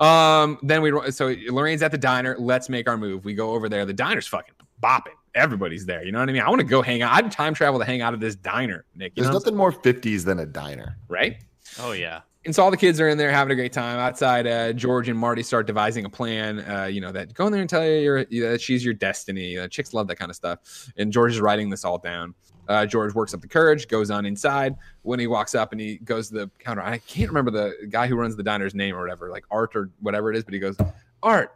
Um, 0.00 0.58
then 0.62 0.82
we 0.82 0.92
so 1.10 1.34
Lorraine's 1.48 1.82
at 1.82 1.90
the 1.92 1.98
diner. 1.98 2.36
Let's 2.38 2.68
make 2.68 2.88
our 2.88 2.96
move. 2.96 3.24
We 3.24 3.34
go 3.34 3.50
over 3.52 3.68
there. 3.68 3.84
The 3.84 3.92
diner's 3.92 4.26
fucking 4.26 4.54
bopping. 4.82 5.14
Everybody's 5.34 5.84
there. 5.86 6.04
You 6.04 6.12
know 6.12 6.20
what 6.20 6.28
I 6.28 6.32
mean? 6.32 6.42
I 6.42 6.48
want 6.48 6.60
to 6.60 6.66
go 6.66 6.80
hang 6.82 7.02
out. 7.02 7.12
I'd 7.12 7.30
time 7.32 7.54
travel 7.54 7.78
to 7.80 7.84
hang 7.86 8.00
out 8.02 8.12
at 8.14 8.20
this 8.20 8.36
diner, 8.36 8.84
Nick. 8.94 9.12
You 9.16 9.22
There's 9.22 9.32
know 9.32 9.38
nothing 9.38 9.56
more 9.56 9.72
50s 9.72 10.24
than 10.24 10.38
a 10.38 10.46
diner. 10.46 10.96
right? 11.08 11.36
oh 11.80 11.92
yeah. 11.92 12.20
and 12.44 12.54
so 12.54 12.62
all 12.62 12.70
the 12.70 12.76
kids 12.76 13.00
are 13.00 13.08
in 13.08 13.16
there 13.18 13.32
having 13.32 13.50
a 13.50 13.54
great 13.54 13.72
time 13.72 13.98
outside 13.98 14.46
uh, 14.46 14.70
george 14.74 15.08
and 15.08 15.18
marty 15.18 15.42
start 15.42 15.66
devising 15.66 16.04
a 16.04 16.10
plan 16.10 16.60
uh, 16.70 16.84
you 16.84 17.00
know 17.00 17.10
that 17.10 17.32
go 17.32 17.46
in 17.46 17.52
there 17.52 17.62
and 17.62 17.70
tell 17.70 17.82
you 17.84 17.94
you're, 18.00 18.18
you- 18.28 18.46
that 18.46 18.60
she's 18.60 18.84
your 18.84 18.92
destiny 18.92 19.58
uh, 19.58 19.66
chicks 19.66 19.94
love 19.94 20.06
that 20.06 20.16
kind 20.16 20.30
of 20.30 20.36
stuff 20.36 20.92
and 20.98 21.10
george 21.10 21.32
is 21.32 21.40
writing 21.40 21.70
this 21.70 21.82
all 21.84 21.96
down 21.96 22.34
uh, 22.68 22.86
george 22.86 23.14
works 23.14 23.34
up 23.34 23.40
the 23.40 23.48
courage 23.48 23.88
goes 23.88 24.10
on 24.10 24.24
inside. 24.26 24.74
When 25.02 25.18
he 25.20 25.26
walks 25.26 25.54
up 25.54 25.72
and 25.72 25.80
he 25.80 25.96
goes 25.98 26.28
to 26.28 26.34
the 26.34 26.50
counter 26.58 26.82
i 26.82 26.98
can't 26.98 27.30
remember 27.30 27.50
the 27.50 27.86
guy 27.88 28.06
who 28.06 28.16
runs 28.16 28.36
the 28.36 28.42
diner's 28.42 28.74
name 28.74 28.94
or 28.96 29.00
whatever 29.00 29.30
like 29.30 29.44
art 29.50 29.74
or 29.76 29.90
whatever 30.00 30.30
it 30.30 30.36
is 30.36 30.44
but 30.44 30.54
he 30.54 30.60
goes 30.60 30.76
art 31.22 31.54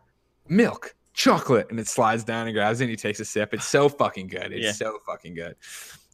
milk 0.49 0.95
chocolate 1.15 1.67
and 1.71 1.81
it 1.81 1.89
slides 1.89 2.23
down 2.25 2.47
and 2.47 2.55
grabs 2.55 2.81
it 2.81 2.85
and 2.85 2.91
he 2.91 2.97
takes 2.97 3.19
a 3.19 3.25
sip. 3.25 3.53
It's 3.53 3.67
so 3.67 3.89
fucking 3.89 4.29
good. 4.29 4.53
It's 4.53 4.65
Yeah. 4.65 4.73
so 4.73 4.99
fucking 5.05 5.35
good. 5.35 5.57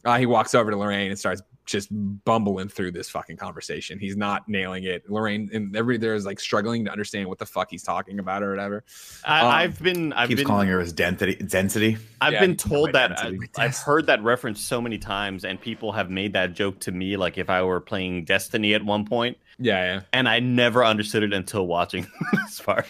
Uh, 0.03 0.17
he 0.17 0.25
walks 0.25 0.55
over 0.55 0.71
to 0.71 0.77
Lorraine 0.77 1.11
and 1.11 1.19
starts 1.19 1.43
just 1.65 1.89
bumbling 2.25 2.69
through 2.69 2.91
this 2.91 3.09
fucking 3.09 3.37
conversation. 3.37 3.99
He's 3.99 4.15
not 4.15 4.47
nailing 4.47 4.83
it. 4.83 5.09
Lorraine 5.09 5.49
and 5.53 5.75
everybody 5.75 5.97
there 5.97 6.15
is 6.15 6.25
like 6.25 6.39
struggling 6.39 6.85
to 6.85 6.91
understand 6.91 7.27
what 7.27 7.37
the 7.39 7.45
fuck 7.45 7.69
he's 7.71 7.83
talking 7.83 8.19
about 8.19 8.43
or 8.43 8.51
whatever. 8.51 8.83
I, 9.23 9.39
Um, 9.41 9.47
I've 9.47 9.81
been 9.81 10.13
I've 10.13 10.29
Keeps 10.29 10.41
been 10.41 10.47
calling 10.47 10.67
her 10.69 10.79
his 10.79 10.93
density. 10.93 11.35
Density. 11.35 11.97
I've 12.21 12.33
Yeah, 12.33 12.39
been 12.41 12.55
told 12.55 12.93
that 12.93 13.19
I. 13.19 13.37
I've 13.57 13.75
heard 13.77 14.07
that 14.07 14.23
reference 14.23 14.61
so 14.61 14.79
many 14.81 14.97
times, 14.97 15.45
and 15.45 15.59
people 15.59 15.91
have 15.93 16.09
made 16.09 16.33
that 16.33 16.53
joke 16.53 16.79
to 16.81 16.91
me, 16.91 17.17
like 17.17 17.37
if 17.37 17.49
I 17.49 17.61
were 17.63 17.81
playing 17.81 18.25
Destiny 18.25 18.73
at 18.73 18.83
one 18.83 19.05
point, 19.05 19.37
Yeah, 19.57 19.83
yeah. 19.95 20.01
and 20.11 20.27
I 20.27 20.39
never 20.39 20.83
understood 20.83 21.23
it 21.23 21.31
until 21.33 21.65
watching 21.67 22.05
this 22.33 22.59
part. 22.59 22.87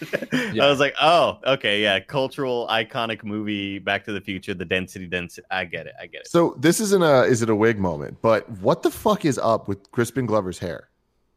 Yeah. 0.52 0.64
I 0.66 0.70
was 0.70 0.80
like, 0.80 0.94
oh, 1.00 1.38
okay, 1.46 1.82
yeah, 1.82 2.00
cultural 2.00 2.66
iconic 2.70 3.22
movie, 3.22 3.78
Back 3.78 4.04
to 4.06 4.12
the 4.12 4.20
Future, 4.20 4.52
the 4.54 4.64
density, 4.64 5.06
density. 5.06 5.46
I 5.50 5.64
get 5.64 5.86
it, 5.86 5.94
I 6.00 6.06
get 6.06 6.22
it. 6.22 6.28
So 6.28 6.56
this 6.58 6.80
isn't 6.80 7.02
a 7.02 7.22
is 7.22 7.42
it 7.42 7.50
a 7.50 7.54
wig 7.54 7.78
moment, 7.78 8.18
but 8.20 8.48
what 8.60 8.82
the 8.82 8.90
fuck 8.90 9.24
is 9.24 9.38
up 9.38 9.68
with 9.68 9.90
Crispin 9.92 10.26
Glover's 10.26 10.58
hair? 10.58 10.88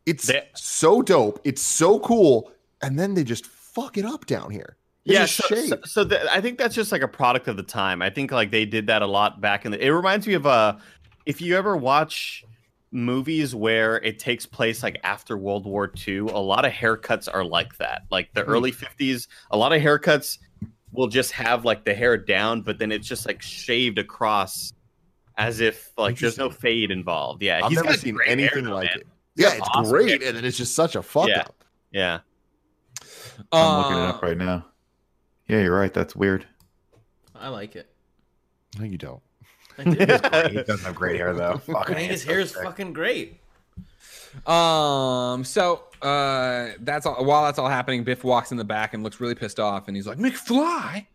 It's 0.05 0.27
They- 0.27 0.47
so 0.55 1.01
dope. 1.03 1.39
It's 1.43 1.61
so 1.61 1.99
cool, 1.99 2.51
and 2.81 2.97
then 2.97 3.13
they 3.13 3.23
just 3.23 3.45
fuck 3.45 3.97
it 3.97 4.05
up 4.05 4.25
down 4.25 4.49
here. 4.49 4.77
It's 5.05 5.13
yeah, 5.13 5.25
so, 5.25 5.55
so, 5.55 5.77
so 5.85 6.03
the, 6.03 6.31
I 6.31 6.41
think 6.41 6.57
that's 6.57 6.75
just 6.75 6.91
like 6.91 7.01
a 7.01 7.07
product 7.07 7.47
of 7.47 7.55
the 7.57 7.63
time. 7.63 8.01
I 8.01 8.09
think 8.09 8.31
like 8.31 8.51
they 8.51 8.65
did 8.65 8.87
that 8.87 9.01
a 9.01 9.07
lot 9.07 9.41
back 9.41 9.65
in 9.65 9.71
the. 9.71 9.83
It 9.83 9.89
reminds 9.89 10.25
me 10.27 10.33
of 10.33 10.45
uh, 10.45 10.75
if 11.25 11.39
you 11.41 11.55
ever 11.55 11.77
watch 11.77 12.43
movies 12.91 13.53
where 13.53 13.97
it 13.97 14.17
takes 14.19 14.45
place 14.45 14.81
like 14.83 14.99
after 15.03 15.37
World 15.37 15.65
War 15.65 15.91
II, 16.07 16.17
a 16.19 16.37
lot 16.39 16.65
of 16.65 16.71
haircuts 16.71 17.27
are 17.31 17.43
like 17.43 17.77
that. 17.77 18.03
Like 18.09 18.33
the 18.33 18.43
Hmm. 18.43 18.49
early 18.51 18.71
'50s, 18.71 19.27
a 19.51 19.57
lot 19.57 19.73
of 19.73 19.81
haircuts 19.81 20.39
will 20.91 21.07
just 21.07 21.31
have 21.33 21.65
like 21.65 21.85
the 21.85 21.93
hair 21.93 22.17
down, 22.17 22.61
but 22.61 22.79
then 22.79 22.91
it's 22.91 23.07
just 23.07 23.25
like 23.27 23.41
shaved 23.41 23.99
across, 23.99 24.73
as 25.37 25.59
if 25.59 25.91
like 25.97 26.17
there's 26.17 26.37
no 26.37 26.49
fade 26.49 26.89
involved. 26.91 27.43
Yeah, 27.43 27.61
I've 27.63 27.69
he's 27.69 27.75
never 27.77 27.89
got 27.89 27.99
seen 27.99 28.15
great 28.15 28.27
hair, 28.27 28.37
anything 28.39 28.65
like 28.65 28.89
man. 28.89 28.99
it. 29.01 29.07
Yeah, 29.35 29.53
it's 29.53 29.67
awesome 29.73 29.91
great, 29.91 30.23
and 30.23 30.35
then 30.35 30.43
it's 30.45 30.57
just 30.57 30.73
such 30.75 30.95
a 30.95 31.03
fuck 31.03 31.27
Yeah. 31.29 31.41
up. 31.41 31.63
Yeah. 31.91 32.19
I'm 33.51 33.77
looking 33.77 33.97
it 33.97 34.01
Uh, 34.05 34.09
up 34.09 34.21
right 34.23 34.37
now. 34.37 34.65
Yeah, 35.47 35.61
you're 35.61 35.77
right. 35.77 35.93
That's 35.93 36.15
weird. 36.15 36.45
I 37.35 37.47
like 37.49 37.75
it. 37.75 37.89
No, 38.77 38.85
you 38.85 38.97
don't. 38.97 39.21
I 39.79 39.83
do. 39.83 39.91
he 39.91 40.63
doesn't 40.63 40.85
have 40.85 40.95
great 40.95 41.17
hair 41.17 41.33
though. 41.33 41.53
I 41.69 41.71
Fucking 41.71 41.95
think 41.95 42.11
his 42.11 42.23
hair 42.23 42.39
is 42.39 42.51
fucking 42.51 42.93
great. 42.93 43.39
Um. 44.45 45.43
So, 45.43 45.83
uh, 46.01 46.69
that's 46.81 47.05
all. 47.05 47.23
While 47.25 47.45
that's 47.45 47.57
all 47.59 47.67
happening, 47.69 48.03
Biff 48.03 48.23
walks 48.23 48.51
in 48.51 48.57
the 48.57 48.63
back 48.63 48.93
and 48.93 49.03
looks 49.03 49.19
really 49.19 49.35
pissed 49.35 49.59
off, 49.59 49.87
and 49.87 49.95
he's 49.97 50.05
like, 50.05 50.19
"McFly, 50.19 51.07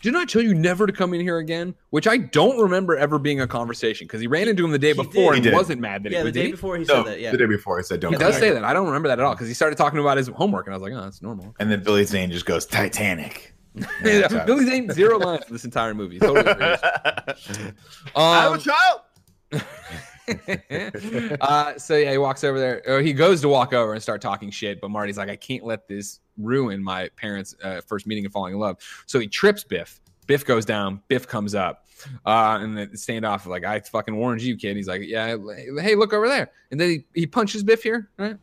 didn't 0.00 0.16
I 0.16 0.24
tell 0.24 0.40
you 0.40 0.54
never 0.54 0.86
to 0.86 0.92
come 0.92 1.12
in 1.12 1.20
here 1.20 1.36
again?" 1.38 1.74
Which 1.90 2.06
I 2.08 2.16
don't 2.16 2.58
remember 2.58 2.96
ever 2.96 3.18
being 3.18 3.40
a 3.42 3.46
conversation 3.46 4.06
because 4.06 4.22
he 4.22 4.26
ran 4.26 4.48
into 4.48 4.64
him 4.64 4.70
the 4.70 4.78
day 4.78 4.94
He 4.94 5.02
before 5.02 5.32
did. 5.32 5.38
and 5.38 5.44
He 5.46 5.52
wasn't 5.52 5.80
mad 5.82 6.02
that 6.04 6.12
Yeah, 6.12 6.20
he 6.20 6.24
the 6.24 6.32
day 6.32 6.44
he? 6.46 6.50
before 6.52 6.76
he 6.78 6.84
No, 6.84 7.04
said 7.04 7.12
that. 7.12 7.20
Yeah. 7.20 7.30
the 7.30 7.36
day 7.38 7.46
before 7.46 7.76
he 7.76 7.84
said 7.84 8.00
don't. 8.00 8.12
He 8.12 8.18
come 8.18 8.26
does 8.26 8.34
back. 8.36 8.40
say 8.40 8.50
that. 8.52 8.64
I 8.64 8.72
don't 8.72 8.86
remember 8.86 9.08
that 9.08 9.18
at 9.18 9.24
all 9.24 9.34
because 9.34 9.48
he 9.48 9.54
started 9.54 9.76
talking 9.76 9.98
about 9.98 10.16
his 10.16 10.28
homework, 10.28 10.66
and 10.66 10.72
I 10.74 10.76
was 10.78 10.82
like, 10.82 10.94
"Oh, 10.94 11.02
that's 11.02 11.20
normal." 11.20 11.54
And 11.60 11.70
then 11.70 11.82
Billy 11.82 12.04
Zane 12.04 12.30
just 12.30 12.46
goes 12.46 12.64
Titanic. 12.64 13.51
Yeah, 14.04 14.44
Billy 14.44 14.66
Zane 14.66 14.90
zero 14.90 15.18
lines 15.18 15.44
for 15.44 15.52
this 15.52 15.64
entire 15.64 15.94
movie. 15.94 16.18
Totally 16.18 16.40
agrees. 16.50 16.78
I'm 18.14 18.52
a 18.52 18.54
Um, 18.54 18.60
child. 18.60 19.00
uh, 21.40 21.78
so 21.78 21.96
yeah, 21.96 22.10
he 22.12 22.18
walks 22.18 22.44
over 22.44 22.58
there. 22.58 22.82
Or 22.86 23.00
he 23.00 23.12
goes 23.12 23.40
to 23.42 23.48
walk 23.48 23.72
over 23.72 23.92
and 23.94 24.02
start 24.02 24.20
talking 24.20 24.50
shit, 24.50 24.80
but 24.80 24.90
Marty's 24.90 25.16
like, 25.18 25.28
I 25.28 25.36
can't 25.36 25.64
let 25.64 25.88
this 25.88 26.20
ruin 26.38 26.82
my 26.82 27.08
parents' 27.16 27.54
uh, 27.62 27.80
first 27.86 28.06
meeting 28.06 28.24
and 28.24 28.32
falling 28.32 28.54
in 28.54 28.60
love. 28.60 28.76
So 29.06 29.18
he 29.18 29.26
trips 29.28 29.64
Biff. 29.64 30.00
Biff 30.26 30.44
goes 30.46 30.64
down. 30.64 31.02
Biff 31.08 31.26
comes 31.26 31.54
up, 31.54 31.86
uh, 32.24 32.58
and 32.60 32.76
the 32.78 32.86
standoff 32.88 33.44
like, 33.46 33.64
I 33.64 33.80
fucking 33.80 34.14
warned 34.14 34.40
you, 34.40 34.56
kid. 34.56 34.76
He's 34.76 34.86
like, 34.86 35.02
Yeah, 35.04 35.36
hey, 35.80 35.94
look 35.96 36.12
over 36.12 36.28
there. 36.28 36.50
And 36.70 36.80
then 36.80 36.90
he, 36.90 37.04
he 37.14 37.26
punches 37.26 37.62
Biff 37.64 37.82
here, 37.82 38.08
right? 38.18 38.36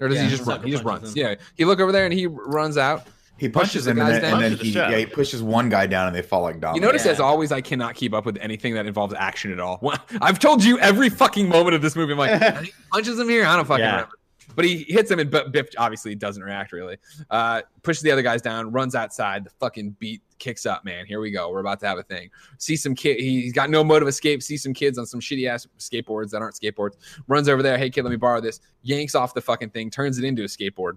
Or 0.00 0.08
does 0.08 0.16
Yeah, 0.16 0.24
he 0.24 0.30
just 0.30 0.46
run? 0.46 0.62
He 0.62 0.70
just 0.70 0.84
runs. 0.84 1.10
him. 1.10 1.14
Yeah, 1.16 1.34
he 1.56 1.64
look 1.64 1.80
over 1.80 1.92
there 1.92 2.04
and 2.04 2.12
he 2.14 2.26
runs 2.26 2.78
out. 2.78 3.06
He 3.38 3.48
Punches 3.50 3.70
punches 3.72 3.84
the 3.84 3.90
him, 3.90 3.98
and 4.00 4.08
then, 4.08 4.24
and 4.32 4.42
then 4.42 4.52
he, 4.56 4.70
the 4.72 4.78
yeah, 4.78 4.96
he 4.96 5.06
pushes 5.06 5.42
one 5.42 5.68
guy 5.68 5.86
down, 5.86 6.06
and 6.06 6.16
they 6.16 6.22
fall 6.22 6.42
like 6.42 6.58
dominoes. 6.58 6.76
You 6.80 6.86
notice 6.86 7.04
Yeah. 7.04 7.12
as 7.12 7.20
always, 7.20 7.52
I 7.52 7.60
cannot 7.60 7.94
keep 7.94 8.14
up 8.14 8.24
with 8.24 8.38
anything 8.40 8.72
that 8.74 8.86
involves 8.86 9.12
action 9.12 9.52
at 9.52 9.60
all. 9.60 9.92
I've 10.22 10.38
told 10.38 10.64
you 10.64 10.78
every 10.78 11.10
fucking 11.10 11.46
moment 11.48 11.74
of 11.74 11.82
this 11.82 11.94
movie. 11.96 12.12
I'm 12.12 12.18
like, 12.18 12.60
he 12.64 12.72
punches 12.90 13.18
him 13.18 13.28
here. 13.28 13.44
I 13.44 13.56
don't 13.56 13.66
fucking 13.66 13.84
Yeah. 13.84 13.90
remember. 13.92 14.12
But 14.54 14.64
he 14.64 14.84
hits 14.88 15.10
him, 15.10 15.18
and 15.18 15.30
B- 15.30 15.42
Biff 15.50 15.66
obviously 15.76 16.14
doesn't 16.14 16.42
react 16.42 16.72
really. 16.72 16.96
Uh, 17.30 17.60
pushes 17.82 18.02
the 18.02 18.10
other 18.10 18.22
guys 18.22 18.40
down, 18.40 18.72
runs 18.72 18.94
outside. 18.94 19.44
The 19.44 19.50
fucking 19.60 19.96
beat 19.98 20.22
kicks 20.38 20.64
up, 20.64 20.82
man. 20.84 21.04
Here 21.04 21.20
we 21.20 21.30
go. 21.30 21.50
We're 21.50 21.60
about 21.60 21.80
to 21.80 21.86
have 21.86 21.98
a 21.98 22.02
thing. 22.04 22.30
See 22.56 22.76
some 22.76 22.94
kid. 22.94 23.18
He's 23.20 23.52
got 23.52 23.68
no 23.68 23.84
mode 23.84 24.00
of 24.00 24.08
escape. 24.08 24.42
See 24.42 24.56
some 24.56 24.72
kids 24.72 24.96
on 24.98 25.04
some 25.04 25.20
shitty 25.20 25.46
ass 25.48 25.66
skateboards 25.78 26.30
that 26.30 26.40
aren't 26.40 26.54
skateboards. 26.54 26.92
Runs 27.26 27.48
over 27.50 27.62
there. 27.62 27.76
Hey 27.76 27.90
kid, 27.90 28.02
let 28.04 28.10
me 28.10 28.16
borrow 28.16 28.40
this. 28.40 28.60
Yanks 28.82 29.14
off 29.14 29.34
the 29.34 29.42
fucking 29.42 29.70
thing. 29.70 29.90
Turns 29.90 30.16
it 30.16 30.24
into 30.24 30.42
a 30.42 30.46
skateboard. 30.46 30.92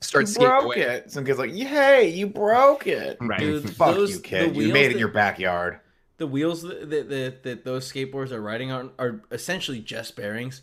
Starts 0.00 0.34
you 0.36 0.40
broke 0.46 0.64
away. 0.64 0.76
it. 0.76 1.10
Some 1.10 1.24
kid's 1.24 1.38
like, 1.38 1.52
"Hey, 1.52 2.08
you 2.10 2.26
broke 2.26 2.86
it." 2.86 3.16
Right. 3.20 3.40
Dude, 3.40 3.70
Fuck 3.76 3.94
those- 3.94 4.10
you, 4.10 4.16
the 4.16 4.22
kid. 4.22 4.56
You 4.56 4.72
made 4.72 4.86
it 4.86 4.92
in 4.92 4.98
your 4.98 5.08
backyard. 5.08 5.80
The 6.18 6.26
wheels 6.26 6.62
that, 6.62 6.88
that, 6.90 7.08
that, 7.10 7.42
that 7.42 7.64
those 7.64 7.90
skateboards 7.92 8.30
are 8.30 8.40
riding 8.40 8.70
on 8.70 8.90
are 8.98 9.22
essentially 9.30 9.80
just 9.80 10.16
bearings. 10.16 10.62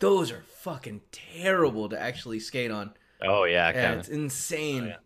Those 0.00 0.32
are 0.32 0.42
fucking 0.60 1.00
terrible 1.12 1.88
to 1.88 2.00
actually 2.00 2.40
skate 2.40 2.70
on. 2.70 2.92
Oh 3.22 3.44
yeah, 3.44 3.70
Yeah, 3.72 3.92
it's 3.92 4.08
insane. 4.08 4.84
Oh, 4.84 4.86
yeah. 4.86 4.96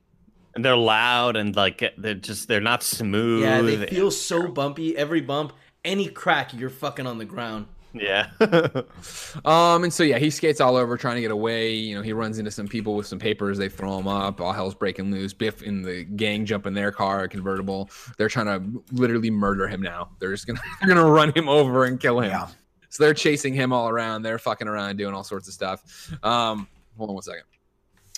And 0.55 0.65
they're 0.65 0.77
loud 0.77 1.37
and 1.37 1.55
like 1.57 1.83
they're 1.99 2.15
just 2.15 2.49
they're 2.49 2.61
not 2.61 2.83
smooth. 2.83 3.43
Yeah, 3.43 3.61
they 3.61 3.87
feel 3.87 4.11
so 4.11 4.47
bumpy. 4.49 4.97
Every 4.97 5.21
bump, 5.21 5.53
any 5.85 6.07
crack, 6.07 6.55
you're 6.55 6.71
fucking 6.71 7.07
on 7.07 7.19
the 7.19 7.25
ground. 7.25 7.67
Yeah. 7.95 8.31
Um, 9.45 9.85
and 9.85 9.93
so 9.93 10.03
yeah, 10.03 10.19
he 10.19 10.31
skates 10.31 10.61
all 10.61 10.77
over 10.77 10.97
trying 10.97 11.17
to 11.17 11.21
get 11.21 11.31
away. 11.31 11.75
You 11.75 11.97
know, 11.97 12.03
he 12.03 12.13
runs 12.13 12.39
into 12.39 12.51
some 12.51 12.69
people 12.69 12.95
with 12.95 13.07
some 13.07 13.19
papers. 13.19 13.59
They 13.59 13.69
throw 13.69 13.99
him 13.99 14.09
up. 14.09 14.41
All 14.41 14.53
hell's 14.53 14.75
breaking 14.75 15.11
loose. 15.11 15.33
Biff 15.33 15.61
and 15.63 15.85
the 15.85 16.05
gang 16.05 16.47
jump 16.47 16.67
in 16.67 16.73
their 16.73 16.93
car, 16.93 17.25
a 17.25 17.29
convertible. 17.29 17.91
They're 18.17 18.29
trying 18.29 18.47
to 18.47 18.83
literally 18.93 19.31
murder 19.31 19.67
him 19.67 19.83
now. 19.83 20.11
They're 20.21 20.31
just 20.31 20.47
gonna 20.47 20.61
they're 20.81 20.89
gonna 20.89 21.09
run 21.11 21.33
him 21.33 21.49
over 21.49 21.85
and 21.85 22.01
kill 22.01 22.21
him. 22.21 22.31
Yeah. 22.31 22.49
So 22.89 23.05
they're 23.05 23.15
chasing 23.15 23.55
him 23.55 23.73
all 23.73 23.89
around. 23.89 24.23
They're 24.23 24.39
fucking 24.39 24.69
around, 24.69 24.97
doing 24.97 25.15
all 25.15 25.25
sorts 25.25 25.49
of 25.49 25.55
stuff. 25.55 26.13
Um, 26.23 26.69
hold 26.97 27.11
on 27.11 27.15
one 27.15 27.23
second. 27.23 27.45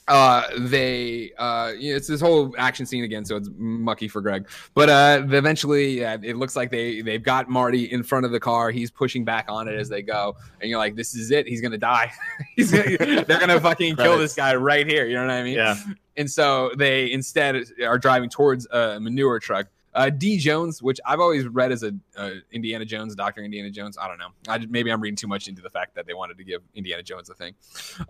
Uh, 0.09 0.45
they 0.59 1.33
uh, 1.37 1.73
you 1.77 1.91
know, 1.91 1.97
it's 1.97 2.07
this 2.07 2.21
whole 2.21 2.55
action 2.59 2.87
scene 2.87 3.03
again, 3.03 3.25
so 3.25 3.37
it's 3.37 3.49
mucky 3.57 4.07
for 4.07 4.21
Greg. 4.21 4.49
But 4.73 4.89
uh, 4.89 5.23
eventually, 5.25 6.01
yeah, 6.01 6.17
it 6.23 6.37
looks 6.37 6.55
like 6.55 6.71
they 6.71 7.03
they've 7.03 7.23
got 7.23 7.49
Marty 7.49 7.91
in 7.91 8.05
front 8.05 8.25
of 8.25 8.31
the 8.31 8.39
car. 8.39 8.71
He's 8.71 8.91
pushing 8.91 9.25
back 9.25 9.47
on 9.49 9.67
it 9.67 9.75
as 9.75 9.89
they 9.89 10.03
go, 10.03 10.37
and 10.61 10.71
you're 10.71 10.79
like, 10.79 10.95
"This 10.95 11.15
is 11.17 11.33
it. 11.33 11.49
He's 11.49 11.61
gonna 11.61 11.77
die. 11.77 12.13
He's 12.57 12.71
gonna, 12.71 13.25
they're 13.25 13.41
gonna 13.41 13.61
fucking 13.61 13.97
kill 13.97 14.17
this 14.17 14.35
guy 14.35 14.55
right 14.55 14.87
here." 14.87 15.07
You 15.07 15.15
know 15.15 15.23
what 15.23 15.33
I 15.33 15.43
mean? 15.43 15.57
yeah. 15.57 15.77
And 16.17 16.31
so 16.31 16.71
they 16.77 17.11
instead 17.13 17.65
are 17.85 17.99
driving 17.99 18.31
towards 18.31 18.67
a 18.71 19.01
manure 19.01 19.41
truck. 19.41 19.67
Uh, 19.93 20.11
D 20.11 20.37
Jones, 20.39 20.83
which 20.83 21.01
I've 21.07 21.21
always 21.21 21.47
read 21.49 21.73
as 21.73 21.83
a 21.83 21.93
uh, 22.17 22.31
Indiana 22.53 22.85
Jones, 22.85 23.15
Doctor 23.15 23.43
Indiana 23.43 23.71
Jones. 23.71 23.97
I 23.99 24.07
don't 24.07 24.19
know. 24.19 24.29
I, 24.47 24.59
maybe 24.59 24.91
I'm 24.91 25.01
reading 25.01 25.17
too 25.17 25.27
much 25.27 25.49
into 25.49 25.63
the 25.63 25.71
fact 25.71 25.95
that 25.95 26.07
they 26.07 26.15
wanted 26.15 26.37
to 26.37 26.45
give 26.45 26.61
Indiana 26.75 27.03
Jones 27.03 27.31
a 27.31 27.35
thing. 27.35 27.55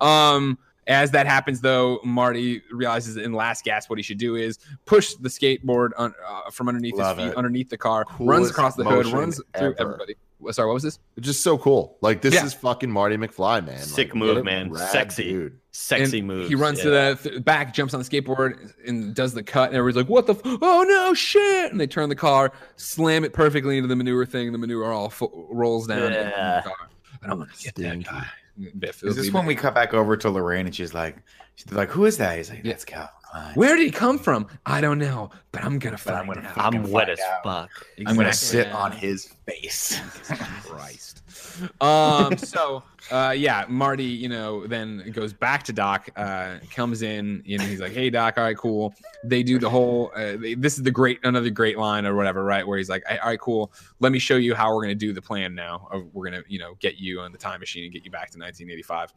Um, 0.00 0.58
as 0.86 1.10
that 1.12 1.26
happens, 1.26 1.60
though, 1.60 2.00
Marty 2.04 2.62
realizes 2.70 3.16
in 3.16 3.32
last 3.32 3.64
gasp 3.64 3.90
what 3.90 3.98
he 3.98 4.02
should 4.02 4.18
do 4.18 4.36
is 4.36 4.58
push 4.84 5.14
the 5.14 5.28
skateboard 5.28 5.90
on, 5.96 6.14
uh, 6.26 6.50
from 6.50 6.68
underneath 6.68 6.94
Love 6.96 7.16
his 7.18 7.26
feet, 7.26 7.32
it. 7.32 7.36
underneath 7.36 7.68
the 7.70 7.78
car, 7.78 8.04
runs 8.20 8.50
across 8.50 8.76
the 8.76 8.84
hood, 8.84 9.06
motion 9.06 9.18
runs 9.18 9.36
through 9.56 9.74
ever. 9.78 9.94
everybody. 9.94 10.14
Sorry, 10.50 10.68
what 10.68 10.74
was 10.74 10.82
this? 10.82 10.98
It's 11.16 11.26
just 11.26 11.42
so 11.42 11.56
cool. 11.58 11.96
Like 12.02 12.20
this 12.20 12.34
Yeah. 12.34 12.44
is 12.44 12.52
fucking 12.54 12.90
Marty 12.90 13.16
McFly, 13.16 13.64
man. 13.66 13.78
Sick 13.78 14.08
Like, 14.08 14.14
move, 14.16 14.34
get 14.36 14.44
man. 14.44 14.70
Rad 14.70 14.90
Sexy. 14.92 15.24
dude. 15.24 15.58
Sexy 15.72 16.18
And 16.18 16.28
moves. 16.28 16.48
He 16.48 16.54
runs 16.54 16.78
yeah. 16.78 16.84
to 16.84 16.90
the 16.90 17.18
th- 17.30 17.44
back, 17.44 17.74
jumps 17.74 17.94
on 17.94 18.00
the 18.02 18.08
skateboard, 18.08 18.72
and 18.86 19.14
does 19.14 19.32
the 19.34 19.42
cut. 19.42 19.68
And 19.70 19.76
everybody's 19.78 20.04
like, 20.04 20.10
"What 20.10 20.26
the? 20.26 20.34
F- 20.34 20.58
oh 20.62 20.84
no, 20.86 21.14
shit!" 21.14 21.70
And 21.72 21.80
they 21.80 21.86
turn 21.86 22.08
the 22.10 22.14
car, 22.14 22.52
slam 22.76 23.24
it 23.24 23.32
perfectly 23.32 23.76
into 23.78 23.88
the 23.88 23.96
manure 23.96 24.24
thing. 24.26 24.52
The 24.52 24.58
manure 24.58 24.92
all 24.92 25.08
fo- 25.10 25.48
rolls 25.50 25.86
down. 25.86 25.98
into 26.02 26.18
the 26.18 26.24
Yeah. 26.26 26.62
car. 26.64 26.90
And 27.22 27.32
I'm 27.32 27.38
gonna 27.38 27.50
get 27.62 27.74
that 27.74 27.82
Stinky. 27.82 28.04
guy. 28.04 28.26
Is 29.10 29.16
this 29.16 29.32
when 29.32 29.46
we 29.46 29.54
cut 29.54 29.74
back 29.74 29.94
over 29.94 30.16
to 30.16 30.30
Lorraine 30.30 30.66
and 30.66 30.74
she's 30.74 30.94
like, 30.94 31.16
she's 31.56 31.70
like, 31.72 31.90
who 31.90 32.04
is 32.06 32.18
that? 32.18 32.36
He's 32.36 32.50
like, 32.50 32.62
that's 32.64 32.84
Calvin 32.84 33.08
Klein. 33.22 33.25
Where 33.54 33.76
did 33.76 33.84
he 33.84 33.90
come 33.90 34.18
from? 34.18 34.46
I 34.64 34.80
don't 34.80 34.98
know, 34.98 35.30
but 35.52 35.64
I'm 35.64 35.78
gonna 35.78 35.96
But 35.96 36.00
find 36.00 36.16
I'm 36.18 36.26
gonna 36.26 36.48
out. 36.48 36.74
I'm 36.74 36.82
wet 36.90 37.06
find 37.06 37.10
as 37.18 37.20
out. 37.20 37.42
fuck. 37.44 37.86
I'm 37.98 38.16
gonna 38.16 38.28
Exactly. 38.28 38.62
sit 38.62 38.72
on 38.72 38.92
his 38.92 39.26
face. 39.46 40.00
Christ. 40.66 41.22
Um. 41.80 42.36
So, 42.36 42.82
uh, 43.10 43.32
yeah, 43.34 43.64
Marty, 43.68 44.04
you 44.04 44.28
know, 44.28 44.66
then 44.66 45.10
goes 45.14 45.32
back 45.32 45.62
to 45.64 45.72
Doc. 45.72 46.10
Uh, 46.14 46.56
comes 46.70 47.00
in, 47.00 47.42
you 47.46 47.56
know, 47.56 47.64
he's 47.64 47.80
like, 47.80 47.92
"Hey, 47.92 48.10
Doc. 48.10 48.34
All 48.36 48.44
right, 48.44 48.56
cool." 48.56 48.94
They 49.24 49.42
do 49.42 49.58
the 49.58 49.70
whole. 49.70 50.12
Uh, 50.14 50.36
they, 50.36 50.52
this 50.54 50.76
is 50.76 50.82
the 50.82 50.90
great, 50.90 51.18
another 51.24 51.48
great 51.48 51.78
line 51.78 52.04
or 52.04 52.14
whatever, 52.14 52.44
right? 52.44 52.66
Where 52.66 52.76
he's 52.76 52.90
like, 52.90 53.04
"All 53.10 53.16
right, 53.28 53.40
cool. 53.40 53.72
Let 54.00 54.12
me 54.12 54.18
show 54.18 54.36
you 54.36 54.54
how 54.54 54.74
we're 54.74 54.82
gonna 54.82 54.94
do 54.94 55.14
the 55.14 55.22
plan 55.22 55.54
now. 55.54 55.88
We're 56.12 56.26
gonna, 56.26 56.42
you 56.46 56.58
know, 56.58 56.74
get 56.78 56.98
you 56.98 57.20
on 57.20 57.32
the 57.32 57.38
time 57.38 57.60
machine 57.60 57.84
and 57.84 57.92
get 57.92 58.04
you 58.04 58.10
back 58.10 58.30
to 58.32 58.38
1985." 58.38 59.14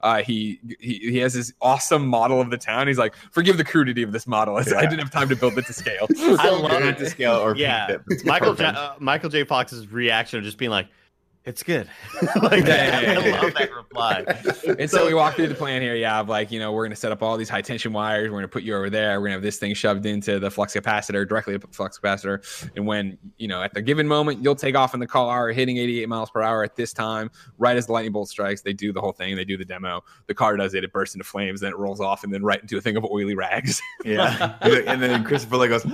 Uh, 0.00 0.22
he 0.22 0.60
he 0.80 0.94
he 0.98 1.18
has 1.18 1.34
this 1.34 1.52
awesome 1.60 2.06
model 2.06 2.40
of 2.40 2.48
the 2.48 2.58
town. 2.58 2.86
He's 2.86 2.98
like, 2.98 3.14
"Forgive 3.32 3.58
the 3.58 3.61
crudity 3.64 4.02
of 4.02 4.12
this 4.12 4.26
model. 4.26 4.56
Is 4.58 4.72
I 4.72 4.82
didn't 4.82 4.98
have 5.00 5.10
time 5.10 5.28
to 5.28 5.36
build 5.36 5.56
it 5.58 5.66
to 5.66 5.72
scale." 5.72 6.06
I 6.18 6.50
love 6.50 6.82
it. 6.82 6.98
to 6.98 7.08
scale 7.10 7.34
or 7.36 7.56
Yeah, 7.56 7.98
Michael 8.24 8.54
J- 8.54 8.64
uh, 8.64 8.94
Michael 8.98 9.30
J. 9.30 9.44
Fox's 9.44 9.90
reaction 9.90 10.38
of 10.38 10.44
just 10.44 10.58
being 10.58 10.70
like, 10.70 10.88
"It's 11.44 11.62
good." 11.62 11.88
like, 12.42 12.66
Yeah, 12.66 13.00
yeah, 13.00 13.20
yeah. 13.20 13.36
I 13.36 13.42
love 13.42 13.54
that 13.54 13.74
reply. 13.74 14.24
And 14.78 14.90
so 14.90 15.06
we 15.06 15.14
walk 15.14 15.34
through 15.34 15.48
the 15.48 15.54
plan 15.54 15.82
here. 15.82 15.94
Yeah, 15.94 16.20
of 16.20 16.28
like, 16.28 16.50
you 16.50 16.58
know, 16.58 16.72
we're 16.72 16.84
going 16.84 16.90
to 16.90 16.96
set 16.96 17.12
up 17.12 17.22
all 17.22 17.36
these 17.36 17.48
high 17.48 17.62
tension 17.62 17.92
wires. 17.92 18.30
We're 18.30 18.36
going 18.36 18.42
to 18.42 18.48
put 18.48 18.62
you 18.62 18.76
over 18.76 18.90
there. 18.90 19.20
We're 19.20 19.28
going 19.28 19.30
to 19.30 19.36
have 19.36 19.42
this 19.42 19.58
thing 19.58 19.74
shoved 19.74 20.06
into 20.06 20.38
the 20.38 20.50
flux 20.50 20.74
capacitor, 20.74 21.28
directly 21.28 21.54
to 21.54 21.58
the 21.58 21.66
flux 21.68 21.98
capacitor. 21.98 22.70
And 22.76 22.86
when, 22.86 23.18
you 23.38 23.48
know, 23.48 23.62
at 23.62 23.74
the 23.74 23.82
given 23.82 24.06
moment, 24.06 24.42
you'll 24.42 24.54
take 24.54 24.76
off 24.76 24.94
in 24.94 25.00
the 25.00 25.06
car, 25.06 25.48
hitting 25.50 25.76
88 25.76 26.08
miles 26.08 26.30
per 26.30 26.42
hour 26.42 26.62
at 26.64 26.76
this 26.76 26.92
time, 26.92 27.30
right 27.58 27.76
as 27.76 27.86
the 27.86 27.92
lightning 27.92 28.12
bolt 28.12 28.28
strikes. 28.28 28.62
They 28.62 28.72
do 28.72 28.92
the 28.92 29.00
whole 29.00 29.12
thing. 29.12 29.36
They 29.36 29.44
do 29.44 29.56
the 29.56 29.64
demo. 29.64 30.02
The 30.26 30.34
car 30.34 30.56
does 30.56 30.74
it. 30.74 30.84
It 30.84 30.92
bursts 30.92 31.14
into 31.14 31.24
flames. 31.24 31.60
Then 31.60 31.72
it 31.72 31.78
rolls 31.78 32.00
off 32.00 32.24
and 32.24 32.32
then 32.32 32.42
right 32.42 32.60
into 32.60 32.76
a 32.76 32.80
thing 32.80 32.96
of 32.96 33.04
oily 33.04 33.34
rags. 33.34 33.80
yeah. 34.04 34.56
and 34.60 35.02
then 35.02 35.24
Christopher 35.24 35.56
Lee 35.56 35.68
goes, 35.68 35.84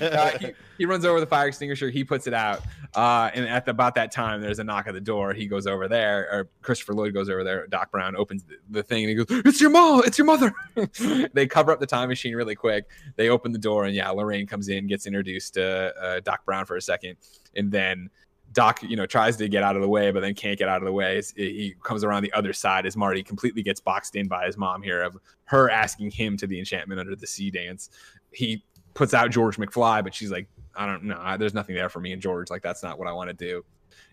Uh, 0.00 0.38
he, 0.38 0.52
he 0.78 0.84
runs 0.86 1.04
over 1.04 1.20
the 1.20 1.26
fire 1.26 1.48
extinguisher. 1.48 1.90
He 1.90 2.04
puts 2.04 2.26
it 2.26 2.34
out. 2.34 2.62
Uh, 2.94 3.30
and 3.34 3.46
at 3.46 3.64
the, 3.64 3.72
about 3.72 3.94
that 3.98 4.12
time, 4.12 4.40
there's 4.40 4.60
a 4.60 4.64
knock 4.64 4.86
at 4.86 4.94
the 4.94 5.00
door. 5.00 5.34
He 5.34 5.46
goes 5.46 5.66
over 5.66 5.88
there, 5.88 6.28
or 6.30 6.48
Christopher 6.62 6.94
Lloyd 6.94 7.12
goes 7.12 7.28
over 7.28 7.42
there. 7.42 7.66
Doc 7.66 7.90
Brown 7.90 8.14
opens 8.14 8.44
the, 8.44 8.56
the 8.70 8.82
thing 8.82 9.04
and 9.04 9.10
he 9.10 9.14
goes, 9.16 9.26
"It's 9.44 9.60
your 9.60 9.70
mom. 9.70 10.02
It's 10.04 10.16
your 10.16 10.26
mother." 10.26 10.52
they 11.32 11.46
cover 11.46 11.72
up 11.72 11.80
the 11.80 11.86
time 11.86 12.08
machine 12.08 12.34
really 12.34 12.54
quick. 12.54 12.86
They 13.16 13.28
open 13.28 13.52
the 13.52 13.58
door, 13.58 13.84
and 13.84 13.94
yeah, 13.94 14.08
Lorraine 14.10 14.46
comes 14.46 14.68
in, 14.68 14.86
gets 14.86 15.06
introduced 15.06 15.54
to 15.54 15.92
uh, 16.00 16.20
Doc 16.20 16.44
Brown 16.44 16.64
for 16.64 16.76
a 16.76 16.82
second, 16.82 17.16
and 17.56 17.70
then. 17.70 18.10
Doc, 18.54 18.82
you 18.82 18.96
know, 18.96 19.04
tries 19.04 19.36
to 19.36 19.46
get 19.46 19.62
out 19.62 19.76
of 19.76 19.82
the 19.82 19.88
way, 19.88 20.10
but 20.10 20.20
then 20.20 20.32
can't 20.32 20.58
get 20.58 20.70
out 20.70 20.78
of 20.78 20.86
the 20.86 20.92
way. 20.92 21.20
He 21.36 21.74
comes 21.82 22.02
around 22.02 22.22
the 22.22 22.32
other 22.32 22.54
side 22.54 22.86
as 22.86 22.96
Marty 22.96 23.22
completely 23.22 23.62
gets 23.62 23.78
boxed 23.78 24.16
in 24.16 24.26
by 24.26 24.46
his 24.46 24.56
mom 24.56 24.80
here 24.80 25.02
of 25.02 25.18
her 25.44 25.68
asking 25.68 26.12
him 26.12 26.34
to 26.38 26.46
the 26.46 26.58
enchantment 26.58 26.98
under 26.98 27.14
the 27.14 27.26
sea 27.26 27.50
dance. 27.50 27.90
He 28.32 28.64
puts 28.94 29.12
out 29.12 29.30
George 29.30 29.58
McFly, 29.58 30.02
but 30.02 30.14
she's 30.14 30.30
like, 30.30 30.48
I 30.74 30.86
don't 30.86 31.04
know. 31.04 31.36
There's 31.38 31.52
nothing 31.52 31.74
there 31.74 31.90
for 31.90 32.00
me 32.00 32.12
and 32.12 32.22
George. 32.22 32.48
Like, 32.48 32.62
that's 32.62 32.82
not 32.82 32.98
what 32.98 33.06
I 33.06 33.12
want 33.12 33.28
to 33.28 33.34
do. 33.34 33.64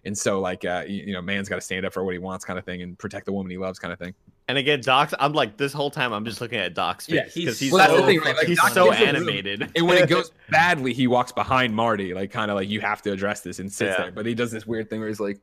And 0.06 0.18
so, 0.18 0.40
like, 0.40 0.64
uh, 0.65 0.84
you, 0.88 1.03
you 1.07 1.14
know, 1.14 1.22
man's 1.22 1.49
got 1.49 1.56
to 1.56 1.61
stand 1.61 1.86
up 1.86 1.94
for 1.94 2.03
what 2.03 2.14
he 2.14 2.19
wants, 2.19 2.45
kind 2.45 2.60
of 2.60 2.65
thing, 2.65 2.82
and 2.84 2.98
protect 2.98 3.26
the 3.26 3.32
woman 3.34 3.49
he 3.49 3.57
loves, 3.57 3.80
kind 3.80 3.91
of 3.91 3.98
thing. 3.99 4.14
And 4.48 4.57
again, 4.57 4.80
Doc's. 4.82 5.14
I'm 5.19 5.34
like 5.34 5.57
this 5.57 5.73
whole 5.73 5.90
time. 5.90 6.14
I'm 6.14 6.23
just 6.26 6.40
looking 6.41 6.60
at 6.60 6.76
Doc's 6.76 7.07
face 7.07 7.15
Yeah, 7.15 7.22
because 7.23 7.34
he's- 7.36 7.60
he's, 7.60 7.72
Well, 7.72 7.88
so, 7.98 8.06
thing, 8.06 8.19
right? 8.19 8.36
Like, 8.38 8.45
he's 8.48 8.60
Doc 8.61 8.69
so 8.73 8.91
gives 8.91 9.02
animated. 9.02 9.72
And 9.76 9.88
when 9.88 9.98
it 9.98 10.07
goes 10.07 10.32
badly, 10.52 10.94
he 10.94 11.07
walks 11.07 11.32
behind 11.32 11.73
Marty, 11.76 12.14
like, 12.14 12.30
kind 12.32 12.52
of 12.52 12.56
like, 12.56 12.69
you 12.69 12.82
have 12.82 13.02
to 13.02 13.11
address 13.11 13.41
this 13.41 13.57
and 13.60 13.72
sits 13.72 13.95
Yeah. 13.98 14.03
there. 14.06 14.11
But 14.11 14.27
he 14.27 14.36
does 14.36 14.52
this 14.52 14.68
weird 14.68 14.90
thing 14.90 14.99
where 14.99 15.10
he's 15.10 15.19
like, 15.19 15.40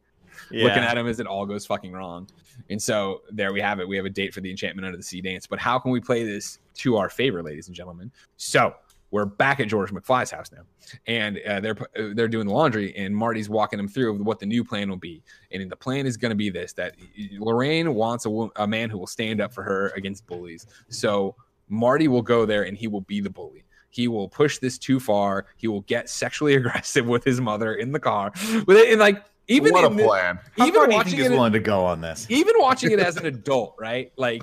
yeah. 0.50 0.64
looking 0.64 0.82
at 0.84 0.96
him 0.96 1.06
as 1.08 1.18
it 1.18 1.26
all 1.26 1.44
goes 1.46 1.66
fucking 1.66 1.92
wrong. 1.92 2.28
And 2.70 2.80
so 2.80 3.22
there 3.32 3.52
we 3.52 3.60
have 3.60 3.80
it. 3.80 3.88
We 3.88 3.96
have 3.96 4.04
a 4.06 4.10
date 4.10 4.32
for 4.32 4.40
the 4.40 4.50
Enchantment 4.50 4.86
Under 4.86 4.96
the 4.96 5.02
Sea 5.02 5.20
dance. 5.20 5.46
But 5.46 5.58
how 5.58 5.78
can 5.80 5.90
we 5.90 5.98
play 6.00 6.24
this 6.24 6.58
to 6.76 6.96
our 6.96 7.08
favor, 7.08 7.42
ladies 7.42 7.66
and 7.66 7.74
gentlemen? 7.74 8.12
So 8.36 8.74
we're 9.12 9.26
back 9.26 9.60
at 9.60 9.68
George 9.68 9.92
McFly's 9.92 10.30
house 10.30 10.50
now, 10.50 10.62
and 11.06 11.38
uh, 11.46 11.60
they're 11.60 11.76
uh, 11.96 12.14
they're 12.14 12.28
doing 12.28 12.46
the 12.46 12.52
laundry, 12.52 12.96
and 12.96 13.14
Marty's 13.14 13.48
walking 13.48 13.76
them 13.76 13.86
through 13.86 14.20
what 14.22 14.40
the 14.40 14.46
new 14.46 14.64
plan 14.64 14.88
will 14.88 14.96
be. 14.96 15.22
And 15.52 15.70
the 15.70 15.76
plan 15.76 16.06
is 16.06 16.16
going 16.16 16.30
to 16.30 16.36
be 16.36 16.50
this: 16.50 16.72
that 16.72 16.96
Lorraine 17.38 17.94
wants 17.94 18.26
a, 18.26 18.30
a 18.56 18.66
man 18.66 18.90
who 18.90 18.98
will 18.98 19.06
stand 19.06 19.40
up 19.40 19.52
for 19.52 19.62
her 19.62 19.92
against 19.94 20.26
bullies. 20.26 20.66
So 20.88 21.36
Marty 21.68 22.08
will 22.08 22.22
go 22.22 22.46
there, 22.46 22.64
and 22.64 22.76
he 22.76 22.88
will 22.88 23.02
be 23.02 23.20
the 23.20 23.30
bully. 23.30 23.64
He 23.90 24.08
will 24.08 24.28
push 24.28 24.58
this 24.58 24.78
too 24.78 24.98
far. 24.98 25.44
He 25.58 25.68
will 25.68 25.82
get 25.82 26.08
sexually 26.08 26.54
aggressive 26.56 27.06
with 27.06 27.22
his 27.22 27.40
mother 27.40 27.74
in 27.74 27.92
the 27.92 28.00
car. 28.00 28.32
With 28.66 28.78
it, 28.78 28.90
and 28.90 28.98
like 28.98 29.22
even 29.46 29.72
what 29.72 29.84
a 29.84 29.94
the- 29.94 30.04
plan. 30.04 30.40
How 30.56 30.66
even 30.66 30.80
far 30.80 30.86
do 30.86 30.92
you 30.92 30.98
watching 30.98 31.18
he's 31.18 31.26
it, 31.26 31.30
willing 31.30 31.52
to 31.52 31.60
go 31.60 31.84
on 31.84 32.00
this? 32.00 32.26
even 32.30 32.54
watching 32.58 32.90
it 32.92 32.98
as 32.98 33.18
an 33.18 33.26
adult, 33.34 33.76
right? 33.78 34.10
Like 34.16 34.42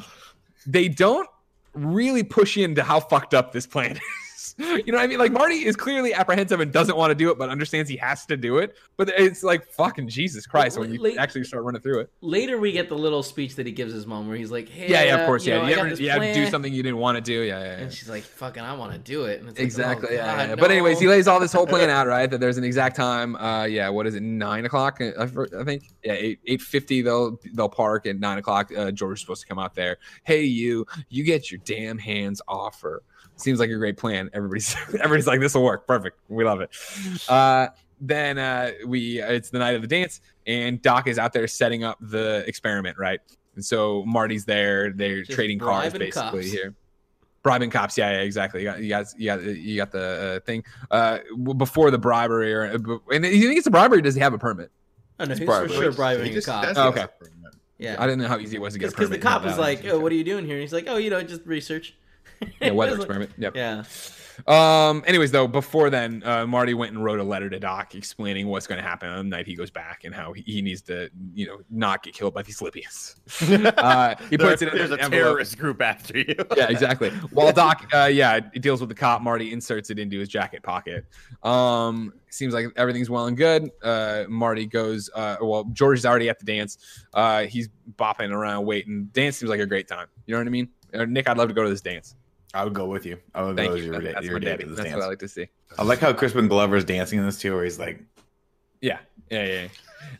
they 0.67 0.87
don't 0.87 1.27
really 1.73 2.21
push 2.21 2.55
into 2.57 2.83
how 2.83 2.99
fucked 2.99 3.33
up 3.33 3.51
this 3.51 3.65
plan 3.65 3.93
is. 3.93 4.01
You 4.85 4.91
know 4.91 4.97
what 4.97 5.03
I 5.03 5.07
mean? 5.07 5.19
Like 5.19 5.31
Marty 5.31 5.65
is 5.65 5.75
clearly 5.75 6.13
apprehensive 6.13 6.59
and 6.59 6.71
doesn't 6.71 6.95
want 6.97 7.11
to 7.11 7.15
do 7.15 7.31
it, 7.31 7.37
but 7.37 7.49
understands 7.49 7.89
he 7.89 7.97
has 7.97 8.25
to 8.27 8.37
do 8.37 8.57
it. 8.57 8.75
But 8.97 9.09
it's 9.17 9.43
like 9.43 9.65
fucking 9.65 10.09
Jesus 10.09 10.45
Christ 10.45 10.77
when 10.77 10.93
you 10.93 11.01
Late- 11.01 11.17
actually 11.17 11.43
start 11.45 11.63
running 11.63 11.81
through 11.81 12.01
it. 12.01 12.11
Later, 12.21 12.57
we 12.59 12.71
get 12.71 12.89
the 12.89 12.97
little 12.97 13.23
speech 13.23 13.55
that 13.55 13.65
he 13.65 13.71
gives 13.71 13.93
his 13.93 14.05
mom, 14.05 14.27
where 14.27 14.37
he's 14.37 14.51
like, 14.51 14.67
"Hey, 14.69 14.89
Yeah, 14.89 15.03
yeah, 15.03 15.15
of 15.15 15.21
uh, 15.21 15.25
course, 15.25 15.45
you 15.45 15.53
yeah. 15.53 15.59
know, 15.61 15.67
you 15.67 15.75
ever, 15.75 15.89
this 15.89 15.99
you 15.99 16.09
have 16.09 16.21
to 16.21 16.33
do 16.33 16.45
something 16.47 16.73
you 16.73 16.83
didn't 16.83 16.97
want 16.99 17.15
to 17.17 17.21
do, 17.21 17.41
yeah, 17.41 17.59
yeah. 17.59 17.63
yeah. 17.65 17.71
And 17.83 17.93
she's 17.93 18.09
like, 18.09 18.23
"Fucking, 18.23 18.61
I 18.63 18.73
want 18.75 18.91
to 18.93 18.99
do 18.99 19.23
it." 19.25 19.39
And 19.39 19.49
it's 19.49 19.57
like, 19.59 19.65
Exactly. 19.65 20.09
oh, 20.11 20.13
yeah, 20.13 20.37
God, 20.37 20.49
yeah. 20.49 20.55
But 20.55 20.71
anyways, 20.71 20.99
he 20.99 21.07
lays 21.07 21.27
all 21.27 21.39
this 21.39 21.53
whole 21.53 21.67
plan 21.67 21.89
out, 21.97 22.07
right? 22.07 22.29
That 22.29 22.39
there's 22.39 22.57
an 22.57 22.63
exact 22.63 22.95
time. 22.95 23.35
Uh, 23.37 23.63
yeah. 23.65 23.89
What 23.89 24.07
is 24.07 24.15
it? 24.15 24.23
Nine 24.23 24.65
o'clock. 24.65 24.99
I, 25.01 25.23
I 25.23 25.63
think. 25.63 25.83
Yeah. 26.03 26.13
Eight 26.13 26.39
eight 26.45 26.61
fifty. 26.61 27.01
They'll 27.01 27.39
they'll 27.53 27.69
park 27.69 28.05
at 28.05 28.19
nine 28.19 28.37
o'clock. 28.37 28.71
Uh, 28.75 28.91
George 28.91 29.17
is 29.17 29.21
supposed 29.21 29.41
to 29.41 29.47
come 29.47 29.59
out 29.59 29.73
there. 29.75 29.97
Hey, 30.23 30.43
you. 30.43 30.85
You 31.09 31.23
get 31.23 31.51
your 31.51 31.59
damn 31.63 31.97
hands 31.97 32.41
off 32.47 32.81
her. 32.81 33.01
Seems 33.35 33.59
like 33.59 33.69
a 33.69 33.75
great 33.77 33.95
plan. 33.97 34.29
Everybody's 34.49 34.75
everybody's 34.95 35.27
like, 35.27 35.39
this 35.39 35.53
will 35.53 35.63
work. 35.63 35.87
Perfect. 35.87 36.19
We 36.29 36.43
love 36.43 36.61
it. 36.61 36.69
Uh, 37.27 37.67
then 38.01 38.37
uh, 38.37 38.71
we 38.87 39.21
it's 39.21 39.49
the 39.49 39.59
night 39.59 39.75
of 39.75 39.81
the 39.81 39.87
dance, 39.87 40.21
and 40.47 40.81
Doc 40.81 41.07
is 41.07 41.19
out 41.19 41.33
there 41.33 41.47
setting 41.47 41.83
up 41.83 41.97
the 42.01 42.43
experiment, 42.47 42.97
right? 42.97 43.19
And 43.55 43.63
so 43.65 44.03
Marty's 44.05 44.45
there. 44.45 44.91
They're 44.91 45.23
Just 45.23 45.31
trading 45.31 45.59
cars 45.59 45.91
bribing 45.91 45.99
basically 46.07 46.41
cops. 46.43 46.51
here. 46.51 46.75
Bribing 47.43 47.69
cops, 47.69 47.97
yeah, 47.97 48.11
yeah, 48.11 48.17
exactly. 48.19 48.61
You 48.61 48.65
got, 48.69 48.79
you 48.81 48.89
got, 48.89 49.05
you 49.17 49.25
got, 49.25 49.41
you 49.43 49.77
got 49.77 49.91
the 49.91 50.37
uh, 50.41 50.45
thing. 50.45 50.63
Uh, 50.91 51.19
before 51.57 51.89
the 51.91 51.97
bribery, 51.97 52.53
or 52.53 52.63
and 52.63 52.85
you 53.25 53.47
think 53.47 53.57
it's 53.57 53.67
a 53.67 53.71
bribery? 53.71 54.01
Does 54.01 54.15
he 54.15 54.21
have 54.21 54.33
a 54.33 54.37
permit? 54.37 54.71
Oh, 55.19 55.25
no, 55.25 55.31
It's 55.31 55.39
he's 55.39 55.47
for 55.47 55.59
bribery. 55.67 55.77
sure 55.77 55.91
bribing 55.93 56.31
He 56.31 56.37
a 56.37 56.41
cop. 56.41 56.65
Oh, 56.75 56.87
okay. 56.89 56.99
has 57.01 57.09
a 57.09 57.23
permit. 57.23 57.55
Yeah, 57.77 57.95
I 57.97 58.05
didn't 58.07 58.21
know 58.21 58.27
how 58.27 58.39
easy 58.39 58.57
it 58.57 58.61
was 58.61 58.73
to 58.73 58.79
get 58.79 58.91
a 58.91 58.95
permit. 58.95 59.09
because 59.11 59.21
the 59.21 59.27
cop 59.27 59.43
No, 59.43 59.49
is 59.51 59.57
like, 59.57 59.85
"Oh, 59.85 59.99
what 59.99 60.11
are 60.11 60.15
you 60.15 60.23
doing 60.25 60.45
here?" 60.45 60.55
And 60.55 60.61
he's 60.61 60.73
like, 60.73 60.85
"Oh, 60.87 60.97
you 60.97 61.09
know, 61.09 61.21
just 61.23 61.45
research." 61.45 61.95
yeah, 62.61 62.71
weather 62.71 62.91
It's 62.95 63.03
experiment. 63.05 63.31
Yep. 63.37 63.55
Yeah, 63.55 63.83
Um. 64.47 65.03
Anyways, 65.07 65.31
though, 65.31 65.47
before 65.47 65.89
then, 65.89 66.21
uh, 66.25 66.45
Marty 66.47 66.73
went 66.73 66.91
and 66.93 67.03
wrote 67.03 67.19
a 67.19 67.23
letter 67.23 67.49
to 67.49 67.59
Doc 67.59 67.95
explaining 67.95 68.47
what's 68.47 68.67
going 68.67 68.81
to 68.81 68.87
happen 68.87 69.09
on 69.09 69.29
the 69.29 69.35
night 69.35 69.47
he 69.47 69.55
goes 69.55 69.71
back 69.71 70.03
and 70.03 70.13
how 70.13 70.33
he, 70.33 70.41
he 70.43 70.61
needs 70.61 70.81
to, 70.83 71.09
you 71.33 71.45
know, 71.47 71.59
not 71.69 72.03
get 72.03 72.13
killed 72.13 72.33
by 72.33 72.41
these 72.41 72.61
Libyans. 72.61 73.15
Uh, 73.79 74.15
he 74.29 74.37
puts 74.37 74.61
it 74.61 74.69
in 74.69 74.77
There's 74.77 74.91
an 74.91 74.99
a 74.99 75.03
envelope. 75.03 75.23
terrorist 75.23 75.57
group 75.57 75.81
after 75.81 76.17
you. 76.17 76.35
yeah, 76.57 76.69
exactly. 76.69 77.09
While 77.31 77.51
Doc, 77.51 77.89
uh, 77.93 78.05
yeah, 78.05 78.39
it 78.53 78.61
deals 78.61 78.79
with 78.79 78.89
the 78.89 78.95
cop. 78.95 79.21
Marty 79.21 79.51
inserts 79.51 79.89
it 79.89 79.99
into 79.99 80.19
his 80.19 80.27
jacket 80.29 80.63
pocket. 80.63 81.05
Um, 81.43 82.13
seems 82.29 82.53
like 82.53 82.67
everything's 82.75 83.09
well 83.09 83.27
and 83.27 83.37
good. 83.37 83.69
Uh, 83.81 84.25
Marty 84.27 84.65
goes. 84.65 85.09
Uh, 85.13 85.37
well, 85.41 85.63
George 85.73 85.99
is 85.99 86.05
already 86.05 86.29
at 86.29 86.39
the 86.39 86.45
dance. 86.45 86.77
Uh, 87.13 87.43
he's 87.43 87.69
bopping 87.97 88.31
around, 88.31 88.65
waiting. 88.65 89.05
Dance 89.13 89.37
seems 89.37 89.49
like 89.49 89.59
a 89.59 89.65
great 89.65 89.87
time. 89.87 90.07
You 90.25 90.33
know 90.33 90.39
what 90.39 90.47
I 90.47 90.51
mean? 90.51 90.69
Uh, 90.93 91.05
Nick, 91.05 91.29
I'd 91.29 91.37
love 91.37 91.47
to 91.49 91.53
go 91.53 91.63
to 91.63 91.69
this 91.69 91.81
dance. 91.81 92.15
I 92.53 92.63
would 92.63 92.73
go 92.73 92.85
with 92.87 93.05
you. 93.05 93.17
I 93.35 93.43
would 93.43 93.55
Thank 93.57 93.69
go 93.71 93.75
you. 93.75 93.91
with 93.91 93.93
your, 93.93 94.01
That- 94.01 94.13
that's 94.15 94.25
your 94.25 94.39
my 94.39 94.45
daddy. 94.45 94.63
That's 94.65 94.81
dance. 94.81 94.95
what 94.95 95.03
I 95.03 95.07
like 95.07 95.19
to 95.19 95.27
see. 95.27 95.47
I 95.77 95.83
like 95.83 95.99
how 95.99 96.13
Crispin 96.13 96.47
Glover's 96.47 96.83
dancing 96.83 97.19
in 97.19 97.25
this 97.25 97.37
too, 97.39 97.53
where 97.53 97.63
he's 97.63 97.79
like, 97.79 98.01
Yeah, 98.81 98.99
yeah, 99.29 99.45
yeah. 99.45 99.61
yeah. 99.61 99.67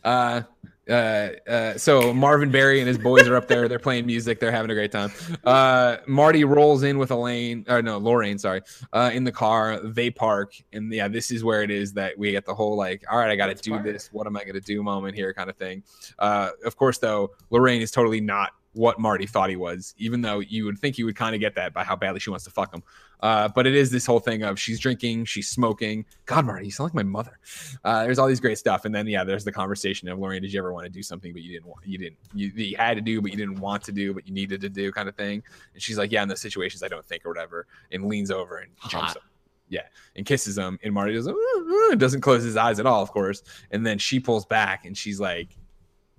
Uh, 0.04 0.42
uh, 0.88 1.28
uh, 1.48 1.78
so 1.78 2.12
Marvin 2.12 2.50
Berry 2.50 2.80
and 2.80 2.88
his 2.88 2.98
boys 2.98 3.28
are 3.28 3.36
up 3.36 3.46
there. 3.48 3.68
They're 3.68 3.78
playing 3.78 4.06
music. 4.06 4.40
They're 4.40 4.50
having 4.50 4.70
a 4.70 4.74
great 4.74 4.90
time. 4.90 5.10
Uh, 5.44 5.98
Marty 6.06 6.42
rolls 6.44 6.82
in 6.82 6.98
with 6.98 7.10
Elaine, 7.12 7.64
or 7.68 7.80
no, 7.80 7.98
Lorraine, 7.98 8.38
sorry, 8.38 8.62
uh, 8.92 9.10
in 9.12 9.22
the 9.24 9.30
car. 9.32 9.78
They 9.80 10.10
park, 10.10 10.54
and 10.72 10.92
yeah, 10.92 11.06
this 11.06 11.30
is 11.30 11.44
where 11.44 11.62
it 11.62 11.70
is 11.70 11.92
that 11.94 12.18
we 12.18 12.32
get 12.32 12.44
the 12.44 12.54
whole 12.54 12.76
like, 12.76 13.04
all 13.10 13.18
right, 13.18 13.30
I 13.30 13.36
got 13.36 13.46
to 13.46 13.54
do 13.54 13.70
park. 13.72 13.84
this. 13.84 14.08
What 14.12 14.26
am 14.26 14.36
I 14.36 14.42
going 14.42 14.54
to 14.54 14.60
do? 14.60 14.82
Moment 14.82 15.14
here, 15.14 15.32
kind 15.32 15.48
of 15.48 15.56
thing. 15.56 15.84
Uh, 16.18 16.50
of 16.64 16.76
course, 16.76 16.98
though, 16.98 17.30
Lorraine 17.50 17.82
is 17.82 17.90
totally 17.92 18.20
not 18.20 18.50
what 18.72 19.00
Marty 19.00 19.26
thought 19.26 19.50
he 19.50 19.56
was, 19.56 19.94
even 19.98 20.20
though 20.20 20.38
you 20.38 20.64
would 20.64 20.78
think 20.78 20.96
you 20.96 21.04
would 21.04 21.16
kind 21.16 21.34
of 21.34 21.40
get 21.40 21.56
that 21.56 21.72
by 21.72 21.82
how 21.82 21.96
badly 21.96 22.20
she 22.20 22.30
wants 22.30 22.44
to 22.44 22.50
fuck 22.50 22.72
him. 22.72 22.82
Uh, 23.20 23.48
but 23.48 23.66
it 23.66 23.74
is 23.74 23.90
this 23.90 24.06
whole 24.06 24.20
thing 24.20 24.42
of 24.42 24.58
she's 24.58 24.78
drinking, 24.78 25.24
she's 25.24 25.48
smoking. 25.48 26.04
God, 26.26 26.46
Marty, 26.46 26.66
you 26.66 26.70
sound 26.70 26.86
like 26.86 26.94
my 26.94 27.02
mother. 27.02 27.38
Uh, 27.84 28.04
there's 28.04 28.18
all 28.18 28.28
these 28.28 28.40
great 28.40 28.58
stuff, 28.58 28.84
and 28.84 28.94
then 28.94 29.06
yeah, 29.06 29.24
there's 29.24 29.44
the 29.44 29.52
conversation 29.52 30.08
of 30.08 30.18
Lorraine. 30.18 30.40
Did 30.40 30.52
you 30.52 30.60
ever 30.60 30.72
want 30.72 30.84
to 30.84 30.90
do 30.90 31.02
something, 31.02 31.32
but 31.32 31.42
you 31.42 31.52
didn't 31.52 31.66
want, 31.66 31.84
you 31.84 31.98
didn't, 31.98 32.16
you, 32.32 32.52
you 32.54 32.76
had 32.76 32.94
to 32.94 33.00
do, 33.00 33.20
but 33.20 33.32
you 33.32 33.36
didn't 33.36 33.60
want 33.60 33.82
to 33.84 33.92
do, 33.92 34.14
but 34.14 34.26
you 34.26 34.32
needed 34.32 34.60
to 34.60 34.68
do, 34.68 34.92
kind 34.92 35.08
of 35.08 35.16
thing. 35.16 35.42
And 35.74 35.82
she's 35.82 35.98
like, 35.98 36.12
yeah, 36.12 36.22
in 36.22 36.28
those 36.28 36.40
situations, 36.40 36.82
I 36.82 36.88
don't 36.88 37.04
think 37.04 37.26
or 37.26 37.30
whatever, 37.30 37.66
and 37.90 38.06
leans 38.06 38.30
over 38.30 38.58
and 38.58 38.70
jumps 38.88 39.16
him. 39.16 39.22
Yeah, 39.68 39.82
and 40.16 40.26
kisses 40.26 40.58
him, 40.58 40.78
and 40.82 40.92
Marty 40.92 41.12
does, 41.12 41.28
"Uh, 41.28 41.32
uh," 41.32 41.94
doesn't 41.94 42.22
close 42.22 42.42
his 42.42 42.56
eyes 42.56 42.80
at 42.80 42.86
all, 42.86 43.02
of 43.02 43.12
course. 43.12 43.42
And 43.70 43.86
then 43.86 43.98
she 43.98 44.18
pulls 44.18 44.44
back, 44.44 44.84
and 44.84 44.98
she's 44.98 45.20
like, 45.20 45.56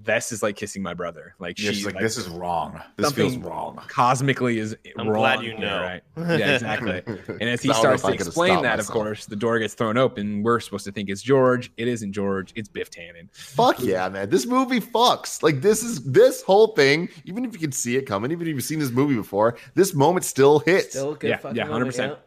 "This 0.04 0.32
is 0.32 0.42
like 0.44 0.56
kissing 0.56 0.82
my 0.82 0.94
brother." 0.94 1.36
Like 1.40 1.58
she's 1.58 1.76
she's 1.76 1.86
like, 1.86 1.96
like, 1.96 2.04
this 2.04 2.18
is 2.18 2.28
wrong. 2.30 2.82
This 2.98 3.12
feels 3.12 3.38
wrong. 3.38 3.80
cosmically 3.88 4.58
is 4.60 4.76
I'm 4.98 5.08
wrong 5.08 5.22
glad 5.22 5.44
you 5.44 5.58
know. 5.58 5.82
right? 5.82 6.04
Yeah, 6.18 6.56
exactly. 6.56 7.02
And 7.42 7.50
as 7.50 7.62
he 7.62 7.70
I 7.70 7.74
starts 7.74 8.04
to 8.04 8.12
explain 8.12 8.52
stopped 8.52 8.64
that, 8.64 8.80
of 8.80 8.88
course, 8.88 9.26
the 9.26 9.36
door 9.36 9.60
gets 9.60 9.74
thrown 9.74 9.98
open. 9.98 10.44
We're 10.44 10.60
supposed 10.60 10.86
to 10.86 10.92
think 10.92 11.10
it's 11.10 11.22
George. 11.22 11.72
It 11.78 11.88
isn't 11.88 12.12
George. 12.14 12.52
It's 12.56 12.70
Biff 12.70 12.90
Tannen. 12.92 13.30
Fuck 13.34 13.80
yeah, 13.80 14.10
man. 14.10 14.30
This 14.30 14.46
movie 14.46 14.80
fucks. 14.82 15.42
Like 15.44 15.62
this 15.62 15.84
is 15.84 16.04
this 16.04 16.42
whole 16.42 16.68
thing, 16.76 17.10
even 17.26 17.46
if 17.46 17.54
you 17.54 17.60
can 17.60 17.72
see 17.72 17.96
it 17.98 18.04
coming, 18.04 18.32
even 18.32 18.48
if 18.48 18.54
you've 18.56 18.64
seen 18.64 18.80
this 18.80 18.92
movie 18.92 19.16
before, 19.16 19.58
this 19.76 19.94
moment 19.94 20.26
still 20.26 20.60
hits. 20.60 20.90
still 20.92 21.14
a 21.14 21.16
good 21.18 21.30
Yeah, 21.30 21.38
fucking 21.38 21.58
yeah, 21.58 21.68
100%. 21.68 22.18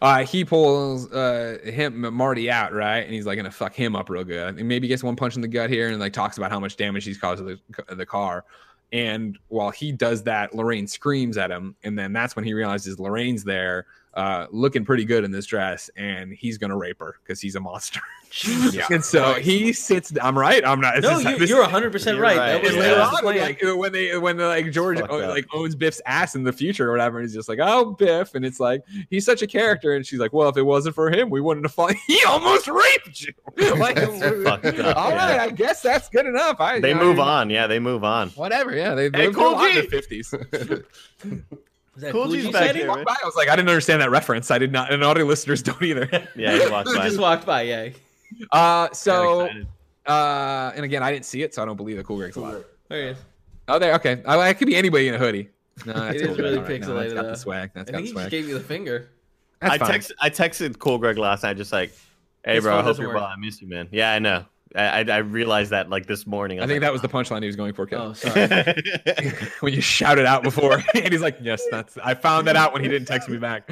Uh, 0.00 0.24
he 0.24 0.44
pulls 0.44 1.10
uh, 1.12 1.58
him 1.64 2.14
Marty 2.14 2.50
out, 2.50 2.72
right? 2.72 3.00
And 3.00 3.12
he's 3.12 3.26
like 3.26 3.36
gonna 3.36 3.50
fuck 3.50 3.74
him 3.74 3.96
up 3.96 4.08
real 4.08 4.24
good. 4.24 4.58
And 4.58 4.68
maybe 4.68 4.88
gets 4.88 5.02
one 5.02 5.16
punch 5.16 5.36
in 5.36 5.42
the 5.42 5.48
gut 5.48 5.70
here, 5.70 5.88
and 5.88 6.00
like 6.00 6.12
talks 6.12 6.36
about 6.36 6.50
how 6.50 6.60
much 6.60 6.76
damage 6.76 7.04
he's 7.04 7.18
caused 7.18 7.44
to 7.44 7.58
the, 7.86 7.94
the 7.94 8.06
car. 8.06 8.44
And 8.92 9.38
while 9.48 9.70
he 9.70 9.90
does 9.92 10.22
that, 10.24 10.54
Lorraine 10.54 10.86
screams 10.86 11.36
at 11.36 11.50
him, 11.50 11.74
and 11.82 11.98
then 11.98 12.12
that's 12.12 12.36
when 12.36 12.44
he 12.44 12.54
realizes 12.54 13.00
Lorraine's 13.00 13.42
there, 13.42 13.86
uh, 14.14 14.46
looking 14.50 14.84
pretty 14.84 15.04
good 15.04 15.24
in 15.24 15.30
this 15.30 15.46
dress, 15.46 15.90
and 15.96 16.32
he's 16.32 16.58
gonna 16.58 16.76
rape 16.76 17.00
her 17.00 17.16
because 17.22 17.40
he's 17.40 17.56
a 17.56 17.60
monster. 17.60 18.00
and 18.90 19.04
so 19.04 19.34
he 19.34 19.72
sits. 19.72 20.12
I'm 20.20 20.38
right. 20.38 20.64
I'm 20.64 20.80
not. 20.80 21.00
No, 21.02 21.18
you, 21.18 21.56
are 21.56 21.62
100 21.62 21.92
percent 21.92 22.18
right. 22.18 22.36
right. 22.36 22.52
That 22.52 22.62
was, 22.62 22.74
yeah. 22.74 23.10
like 23.10 23.62
when 23.62 23.92
they 23.92 24.16
when 24.16 24.36
they, 24.36 24.44
like 24.44 24.72
George 24.72 25.00
like 25.00 25.46
owns 25.52 25.74
Biff's 25.74 26.00
ass 26.06 26.34
in 26.34 26.42
the 26.42 26.52
future 26.52 26.88
or 26.88 26.92
whatever, 26.92 27.18
and 27.18 27.26
he's 27.26 27.34
just 27.34 27.48
like, 27.48 27.58
oh 27.60 27.92
Biff, 27.92 28.34
and 28.34 28.44
it's 28.44 28.60
like 28.60 28.82
he's 29.10 29.24
such 29.24 29.42
a 29.42 29.46
character, 29.46 29.94
and 29.94 30.06
she's 30.06 30.18
like, 30.18 30.32
well, 30.32 30.48
if 30.48 30.56
it 30.56 30.62
wasn't 30.62 30.94
for 30.94 31.10
him, 31.10 31.30
we 31.30 31.40
wouldn't 31.40 31.64
have 31.64 31.74
fought. 31.74 31.94
he 32.06 32.22
almost 32.26 32.68
raped 32.68 33.20
you. 33.20 33.32
like, 33.76 33.98
all 33.98 34.10
right, 34.10 35.34
yeah. 35.34 35.42
I 35.42 35.50
guess 35.50 35.80
that's 35.80 36.08
good 36.08 36.26
enough. 36.26 36.60
I, 36.60 36.80
they 36.80 36.92
I, 36.92 36.98
move 36.98 37.18
on. 37.18 37.50
Yeah, 37.50 37.66
they 37.66 37.78
move 37.78 38.04
on. 38.04 38.30
Whatever. 38.30 38.74
Yeah, 38.74 38.94
they, 38.94 39.10
move 39.10 39.34
cool 39.34 39.54
on 39.54 39.74
the 39.74 39.82
50s. 39.82 40.84
Cool 42.10 42.28
Greg's 42.28 42.50
back 42.50 42.74
here. 42.74 42.88
by. 42.88 43.02
I 43.02 43.24
was 43.24 43.36
like, 43.36 43.48
I 43.48 43.56
didn't 43.56 43.68
understand 43.68 44.00
that 44.00 44.10
reference. 44.10 44.50
I 44.50 44.58
did 44.58 44.72
not, 44.72 44.92
and 44.92 45.02
audio 45.04 45.24
listeners 45.24 45.62
don't 45.62 45.82
either. 45.82 46.08
yeah, 46.36 46.58
he 46.58 46.70
walked 46.70 46.92
by. 46.94 47.08
just 47.08 47.20
walked 47.20 47.46
by. 47.46 47.62
Yeah. 47.62 47.90
Uh, 48.50 48.88
so, 48.92 49.48
uh, 50.06 50.72
and 50.74 50.84
again, 50.84 51.02
I 51.02 51.12
didn't 51.12 51.24
see 51.24 51.42
it, 51.42 51.54
so 51.54 51.62
I 51.62 51.64
don't 51.64 51.76
believe 51.76 51.96
that 51.96 52.06
Cool 52.06 52.16
Greg's 52.16 52.36
alive. 52.36 52.64
There 52.88 53.02
he 53.02 53.08
is. 53.10 53.18
Oh, 53.68 53.78
there. 53.78 53.94
Okay, 53.94 54.22
I, 54.26 54.38
I 54.38 54.54
could 54.54 54.66
be 54.66 54.76
anybody 54.76 55.08
in 55.08 55.14
a 55.14 55.18
hoodie. 55.18 55.48
No, 55.86 55.92
it 56.08 56.16
is 56.16 56.38
really 56.38 56.58
right. 56.58 56.66
pixelated. 56.66 56.88
No, 56.88 56.94
that's 57.00 57.14
got 57.14 57.22
the 57.26 57.36
swag. 57.36 57.70
That's 57.74 57.88
I 57.90 57.92
got 57.92 58.02
the 58.02 58.08
swag. 58.08 58.16
he 58.16 58.22
just 58.22 58.30
gave 58.30 58.48
you 58.48 58.54
the 58.54 58.64
finger. 58.64 59.10
That's 59.60 59.82
I 59.82 59.96
texted. 59.96 60.12
I 60.20 60.30
texted 60.30 60.78
Cool 60.78 60.98
Greg 60.98 61.16
last 61.16 61.42
night, 61.42 61.56
just 61.56 61.72
like, 61.72 61.92
"Hey, 62.44 62.56
His 62.56 62.64
bro, 62.64 62.78
I 62.78 62.82
hope 62.82 62.98
you're 62.98 63.14
well. 63.14 63.24
I 63.24 63.36
miss 63.36 63.62
you, 63.62 63.68
man. 63.68 63.88
Yeah, 63.92 64.12
I 64.12 64.18
know. 64.18 64.44
I 64.74 65.00
I, 65.00 65.04
I 65.08 65.16
realized 65.18 65.70
that 65.70 65.88
like 65.90 66.06
this 66.06 66.26
morning. 66.26 66.60
I 66.60 66.66
think 66.66 66.80
that 66.80 66.92
was 66.92 67.02
the 67.02 67.08
punchline 67.08 67.40
he 67.42 67.46
was 67.46 67.56
going 67.56 67.72
for, 67.74 67.86
Kevin. 67.86 68.08
Oh, 68.08 68.12
sorry. 68.14 68.48
when 69.60 69.72
you 69.72 69.80
shouted 69.80 70.26
out 70.26 70.42
before, 70.42 70.82
and 70.94 71.12
he's 71.12 71.22
like, 71.22 71.38
"Yes, 71.40 71.62
that's." 71.70 71.96
I 71.98 72.14
found 72.14 72.46
that 72.46 72.56
out 72.56 72.72
when 72.72 72.82
he 72.82 72.88
didn't 72.88 73.08
text 73.08 73.28
me 73.28 73.38
back. 73.38 73.70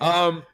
Um, 0.00 0.44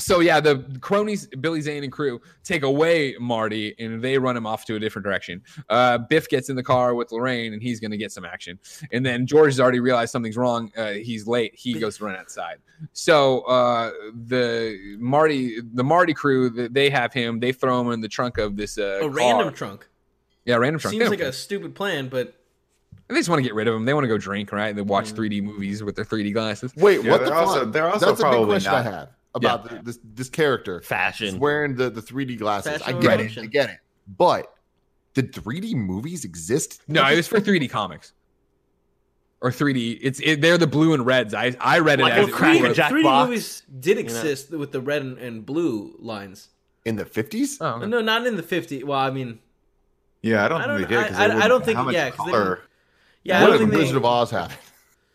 so 0.00 0.20
yeah, 0.20 0.38
the 0.38 0.58
cronies, 0.80 1.26
Billy 1.40 1.60
Zane 1.60 1.82
and 1.82 1.92
crew, 1.92 2.20
take 2.44 2.62
away 2.62 3.16
Marty, 3.18 3.74
and 3.80 4.00
they 4.00 4.16
run 4.16 4.36
him 4.36 4.46
off 4.46 4.64
to 4.66 4.76
a 4.76 4.78
different 4.78 5.04
direction. 5.04 5.42
Uh, 5.68 5.98
Biff 5.98 6.28
gets 6.28 6.48
in 6.48 6.54
the 6.56 6.62
car 6.62 6.94
with 6.94 7.10
Lorraine, 7.10 7.52
and 7.52 7.60
he's 7.60 7.80
going 7.80 7.90
to 7.90 7.96
get 7.96 8.12
some 8.12 8.24
action. 8.24 8.60
And 8.92 9.04
then 9.04 9.26
George 9.26 9.48
has 9.52 9.60
already 9.60 9.80
realized 9.80 10.12
something's 10.12 10.36
wrong. 10.36 10.70
Uh, 10.76 10.92
he's 10.92 11.26
late. 11.26 11.52
He 11.56 11.74
goes 11.74 11.98
to 11.98 12.04
run 12.04 12.14
outside. 12.14 12.58
So 12.92 13.40
uh, 13.40 13.90
the 14.26 14.96
Marty, 15.00 15.60
the 15.74 15.82
Marty 15.84 16.14
crew, 16.14 16.48
they 16.68 16.90
have 16.90 17.12
him. 17.12 17.40
They 17.40 17.50
throw 17.50 17.80
him 17.80 17.90
in 17.90 18.00
the 18.00 18.08
trunk 18.08 18.38
of 18.38 18.56
this 18.56 18.78
uh, 18.78 18.98
a 18.98 19.00
car. 19.00 19.10
random 19.10 19.52
trunk. 19.52 19.88
yeah, 20.44 20.54
random 20.56 20.78
trunk. 20.78 20.92
Seems 20.92 21.10
like 21.10 21.18
don't 21.18 21.28
a 21.28 21.32
stupid 21.32 21.74
plan, 21.74 22.08
but 22.08 22.34
they 23.08 23.16
just 23.16 23.28
want 23.28 23.40
to 23.40 23.42
get 23.42 23.54
rid 23.54 23.66
of 23.66 23.74
him. 23.74 23.84
They 23.84 23.94
want 23.94 24.04
to 24.04 24.08
go 24.08 24.16
drink, 24.18 24.52
right? 24.52 24.76
They 24.76 24.82
watch 24.82 25.12
Mm. 25.12 25.16
3D 25.16 25.42
movies 25.42 25.82
with 25.82 25.96
their 25.96 26.04
3D 26.04 26.32
glasses. 26.32 26.72
Wait, 26.76 27.02
Yeah, 27.02 27.10
what 27.10 27.18
the 27.18 27.24
they're 27.24 27.34
fuck? 27.34 27.46
also- 27.48 27.64
they're 27.64 27.90
also 27.90 28.06
That's 28.06 28.20
a 28.20 28.22
big 28.22 28.30
probably 28.30 28.46
question 28.46 28.70
I 28.72 28.82
not- 28.84 28.84
have 28.92 29.08
about 29.34 29.68
the, 29.68 29.80
this 29.82 29.98
this 30.14 30.28
character. 30.28 30.80
He's 30.80 30.88
fashion. 30.88 31.38
wearing 31.38 31.74
the, 31.76 31.90
the 31.90 32.00
3D 32.02 32.38
glasses. 32.38 32.80
I 32.82 32.92
Fashion 32.92 33.00
get 33.00 33.20
it. 33.20 33.38
I 33.38 33.46
get 33.46 33.70
it. 33.70 33.76
But 34.16 34.52
did 35.14 35.32
3D 35.32 35.74
movies 35.74 36.24
exist? 36.24 36.82
No, 36.88 37.06
it 37.06 37.16
was 37.16 37.28
for 37.28 37.40
3D 37.40 37.68
comics 37.70 38.12
or 39.40 39.50
3D. 39.50 39.98
It's 40.00 40.20
it, 40.20 40.40
they're 40.40 40.58
the 40.58 40.66
blue 40.66 40.94
and 40.94 41.04
reds. 41.06 41.34
I 41.34 41.56
I 41.60 41.78
read 41.80 42.00
it 42.00 42.04
Like 42.04 42.14
as 42.14 42.26
a 42.26 42.28
it 42.28 42.32
Cracker 42.34 42.68
was- 42.68 42.78
3D 42.78 43.02
box, 43.02 43.28
movies 43.28 43.62
did 43.80 43.88
you 43.90 43.94
know. 43.96 44.00
exist 44.00 44.50
with 44.50 44.72
the 44.72 44.80
red 44.80 45.02
and, 45.02 45.18
and 45.18 45.44
blue 45.46 45.94
lines. 45.98 46.48
in 46.84 46.96
the 46.96 47.04
50s? 47.04 47.58
Oh. 47.60 47.84
No, 47.84 48.00
not 48.00 48.26
in 48.26 48.36
the 48.36 48.42
50s. 48.42 48.82
Well, 48.84 48.98
I 48.98 49.10
mean, 49.10 49.40
Yeah, 50.22 50.44
I 50.44 50.48
don't, 50.48 50.62
I 50.62 50.66
don't- 50.66 50.76
think 50.78 50.88
they 50.88 50.96
did. 50.96 51.06
'cause 51.08 51.16
I- 51.18 51.28
they 51.28 51.34
I- 51.34 51.44
I 51.44 51.48
don't 51.48 51.64
think- 51.64 51.76
how 51.76 51.84
much 51.84 51.94
yeah, 51.94 52.10
'cause 52.10 52.26
they 52.26 52.32
color- 52.32 52.60
Yeah, 53.24 53.38
I 53.38 53.42
what 53.42 53.46
don't 53.48 53.54
if 53.54 53.60
think 53.60 53.70
the 53.72 53.76
they- 53.76 53.82
Wizard 53.82 53.96
of 53.98 54.04
Oz 54.06 54.30
happened? 54.30 54.58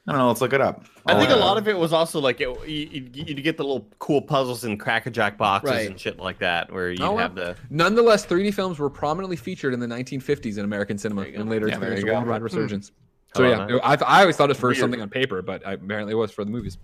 I 0.06 0.12
don't 0.12 0.20
know. 0.20 0.28
Let's 0.28 0.42
look 0.42 0.52
it 0.52 0.60
up. 0.60 0.84
I 1.06 1.18
think 1.18 1.30
a 1.30 1.36
lot 1.36 1.58
of 1.58 1.68
it 1.70 1.78
was 1.78 1.94
also 1.94 2.20
like 2.20 2.42
it, 2.42 2.50
you, 2.68 3.10
you, 3.14 3.24
you 3.26 3.36
get 3.42 3.56
the 3.56 3.64
little 3.64 3.88
cool 4.00 4.22
puzzles 4.22 4.66
and 4.66 4.78
crackerjack 4.78 5.38
boxes 5.38 5.72
Right. 5.72 5.90
and 5.90 5.98
shit 5.98 6.20
like 6.20 6.40
that, 6.40 6.72
where 6.74 6.92
you 6.92 6.98
Oh, 7.04 7.16
have 7.18 7.36
the 7.36 7.56
Nonetheless, 7.70 8.26
3D 8.26 8.54
films 8.54 8.80
were 8.80 8.90
prominently 8.90 9.38
featured 9.38 9.74
in 9.74 9.80
the 9.80 9.88
1950s 9.88 10.58
in 10.58 10.66
American 10.66 10.98
cinema 10.98 11.22
There 11.22 11.30
you 11.30 11.36
go. 11.38 11.42
and 11.42 11.50
later 11.50 11.68
Yeah, 11.70 11.78
there 11.80 11.94
experienced 11.94 12.06
you 12.06 12.12
a 12.12 12.16
go. 12.16 12.20
worldwide 12.20 12.40
hmm. 12.40 12.44
resurgence. 12.44 12.92
How 13.34 13.38
So 13.40 13.48
yeah, 13.48 13.64
about? 13.78 14.02
I, 14.04 14.18
I 14.18 14.22
always 14.22 14.36
thought 14.36 14.50
it 14.50 14.50
was 14.50 14.58
for 14.60 14.68
Weird. 14.68 14.78
something 14.80 15.02
on 15.02 15.10
paper, 15.10 15.42
but 15.42 15.66
I, 15.66 15.74
apparently 15.74 16.12
it 16.12 16.18
was 16.18 16.32
for 16.32 16.44
the 16.44 16.52
movies. 16.52 16.78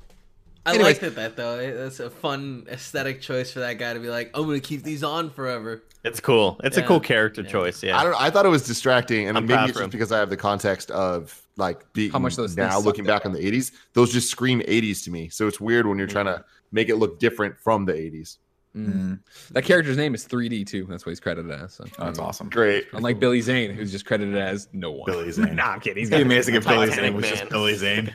I 0.65 0.75
Anyways. 0.75 1.01
liked 1.01 1.03
it 1.03 1.15
that 1.15 1.35
though. 1.35 1.59
It- 1.59 1.73
That's 1.73 1.99
a 1.99 2.09
fun 2.09 2.67
aesthetic 2.69 3.19
choice 3.19 3.51
for 3.51 3.59
that 3.59 3.73
guy 3.79 3.93
to 3.93 3.99
be 3.99 4.09
like, 4.09 4.31
I'm 4.33 4.45
gonna 4.45 4.59
keep 4.61 4.83
these 4.83 5.03
on 5.03 5.29
forever. 5.29 5.83
it's 6.05 6.21
cool. 6.21 6.59
It's 6.63 6.77
a 6.77 6.83
cool 6.83 6.99
character 7.01 7.41
Yeah. 7.41 7.49
choice. 7.49 7.83
Yeah, 7.83 7.97
I 7.99 8.03
don't. 8.05 8.15
I 8.19 8.29
thought 8.29 8.45
it 8.45 8.49
was 8.49 8.65
distracting, 8.65 9.27
and 9.27 9.37
I'm 9.37 9.45
maybe 9.45 9.69
it's 9.69 9.77
just 9.77 9.91
because 9.91 10.13
I 10.13 10.19
have 10.19 10.29
the 10.29 10.37
context 10.37 10.89
of 10.91 11.41
like 11.59 11.91
being 11.93 12.11
How 12.11 12.19
much 12.19 12.35
those 12.35 12.57
now 12.57 12.79
looking 12.79 13.05
back 13.05 13.25
on 13.25 13.33
the 13.33 13.39
'80s. 13.39 13.71
Those 13.93 14.11
just 14.11 14.29
scream 14.29 14.61
'80s 14.61 15.03
to 15.03 15.11
me. 15.11 15.29
So 15.29 15.47
it's 15.47 15.59
weird 15.59 15.85
when 15.85 15.97
you're 15.97 16.07
trying 16.07 16.25
to 16.25 16.43
make 16.71 16.89
it 16.89 16.95
look 16.95 17.19
different 17.19 17.57
from 17.59 17.85
the 17.85 17.93
'80s. 17.93 18.37
Mm, 18.77 19.19
That 19.51 19.63
character's 19.65 19.97
name 19.97 20.13
is 20.13 20.27
3D 20.27 20.65
too. 20.67 20.85
That's 20.87 21.03
what 21.05 21.09
he's 21.09 21.19
credited 21.19 21.51
as. 21.51 21.73
So. 21.73 21.85
oh, 21.97 22.05
that's 22.05 22.19
awesome. 22.19 22.49
Great. 22.49 22.85
Unlike 22.93 23.19
Billy 23.19 23.41
Zane, 23.41 23.71
who's 23.71 23.91
just 23.91 24.05
credited 24.05 24.35
as 24.37 24.69
no 24.73 24.91
one. 24.91 25.05
Billy 25.07 25.31
Zane. 25.31 25.55
nah, 25.55 25.71
I'm 25.71 25.79
kidding. 25.79 25.97
He's 26.01 26.09
It'd 26.11 26.23
got 26.23 26.29
be 26.29 26.35
amazing 26.35 26.55
if 26.55 26.65
Billy 26.67 26.91
Zane 26.91 27.15
was 27.15 27.27
just 27.27 27.49
Billy 27.49 27.73
Zane. 27.75 28.13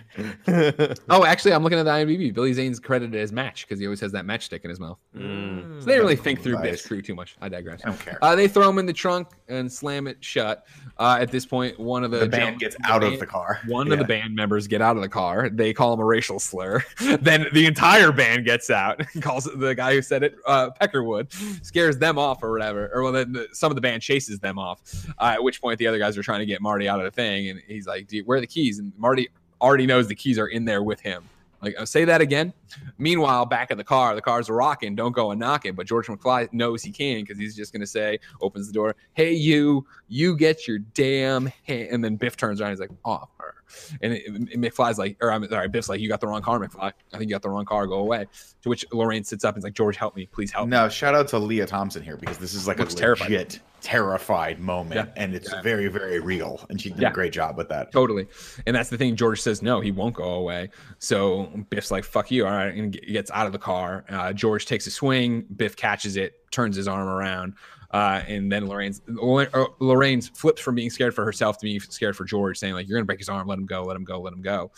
Oh, 1.11 1.25
actually, 1.25 1.53
I'm 1.53 1.63
looking 1.63 1.79
at 1.79 1.83
the 1.85 1.91
IMDb. 1.91 2.33
Billy 2.33 2.53
Zane's 2.53 2.79
credited 2.79 3.21
as 3.21 3.33
Match 3.33 3.67
because 3.67 3.81
he 3.81 3.87
always 3.87 4.01
has 4.01 4.13
that 4.13 4.25
matchstick 4.25 4.63
in 4.65 4.71
his 4.71 4.79
mouth. 4.81 4.99
Mm. 5.17 5.81
So 5.81 5.87
they 5.87 5.93
didn't 5.93 6.03
really 6.05 6.17
think 6.17 6.41
through 6.43 6.55
Nice. 6.55 6.63
Biff's 6.63 6.87
crew 6.87 7.03
too 7.03 7.15
much. 7.15 7.37
I 7.41 7.49
digress. 7.49 7.81
I 7.85 7.89
don't 7.89 8.01
care. 8.01 8.19
Uh, 8.23 8.37
they 8.37 8.49
throw 8.49 8.69
him 8.69 8.79
in 8.79 8.87
the 8.87 8.93
trunk 8.93 9.29
and 9.49 9.71
slam 9.71 10.07
it 10.07 10.19
shut. 10.25 10.67
Uh, 10.99 11.19
at 11.21 11.31
this 11.31 11.45
point, 11.45 11.79
one 11.81 12.05
of 12.05 12.11
the, 12.11 12.19
the 12.19 12.27
band 12.27 12.33
gentlemen- 12.33 12.59
gets 12.59 12.77
out 12.85 13.03
of 13.03 13.11
band- 13.11 13.21
the 13.23 13.27
car. 13.27 13.61
One 13.67 13.89
Yeah. 13.89 13.95
of 13.95 13.99
the 13.99 14.05
band 14.05 14.35
members 14.35 14.67
get 14.69 14.81
out 14.81 14.97
of 14.97 15.03
the 15.03 15.09
car. 15.09 15.49
They 15.49 15.73
call 15.73 15.93
him 15.93 16.01
a 16.01 16.05
racial 16.05 16.39
slur. 16.39 16.85
then 17.21 17.47
the 17.53 17.67
entire 17.67 18.13
band 18.13 18.45
gets 18.45 18.71
out. 18.71 19.03
calls 19.21 19.45
the 19.45 19.75
guy 19.75 19.95
who 19.95 20.03
said 20.03 20.23
it 20.23 20.37
uh, 20.47 20.71
Peckerwood. 20.81 21.33
Scares 21.65 21.99
them 21.99 22.19
off 22.19 22.43
or 22.43 22.53
whatever. 22.53 22.91
Or 22.93 23.03
well, 23.03 23.13
then 23.13 23.33
the, 23.33 23.49
some 23.53 23.71
of 23.71 23.77
the 23.77 23.81
band 23.81 24.03
chases 24.03 24.39
them 24.39 24.59
off. 24.59 24.81
Uh, 25.19 25.33
at 25.35 25.43
which 25.43 25.61
point 25.61 25.79
the 25.79 25.87
other 25.87 25.99
guys 25.99 26.17
are 26.19 26.23
trying 26.23 26.41
to 26.41 26.47
get 26.47 26.61
Marty 26.61 26.89
out 26.89 26.99
of 26.99 27.05
the 27.05 27.11
thing, 27.11 27.49
and 27.49 27.61
he's 27.67 27.87
like, 27.87 28.07
"Do 28.07 28.23
"Where 28.25 28.39
are 28.39 28.41
the 28.41 28.47
keys?" 28.47 28.79
And 28.79 28.93
Marty 28.97 29.29
already 29.61 29.87
knows 29.87 30.09
the 30.09 30.15
keys 30.15 30.39
are 30.39 30.49
in 30.49 30.65
there 30.65 30.83
with 30.83 31.01
him. 31.01 31.25
Like, 31.65 31.75
uh, 31.79 31.87
say 31.87 32.05
that 32.05 32.21
again. 32.21 32.53
Meanwhile, 32.99 33.47
back 33.47 33.71
in 33.71 33.79
the 33.79 33.85
car, 33.85 34.15
the 34.15 34.21
cars 34.21 34.51
rocking. 34.51 34.95
Don't 34.95 35.13
go 35.13 35.31
and 35.31 35.41
knock 35.41 35.65
it. 35.65 35.75
But 35.75 35.87
George 35.87 36.09
McFly 36.09 36.53
knows 36.53 36.83
he 36.83 36.93
can 36.93 37.23
because 37.23 37.39
he's 37.39 37.57
just 37.57 37.73
going 37.73 37.81
to 37.81 37.87
say, 37.87 38.21
opens 38.43 38.67
the 38.67 38.73
door, 38.75 38.97
hey, 39.15 39.33
you, 39.33 39.87
you 40.09 40.37
get 40.37 40.69
your 40.69 40.79
damn 40.79 41.47
hand. 41.67 41.89
And 41.91 42.05
then 42.05 42.17
Biff 42.17 42.37
turns 42.37 42.61
around. 42.61 42.73
He's 42.73 42.81
like, 42.81 42.91
oh, 43.07 43.27
her. 43.39 43.54
And, 44.03 44.13
it, 44.13 44.27
and 44.27 44.49
McFly's 44.51 44.99
like, 44.99 45.17
or 45.21 45.31
I'm 45.33 45.49
sorry, 45.49 45.69
Biff's 45.69 45.89
like, 45.89 46.01
you 46.01 46.09
got 46.09 46.21
the 46.21 46.27
wrong 46.27 46.43
car, 46.43 46.59
McFly. 46.59 46.93
I 47.13 47.19
think 47.19 47.29
you 47.29 47.35
got 47.35 47.43
the 47.43 47.51
wrong 47.51 47.65
car. 47.65 47.87
Go 47.87 47.99
away. 47.99 48.27
To 48.63 48.69
which 48.69 48.85
Lorraine 48.93 49.25
sits 49.25 49.45
up 49.45 49.55
and 49.55 49.61
is 49.61 49.65
like, 49.65 49.75
George, 49.75 49.97
help 49.97 50.17
me. 50.17 50.27
Please 50.27 50.53
help 50.53 50.67
me. 50.69 50.71
No, 50.77 50.89
shout 50.89 51.15
out 51.15 51.29
to 51.29 51.39
Lea 51.39 51.65
Thompson 51.67 52.03
here 52.03 52.17
because 52.17 52.39
this 52.39 52.55
is 52.55 52.67
like 52.67 52.79
Looks 52.79 52.95
a 52.95 52.97
terrified. 52.97 53.31
legit 53.31 53.61
terrified 53.81 54.59
moment, 54.59 54.95
Yeah. 54.95 55.23
and 55.23 55.35
it's 55.35 55.53
Yeah. 55.53 55.61
very, 55.61 55.89
very 55.89 56.19
real. 56.19 56.65
And 56.71 56.81
she 56.81 56.89
did 56.89 57.01
Yeah. 57.03 57.11
a 57.11 57.13
great 57.13 57.33
job 57.35 57.57
with 57.59 57.69
that. 57.69 57.93
Totally. 57.93 58.27
And 58.67 58.75
that's 58.75 58.89
the 58.89 58.97
thing. 58.97 59.15
George 59.15 59.41
says, 59.43 59.61
no, 59.61 59.81
he 59.81 59.91
won't 59.91 60.15
go 60.15 60.25
away. 60.25 60.71
So 60.99 61.51
Biff's 61.69 61.91
like, 61.91 62.05
fuck 62.05 62.31
you. 62.31 62.47
All 62.47 62.53
right. 62.53 62.75
And 62.75 62.93
gets 62.93 63.31
out 63.31 63.47
of 63.47 63.53
the 63.53 63.59
car. 63.59 64.05
Uh, 64.09 64.33
George 64.33 64.65
takes 64.65 64.87
a 64.87 64.91
swing. 64.91 65.45
Biff 65.55 65.77
catches 65.77 66.17
it, 66.17 66.51
turns 66.51 66.77
his 66.77 66.89
arm 66.89 67.07
around. 67.07 67.55
Uh, 67.95 68.25
and 68.27 68.51
then 68.51 68.67
Lorraine's 68.67 69.03
Lor- 69.07 69.49
uh, 69.55 70.21
flips 70.35 70.61
from 70.61 70.75
being 70.75 70.91
scared 70.91 71.15
for 71.15 71.25
herself 71.25 71.59
to 71.59 71.65
being 71.65 71.79
scared 71.79 72.17
for 72.17 72.25
George, 72.25 72.59
saying 72.59 72.75
like, 72.75 72.89
"You're 72.89 72.99
gonna 72.99 73.07
break 73.07 73.21
his 73.21 73.29
arm. 73.29 73.47
Let 73.47 73.57
him 73.57 73.67
go. 73.67 73.85
Let 73.85 73.97
him 73.97 74.03
go. 74.03 74.21
Let 74.21 74.33
him 74.33 74.43
go." 74.43 74.73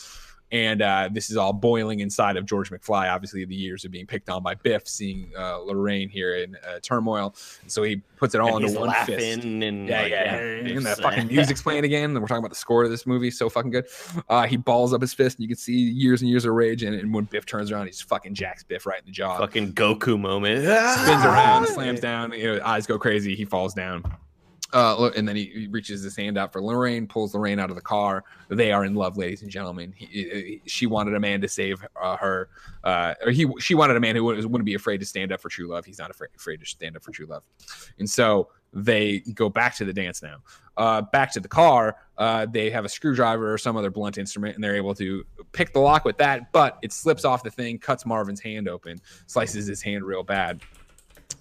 And 0.53 0.81
uh, 0.81 1.09
this 1.13 1.29
is 1.29 1.37
all 1.37 1.53
boiling 1.53 1.99
inside 2.01 2.37
of 2.37 2.47
George 2.47 2.71
McFly. 2.71 3.13
Obviously, 3.13 3.45
the 3.45 3.55
years 3.57 3.85
of 3.85 3.91
being 3.91 4.07
picked 4.07 4.31
on 4.31 4.45
by 4.45 4.55
Biff, 4.55 4.87
seeing 4.87 5.33
uh, 5.37 5.59
Lorraine 5.59 6.09
here 6.09 6.37
in 6.37 6.57
uh, 6.67 6.79
turmoil. 6.81 7.35
So 7.67 7.83
he 7.83 7.97
puts 8.17 8.35
it 8.37 8.41
all 8.41 8.57
And 8.57 8.67
into 8.67 8.79
one 8.79 8.95
fist. 9.07 9.45
and 9.45 9.89
Yeah, 9.89 10.03
like, 10.03 10.11
yeah. 10.13 10.35
it's- 10.37 10.77
And 10.77 10.87
that 10.87 10.99
fucking 11.01 11.27
music's 11.27 11.63
playing 11.63 11.85
again. 11.85 12.11
And 12.11 12.21
we're 12.21 12.29
talking 12.29 12.39
about 12.39 12.51
the 12.51 12.55
score 12.57 12.85
of 12.85 12.91
this 12.91 13.07
movie. 13.07 13.31
So 13.33 13.49
fucking 13.49 13.73
good. 13.73 13.87
Uh, 14.29 14.47
he 14.47 14.57
balls 14.57 14.93
up 14.95 15.01
his 15.01 15.13
fist, 15.13 15.39
and 15.39 15.43
you 15.43 15.49
can 15.49 15.57
see 15.57 15.73
years 15.75 16.23
and 16.23 16.31
years 16.31 16.45
of 16.45 16.53
rage. 16.55 16.85
And, 16.85 16.95
and 16.95 17.13
when 17.13 17.25
Biff 17.25 17.45
turns 17.45 17.73
around, 17.73 17.87
he's 17.87 18.01
fucking 18.01 18.35
jacks 18.35 18.63
Biff 18.63 18.87
right 18.87 19.01
in 19.01 19.07
the 19.07 19.13
jaw. 19.13 19.39
fucking 19.39 19.73
Goku 19.73 20.19
moment. 20.19 20.61
Spins 20.61 21.25
around, 21.25 21.67
slams 21.67 21.99
down. 21.99 22.31
You 22.33 22.55
know, 22.57 22.65
eyes 22.65 22.87
go 22.87 22.99
crazy. 23.01 23.35
He 23.35 23.45
falls 23.45 23.75
down. 23.75 24.05
Uh, 24.73 25.11
and 25.17 25.29
then 25.29 25.37
he, 25.37 25.45
he 25.45 25.67
reaches 25.69 26.03
his 26.03 26.17
hand 26.17 26.37
out 26.37 26.53
for 26.53 26.61
Lorraine, 26.61 27.07
pulls 27.07 27.35
Lorraine 27.35 27.61
out 27.61 27.71
of 27.71 27.77
the 27.77 27.83
car. 27.83 28.25
They 28.49 28.73
are 28.73 28.85
in 28.85 28.95
love, 28.95 29.17
ladies 29.17 29.43
and 29.43 29.51
gentlemen. 29.51 29.95
He, 29.97 30.07
he- 30.07 30.63
she 30.67 30.87
wanted 30.87 31.15
a 31.15 31.21
man 31.21 31.41
to 31.43 31.49
save 31.49 31.85
uh, 32.01 32.17
her, 32.17 32.49
uh, 32.83 33.15
or 33.25 33.31
he 33.31 33.47
she 33.61 33.75
wanted 33.77 33.97
a 33.97 34.01
man 34.01 34.17
who 34.17 34.25
wouldn't 34.25 34.45
wouldn't 34.51 34.67
be 34.67 34.75
afraid 34.75 34.99
to 34.99 35.07
stand 35.07 35.31
up 35.33 35.41
for 35.41 35.49
true 35.49 35.69
love. 35.69 35.85
He's 35.85 35.99
not 36.01 36.11
afraid 36.11 36.31
afraid 36.37 36.59
to 36.61 36.67
stand 36.67 36.97
up 36.97 37.05
for 37.05 37.13
true 37.13 37.27
love, 37.27 37.45
and 38.01 38.11
so 38.11 38.49
they 38.73 39.21
go 39.35 39.49
back 39.49 39.77
to 39.77 39.85
the 39.85 39.93
dance 39.93 40.21
now. 40.23 40.39
Uh, 40.77 41.01
back 41.01 41.33
to 41.33 41.41
the 41.41 41.49
car, 41.49 41.97
uh, 42.19 42.45
they 42.51 42.69
have 42.69 42.85
a 42.85 42.89
screwdriver 42.89 43.51
or 43.51 43.57
some 43.57 43.77
other 43.77 43.91
blunt 43.91 44.19
instrument, 44.19 44.57
and 44.57 44.63
they're 44.65 44.77
able 44.77 44.95
to 44.97 45.25
pick 45.53 45.73
the 45.73 45.79
lock 45.81 46.05
with 46.05 46.19
that. 46.19 46.53
But 46.53 46.77
it 46.83 46.93
slips 46.93 47.25
off 47.25 47.43
the 47.45 47.51
thing, 47.51 47.79
cuts 47.79 48.05
Marvin's 48.05 48.41
hand 48.41 48.69
open, 48.69 48.99
slices 49.27 49.67
his 49.67 49.81
hand 49.81 50.05
real 50.05 50.23
bad. 50.25 50.61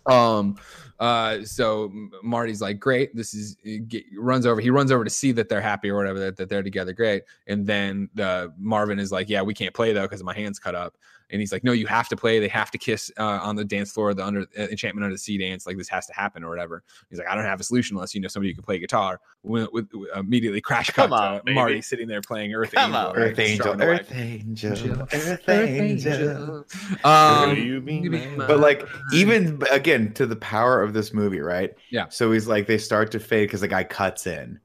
Um, 0.05 0.57
uh, 0.99 1.43
so 1.43 1.91
Marty's 2.23 2.61
like, 2.61 2.79
great. 2.79 3.15
This 3.15 3.33
is 3.33 3.57
get, 3.87 4.05
runs 4.17 4.45
over. 4.45 4.61
He 4.61 4.69
runs 4.69 4.91
over 4.91 5.03
to 5.03 5.09
see 5.09 5.31
that 5.33 5.49
they're 5.49 5.61
happy 5.61 5.89
or 5.89 5.97
whatever 5.97 6.19
that, 6.19 6.37
that 6.37 6.49
they're 6.49 6.63
together. 6.63 6.93
Great. 6.93 7.23
And 7.47 7.65
then 7.67 8.09
uh, 8.19 8.47
Marvin 8.57 8.99
is 8.99 9.11
like, 9.11 9.29
yeah, 9.29 9.41
we 9.41 9.53
can't 9.53 9.73
play 9.73 9.91
though 9.93 10.03
because 10.03 10.23
my 10.23 10.33
hand's 10.33 10.59
cut 10.59 10.75
up. 10.75 10.95
And 11.31 11.39
he's 11.41 11.51
like, 11.51 11.63
no, 11.63 11.71
you 11.71 11.87
have 11.87 12.07
to 12.09 12.15
play. 12.15 12.39
They 12.39 12.47
have 12.49 12.69
to 12.71 12.77
kiss 12.77 13.11
uh, 13.17 13.23
on 13.23 13.55
the 13.55 13.65
dance 13.65 13.91
floor, 13.91 14.13
the 14.13 14.23
under 14.23 14.41
uh, 14.41 14.67
enchantment 14.69 15.03
under 15.03 15.15
the 15.15 15.19
sea 15.19 15.37
dance. 15.37 15.65
Like 15.65 15.75
this 15.77 15.89
has 15.89 16.05
to 16.07 16.13
happen 16.13 16.43
or 16.43 16.49
whatever. 16.49 16.83
He's 17.09 17.17
like, 17.17 17.27
I 17.27 17.33
don't 17.35 17.43
have 17.45 17.59
a 17.59 17.63
solution 17.63 17.95
unless 17.97 18.13
you 18.13 18.21
know 18.21 18.27
somebody 18.27 18.51
who 18.51 18.55
can 18.55 18.63
play 18.63 18.77
guitar. 18.79 19.19
With, 19.43 19.69
with, 19.73 19.87
with- 19.93 20.09
immediately 20.15 20.61
crash 20.61 20.89
cut 20.91 21.09
Come 21.09 21.13
on, 21.13 21.37
to 21.39 21.43
baby. 21.43 21.55
Marty 21.55 21.81
sitting 21.81 22.07
there 22.07 22.21
playing 22.21 22.53
Earth 22.53 22.71
Come 22.73 22.93
Angel. 22.95 23.09
on. 23.09 23.15
right? 23.15 23.31
Earth 23.31 23.39
Angel, 23.39 23.63
Strumming 23.65 23.87
away. 23.87 23.95
Earth 23.99 24.11
Angel, 24.15 24.71
Angel, 24.71 25.07
Earth 25.13 25.49
Angel. 25.49 26.65
Um, 27.03 27.55
Do 27.55 27.61
you 27.61 27.81
mean 27.81 28.03
you 28.03 28.11
man? 28.11 28.29
mean 28.37 28.47
But 28.47 28.59
like, 28.59 28.87
even 29.13 29.61
again 29.71 30.13
to 30.13 30.25
the 30.25 30.35
power 30.35 30.81
of 30.81 30.93
this 30.93 31.13
movie, 31.13 31.39
right? 31.41 31.73
Yeah. 31.89 32.07
So 32.09 32.31
he's 32.31 32.47
like, 32.47 32.67
they 32.67 32.77
start 32.77 33.11
to 33.11 33.19
fade 33.19 33.47
because 33.49 33.61
the 33.61 33.67
guy 33.67 33.83
cuts 33.83 34.27
in, 34.27 34.59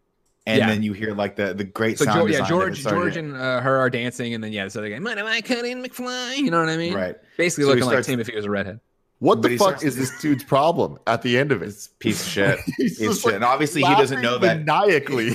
and 0.51 0.59
Yeah. 0.59 0.69
then 0.69 0.83
you 0.83 0.93
hear 0.93 1.15
like 1.15 1.37
the 1.37 1.55
the 1.55 1.65
great 1.65 1.99
So 1.99 2.05
sound 2.05 2.19
George, 2.19 2.31
yeah, 2.33 2.39
design 2.41 2.53
of 2.53 2.59
it 2.59 2.65
George, 2.67 2.81
starting 2.81 3.01
George, 3.03 3.17
and 3.17 3.37
uh, 3.37 3.61
her 3.61 3.77
are 3.79 3.91
dancing, 3.91 4.35
and 4.35 4.43
then 4.45 4.53
yeah, 4.53 4.65
this 4.65 4.77
other 4.77 4.89
guy, 4.91 4.99
mind 4.99 5.19
if 5.19 5.27
I 5.27 5.41
cut 5.41 5.65
in 5.65 5.83
McFly? 5.83 6.37
You 6.37 6.51
know 6.51 6.61
what 6.61 6.69
I 6.69 6.77
mean? 6.77 6.95
right. 6.95 7.17
Basically 7.37 7.65
So 7.65 7.69
he 7.69 7.75
looking 7.75 7.85
like 7.87 7.93
starts- 7.95 8.07
Tim 8.09 8.21
if 8.21 8.27
he 8.29 8.37
was 8.37 8.45
a 8.45 8.51
redhead. 8.51 8.81
What 9.21 9.43
But 9.43 9.49
the 9.49 9.57
fuck 9.59 9.67
starts- 9.79 9.83
is 9.85 9.97
this 9.97 10.19
dude's 10.23 10.45
problem 10.45 10.99
at 11.07 11.21
the 11.23 11.37
end 11.39 11.53
of 11.53 11.63
it? 11.63 11.69
It's 11.69 11.89
piece 11.99 12.23
of 12.25 12.29
shit. 12.33 12.59
He's 12.79 12.99
Piece 12.99 13.09
of 13.09 13.15
shit. 13.17 13.25
like, 13.27 13.35
and 13.35 13.45
obviously 13.45 13.83
he 13.83 13.95
doesn't 13.95 14.23
know 14.23 14.39
that 14.39 14.65
maniacally. 14.65 15.33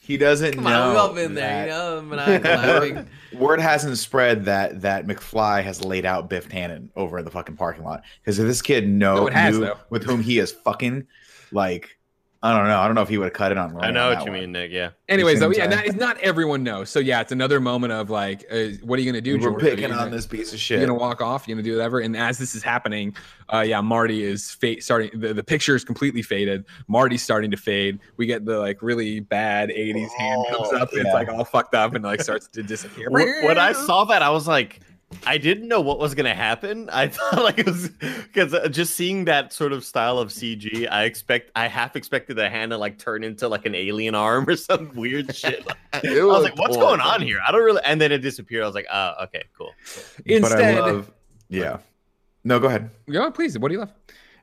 he 0.00 0.16
doesn't 0.18 0.54
Come 0.54 0.64
know. 0.64 0.82
on, 0.82 0.88
we've 0.88 0.98
all 0.98 1.12
been 1.12 1.34
there, 1.34 1.64
you 1.66 1.70
know. 1.70 2.00
Maniacal. 2.02 3.04
Word 3.38 3.60
hasn't 3.60 3.98
spread 3.98 4.44
that 4.46 4.80
that 4.82 5.06
McFly 5.06 5.62
has 5.64 5.84
laid 5.84 6.06
out 6.06 6.30
Biff 6.30 6.48
Tannen 6.48 6.88
over 6.96 7.18
in 7.18 7.24
the 7.26 7.30
fucking 7.30 7.56
parking 7.56 7.84
lot 7.84 8.02
because 8.22 8.38
if 8.38 8.46
this 8.46 8.62
kid 8.62 8.88
know 8.88 9.26
No, 9.26 9.26
has, 9.26 9.58
knew 9.58 9.66
though. 9.66 9.76
with 9.90 10.04
whom 10.04 10.22
he 10.22 10.38
is 10.38 10.52
fucking, 10.52 11.06
like 11.52 11.98
I 12.44 12.54
don't 12.54 12.68
know. 12.68 12.78
I 12.78 12.84
don't 12.86 12.94
know 12.94 13.00
if 13.00 13.08
he 13.08 13.16
would 13.16 13.24
have 13.24 13.32
cut 13.32 13.52
it 13.52 13.56
on. 13.58 13.74
I 13.82 13.90
know 13.90 14.10
on 14.10 14.16
what 14.18 14.26
you 14.26 14.32
one. 14.32 14.40
mean, 14.42 14.52
Nick. 14.52 14.70
Yeah. 14.70 14.90
Anyways, 15.08 15.40
though, 15.40 15.48
yeah, 15.50 15.62
time. 15.66 15.70
not, 15.78 15.86
it's 15.86 15.96
not 15.96 16.18
everyone 16.18 16.62
knows. 16.62 16.90
So 16.90 16.98
yeah, 16.98 17.22
it's 17.22 17.32
another 17.32 17.58
moment 17.58 17.94
of 17.94 18.10
like, 18.10 18.44
uh, 18.52 18.66
what 18.82 18.98
are 18.98 19.02
you 19.02 19.10
gonna 19.10 19.22
do? 19.22 19.36
We're 19.38 19.44
George? 19.48 19.62
Are 19.62 19.66
you 19.70 19.74
picking 19.76 19.88
gonna- 19.88 20.02
on 20.02 20.10
this 20.10 20.26
piece 20.26 20.52
of 20.52 20.60
shit. 20.60 20.78
You're 20.78 20.86
gonna 20.86 20.98
walk 20.98 21.22
off. 21.22 21.48
You're 21.48 21.56
gonna 21.56 21.64
do 21.64 21.72
whatever. 21.72 22.00
And 22.00 22.14
as 22.14 22.36
this 22.36 22.54
is 22.54 22.62
happening, 22.62 23.16
uh, 23.50 23.60
yeah, 23.60 23.80
Marty 23.80 24.22
is 24.24 24.50
fade 24.50 24.82
starting. 24.82 25.18
The, 25.18 25.32
the 25.32 25.42
picture 25.42 25.74
is 25.74 25.84
completely 25.84 26.20
faded. 26.20 26.66
Marty's 26.86 27.22
starting 27.22 27.50
to 27.50 27.56
fade. 27.56 27.98
We 28.18 28.26
get 28.26 28.44
the 28.44 28.58
like 28.58 28.82
really 28.82 29.20
bad 29.20 29.70
'80s 29.70 30.10
hand 30.18 30.44
comes 30.50 30.68
Oh, 30.70 30.76
up. 30.76 30.92
and 30.92 31.00
It's 31.00 31.14
like 31.14 31.28
all 31.30 31.44
fucked 31.46 31.74
up 31.74 31.94
and 31.94 32.04
like 32.04 32.20
starts 32.20 32.46
to 32.48 32.62
disappear. 32.62 33.08
When 33.10 33.56
I 33.56 33.72
saw 33.72 34.04
that, 34.04 34.20
I 34.20 34.28
was 34.28 34.46
like, 34.46 34.80
I 35.26 35.38
didn't 35.38 35.68
know 35.68 35.80
what 35.80 35.98
was 35.98 36.14
gonna 36.14 36.34
happen. 36.34 36.88
I 36.92 37.08
thought 37.08 37.42
like 37.42 37.58
it 37.58 37.66
was 37.66 37.88
because 37.88 38.54
uh, 38.54 38.68
just 38.68 38.94
seeing 38.94 39.24
that 39.26 39.52
sort 39.52 39.72
of 39.72 39.84
style 39.84 40.18
of 40.18 40.28
CG, 40.30 40.90
I 40.90 41.04
expect 41.04 41.50
I 41.56 41.68
half 41.68 41.96
expected 41.96 42.36
the 42.36 42.48
hand 42.50 42.70
to 42.70 42.78
like 42.78 42.98
turn 42.98 43.24
into 43.24 43.48
like 43.48 43.66
an 43.66 43.74
alien 43.74 44.14
arm 44.14 44.44
or 44.48 44.56
some 44.56 44.92
weird 44.94 45.34
shit. 45.34 45.66
I 45.92 46.00
was 46.04 46.24
was 46.24 46.42
like, 46.44 46.58
what's 46.58 46.76
horrible. 46.76 46.98
going 46.98 47.00
on 47.00 47.22
here? 47.22 47.38
I 47.46 47.52
don't 47.52 47.62
really. 47.62 47.82
And 47.84 48.00
then 48.00 48.12
it 48.12 48.18
disappeared. 48.18 48.64
I 48.64 48.66
was 48.66 48.74
like, 48.74 48.86
oh, 48.92 49.14
okay, 49.24 49.44
cool. 49.56 49.72
Instead, 50.24 50.50
but 50.50 50.64
I 50.64 50.80
love, 50.80 51.12
yeah. 51.48 51.78
No, 52.44 52.60
go 52.60 52.68
ahead. 52.68 52.90
go 53.10 53.22
on, 53.22 53.32
please. 53.32 53.58
What 53.58 53.68
do 53.68 53.74
you 53.74 53.80
love? 53.80 53.92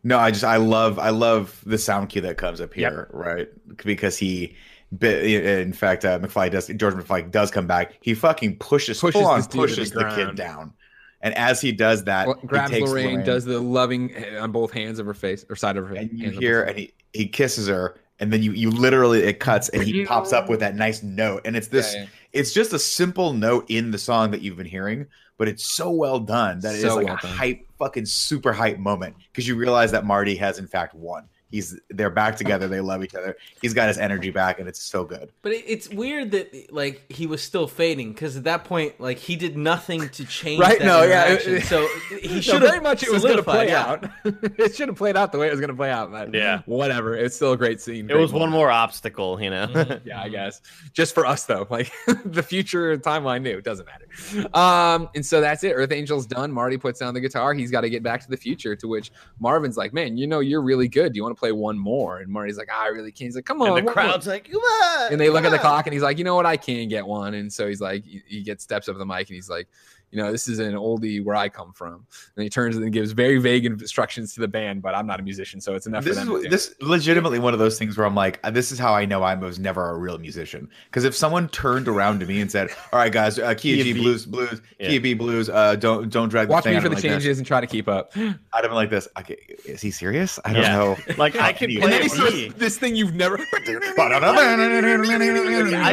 No, 0.03 0.17
I 0.17 0.31
just 0.31 0.43
I 0.43 0.57
love 0.57 0.97
I 0.97 1.09
love 1.09 1.61
the 1.65 1.77
sound 1.77 2.09
cue 2.09 2.21
that 2.21 2.37
comes 2.37 2.59
up 2.59 2.73
here, 2.73 3.07
right? 3.11 3.49
Because 3.83 4.17
he, 4.17 4.47
bi- 4.47 4.55
in 4.99 5.73
fact, 5.73 6.03
uh, 6.05 6.19
McFly 6.19 6.51
does 6.51 6.67
George 6.67 6.95
McFly 6.95 7.31
does 7.31 7.51
come 7.51 7.67
back. 7.67 7.93
He 8.01 8.13
fucking 8.13 8.57
pushes, 8.57 8.99
Pushes 8.99 9.21
on 9.21 9.41
to 9.41 9.67
the 9.67 9.91
the, 9.93 10.13
kid 10.15 10.35
down, 10.35 10.73
and 11.21 11.35
as 11.37 11.61
he 11.61 11.71
does 11.71 12.03
that, 12.05 12.27
Well, 12.27 12.37
he 12.41 12.47
grabs 12.47 12.71
takes 12.71 12.89
Lorraine, 12.89 13.23
does 13.23 13.45
the 13.45 13.59
loving 13.59 14.13
on 14.37 14.51
both 14.51 14.71
hands 14.71 14.99
of 14.99 15.05
her 15.05 15.13
face 15.13 15.45
or 15.49 15.55
side 15.55 15.77
of 15.77 15.87
her. 15.87 15.95
Face. 15.95 16.09
And 16.09 16.19
you 16.19 16.29
hear 16.31 16.63
and 16.63 16.77
he 16.77 16.93
he 17.13 17.27
kisses 17.27 17.67
her, 17.67 17.99
and 18.19 18.33
then 18.33 18.43
you 18.43 18.51
you 18.51 18.69
literally 18.69 19.23
it 19.23 19.39
cuts 19.39 19.69
and 19.69 19.83
he 19.83 20.05
pops 20.05 20.33
up 20.33 20.49
with 20.49 20.59
that 20.59 20.75
nice 20.75 21.03
note, 21.03 21.41
and 21.45 21.55
it's 21.55 21.67
this. 21.67 21.93
Yeah, 21.93 22.01
yeah. 22.01 22.07
It's 22.33 22.53
just 22.53 22.73
a 22.73 22.79
simple 22.79 23.33
note 23.33 23.65
in 23.69 23.91
the 23.91 23.97
song 23.97 24.31
that 24.31 24.41
you've 24.41 24.57
been 24.57 24.65
hearing, 24.65 25.05
but 25.37 25.47
it's 25.47 25.75
so 25.75 25.89
well 25.89 26.19
done 26.19 26.59
that 26.61 26.73
it 26.75 26.77
is 26.77 26.83
So 26.83 26.95
like 26.95 27.07
well 27.07 27.17
a 27.17 27.21
done. 27.21 27.35
hype, 27.35 27.67
fucking 27.77 28.05
super 28.05 28.53
hype 28.53 28.77
moment 28.77 29.15
because 29.31 29.47
you 29.47 29.55
realize 29.55 29.91
that 29.91 30.05
Marty 30.05 30.35
has 30.35 30.59
in 30.59 30.67
fact 30.67 30.93
won. 30.93 31.27
He's 31.51 31.79
they're 31.89 32.09
back 32.09 32.37
together. 32.37 32.67
They 32.67 32.79
love 32.79 33.03
each 33.03 33.13
other. 33.13 33.35
He's 33.61 33.73
got 33.73 33.89
his 33.89 33.97
energy 33.97 34.31
back, 34.31 34.59
and 34.59 34.67
it's 34.69 34.81
so 34.81 35.03
good. 35.03 35.31
But 35.41 35.51
it's 35.53 35.89
weird 35.89 36.31
that 36.31 36.73
like 36.73 37.11
he 37.11 37.27
was 37.27 37.43
still 37.43 37.67
fading 37.67 38.13
because 38.13 38.37
at 38.37 38.45
that 38.45 38.63
point, 38.63 38.99
like 38.99 39.17
he 39.17 39.35
did 39.35 39.57
nothing 39.57 40.07
to 40.09 40.25
change 40.25 40.61
Right, 40.61 40.79
that 40.79 40.85
no, 40.85 41.03
yeah, 41.03 41.37
so 41.59 41.87
he 42.21 42.35
No, 42.35 42.41
should 42.41 42.61
very 42.61 42.79
much 42.79 43.03
it 43.03 43.11
was 43.11 43.23
going 43.23 43.37
to 43.37 43.43
play 43.43 43.67
yeah. 43.67 43.85
out. 43.85 44.09
it 44.23 44.75
should 44.75 44.87
have 44.87 44.97
played 44.97 45.17
out 45.17 45.31
the 45.31 45.37
way 45.37 45.47
it 45.47 45.51
was 45.51 45.59
going 45.59 45.69
to 45.69 45.75
play 45.75 45.91
out. 45.91 46.09
But 46.11 46.33
Yeah. 46.33 46.61
whatever. 46.65 47.15
It's 47.15 47.35
still 47.35 47.51
a 47.51 47.57
great 47.57 47.81
scene. 47.81 48.05
It 48.05 48.13
great 48.13 48.21
was 48.21 48.31
one 48.31 48.49
more 48.49 48.71
obstacle, 48.71 49.41
you 49.41 49.49
know. 49.49 49.67
Mhm. 49.67 50.01
yeah, 50.05 50.21
I 50.21 50.29
guess. 50.29 50.61
Just 50.93 51.13
for 51.13 51.25
us 51.25 51.45
though. 51.45 51.67
Like 51.69 51.91
the 52.25 52.43
future 52.43 52.97
timeline 52.97 53.41
knew. 53.41 53.57
It 53.57 53.63
doesn't 53.63 53.85
matter. 53.85 54.47
Um, 54.55 55.09
and 55.15 55.25
so 55.25 55.41
that's 55.41 55.63
it. 55.63 55.71
Earth 55.73 55.91
Angel's 55.91 56.25
done. 56.25 56.51
Marty 56.51 56.77
puts 56.77 56.99
down 56.99 57.13
the 57.13 57.19
guitar. 57.21 57.53
He's 57.53 57.71
got 57.71 57.81
to 57.81 57.89
get 57.89 58.03
back 58.03 58.21
to 58.21 58.29
the 58.29 58.37
future. 58.37 58.75
To 58.75 58.87
which 58.87 59.11
Marvin's 59.39 59.77
like, 59.77 59.93
Man, 59.93 60.17
you 60.17 60.27
know 60.27 60.39
you're 60.39 60.61
really 60.61 60.87
good. 60.87 61.13
Do 61.13 61.17
you 61.17 61.23
want 61.23 61.35
to 61.35 61.39
play 61.41 61.51
one 61.51 61.77
more? 61.77 62.19
And 62.19 62.31
Marty's 62.31 62.57
like, 62.57 62.69
ah, 62.71 62.83
I 62.83 62.87
really 62.87 63.11
can't. 63.11 63.27
He's 63.27 63.35
like, 63.35 63.45
Come 63.45 63.61
on. 63.61 63.67
and 63.69 63.77
the 63.77 63.81
one 63.81 63.85
more." 63.85 63.93
crowd's 63.93 64.27
like, 64.27 64.49
"Come 64.49 64.61
on!" 64.61 65.11
and 65.11 65.19
they 65.19 65.29
look 65.29 65.43
at 65.43 65.51
the 65.51 65.59
clock 65.59 65.87
and 65.87 65.93
he's 65.93 66.03
like, 66.03 66.17
you 66.17 66.23
know 66.23 66.35
what, 66.35 66.45
I 66.45 66.55
can 66.55 66.87
get 66.87 67.05
one. 67.05 67.33
And 67.33 67.51
so 67.51 67.67
he's 67.67 67.81
like, 67.81 68.05
he, 68.05 68.21
he 68.27 68.41
gets 68.43 68.63
steps 68.63 68.87
up 68.87 68.97
the 68.97 69.05
mic 69.05 69.27
and 69.29 69.35
he's 69.35 69.49
like, 69.49 69.67
you 70.11 70.21
know, 70.21 70.31
this 70.31 70.47
is 70.47 70.59
an 70.59 70.73
oldie 70.73 71.23
where 71.23 71.35
I 71.35 71.49
come 71.49 71.71
from. 71.73 72.05
And 72.35 72.43
he 72.43 72.49
turns 72.49 72.75
and 72.77 72.91
gives 72.91 73.11
very 73.13 73.37
vague 73.39 73.65
instructions 73.65 74.33
to 74.35 74.41
the 74.41 74.47
band, 74.47 74.81
but 74.81 74.93
I'm 74.93 75.07
not 75.07 75.19
a 75.19 75.23
musician, 75.23 75.61
so 75.61 75.73
it's 75.75 75.87
enough 75.87 76.03
This 76.03 76.17
for 76.17 76.21
is 76.23 76.27
them. 76.27 76.43
to 76.43 76.49
this 76.49 76.75
legitimately 76.81 77.39
one 77.39 77.53
of 77.53 77.59
those 77.59 77.79
things 77.79 77.97
where 77.97 78.05
I'm 78.05 78.15
like, 78.15 78.39
uh, 78.43 78.51
this 78.51 78.71
is 78.71 78.79
how 78.79 78.93
I 78.93 79.05
know 79.05 79.23
I 79.23 79.35
was 79.35 79.59
never 79.59 79.89
a 79.89 79.97
real 79.97 80.17
musician. 80.17 80.69
Because 80.85 81.03
if 81.05 81.15
someone 81.15 81.47
turned 81.49 81.87
around 81.87 82.19
to 82.19 82.25
me 82.25 82.41
and 82.41 82.51
said, 82.51 82.69
"All 82.91 82.99
right, 82.99 83.11
guys, 83.11 83.39
uh, 83.39 83.53
Key 83.53 83.77
Key 83.77 83.83
G 83.83 83.93
blues, 83.93 84.25
blues, 84.25 84.61
Yeah. 84.79 84.89
Key 84.89 84.97
of 84.97 85.03
B 85.03 85.13
blues, 85.13 85.49
uh, 85.49 85.75
don't 85.75 86.09
don't 86.09 86.29
drag 86.29 86.47
the 86.47 86.53
Watch 86.53 86.63
thing 86.65 86.75
me 86.75 86.81
for 86.81 86.89
the 86.89 86.95
like 86.95 87.03
this." 87.03 87.11
changes 87.11 87.37
and 87.37 87.47
try 87.47 87.61
to 87.61 87.67
keep 87.67 87.87
up. 87.87 88.11
I'd 88.15 88.35
have 88.53 88.63
been 88.63 88.73
like 88.73 88.89
this. 88.89 89.07
Okay, 89.19 89.37
is 89.65 89.81
he 89.81 89.91
serious? 89.91 90.39
I 90.45 90.53
don't 90.53 90.61
Yeah. 90.63 90.75
know. 90.77 90.97
Like 91.17 91.35
I 91.35 91.53
can 91.53 91.69
play 91.69 91.81
And 91.81 91.91
then 91.93 92.01
he 92.01 92.09
starts 92.09 92.31
B. 92.33 92.49
this 92.57 92.77
thing 92.77 92.95
you've 92.95 93.13
never. 93.13 93.37
I 93.39 93.45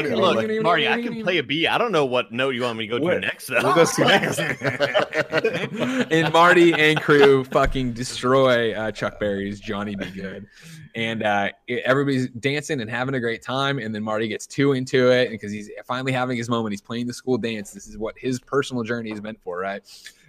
can 0.02 0.16
look, 0.16 0.62
Marty. 0.62 0.88
I 0.88 1.02
can 1.02 1.22
play 1.22 1.38
a 1.38 1.42
B. 1.42 1.66
I 1.66 1.78
don't 1.78 1.92
know 1.92 2.04
what 2.04 2.32
note 2.32 2.54
you 2.54 2.62
want 2.62 2.78
me 2.78 2.86
to 2.86 2.90
go 2.90 2.98
to 2.98 3.04
What? 3.04 3.20
next. 3.20 3.46
Though. 3.48 3.54
We'll 3.62 3.74
go 3.74 3.84
to 3.84 4.00
next. 4.00 4.07
and 6.10 6.32
Marty 6.32 6.72
and 6.74 7.00
crew 7.00 7.44
fucking 7.44 7.92
destroy 7.92 8.74
uh, 8.74 8.90
Chuck 8.92 9.18
Berry's 9.20 9.60
Johnny 9.60 9.96
B. 9.96 10.06
Goode. 10.10 10.46
And 10.94 11.22
uh, 11.22 11.50
everybody's 11.84 12.28
dancing 12.30 12.80
and 12.80 12.90
having 12.90 13.14
a 13.14 13.20
great 13.20 13.42
time. 13.42 13.78
And 13.78 13.94
then 13.94 14.02
Marty 14.02 14.26
gets 14.26 14.46
too 14.46 14.72
into 14.72 15.12
it 15.12 15.30
because 15.30 15.52
he's 15.52 15.70
finally 15.86 16.12
having 16.12 16.36
his 16.36 16.48
moment. 16.48 16.72
He's 16.72 16.80
playing 16.80 17.06
the 17.06 17.12
school 17.12 17.38
dance. 17.38 17.72
This 17.72 17.86
is 17.86 17.96
what 17.98 18.16
his 18.18 18.40
personal 18.40 18.82
journey 18.82 19.10
is 19.12 19.20
meant 19.22 19.40
for, 19.42 19.58
right? 19.58 19.82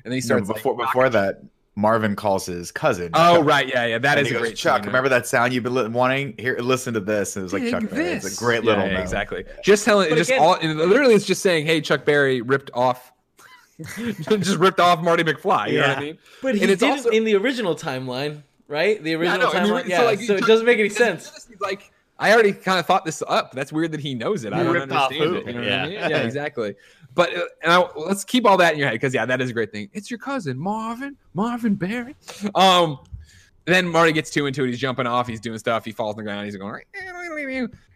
And 0.03 0.11
then 0.11 0.13
he 0.13 0.19
No, 0.19 0.25
starts 0.25 0.49
like, 0.49 0.57
before 0.57 0.75
before 0.77 1.09
that, 1.09 1.41
Marvin 1.75 2.15
calls 2.15 2.45
his 2.45 2.71
cousin. 2.71 3.09
Oh, 3.13 3.37
Chuck. 3.37 3.45
right. 3.45 3.67
Yeah, 3.69 3.85
yeah. 3.85 3.97
That 3.99 4.17
And 4.17 4.27
is 4.27 4.31
he 4.31 4.35
a 4.35 4.39
goes, 4.39 4.47
great 4.49 4.57
Chuck. 4.57 4.79
scene, 4.83 4.87
Remember 4.87 5.09
that 5.09 5.25
sound 5.25 5.53
you've 5.53 5.63
been 5.63 5.93
wanting? 5.93 6.35
Here, 6.37 6.57
listen 6.59 6.93
to 6.93 6.99
this. 6.99 7.35
And 7.35 7.41
it 7.41 7.45
was 7.45 7.53
like 7.53 7.63
Dig 7.63 7.71
Chuck 7.71 7.89
Berry. 7.89 8.09
It's 8.11 8.35
a 8.35 8.37
great 8.37 8.63
Yeah, 8.63 8.71
little 8.71 8.85
yeah, 8.87 8.93
note. 8.95 9.01
exactly. 9.01 9.45
Just 9.63 9.85
telling, 9.85 10.09
But 10.09 10.17
just 10.17 10.29
again- 10.29 10.41
all, 10.41 10.57
literally, 10.61 11.15
it's 11.15 11.25
just 11.25 11.41
saying, 11.41 11.65
"Hey, 11.65 11.79
Chuck 11.79 12.03
Berry 12.05 12.41
ripped 12.41 12.69
off, 12.73 13.13
just 14.39 14.57
ripped 14.57 14.79
off 14.79 15.01
Marty 15.01 15.23
McFly." 15.23 15.69
You 15.71 15.79
know 15.81 15.87
what 15.87 15.89
I 15.89 15.93
Yeah. 15.93 15.99
mean? 16.07 16.17
But 16.41 16.55
he 16.55 16.61
And 16.61 16.71
it's 16.71 16.79
did 16.81 16.89
also- 16.91 17.09
it 17.09 17.15
in 17.15 17.23
the 17.23 17.35
original 17.35 17.75
timeline, 17.75 18.43
right? 18.67 19.01
The 19.03 19.11
Yeah, 19.11 19.17
original 19.17 19.51
the- 19.51 19.57
timeline. 19.57 19.81
so, 19.83 19.87
Yeah, 19.87 20.01
like, 20.03 20.21
so 20.21 20.35
it 20.35 20.45
doesn't 20.45 20.65
make 20.65 20.79
any 20.79 20.89
sense. 20.89 21.47
Like, 21.59 21.91
I 22.21 22.33
already 22.33 22.51
kind 22.51 22.79
of 22.79 22.85
thought 22.85 23.05
this 23.05 23.23
up. 23.27 23.53
That's 23.53 23.71
weird 23.71 23.93
that 23.93 24.01
he 24.01 24.13
knows 24.13 24.43
it. 24.43 24.51
I 24.51 24.61
don't 24.63 24.75
understand 24.75 25.13
who? 25.15 25.35
it. 25.35 25.47
You 25.47 25.53
know 25.53 25.61
Yeah. 25.61 25.77
what 25.81 25.85
I 25.85 25.89
mean? 25.89 25.99
Yeah, 26.09 26.17
exactly. 26.17 26.75
But 27.15 27.35
uh, 27.35 27.41
and 27.63 27.71
I, 27.73 27.87
let's 27.95 28.23
keep 28.23 28.45
all 28.45 28.57
that 28.57 28.73
in 28.73 28.79
your 28.79 28.87
head 28.87 28.93
because 28.93 29.13
yeah, 29.13 29.25
that 29.25 29.41
is 29.41 29.49
a 29.49 29.53
great 29.53 29.71
thing. 29.71 29.89
It's 29.93 30.11
your 30.11 30.17
cousin 30.19 30.59
Marvin, 30.59 31.15
Marvin 31.33 31.75
Berry. 31.75 32.15
Um, 32.55 32.99
then 33.65 33.87
Marty 33.87 34.11
gets 34.11 34.29
too 34.29 34.45
into 34.47 34.63
it. 34.63 34.67
He's 34.67 34.79
jumping 34.79 35.07
off. 35.07 35.27
He's 35.27 35.39
doing 35.39 35.57
stuff. 35.59 35.85
He 35.85 35.91
falls 35.91 36.13
on 36.13 36.17
the 36.17 36.23
ground. 36.23 36.45
He's 36.45 36.55
going, 36.57 36.81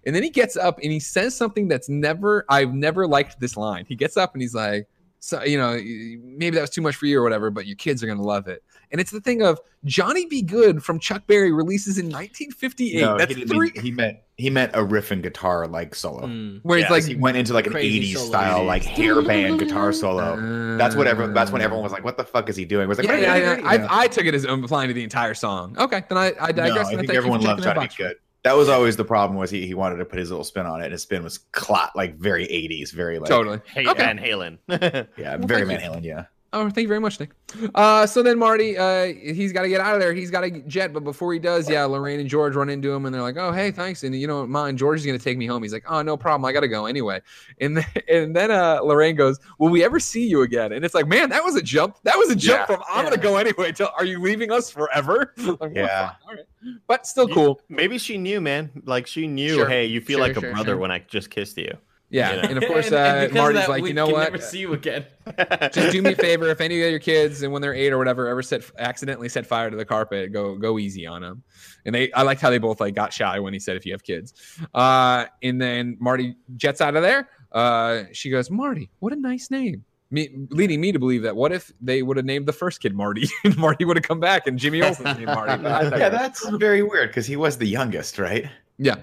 and 0.05 0.15
then 0.15 0.23
he 0.23 0.29
gets 0.29 0.55
up 0.57 0.79
and 0.81 0.91
he 0.91 0.99
says 0.99 1.35
something 1.35 1.67
that's 1.67 1.89
never. 1.89 2.45
I've 2.49 2.73
never 2.73 3.07
liked 3.07 3.39
this 3.39 3.55
line. 3.57 3.85
He 3.87 3.95
gets 3.95 4.17
up 4.17 4.33
and 4.33 4.41
he's 4.41 4.53
like, 4.55 4.87
so 5.25 5.41
you 5.43 5.57
know, 5.57 5.75
maybe 6.21 6.55
that 6.55 6.61
was 6.61 6.69
too 6.69 6.81
much 6.81 6.95
for 6.97 7.05
you 7.05 7.17
or 7.19 7.23
whatever, 7.23 7.49
but 7.49 7.65
your 7.65 7.77
kids 7.77 8.03
are 8.03 8.07
gonna 8.07 8.21
love 8.21 8.47
it. 8.49 8.61
And 8.91 8.99
it's 8.99 9.09
the 9.09 9.21
thing 9.21 9.41
of 9.41 9.57
Johnny 9.85 10.25
B. 10.25 10.41
Goode 10.41 10.83
from 10.83 10.99
Chuck 10.99 11.25
Berry 11.27 11.51
releases 11.51 11.97
in 11.97 12.07
1958. 12.07 13.01
No, 13.01 13.17
That's 13.17 13.33
he, 13.33 13.39
didn't 13.39 13.55
three. 13.55 13.71
mean- 13.73 13.83
he 13.83 13.91
meant 13.91 14.17
he 14.35 14.49
meant 14.49 14.71
a 14.73 14.83
riff 14.83 15.11
and 15.11 15.23
guitar 15.23 15.65
like 15.67 15.95
solo. 15.95 16.27
Hmm. 16.27 16.57
where 16.63 16.77
Yeah, 16.79 16.85
it's 16.85 16.91
like 16.91 17.03
Like 17.03 17.09
he 17.11 17.15
went 17.15 17.37
into 17.37 17.53
like 17.53 17.67
an 17.67 17.73
80s 17.73 18.13
solo. 18.15 18.25
style 18.27 18.63
like 18.65 18.83
hair 18.83 19.21
band 19.21 19.59
guitar 19.59 19.93
solo. 19.93 20.77
That's 20.77 20.95
what 20.95 21.07
everyone. 21.07 21.33
That's 21.33 21.51
when 21.51 21.61
everyone 21.61 21.83
was 21.83 21.91
like, 21.93 22.03
"What 22.03 22.17
the 22.17 22.23
fuck 22.25 22.49
is 22.49 22.55
he 22.57 22.65
doing?" 22.65 22.85
It 22.85 22.87
was 22.89 22.97
like, 22.97 23.07
Yeah, 23.07 23.17
yeah, 23.17 23.35
yeah. 23.37 23.57
yeah. 23.59 23.87
I, 23.89 24.01
I 24.03 24.07
took 24.07 24.25
it 24.25 24.33
as 24.35 24.43
applying 24.43 24.89
to 24.89 24.93
the 24.93 25.03
entire 25.03 25.33
song. 25.35 25.75
Okay, 25.79 26.03
then 26.09 26.17
I, 26.17 26.33
I 26.39 26.47
No, 26.47 26.53
digress. 26.53 26.87
I 26.87 26.89
think 26.89 26.99
thank 27.01 27.11
you 27.13 27.17
everyone 27.17 27.39
for 27.41 27.47
loves 27.47 27.63
Johnny 27.63 27.73
that 27.75 27.79
Be 27.81 27.85
box. 27.85 27.95
Good. 27.95 28.15
That 28.43 28.57
was 28.57 28.67
always 28.69 28.97
the 28.97 29.05
problem 29.05 29.37
was 29.39 29.49
he, 29.49 29.65
he 29.65 29.73
wanted 29.73 29.97
to 29.97 30.05
put 30.05 30.19
his 30.19 30.29
little 30.29 30.43
spin 30.43 30.65
on 30.65 30.81
it, 30.81 30.85
and 30.85 30.91
his 30.91 31.01
spin 31.01 31.23
was 31.23 31.37
clot 31.37 31.95
like 31.95 32.17
very 32.17 32.45
80s, 32.45 32.91
very 32.91 33.17
like 33.19 33.29
Totally. 33.29 33.61
Hey, 33.65 33.87
Okay. 33.87 34.03
Van 34.03 34.17
Halen. 34.19 34.57
yeah, 35.17 35.37
Well, 35.37 35.47
very 35.47 35.65
thank 35.65 35.79
Van. 35.81 35.93
Halen. 35.93 36.03
Yeah, 36.03 36.25
Oh, 36.55 36.69
thank 36.69 36.83
you 36.83 36.87
very 36.87 36.99
much, 36.99 37.19
Nick. 37.19 37.31
Uh, 37.73 38.05
so 38.05 38.21
then 38.21 38.37
Marty, 38.37 38.77
uh, 38.77 39.05
he's 39.05 39.51
got 39.51 39.63
to 39.63 39.69
get 39.69 39.81
out 39.81 39.95
of 39.95 39.99
there. 39.99 40.13
He's 40.13 40.29
got 40.29 40.41
to 40.41 40.51
jet, 40.67 40.93
but 40.93 41.03
before 41.03 41.33
he 41.33 41.39
does, 41.39 41.67
yeah, 41.67 41.83
Lorraine 41.85 42.19
and 42.19 42.29
George 42.29 42.55
run 42.55 42.69
into 42.69 42.91
him, 42.93 43.05
and 43.05 43.13
they're 43.13 43.23
like, 43.23 43.37
"Oh, 43.37 43.51
hey, 43.51 43.71
thanks." 43.71 44.03
And 44.03 44.15
you 44.15 44.27
know, 44.27 44.45
mine, 44.45 44.77
George 44.77 44.99
is 44.99 45.05
gonna 45.05 45.17
take 45.17 45.37
me 45.37 45.47
home. 45.47 45.63
He's 45.63 45.73
like, 45.73 45.83
"Oh, 45.89 46.03
no 46.03 46.15
problem. 46.15 46.45
I 46.45 46.51
gotta 46.51 46.67
go 46.67 46.85
anyway." 46.85 47.21
And 47.59 47.77
then, 47.77 47.85
and 48.07 48.35
then 48.35 48.51
uh, 48.51 48.81
Lorraine 48.83 49.15
goes, 49.15 49.39
"Will 49.57 49.69
we 49.69 49.83
ever 49.83 49.99
see 49.99 50.27
you 50.27 50.43
again?" 50.43 50.71
And 50.73 50.85
it's 50.85 50.93
like, 50.93 51.07
man, 51.07 51.29
that 51.29 51.43
was 51.43 51.55
a 51.55 51.61
jump. 51.61 51.97
That 52.03 52.17
was 52.17 52.29
a 52.29 52.35
jump 52.35 52.59
Yeah. 52.69 52.75
from 52.75 52.83
I'm 52.87 53.03
gonna 53.03 53.17
go 53.17 53.37
anyway. 53.37 53.71
To 53.73 53.91
are 53.93 54.05
you 54.05 54.21
leaving 54.21 54.51
us 54.51 54.69
forever? 54.69 55.33
Like, 55.59 55.71
Yeah. 55.75 56.11
All 56.27 56.35
right. 56.35 56.45
but 56.87 57.07
still 57.07 57.27
cool. 57.27 57.61
Maybe 57.67 57.97
she 57.97 58.17
knew, 58.19 58.39
man. 58.41 58.69
Like 58.85 59.07
she 59.07 59.25
knew. 59.27 59.55
Sure. 59.55 59.67
Hey, 59.67 59.85
you 59.85 60.01
feel 60.01 60.17
Sure, 60.19 60.27
like 60.27 60.37
a 60.37 60.41
sure, 60.41 60.51
brother 60.53 60.77
when 60.77 60.91
I 60.91 60.99
just 60.99 61.29
kissed 61.31 61.57
you. 61.57 61.75
Yeah, 62.13 62.35
You 62.35 62.41
know? 62.43 62.47
and 62.49 62.57
of 62.63 62.69
course, 62.69 62.85
And- 62.87 62.95
and 62.95 63.17
uh, 63.17 63.21
because 63.21 63.35
Marty's 63.35 63.61
that, 63.61 63.69
like, 63.69 63.83
you 63.85 63.93
know 63.93 64.05
can 64.05 64.13
what? 64.13 64.31
Never 64.31 64.37
see 64.37 64.59
you 64.59 64.73
again. 64.73 65.05
just 65.73 65.91
do 65.91 65.99
me 66.01 66.13
a 66.13 66.15
favor 66.15 66.47
if 66.49 66.61
any 66.61 66.79
of 66.83 66.91
your 66.91 66.99
kids 66.99 67.41
and 67.41 67.51
when 67.51 67.61
they're 67.61 67.73
eight 67.73 67.91
or 67.91 67.97
whatever 67.97 68.27
ever 68.27 68.43
set 68.43 68.61
accidentally 68.77 69.27
set 69.29 69.45
fire 69.47 69.69
to 69.71 69.75
the 69.77 69.85
carpet 69.85 70.31
go 70.33 70.55
go 70.55 70.77
easy 70.77 71.07
on 71.07 71.21
them 71.21 71.41
and 71.85 71.95
they 71.95 72.11
i 72.11 72.21
liked 72.23 72.41
how 72.41 72.49
they 72.49 72.57
both 72.57 72.81
like 72.81 72.93
got 72.93 73.13
shy 73.13 73.39
when 73.39 73.53
he 73.53 73.59
said 73.59 73.77
if 73.77 73.85
you 73.85 73.93
have 73.93 74.03
kids 74.03 74.33
uh 74.73 75.23
and 75.41 75.61
then 75.61 75.95
marty 76.01 76.35
jets 76.57 76.81
out 76.81 76.97
of 76.97 77.01
there 77.03 77.29
uh 77.53 78.03
she 78.11 78.29
goes 78.29 78.51
marty 78.51 78.89
what 78.99 79.13
a 79.13 79.15
nice 79.15 79.49
name 79.49 79.81
me, 80.11 80.29
leading 80.49 80.79
me 80.81 80.91
to 80.91 80.99
believe 80.99 81.23
that 81.23 81.35
what 81.37 81.51
if 81.53 81.71
they 81.81 82.03
would 82.03 82.17
have 82.17 82.25
named 82.25 82.45
the 82.45 82.53
first 82.53 82.81
kid 82.81 82.93
Marty 82.93 83.27
and 83.45 83.57
Marty 83.57 83.83
would 83.85 83.95
have 83.97 84.03
come 84.03 84.19
back 84.19 84.45
and 84.45 84.59
Jimmy 84.59 84.83
Olsen's 84.83 85.17
named 85.17 85.25
Marty. 85.25 85.63
Yeah, 85.63 86.09
that's 86.09 86.47
very 86.49 86.83
weird 86.83 87.09
because 87.09 87.25
he 87.25 87.35
was 87.35 87.57
the 87.57 87.65
youngest, 87.65 88.19
right? 88.19 88.45
Yeah, 88.83 88.95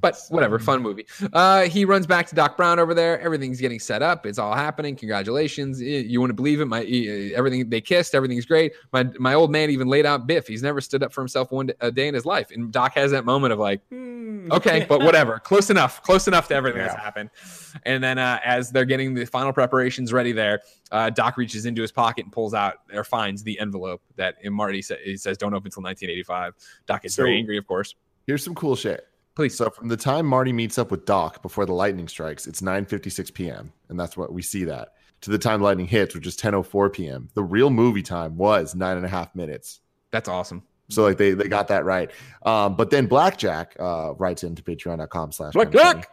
but 0.00 0.16
whatever, 0.28 0.58
fun 0.60 0.80
movie. 0.80 1.06
Uh, 1.32 1.62
he 1.62 1.84
runs 1.84 2.06
back 2.06 2.26
to 2.28 2.34
Doc 2.36 2.56
Brown 2.56 2.78
over 2.78 2.94
there. 2.94 3.20
Everything's 3.20 3.60
getting 3.60 3.80
set 3.80 4.00
up. 4.00 4.26
It's 4.26 4.38
all 4.38 4.54
happening. 4.54 4.94
Congratulations! 4.94 5.80
You 5.82 6.20
wouldn't 6.20 6.36
believe 6.36 6.60
it. 6.60 6.66
My 6.66 6.82
everything 7.34 7.68
they 7.68 7.80
kissed. 7.80 8.14
Everything's 8.14 8.46
great. 8.46 8.72
My 8.92 9.08
my 9.18 9.34
old 9.34 9.50
man 9.50 9.70
even 9.70 9.88
laid 9.88 10.06
out 10.06 10.26
Biff. 10.28 10.46
He's 10.46 10.62
never 10.62 10.80
stood 10.80 11.02
up 11.02 11.12
for 11.12 11.20
himself 11.20 11.50
one 11.50 11.66
d- 11.66 11.74
a 11.80 11.90
day 11.90 12.06
in 12.06 12.14
his 12.14 12.24
life. 12.24 12.50
And 12.52 12.72
Doc 12.72 12.94
has 12.94 13.10
that 13.10 13.24
moment 13.24 13.52
of 13.52 13.58
like, 13.58 13.80
Hmm. 13.90 14.52
okay, 14.52 14.86
but 14.88 15.00
whatever, 15.02 15.38
close 15.44 15.68
enough, 15.70 16.02
close 16.02 16.28
enough 16.28 16.48
to 16.48 16.54
everything 16.54 16.80
that's 16.82 16.94
happened. 16.94 17.30
And 17.84 18.02
then 18.04 18.18
uh, 18.18 18.38
as 18.44 18.70
they're 18.70 18.84
getting 18.84 19.14
the 19.14 19.24
final 19.24 19.52
preparations 19.52 20.12
ready, 20.12 20.32
there, 20.32 20.60
uh, 20.92 21.10
Doc 21.10 21.36
reaches 21.36 21.66
into 21.66 21.82
his 21.82 21.90
pocket 21.92 22.24
and 22.24 22.32
pulls 22.32 22.54
out 22.54 22.74
or 22.92 23.02
finds 23.04 23.42
the 23.42 23.58
envelope 23.58 24.00
that 24.16 24.36
and 24.44 24.54
Marty 24.54 24.80
sa- 24.82 24.94
he 25.02 25.16
says, 25.16 25.36
"Don't 25.38 25.54
open 25.54 25.66
until 25.68 25.82
1985." 25.82 26.54
Doc 26.86 27.04
is 27.04 27.16
very 27.16 27.36
angry, 27.36 27.58
of 27.58 27.66
course. 27.66 27.94
Here's 28.26 28.42
some 28.44 28.54
cool 28.54 28.76
shit. 28.76 29.06
Please. 29.34 29.56
So 29.56 29.68
from 29.70 29.88
the 29.88 29.96
time 29.96 30.26
Marty 30.26 30.52
meets 30.52 30.78
up 30.78 30.90
with 30.90 31.06
Doc 31.06 31.42
before 31.42 31.66
the 31.66 31.72
lightning 31.72 32.06
strikes, 32.08 32.46
it's 32.46 32.60
9:56 32.60 33.34
p.m. 33.34 33.72
and 33.88 33.98
that's 33.98 34.16
what 34.16 34.32
we 34.32 34.42
see 34.42 34.64
that. 34.64 34.92
To 35.22 35.30
the 35.30 35.38
time 35.38 35.60
lightning 35.60 35.86
hits, 35.86 36.14
which 36.14 36.26
is 36.26 36.36
10:04 36.36 36.92
p.m. 36.92 37.28
The 37.34 37.42
real 37.42 37.70
movie 37.70 38.02
time 38.02 38.36
was 38.36 38.74
nine 38.74 38.96
and 38.96 39.06
a 39.06 39.08
half 39.08 39.34
minutes. 39.34 39.80
That's 40.12 40.28
awesome. 40.28 40.62
So 40.90 41.02
like 41.02 41.16
they 41.16 41.32
they 41.32 41.48
got 41.48 41.68
that 41.68 41.84
right. 41.84 42.10
Um, 42.44 42.76
but 42.76 42.90
then 42.90 43.06
Blackjack 43.06 43.74
uh, 43.80 44.14
writes 44.18 44.44
into 44.44 44.62
patreon.com 44.62 45.32
slash 45.32 45.54
Blackjack! 45.54 46.10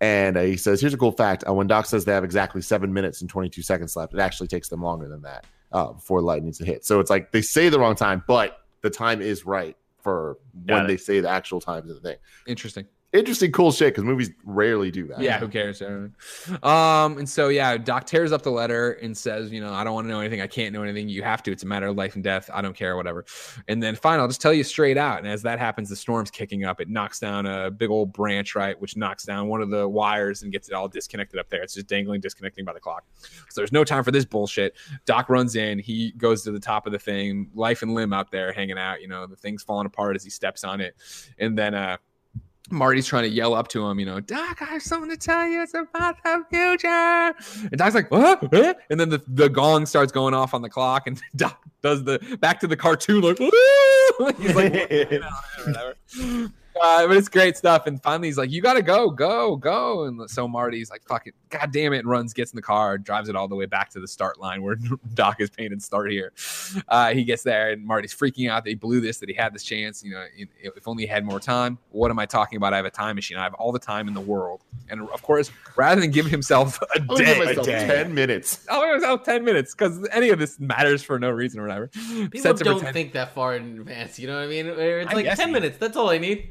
and 0.00 0.36
uh, 0.36 0.42
he 0.42 0.56
says, 0.56 0.80
"Here's 0.80 0.94
a 0.94 0.98
cool 0.98 1.12
fact: 1.12 1.44
uh, 1.46 1.52
when 1.52 1.66
Doc 1.66 1.86
says 1.86 2.04
they 2.04 2.12
have 2.12 2.24
exactly 2.24 2.62
seven 2.62 2.92
minutes 2.92 3.20
and 3.20 3.28
22 3.28 3.60
seconds 3.62 3.96
left, 3.96 4.14
it 4.14 4.20
actually 4.20 4.48
takes 4.48 4.68
them 4.68 4.80
longer 4.80 5.08
than 5.08 5.22
that 5.22 5.44
uh, 5.72 5.92
before 5.92 6.22
lightning 6.22 6.52
to 6.52 6.64
hit. 6.64 6.86
So 6.86 7.00
it's 7.00 7.10
like 7.10 7.32
they 7.32 7.42
say 7.42 7.68
the 7.68 7.80
wrong 7.80 7.96
time, 7.96 8.22
but 8.26 8.60
the 8.80 8.90
time 8.90 9.20
is 9.20 9.44
right 9.44 9.76
for 10.02 10.38
Got 10.66 10.74
when 10.74 10.84
it. 10.84 10.88
they 10.88 10.96
say 10.96 11.20
the 11.20 11.28
actual 11.28 11.60
times 11.60 11.90
of 11.90 12.02
the 12.02 12.08
thing. 12.08 12.18
Interesting. 12.46 12.86
Interesting, 13.12 13.52
cool 13.52 13.72
shit 13.72 13.92
because 13.92 14.04
movies 14.04 14.30
rarely 14.44 14.90
do 14.90 15.06
that. 15.08 15.20
Yeah, 15.20 15.38
who 15.38 15.48
cares? 15.48 15.82
Um, 15.82 17.18
and 17.18 17.28
so 17.28 17.48
yeah, 17.48 17.76
Doc 17.76 18.06
tears 18.06 18.32
up 18.32 18.42
the 18.42 18.50
letter 18.50 18.92
and 18.92 19.16
says, 19.16 19.52
you 19.52 19.60
know, 19.60 19.72
I 19.72 19.84
don't 19.84 19.94
want 19.94 20.06
to 20.06 20.08
know 20.10 20.20
anything. 20.20 20.40
I 20.40 20.46
can't 20.46 20.72
know 20.72 20.82
anything. 20.82 21.08
You 21.08 21.22
have 21.22 21.42
to. 21.44 21.52
It's 21.52 21.62
a 21.62 21.66
matter 21.66 21.86
of 21.86 21.96
life 21.96 22.14
and 22.14 22.24
death. 22.24 22.50
I 22.52 22.62
don't 22.62 22.74
care, 22.74 22.96
whatever. 22.96 23.24
And 23.68 23.82
then 23.82 23.96
fine, 23.96 24.18
I'll 24.20 24.28
just 24.28 24.40
tell 24.40 24.52
you 24.52 24.64
straight 24.64 24.96
out. 24.96 25.18
And 25.18 25.28
as 25.28 25.42
that 25.42 25.58
happens, 25.58 25.88
the 25.88 25.96
storm's 25.96 26.30
kicking 26.30 26.64
up. 26.64 26.80
It 26.80 26.88
knocks 26.88 27.20
down 27.20 27.46
a 27.46 27.70
big 27.70 27.90
old 27.90 28.12
branch, 28.12 28.54
right, 28.54 28.80
which 28.80 28.96
knocks 28.96 29.24
down 29.24 29.48
one 29.48 29.60
of 29.60 29.70
the 29.70 29.88
wires 29.88 30.42
and 30.42 30.52
gets 30.52 30.68
it 30.68 30.74
all 30.74 30.88
disconnected 30.88 31.38
up 31.38 31.48
there. 31.48 31.62
It's 31.62 31.74
just 31.74 31.86
dangling, 31.86 32.20
disconnecting 32.20 32.64
by 32.64 32.72
the 32.72 32.80
clock. 32.80 33.04
So 33.50 33.60
there's 33.60 33.72
no 33.72 33.84
time 33.84 34.04
for 34.04 34.10
this 34.10 34.24
bullshit. 34.24 34.74
Doc 35.04 35.28
runs 35.28 35.56
in. 35.56 35.78
He 35.78 36.12
goes 36.12 36.42
to 36.44 36.50
the 36.50 36.60
top 36.60 36.86
of 36.86 36.92
the 36.92 36.98
thing, 36.98 37.50
life 37.54 37.82
and 37.82 37.94
limb 37.94 38.12
out 38.12 38.30
there, 38.30 38.52
hanging 38.52 38.78
out. 38.78 39.00
You 39.02 39.08
know, 39.08 39.26
the 39.26 39.36
thing's 39.36 39.62
falling 39.62 39.86
apart 39.86 40.16
as 40.16 40.24
he 40.24 40.30
steps 40.30 40.64
on 40.64 40.80
it, 40.80 40.96
and 41.38 41.58
then 41.58 41.74
uh 41.74 41.96
Marty's 42.72 43.06
trying 43.06 43.24
to 43.24 43.28
yell 43.28 43.54
up 43.54 43.68
to 43.68 43.86
him, 43.86 44.00
you 44.00 44.06
know, 44.06 44.20
Doc, 44.20 44.62
I 44.62 44.64
have 44.66 44.82
something 44.82 45.10
to 45.10 45.16
tell 45.16 45.46
you. 45.46 45.62
It's 45.62 45.74
about 45.74 46.16
the 46.24 46.44
future. 46.50 47.68
And 47.70 47.78
Doc's 47.78 47.94
like, 47.94 48.10
what? 48.10 48.42
And 48.90 48.98
then 48.98 49.10
the, 49.10 49.22
the 49.28 49.48
gong 49.48 49.86
starts 49.86 50.10
going 50.10 50.34
off 50.34 50.54
on 50.54 50.62
the 50.62 50.70
clock, 50.70 51.06
and 51.06 51.20
Doc 51.36 51.62
does 51.82 52.04
the 52.04 52.18
back 52.40 52.60
to 52.60 52.66
the 52.66 52.76
cartoon, 52.76 53.20
like, 53.22 53.38
he's 54.38 54.54
like, 54.54 54.72
whatever. 55.64 56.52
Uh, 56.80 57.06
but 57.06 57.16
it's 57.16 57.28
great 57.28 57.56
stuff. 57.56 57.86
And 57.86 58.02
finally, 58.02 58.28
he's 58.28 58.38
like, 58.38 58.50
"You 58.50 58.62
gotta 58.62 58.82
go, 58.82 59.10
go, 59.10 59.56
go!" 59.56 60.04
And 60.04 60.28
so 60.30 60.48
Marty's 60.48 60.90
like, 60.90 61.02
"Fuck 61.06 61.26
it, 61.26 61.34
god 61.50 61.70
damn 61.72 61.92
it!" 61.92 61.98
And 61.98 62.08
runs, 62.08 62.32
gets 62.32 62.52
in 62.52 62.56
the 62.56 62.62
car, 62.62 62.96
drives 62.98 63.28
it 63.28 63.36
all 63.36 63.48
the 63.48 63.54
way 63.56 63.66
back 63.66 63.90
to 63.90 64.00
the 64.00 64.08
start 64.08 64.40
line 64.40 64.62
where 64.62 64.76
Doc 65.14 65.40
is 65.40 65.50
painted 65.50 65.82
"Start 65.82 66.10
here." 66.10 66.32
Uh, 66.88 67.12
he 67.12 67.24
gets 67.24 67.42
there, 67.42 67.70
and 67.70 67.84
Marty's 67.84 68.14
freaking 68.14 68.50
out 68.50 68.64
that 68.64 68.70
he 68.70 68.74
blew 68.74 69.00
this, 69.00 69.18
that 69.18 69.28
he 69.28 69.34
had 69.34 69.54
this 69.54 69.62
chance. 69.64 70.02
You 70.02 70.12
know, 70.12 70.24
if 70.58 70.88
only 70.88 71.02
he 71.04 71.06
had 71.06 71.24
more 71.24 71.40
time. 71.40 71.78
What 71.90 72.10
am 72.10 72.18
I 72.18 72.26
talking 72.26 72.56
about? 72.56 72.72
I 72.72 72.76
have 72.76 72.86
a 72.86 72.90
time 72.90 73.16
machine. 73.16 73.36
I 73.36 73.42
have 73.42 73.54
all 73.54 73.72
the 73.72 73.78
time 73.78 74.08
in 74.08 74.14
the 74.14 74.20
world. 74.20 74.62
And 74.88 75.08
of 75.10 75.22
course, 75.22 75.50
rather 75.76 76.00
than 76.00 76.10
give 76.10 76.26
himself 76.26 76.80
a 76.96 77.04
I'll 77.08 77.16
day, 77.16 77.24
give 77.26 77.38
myself 77.44 77.66
a 77.66 77.70
day. 77.70 77.86
ten 77.86 78.14
minutes. 78.14 78.66
I'll 78.70 78.82
give 78.82 79.00
myself 79.02 79.24
ten 79.24 79.44
minutes 79.44 79.74
because 79.74 80.06
any 80.10 80.30
of 80.30 80.38
this 80.38 80.58
matters 80.58 81.02
for 81.02 81.18
no 81.18 81.30
reason 81.30 81.60
or 81.60 81.64
whatever. 81.64 81.88
People 81.88 82.40
Sets 82.40 82.60
it 82.60 82.64
for 82.64 82.70
don't 82.70 82.80
10 82.80 82.92
think 82.92 83.12
that 83.12 83.34
far 83.34 83.56
in 83.56 83.78
advance. 83.78 84.18
You 84.18 84.26
know 84.26 84.36
what 84.36 84.44
I 84.44 84.46
mean? 84.46 84.66
It's 84.66 85.12
like 85.12 85.36
ten 85.36 85.48
he- 85.48 85.52
minutes. 85.54 85.76
That's 85.78 85.96
all 85.96 86.08
I 86.08 86.18
need. 86.18 86.50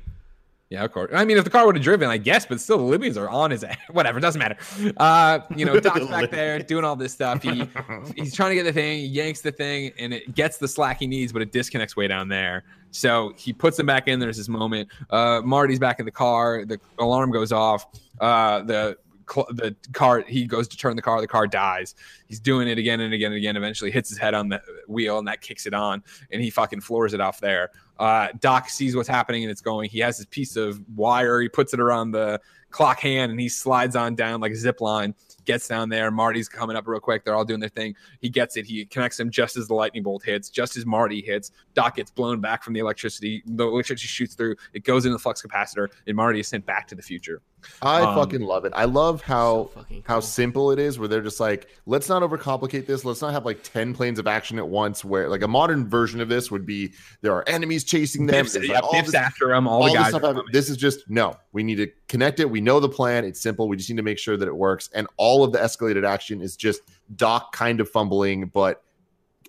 Yeah, 0.71 0.85
of 0.85 0.93
course. 0.93 1.11
I 1.13 1.25
mean, 1.25 1.37
if 1.37 1.43
the 1.43 1.49
car 1.49 1.65
would 1.65 1.75
have 1.75 1.83
driven, 1.83 2.07
I 2.07 2.15
guess, 2.15 2.45
but 2.45 2.61
still, 2.61 2.77
the 2.77 2.85
Libyans 2.85 3.17
are 3.17 3.29
on 3.29 3.51
his. 3.51 3.65
Whatever, 3.91 4.21
doesn't 4.21 4.39
matter. 4.39 4.55
Uh, 4.95 5.39
you 5.53 5.65
know, 5.65 5.77
Doc's 5.81 6.05
back 6.05 6.31
there 6.31 6.59
doing 6.59 6.85
all 6.85 6.95
this 6.95 7.11
stuff. 7.11 7.43
He 7.43 7.67
he's 8.15 8.33
trying 8.33 8.51
to 8.51 8.55
get 8.55 8.63
the 8.63 8.71
thing, 8.71 8.99
he 8.99 9.05
yanks 9.05 9.41
the 9.41 9.51
thing, 9.51 9.91
and 9.99 10.13
it 10.13 10.33
gets 10.33 10.59
the 10.59 10.69
slack 10.69 10.99
he 11.01 11.07
needs, 11.07 11.33
but 11.33 11.41
it 11.41 11.51
disconnects 11.51 11.97
way 11.97 12.07
down 12.07 12.29
there. 12.29 12.63
So 12.91 13.33
he 13.35 13.51
puts 13.51 13.77
him 13.77 13.85
back 13.85 14.07
in. 14.07 14.19
There's 14.19 14.37
this 14.37 14.47
moment. 14.47 14.87
Uh, 15.09 15.41
Marty's 15.43 15.77
back 15.77 15.99
in 15.99 16.05
the 16.05 16.11
car. 16.11 16.63
The 16.63 16.79
alarm 16.99 17.31
goes 17.31 17.51
off. 17.51 17.85
Uh, 18.21 18.61
the 18.61 18.97
cl- 19.31 19.47
the 19.51 19.75
car 19.93 20.23
he 20.27 20.45
goes 20.45 20.67
to 20.69 20.77
turn 20.77 20.95
the 20.95 21.01
car. 21.01 21.21
The 21.21 21.27
car 21.27 21.47
dies. 21.47 21.95
He's 22.27 22.39
doing 22.39 22.67
it 22.67 22.77
again 22.77 22.99
and 22.99 23.13
again 23.13 23.31
and 23.31 23.37
again. 23.37 23.57
Eventually, 23.57 23.91
hits 23.91 24.09
his 24.09 24.17
head 24.17 24.33
on 24.33 24.49
the 24.49 24.61
wheel, 24.87 25.17
and 25.19 25.27
that 25.27 25.41
kicks 25.41 25.65
it 25.65 25.73
on, 25.73 26.03
and 26.31 26.41
he 26.41 26.49
fucking 26.49 26.81
floors 26.81 27.13
it 27.13 27.21
off 27.21 27.39
there. 27.39 27.71
Uh, 28.01 28.29
Doc 28.39 28.67
sees 28.67 28.95
what's 28.95 29.07
happening 29.07 29.43
and 29.43 29.51
it's 29.51 29.61
going. 29.61 29.87
He 29.87 29.99
has 29.99 30.17
this 30.17 30.25
piece 30.25 30.55
of 30.55 30.81
wire. 30.95 31.39
He 31.39 31.47
puts 31.47 31.71
it 31.71 31.79
around 31.79 32.09
the 32.09 32.41
clock 32.71 32.99
hand 32.99 33.31
and 33.31 33.39
he 33.39 33.47
slides 33.47 33.95
on 33.95 34.15
down 34.15 34.41
like 34.41 34.53
a 34.53 34.55
zip 34.55 34.81
line. 34.81 35.13
Gets 35.45 35.67
down 35.67 35.89
there. 35.89 36.09
Marty's 36.09 36.49
coming 36.49 36.75
up 36.75 36.87
real 36.87 36.99
quick. 36.99 37.23
They're 37.23 37.35
all 37.35 37.45
doing 37.45 37.59
their 37.59 37.69
thing. 37.69 37.95
He 38.19 38.27
gets 38.27 38.57
it. 38.57 38.65
He 38.65 38.85
connects 38.85 39.19
him 39.19 39.29
just 39.29 39.55
as 39.55 39.67
the 39.67 39.75
lightning 39.75 40.01
bolt 40.01 40.23
hits, 40.23 40.49
just 40.49 40.77
as 40.77 40.85
Marty 40.85 41.21
hits. 41.21 41.51
Doc 41.75 41.95
gets 41.95 42.09
blown 42.09 42.41
back 42.41 42.63
from 42.63 42.73
the 42.73 42.79
electricity. 42.79 43.43
The 43.45 43.67
electricity 43.67 44.07
shoots 44.07 44.33
through. 44.33 44.55
It 44.73 44.83
goes 44.83 45.05
into 45.05 45.13
the 45.13 45.19
flux 45.19 45.41
capacitor, 45.41 45.89
and 46.07 46.15
Marty 46.15 46.39
is 46.39 46.47
sent 46.47 46.65
back 46.65 46.87
to 46.87 46.95
the 46.95 47.03
future. 47.03 47.41
I 47.81 48.01
Um, 48.01 48.15
fucking 48.15 48.41
love 48.41 48.65
it. 48.65 48.73
I 48.75 48.85
love 48.85 49.21
how 49.21 49.41
So 49.41 49.71
fucking 49.75 50.03
how 50.05 50.19
simple 50.19 50.71
it 50.71 50.79
is. 50.79 50.97
Where 50.99 51.07
they're 51.07 51.21
just 51.21 51.39
like, 51.39 51.67
let's 51.85 52.09
not 52.09 52.21
overcomplicate 52.21 52.85
this. 52.85 53.03
Let's 53.05 53.21
not 53.21 53.33
have 53.33 53.45
like 53.45 53.63
ten 53.63 53.93
planes 53.93 54.19
of 54.19 54.27
action 54.27 54.57
at 54.59 54.67
once. 54.67 55.03
Where 55.05 55.29
like 55.29 55.41
a 55.41 55.47
modern 55.47 55.89
version 55.89 56.21
of 56.21 56.29
this 56.29 56.49
would 56.51 56.65
be 56.65 56.93
there 57.21 57.33
are 57.33 57.43
enemies 57.47 57.83
chasing 57.83 58.25
them. 58.25 58.43
Biff's, 58.45 58.55
yeah, 58.61 58.79
like, 58.79 58.91
Biff's 58.91 59.05
this- 59.07 59.15
after 59.15 59.53
him. 59.53 59.67
All, 59.67 59.83
all 59.83 59.87
the 59.93 59.97
this 59.99 60.11
guys. 60.11 60.23
are. 60.23 60.43
This 60.51 60.69
is 60.69 60.77
just 60.77 61.09
no. 61.09 61.35
We 61.51 61.63
need 61.63 61.75
to 61.75 61.87
connect 62.07 62.39
it. 62.39 62.49
We 62.49 62.61
know 62.61 62.79
the 62.79 62.89
plan. 62.89 63.25
It's 63.25 63.41
simple. 63.41 63.67
We 63.67 63.77
just 63.77 63.89
need 63.89 63.97
to 63.97 64.03
make 64.03 64.17
sure 64.19 64.37
that 64.37 64.47
it 64.47 64.55
works. 64.55 64.89
And 64.93 65.07
all 65.17 65.43
of 65.43 65.51
the 65.51 65.59
escalated 65.59 66.05
action 66.05 66.41
is 66.41 66.55
just 66.55 66.81
Doc 67.15 67.51
kind 67.53 67.79
of 67.79 67.89
fumbling, 67.89 68.47
but 68.53 68.83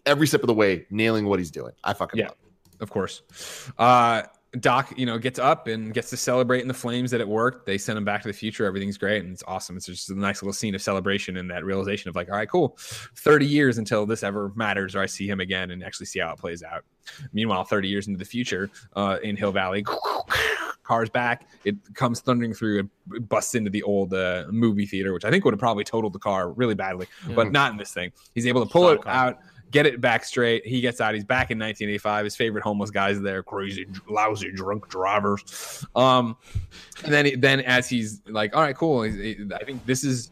every 0.06 0.26
step 0.26 0.40
of 0.42 0.48
the 0.48 0.54
way 0.54 0.86
nailing 0.90 1.26
what 1.26 1.38
he's 1.38 1.50
doing. 1.50 1.72
I 1.84 1.92
fucking 1.94 2.18
Yeah. 2.18 2.26
love. 2.28 2.36
it. 2.72 2.82
of 2.82 2.90
course. 2.90 3.22
Uh, 3.78 4.22
Doc, 4.60 4.92
you 4.98 5.06
know, 5.06 5.16
gets 5.16 5.38
up 5.38 5.66
and 5.66 5.94
gets 5.94 6.10
to 6.10 6.16
celebrate 6.16 6.60
in 6.60 6.68
the 6.68 6.74
flames 6.74 7.10
that 7.10 7.20
it 7.22 7.28
worked. 7.28 7.64
They 7.64 7.78
send 7.78 7.96
him 7.96 8.04
back 8.04 8.20
to 8.22 8.28
the 8.28 8.34
future. 8.34 8.66
Everything's 8.66 8.98
great 8.98 9.24
and 9.24 9.32
it's 9.32 9.42
awesome. 9.46 9.78
It's 9.78 9.86
just 9.86 10.10
a 10.10 10.14
nice 10.14 10.42
little 10.42 10.52
scene 10.52 10.74
of 10.74 10.82
celebration 10.82 11.38
and 11.38 11.50
that 11.50 11.64
realization 11.64 12.10
of 12.10 12.16
like, 12.16 12.28
all 12.28 12.36
right, 12.36 12.48
cool. 12.48 12.76
30 13.16 13.46
years 13.46 13.78
until 13.78 14.04
this 14.04 14.22
ever 14.22 14.52
matters 14.54 14.94
or 14.94 15.00
I 15.00 15.06
see 15.06 15.26
him 15.26 15.40
again 15.40 15.70
and 15.70 15.82
actually 15.82 16.06
see 16.06 16.18
how 16.18 16.32
it 16.32 16.38
plays 16.38 16.62
out. 16.62 16.84
Meanwhile, 17.32 17.64
30 17.64 17.88
years 17.88 18.08
into 18.08 18.18
the 18.18 18.26
future, 18.26 18.70
uh, 18.94 19.18
in 19.22 19.36
Hill 19.36 19.52
Valley, 19.52 19.84
cars 20.82 21.08
back. 21.08 21.48
It 21.64 21.76
comes 21.94 22.20
thundering 22.20 22.52
through 22.52 22.80
and 23.08 23.28
busts 23.28 23.54
into 23.54 23.70
the 23.70 23.82
old 23.82 24.12
uh, 24.12 24.44
movie 24.50 24.86
theater, 24.86 25.12
which 25.12 25.24
I 25.24 25.30
think 25.30 25.44
would 25.44 25.54
have 25.54 25.60
probably 25.60 25.84
totaled 25.84 26.12
the 26.12 26.18
car 26.18 26.50
really 26.50 26.74
badly, 26.74 27.06
but 27.34 27.52
not 27.52 27.72
in 27.72 27.78
this 27.78 27.92
thing. 27.92 28.12
He's 28.34 28.46
able 28.46 28.64
to 28.64 28.70
pull 28.70 28.82
Solid 28.82 28.98
it 29.00 29.02
car. 29.02 29.12
out, 29.12 29.38
get 29.72 29.86
it 29.86 30.00
back 30.00 30.24
straight. 30.24 30.64
He 30.64 30.80
gets 30.80 31.00
out. 31.00 31.14
He's 31.14 31.24
back 31.24 31.50
in 31.50 31.58
1985. 31.58 32.24
His 32.26 32.36
favorite 32.36 32.62
homeless 32.62 32.90
guys 32.90 33.20
there, 33.20 33.42
crazy, 33.42 33.86
lousy, 34.08 34.52
drunk 34.52 34.88
drivers. 34.88 35.84
Um, 35.96 36.36
and 37.02 37.12
then, 37.12 37.40
then 37.40 37.60
as 37.60 37.88
he's 37.88 38.20
like, 38.28 38.54
all 38.54 38.62
right, 38.62 38.76
cool. 38.76 39.02
He- 39.02 39.38
I 39.58 39.64
think 39.64 39.84
this 39.84 40.04
is. 40.04 40.30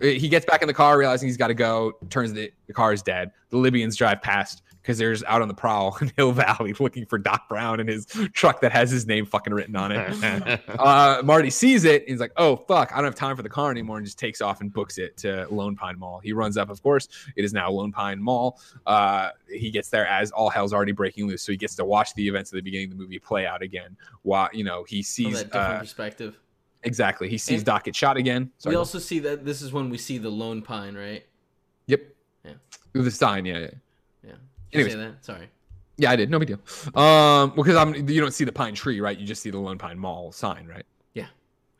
He 0.00 0.28
gets 0.28 0.44
back 0.44 0.62
in 0.62 0.68
the 0.68 0.74
car, 0.74 0.98
realizing 0.98 1.28
he's 1.28 1.36
got 1.36 1.46
to 1.46 1.54
go. 1.54 1.92
Turns 2.10 2.32
the, 2.32 2.52
the 2.66 2.72
car 2.72 2.92
is 2.92 3.02
dead. 3.02 3.30
The 3.50 3.56
Libyans 3.56 3.96
drive 3.96 4.20
past 4.20 4.62
because 4.86 4.98
there's 4.98 5.24
out 5.24 5.42
on 5.42 5.48
the 5.48 5.54
prowl 5.54 5.98
in 6.00 6.12
Hill 6.16 6.30
Valley 6.30 6.72
looking 6.80 7.04
for 7.06 7.18
Doc 7.18 7.48
Brown 7.48 7.80
and 7.80 7.88
his 7.88 8.06
truck 8.32 8.60
that 8.60 8.70
has 8.70 8.88
his 8.88 9.04
name 9.04 9.26
fucking 9.26 9.52
written 9.52 9.74
on 9.74 9.90
it. 9.90 10.60
uh, 10.78 11.22
Marty 11.24 11.50
sees 11.50 11.84
it. 11.84 12.02
And 12.02 12.10
he's 12.10 12.20
like, 12.20 12.30
"Oh 12.36 12.54
fuck, 12.54 12.92
I 12.92 12.96
don't 12.96 13.06
have 13.06 13.16
time 13.16 13.34
for 13.36 13.42
the 13.42 13.48
car 13.48 13.72
anymore," 13.72 13.96
and 13.96 14.06
just 14.06 14.18
takes 14.18 14.40
off 14.40 14.60
and 14.60 14.72
books 14.72 14.98
it 14.98 15.16
to 15.18 15.48
Lone 15.50 15.74
Pine 15.74 15.98
Mall. 15.98 16.20
He 16.20 16.32
runs 16.32 16.56
up. 16.56 16.70
Of 16.70 16.80
course, 16.84 17.08
it 17.34 17.44
is 17.44 17.52
now 17.52 17.68
Lone 17.68 17.90
Pine 17.90 18.22
Mall. 18.22 18.60
Uh, 18.86 19.30
he 19.50 19.70
gets 19.72 19.88
there 19.90 20.06
as 20.06 20.30
all 20.30 20.50
hell's 20.50 20.72
already 20.72 20.92
breaking 20.92 21.26
loose, 21.26 21.42
so 21.42 21.50
he 21.50 21.58
gets 21.58 21.74
to 21.76 21.84
watch 21.84 22.14
the 22.14 22.26
events 22.28 22.52
of 22.52 22.56
the 22.56 22.62
beginning 22.62 22.92
of 22.92 22.96
the 22.96 23.02
movie 23.02 23.18
play 23.18 23.44
out 23.44 23.62
again. 23.62 23.96
While 24.22 24.48
you 24.52 24.62
know 24.62 24.84
he 24.84 24.98
From 24.98 25.02
sees 25.02 25.38
that 25.38 25.44
different 25.46 25.66
uh, 25.74 25.78
perspective. 25.80 26.38
exactly, 26.84 27.28
he 27.28 27.38
sees 27.38 27.58
And- 27.58 27.66
Doc 27.66 27.84
get 27.84 27.96
shot 27.96 28.16
again. 28.16 28.52
Sorry. 28.58 28.74
we 28.74 28.78
also 28.78 29.00
see 29.00 29.18
that 29.20 29.44
this 29.44 29.62
is 29.62 29.72
when 29.72 29.90
we 29.90 29.98
see 29.98 30.18
the 30.18 30.30
lone 30.30 30.62
pine, 30.62 30.94
right? 30.94 31.26
yep. 31.86 32.02
Yeah. 32.44 32.52
The 32.92 33.10
sign, 33.10 33.44
yeah, 33.44 33.58
yeah. 33.58 33.70
Yeah. 34.76 34.84
Did 34.84 34.92
you 34.92 34.98
Anyways. 34.98 35.06
say 35.06 35.16
that? 35.16 35.24
Sorry. 35.24 35.48
Yeah, 35.98 36.10
I 36.10 36.16
did. 36.16 36.30
No 36.30 36.38
big 36.38 36.48
deal. 36.48 37.00
Um, 37.02 37.52
because 37.56 37.76
I'm 37.76 37.94
you 37.94 38.20
don't 38.20 38.32
see 38.34 38.44
the 38.44 38.52
pine 38.52 38.74
tree, 38.74 39.00
right? 39.00 39.16
You 39.18 39.26
just 39.26 39.42
see 39.42 39.50
the 39.50 39.58
Lone 39.58 39.78
Pine 39.78 39.98
Mall 39.98 40.30
sign, 40.30 40.66
right? 40.66 40.84
Yeah, 41.14 41.26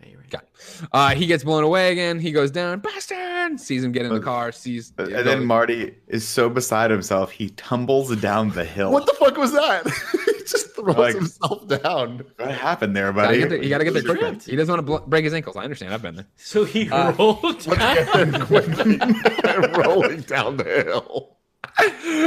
you're 0.06 0.18
right. 0.18 0.30
Got 0.30 0.46
Uh, 0.92 1.14
he 1.14 1.26
gets 1.26 1.44
blown 1.44 1.64
away 1.64 1.92
again. 1.92 2.18
He 2.18 2.32
goes 2.32 2.50
down, 2.50 2.80
bastard. 2.80 3.60
Sees 3.60 3.84
him 3.84 3.92
get 3.92 4.06
in 4.06 4.12
the 4.14 4.20
car. 4.20 4.52
Sees, 4.52 4.92
And 4.98 5.12
then 5.26 5.44
Marty 5.44 5.94
is 6.08 6.26
so 6.26 6.48
beside 6.48 6.90
himself, 6.90 7.30
he 7.30 7.50
tumbles 7.50 8.16
down 8.16 8.50
the 8.52 8.64
hill. 8.64 8.90
What 8.90 9.04
the 9.06 9.12
fuck 9.14 9.36
was 9.36 9.52
that? 9.52 9.86
he 10.26 10.38
just 10.44 10.74
throws 10.74 10.96
Like- 10.96 11.14
himself 11.14 11.68
down. 11.68 12.24
What 12.36 12.50
happened 12.52 12.96
there, 12.96 13.12
Gotta 13.12 13.28
buddy? 13.48 13.62
you 13.64 13.68
got 13.68 13.78
to 13.78 13.84
get 13.84 13.92
there 13.94 14.02
quicker. 14.02 14.32
He 14.46 14.56
doesn't 14.56 14.72
want 14.74 14.78
to 14.78 14.82
bl- 15.00 15.06
break 15.08 15.24
his 15.24 15.34
ankles. 15.34 15.56
I 15.56 15.62
understand. 15.64 15.92
I've 15.94 16.02
been 16.02 16.16
there. 16.16 16.26
So 16.36 16.64
he 16.64 16.88
Uh, 16.90 17.12
rolled 17.18 17.60
down. 17.60 18.46
quickly 18.46 18.98
rolling 19.76 20.22
down 20.22 20.56
the 20.56 20.64
hill. 20.64 21.35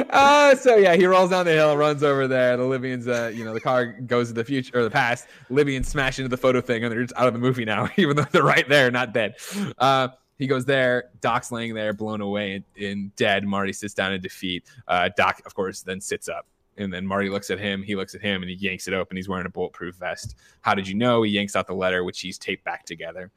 Uh, 0.10 0.56
so 0.56 0.76
yeah, 0.76 0.96
he 0.96 1.06
rolls 1.06 1.30
down 1.30 1.46
the 1.46 1.52
hill, 1.54 1.76
runs 1.78 2.04
over 2.04 2.28
there. 2.28 2.58
The 2.58 2.64
Libyans, 2.64 3.08
uh, 3.08 3.32
you 3.34 3.44
know, 3.46 3.54
the 3.54 3.62
car 3.62 3.86
goes 3.88 4.28
to 4.30 4.34
the 4.34 4.44
future 4.44 4.80
or 4.80 4.84
the 4.84 4.90
past. 4.92 5.28
Libyans 5.50 5.88
smash 5.88 6.20
into 6.20 6.30
the 6.30 6.38
photo 6.38 6.62
thing, 6.62 6.84
and 6.84 6.92
they're 6.92 7.02
just 7.02 7.14
out 7.18 7.28
of 7.28 7.34
the 7.34 7.40
movie 7.40 7.66
now, 7.66 7.90
even 7.98 8.16
though 8.16 8.26
they're 8.32 8.44
right 8.44 8.68
there, 8.70 8.90
not 8.92 9.14
dead. 9.14 9.36
Uh, 9.78 10.10
he 10.38 10.48
goes 10.48 10.66
there. 10.66 11.10
Doc's 11.22 11.52
laying 11.52 11.74
there, 11.74 11.94
blown 11.94 12.22
away 12.22 12.56
and, 12.56 12.64
and 12.82 13.16
dead. 13.16 13.44
Marty 13.46 13.74
sits 13.74 13.94
down 13.94 14.14
in 14.14 14.22
defeat. 14.22 14.64
Uh, 14.88 15.10
Doc, 15.18 15.42
of 15.46 15.54
course, 15.54 15.82
then 15.82 16.00
sits 16.00 16.30
up. 16.30 16.46
And 16.78 16.94
then 16.94 17.06
Marty 17.06 17.30
looks 17.30 17.50
at 17.52 17.60
him. 17.60 17.84
He 17.84 17.96
looks 17.98 18.16
at 18.16 18.22
him, 18.22 18.42
and 18.42 18.50
he 18.50 18.56
yanks 18.56 18.88
it 18.88 18.94
open. 18.94 19.18
He's 19.18 19.28
wearing 19.28 19.46
a 19.46 19.50
bulletproof 19.50 19.96
vest. 19.96 20.36
How 20.62 20.74
did 20.76 20.88
you 20.88 20.96
know? 20.96 21.24
He 21.24 21.32
yanks 21.32 21.58
out 21.58 21.68
the 21.68 21.74
letter, 21.74 22.06
which 22.06 22.22
he's 22.22 22.38
taped 22.38 22.64
back 22.64 22.86
together. 22.86 23.32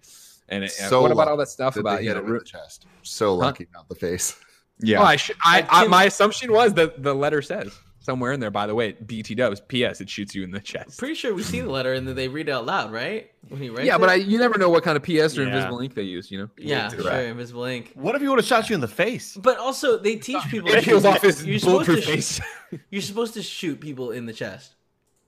And 0.48 0.62
it, 0.62 0.70
uh, 0.70 0.88
So 0.88 1.02
what 1.02 1.10
about 1.10 1.26
all 1.26 1.36
that 1.38 1.48
stuff 1.48 1.76
about 1.76 2.04
you 2.04 2.10
know? 2.10 2.20
him 2.20 2.26
in 2.26 2.30
Ru- 2.32 2.38
the 2.38 2.44
chest. 2.44 2.86
So 3.02 3.34
lucky, 3.34 3.66
not 3.74 3.88
the 3.88 3.96
face. 3.96 4.36
Yeah. 4.82 5.00
Oh, 5.00 5.04
I, 5.04 5.16
sh- 5.16 5.30
I, 5.44 5.62
I 5.70 5.84
I 5.84 5.86
my 5.88 6.04
assumption 6.04 6.52
was 6.52 6.74
that 6.74 7.02
the 7.02 7.14
letter 7.14 7.40
says 7.42 7.72
somewhere 8.00 8.32
in 8.32 8.40
there. 8.40 8.50
By 8.50 8.66
the 8.66 8.74
way, 8.74 8.92
BT 8.92 9.34
Dubs. 9.36 9.60
P.S. 9.60 10.00
It 10.00 10.10
shoots 10.10 10.34
you 10.34 10.42
in 10.42 10.50
the 10.50 10.60
chest. 10.60 10.98
Pretty 10.98 11.14
sure 11.14 11.32
we 11.34 11.42
see 11.42 11.60
the 11.60 11.70
letter 11.70 11.92
and 11.94 12.06
then 12.06 12.16
they 12.16 12.26
read 12.28 12.48
it 12.48 12.52
out 12.52 12.66
loud, 12.66 12.92
right? 12.92 13.30
When 13.48 13.60
he 13.60 13.70
writes 13.70 13.86
Yeah, 13.86 13.96
but? 13.98 14.08
I, 14.08 14.14
you 14.14 14.38
never 14.38 14.58
know 14.58 14.68
what 14.70 14.82
kind 14.82 14.96
of 14.96 15.02
PS 15.02 15.38
or 15.38 15.42
Yeah. 15.42 15.48
invisible 15.48 15.80
ink 15.80 15.94
they 15.94 16.02
use. 16.02 16.30
You 16.30 16.38
know. 16.38 16.50
yeah, 16.58 16.88
Correct. 16.88 17.02
sure, 17.02 17.12
invisible 17.12 17.64
ink. 17.64 17.92
What 17.94 18.14
if 18.16 18.22
he 18.22 18.28
would 18.28 18.38
have 18.38 18.46
shot 18.46 18.68
you 18.68 18.74
in 18.74 18.80
the 18.80 18.88
face? 18.88 19.36
But 19.36 19.58
also, 19.58 19.98
they 19.98 20.16
teach 20.16 20.42
people. 20.48 20.68
It 20.70 20.80
to 20.80 20.82
peels 20.82 21.04
off 21.04 21.22
his 21.22 21.44
you're 21.46 21.58
supposed 21.58 21.86
to 21.86 21.92
bulletproof 21.92 22.04
sh- 22.04 22.38
face. 22.40 22.80
You're 22.90 23.02
supposed 23.02 23.34
to 23.34 23.42
shoot 23.42 23.80
people 23.80 24.12
in 24.12 24.24
the 24.26 24.32
chest. 24.32 24.74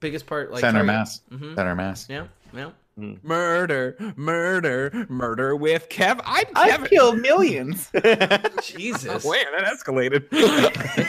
Biggest 0.01 0.26
part, 0.26 0.51
like 0.51 0.60
center 0.60 0.78
target. 0.81 0.86
mass. 0.86 1.20
Mhm. 1.31 1.55
Center 1.55 1.74
mass. 1.74 2.06
Yeah, 2.10 2.26
yeah. 2.55 2.70
Murder, 2.97 3.97
murder, 4.16 5.07
murder 5.09 5.57
with 5.57 5.89
Kev. 5.89 6.21
I'm 6.25 6.45
I've 6.55 6.71
Kevin. 6.71 6.87
killed 6.89 7.19
millions. 7.21 7.91
Jesus. 8.62 9.25
Oh, 9.27 9.33
man, 9.33 9.45
that 9.59 9.65
escalated. 9.65 10.29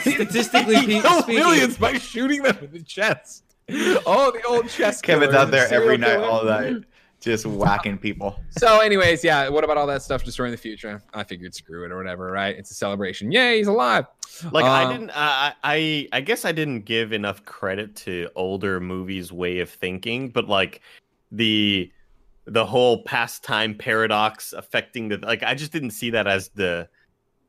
Statistically 0.00 0.76
He 0.80 0.86
pe- 0.86 1.00
killed 1.02 1.22
speaking- 1.22 1.42
millions 1.44 1.78
by 1.78 1.98
shooting 1.98 2.42
them 2.42 2.58
in 2.60 2.72
the 2.72 2.82
chest. 2.82 3.44
Oh, 3.68 4.32
the 4.32 4.42
old 4.48 4.68
chest. 4.68 5.02
Kevin's 5.04 5.30
killer, 5.30 5.38
out 5.42 5.50
there 5.50 5.68
serial 5.68 5.84
every 5.84 5.96
night, 5.98 6.10
killer. 6.16 6.24
all 6.26 6.44
night, 6.44 6.84
just 7.20 7.46
whacking 7.46 7.98
people. 7.98 8.38
So, 8.58 8.80
anyways, 8.80 9.22
yeah. 9.24 9.48
What 9.48 9.64
about 9.64 9.76
all 9.76 9.86
that 9.88 10.02
stuff 10.02 10.22
destroying 10.24 10.52
the 10.52 10.56
future? 10.56 11.02
I 11.14 11.24
figured 11.24 11.54
screw 11.54 11.84
it 11.84 11.90
or 11.92 11.96
whatever, 11.96 12.30
right? 12.30 12.56
It's 12.56 12.70
a 12.70 12.74
celebration. 12.74 13.30
Yay, 13.32 13.58
he's 13.58 13.66
alive. 13.68 14.06
Like 14.52 14.64
I 14.64 14.84
Um, 14.84 14.92
didn't, 14.92 15.10
I, 15.16 15.52
I, 15.64 16.08
I 16.12 16.20
guess 16.20 16.44
I 16.44 16.52
didn't 16.52 16.80
give 16.82 17.12
enough 17.12 17.44
credit 17.44 17.96
to 17.96 18.28
older 18.36 18.78
movies' 18.80 19.32
way 19.32 19.58
of 19.60 19.70
thinking, 19.70 20.28
but 20.28 20.48
like 20.48 20.80
the 21.32 21.90
the 22.46 22.64
whole 22.64 23.02
pastime 23.02 23.74
paradox 23.74 24.52
affecting 24.52 25.08
the 25.08 25.18
like, 25.18 25.42
I 25.42 25.54
just 25.54 25.72
didn't 25.72 25.90
see 25.90 26.10
that 26.10 26.26
as 26.26 26.48
the 26.50 26.88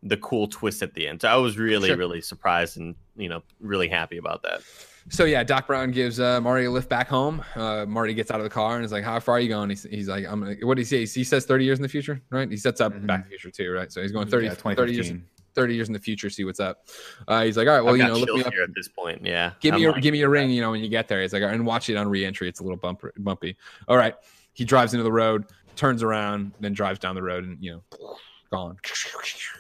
the 0.04 0.18
cool 0.18 0.48
twist 0.48 0.82
at 0.82 0.94
the 0.94 1.08
end. 1.08 1.22
So 1.22 1.28
I 1.28 1.36
was 1.36 1.58
really, 1.58 1.90
Sure. 1.90 1.98
really 1.98 2.22
surprised 2.22 2.78
and 2.78 2.96
you 3.16 3.30
know 3.30 3.42
really 3.60 3.88
happy 3.90 4.18
about 4.18 4.44
that. 4.44 4.62
So 5.10 5.24
yeah, 5.24 5.42
Doc 5.44 5.68
Brown 5.68 5.92
gives 5.92 6.20
uh, 6.20 6.42
Marty 6.42 6.66
a 6.66 6.72
lift 6.72 6.90
back 6.90 7.08
home. 7.08 7.42
Uh, 7.56 7.86
Marty 7.86 8.14
gets 8.14 8.30
out 8.30 8.40
of 8.40 8.44
the 8.44 8.50
car 8.50 8.76
and 8.76 8.84
is 8.84 8.92
like, 8.92 9.04
"How 9.06 9.20
far 9.22 9.36
are 9.36 9.40
you 9.40 9.48
going?" 9.50 9.70
He's, 9.70 9.84
he's 9.84 10.10
like, 10.10 10.26
"I'm." 10.26 10.42
Gonna, 10.42 10.56
what 10.64 10.76
did 10.76 10.82
he 10.82 11.06
say? 11.06 11.20
He 11.20 11.24
says 11.24 11.46
thirty 11.46 11.64
years 11.64 11.80
in 11.80 11.84
the 11.84 11.88
future, 11.90 12.22
right? 12.30 12.50
He 12.50 12.58
sets 12.58 12.82
up 12.82 12.94
Mhm. 12.94 13.08
Back 13.08 13.24
to 13.24 13.30
the 13.30 13.38
Future 13.38 13.52
too, 13.52 13.72
right? 13.72 13.90
So 13.92 14.02
he's 14.02 14.12
going 14.12 14.28
30, 14.28 14.48
Yeah, 14.48 14.54
30 14.54 14.92
years, 14.94 15.08
2015. 15.08 15.24
30 15.58 15.76
years 15.76 15.90
in 15.90 15.94
the 15.94 16.00
future. 16.00 16.30
See 16.30 16.46
what's 16.46 16.60
up. 16.60 16.86
Uh, 17.28 17.44
he's 17.44 17.58
like, 17.58 17.68
"All 17.68 17.74
right, 17.74 17.82
well, 17.82 17.96
I've 17.96 18.00
you 18.00 18.08
know, 18.08 18.14
look 18.14 18.34
me 18.34 18.44
up, 18.44 18.54
here 18.54 18.64
at 18.64 18.70
this 18.76 18.88
point. 18.88 19.26
Yeah, 19.26 19.52
give 19.60 19.74
me 19.74 19.78
I'm 19.78 19.82
your, 19.82 19.92
like- 19.94 20.02
give 20.04 20.14
me 20.14 20.22
a 20.22 20.30
ring, 20.30 20.52
you 20.52 20.62
know, 20.62 20.72
when 20.72 20.82
you 20.82 20.90
get 20.90 21.08
there." 21.08 21.22
He's 21.22 21.34
like, 21.34 21.42
"And 21.44 21.66
watch 21.66 21.90
it 21.90 21.98
on 21.98 22.08
re-entry. 22.08 22.48
It's 22.48 22.60
a 22.60 22.64
little 22.64 22.78
bump, 22.78 23.04
bumpy." 23.18 23.58
All 23.88 23.98
right, 23.98 24.16
he 24.54 24.64
drives 24.64 24.94
into 24.94 25.04
the 25.04 25.12
road, 25.12 25.46
turns 25.76 26.04
around, 26.04 26.52
then 26.60 26.74
drives 26.74 27.00
down 27.00 27.16
the 27.16 27.24
road, 27.24 27.44
and 27.44 27.58
you 27.60 27.72
know, 27.72 28.16
gone. 28.52 28.78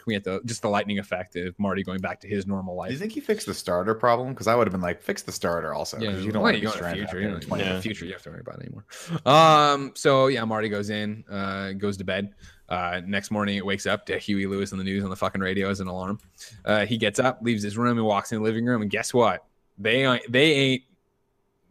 We 0.06 0.14
get 0.14 0.24
the 0.24 0.40
just 0.45 0.61
the 0.61 0.69
lightning 0.69 0.99
effect 0.99 1.36
of 1.36 1.57
Marty 1.60 1.84
going 1.84 1.99
back 1.99 2.22
to 2.22 2.28
his 2.28 2.48
normal 2.48 2.76
life. 2.76 2.90
Do 2.90 2.94
you 2.94 2.99
think 2.99 3.11
he 3.11 3.19
fixed 3.19 3.45
the 3.48 3.53
starter 3.53 3.94
problem? 3.94 4.30
Because 4.30 4.48
I 4.48 4.56
would 4.56 4.68
have 4.68 4.72
been 4.72 4.82
like, 4.82 5.02
fix 5.02 5.24
the 5.24 5.32
starter 5.32 5.74
also. 5.74 5.99
Yeah, 5.99 6.11
you 6.11 6.32
don't 6.32 6.41
well, 6.41 6.53
want 6.53 6.56
to 6.56 6.61
be 6.61 6.65
go 6.65 6.72
in 6.72 6.72
the 6.72 6.78
stranded 6.78 7.10
future. 7.10 7.18
You 7.22 7.28
there 7.28 7.40
know, 7.40 7.56
in 7.56 7.61
in 7.61 7.68
the 7.68 7.74
Yeah. 7.76 7.82
future, 7.82 8.06
you 8.06 8.14
have 8.14 8.24
to 8.24 8.30
worry 8.30 8.40
about 8.40 8.60
it 8.60 8.68
anymore. 8.68 8.86
Um. 9.26 9.91
So 9.95 10.28
yeah, 10.28 10.45
Marty 10.45 10.69
goes 10.69 10.90
in, 10.90 11.26
uh, 11.30 11.74
goes 11.74 11.98
to 11.98 12.03
bed. 12.06 12.34
Uh, 12.69 13.02
next 13.06 13.31
morning 13.31 13.56
it 13.56 13.65
wakes 13.65 13.85
up 13.85 14.06
to 14.07 14.18
Huey 14.18 14.45
Lewis 14.45 14.72
and 14.72 14.80
the 14.80 14.84
News 14.84 15.03
on 15.03 15.10
the 15.10 15.15
fucking 15.15 15.41
radio 15.41 15.69
as 15.69 15.80
an 15.80 15.88
alarm. 15.88 16.19
Uh, 16.65 16.85
he 16.85 16.98
gets 16.98 17.19
up, 17.19 17.39
leaves 17.41 17.64
his 17.64 17.77
room, 17.77 17.98
and 17.98 18.06
walks 18.06 18.31
in 18.31 18.39
the 18.39 18.44
living 18.44 18.65
room. 18.65 18.81
And 18.81 18.91
guess 18.91 19.14
what? 19.14 19.45
They 19.77 20.19
they 20.30 20.52
ain't 20.53 20.84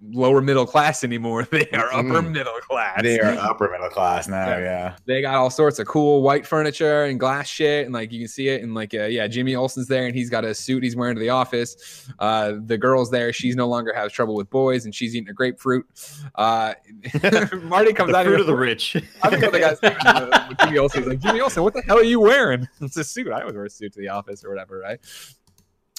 lower 0.02 0.40
middle 0.42 0.66
class 0.66 1.02
anymore. 1.04 1.44
They 1.50 1.68
are 1.70 1.92
upper 1.92 2.22
Mm. 2.22 2.32
middle 2.32 2.52
class. 2.60 3.00
They 3.02 3.18
are 3.18 3.32
upper 3.38 3.70
middle 3.70 3.88
class 3.88 4.28
now. 4.28 4.46
Yeah. 4.48 4.58
Yeah. 4.60 4.96
They 5.06 5.22
got 5.22 5.34
all 5.36 5.48
sorts 5.50 5.78
of 5.78 5.86
cool 5.86 6.22
white 6.22 6.46
furniture 6.46 7.04
and 7.04 7.18
glass 7.18 7.48
shit, 7.48 7.86
and 7.86 7.94
like 7.94 8.12
you 8.12 8.18
can 8.20 8.28
see 8.28 8.48
it. 8.48 8.62
And 8.62 8.74
like, 8.74 8.92
uh, 8.94 9.04
yeah, 9.04 9.26
Jimmy 9.26 9.54
Olsen's 9.54 9.86
there, 9.88 10.06
and 10.06 10.14
he's 10.14 10.28
got 10.28 10.44
a 10.44 10.54
suit 10.54 10.82
he's 10.82 10.96
wearing 10.96 11.14
to 11.16 11.20
the 11.20 11.30
office. 11.30 12.08
Uh, 12.18 12.54
the 12.66 12.76
girl's 12.76 13.10
there; 13.10 13.32
she's 13.32 13.56
no 13.56 13.66
longer 13.68 13.92
has 13.94 14.12
trouble 14.12 14.34
with 14.34 14.50
boys, 14.50 14.84
and 14.84 14.94
she's 14.94 15.16
eating 15.16 15.28
a 15.30 15.32
grapefruit. 15.32 15.86
Uh, 16.34 16.74
Marty 17.62 17.92
comes 17.92 18.12
the 18.12 18.18
out 18.18 18.24
fruit 18.26 18.32
here. 18.34 18.40
of 18.40 18.46
the 18.46 18.54
rich. 18.56 18.96
I 19.22 19.30
think 19.30 19.50
the 19.52 19.58
guy's 19.60 19.78
uh, 19.82 20.52
Jimmy 20.64 20.78
Olsen. 20.78 21.02
He's 21.02 21.08
like, 21.08 21.20
Jimmy 21.20 21.40
Olsen, 21.40 21.62
what 21.62 21.74
the 21.74 21.82
hell 21.82 21.98
are 21.98 22.02
you 22.04 22.20
wearing? 22.20 22.68
It's 22.80 22.96
a 22.96 23.04
suit. 23.04 23.32
I 23.32 23.40
always 23.40 23.54
wear 23.54 23.64
a 23.64 23.70
suit 23.70 23.92
to 23.94 24.00
the 24.00 24.08
office 24.08 24.44
or 24.44 24.50
whatever, 24.50 24.78
right? 24.78 24.98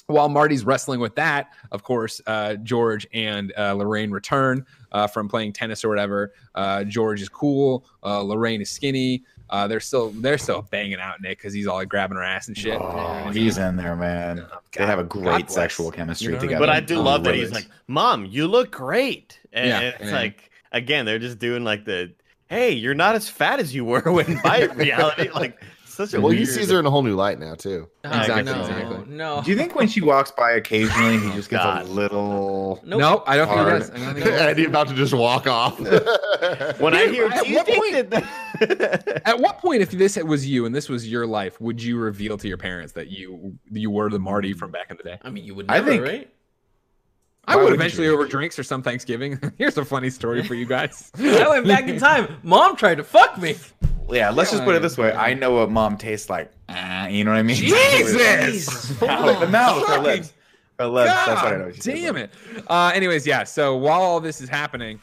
While 0.08 0.30
Marty's 0.30 0.64
wrestling 0.64 1.00
with 1.00 1.14
that, 1.16 1.52
of 1.70 1.82
course, 1.82 2.22
uh, 2.26 2.54
George 2.54 3.06
and 3.12 3.52
uh, 3.58 3.74
Lorraine 3.74 4.10
return 4.10 4.64
uh, 4.90 5.06
from 5.06 5.28
playing 5.28 5.52
tennis 5.52 5.84
or 5.84 5.90
whatever. 5.90 6.32
Uh, 6.54 6.84
George 6.84 7.20
is 7.20 7.28
cool. 7.28 7.84
Uh, 8.02 8.22
Lorraine 8.22 8.62
is 8.62 8.70
skinny. 8.70 9.22
Uh, 9.50 9.68
they're 9.68 9.80
still 9.80 10.08
they're 10.12 10.38
still 10.38 10.62
banging 10.70 10.98
out 10.98 11.20
Nick 11.20 11.36
because 11.36 11.52
he's 11.52 11.66
all 11.66 11.76
like 11.76 11.90
grabbing 11.90 12.16
her 12.16 12.22
ass 12.22 12.48
and 12.48 12.56
shit. 12.56 12.78
Oh, 12.80 13.28
he's 13.34 13.58
in 13.58 13.76
there, 13.76 13.94
man. 13.96 14.46
They 14.72 14.86
have 14.86 14.98
a 14.98 15.04
great 15.04 15.50
sexual 15.50 15.90
chemistry 15.90 16.24
You 16.24 16.30
know 16.32 16.36
what 16.36 16.40
I 16.40 16.42
mean? 16.46 16.48
together. 16.56 16.66
but 16.66 16.70
I 16.74 16.80
do 16.80 16.96
Oh, 17.00 17.02
love 17.02 17.24
that 17.24 17.34
he's 17.34 17.52
like, 17.52 17.66
"Mom, 17.86 18.24
you 18.24 18.46
look 18.48 18.70
great," 18.70 19.38
and 19.52 19.68
Yeah, 19.68 19.80
it's 19.80 20.04
yeah. 20.06 20.12
like 20.16 20.50
again, 20.72 21.04
they're 21.04 21.18
just 21.18 21.38
doing 21.38 21.64
like 21.64 21.84
the, 21.84 22.12
"Hey, 22.48 22.72
you're 22.72 22.94
not 22.94 23.14
as 23.14 23.28
fat 23.28 23.60
as 23.60 23.74
you 23.74 23.84
were 23.84 24.00
when 24.10 24.40
by 24.42 24.64
reality." 24.74 25.28
Like 25.34 25.62
such 25.98 26.14
a 26.14 26.20
Well, 26.20 26.32
he 26.32 26.46
sees 26.46 26.70
her 26.70 26.78
in 26.80 26.86
a 26.86 26.90
whole 26.90 27.02
new 27.02 27.14
light 27.14 27.38
now 27.38 27.54
too. 27.54 27.88
Oh, 28.04 28.08
Exactly, 28.20 28.42
no, 28.44 28.60
exactly. 28.60 29.04
no. 29.14 29.42
Do 29.44 29.50
you 29.50 29.56
think 29.56 29.74
when 29.74 29.86
she 29.88 30.00
walks 30.00 30.30
by 30.30 30.52
occasionally, 30.52 31.18
he 31.18 31.26
oh, 31.30 31.34
just 31.34 31.50
gets 31.50 31.62
God. 31.62 31.86
a 31.86 31.88
little? 31.88 32.80
Nope. 32.84 33.00
No, 33.00 33.22
I 33.26 33.36
don't 33.36 33.46
think 33.48 33.58
he 33.58 33.64
Hard. 33.64 33.80
does. 33.80 33.90
I 33.90 33.96
don't 33.98 34.14
think 34.14 34.18
he 34.18 34.22
does. 34.30 34.40
Eddie 34.40 34.64
about 34.64 34.88
to 34.88 34.94
just 34.94 35.12
walk 35.12 35.46
off. 35.46 35.78
when 36.80 36.94
I 36.94 37.06
hear, 37.08 37.26
at 37.26 37.46
you 37.46 37.56
what 37.56 37.66
think 37.66 38.10
that?" 38.10 39.22
At 39.26 39.38
what 39.40 39.58
point, 39.58 39.82
if 39.82 39.90
this 39.90 40.16
was 40.16 40.46
you 40.46 40.64
and 40.66 40.74
this 40.74 40.88
was 40.88 41.06
your 41.10 41.26
life, 41.26 41.60
would 41.60 41.82
you 41.82 41.98
reveal 41.98 42.38
to 42.38 42.48
your 42.48 42.56
parents 42.58 42.92
that 42.94 43.08
you 43.08 43.58
you 43.70 43.90
were 43.90 44.08
the 44.08 44.18
Marty 44.18 44.52
from 44.54 44.70
back 44.70 44.90
in 44.90 44.96
the 44.96 45.02
day? 45.02 45.18
I 45.22 45.30
mean, 45.30 45.44
you 45.44 45.54
would 45.54 45.66
I 45.70 45.82
think- 45.82 46.02
right? 46.02 46.30
I 47.46 47.56
would 47.56 47.62
wouldn't 47.62 47.80
eventually 47.80 48.06
you? 48.08 48.12
over 48.12 48.26
drinks 48.26 48.58
or 48.58 48.62
some 48.62 48.82
Thanksgiving. 48.82 49.40
Here's 49.56 49.78
a 49.78 49.84
funny 49.84 50.10
story 50.10 50.42
for 50.44 50.54
you 50.54 50.66
guys. 50.66 51.10
I 51.18 51.48
went 51.48 51.66
back 51.66 51.88
in 51.88 51.98
time. 51.98 52.36
Mom 52.42 52.76
tried 52.76 52.96
to 52.96 53.04
fuck 53.04 53.38
me. 53.38 53.56
Yeah, 54.10 54.30
let's 54.30 54.50
just 54.50 54.64
put 54.64 54.74
it 54.74 54.82
this 54.82 54.96
way. 54.96 55.12
I 55.12 55.34
know 55.34 55.52
what 55.52 55.70
mom 55.70 55.96
tastes 55.96 56.30
like. 56.30 56.50
Ah, 56.68 57.06
you 57.08 57.24
know 57.24 57.30
what 57.30 57.38
I 57.38 57.42
mean? 57.42 57.56
Jesus! 57.56 58.88
The 59.00 59.48
mouth, 59.50 59.86
her 59.86 59.98
lips. 59.98 60.32
Her 60.78 60.86
lips. 60.86 61.10
That's 61.10 61.42
what 61.42 61.52
I 61.52 61.56
know. 61.56 61.64
God 61.66 61.82
she 61.82 61.92
damn 61.92 62.16
it. 62.16 62.30
Uh, 62.66 62.92
anyways, 62.94 63.26
yeah. 63.26 63.44
So 63.44 63.76
while 63.76 64.00
all 64.00 64.20
this 64.20 64.40
is 64.40 64.48
happening, 64.48 65.00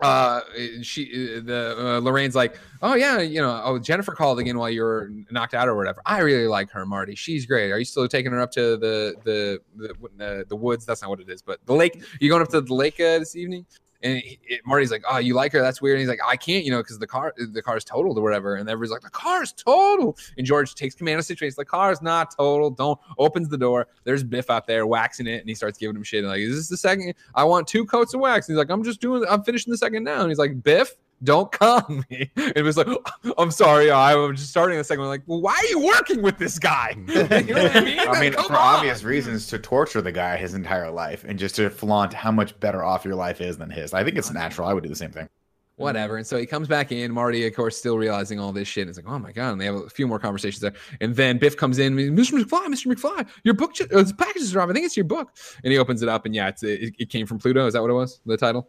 uh, 0.00 0.40
she, 0.82 1.36
uh, 1.38 1.40
the 1.44 1.74
uh, 1.78 2.00
Lorraine's 2.00 2.36
like, 2.36 2.58
oh 2.82 2.94
yeah, 2.94 3.20
you 3.20 3.40
know, 3.40 3.60
oh 3.64 3.78
Jennifer 3.78 4.12
called 4.12 4.38
again 4.38 4.58
while 4.58 4.70
you 4.70 4.82
were 4.82 5.10
knocked 5.30 5.54
out 5.54 5.66
or 5.66 5.76
whatever. 5.76 6.00
I 6.06 6.18
really 6.20 6.46
like 6.46 6.70
her, 6.70 6.86
Marty. 6.86 7.14
She's 7.14 7.46
great. 7.46 7.72
Are 7.72 7.78
you 7.78 7.84
still 7.84 8.06
taking 8.06 8.30
her 8.32 8.40
up 8.40 8.50
to 8.52 8.76
the 8.76 9.14
the 9.24 9.60
the 9.76 10.24
uh, 10.24 10.44
the 10.48 10.56
woods? 10.56 10.86
That's 10.86 11.02
not 11.02 11.10
what 11.10 11.20
it 11.20 11.28
is, 11.28 11.42
but 11.42 11.64
the 11.66 11.74
lake. 11.74 12.00
You 12.20 12.28
going 12.28 12.42
up 12.42 12.48
to 12.50 12.60
the 12.60 12.74
lake 12.74 13.00
uh, 13.00 13.18
this 13.18 13.34
evening? 13.34 13.66
And 14.02 14.18
he, 14.18 14.38
it, 14.44 14.60
Marty's 14.64 14.90
like, 14.90 15.02
"Oh, 15.10 15.18
you 15.18 15.34
like 15.34 15.52
her? 15.52 15.60
That's 15.60 15.82
weird." 15.82 15.96
And 15.96 16.00
he's 16.00 16.08
like, 16.08 16.20
"I 16.26 16.36
can't, 16.36 16.64
you 16.64 16.70
know, 16.70 16.78
because 16.78 16.98
the 16.98 17.06
car, 17.06 17.34
the 17.36 17.62
car's 17.62 17.84
totaled 17.84 18.16
or 18.18 18.22
whatever." 18.22 18.54
And 18.54 18.68
everybody's 18.68 18.92
like, 18.92 19.02
"The 19.02 19.10
car's 19.10 19.52
totaled." 19.52 20.20
And 20.36 20.46
George 20.46 20.74
takes 20.74 20.94
command 20.94 21.16
of 21.16 21.20
the 21.20 21.26
situation. 21.26 21.52
He's 21.52 21.58
like, 21.58 21.66
"Car's 21.66 22.00
not 22.00 22.36
totaled. 22.36 22.76
Don't." 22.76 22.98
Opens 23.18 23.48
the 23.48 23.58
door. 23.58 23.88
There's 24.04 24.22
Biff 24.22 24.50
out 24.50 24.66
there 24.66 24.86
waxing 24.86 25.26
it, 25.26 25.40
and 25.40 25.48
he 25.48 25.54
starts 25.54 25.78
giving 25.78 25.96
him 25.96 26.04
shit. 26.04 26.20
And 26.20 26.28
like, 26.28 26.40
"Is 26.40 26.54
this 26.54 26.68
the 26.68 26.76
second? 26.76 27.14
I 27.34 27.44
want 27.44 27.66
two 27.66 27.84
coats 27.84 28.14
of 28.14 28.20
wax." 28.20 28.48
And 28.48 28.54
he's 28.54 28.58
like, 28.58 28.70
"I'm 28.70 28.84
just 28.84 29.00
doing. 29.00 29.24
I'm 29.28 29.42
finishing 29.42 29.70
the 29.70 29.78
second 29.78 30.04
now." 30.04 30.20
And 30.20 30.30
he's 30.30 30.38
like, 30.38 30.62
"Biff." 30.62 30.94
Don't 31.24 31.50
con 31.50 32.04
me. 32.10 32.30
It 32.36 32.62
was 32.62 32.76
like, 32.76 32.86
I'm 33.38 33.50
sorry, 33.50 33.90
I'm 33.90 34.36
just 34.36 34.50
starting 34.50 34.78
the 34.78 34.84
second 34.84 35.00
one. 35.00 35.08
Like, 35.08 35.22
well, 35.26 35.40
why 35.40 35.54
are 35.54 35.66
you 35.66 35.80
working 35.80 36.22
with 36.22 36.38
this 36.38 36.58
guy? 36.58 36.94
you 37.08 37.14
know 37.14 37.22
what 37.24 37.76
I 37.76 37.80
mean? 37.80 37.98
I 37.98 38.20
mean, 38.20 38.32
Come 38.32 38.46
for 38.46 38.52
on. 38.54 38.76
obvious 38.76 39.02
reasons, 39.02 39.46
to 39.48 39.58
torture 39.58 40.00
the 40.00 40.12
guy 40.12 40.36
his 40.36 40.54
entire 40.54 40.90
life 40.90 41.24
and 41.26 41.38
just 41.38 41.56
to 41.56 41.70
flaunt 41.70 42.12
how 42.14 42.30
much 42.30 42.58
better 42.60 42.84
off 42.84 43.04
your 43.04 43.14
life 43.16 43.40
is 43.40 43.58
than 43.58 43.70
his. 43.70 43.92
I 43.94 44.04
think 44.04 44.16
it's 44.16 44.30
natural. 44.32 44.68
I 44.68 44.72
would 44.74 44.82
do 44.82 44.88
the 44.88 44.94
same 44.96 45.10
thing. 45.10 45.28
whatever. 45.76 46.16
And 46.16 46.26
so 46.26 46.36
he 46.38 46.46
comes 46.46 46.66
back 46.68 46.90
in. 46.92 47.12
Marty, 47.12 47.46
of 47.46 47.54
course, 47.54 47.76
still 47.76 47.98
realizing 47.98 48.40
all 48.40 48.52
this 48.52 48.66
shit. 48.66 48.82
And 48.82 48.88
it's 48.88 48.98
like, 48.98 49.12
oh 49.12 49.18
my 49.18 49.30
god. 49.32 49.52
And 49.52 49.60
they 49.60 49.64
have 49.66 49.76
a 49.76 49.88
few 49.90 50.06
more 50.08 50.18
conversations 50.18 50.60
there. 50.60 50.72
And 51.00 51.14
then 51.14 51.38
Biff 51.38 51.56
comes 51.56 51.78
in, 51.78 51.94
Mr. 51.96 52.32
McFly, 52.40 52.66
Mr. 52.66 52.92
McFly, 52.92 53.28
your 53.44 53.54
book, 53.54 53.74
ju- 53.74 53.86
uh, 53.94 54.04
package 54.18 54.42
is 54.42 54.54
arrived. 54.56 54.70
I 54.70 54.74
think 54.74 54.86
it's 54.86 54.96
your 54.96 55.04
book. 55.04 55.30
And 55.62 55.72
he 55.72 55.78
opens 55.78 56.02
it 56.02 56.08
up, 56.08 56.26
and 56.26 56.34
yeah, 56.34 56.48
it's 56.48 56.62
it, 56.62 56.94
it 56.98 57.10
came 57.10 57.26
from 57.26 57.38
Pluto. 57.38 57.66
Is 57.66 57.74
that 57.74 57.82
what 57.82 57.90
it 57.90 57.94
was? 57.94 58.20
The 58.26 58.36
title, 58.36 58.68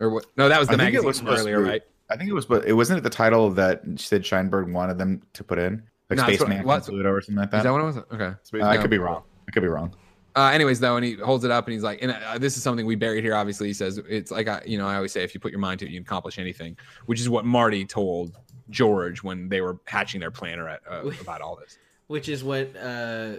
or 0.00 0.10
what? 0.10 0.26
No, 0.36 0.48
that 0.48 0.58
was 0.58 0.68
the 0.68 0.74
I 0.74 0.76
think 0.78 0.88
it 0.88 1.02
magazine 1.04 1.06
was 1.06 1.18
from 1.18 1.26
supposed 1.28 1.44
to 1.46 1.52
earlier, 1.52 1.64
right? 1.64 1.82
I 2.10 2.16
think 2.16 2.28
it 2.28 2.32
was, 2.32 2.46
but 2.46 2.64
it 2.64 2.72
wasn't 2.72 2.98
it 2.98 3.02
the 3.02 3.10
title 3.10 3.50
that 3.50 3.82
Sid 3.96 4.22
Sheinberg 4.22 4.72
wanted 4.72 4.98
them 4.98 5.22
to 5.34 5.44
put 5.44 5.58
in, 5.58 5.82
like 6.08 6.16
No, 6.16 6.26
that's 6.26 6.40
what- 6.40 6.48
Spaceman 6.48 6.80
Pluto 6.82 7.08
or 7.10 7.20
something 7.20 7.36
like 7.36 7.46
Is 7.48 7.50
that. 7.52 7.62
that 7.62 7.72
what 7.72 7.80
it 7.80 7.84
was? 7.84 7.96
Okay. 7.98 8.32
Space 8.42 8.62
Uh, 8.62 8.66
I 8.66 8.78
could 8.78 8.90
be 8.90 8.98
wrong. 8.98 9.22
I 9.46 9.52
could 9.52 9.62
be 9.62 9.68
wrong. 9.68 9.94
Uh, 10.36 10.50
anyways, 10.52 10.78
though, 10.80 10.96
and 10.96 11.04
he 11.04 11.14
holds 11.14 11.44
it 11.44 11.50
up 11.50 11.66
and 11.66 11.74
he's 11.74 11.82
like, 11.82 12.00
and 12.02 12.12
uh, 12.12 12.38
this 12.38 12.56
is 12.56 12.62
something 12.62 12.86
we 12.86 12.94
buried 12.94 13.24
here. 13.24 13.34
Obviously, 13.34 13.66
he 13.66 13.72
says 13.72 13.98
it's 14.08 14.30
like 14.30 14.46
I, 14.48 14.62
you 14.64 14.78
know, 14.78 14.86
I 14.86 14.94
always 14.96 15.12
say 15.12 15.22
if 15.24 15.34
you 15.34 15.40
put 15.40 15.50
your 15.50 15.58
mind 15.60 15.80
to 15.80 15.86
it, 15.86 15.90
you 15.90 15.98
can 15.98 16.06
accomplish 16.06 16.38
anything, 16.38 16.76
which 17.06 17.20
is 17.20 17.28
what 17.28 17.44
Marty 17.44 17.84
told 17.84 18.36
George 18.70 19.22
when 19.24 19.48
they 19.48 19.60
were 19.60 19.78
hatching 19.86 20.20
their 20.20 20.30
plan 20.30 20.60
or, 20.60 20.68
uh, 20.68 21.10
about 21.20 21.40
all 21.40 21.56
this. 21.56 21.78
Which 22.06 22.28
is 22.28 22.42
what 22.44 22.74
uh, 22.76 23.34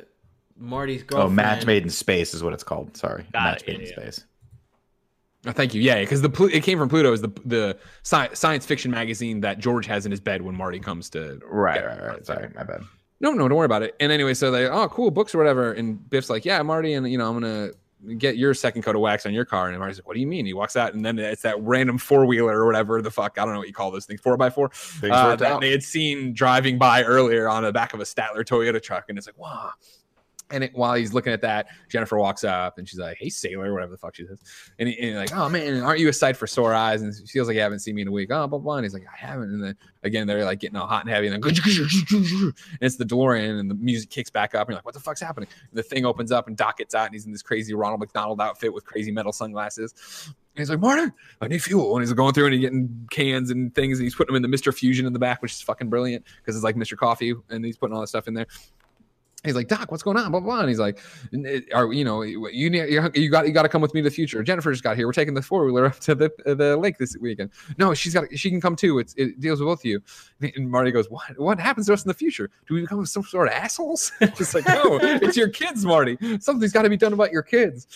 Marty's 0.58 1.04
Oh. 1.14 1.30
Match 1.30 1.66
Made 1.66 1.84
in 1.84 1.90
Space 1.90 2.34
is 2.34 2.44
what 2.44 2.52
it's 2.54 2.64
called. 2.64 2.96
Sorry, 2.98 3.26
Got 3.34 3.44
Match 3.44 3.62
it, 3.64 3.68
Made 3.68 3.74
yeah, 3.74 3.80
in 3.80 3.86
yeah. 3.88 3.92
Space. 4.12 4.26
Oh, 5.46 5.52
thank 5.52 5.74
you. 5.74 5.82
Yeah, 5.82 6.00
because 6.02 6.22
the 6.22 6.50
it 6.54 6.62
came 6.62 6.78
from 6.78 6.88
Pluto 6.88 7.12
is 7.14 7.22
the 7.22 7.30
the 7.46 7.78
sci- 8.04 8.34
science 8.34 8.66
fiction 8.66 8.92
magazine 8.92 9.42
that 9.42 9.58
George 9.58 9.88
has 9.88 10.06
in 10.06 10.12
his 10.12 10.20
bed 10.20 10.44
when 10.44 10.56
Marty 10.56 10.80
comes 10.80 11.10
to. 11.12 11.40
Right, 11.46 11.84
right, 11.84 12.04
right. 12.04 12.26
Sorry, 12.26 12.50
my 12.56 12.64
bad. 12.64 12.82
No, 13.20 13.32
no, 13.32 13.48
don't 13.48 13.58
worry 13.58 13.66
about 13.66 13.84
it. 13.84 13.96
And 14.00 14.12
anyway, 14.12 14.34
so 14.34 14.52
they, 14.52 14.68
oh, 14.68 14.88
cool 14.90 15.12
books 15.12 15.34
or 15.34 15.38
whatever. 15.38 15.74
And 15.74 16.10
Biff's 16.10 16.30
like, 16.30 16.44
yeah, 16.44 16.62
Marty, 16.64 16.94
and 16.94 17.10
you 17.10 17.18
know, 17.18 17.28
I'm 17.28 17.40
gonna 17.40 17.72
get 18.18 18.38
your 18.38 18.54
second 18.54 18.82
coat 18.82 18.96
of 18.96 19.02
wax 19.02 19.26
on 19.26 19.34
your 19.34 19.46
car. 19.46 19.70
And 19.70 19.78
Marty's 19.78 19.98
like, 19.98 20.08
what 20.08 20.16
do 20.16 20.20
you 20.20 20.28
mean? 20.28 20.46
He 20.46 20.54
walks 20.54 20.76
out, 20.76 20.94
and 20.94 21.04
then 21.04 21.18
it's 21.18 21.42
that 21.42 21.60
random 21.62 21.98
four 21.98 22.26
wheeler 22.26 22.60
or 22.60 22.66
whatever 22.66 23.02
the 23.02 23.12
fuck. 23.12 23.38
I 23.38 23.46
don't 23.46 23.54
know 23.54 23.60
what 23.60 23.68
you 23.68 23.74
call 23.74 23.90
those 23.90 24.06
things, 24.06 24.22
four 24.22 24.38
by 24.38 24.52
four. 24.52 24.72
Uh, 25.04 25.36
that 25.36 25.42
out. 25.42 25.62
they 25.62 25.72
had 25.72 25.84
seen 25.84 26.34
driving 26.34 26.78
by 26.78 27.04
earlier 27.04 27.50
on 27.50 27.64
the 27.64 27.72
back 27.72 27.94
of 27.94 28.00
a 28.00 28.04
Statler 28.04 28.44
Toyota 28.44 28.82
truck, 28.82 29.06
and 29.10 29.18
it's 29.18 29.28
like, 29.28 29.38
wow. 29.38 29.72
And 30.52 30.64
it, 30.64 30.72
while 30.74 30.94
he's 30.94 31.14
looking 31.14 31.34
at 31.34 31.42
that, 31.42 31.68
Jennifer 31.90 32.18
walks 32.18 32.44
up 32.44 32.78
and 32.78 32.88
she's 32.88 33.00
like, 33.00 33.18
"Hey, 33.18 33.30
sailor," 33.30 33.74
whatever 33.74 33.92
the 33.92 33.98
fuck 33.98 34.16
she 34.16 34.26
says. 34.26 34.40
And, 34.80 34.90
he, 34.90 34.98
and 34.98 35.06
he's 35.10 35.16
like, 35.16 35.36
"Oh 35.36 35.50
man, 35.50 35.82
aren't 35.82 36.00
you 36.00 36.10
a 36.10 36.14
sight 36.14 36.38
for 36.38 36.48
sore 36.48 36.74
eyes?" 36.74 37.02
And 37.02 37.14
she 37.16 37.26
feels 37.28 37.48
like 37.48 37.56
you 37.56 37.62
haven't 37.62 37.80
seen 37.80 37.96
me 37.96 38.02
in 38.02 38.08
a 38.08 38.12
week. 38.12 38.30
Oh, 38.32 38.48
blah 38.48 38.60
blah. 38.60 38.76
And 38.76 38.86
he's 38.86 38.94
like, 38.94 39.06
"I 39.12 39.18
haven't." 39.18 39.50
And 39.50 39.64
then 39.64 39.78
again, 40.04 40.28
they're 40.28 40.46
like 40.46 40.60
getting 40.60 40.78
all 40.78 40.88
hot 40.88 41.06
and 41.06 41.10
heavy, 41.10 41.28
and 41.28 41.44
then 41.44 41.50
and 41.50 42.54
it's 42.82 42.98
the 42.98 43.06
DeLorean, 43.06 43.60
and 43.60 43.70
the 43.70 43.76
music 43.76 44.10
kicks 44.10 44.30
back 44.30 44.56
up, 44.56 44.68
and 44.68 44.74
you're 44.74 44.78
like, 44.78 44.86
"What 44.86 44.94
the 44.94 45.00
fuck's 45.00 45.22
happening?" 45.22 45.50
And 45.70 45.78
the 45.78 45.84
thing 45.84 46.06
opens 46.06 46.32
up, 46.32 46.48
and 46.48 46.58
Doc 46.58 46.78
gets 46.78 46.96
out, 46.96 47.06
and 47.06 47.14
he's 47.14 47.26
in 47.26 47.32
this 47.32 47.42
crazy 47.42 47.74
Ronald 47.74 48.00
McDonald 48.00 48.42
outfit 48.42 48.74
with 48.74 48.86
crazy 48.86 49.12
metal 49.12 49.32
sunglasses. 49.32 49.94
And 50.56 50.60
he's 50.60 50.70
like, 50.70 50.82
Martin, 50.82 51.14
I 51.40 51.48
need 51.48 51.64
fuel. 51.64 51.96
And 51.96 52.06
he's 52.06 52.12
going 52.12 52.34
through 52.34 52.48
and 52.48 52.54
he's 52.54 52.62
getting 52.62 53.08
cans 53.10 53.52
and 53.52 53.74
things, 53.74 54.00
and 54.00 54.04
he's 54.04 54.16
putting 54.16 54.34
them 54.34 54.44
in 54.44 54.52
the 54.52 54.58
Mr. 54.58 54.74
Fusion 54.74 55.06
in 55.06 55.14
the 55.14 55.20
back, 55.20 55.42
which 55.42 55.54
is 55.54 55.62
fucking 55.62 55.90
brilliant 55.90 56.26
because 56.38 56.58
it's 56.58 56.64
like 56.64 56.76
Mr. 56.76 56.98
Coffee, 56.98 57.34
and 57.50 57.64
he's 57.64 57.78
putting 57.78 57.96
all 57.96 58.02
that 58.02 58.08
stuff 58.08 58.28
in 58.28 58.34
there. 58.34 58.48
He's 59.44 59.56
like, 59.56 59.68
Doc, 59.68 59.90
what's 59.90 60.04
going 60.04 60.18
on? 60.18 60.30
Blah 60.32 60.40
blah. 60.40 60.60
And 60.60 60.70
he's 60.70 60.80
like, 60.80 61.00
"Are 61.74 61.92
you 61.92 62.06
know 62.06 62.22
you 62.22 62.70
need 62.70 62.90
you 62.90 63.30
got 63.30 63.48
you 63.48 63.54
got 63.54 63.64
to 63.64 63.70
come 63.70 63.82
with 63.82 63.94
me 63.96 64.02
to 64.02 64.10
the 64.10 64.14
future? 64.14 64.44
Jennifer 64.44 64.72
just 64.72 64.84
got 64.84 64.96
here. 64.96 65.08
We're 65.08 65.14
taking 65.14 65.34
the 65.34 65.42
four 65.42 65.66
wheeler 65.66 65.86
up 65.88 66.00
to 66.02 66.14
the 66.14 66.32
the 66.46 66.78
lake 66.78 67.00
this 67.00 67.18
weekend. 67.20 67.50
No, 67.80 67.96
she's 67.96 68.14
got 68.14 68.26
she 68.38 68.52
can 68.52 68.62
come 68.62 68.76
too. 68.76 69.00
It's 69.00 69.16
it 69.16 69.40
deals 69.40 69.60
with 69.60 69.68
both 69.68 69.80
of 69.80 69.86
you. 69.86 70.02
And 70.42 70.70
Marty 70.70 70.92
goes, 70.92 71.10
what 71.10 71.40
what 71.40 71.60
happens 71.60 71.88
to 71.88 71.94
us 71.94 72.04
in 72.04 72.08
the 72.08 72.14
future? 72.14 72.52
Do 72.68 72.76
we 72.76 72.82
become 72.82 73.04
some 73.08 73.24
sort 73.24 73.48
of 73.48 73.54
assholes? 73.54 74.12
just 74.36 74.54
like, 74.54 74.68
no, 74.68 75.00
it's 75.02 75.36
your 75.36 75.50
kids, 75.50 75.84
Marty. 75.86 76.18
Something's 76.40 76.72
got 76.72 76.84
to 76.84 76.90
be 76.90 76.98
done 76.98 77.14
about 77.14 77.32
your 77.32 77.44
kids. 77.44 77.88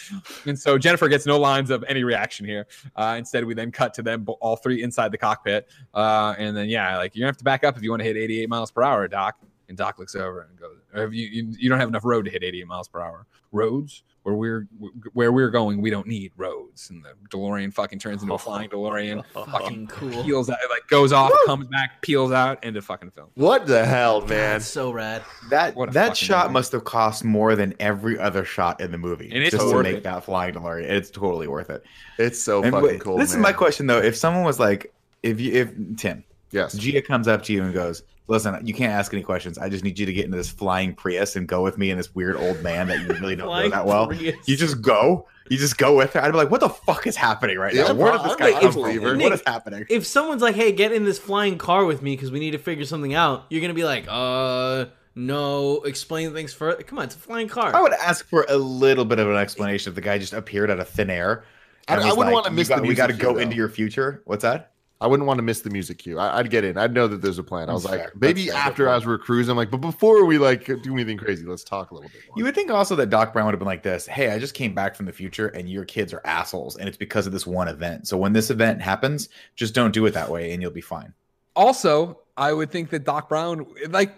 And 0.45 0.57
so 0.57 0.79
Jennifer 0.79 1.07
gets 1.07 1.27
no 1.27 1.39
lines 1.39 1.69
of 1.69 1.83
any 1.87 2.03
reaction 2.03 2.47
here. 2.47 2.65
Uh, 2.95 3.15
instead, 3.19 3.45
we 3.45 3.53
then 3.53 3.71
cut 3.71 3.93
to 3.95 4.01
them 4.01 4.25
all 4.41 4.55
three 4.55 4.81
inside 4.81 5.11
the 5.11 5.17
cockpit. 5.17 5.69
Uh, 5.93 6.33
and 6.39 6.57
then 6.57 6.69
yeah, 6.69 6.97
like 6.97 7.15
you're 7.15 7.21
gonna 7.21 7.29
have 7.29 7.37
to 7.37 7.43
back 7.43 7.63
up 7.63 7.77
if 7.77 7.83
you 7.83 7.91
want 7.91 7.99
to 7.99 8.05
hit 8.05 8.17
88 8.17 8.49
miles 8.49 8.71
per 8.71 8.81
hour, 8.81 9.07
Doc. 9.07 9.37
And 9.67 9.77
Doc 9.77 9.97
looks 9.99 10.15
over 10.15 10.41
and 10.49 10.59
goes, 10.59 10.77
"Have 10.93 11.13
you, 11.13 11.25
you 11.27 11.53
you 11.59 11.69
don't 11.69 11.79
have 11.79 11.89
enough 11.89 12.05
road 12.05 12.25
to 12.25 12.31
hit 12.31 12.43
88 12.43 12.67
miles 12.67 12.87
per 12.87 12.99
hour. 13.01 13.25
Roads 13.51 14.03
where 14.23 14.35
we're 14.35 14.67
where 15.13 15.31
we're 15.31 15.49
going, 15.49 15.81
we 15.81 15.89
don't 15.89 16.07
need 16.07 16.31
roads." 16.37 16.89
And 16.89 17.03
the 17.03 17.13
DeLorean 17.35 17.73
fucking 17.73 17.99
turns 17.99 18.21
into 18.21 18.33
a 18.35 18.37
flying 18.47 18.69
DeLorean, 18.69 19.23
Fucking 19.33 19.87
cool. 19.87 20.23
peels 20.23 20.49
out, 20.49 20.57
like 20.69 20.87
goes 20.87 21.11
off, 21.11 21.31
comes 21.47 21.67
back, 21.67 22.01
peels 22.01 22.31
out 22.31 22.63
into 22.63 22.81
fucking 22.81 23.11
film. 23.11 23.29
What 23.35 23.65
the 23.65 23.85
hell, 23.85 24.19
man? 24.21 24.27
That's 24.29 24.67
so 24.67 24.91
rad. 24.91 25.23
That 25.49 25.75
What 25.75 25.93
that 25.93 26.15
shot 26.15 26.45
movie. 26.47 26.53
must 26.53 26.71
have 26.73 26.83
cost 26.83 27.23
more 27.23 27.55
than 27.55 27.73
every 27.79 28.19
other 28.19 28.45
shot 28.45 28.81
in 28.81 28.91
the 28.91 28.97
movie, 28.99 29.29
And 29.33 29.41
it's 29.43 29.51
just 29.55 29.67
to 29.69 29.81
make 29.83 29.97
it. 29.97 30.03
that 30.03 30.23
flying 30.25 30.53
DeLorean. 30.53 30.83
It's 30.83 31.09
totally 31.09 31.47
worth 31.47 31.69
it. 31.71 31.83
It's 32.19 32.39
so 32.41 32.61
And 32.63 32.71
fucking 32.71 32.87
wait, 32.87 33.01
cool. 33.01 33.17
this 33.17 33.31
is 33.31 33.37
my 33.37 33.51
question 33.53 33.87
though: 33.87 33.99
If 33.99 34.15
someone 34.15 34.43
was 34.43 34.59
like, 34.59 34.93
if 35.23 35.39
you, 35.41 35.53
if 35.53 35.71
Tim, 35.97 36.23
Yes. 36.51 36.73
Gia 36.77 37.01
comes 37.01 37.27
up 37.27 37.43
to 37.43 37.53
you 37.53 37.63
and 37.63 37.73
goes, 37.73 38.03
"Listen, 38.27 38.65
you 38.65 38.73
can't 38.73 38.91
ask 38.93 39.13
any 39.13 39.23
questions. 39.23 39.57
I 39.57 39.69
just 39.69 39.83
need 39.83 39.99
you 39.99 40.05
to 40.05 40.13
get 40.13 40.25
into 40.25 40.37
this 40.37 40.49
flying 40.49 40.93
Prius 40.95 41.35
and 41.35 41.47
go 41.47 41.61
with 41.63 41.77
me 41.77 41.91
and 41.91 41.99
this 41.99 42.13
weird 42.15 42.35
old 42.35 42.61
man 42.63 42.87
that 42.87 42.99
you 43.01 43.07
really 43.07 43.35
don't 43.35 43.47
know 43.47 43.69
that 43.69 43.85
well." 43.85 44.07
Prius. 44.07 44.35
You 44.47 44.57
just 44.57 44.81
go. 44.81 45.27
You 45.49 45.57
just 45.57 45.77
go 45.77 45.95
with 45.95 46.13
her. 46.13 46.21
I'd 46.23 46.31
be 46.31 46.37
like, 46.37 46.49
"What 46.49 46.61
the 46.61 46.69
fuck 46.69 47.05
is 47.05 47.15
happening 47.15 47.57
right 47.59 47.73
now? 47.73 47.93
Where 47.93 48.11
did 48.13 48.23
this 48.23 48.35
guy 48.35 48.51
come 48.59 48.71
from? 48.71 49.19
What 49.19 49.33
is 49.33 49.43
happening?" 49.45 49.85
If 49.89 50.05
someone's 50.07 50.41
like, 50.41 50.55
"Hey, 50.55 50.71
get 50.71 50.91
in 50.91 51.05
this 51.05 51.19
flying 51.19 51.57
car 51.59 51.85
with 51.85 52.01
me 52.01 52.15
because 52.15 52.31
we 52.31 52.39
need 52.39 52.51
to 52.51 52.57
figure 52.57 52.85
something 52.85 53.13
out," 53.13 53.45
you're 53.49 53.61
gonna 53.61 53.73
be 53.75 53.83
like, 53.83 54.05
"Uh, 54.09 54.85
no. 55.13 55.81
Explain 55.83 56.33
things 56.33 56.51
further. 56.53 56.81
Come 56.83 56.97
on, 56.99 57.05
it's 57.05 57.15
a 57.15 57.19
flying 57.19 57.47
car." 57.47 57.75
I 57.75 57.81
would 57.81 57.93
ask 57.93 58.27
for 58.27 58.45
a 58.49 58.57
little 58.57 59.05
bit 59.05 59.19
of 59.19 59.29
an 59.29 59.35
explanation 59.37 59.91
if 59.91 59.95
the 59.95 60.01
guy 60.01 60.17
just 60.17 60.33
appeared 60.33 60.71
out 60.71 60.79
of 60.79 60.89
thin 60.89 61.09
air. 61.09 61.43
I- 61.87 61.93
I 61.93 61.97
wouldn't 61.97 62.17
like, 62.17 62.33
wanna 62.33 62.51
miss 62.51 62.67
got- 62.67 62.81
the 62.81 62.87
We 62.87 62.95
got 62.95 63.07
to 63.07 63.13
go 63.13 63.33
cue, 63.33 63.39
into 63.41 63.55
your 63.55 63.69
future. 63.69 64.23
What's 64.25 64.41
that? 64.41 64.71
I 65.01 65.07
wouldn't 65.07 65.27
want 65.27 65.39
to 65.39 65.43
miss 65.43 65.61
the 65.61 65.69
music 65.69 65.99
cue. 65.99 66.17
I, 66.17 66.39
I'd 66.39 66.49
get 66.49 66.63
in. 66.63 66.77
I'd 66.77 66.93
know 66.93 67.07
that 67.07 67.21
there's 67.21 67.37
a 67.37 67.43
plan. 67.43 67.69
I 67.69 67.73
was 67.73 67.83
That's 67.83 67.91
like, 67.91 68.01
fair. 68.01 68.11
maybe 68.15 68.47
That's 68.47 68.57
after 68.57 68.87
as 68.87 69.05
we're 69.05 69.17
cruising, 69.17 69.51
I'm 69.51 69.57
like, 69.57 69.69
but 69.69 69.81
before 69.81 70.25
we 70.25 70.37
like 70.37 70.65
do 70.65 70.93
anything 70.93 71.17
crazy, 71.17 71.45
let's 71.45 71.63
talk 71.63 71.91
a 71.91 71.93
little 71.93 72.09
bit 72.09 72.21
more. 72.27 72.37
You 72.37 72.45
would 72.45 72.55
think 72.55 72.71
also 72.71 72.95
that 72.95 73.09
Doc 73.09 73.33
Brown 73.33 73.45
would 73.45 73.53
have 73.53 73.59
been 73.59 73.67
like 73.67 73.83
this 73.83 74.07
Hey, 74.07 74.29
I 74.31 74.39
just 74.39 74.53
came 74.53 74.73
back 74.73 74.95
from 74.95 75.05
the 75.05 75.11
future 75.13 75.47
and 75.49 75.69
your 75.69 75.85
kids 75.85 76.13
are 76.13 76.21
assholes. 76.25 76.77
And 76.77 76.87
it's 76.87 76.97
because 76.97 77.27
of 77.27 77.33
this 77.33 77.45
one 77.45 77.67
event. 77.67 78.07
So 78.07 78.17
when 78.17 78.33
this 78.33 78.49
event 78.49 78.81
happens, 78.81 79.29
just 79.55 79.75
don't 79.75 79.91
do 79.93 80.05
it 80.05 80.11
that 80.11 80.29
way 80.31 80.53
and 80.53 80.61
you'll 80.61 80.71
be 80.71 80.81
fine. 80.81 81.13
Also, 81.55 82.19
I 82.37 82.53
would 82.53 82.71
think 82.71 82.89
that 82.89 83.03
Doc 83.05 83.29
Brown, 83.29 83.65
like, 83.89 84.13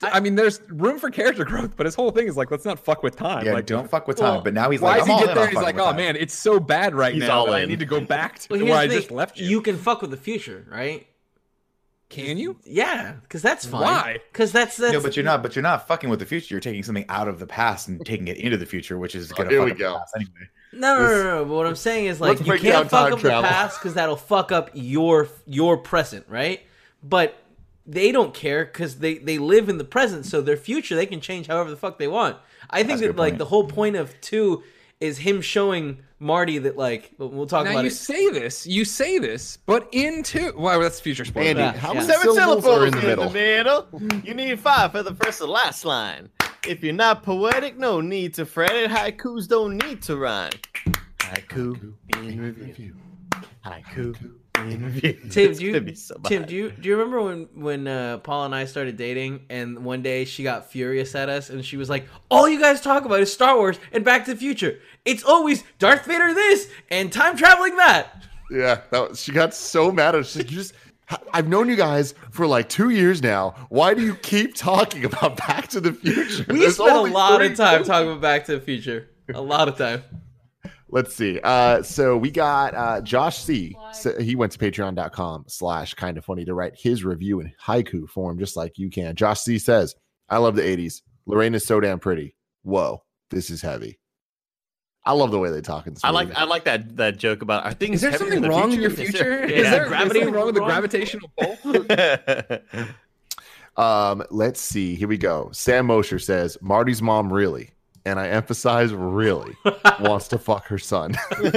I, 0.00 0.20
mean, 0.20 0.36
there's 0.36 0.60
room 0.68 0.98
for 0.98 1.10
character 1.10 1.44
growth, 1.44 1.76
but 1.76 1.86
his 1.86 1.94
whole 1.94 2.12
thing 2.12 2.28
is 2.28 2.36
like, 2.36 2.50
let's 2.50 2.64
not 2.64 2.78
fuck 2.78 3.02
with 3.02 3.16
time. 3.16 3.44
Yeah, 3.44 3.54
like, 3.54 3.66
don't 3.66 3.90
fuck 3.90 4.06
with 4.06 4.16
time. 4.16 4.34
well, 4.34 4.40
but 4.42 4.54
now 4.54 4.70
he's 4.70 4.80
why 4.80 4.98
like, 4.98 5.06
does 5.06 5.08
he 5.08 5.26
get 5.26 5.34
there? 5.34 5.48
He's 5.48 5.56
like, 5.56 5.74
oh 5.76 5.86
time." 5.86 5.96
man, 5.96 6.16
it's 6.16 6.34
so 6.34 6.60
bad 6.60 6.94
right 6.94 7.14
He's 7.14 7.24
now. 7.24 7.40
all 7.40 7.46
that 7.46 7.56
I 7.56 7.64
need 7.64 7.80
to 7.80 7.86
go 7.86 8.00
back 8.00 8.38
to 8.40 8.48
Well, 8.50 8.64
where 8.64 8.74
I 8.76 8.86
the 8.86 8.94
just 8.94 9.10
left 9.10 9.38
you. 9.38 9.48
You 9.48 9.60
can 9.60 9.76
fuck 9.76 10.00
with 10.00 10.10
the 10.12 10.16
future, 10.16 10.64
right? 10.70 11.06
Can 12.10 12.38
you? 12.38 12.56
Yeah, 12.64 13.14
because 13.22 13.42
that's 13.42 13.66
fine. 13.66 13.82
Why? 13.82 14.18
Because 14.32 14.50
that's 14.50 14.78
that's. 14.78 14.94
No, 14.94 15.00
but 15.00 15.14
you're 15.14 15.24
not. 15.24 15.42
But 15.42 15.54
you're 15.54 15.62
not 15.62 15.86
fucking 15.86 16.08
with 16.08 16.20
the 16.20 16.26
future. 16.26 16.54
You're 16.54 16.60
taking 16.60 16.82
something 16.82 17.04
out 17.10 17.28
of 17.28 17.38
the 17.38 17.46
past 17.46 17.88
and 17.88 18.04
taking 18.06 18.28
it 18.28 18.38
into 18.38 18.56
the 18.56 18.64
future, 18.64 18.98
which 18.98 19.14
is 19.14 19.30
oh, 19.32 19.34
gonna 19.36 19.50
here 19.50 19.58
fuck 19.58 19.66
we 19.66 19.72
up 19.72 19.78
the 19.78 19.84
go. 19.84 19.98
past 19.98 20.12
anyway. 20.16 20.30
No, 20.72 20.96
no, 20.96 21.02
This- 21.02 21.10
no, 21.10 21.22
no, 21.22 21.38
no. 21.38 21.44
But 21.44 21.54
what 21.54 21.66
I'm 21.66 21.76
saying 21.76 22.06
is 22.06 22.20
like 22.20 22.46
you 22.46 22.58
can't 22.58 22.88
fuck 22.88 23.10
time 23.10 23.12
up 23.12 23.20
the 23.20 23.28
past 23.28 23.78
because 23.78 23.94
that'll 23.94 24.16
fuck 24.16 24.52
up 24.52 24.70
your 24.72 25.28
your 25.44 25.76
present, 25.76 26.24
right? 26.28 26.62
But 27.02 27.36
they 27.88 28.12
don't 28.12 28.34
care 28.34 28.64
because 28.66 28.98
they 28.98 29.14
they 29.18 29.38
live 29.38 29.68
in 29.68 29.78
the 29.78 29.84
present, 29.84 30.26
so 30.26 30.40
their 30.40 30.56
future 30.56 30.94
they 30.94 31.06
can 31.06 31.20
change 31.20 31.46
however 31.48 31.70
the 31.70 31.76
fuck 31.76 31.98
they 31.98 32.06
want. 32.08 32.36
I 32.70 32.78
think 32.84 33.00
That's 33.00 33.00
that 33.00 33.16
like 33.16 33.32
point. 33.32 33.38
the 33.38 33.44
whole 33.46 33.64
point 33.66 33.96
of 33.96 34.14
two 34.20 34.62
is 35.00 35.16
him 35.18 35.40
showing 35.40 35.98
Marty 36.20 36.58
that 36.58 36.76
like 36.76 37.12
we'll- 37.18 37.30
we'll 37.30 37.46
talk 37.46 37.64
Now 37.64 37.70
about 37.70 37.84
you 37.84 37.88
it. 37.88 37.94
say 37.94 38.28
this, 38.30 38.66
you 38.66 38.84
say 38.84 39.18
this, 39.18 39.58
but 39.64 39.88
into 39.92 40.52
well, 40.56 40.78
that's 40.80 41.00
future 41.00 41.24
spoiler. 41.24 41.46
Andy, 41.48 41.62
Yeah, 41.62 41.72
how 41.72 41.94
yeah. 41.94 42.00
Seven 42.02 42.34
syllables 42.34 42.64
syllables 42.64 42.66
are 42.66 42.86
in 42.86 42.92
the 42.92 43.06
middle? 43.06 43.30
middle. 43.30 43.86
You 44.24 44.34
need 44.34 44.58
five 44.60 44.92
for 44.92 45.02
the 45.02 45.14
first 45.14 45.40
and 45.40 45.50
last 45.50 45.84
line. 45.84 46.28
If 46.66 46.82
you're 46.82 46.92
not 46.92 47.22
poetic, 47.22 47.78
no 47.78 48.00
need 48.00 48.34
to 48.34 48.44
fret 48.44 48.72
it. 48.72 48.90
Haikus 48.90 49.46
don't 49.48 49.76
need 49.78 50.02
to 50.02 50.16
rhyme. 50.16 50.50
Haiku 51.20 51.94
in 52.16 52.40
review. 52.42 52.96
Haiku 53.64 54.14
in 54.70 54.84
review. 54.84 55.12
Tim, 55.30 55.54
do 55.54 55.64
you, 55.64 55.94
so 55.94 56.16
Tim, 56.24 56.44
do 56.44 56.54
you 56.54 56.70
do 56.70 56.88
you 56.88 56.96
remember 56.96 57.22
when 57.22 57.48
when 57.54 57.86
uh, 57.86 58.18
Paul 58.18 58.46
and 58.46 58.54
I 58.54 58.64
started 58.64 58.96
dating, 58.96 59.46
and 59.50 59.84
one 59.84 60.02
day 60.02 60.24
she 60.24 60.42
got 60.42 60.70
furious 60.70 61.14
at 61.14 61.28
us, 61.28 61.50
and 61.50 61.64
she 61.64 61.76
was 61.76 61.88
like, 61.88 62.06
"All 62.30 62.48
you 62.48 62.60
guys 62.60 62.80
talk 62.80 63.04
about 63.04 63.20
is 63.20 63.32
Star 63.32 63.56
Wars 63.56 63.78
and 63.92 64.04
Back 64.04 64.24
to 64.26 64.34
the 64.34 64.40
Future. 64.40 64.78
It's 65.04 65.22
always 65.22 65.64
Darth 65.78 66.04
Vader 66.06 66.34
this 66.34 66.68
and 66.90 67.12
time 67.12 67.36
traveling 67.36 67.76
that." 67.76 68.24
Yeah, 68.50 68.80
that 68.90 69.10
was, 69.10 69.22
she 69.22 69.32
got 69.32 69.54
so 69.54 69.92
mad 69.92 70.14
at 70.14 70.22
us. 70.22 70.28
She's 70.28 70.36
like, 70.42 70.50
you 70.50 70.56
just. 70.58 70.74
I've 71.32 71.48
known 71.48 71.70
you 71.70 71.76
guys 71.76 72.12
for 72.30 72.46
like 72.46 72.68
two 72.68 72.90
years 72.90 73.22
now. 73.22 73.54
Why 73.70 73.94
do 73.94 74.02
you 74.02 74.14
keep 74.14 74.54
talking 74.54 75.06
about 75.06 75.38
Back 75.38 75.68
to 75.68 75.80
the 75.80 75.94
Future? 75.94 76.44
We 76.48 76.58
There's 76.58 76.74
spent 76.74 76.94
a 76.94 77.00
lot 77.00 77.40
of 77.40 77.56
time 77.56 77.72
movies. 77.76 77.86
talking 77.86 78.08
about 78.10 78.20
Back 78.20 78.44
to 78.44 78.56
the 78.56 78.60
Future. 78.60 79.08
A 79.32 79.40
lot 79.40 79.68
of 79.68 79.78
time. 79.78 80.02
Let's 80.90 81.14
see. 81.14 81.38
Uh, 81.44 81.82
so 81.82 82.16
we 82.16 82.30
got 82.30 82.74
uh, 82.74 83.00
Josh 83.02 83.38
C. 83.38 83.76
So 83.92 84.18
he 84.20 84.34
went 84.36 84.52
to 84.52 84.58
patreon.com 84.58 85.44
slash 85.48 85.92
kind 85.94 86.16
of 86.16 86.24
funny 86.24 86.44
to 86.46 86.54
write 86.54 86.74
his 86.78 87.04
review 87.04 87.40
in 87.40 87.52
haiku 87.62 88.08
form, 88.08 88.38
just 88.38 88.56
like 88.56 88.78
you 88.78 88.88
can. 88.90 89.14
Josh 89.14 89.40
C 89.40 89.58
says, 89.58 89.94
I 90.30 90.38
love 90.38 90.56
the 90.56 90.62
80s. 90.62 91.02
Lorraine 91.26 91.54
is 91.54 91.66
so 91.66 91.78
damn 91.80 91.98
pretty. 91.98 92.34
Whoa, 92.62 93.02
this 93.30 93.50
is 93.50 93.60
heavy. 93.60 93.98
I 95.04 95.12
love 95.12 95.30
the 95.30 95.38
way 95.38 95.50
they 95.50 95.60
talk 95.62 95.86
in 95.86 95.94
this 95.94 96.04
I 96.04 96.10
like. 96.10 96.34
I 96.36 96.44
like 96.44 96.64
that 96.64 96.96
that 96.96 97.16
joke 97.16 97.40
about 97.40 97.64
are 97.64 97.72
things 97.72 97.96
Is 97.96 98.00
there 98.10 98.18
something 98.18 98.42
the 98.42 98.48
wrong 98.50 98.72
in 98.72 98.80
your 98.80 98.90
Is 98.92 98.96
future? 98.98 99.18
there- 99.24 99.44
Is 99.44 99.64
yeah. 99.64 99.70
there 99.70 99.86
gravity 99.88 100.20
something 100.20 100.34
wrong 100.34 100.46
with 100.46 100.54
the 100.54 100.60
gravitational 100.62 101.30
pull? 101.38 102.86
Um, 103.76 104.24
let's 104.30 104.60
see. 104.60 104.96
Here 104.96 105.06
we 105.06 105.18
go. 105.18 105.50
Sam 105.52 105.86
Mosher 105.86 106.18
says, 106.18 106.58
Marty's 106.60 107.00
mom 107.00 107.32
really, 107.32 107.70
and 108.08 108.18
I 108.18 108.28
emphasize 108.28 108.92
really, 108.92 109.54
wants 110.00 110.28
to 110.28 110.38
fuck 110.38 110.66
her 110.66 110.78
son. 110.78 111.14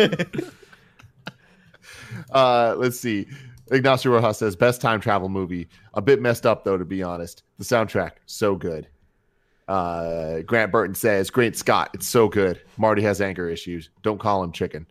uh, 2.32 2.76
let's 2.78 3.00
see. 3.00 3.28
Ignacio 3.72 4.12
Rojas 4.12 4.38
says, 4.38 4.56
best 4.56 4.82
time 4.82 5.00
travel 5.00 5.30
movie. 5.30 5.70
A 5.94 6.02
bit 6.02 6.22
messed 6.22 6.46
up, 6.46 6.64
though, 6.64 6.78
to 6.78 6.86
be 6.86 7.02
honest. 7.02 7.44
The 7.58 7.64
soundtrack, 7.64 8.12
so 8.26 8.56
good. 8.56 8.88
Uh, 9.68 10.42
Grant 10.42 10.72
Burton 10.72 10.96
says, 10.96 11.30
Great 11.30 11.56
Scott, 11.56 11.92
it's 11.94 12.08
so 12.08 12.28
good. 12.28 12.62
Marty 12.78 13.02
has 13.04 13.22
anger 13.22 13.50
issues. 13.50 13.90
Don't 14.04 14.20
call 14.20 14.44
him 14.44 14.52
chicken. 14.52 14.86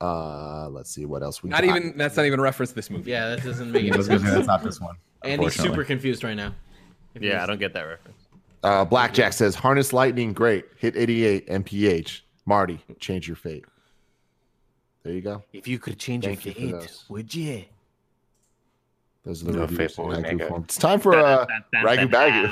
Uh, 0.00 0.68
let's 0.70 0.90
see 0.90 1.06
what 1.06 1.22
else 1.22 1.42
we 1.42 1.50
not 1.50 1.62
got. 1.62 1.76
even 1.76 1.96
that's 1.96 2.16
not 2.16 2.26
even 2.26 2.38
a 2.38 2.42
reference 2.42 2.72
this 2.72 2.90
movie. 2.90 3.10
Yeah, 3.10 3.30
that 3.30 3.42
doesn't 3.42 3.72
make 3.72 3.84
I 3.84 3.86
any 3.88 3.96
was 3.96 4.06
gonna 4.06 4.20
say 4.20 4.26
sense. 4.26 4.36
that's 4.36 4.46
not 4.46 4.62
this 4.62 4.80
one. 4.80 4.96
And 5.22 5.40
he's 5.40 5.54
super 5.54 5.82
confused 5.82 6.22
right 6.24 6.34
now. 6.34 6.54
If 7.14 7.22
yeah, 7.22 7.42
I 7.42 7.46
don't 7.46 7.58
get 7.58 7.72
that 7.72 7.82
reference. 7.82 8.23
Uh, 8.64 8.82
Blackjack 8.82 9.34
says, 9.34 9.54
Harness 9.54 9.92
Lightning, 9.92 10.32
great. 10.32 10.64
Hit 10.78 10.96
88 10.96 11.48
MPH. 11.48 12.22
Marty, 12.46 12.80
change 12.98 13.28
your 13.28 13.36
fate. 13.36 13.66
There 15.02 15.12
you 15.12 15.20
go. 15.20 15.42
If 15.52 15.68
you 15.68 15.78
could 15.78 15.98
change 15.98 16.24
Thank 16.24 16.46
you 16.46 16.52
for 16.52 16.78
those. 16.78 17.04
would 17.10 17.34
you? 17.34 17.64
Those 19.22 19.42
are 19.42 19.46
the 19.46 19.52
No 19.52 19.60
reviews 19.62 19.94
fate 19.94 20.02
in 20.02 20.08
will 20.08 20.16
haiku 20.16 20.22
make 20.22 20.40
it. 20.40 20.52
It's 20.64 20.78
time 20.78 20.98
for 20.98 21.14
uh, 21.14 21.46
Ragu 21.82 22.10
Bagu. 22.10 22.46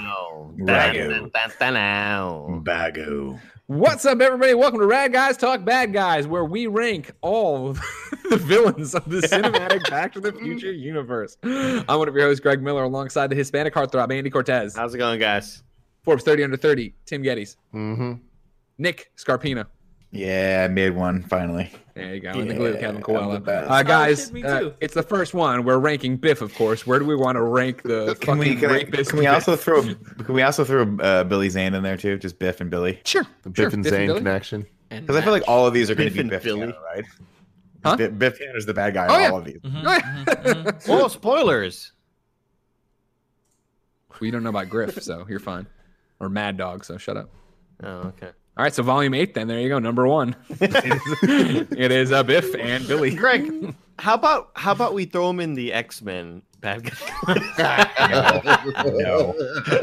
Ragu. 0.59 1.31
Bagu. 1.31 2.63
Bagu. 2.63 3.41
What's 3.67 4.05
up, 4.05 4.21
everybody? 4.21 4.53
Welcome 4.53 4.81
to 4.81 4.87
Rad 4.87 5.15
Guys 5.15 5.39
Talk 5.39 5.65
Bad 5.65 5.95
Guys, 5.95 6.27
where 6.27 6.45
we 6.45 6.67
rank 6.67 7.13
all 7.23 7.73
the 8.31 8.37
villains 8.37 8.95
of 8.95 9.09
the 9.09 9.21
cinematic 9.21 9.89
Back 9.89 10.13
to 10.13 10.21
the 10.21 10.33
Future 10.33 10.73
universe. 10.73 11.39
I'm 11.43 11.87
one 11.87 12.09
of 12.09 12.15
your 12.15 12.27
hosts, 12.27 12.41
Greg 12.41 12.63
Miller, 12.63 12.83
alongside 12.83 13.29
the 13.29 13.37
Hispanic 13.37 13.73
heartthrob, 13.73 14.13
Andy 14.13 14.29
Cortez. 14.29 14.77
How's 14.77 14.95
it 14.95 14.99
going, 14.99 15.19
guys? 15.19 15.63
Forbes 16.03 16.25
30 16.25 16.45
under 16.45 16.57
30, 16.57 16.95
Tim 17.07 17.23
Gettys. 17.23 17.57
Mm-hmm. 17.75 18.15
Nick 18.79 19.13
Scarpino. 19.17 19.67
Yeah, 20.11 20.67
I 20.69 20.73
made 20.73 20.91
one 20.91 21.23
finally. 21.23 21.71
There 21.95 22.15
you 22.15 22.21
go. 22.21 22.33
In 22.33 22.49
the 22.49 22.55
glue, 22.55 22.75
Yeah, 22.75 22.81
Kevin 22.81 22.97
I'm 22.97 23.03
Coello. 23.03 23.49
Uh, 23.71 23.83
guys, 23.83 24.31
shit, 24.35 24.45
uh, 24.45 24.73
it's 24.81 24.93
the 24.95 25.03
first 25.03 25.33
one. 25.33 25.65
We're 25.65 25.79
ranking 25.79 26.17
Biff, 26.19 26.43
of 26.43 26.55
course. 26.55 26.87
Where 26.87 26.99
do 26.99 27.07
we 27.07 27.15
want 27.17 27.37
to 27.37 27.43
rank 27.43 27.83
the 27.83 28.15
Can 28.21 28.37
we 28.37 28.57
fucking 28.57 28.61
can, 28.61 28.71
I- 28.99 29.03
can 29.05 29.19
we 29.19 29.27
also 29.27 29.57
throw 29.57 29.83
can 29.83 30.35
we 30.35 30.43
also 30.43 30.65
throw 30.65 30.83
uh, 30.99 31.25
Billy 31.25 31.49
Zane 31.49 31.73
in 31.73 31.83
there 31.83 31.97
too? 31.97 32.19
Just 32.19 32.39
Biff 32.39 32.61
and 32.61 32.71
Billy. 32.71 33.01
Sure. 33.07 33.23
The 33.43 33.53
sure. 33.55 33.67
Biff 33.67 33.73
and 33.75 33.83
Biff 33.85 33.93
Zane 33.93 34.07
Billy? 34.09 34.19
connection. 34.21 34.67
Because 34.91 35.17
I 35.17 35.23
feel 35.23 35.33
like 35.33 35.45
all 35.49 35.67
of 35.67 35.73
these 35.73 35.89
are 35.91 35.95
going 35.95 36.09
to 36.09 36.15
be 36.15 36.21
and 36.21 36.29
Biff 36.29 36.43
Billy. 36.45 36.61
Tanner, 36.61 36.75
right? 36.95 37.05
Huh? 37.85 37.97
Biff, 37.97 38.19
Biff 38.19 38.39
Tanner's 38.39 38.67
the 38.67 38.75
bad 38.75 38.93
guy 38.93 39.07
Oh, 39.09 39.15
in 39.17 39.21
yeah. 39.23 39.31
all 39.31 39.39
of 39.39 39.45
these. 39.47 39.61
Mhm. 39.61 40.89
Oh, 40.89 41.09
spoilers. 41.09 41.93
We 44.21 44.31
don't 44.31 44.43
know 44.43 44.51
about 44.51 44.69
Griff, 44.69 45.03
so 45.03 45.25
you're 45.29 45.41
fine. 45.41 45.67
Or 46.23 46.29
Mad 46.29 46.57
Dog, 46.57 46.85
so 46.85 46.97
shut 46.99 47.17
up. 47.17 47.31
Oh, 47.83 47.89
okay. 47.89 48.29
All 48.57 48.63
right, 48.63 48.73
so 48.73 48.85
volume 48.85 49.13
eight, 49.13 49.35
then 49.35 49.49
there 49.49 49.59
you 49.59 49.69
go, 49.69 49.81
number 49.81 50.07
one. 50.07 50.37
it 50.61 51.91
is 51.91 52.13
uh, 52.13 52.23
Biff 52.23 52.55
and 52.55 52.87
Billy. 52.87 53.13
Greg, 53.13 53.75
how 53.99 54.15
about 54.15 54.53
how 54.55 54.71
about 54.71 54.95
we 54.95 55.05
throw 55.05 55.31
him 55.31 55.41
in 55.41 55.55
the 55.55 55.73
X 55.73 56.01
Men 56.01 56.43
bad 56.61 56.85
guy? 56.85 58.63
No, 58.85 59.35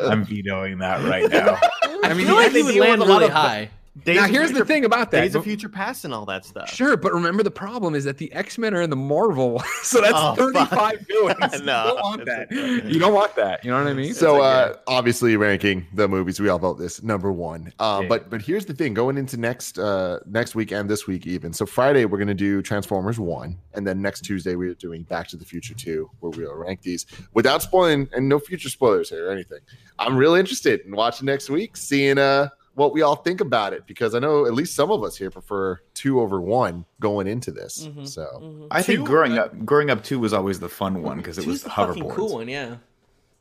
I'm 0.09 0.23
vetoing 0.23 0.77
that 0.77 1.03
right 1.03 1.29
now. 1.29 1.57
I 2.03 2.13
mean, 2.13 2.27
feel 2.27 2.35
like 2.35 2.53
they 2.53 2.59
he 2.59 2.63
would 2.63 2.75
land 2.75 3.01
a 3.01 3.05
lot 3.05 3.17
really 3.17 3.25
of 3.25 3.31
high. 3.33 3.69
Days 4.05 4.17
now 4.17 4.26
of 4.26 4.30
here's 4.31 4.51
the 4.51 4.65
thing 4.65 4.85
about 4.85 5.11
that. 5.11 5.21
Days 5.21 5.35
of 5.35 5.43
Future 5.43 5.69
Past 5.69 6.05
and 6.05 6.13
all 6.13 6.26
that 6.26 6.45
stuff. 6.45 6.69
Sure, 6.73 6.95
but 6.97 7.13
remember 7.13 7.43
the 7.43 7.51
problem 7.51 7.95
is 7.95 8.03
that 8.05 8.17
the 8.17 8.31
X 8.34 8.57
Men 8.57 8.73
are 8.73 8.81
in 8.81 8.89
the 8.89 8.95
Marvel, 8.95 9.59
so 9.84 10.01
that's 10.01 10.13
Oh, 10.15 10.35
35 10.35 10.69
fuck. 10.69 10.95
villains. 11.07 11.59
you 11.59 11.65
don't 11.65 11.99
want 12.01 12.26
that. 12.26 12.47
okay. 12.51 12.88
You 12.89 12.99
don't 12.99 13.13
want 13.13 13.35
that. 13.35 13.63
You 13.65 13.71
know 13.71 13.77
what 13.84 13.88
I 13.88 13.93
mean? 13.93 14.13
So 14.13 14.38
like, 14.38 14.71
uh, 14.71 14.73
obviously 14.88 15.35
ranking 15.38 15.85
the 15.93 16.07
movies, 16.07 16.39
we 16.39 16.49
all 16.49 16.59
vote 16.59 16.80
this 16.80 17.01
number 17.03 17.31
one. 17.31 17.73
Uh, 17.80 17.99
Yeah. 18.01 18.07
But 18.07 18.30
but 18.30 18.41
here's 18.41 18.65
the 18.65 18.73
thing: 18.73 18.93
going 18.93 19.17
into 19.17 19.38
next 19.38 19.80
uh, 19.80 20.19
next 20.26 20.55
week 20.55 20.71
and 20.71 20.89
this 20.89 21.07
week 21.07 21.26
even. 21.27 21.53
So 21.53 21.65
Friday 21.65 22.05
we're 22.05 22.19
gonna 22.19 22.34
do 22.34 22.61
Transformers 22.61 23.19
one, 23.19 23.57
and 23.73 23.85
then 23.88 24.01
next 24.01 24.21
Tuesday 24.21 24.55
we're 24.55 24.73
doing 24.76 25.03
Back 25.03 25.27
to 25.30 25.38
the 25.38 25.45
Future 25.45 25.73
two, 25.73 26.09
where 26.19 26.31
we'll 26.31 26.55
rank 26.55 26.81
these 26.81 27.05
without 27.34 27.61
spoiling 27.61 28.07
and 28.13 28.27
no 28.30 28.39
future 28.39 28.69
spoilers 28.69 29.09
here 29.09 29.27
or 29.27 29.31
anything. 29.31 29.59
I'm 29.97 30.15
really 30.15 30.39
interested 30.39 30.81
in 30.81 30.95
watching 30.95 31.26
next 31.26 31.49
week, 31.49 31.76
seeing 31.77 32.17
uh 32.17 32.49
what 32.80 32.93
we 32.93 33.01
all 33.03 33.18
think 33.18 33.41
about 33.41 33.73
it 33.73 33.85
because 33.85 34.15
I 34.15 34.19
know 34.19 34.45
at 34.47 34.53
least 34.53 34.73
some 34.73 34.89
of 34.89 35.03
us 35.03 35.15
here 35.18 35.30
prefer 35.30 35.80
two 35.93 36.19
over 36.22 36.41
one 36.41 36.85
going 36.99 37.27
into 37.27 37.51
this. 37.51 37.85
Mhm, 37.88 38.07
So 38.07 38.26
mhm. 38.41 38.68
I 38.72 38.81
think 38.81 38.99
Two? 38.99 39.06
growing 39.06 39.38
up, 39.38 39.65
growing 39.65 39.89
up 39.91 40.03
two 40.03 40.18
was 40.18 40.34
always 40.34 40.60
the 40.60 40.69
fun 40.69 41.03
one 41.03 41.18
because 41.18 41.38
it 41.38 41.45
was 41.45 41.61
Two's 41.61 41.64
the 41.64 41.69
fucking 41.69 42.03
hoverboards. 42.03 42.15
cool 42.15 42.34
one, 42.35 42.47
yeah. 42.47 42.77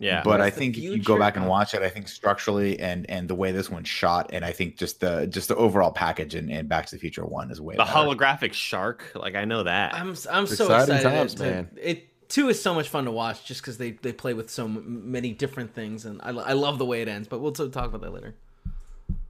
Yeah. 0.00 0.22
but 0.22 0.40
I 0.40 0.44
That's 0.44 0.54
the 0.56 0.60
think 0.60 0.76
if 0.76 0.82
you 0.84 1.02
go 1.02 1.18
back 1.18 1.36
and 1.36 1.48
watch 1.48 1.74
it, 1.74 1.82
I 1.82 1.88
think 1.88 2.08
structurally 2.08 2.78
and 2.78 3.08
and 3.10 3.28
the 3.28 3.34
way 3.34 3.50
this 3.50 3.68
one's 3.68 3.88
shot, 3.88 4.30
and 4.32 4.44
I 4.44 4.52
think 4.52 4.76
just 4.76 5.00
the 5.00 5.26
just 5.26 5.48
the 5.48 5.56
overall 5.56 5.90
package 5.90 6.34
and, 6.36 6.50
and 6.52 6.68
Back 6.68 6.86
to 6.86 6.94
the 6.94 7.00
Future 7.00 7.24
one 7.24 7.50
is 7.50 7.60
way 7.60 7.74
the 7.74 7.84
better. 7.84 7.90
holographic 7.92 8.52
shark, 8.52 9.10
like 9.16 9.34
I 9.34 9.44
know 9.44 9.62
that. 9.64 9.94
I'm 9.94 10.10
I'm 10.30 10.46
so 10.46 10.64
Exciting 10.66 10.94
excited. 10.96 11.02
times, 11.02 11.34
to- 11.34 11.42
man. 11.42 11.68
It 11.80 12.04
two 12.28 12.48
is 12.48 12.62
so 12.62 12.74
much 12.74 12.88
fun 12.88 13.06
to 13.06 13.10
watch 13.10 13.44
just 13.44 13.60
because 13.60 13.78
they 13.78 13.92
they 13.92 14.12
play 14.12 14.34
with 14.34 14.50
so 14.50 14.66
m- 14.66 15.10
many 15.10 15.32
different 15.32 15.74
things, 15.74 16.04
and 16.04 16.20
I, 16.22 16.28
I 16.30 16.52
love 16.52 16.78
the 16.78 16.86
way 16.86 17.02
it 17.02 17.08
ends. 17.08 17.26
But 17.26 17.40
we'll 17.40 17.52
t- 17.52 17.68
talk 17.68 17.86
about 17.86 18.02
that 18.02 18.12
later. 18.12 18.36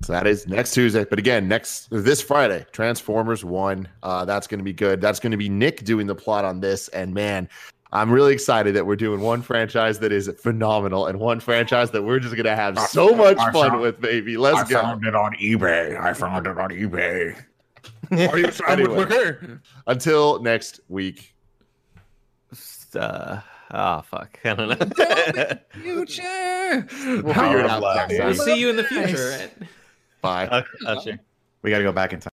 So 0.02 0.12
that 0.12 0.26
is 0.26 0.46
next 0.46 0.72
Tuesday. 0.74 1.04
But 1.04 1.18
again, 1.18 1.48
next 1.48 1.88
this 1.90 2.22
Friday, 2.22 2.64
Transformers 2.72 3.44
One. 3.44 3.88
Uh, 4.02 4.24
that's 4.24 4.46
going 4.46 4.58
to 4.58 4.64
be 4.64 4.72
good. 4.72 5.00
That's 5.00 5.18
going 5.20 5.32
to 5.32 5.36
be 5.36 5.48
Nick 5.48 5.84
doing 5.84 6.06
the 6.06 6.14
plot 6.14 6.44
on 6.44 6.60
this. 6.60 6.88
And 6.88 7.12
man, 7.12 7.48
I'm 7.92 8.10
really 8.10 8.32
excited 8.32 8.76
that 8.76 8.86
we're 8.86 8.96
doing 8.96 9.20
one 9.20 9.42
franchise 9.42 9.98
that 9.98 10.12
is 10.12 10.30
phenomenal 10.40 11.06
and 11.06 11.18
one 11.18 11.40
franchise 11.40 11.90
that 11.90 12.02
we're 12.02 12.20
just 12.20 12.36
going 12.36 12.44
to 12.46 12.54
have 12.54 12.78
so 12.78 13.14
much 13.14 13.38
I 13.38 13.50
fun 13.50 13.70
found- 13.70 13.80
with, 13.80 14.00
baby. 14.00 14.36
Let's 14.36 14.68
go. 14.70 14.78
I 14.78 14.82
found 14.82 15.04
it 15.04 15.14
on 15.16 15.34
eBay. 15.34 16.00
I 16.00 16.12
found 16.14 16.46
it 16.46 16.58
on 16.58 16.70
eBay. 16.70 17.36
Are 18.30 18.38
you 18.38 18.50
Anyway. 18.68 18.96
with 18.96 19.10
her? 19.10 19.60
Until 19.86 20.40
next 20.40 20.80
week. 20.88 21.34
uh, 22.94 23.40
oh 23.72 24.02
fuck, 24.02 24.38
I 24.44 24.54
don't 24.54 24.68
know. 24.68 25.58
Future. 25.82 26.86
We'll 27.22 27.34
Power 27.34 27.46
figure 27.48 27.58
it 27.60 27.66
out 27.70 27.82
next 27.96 28.12
yeah. 28.14 28.24
We'll 28.26 28.34
see 28.34 28.60
you 28.60 28.70
in 28.70 28.76
the 28.76 28.84
future. 28.84 29.30
Nice. 29.30 29.40
Right? 29.40 29.68
Bye. 30.20 30.48
okay, 30.48 30.66
I'll. 30.86 31.04
We 31.62 31.70
got 31.70 31.78
to 31.78 31.84
go 31.84 31.92
back 31.92 32.12
in 32.12 32.20
time. 32.20 32.26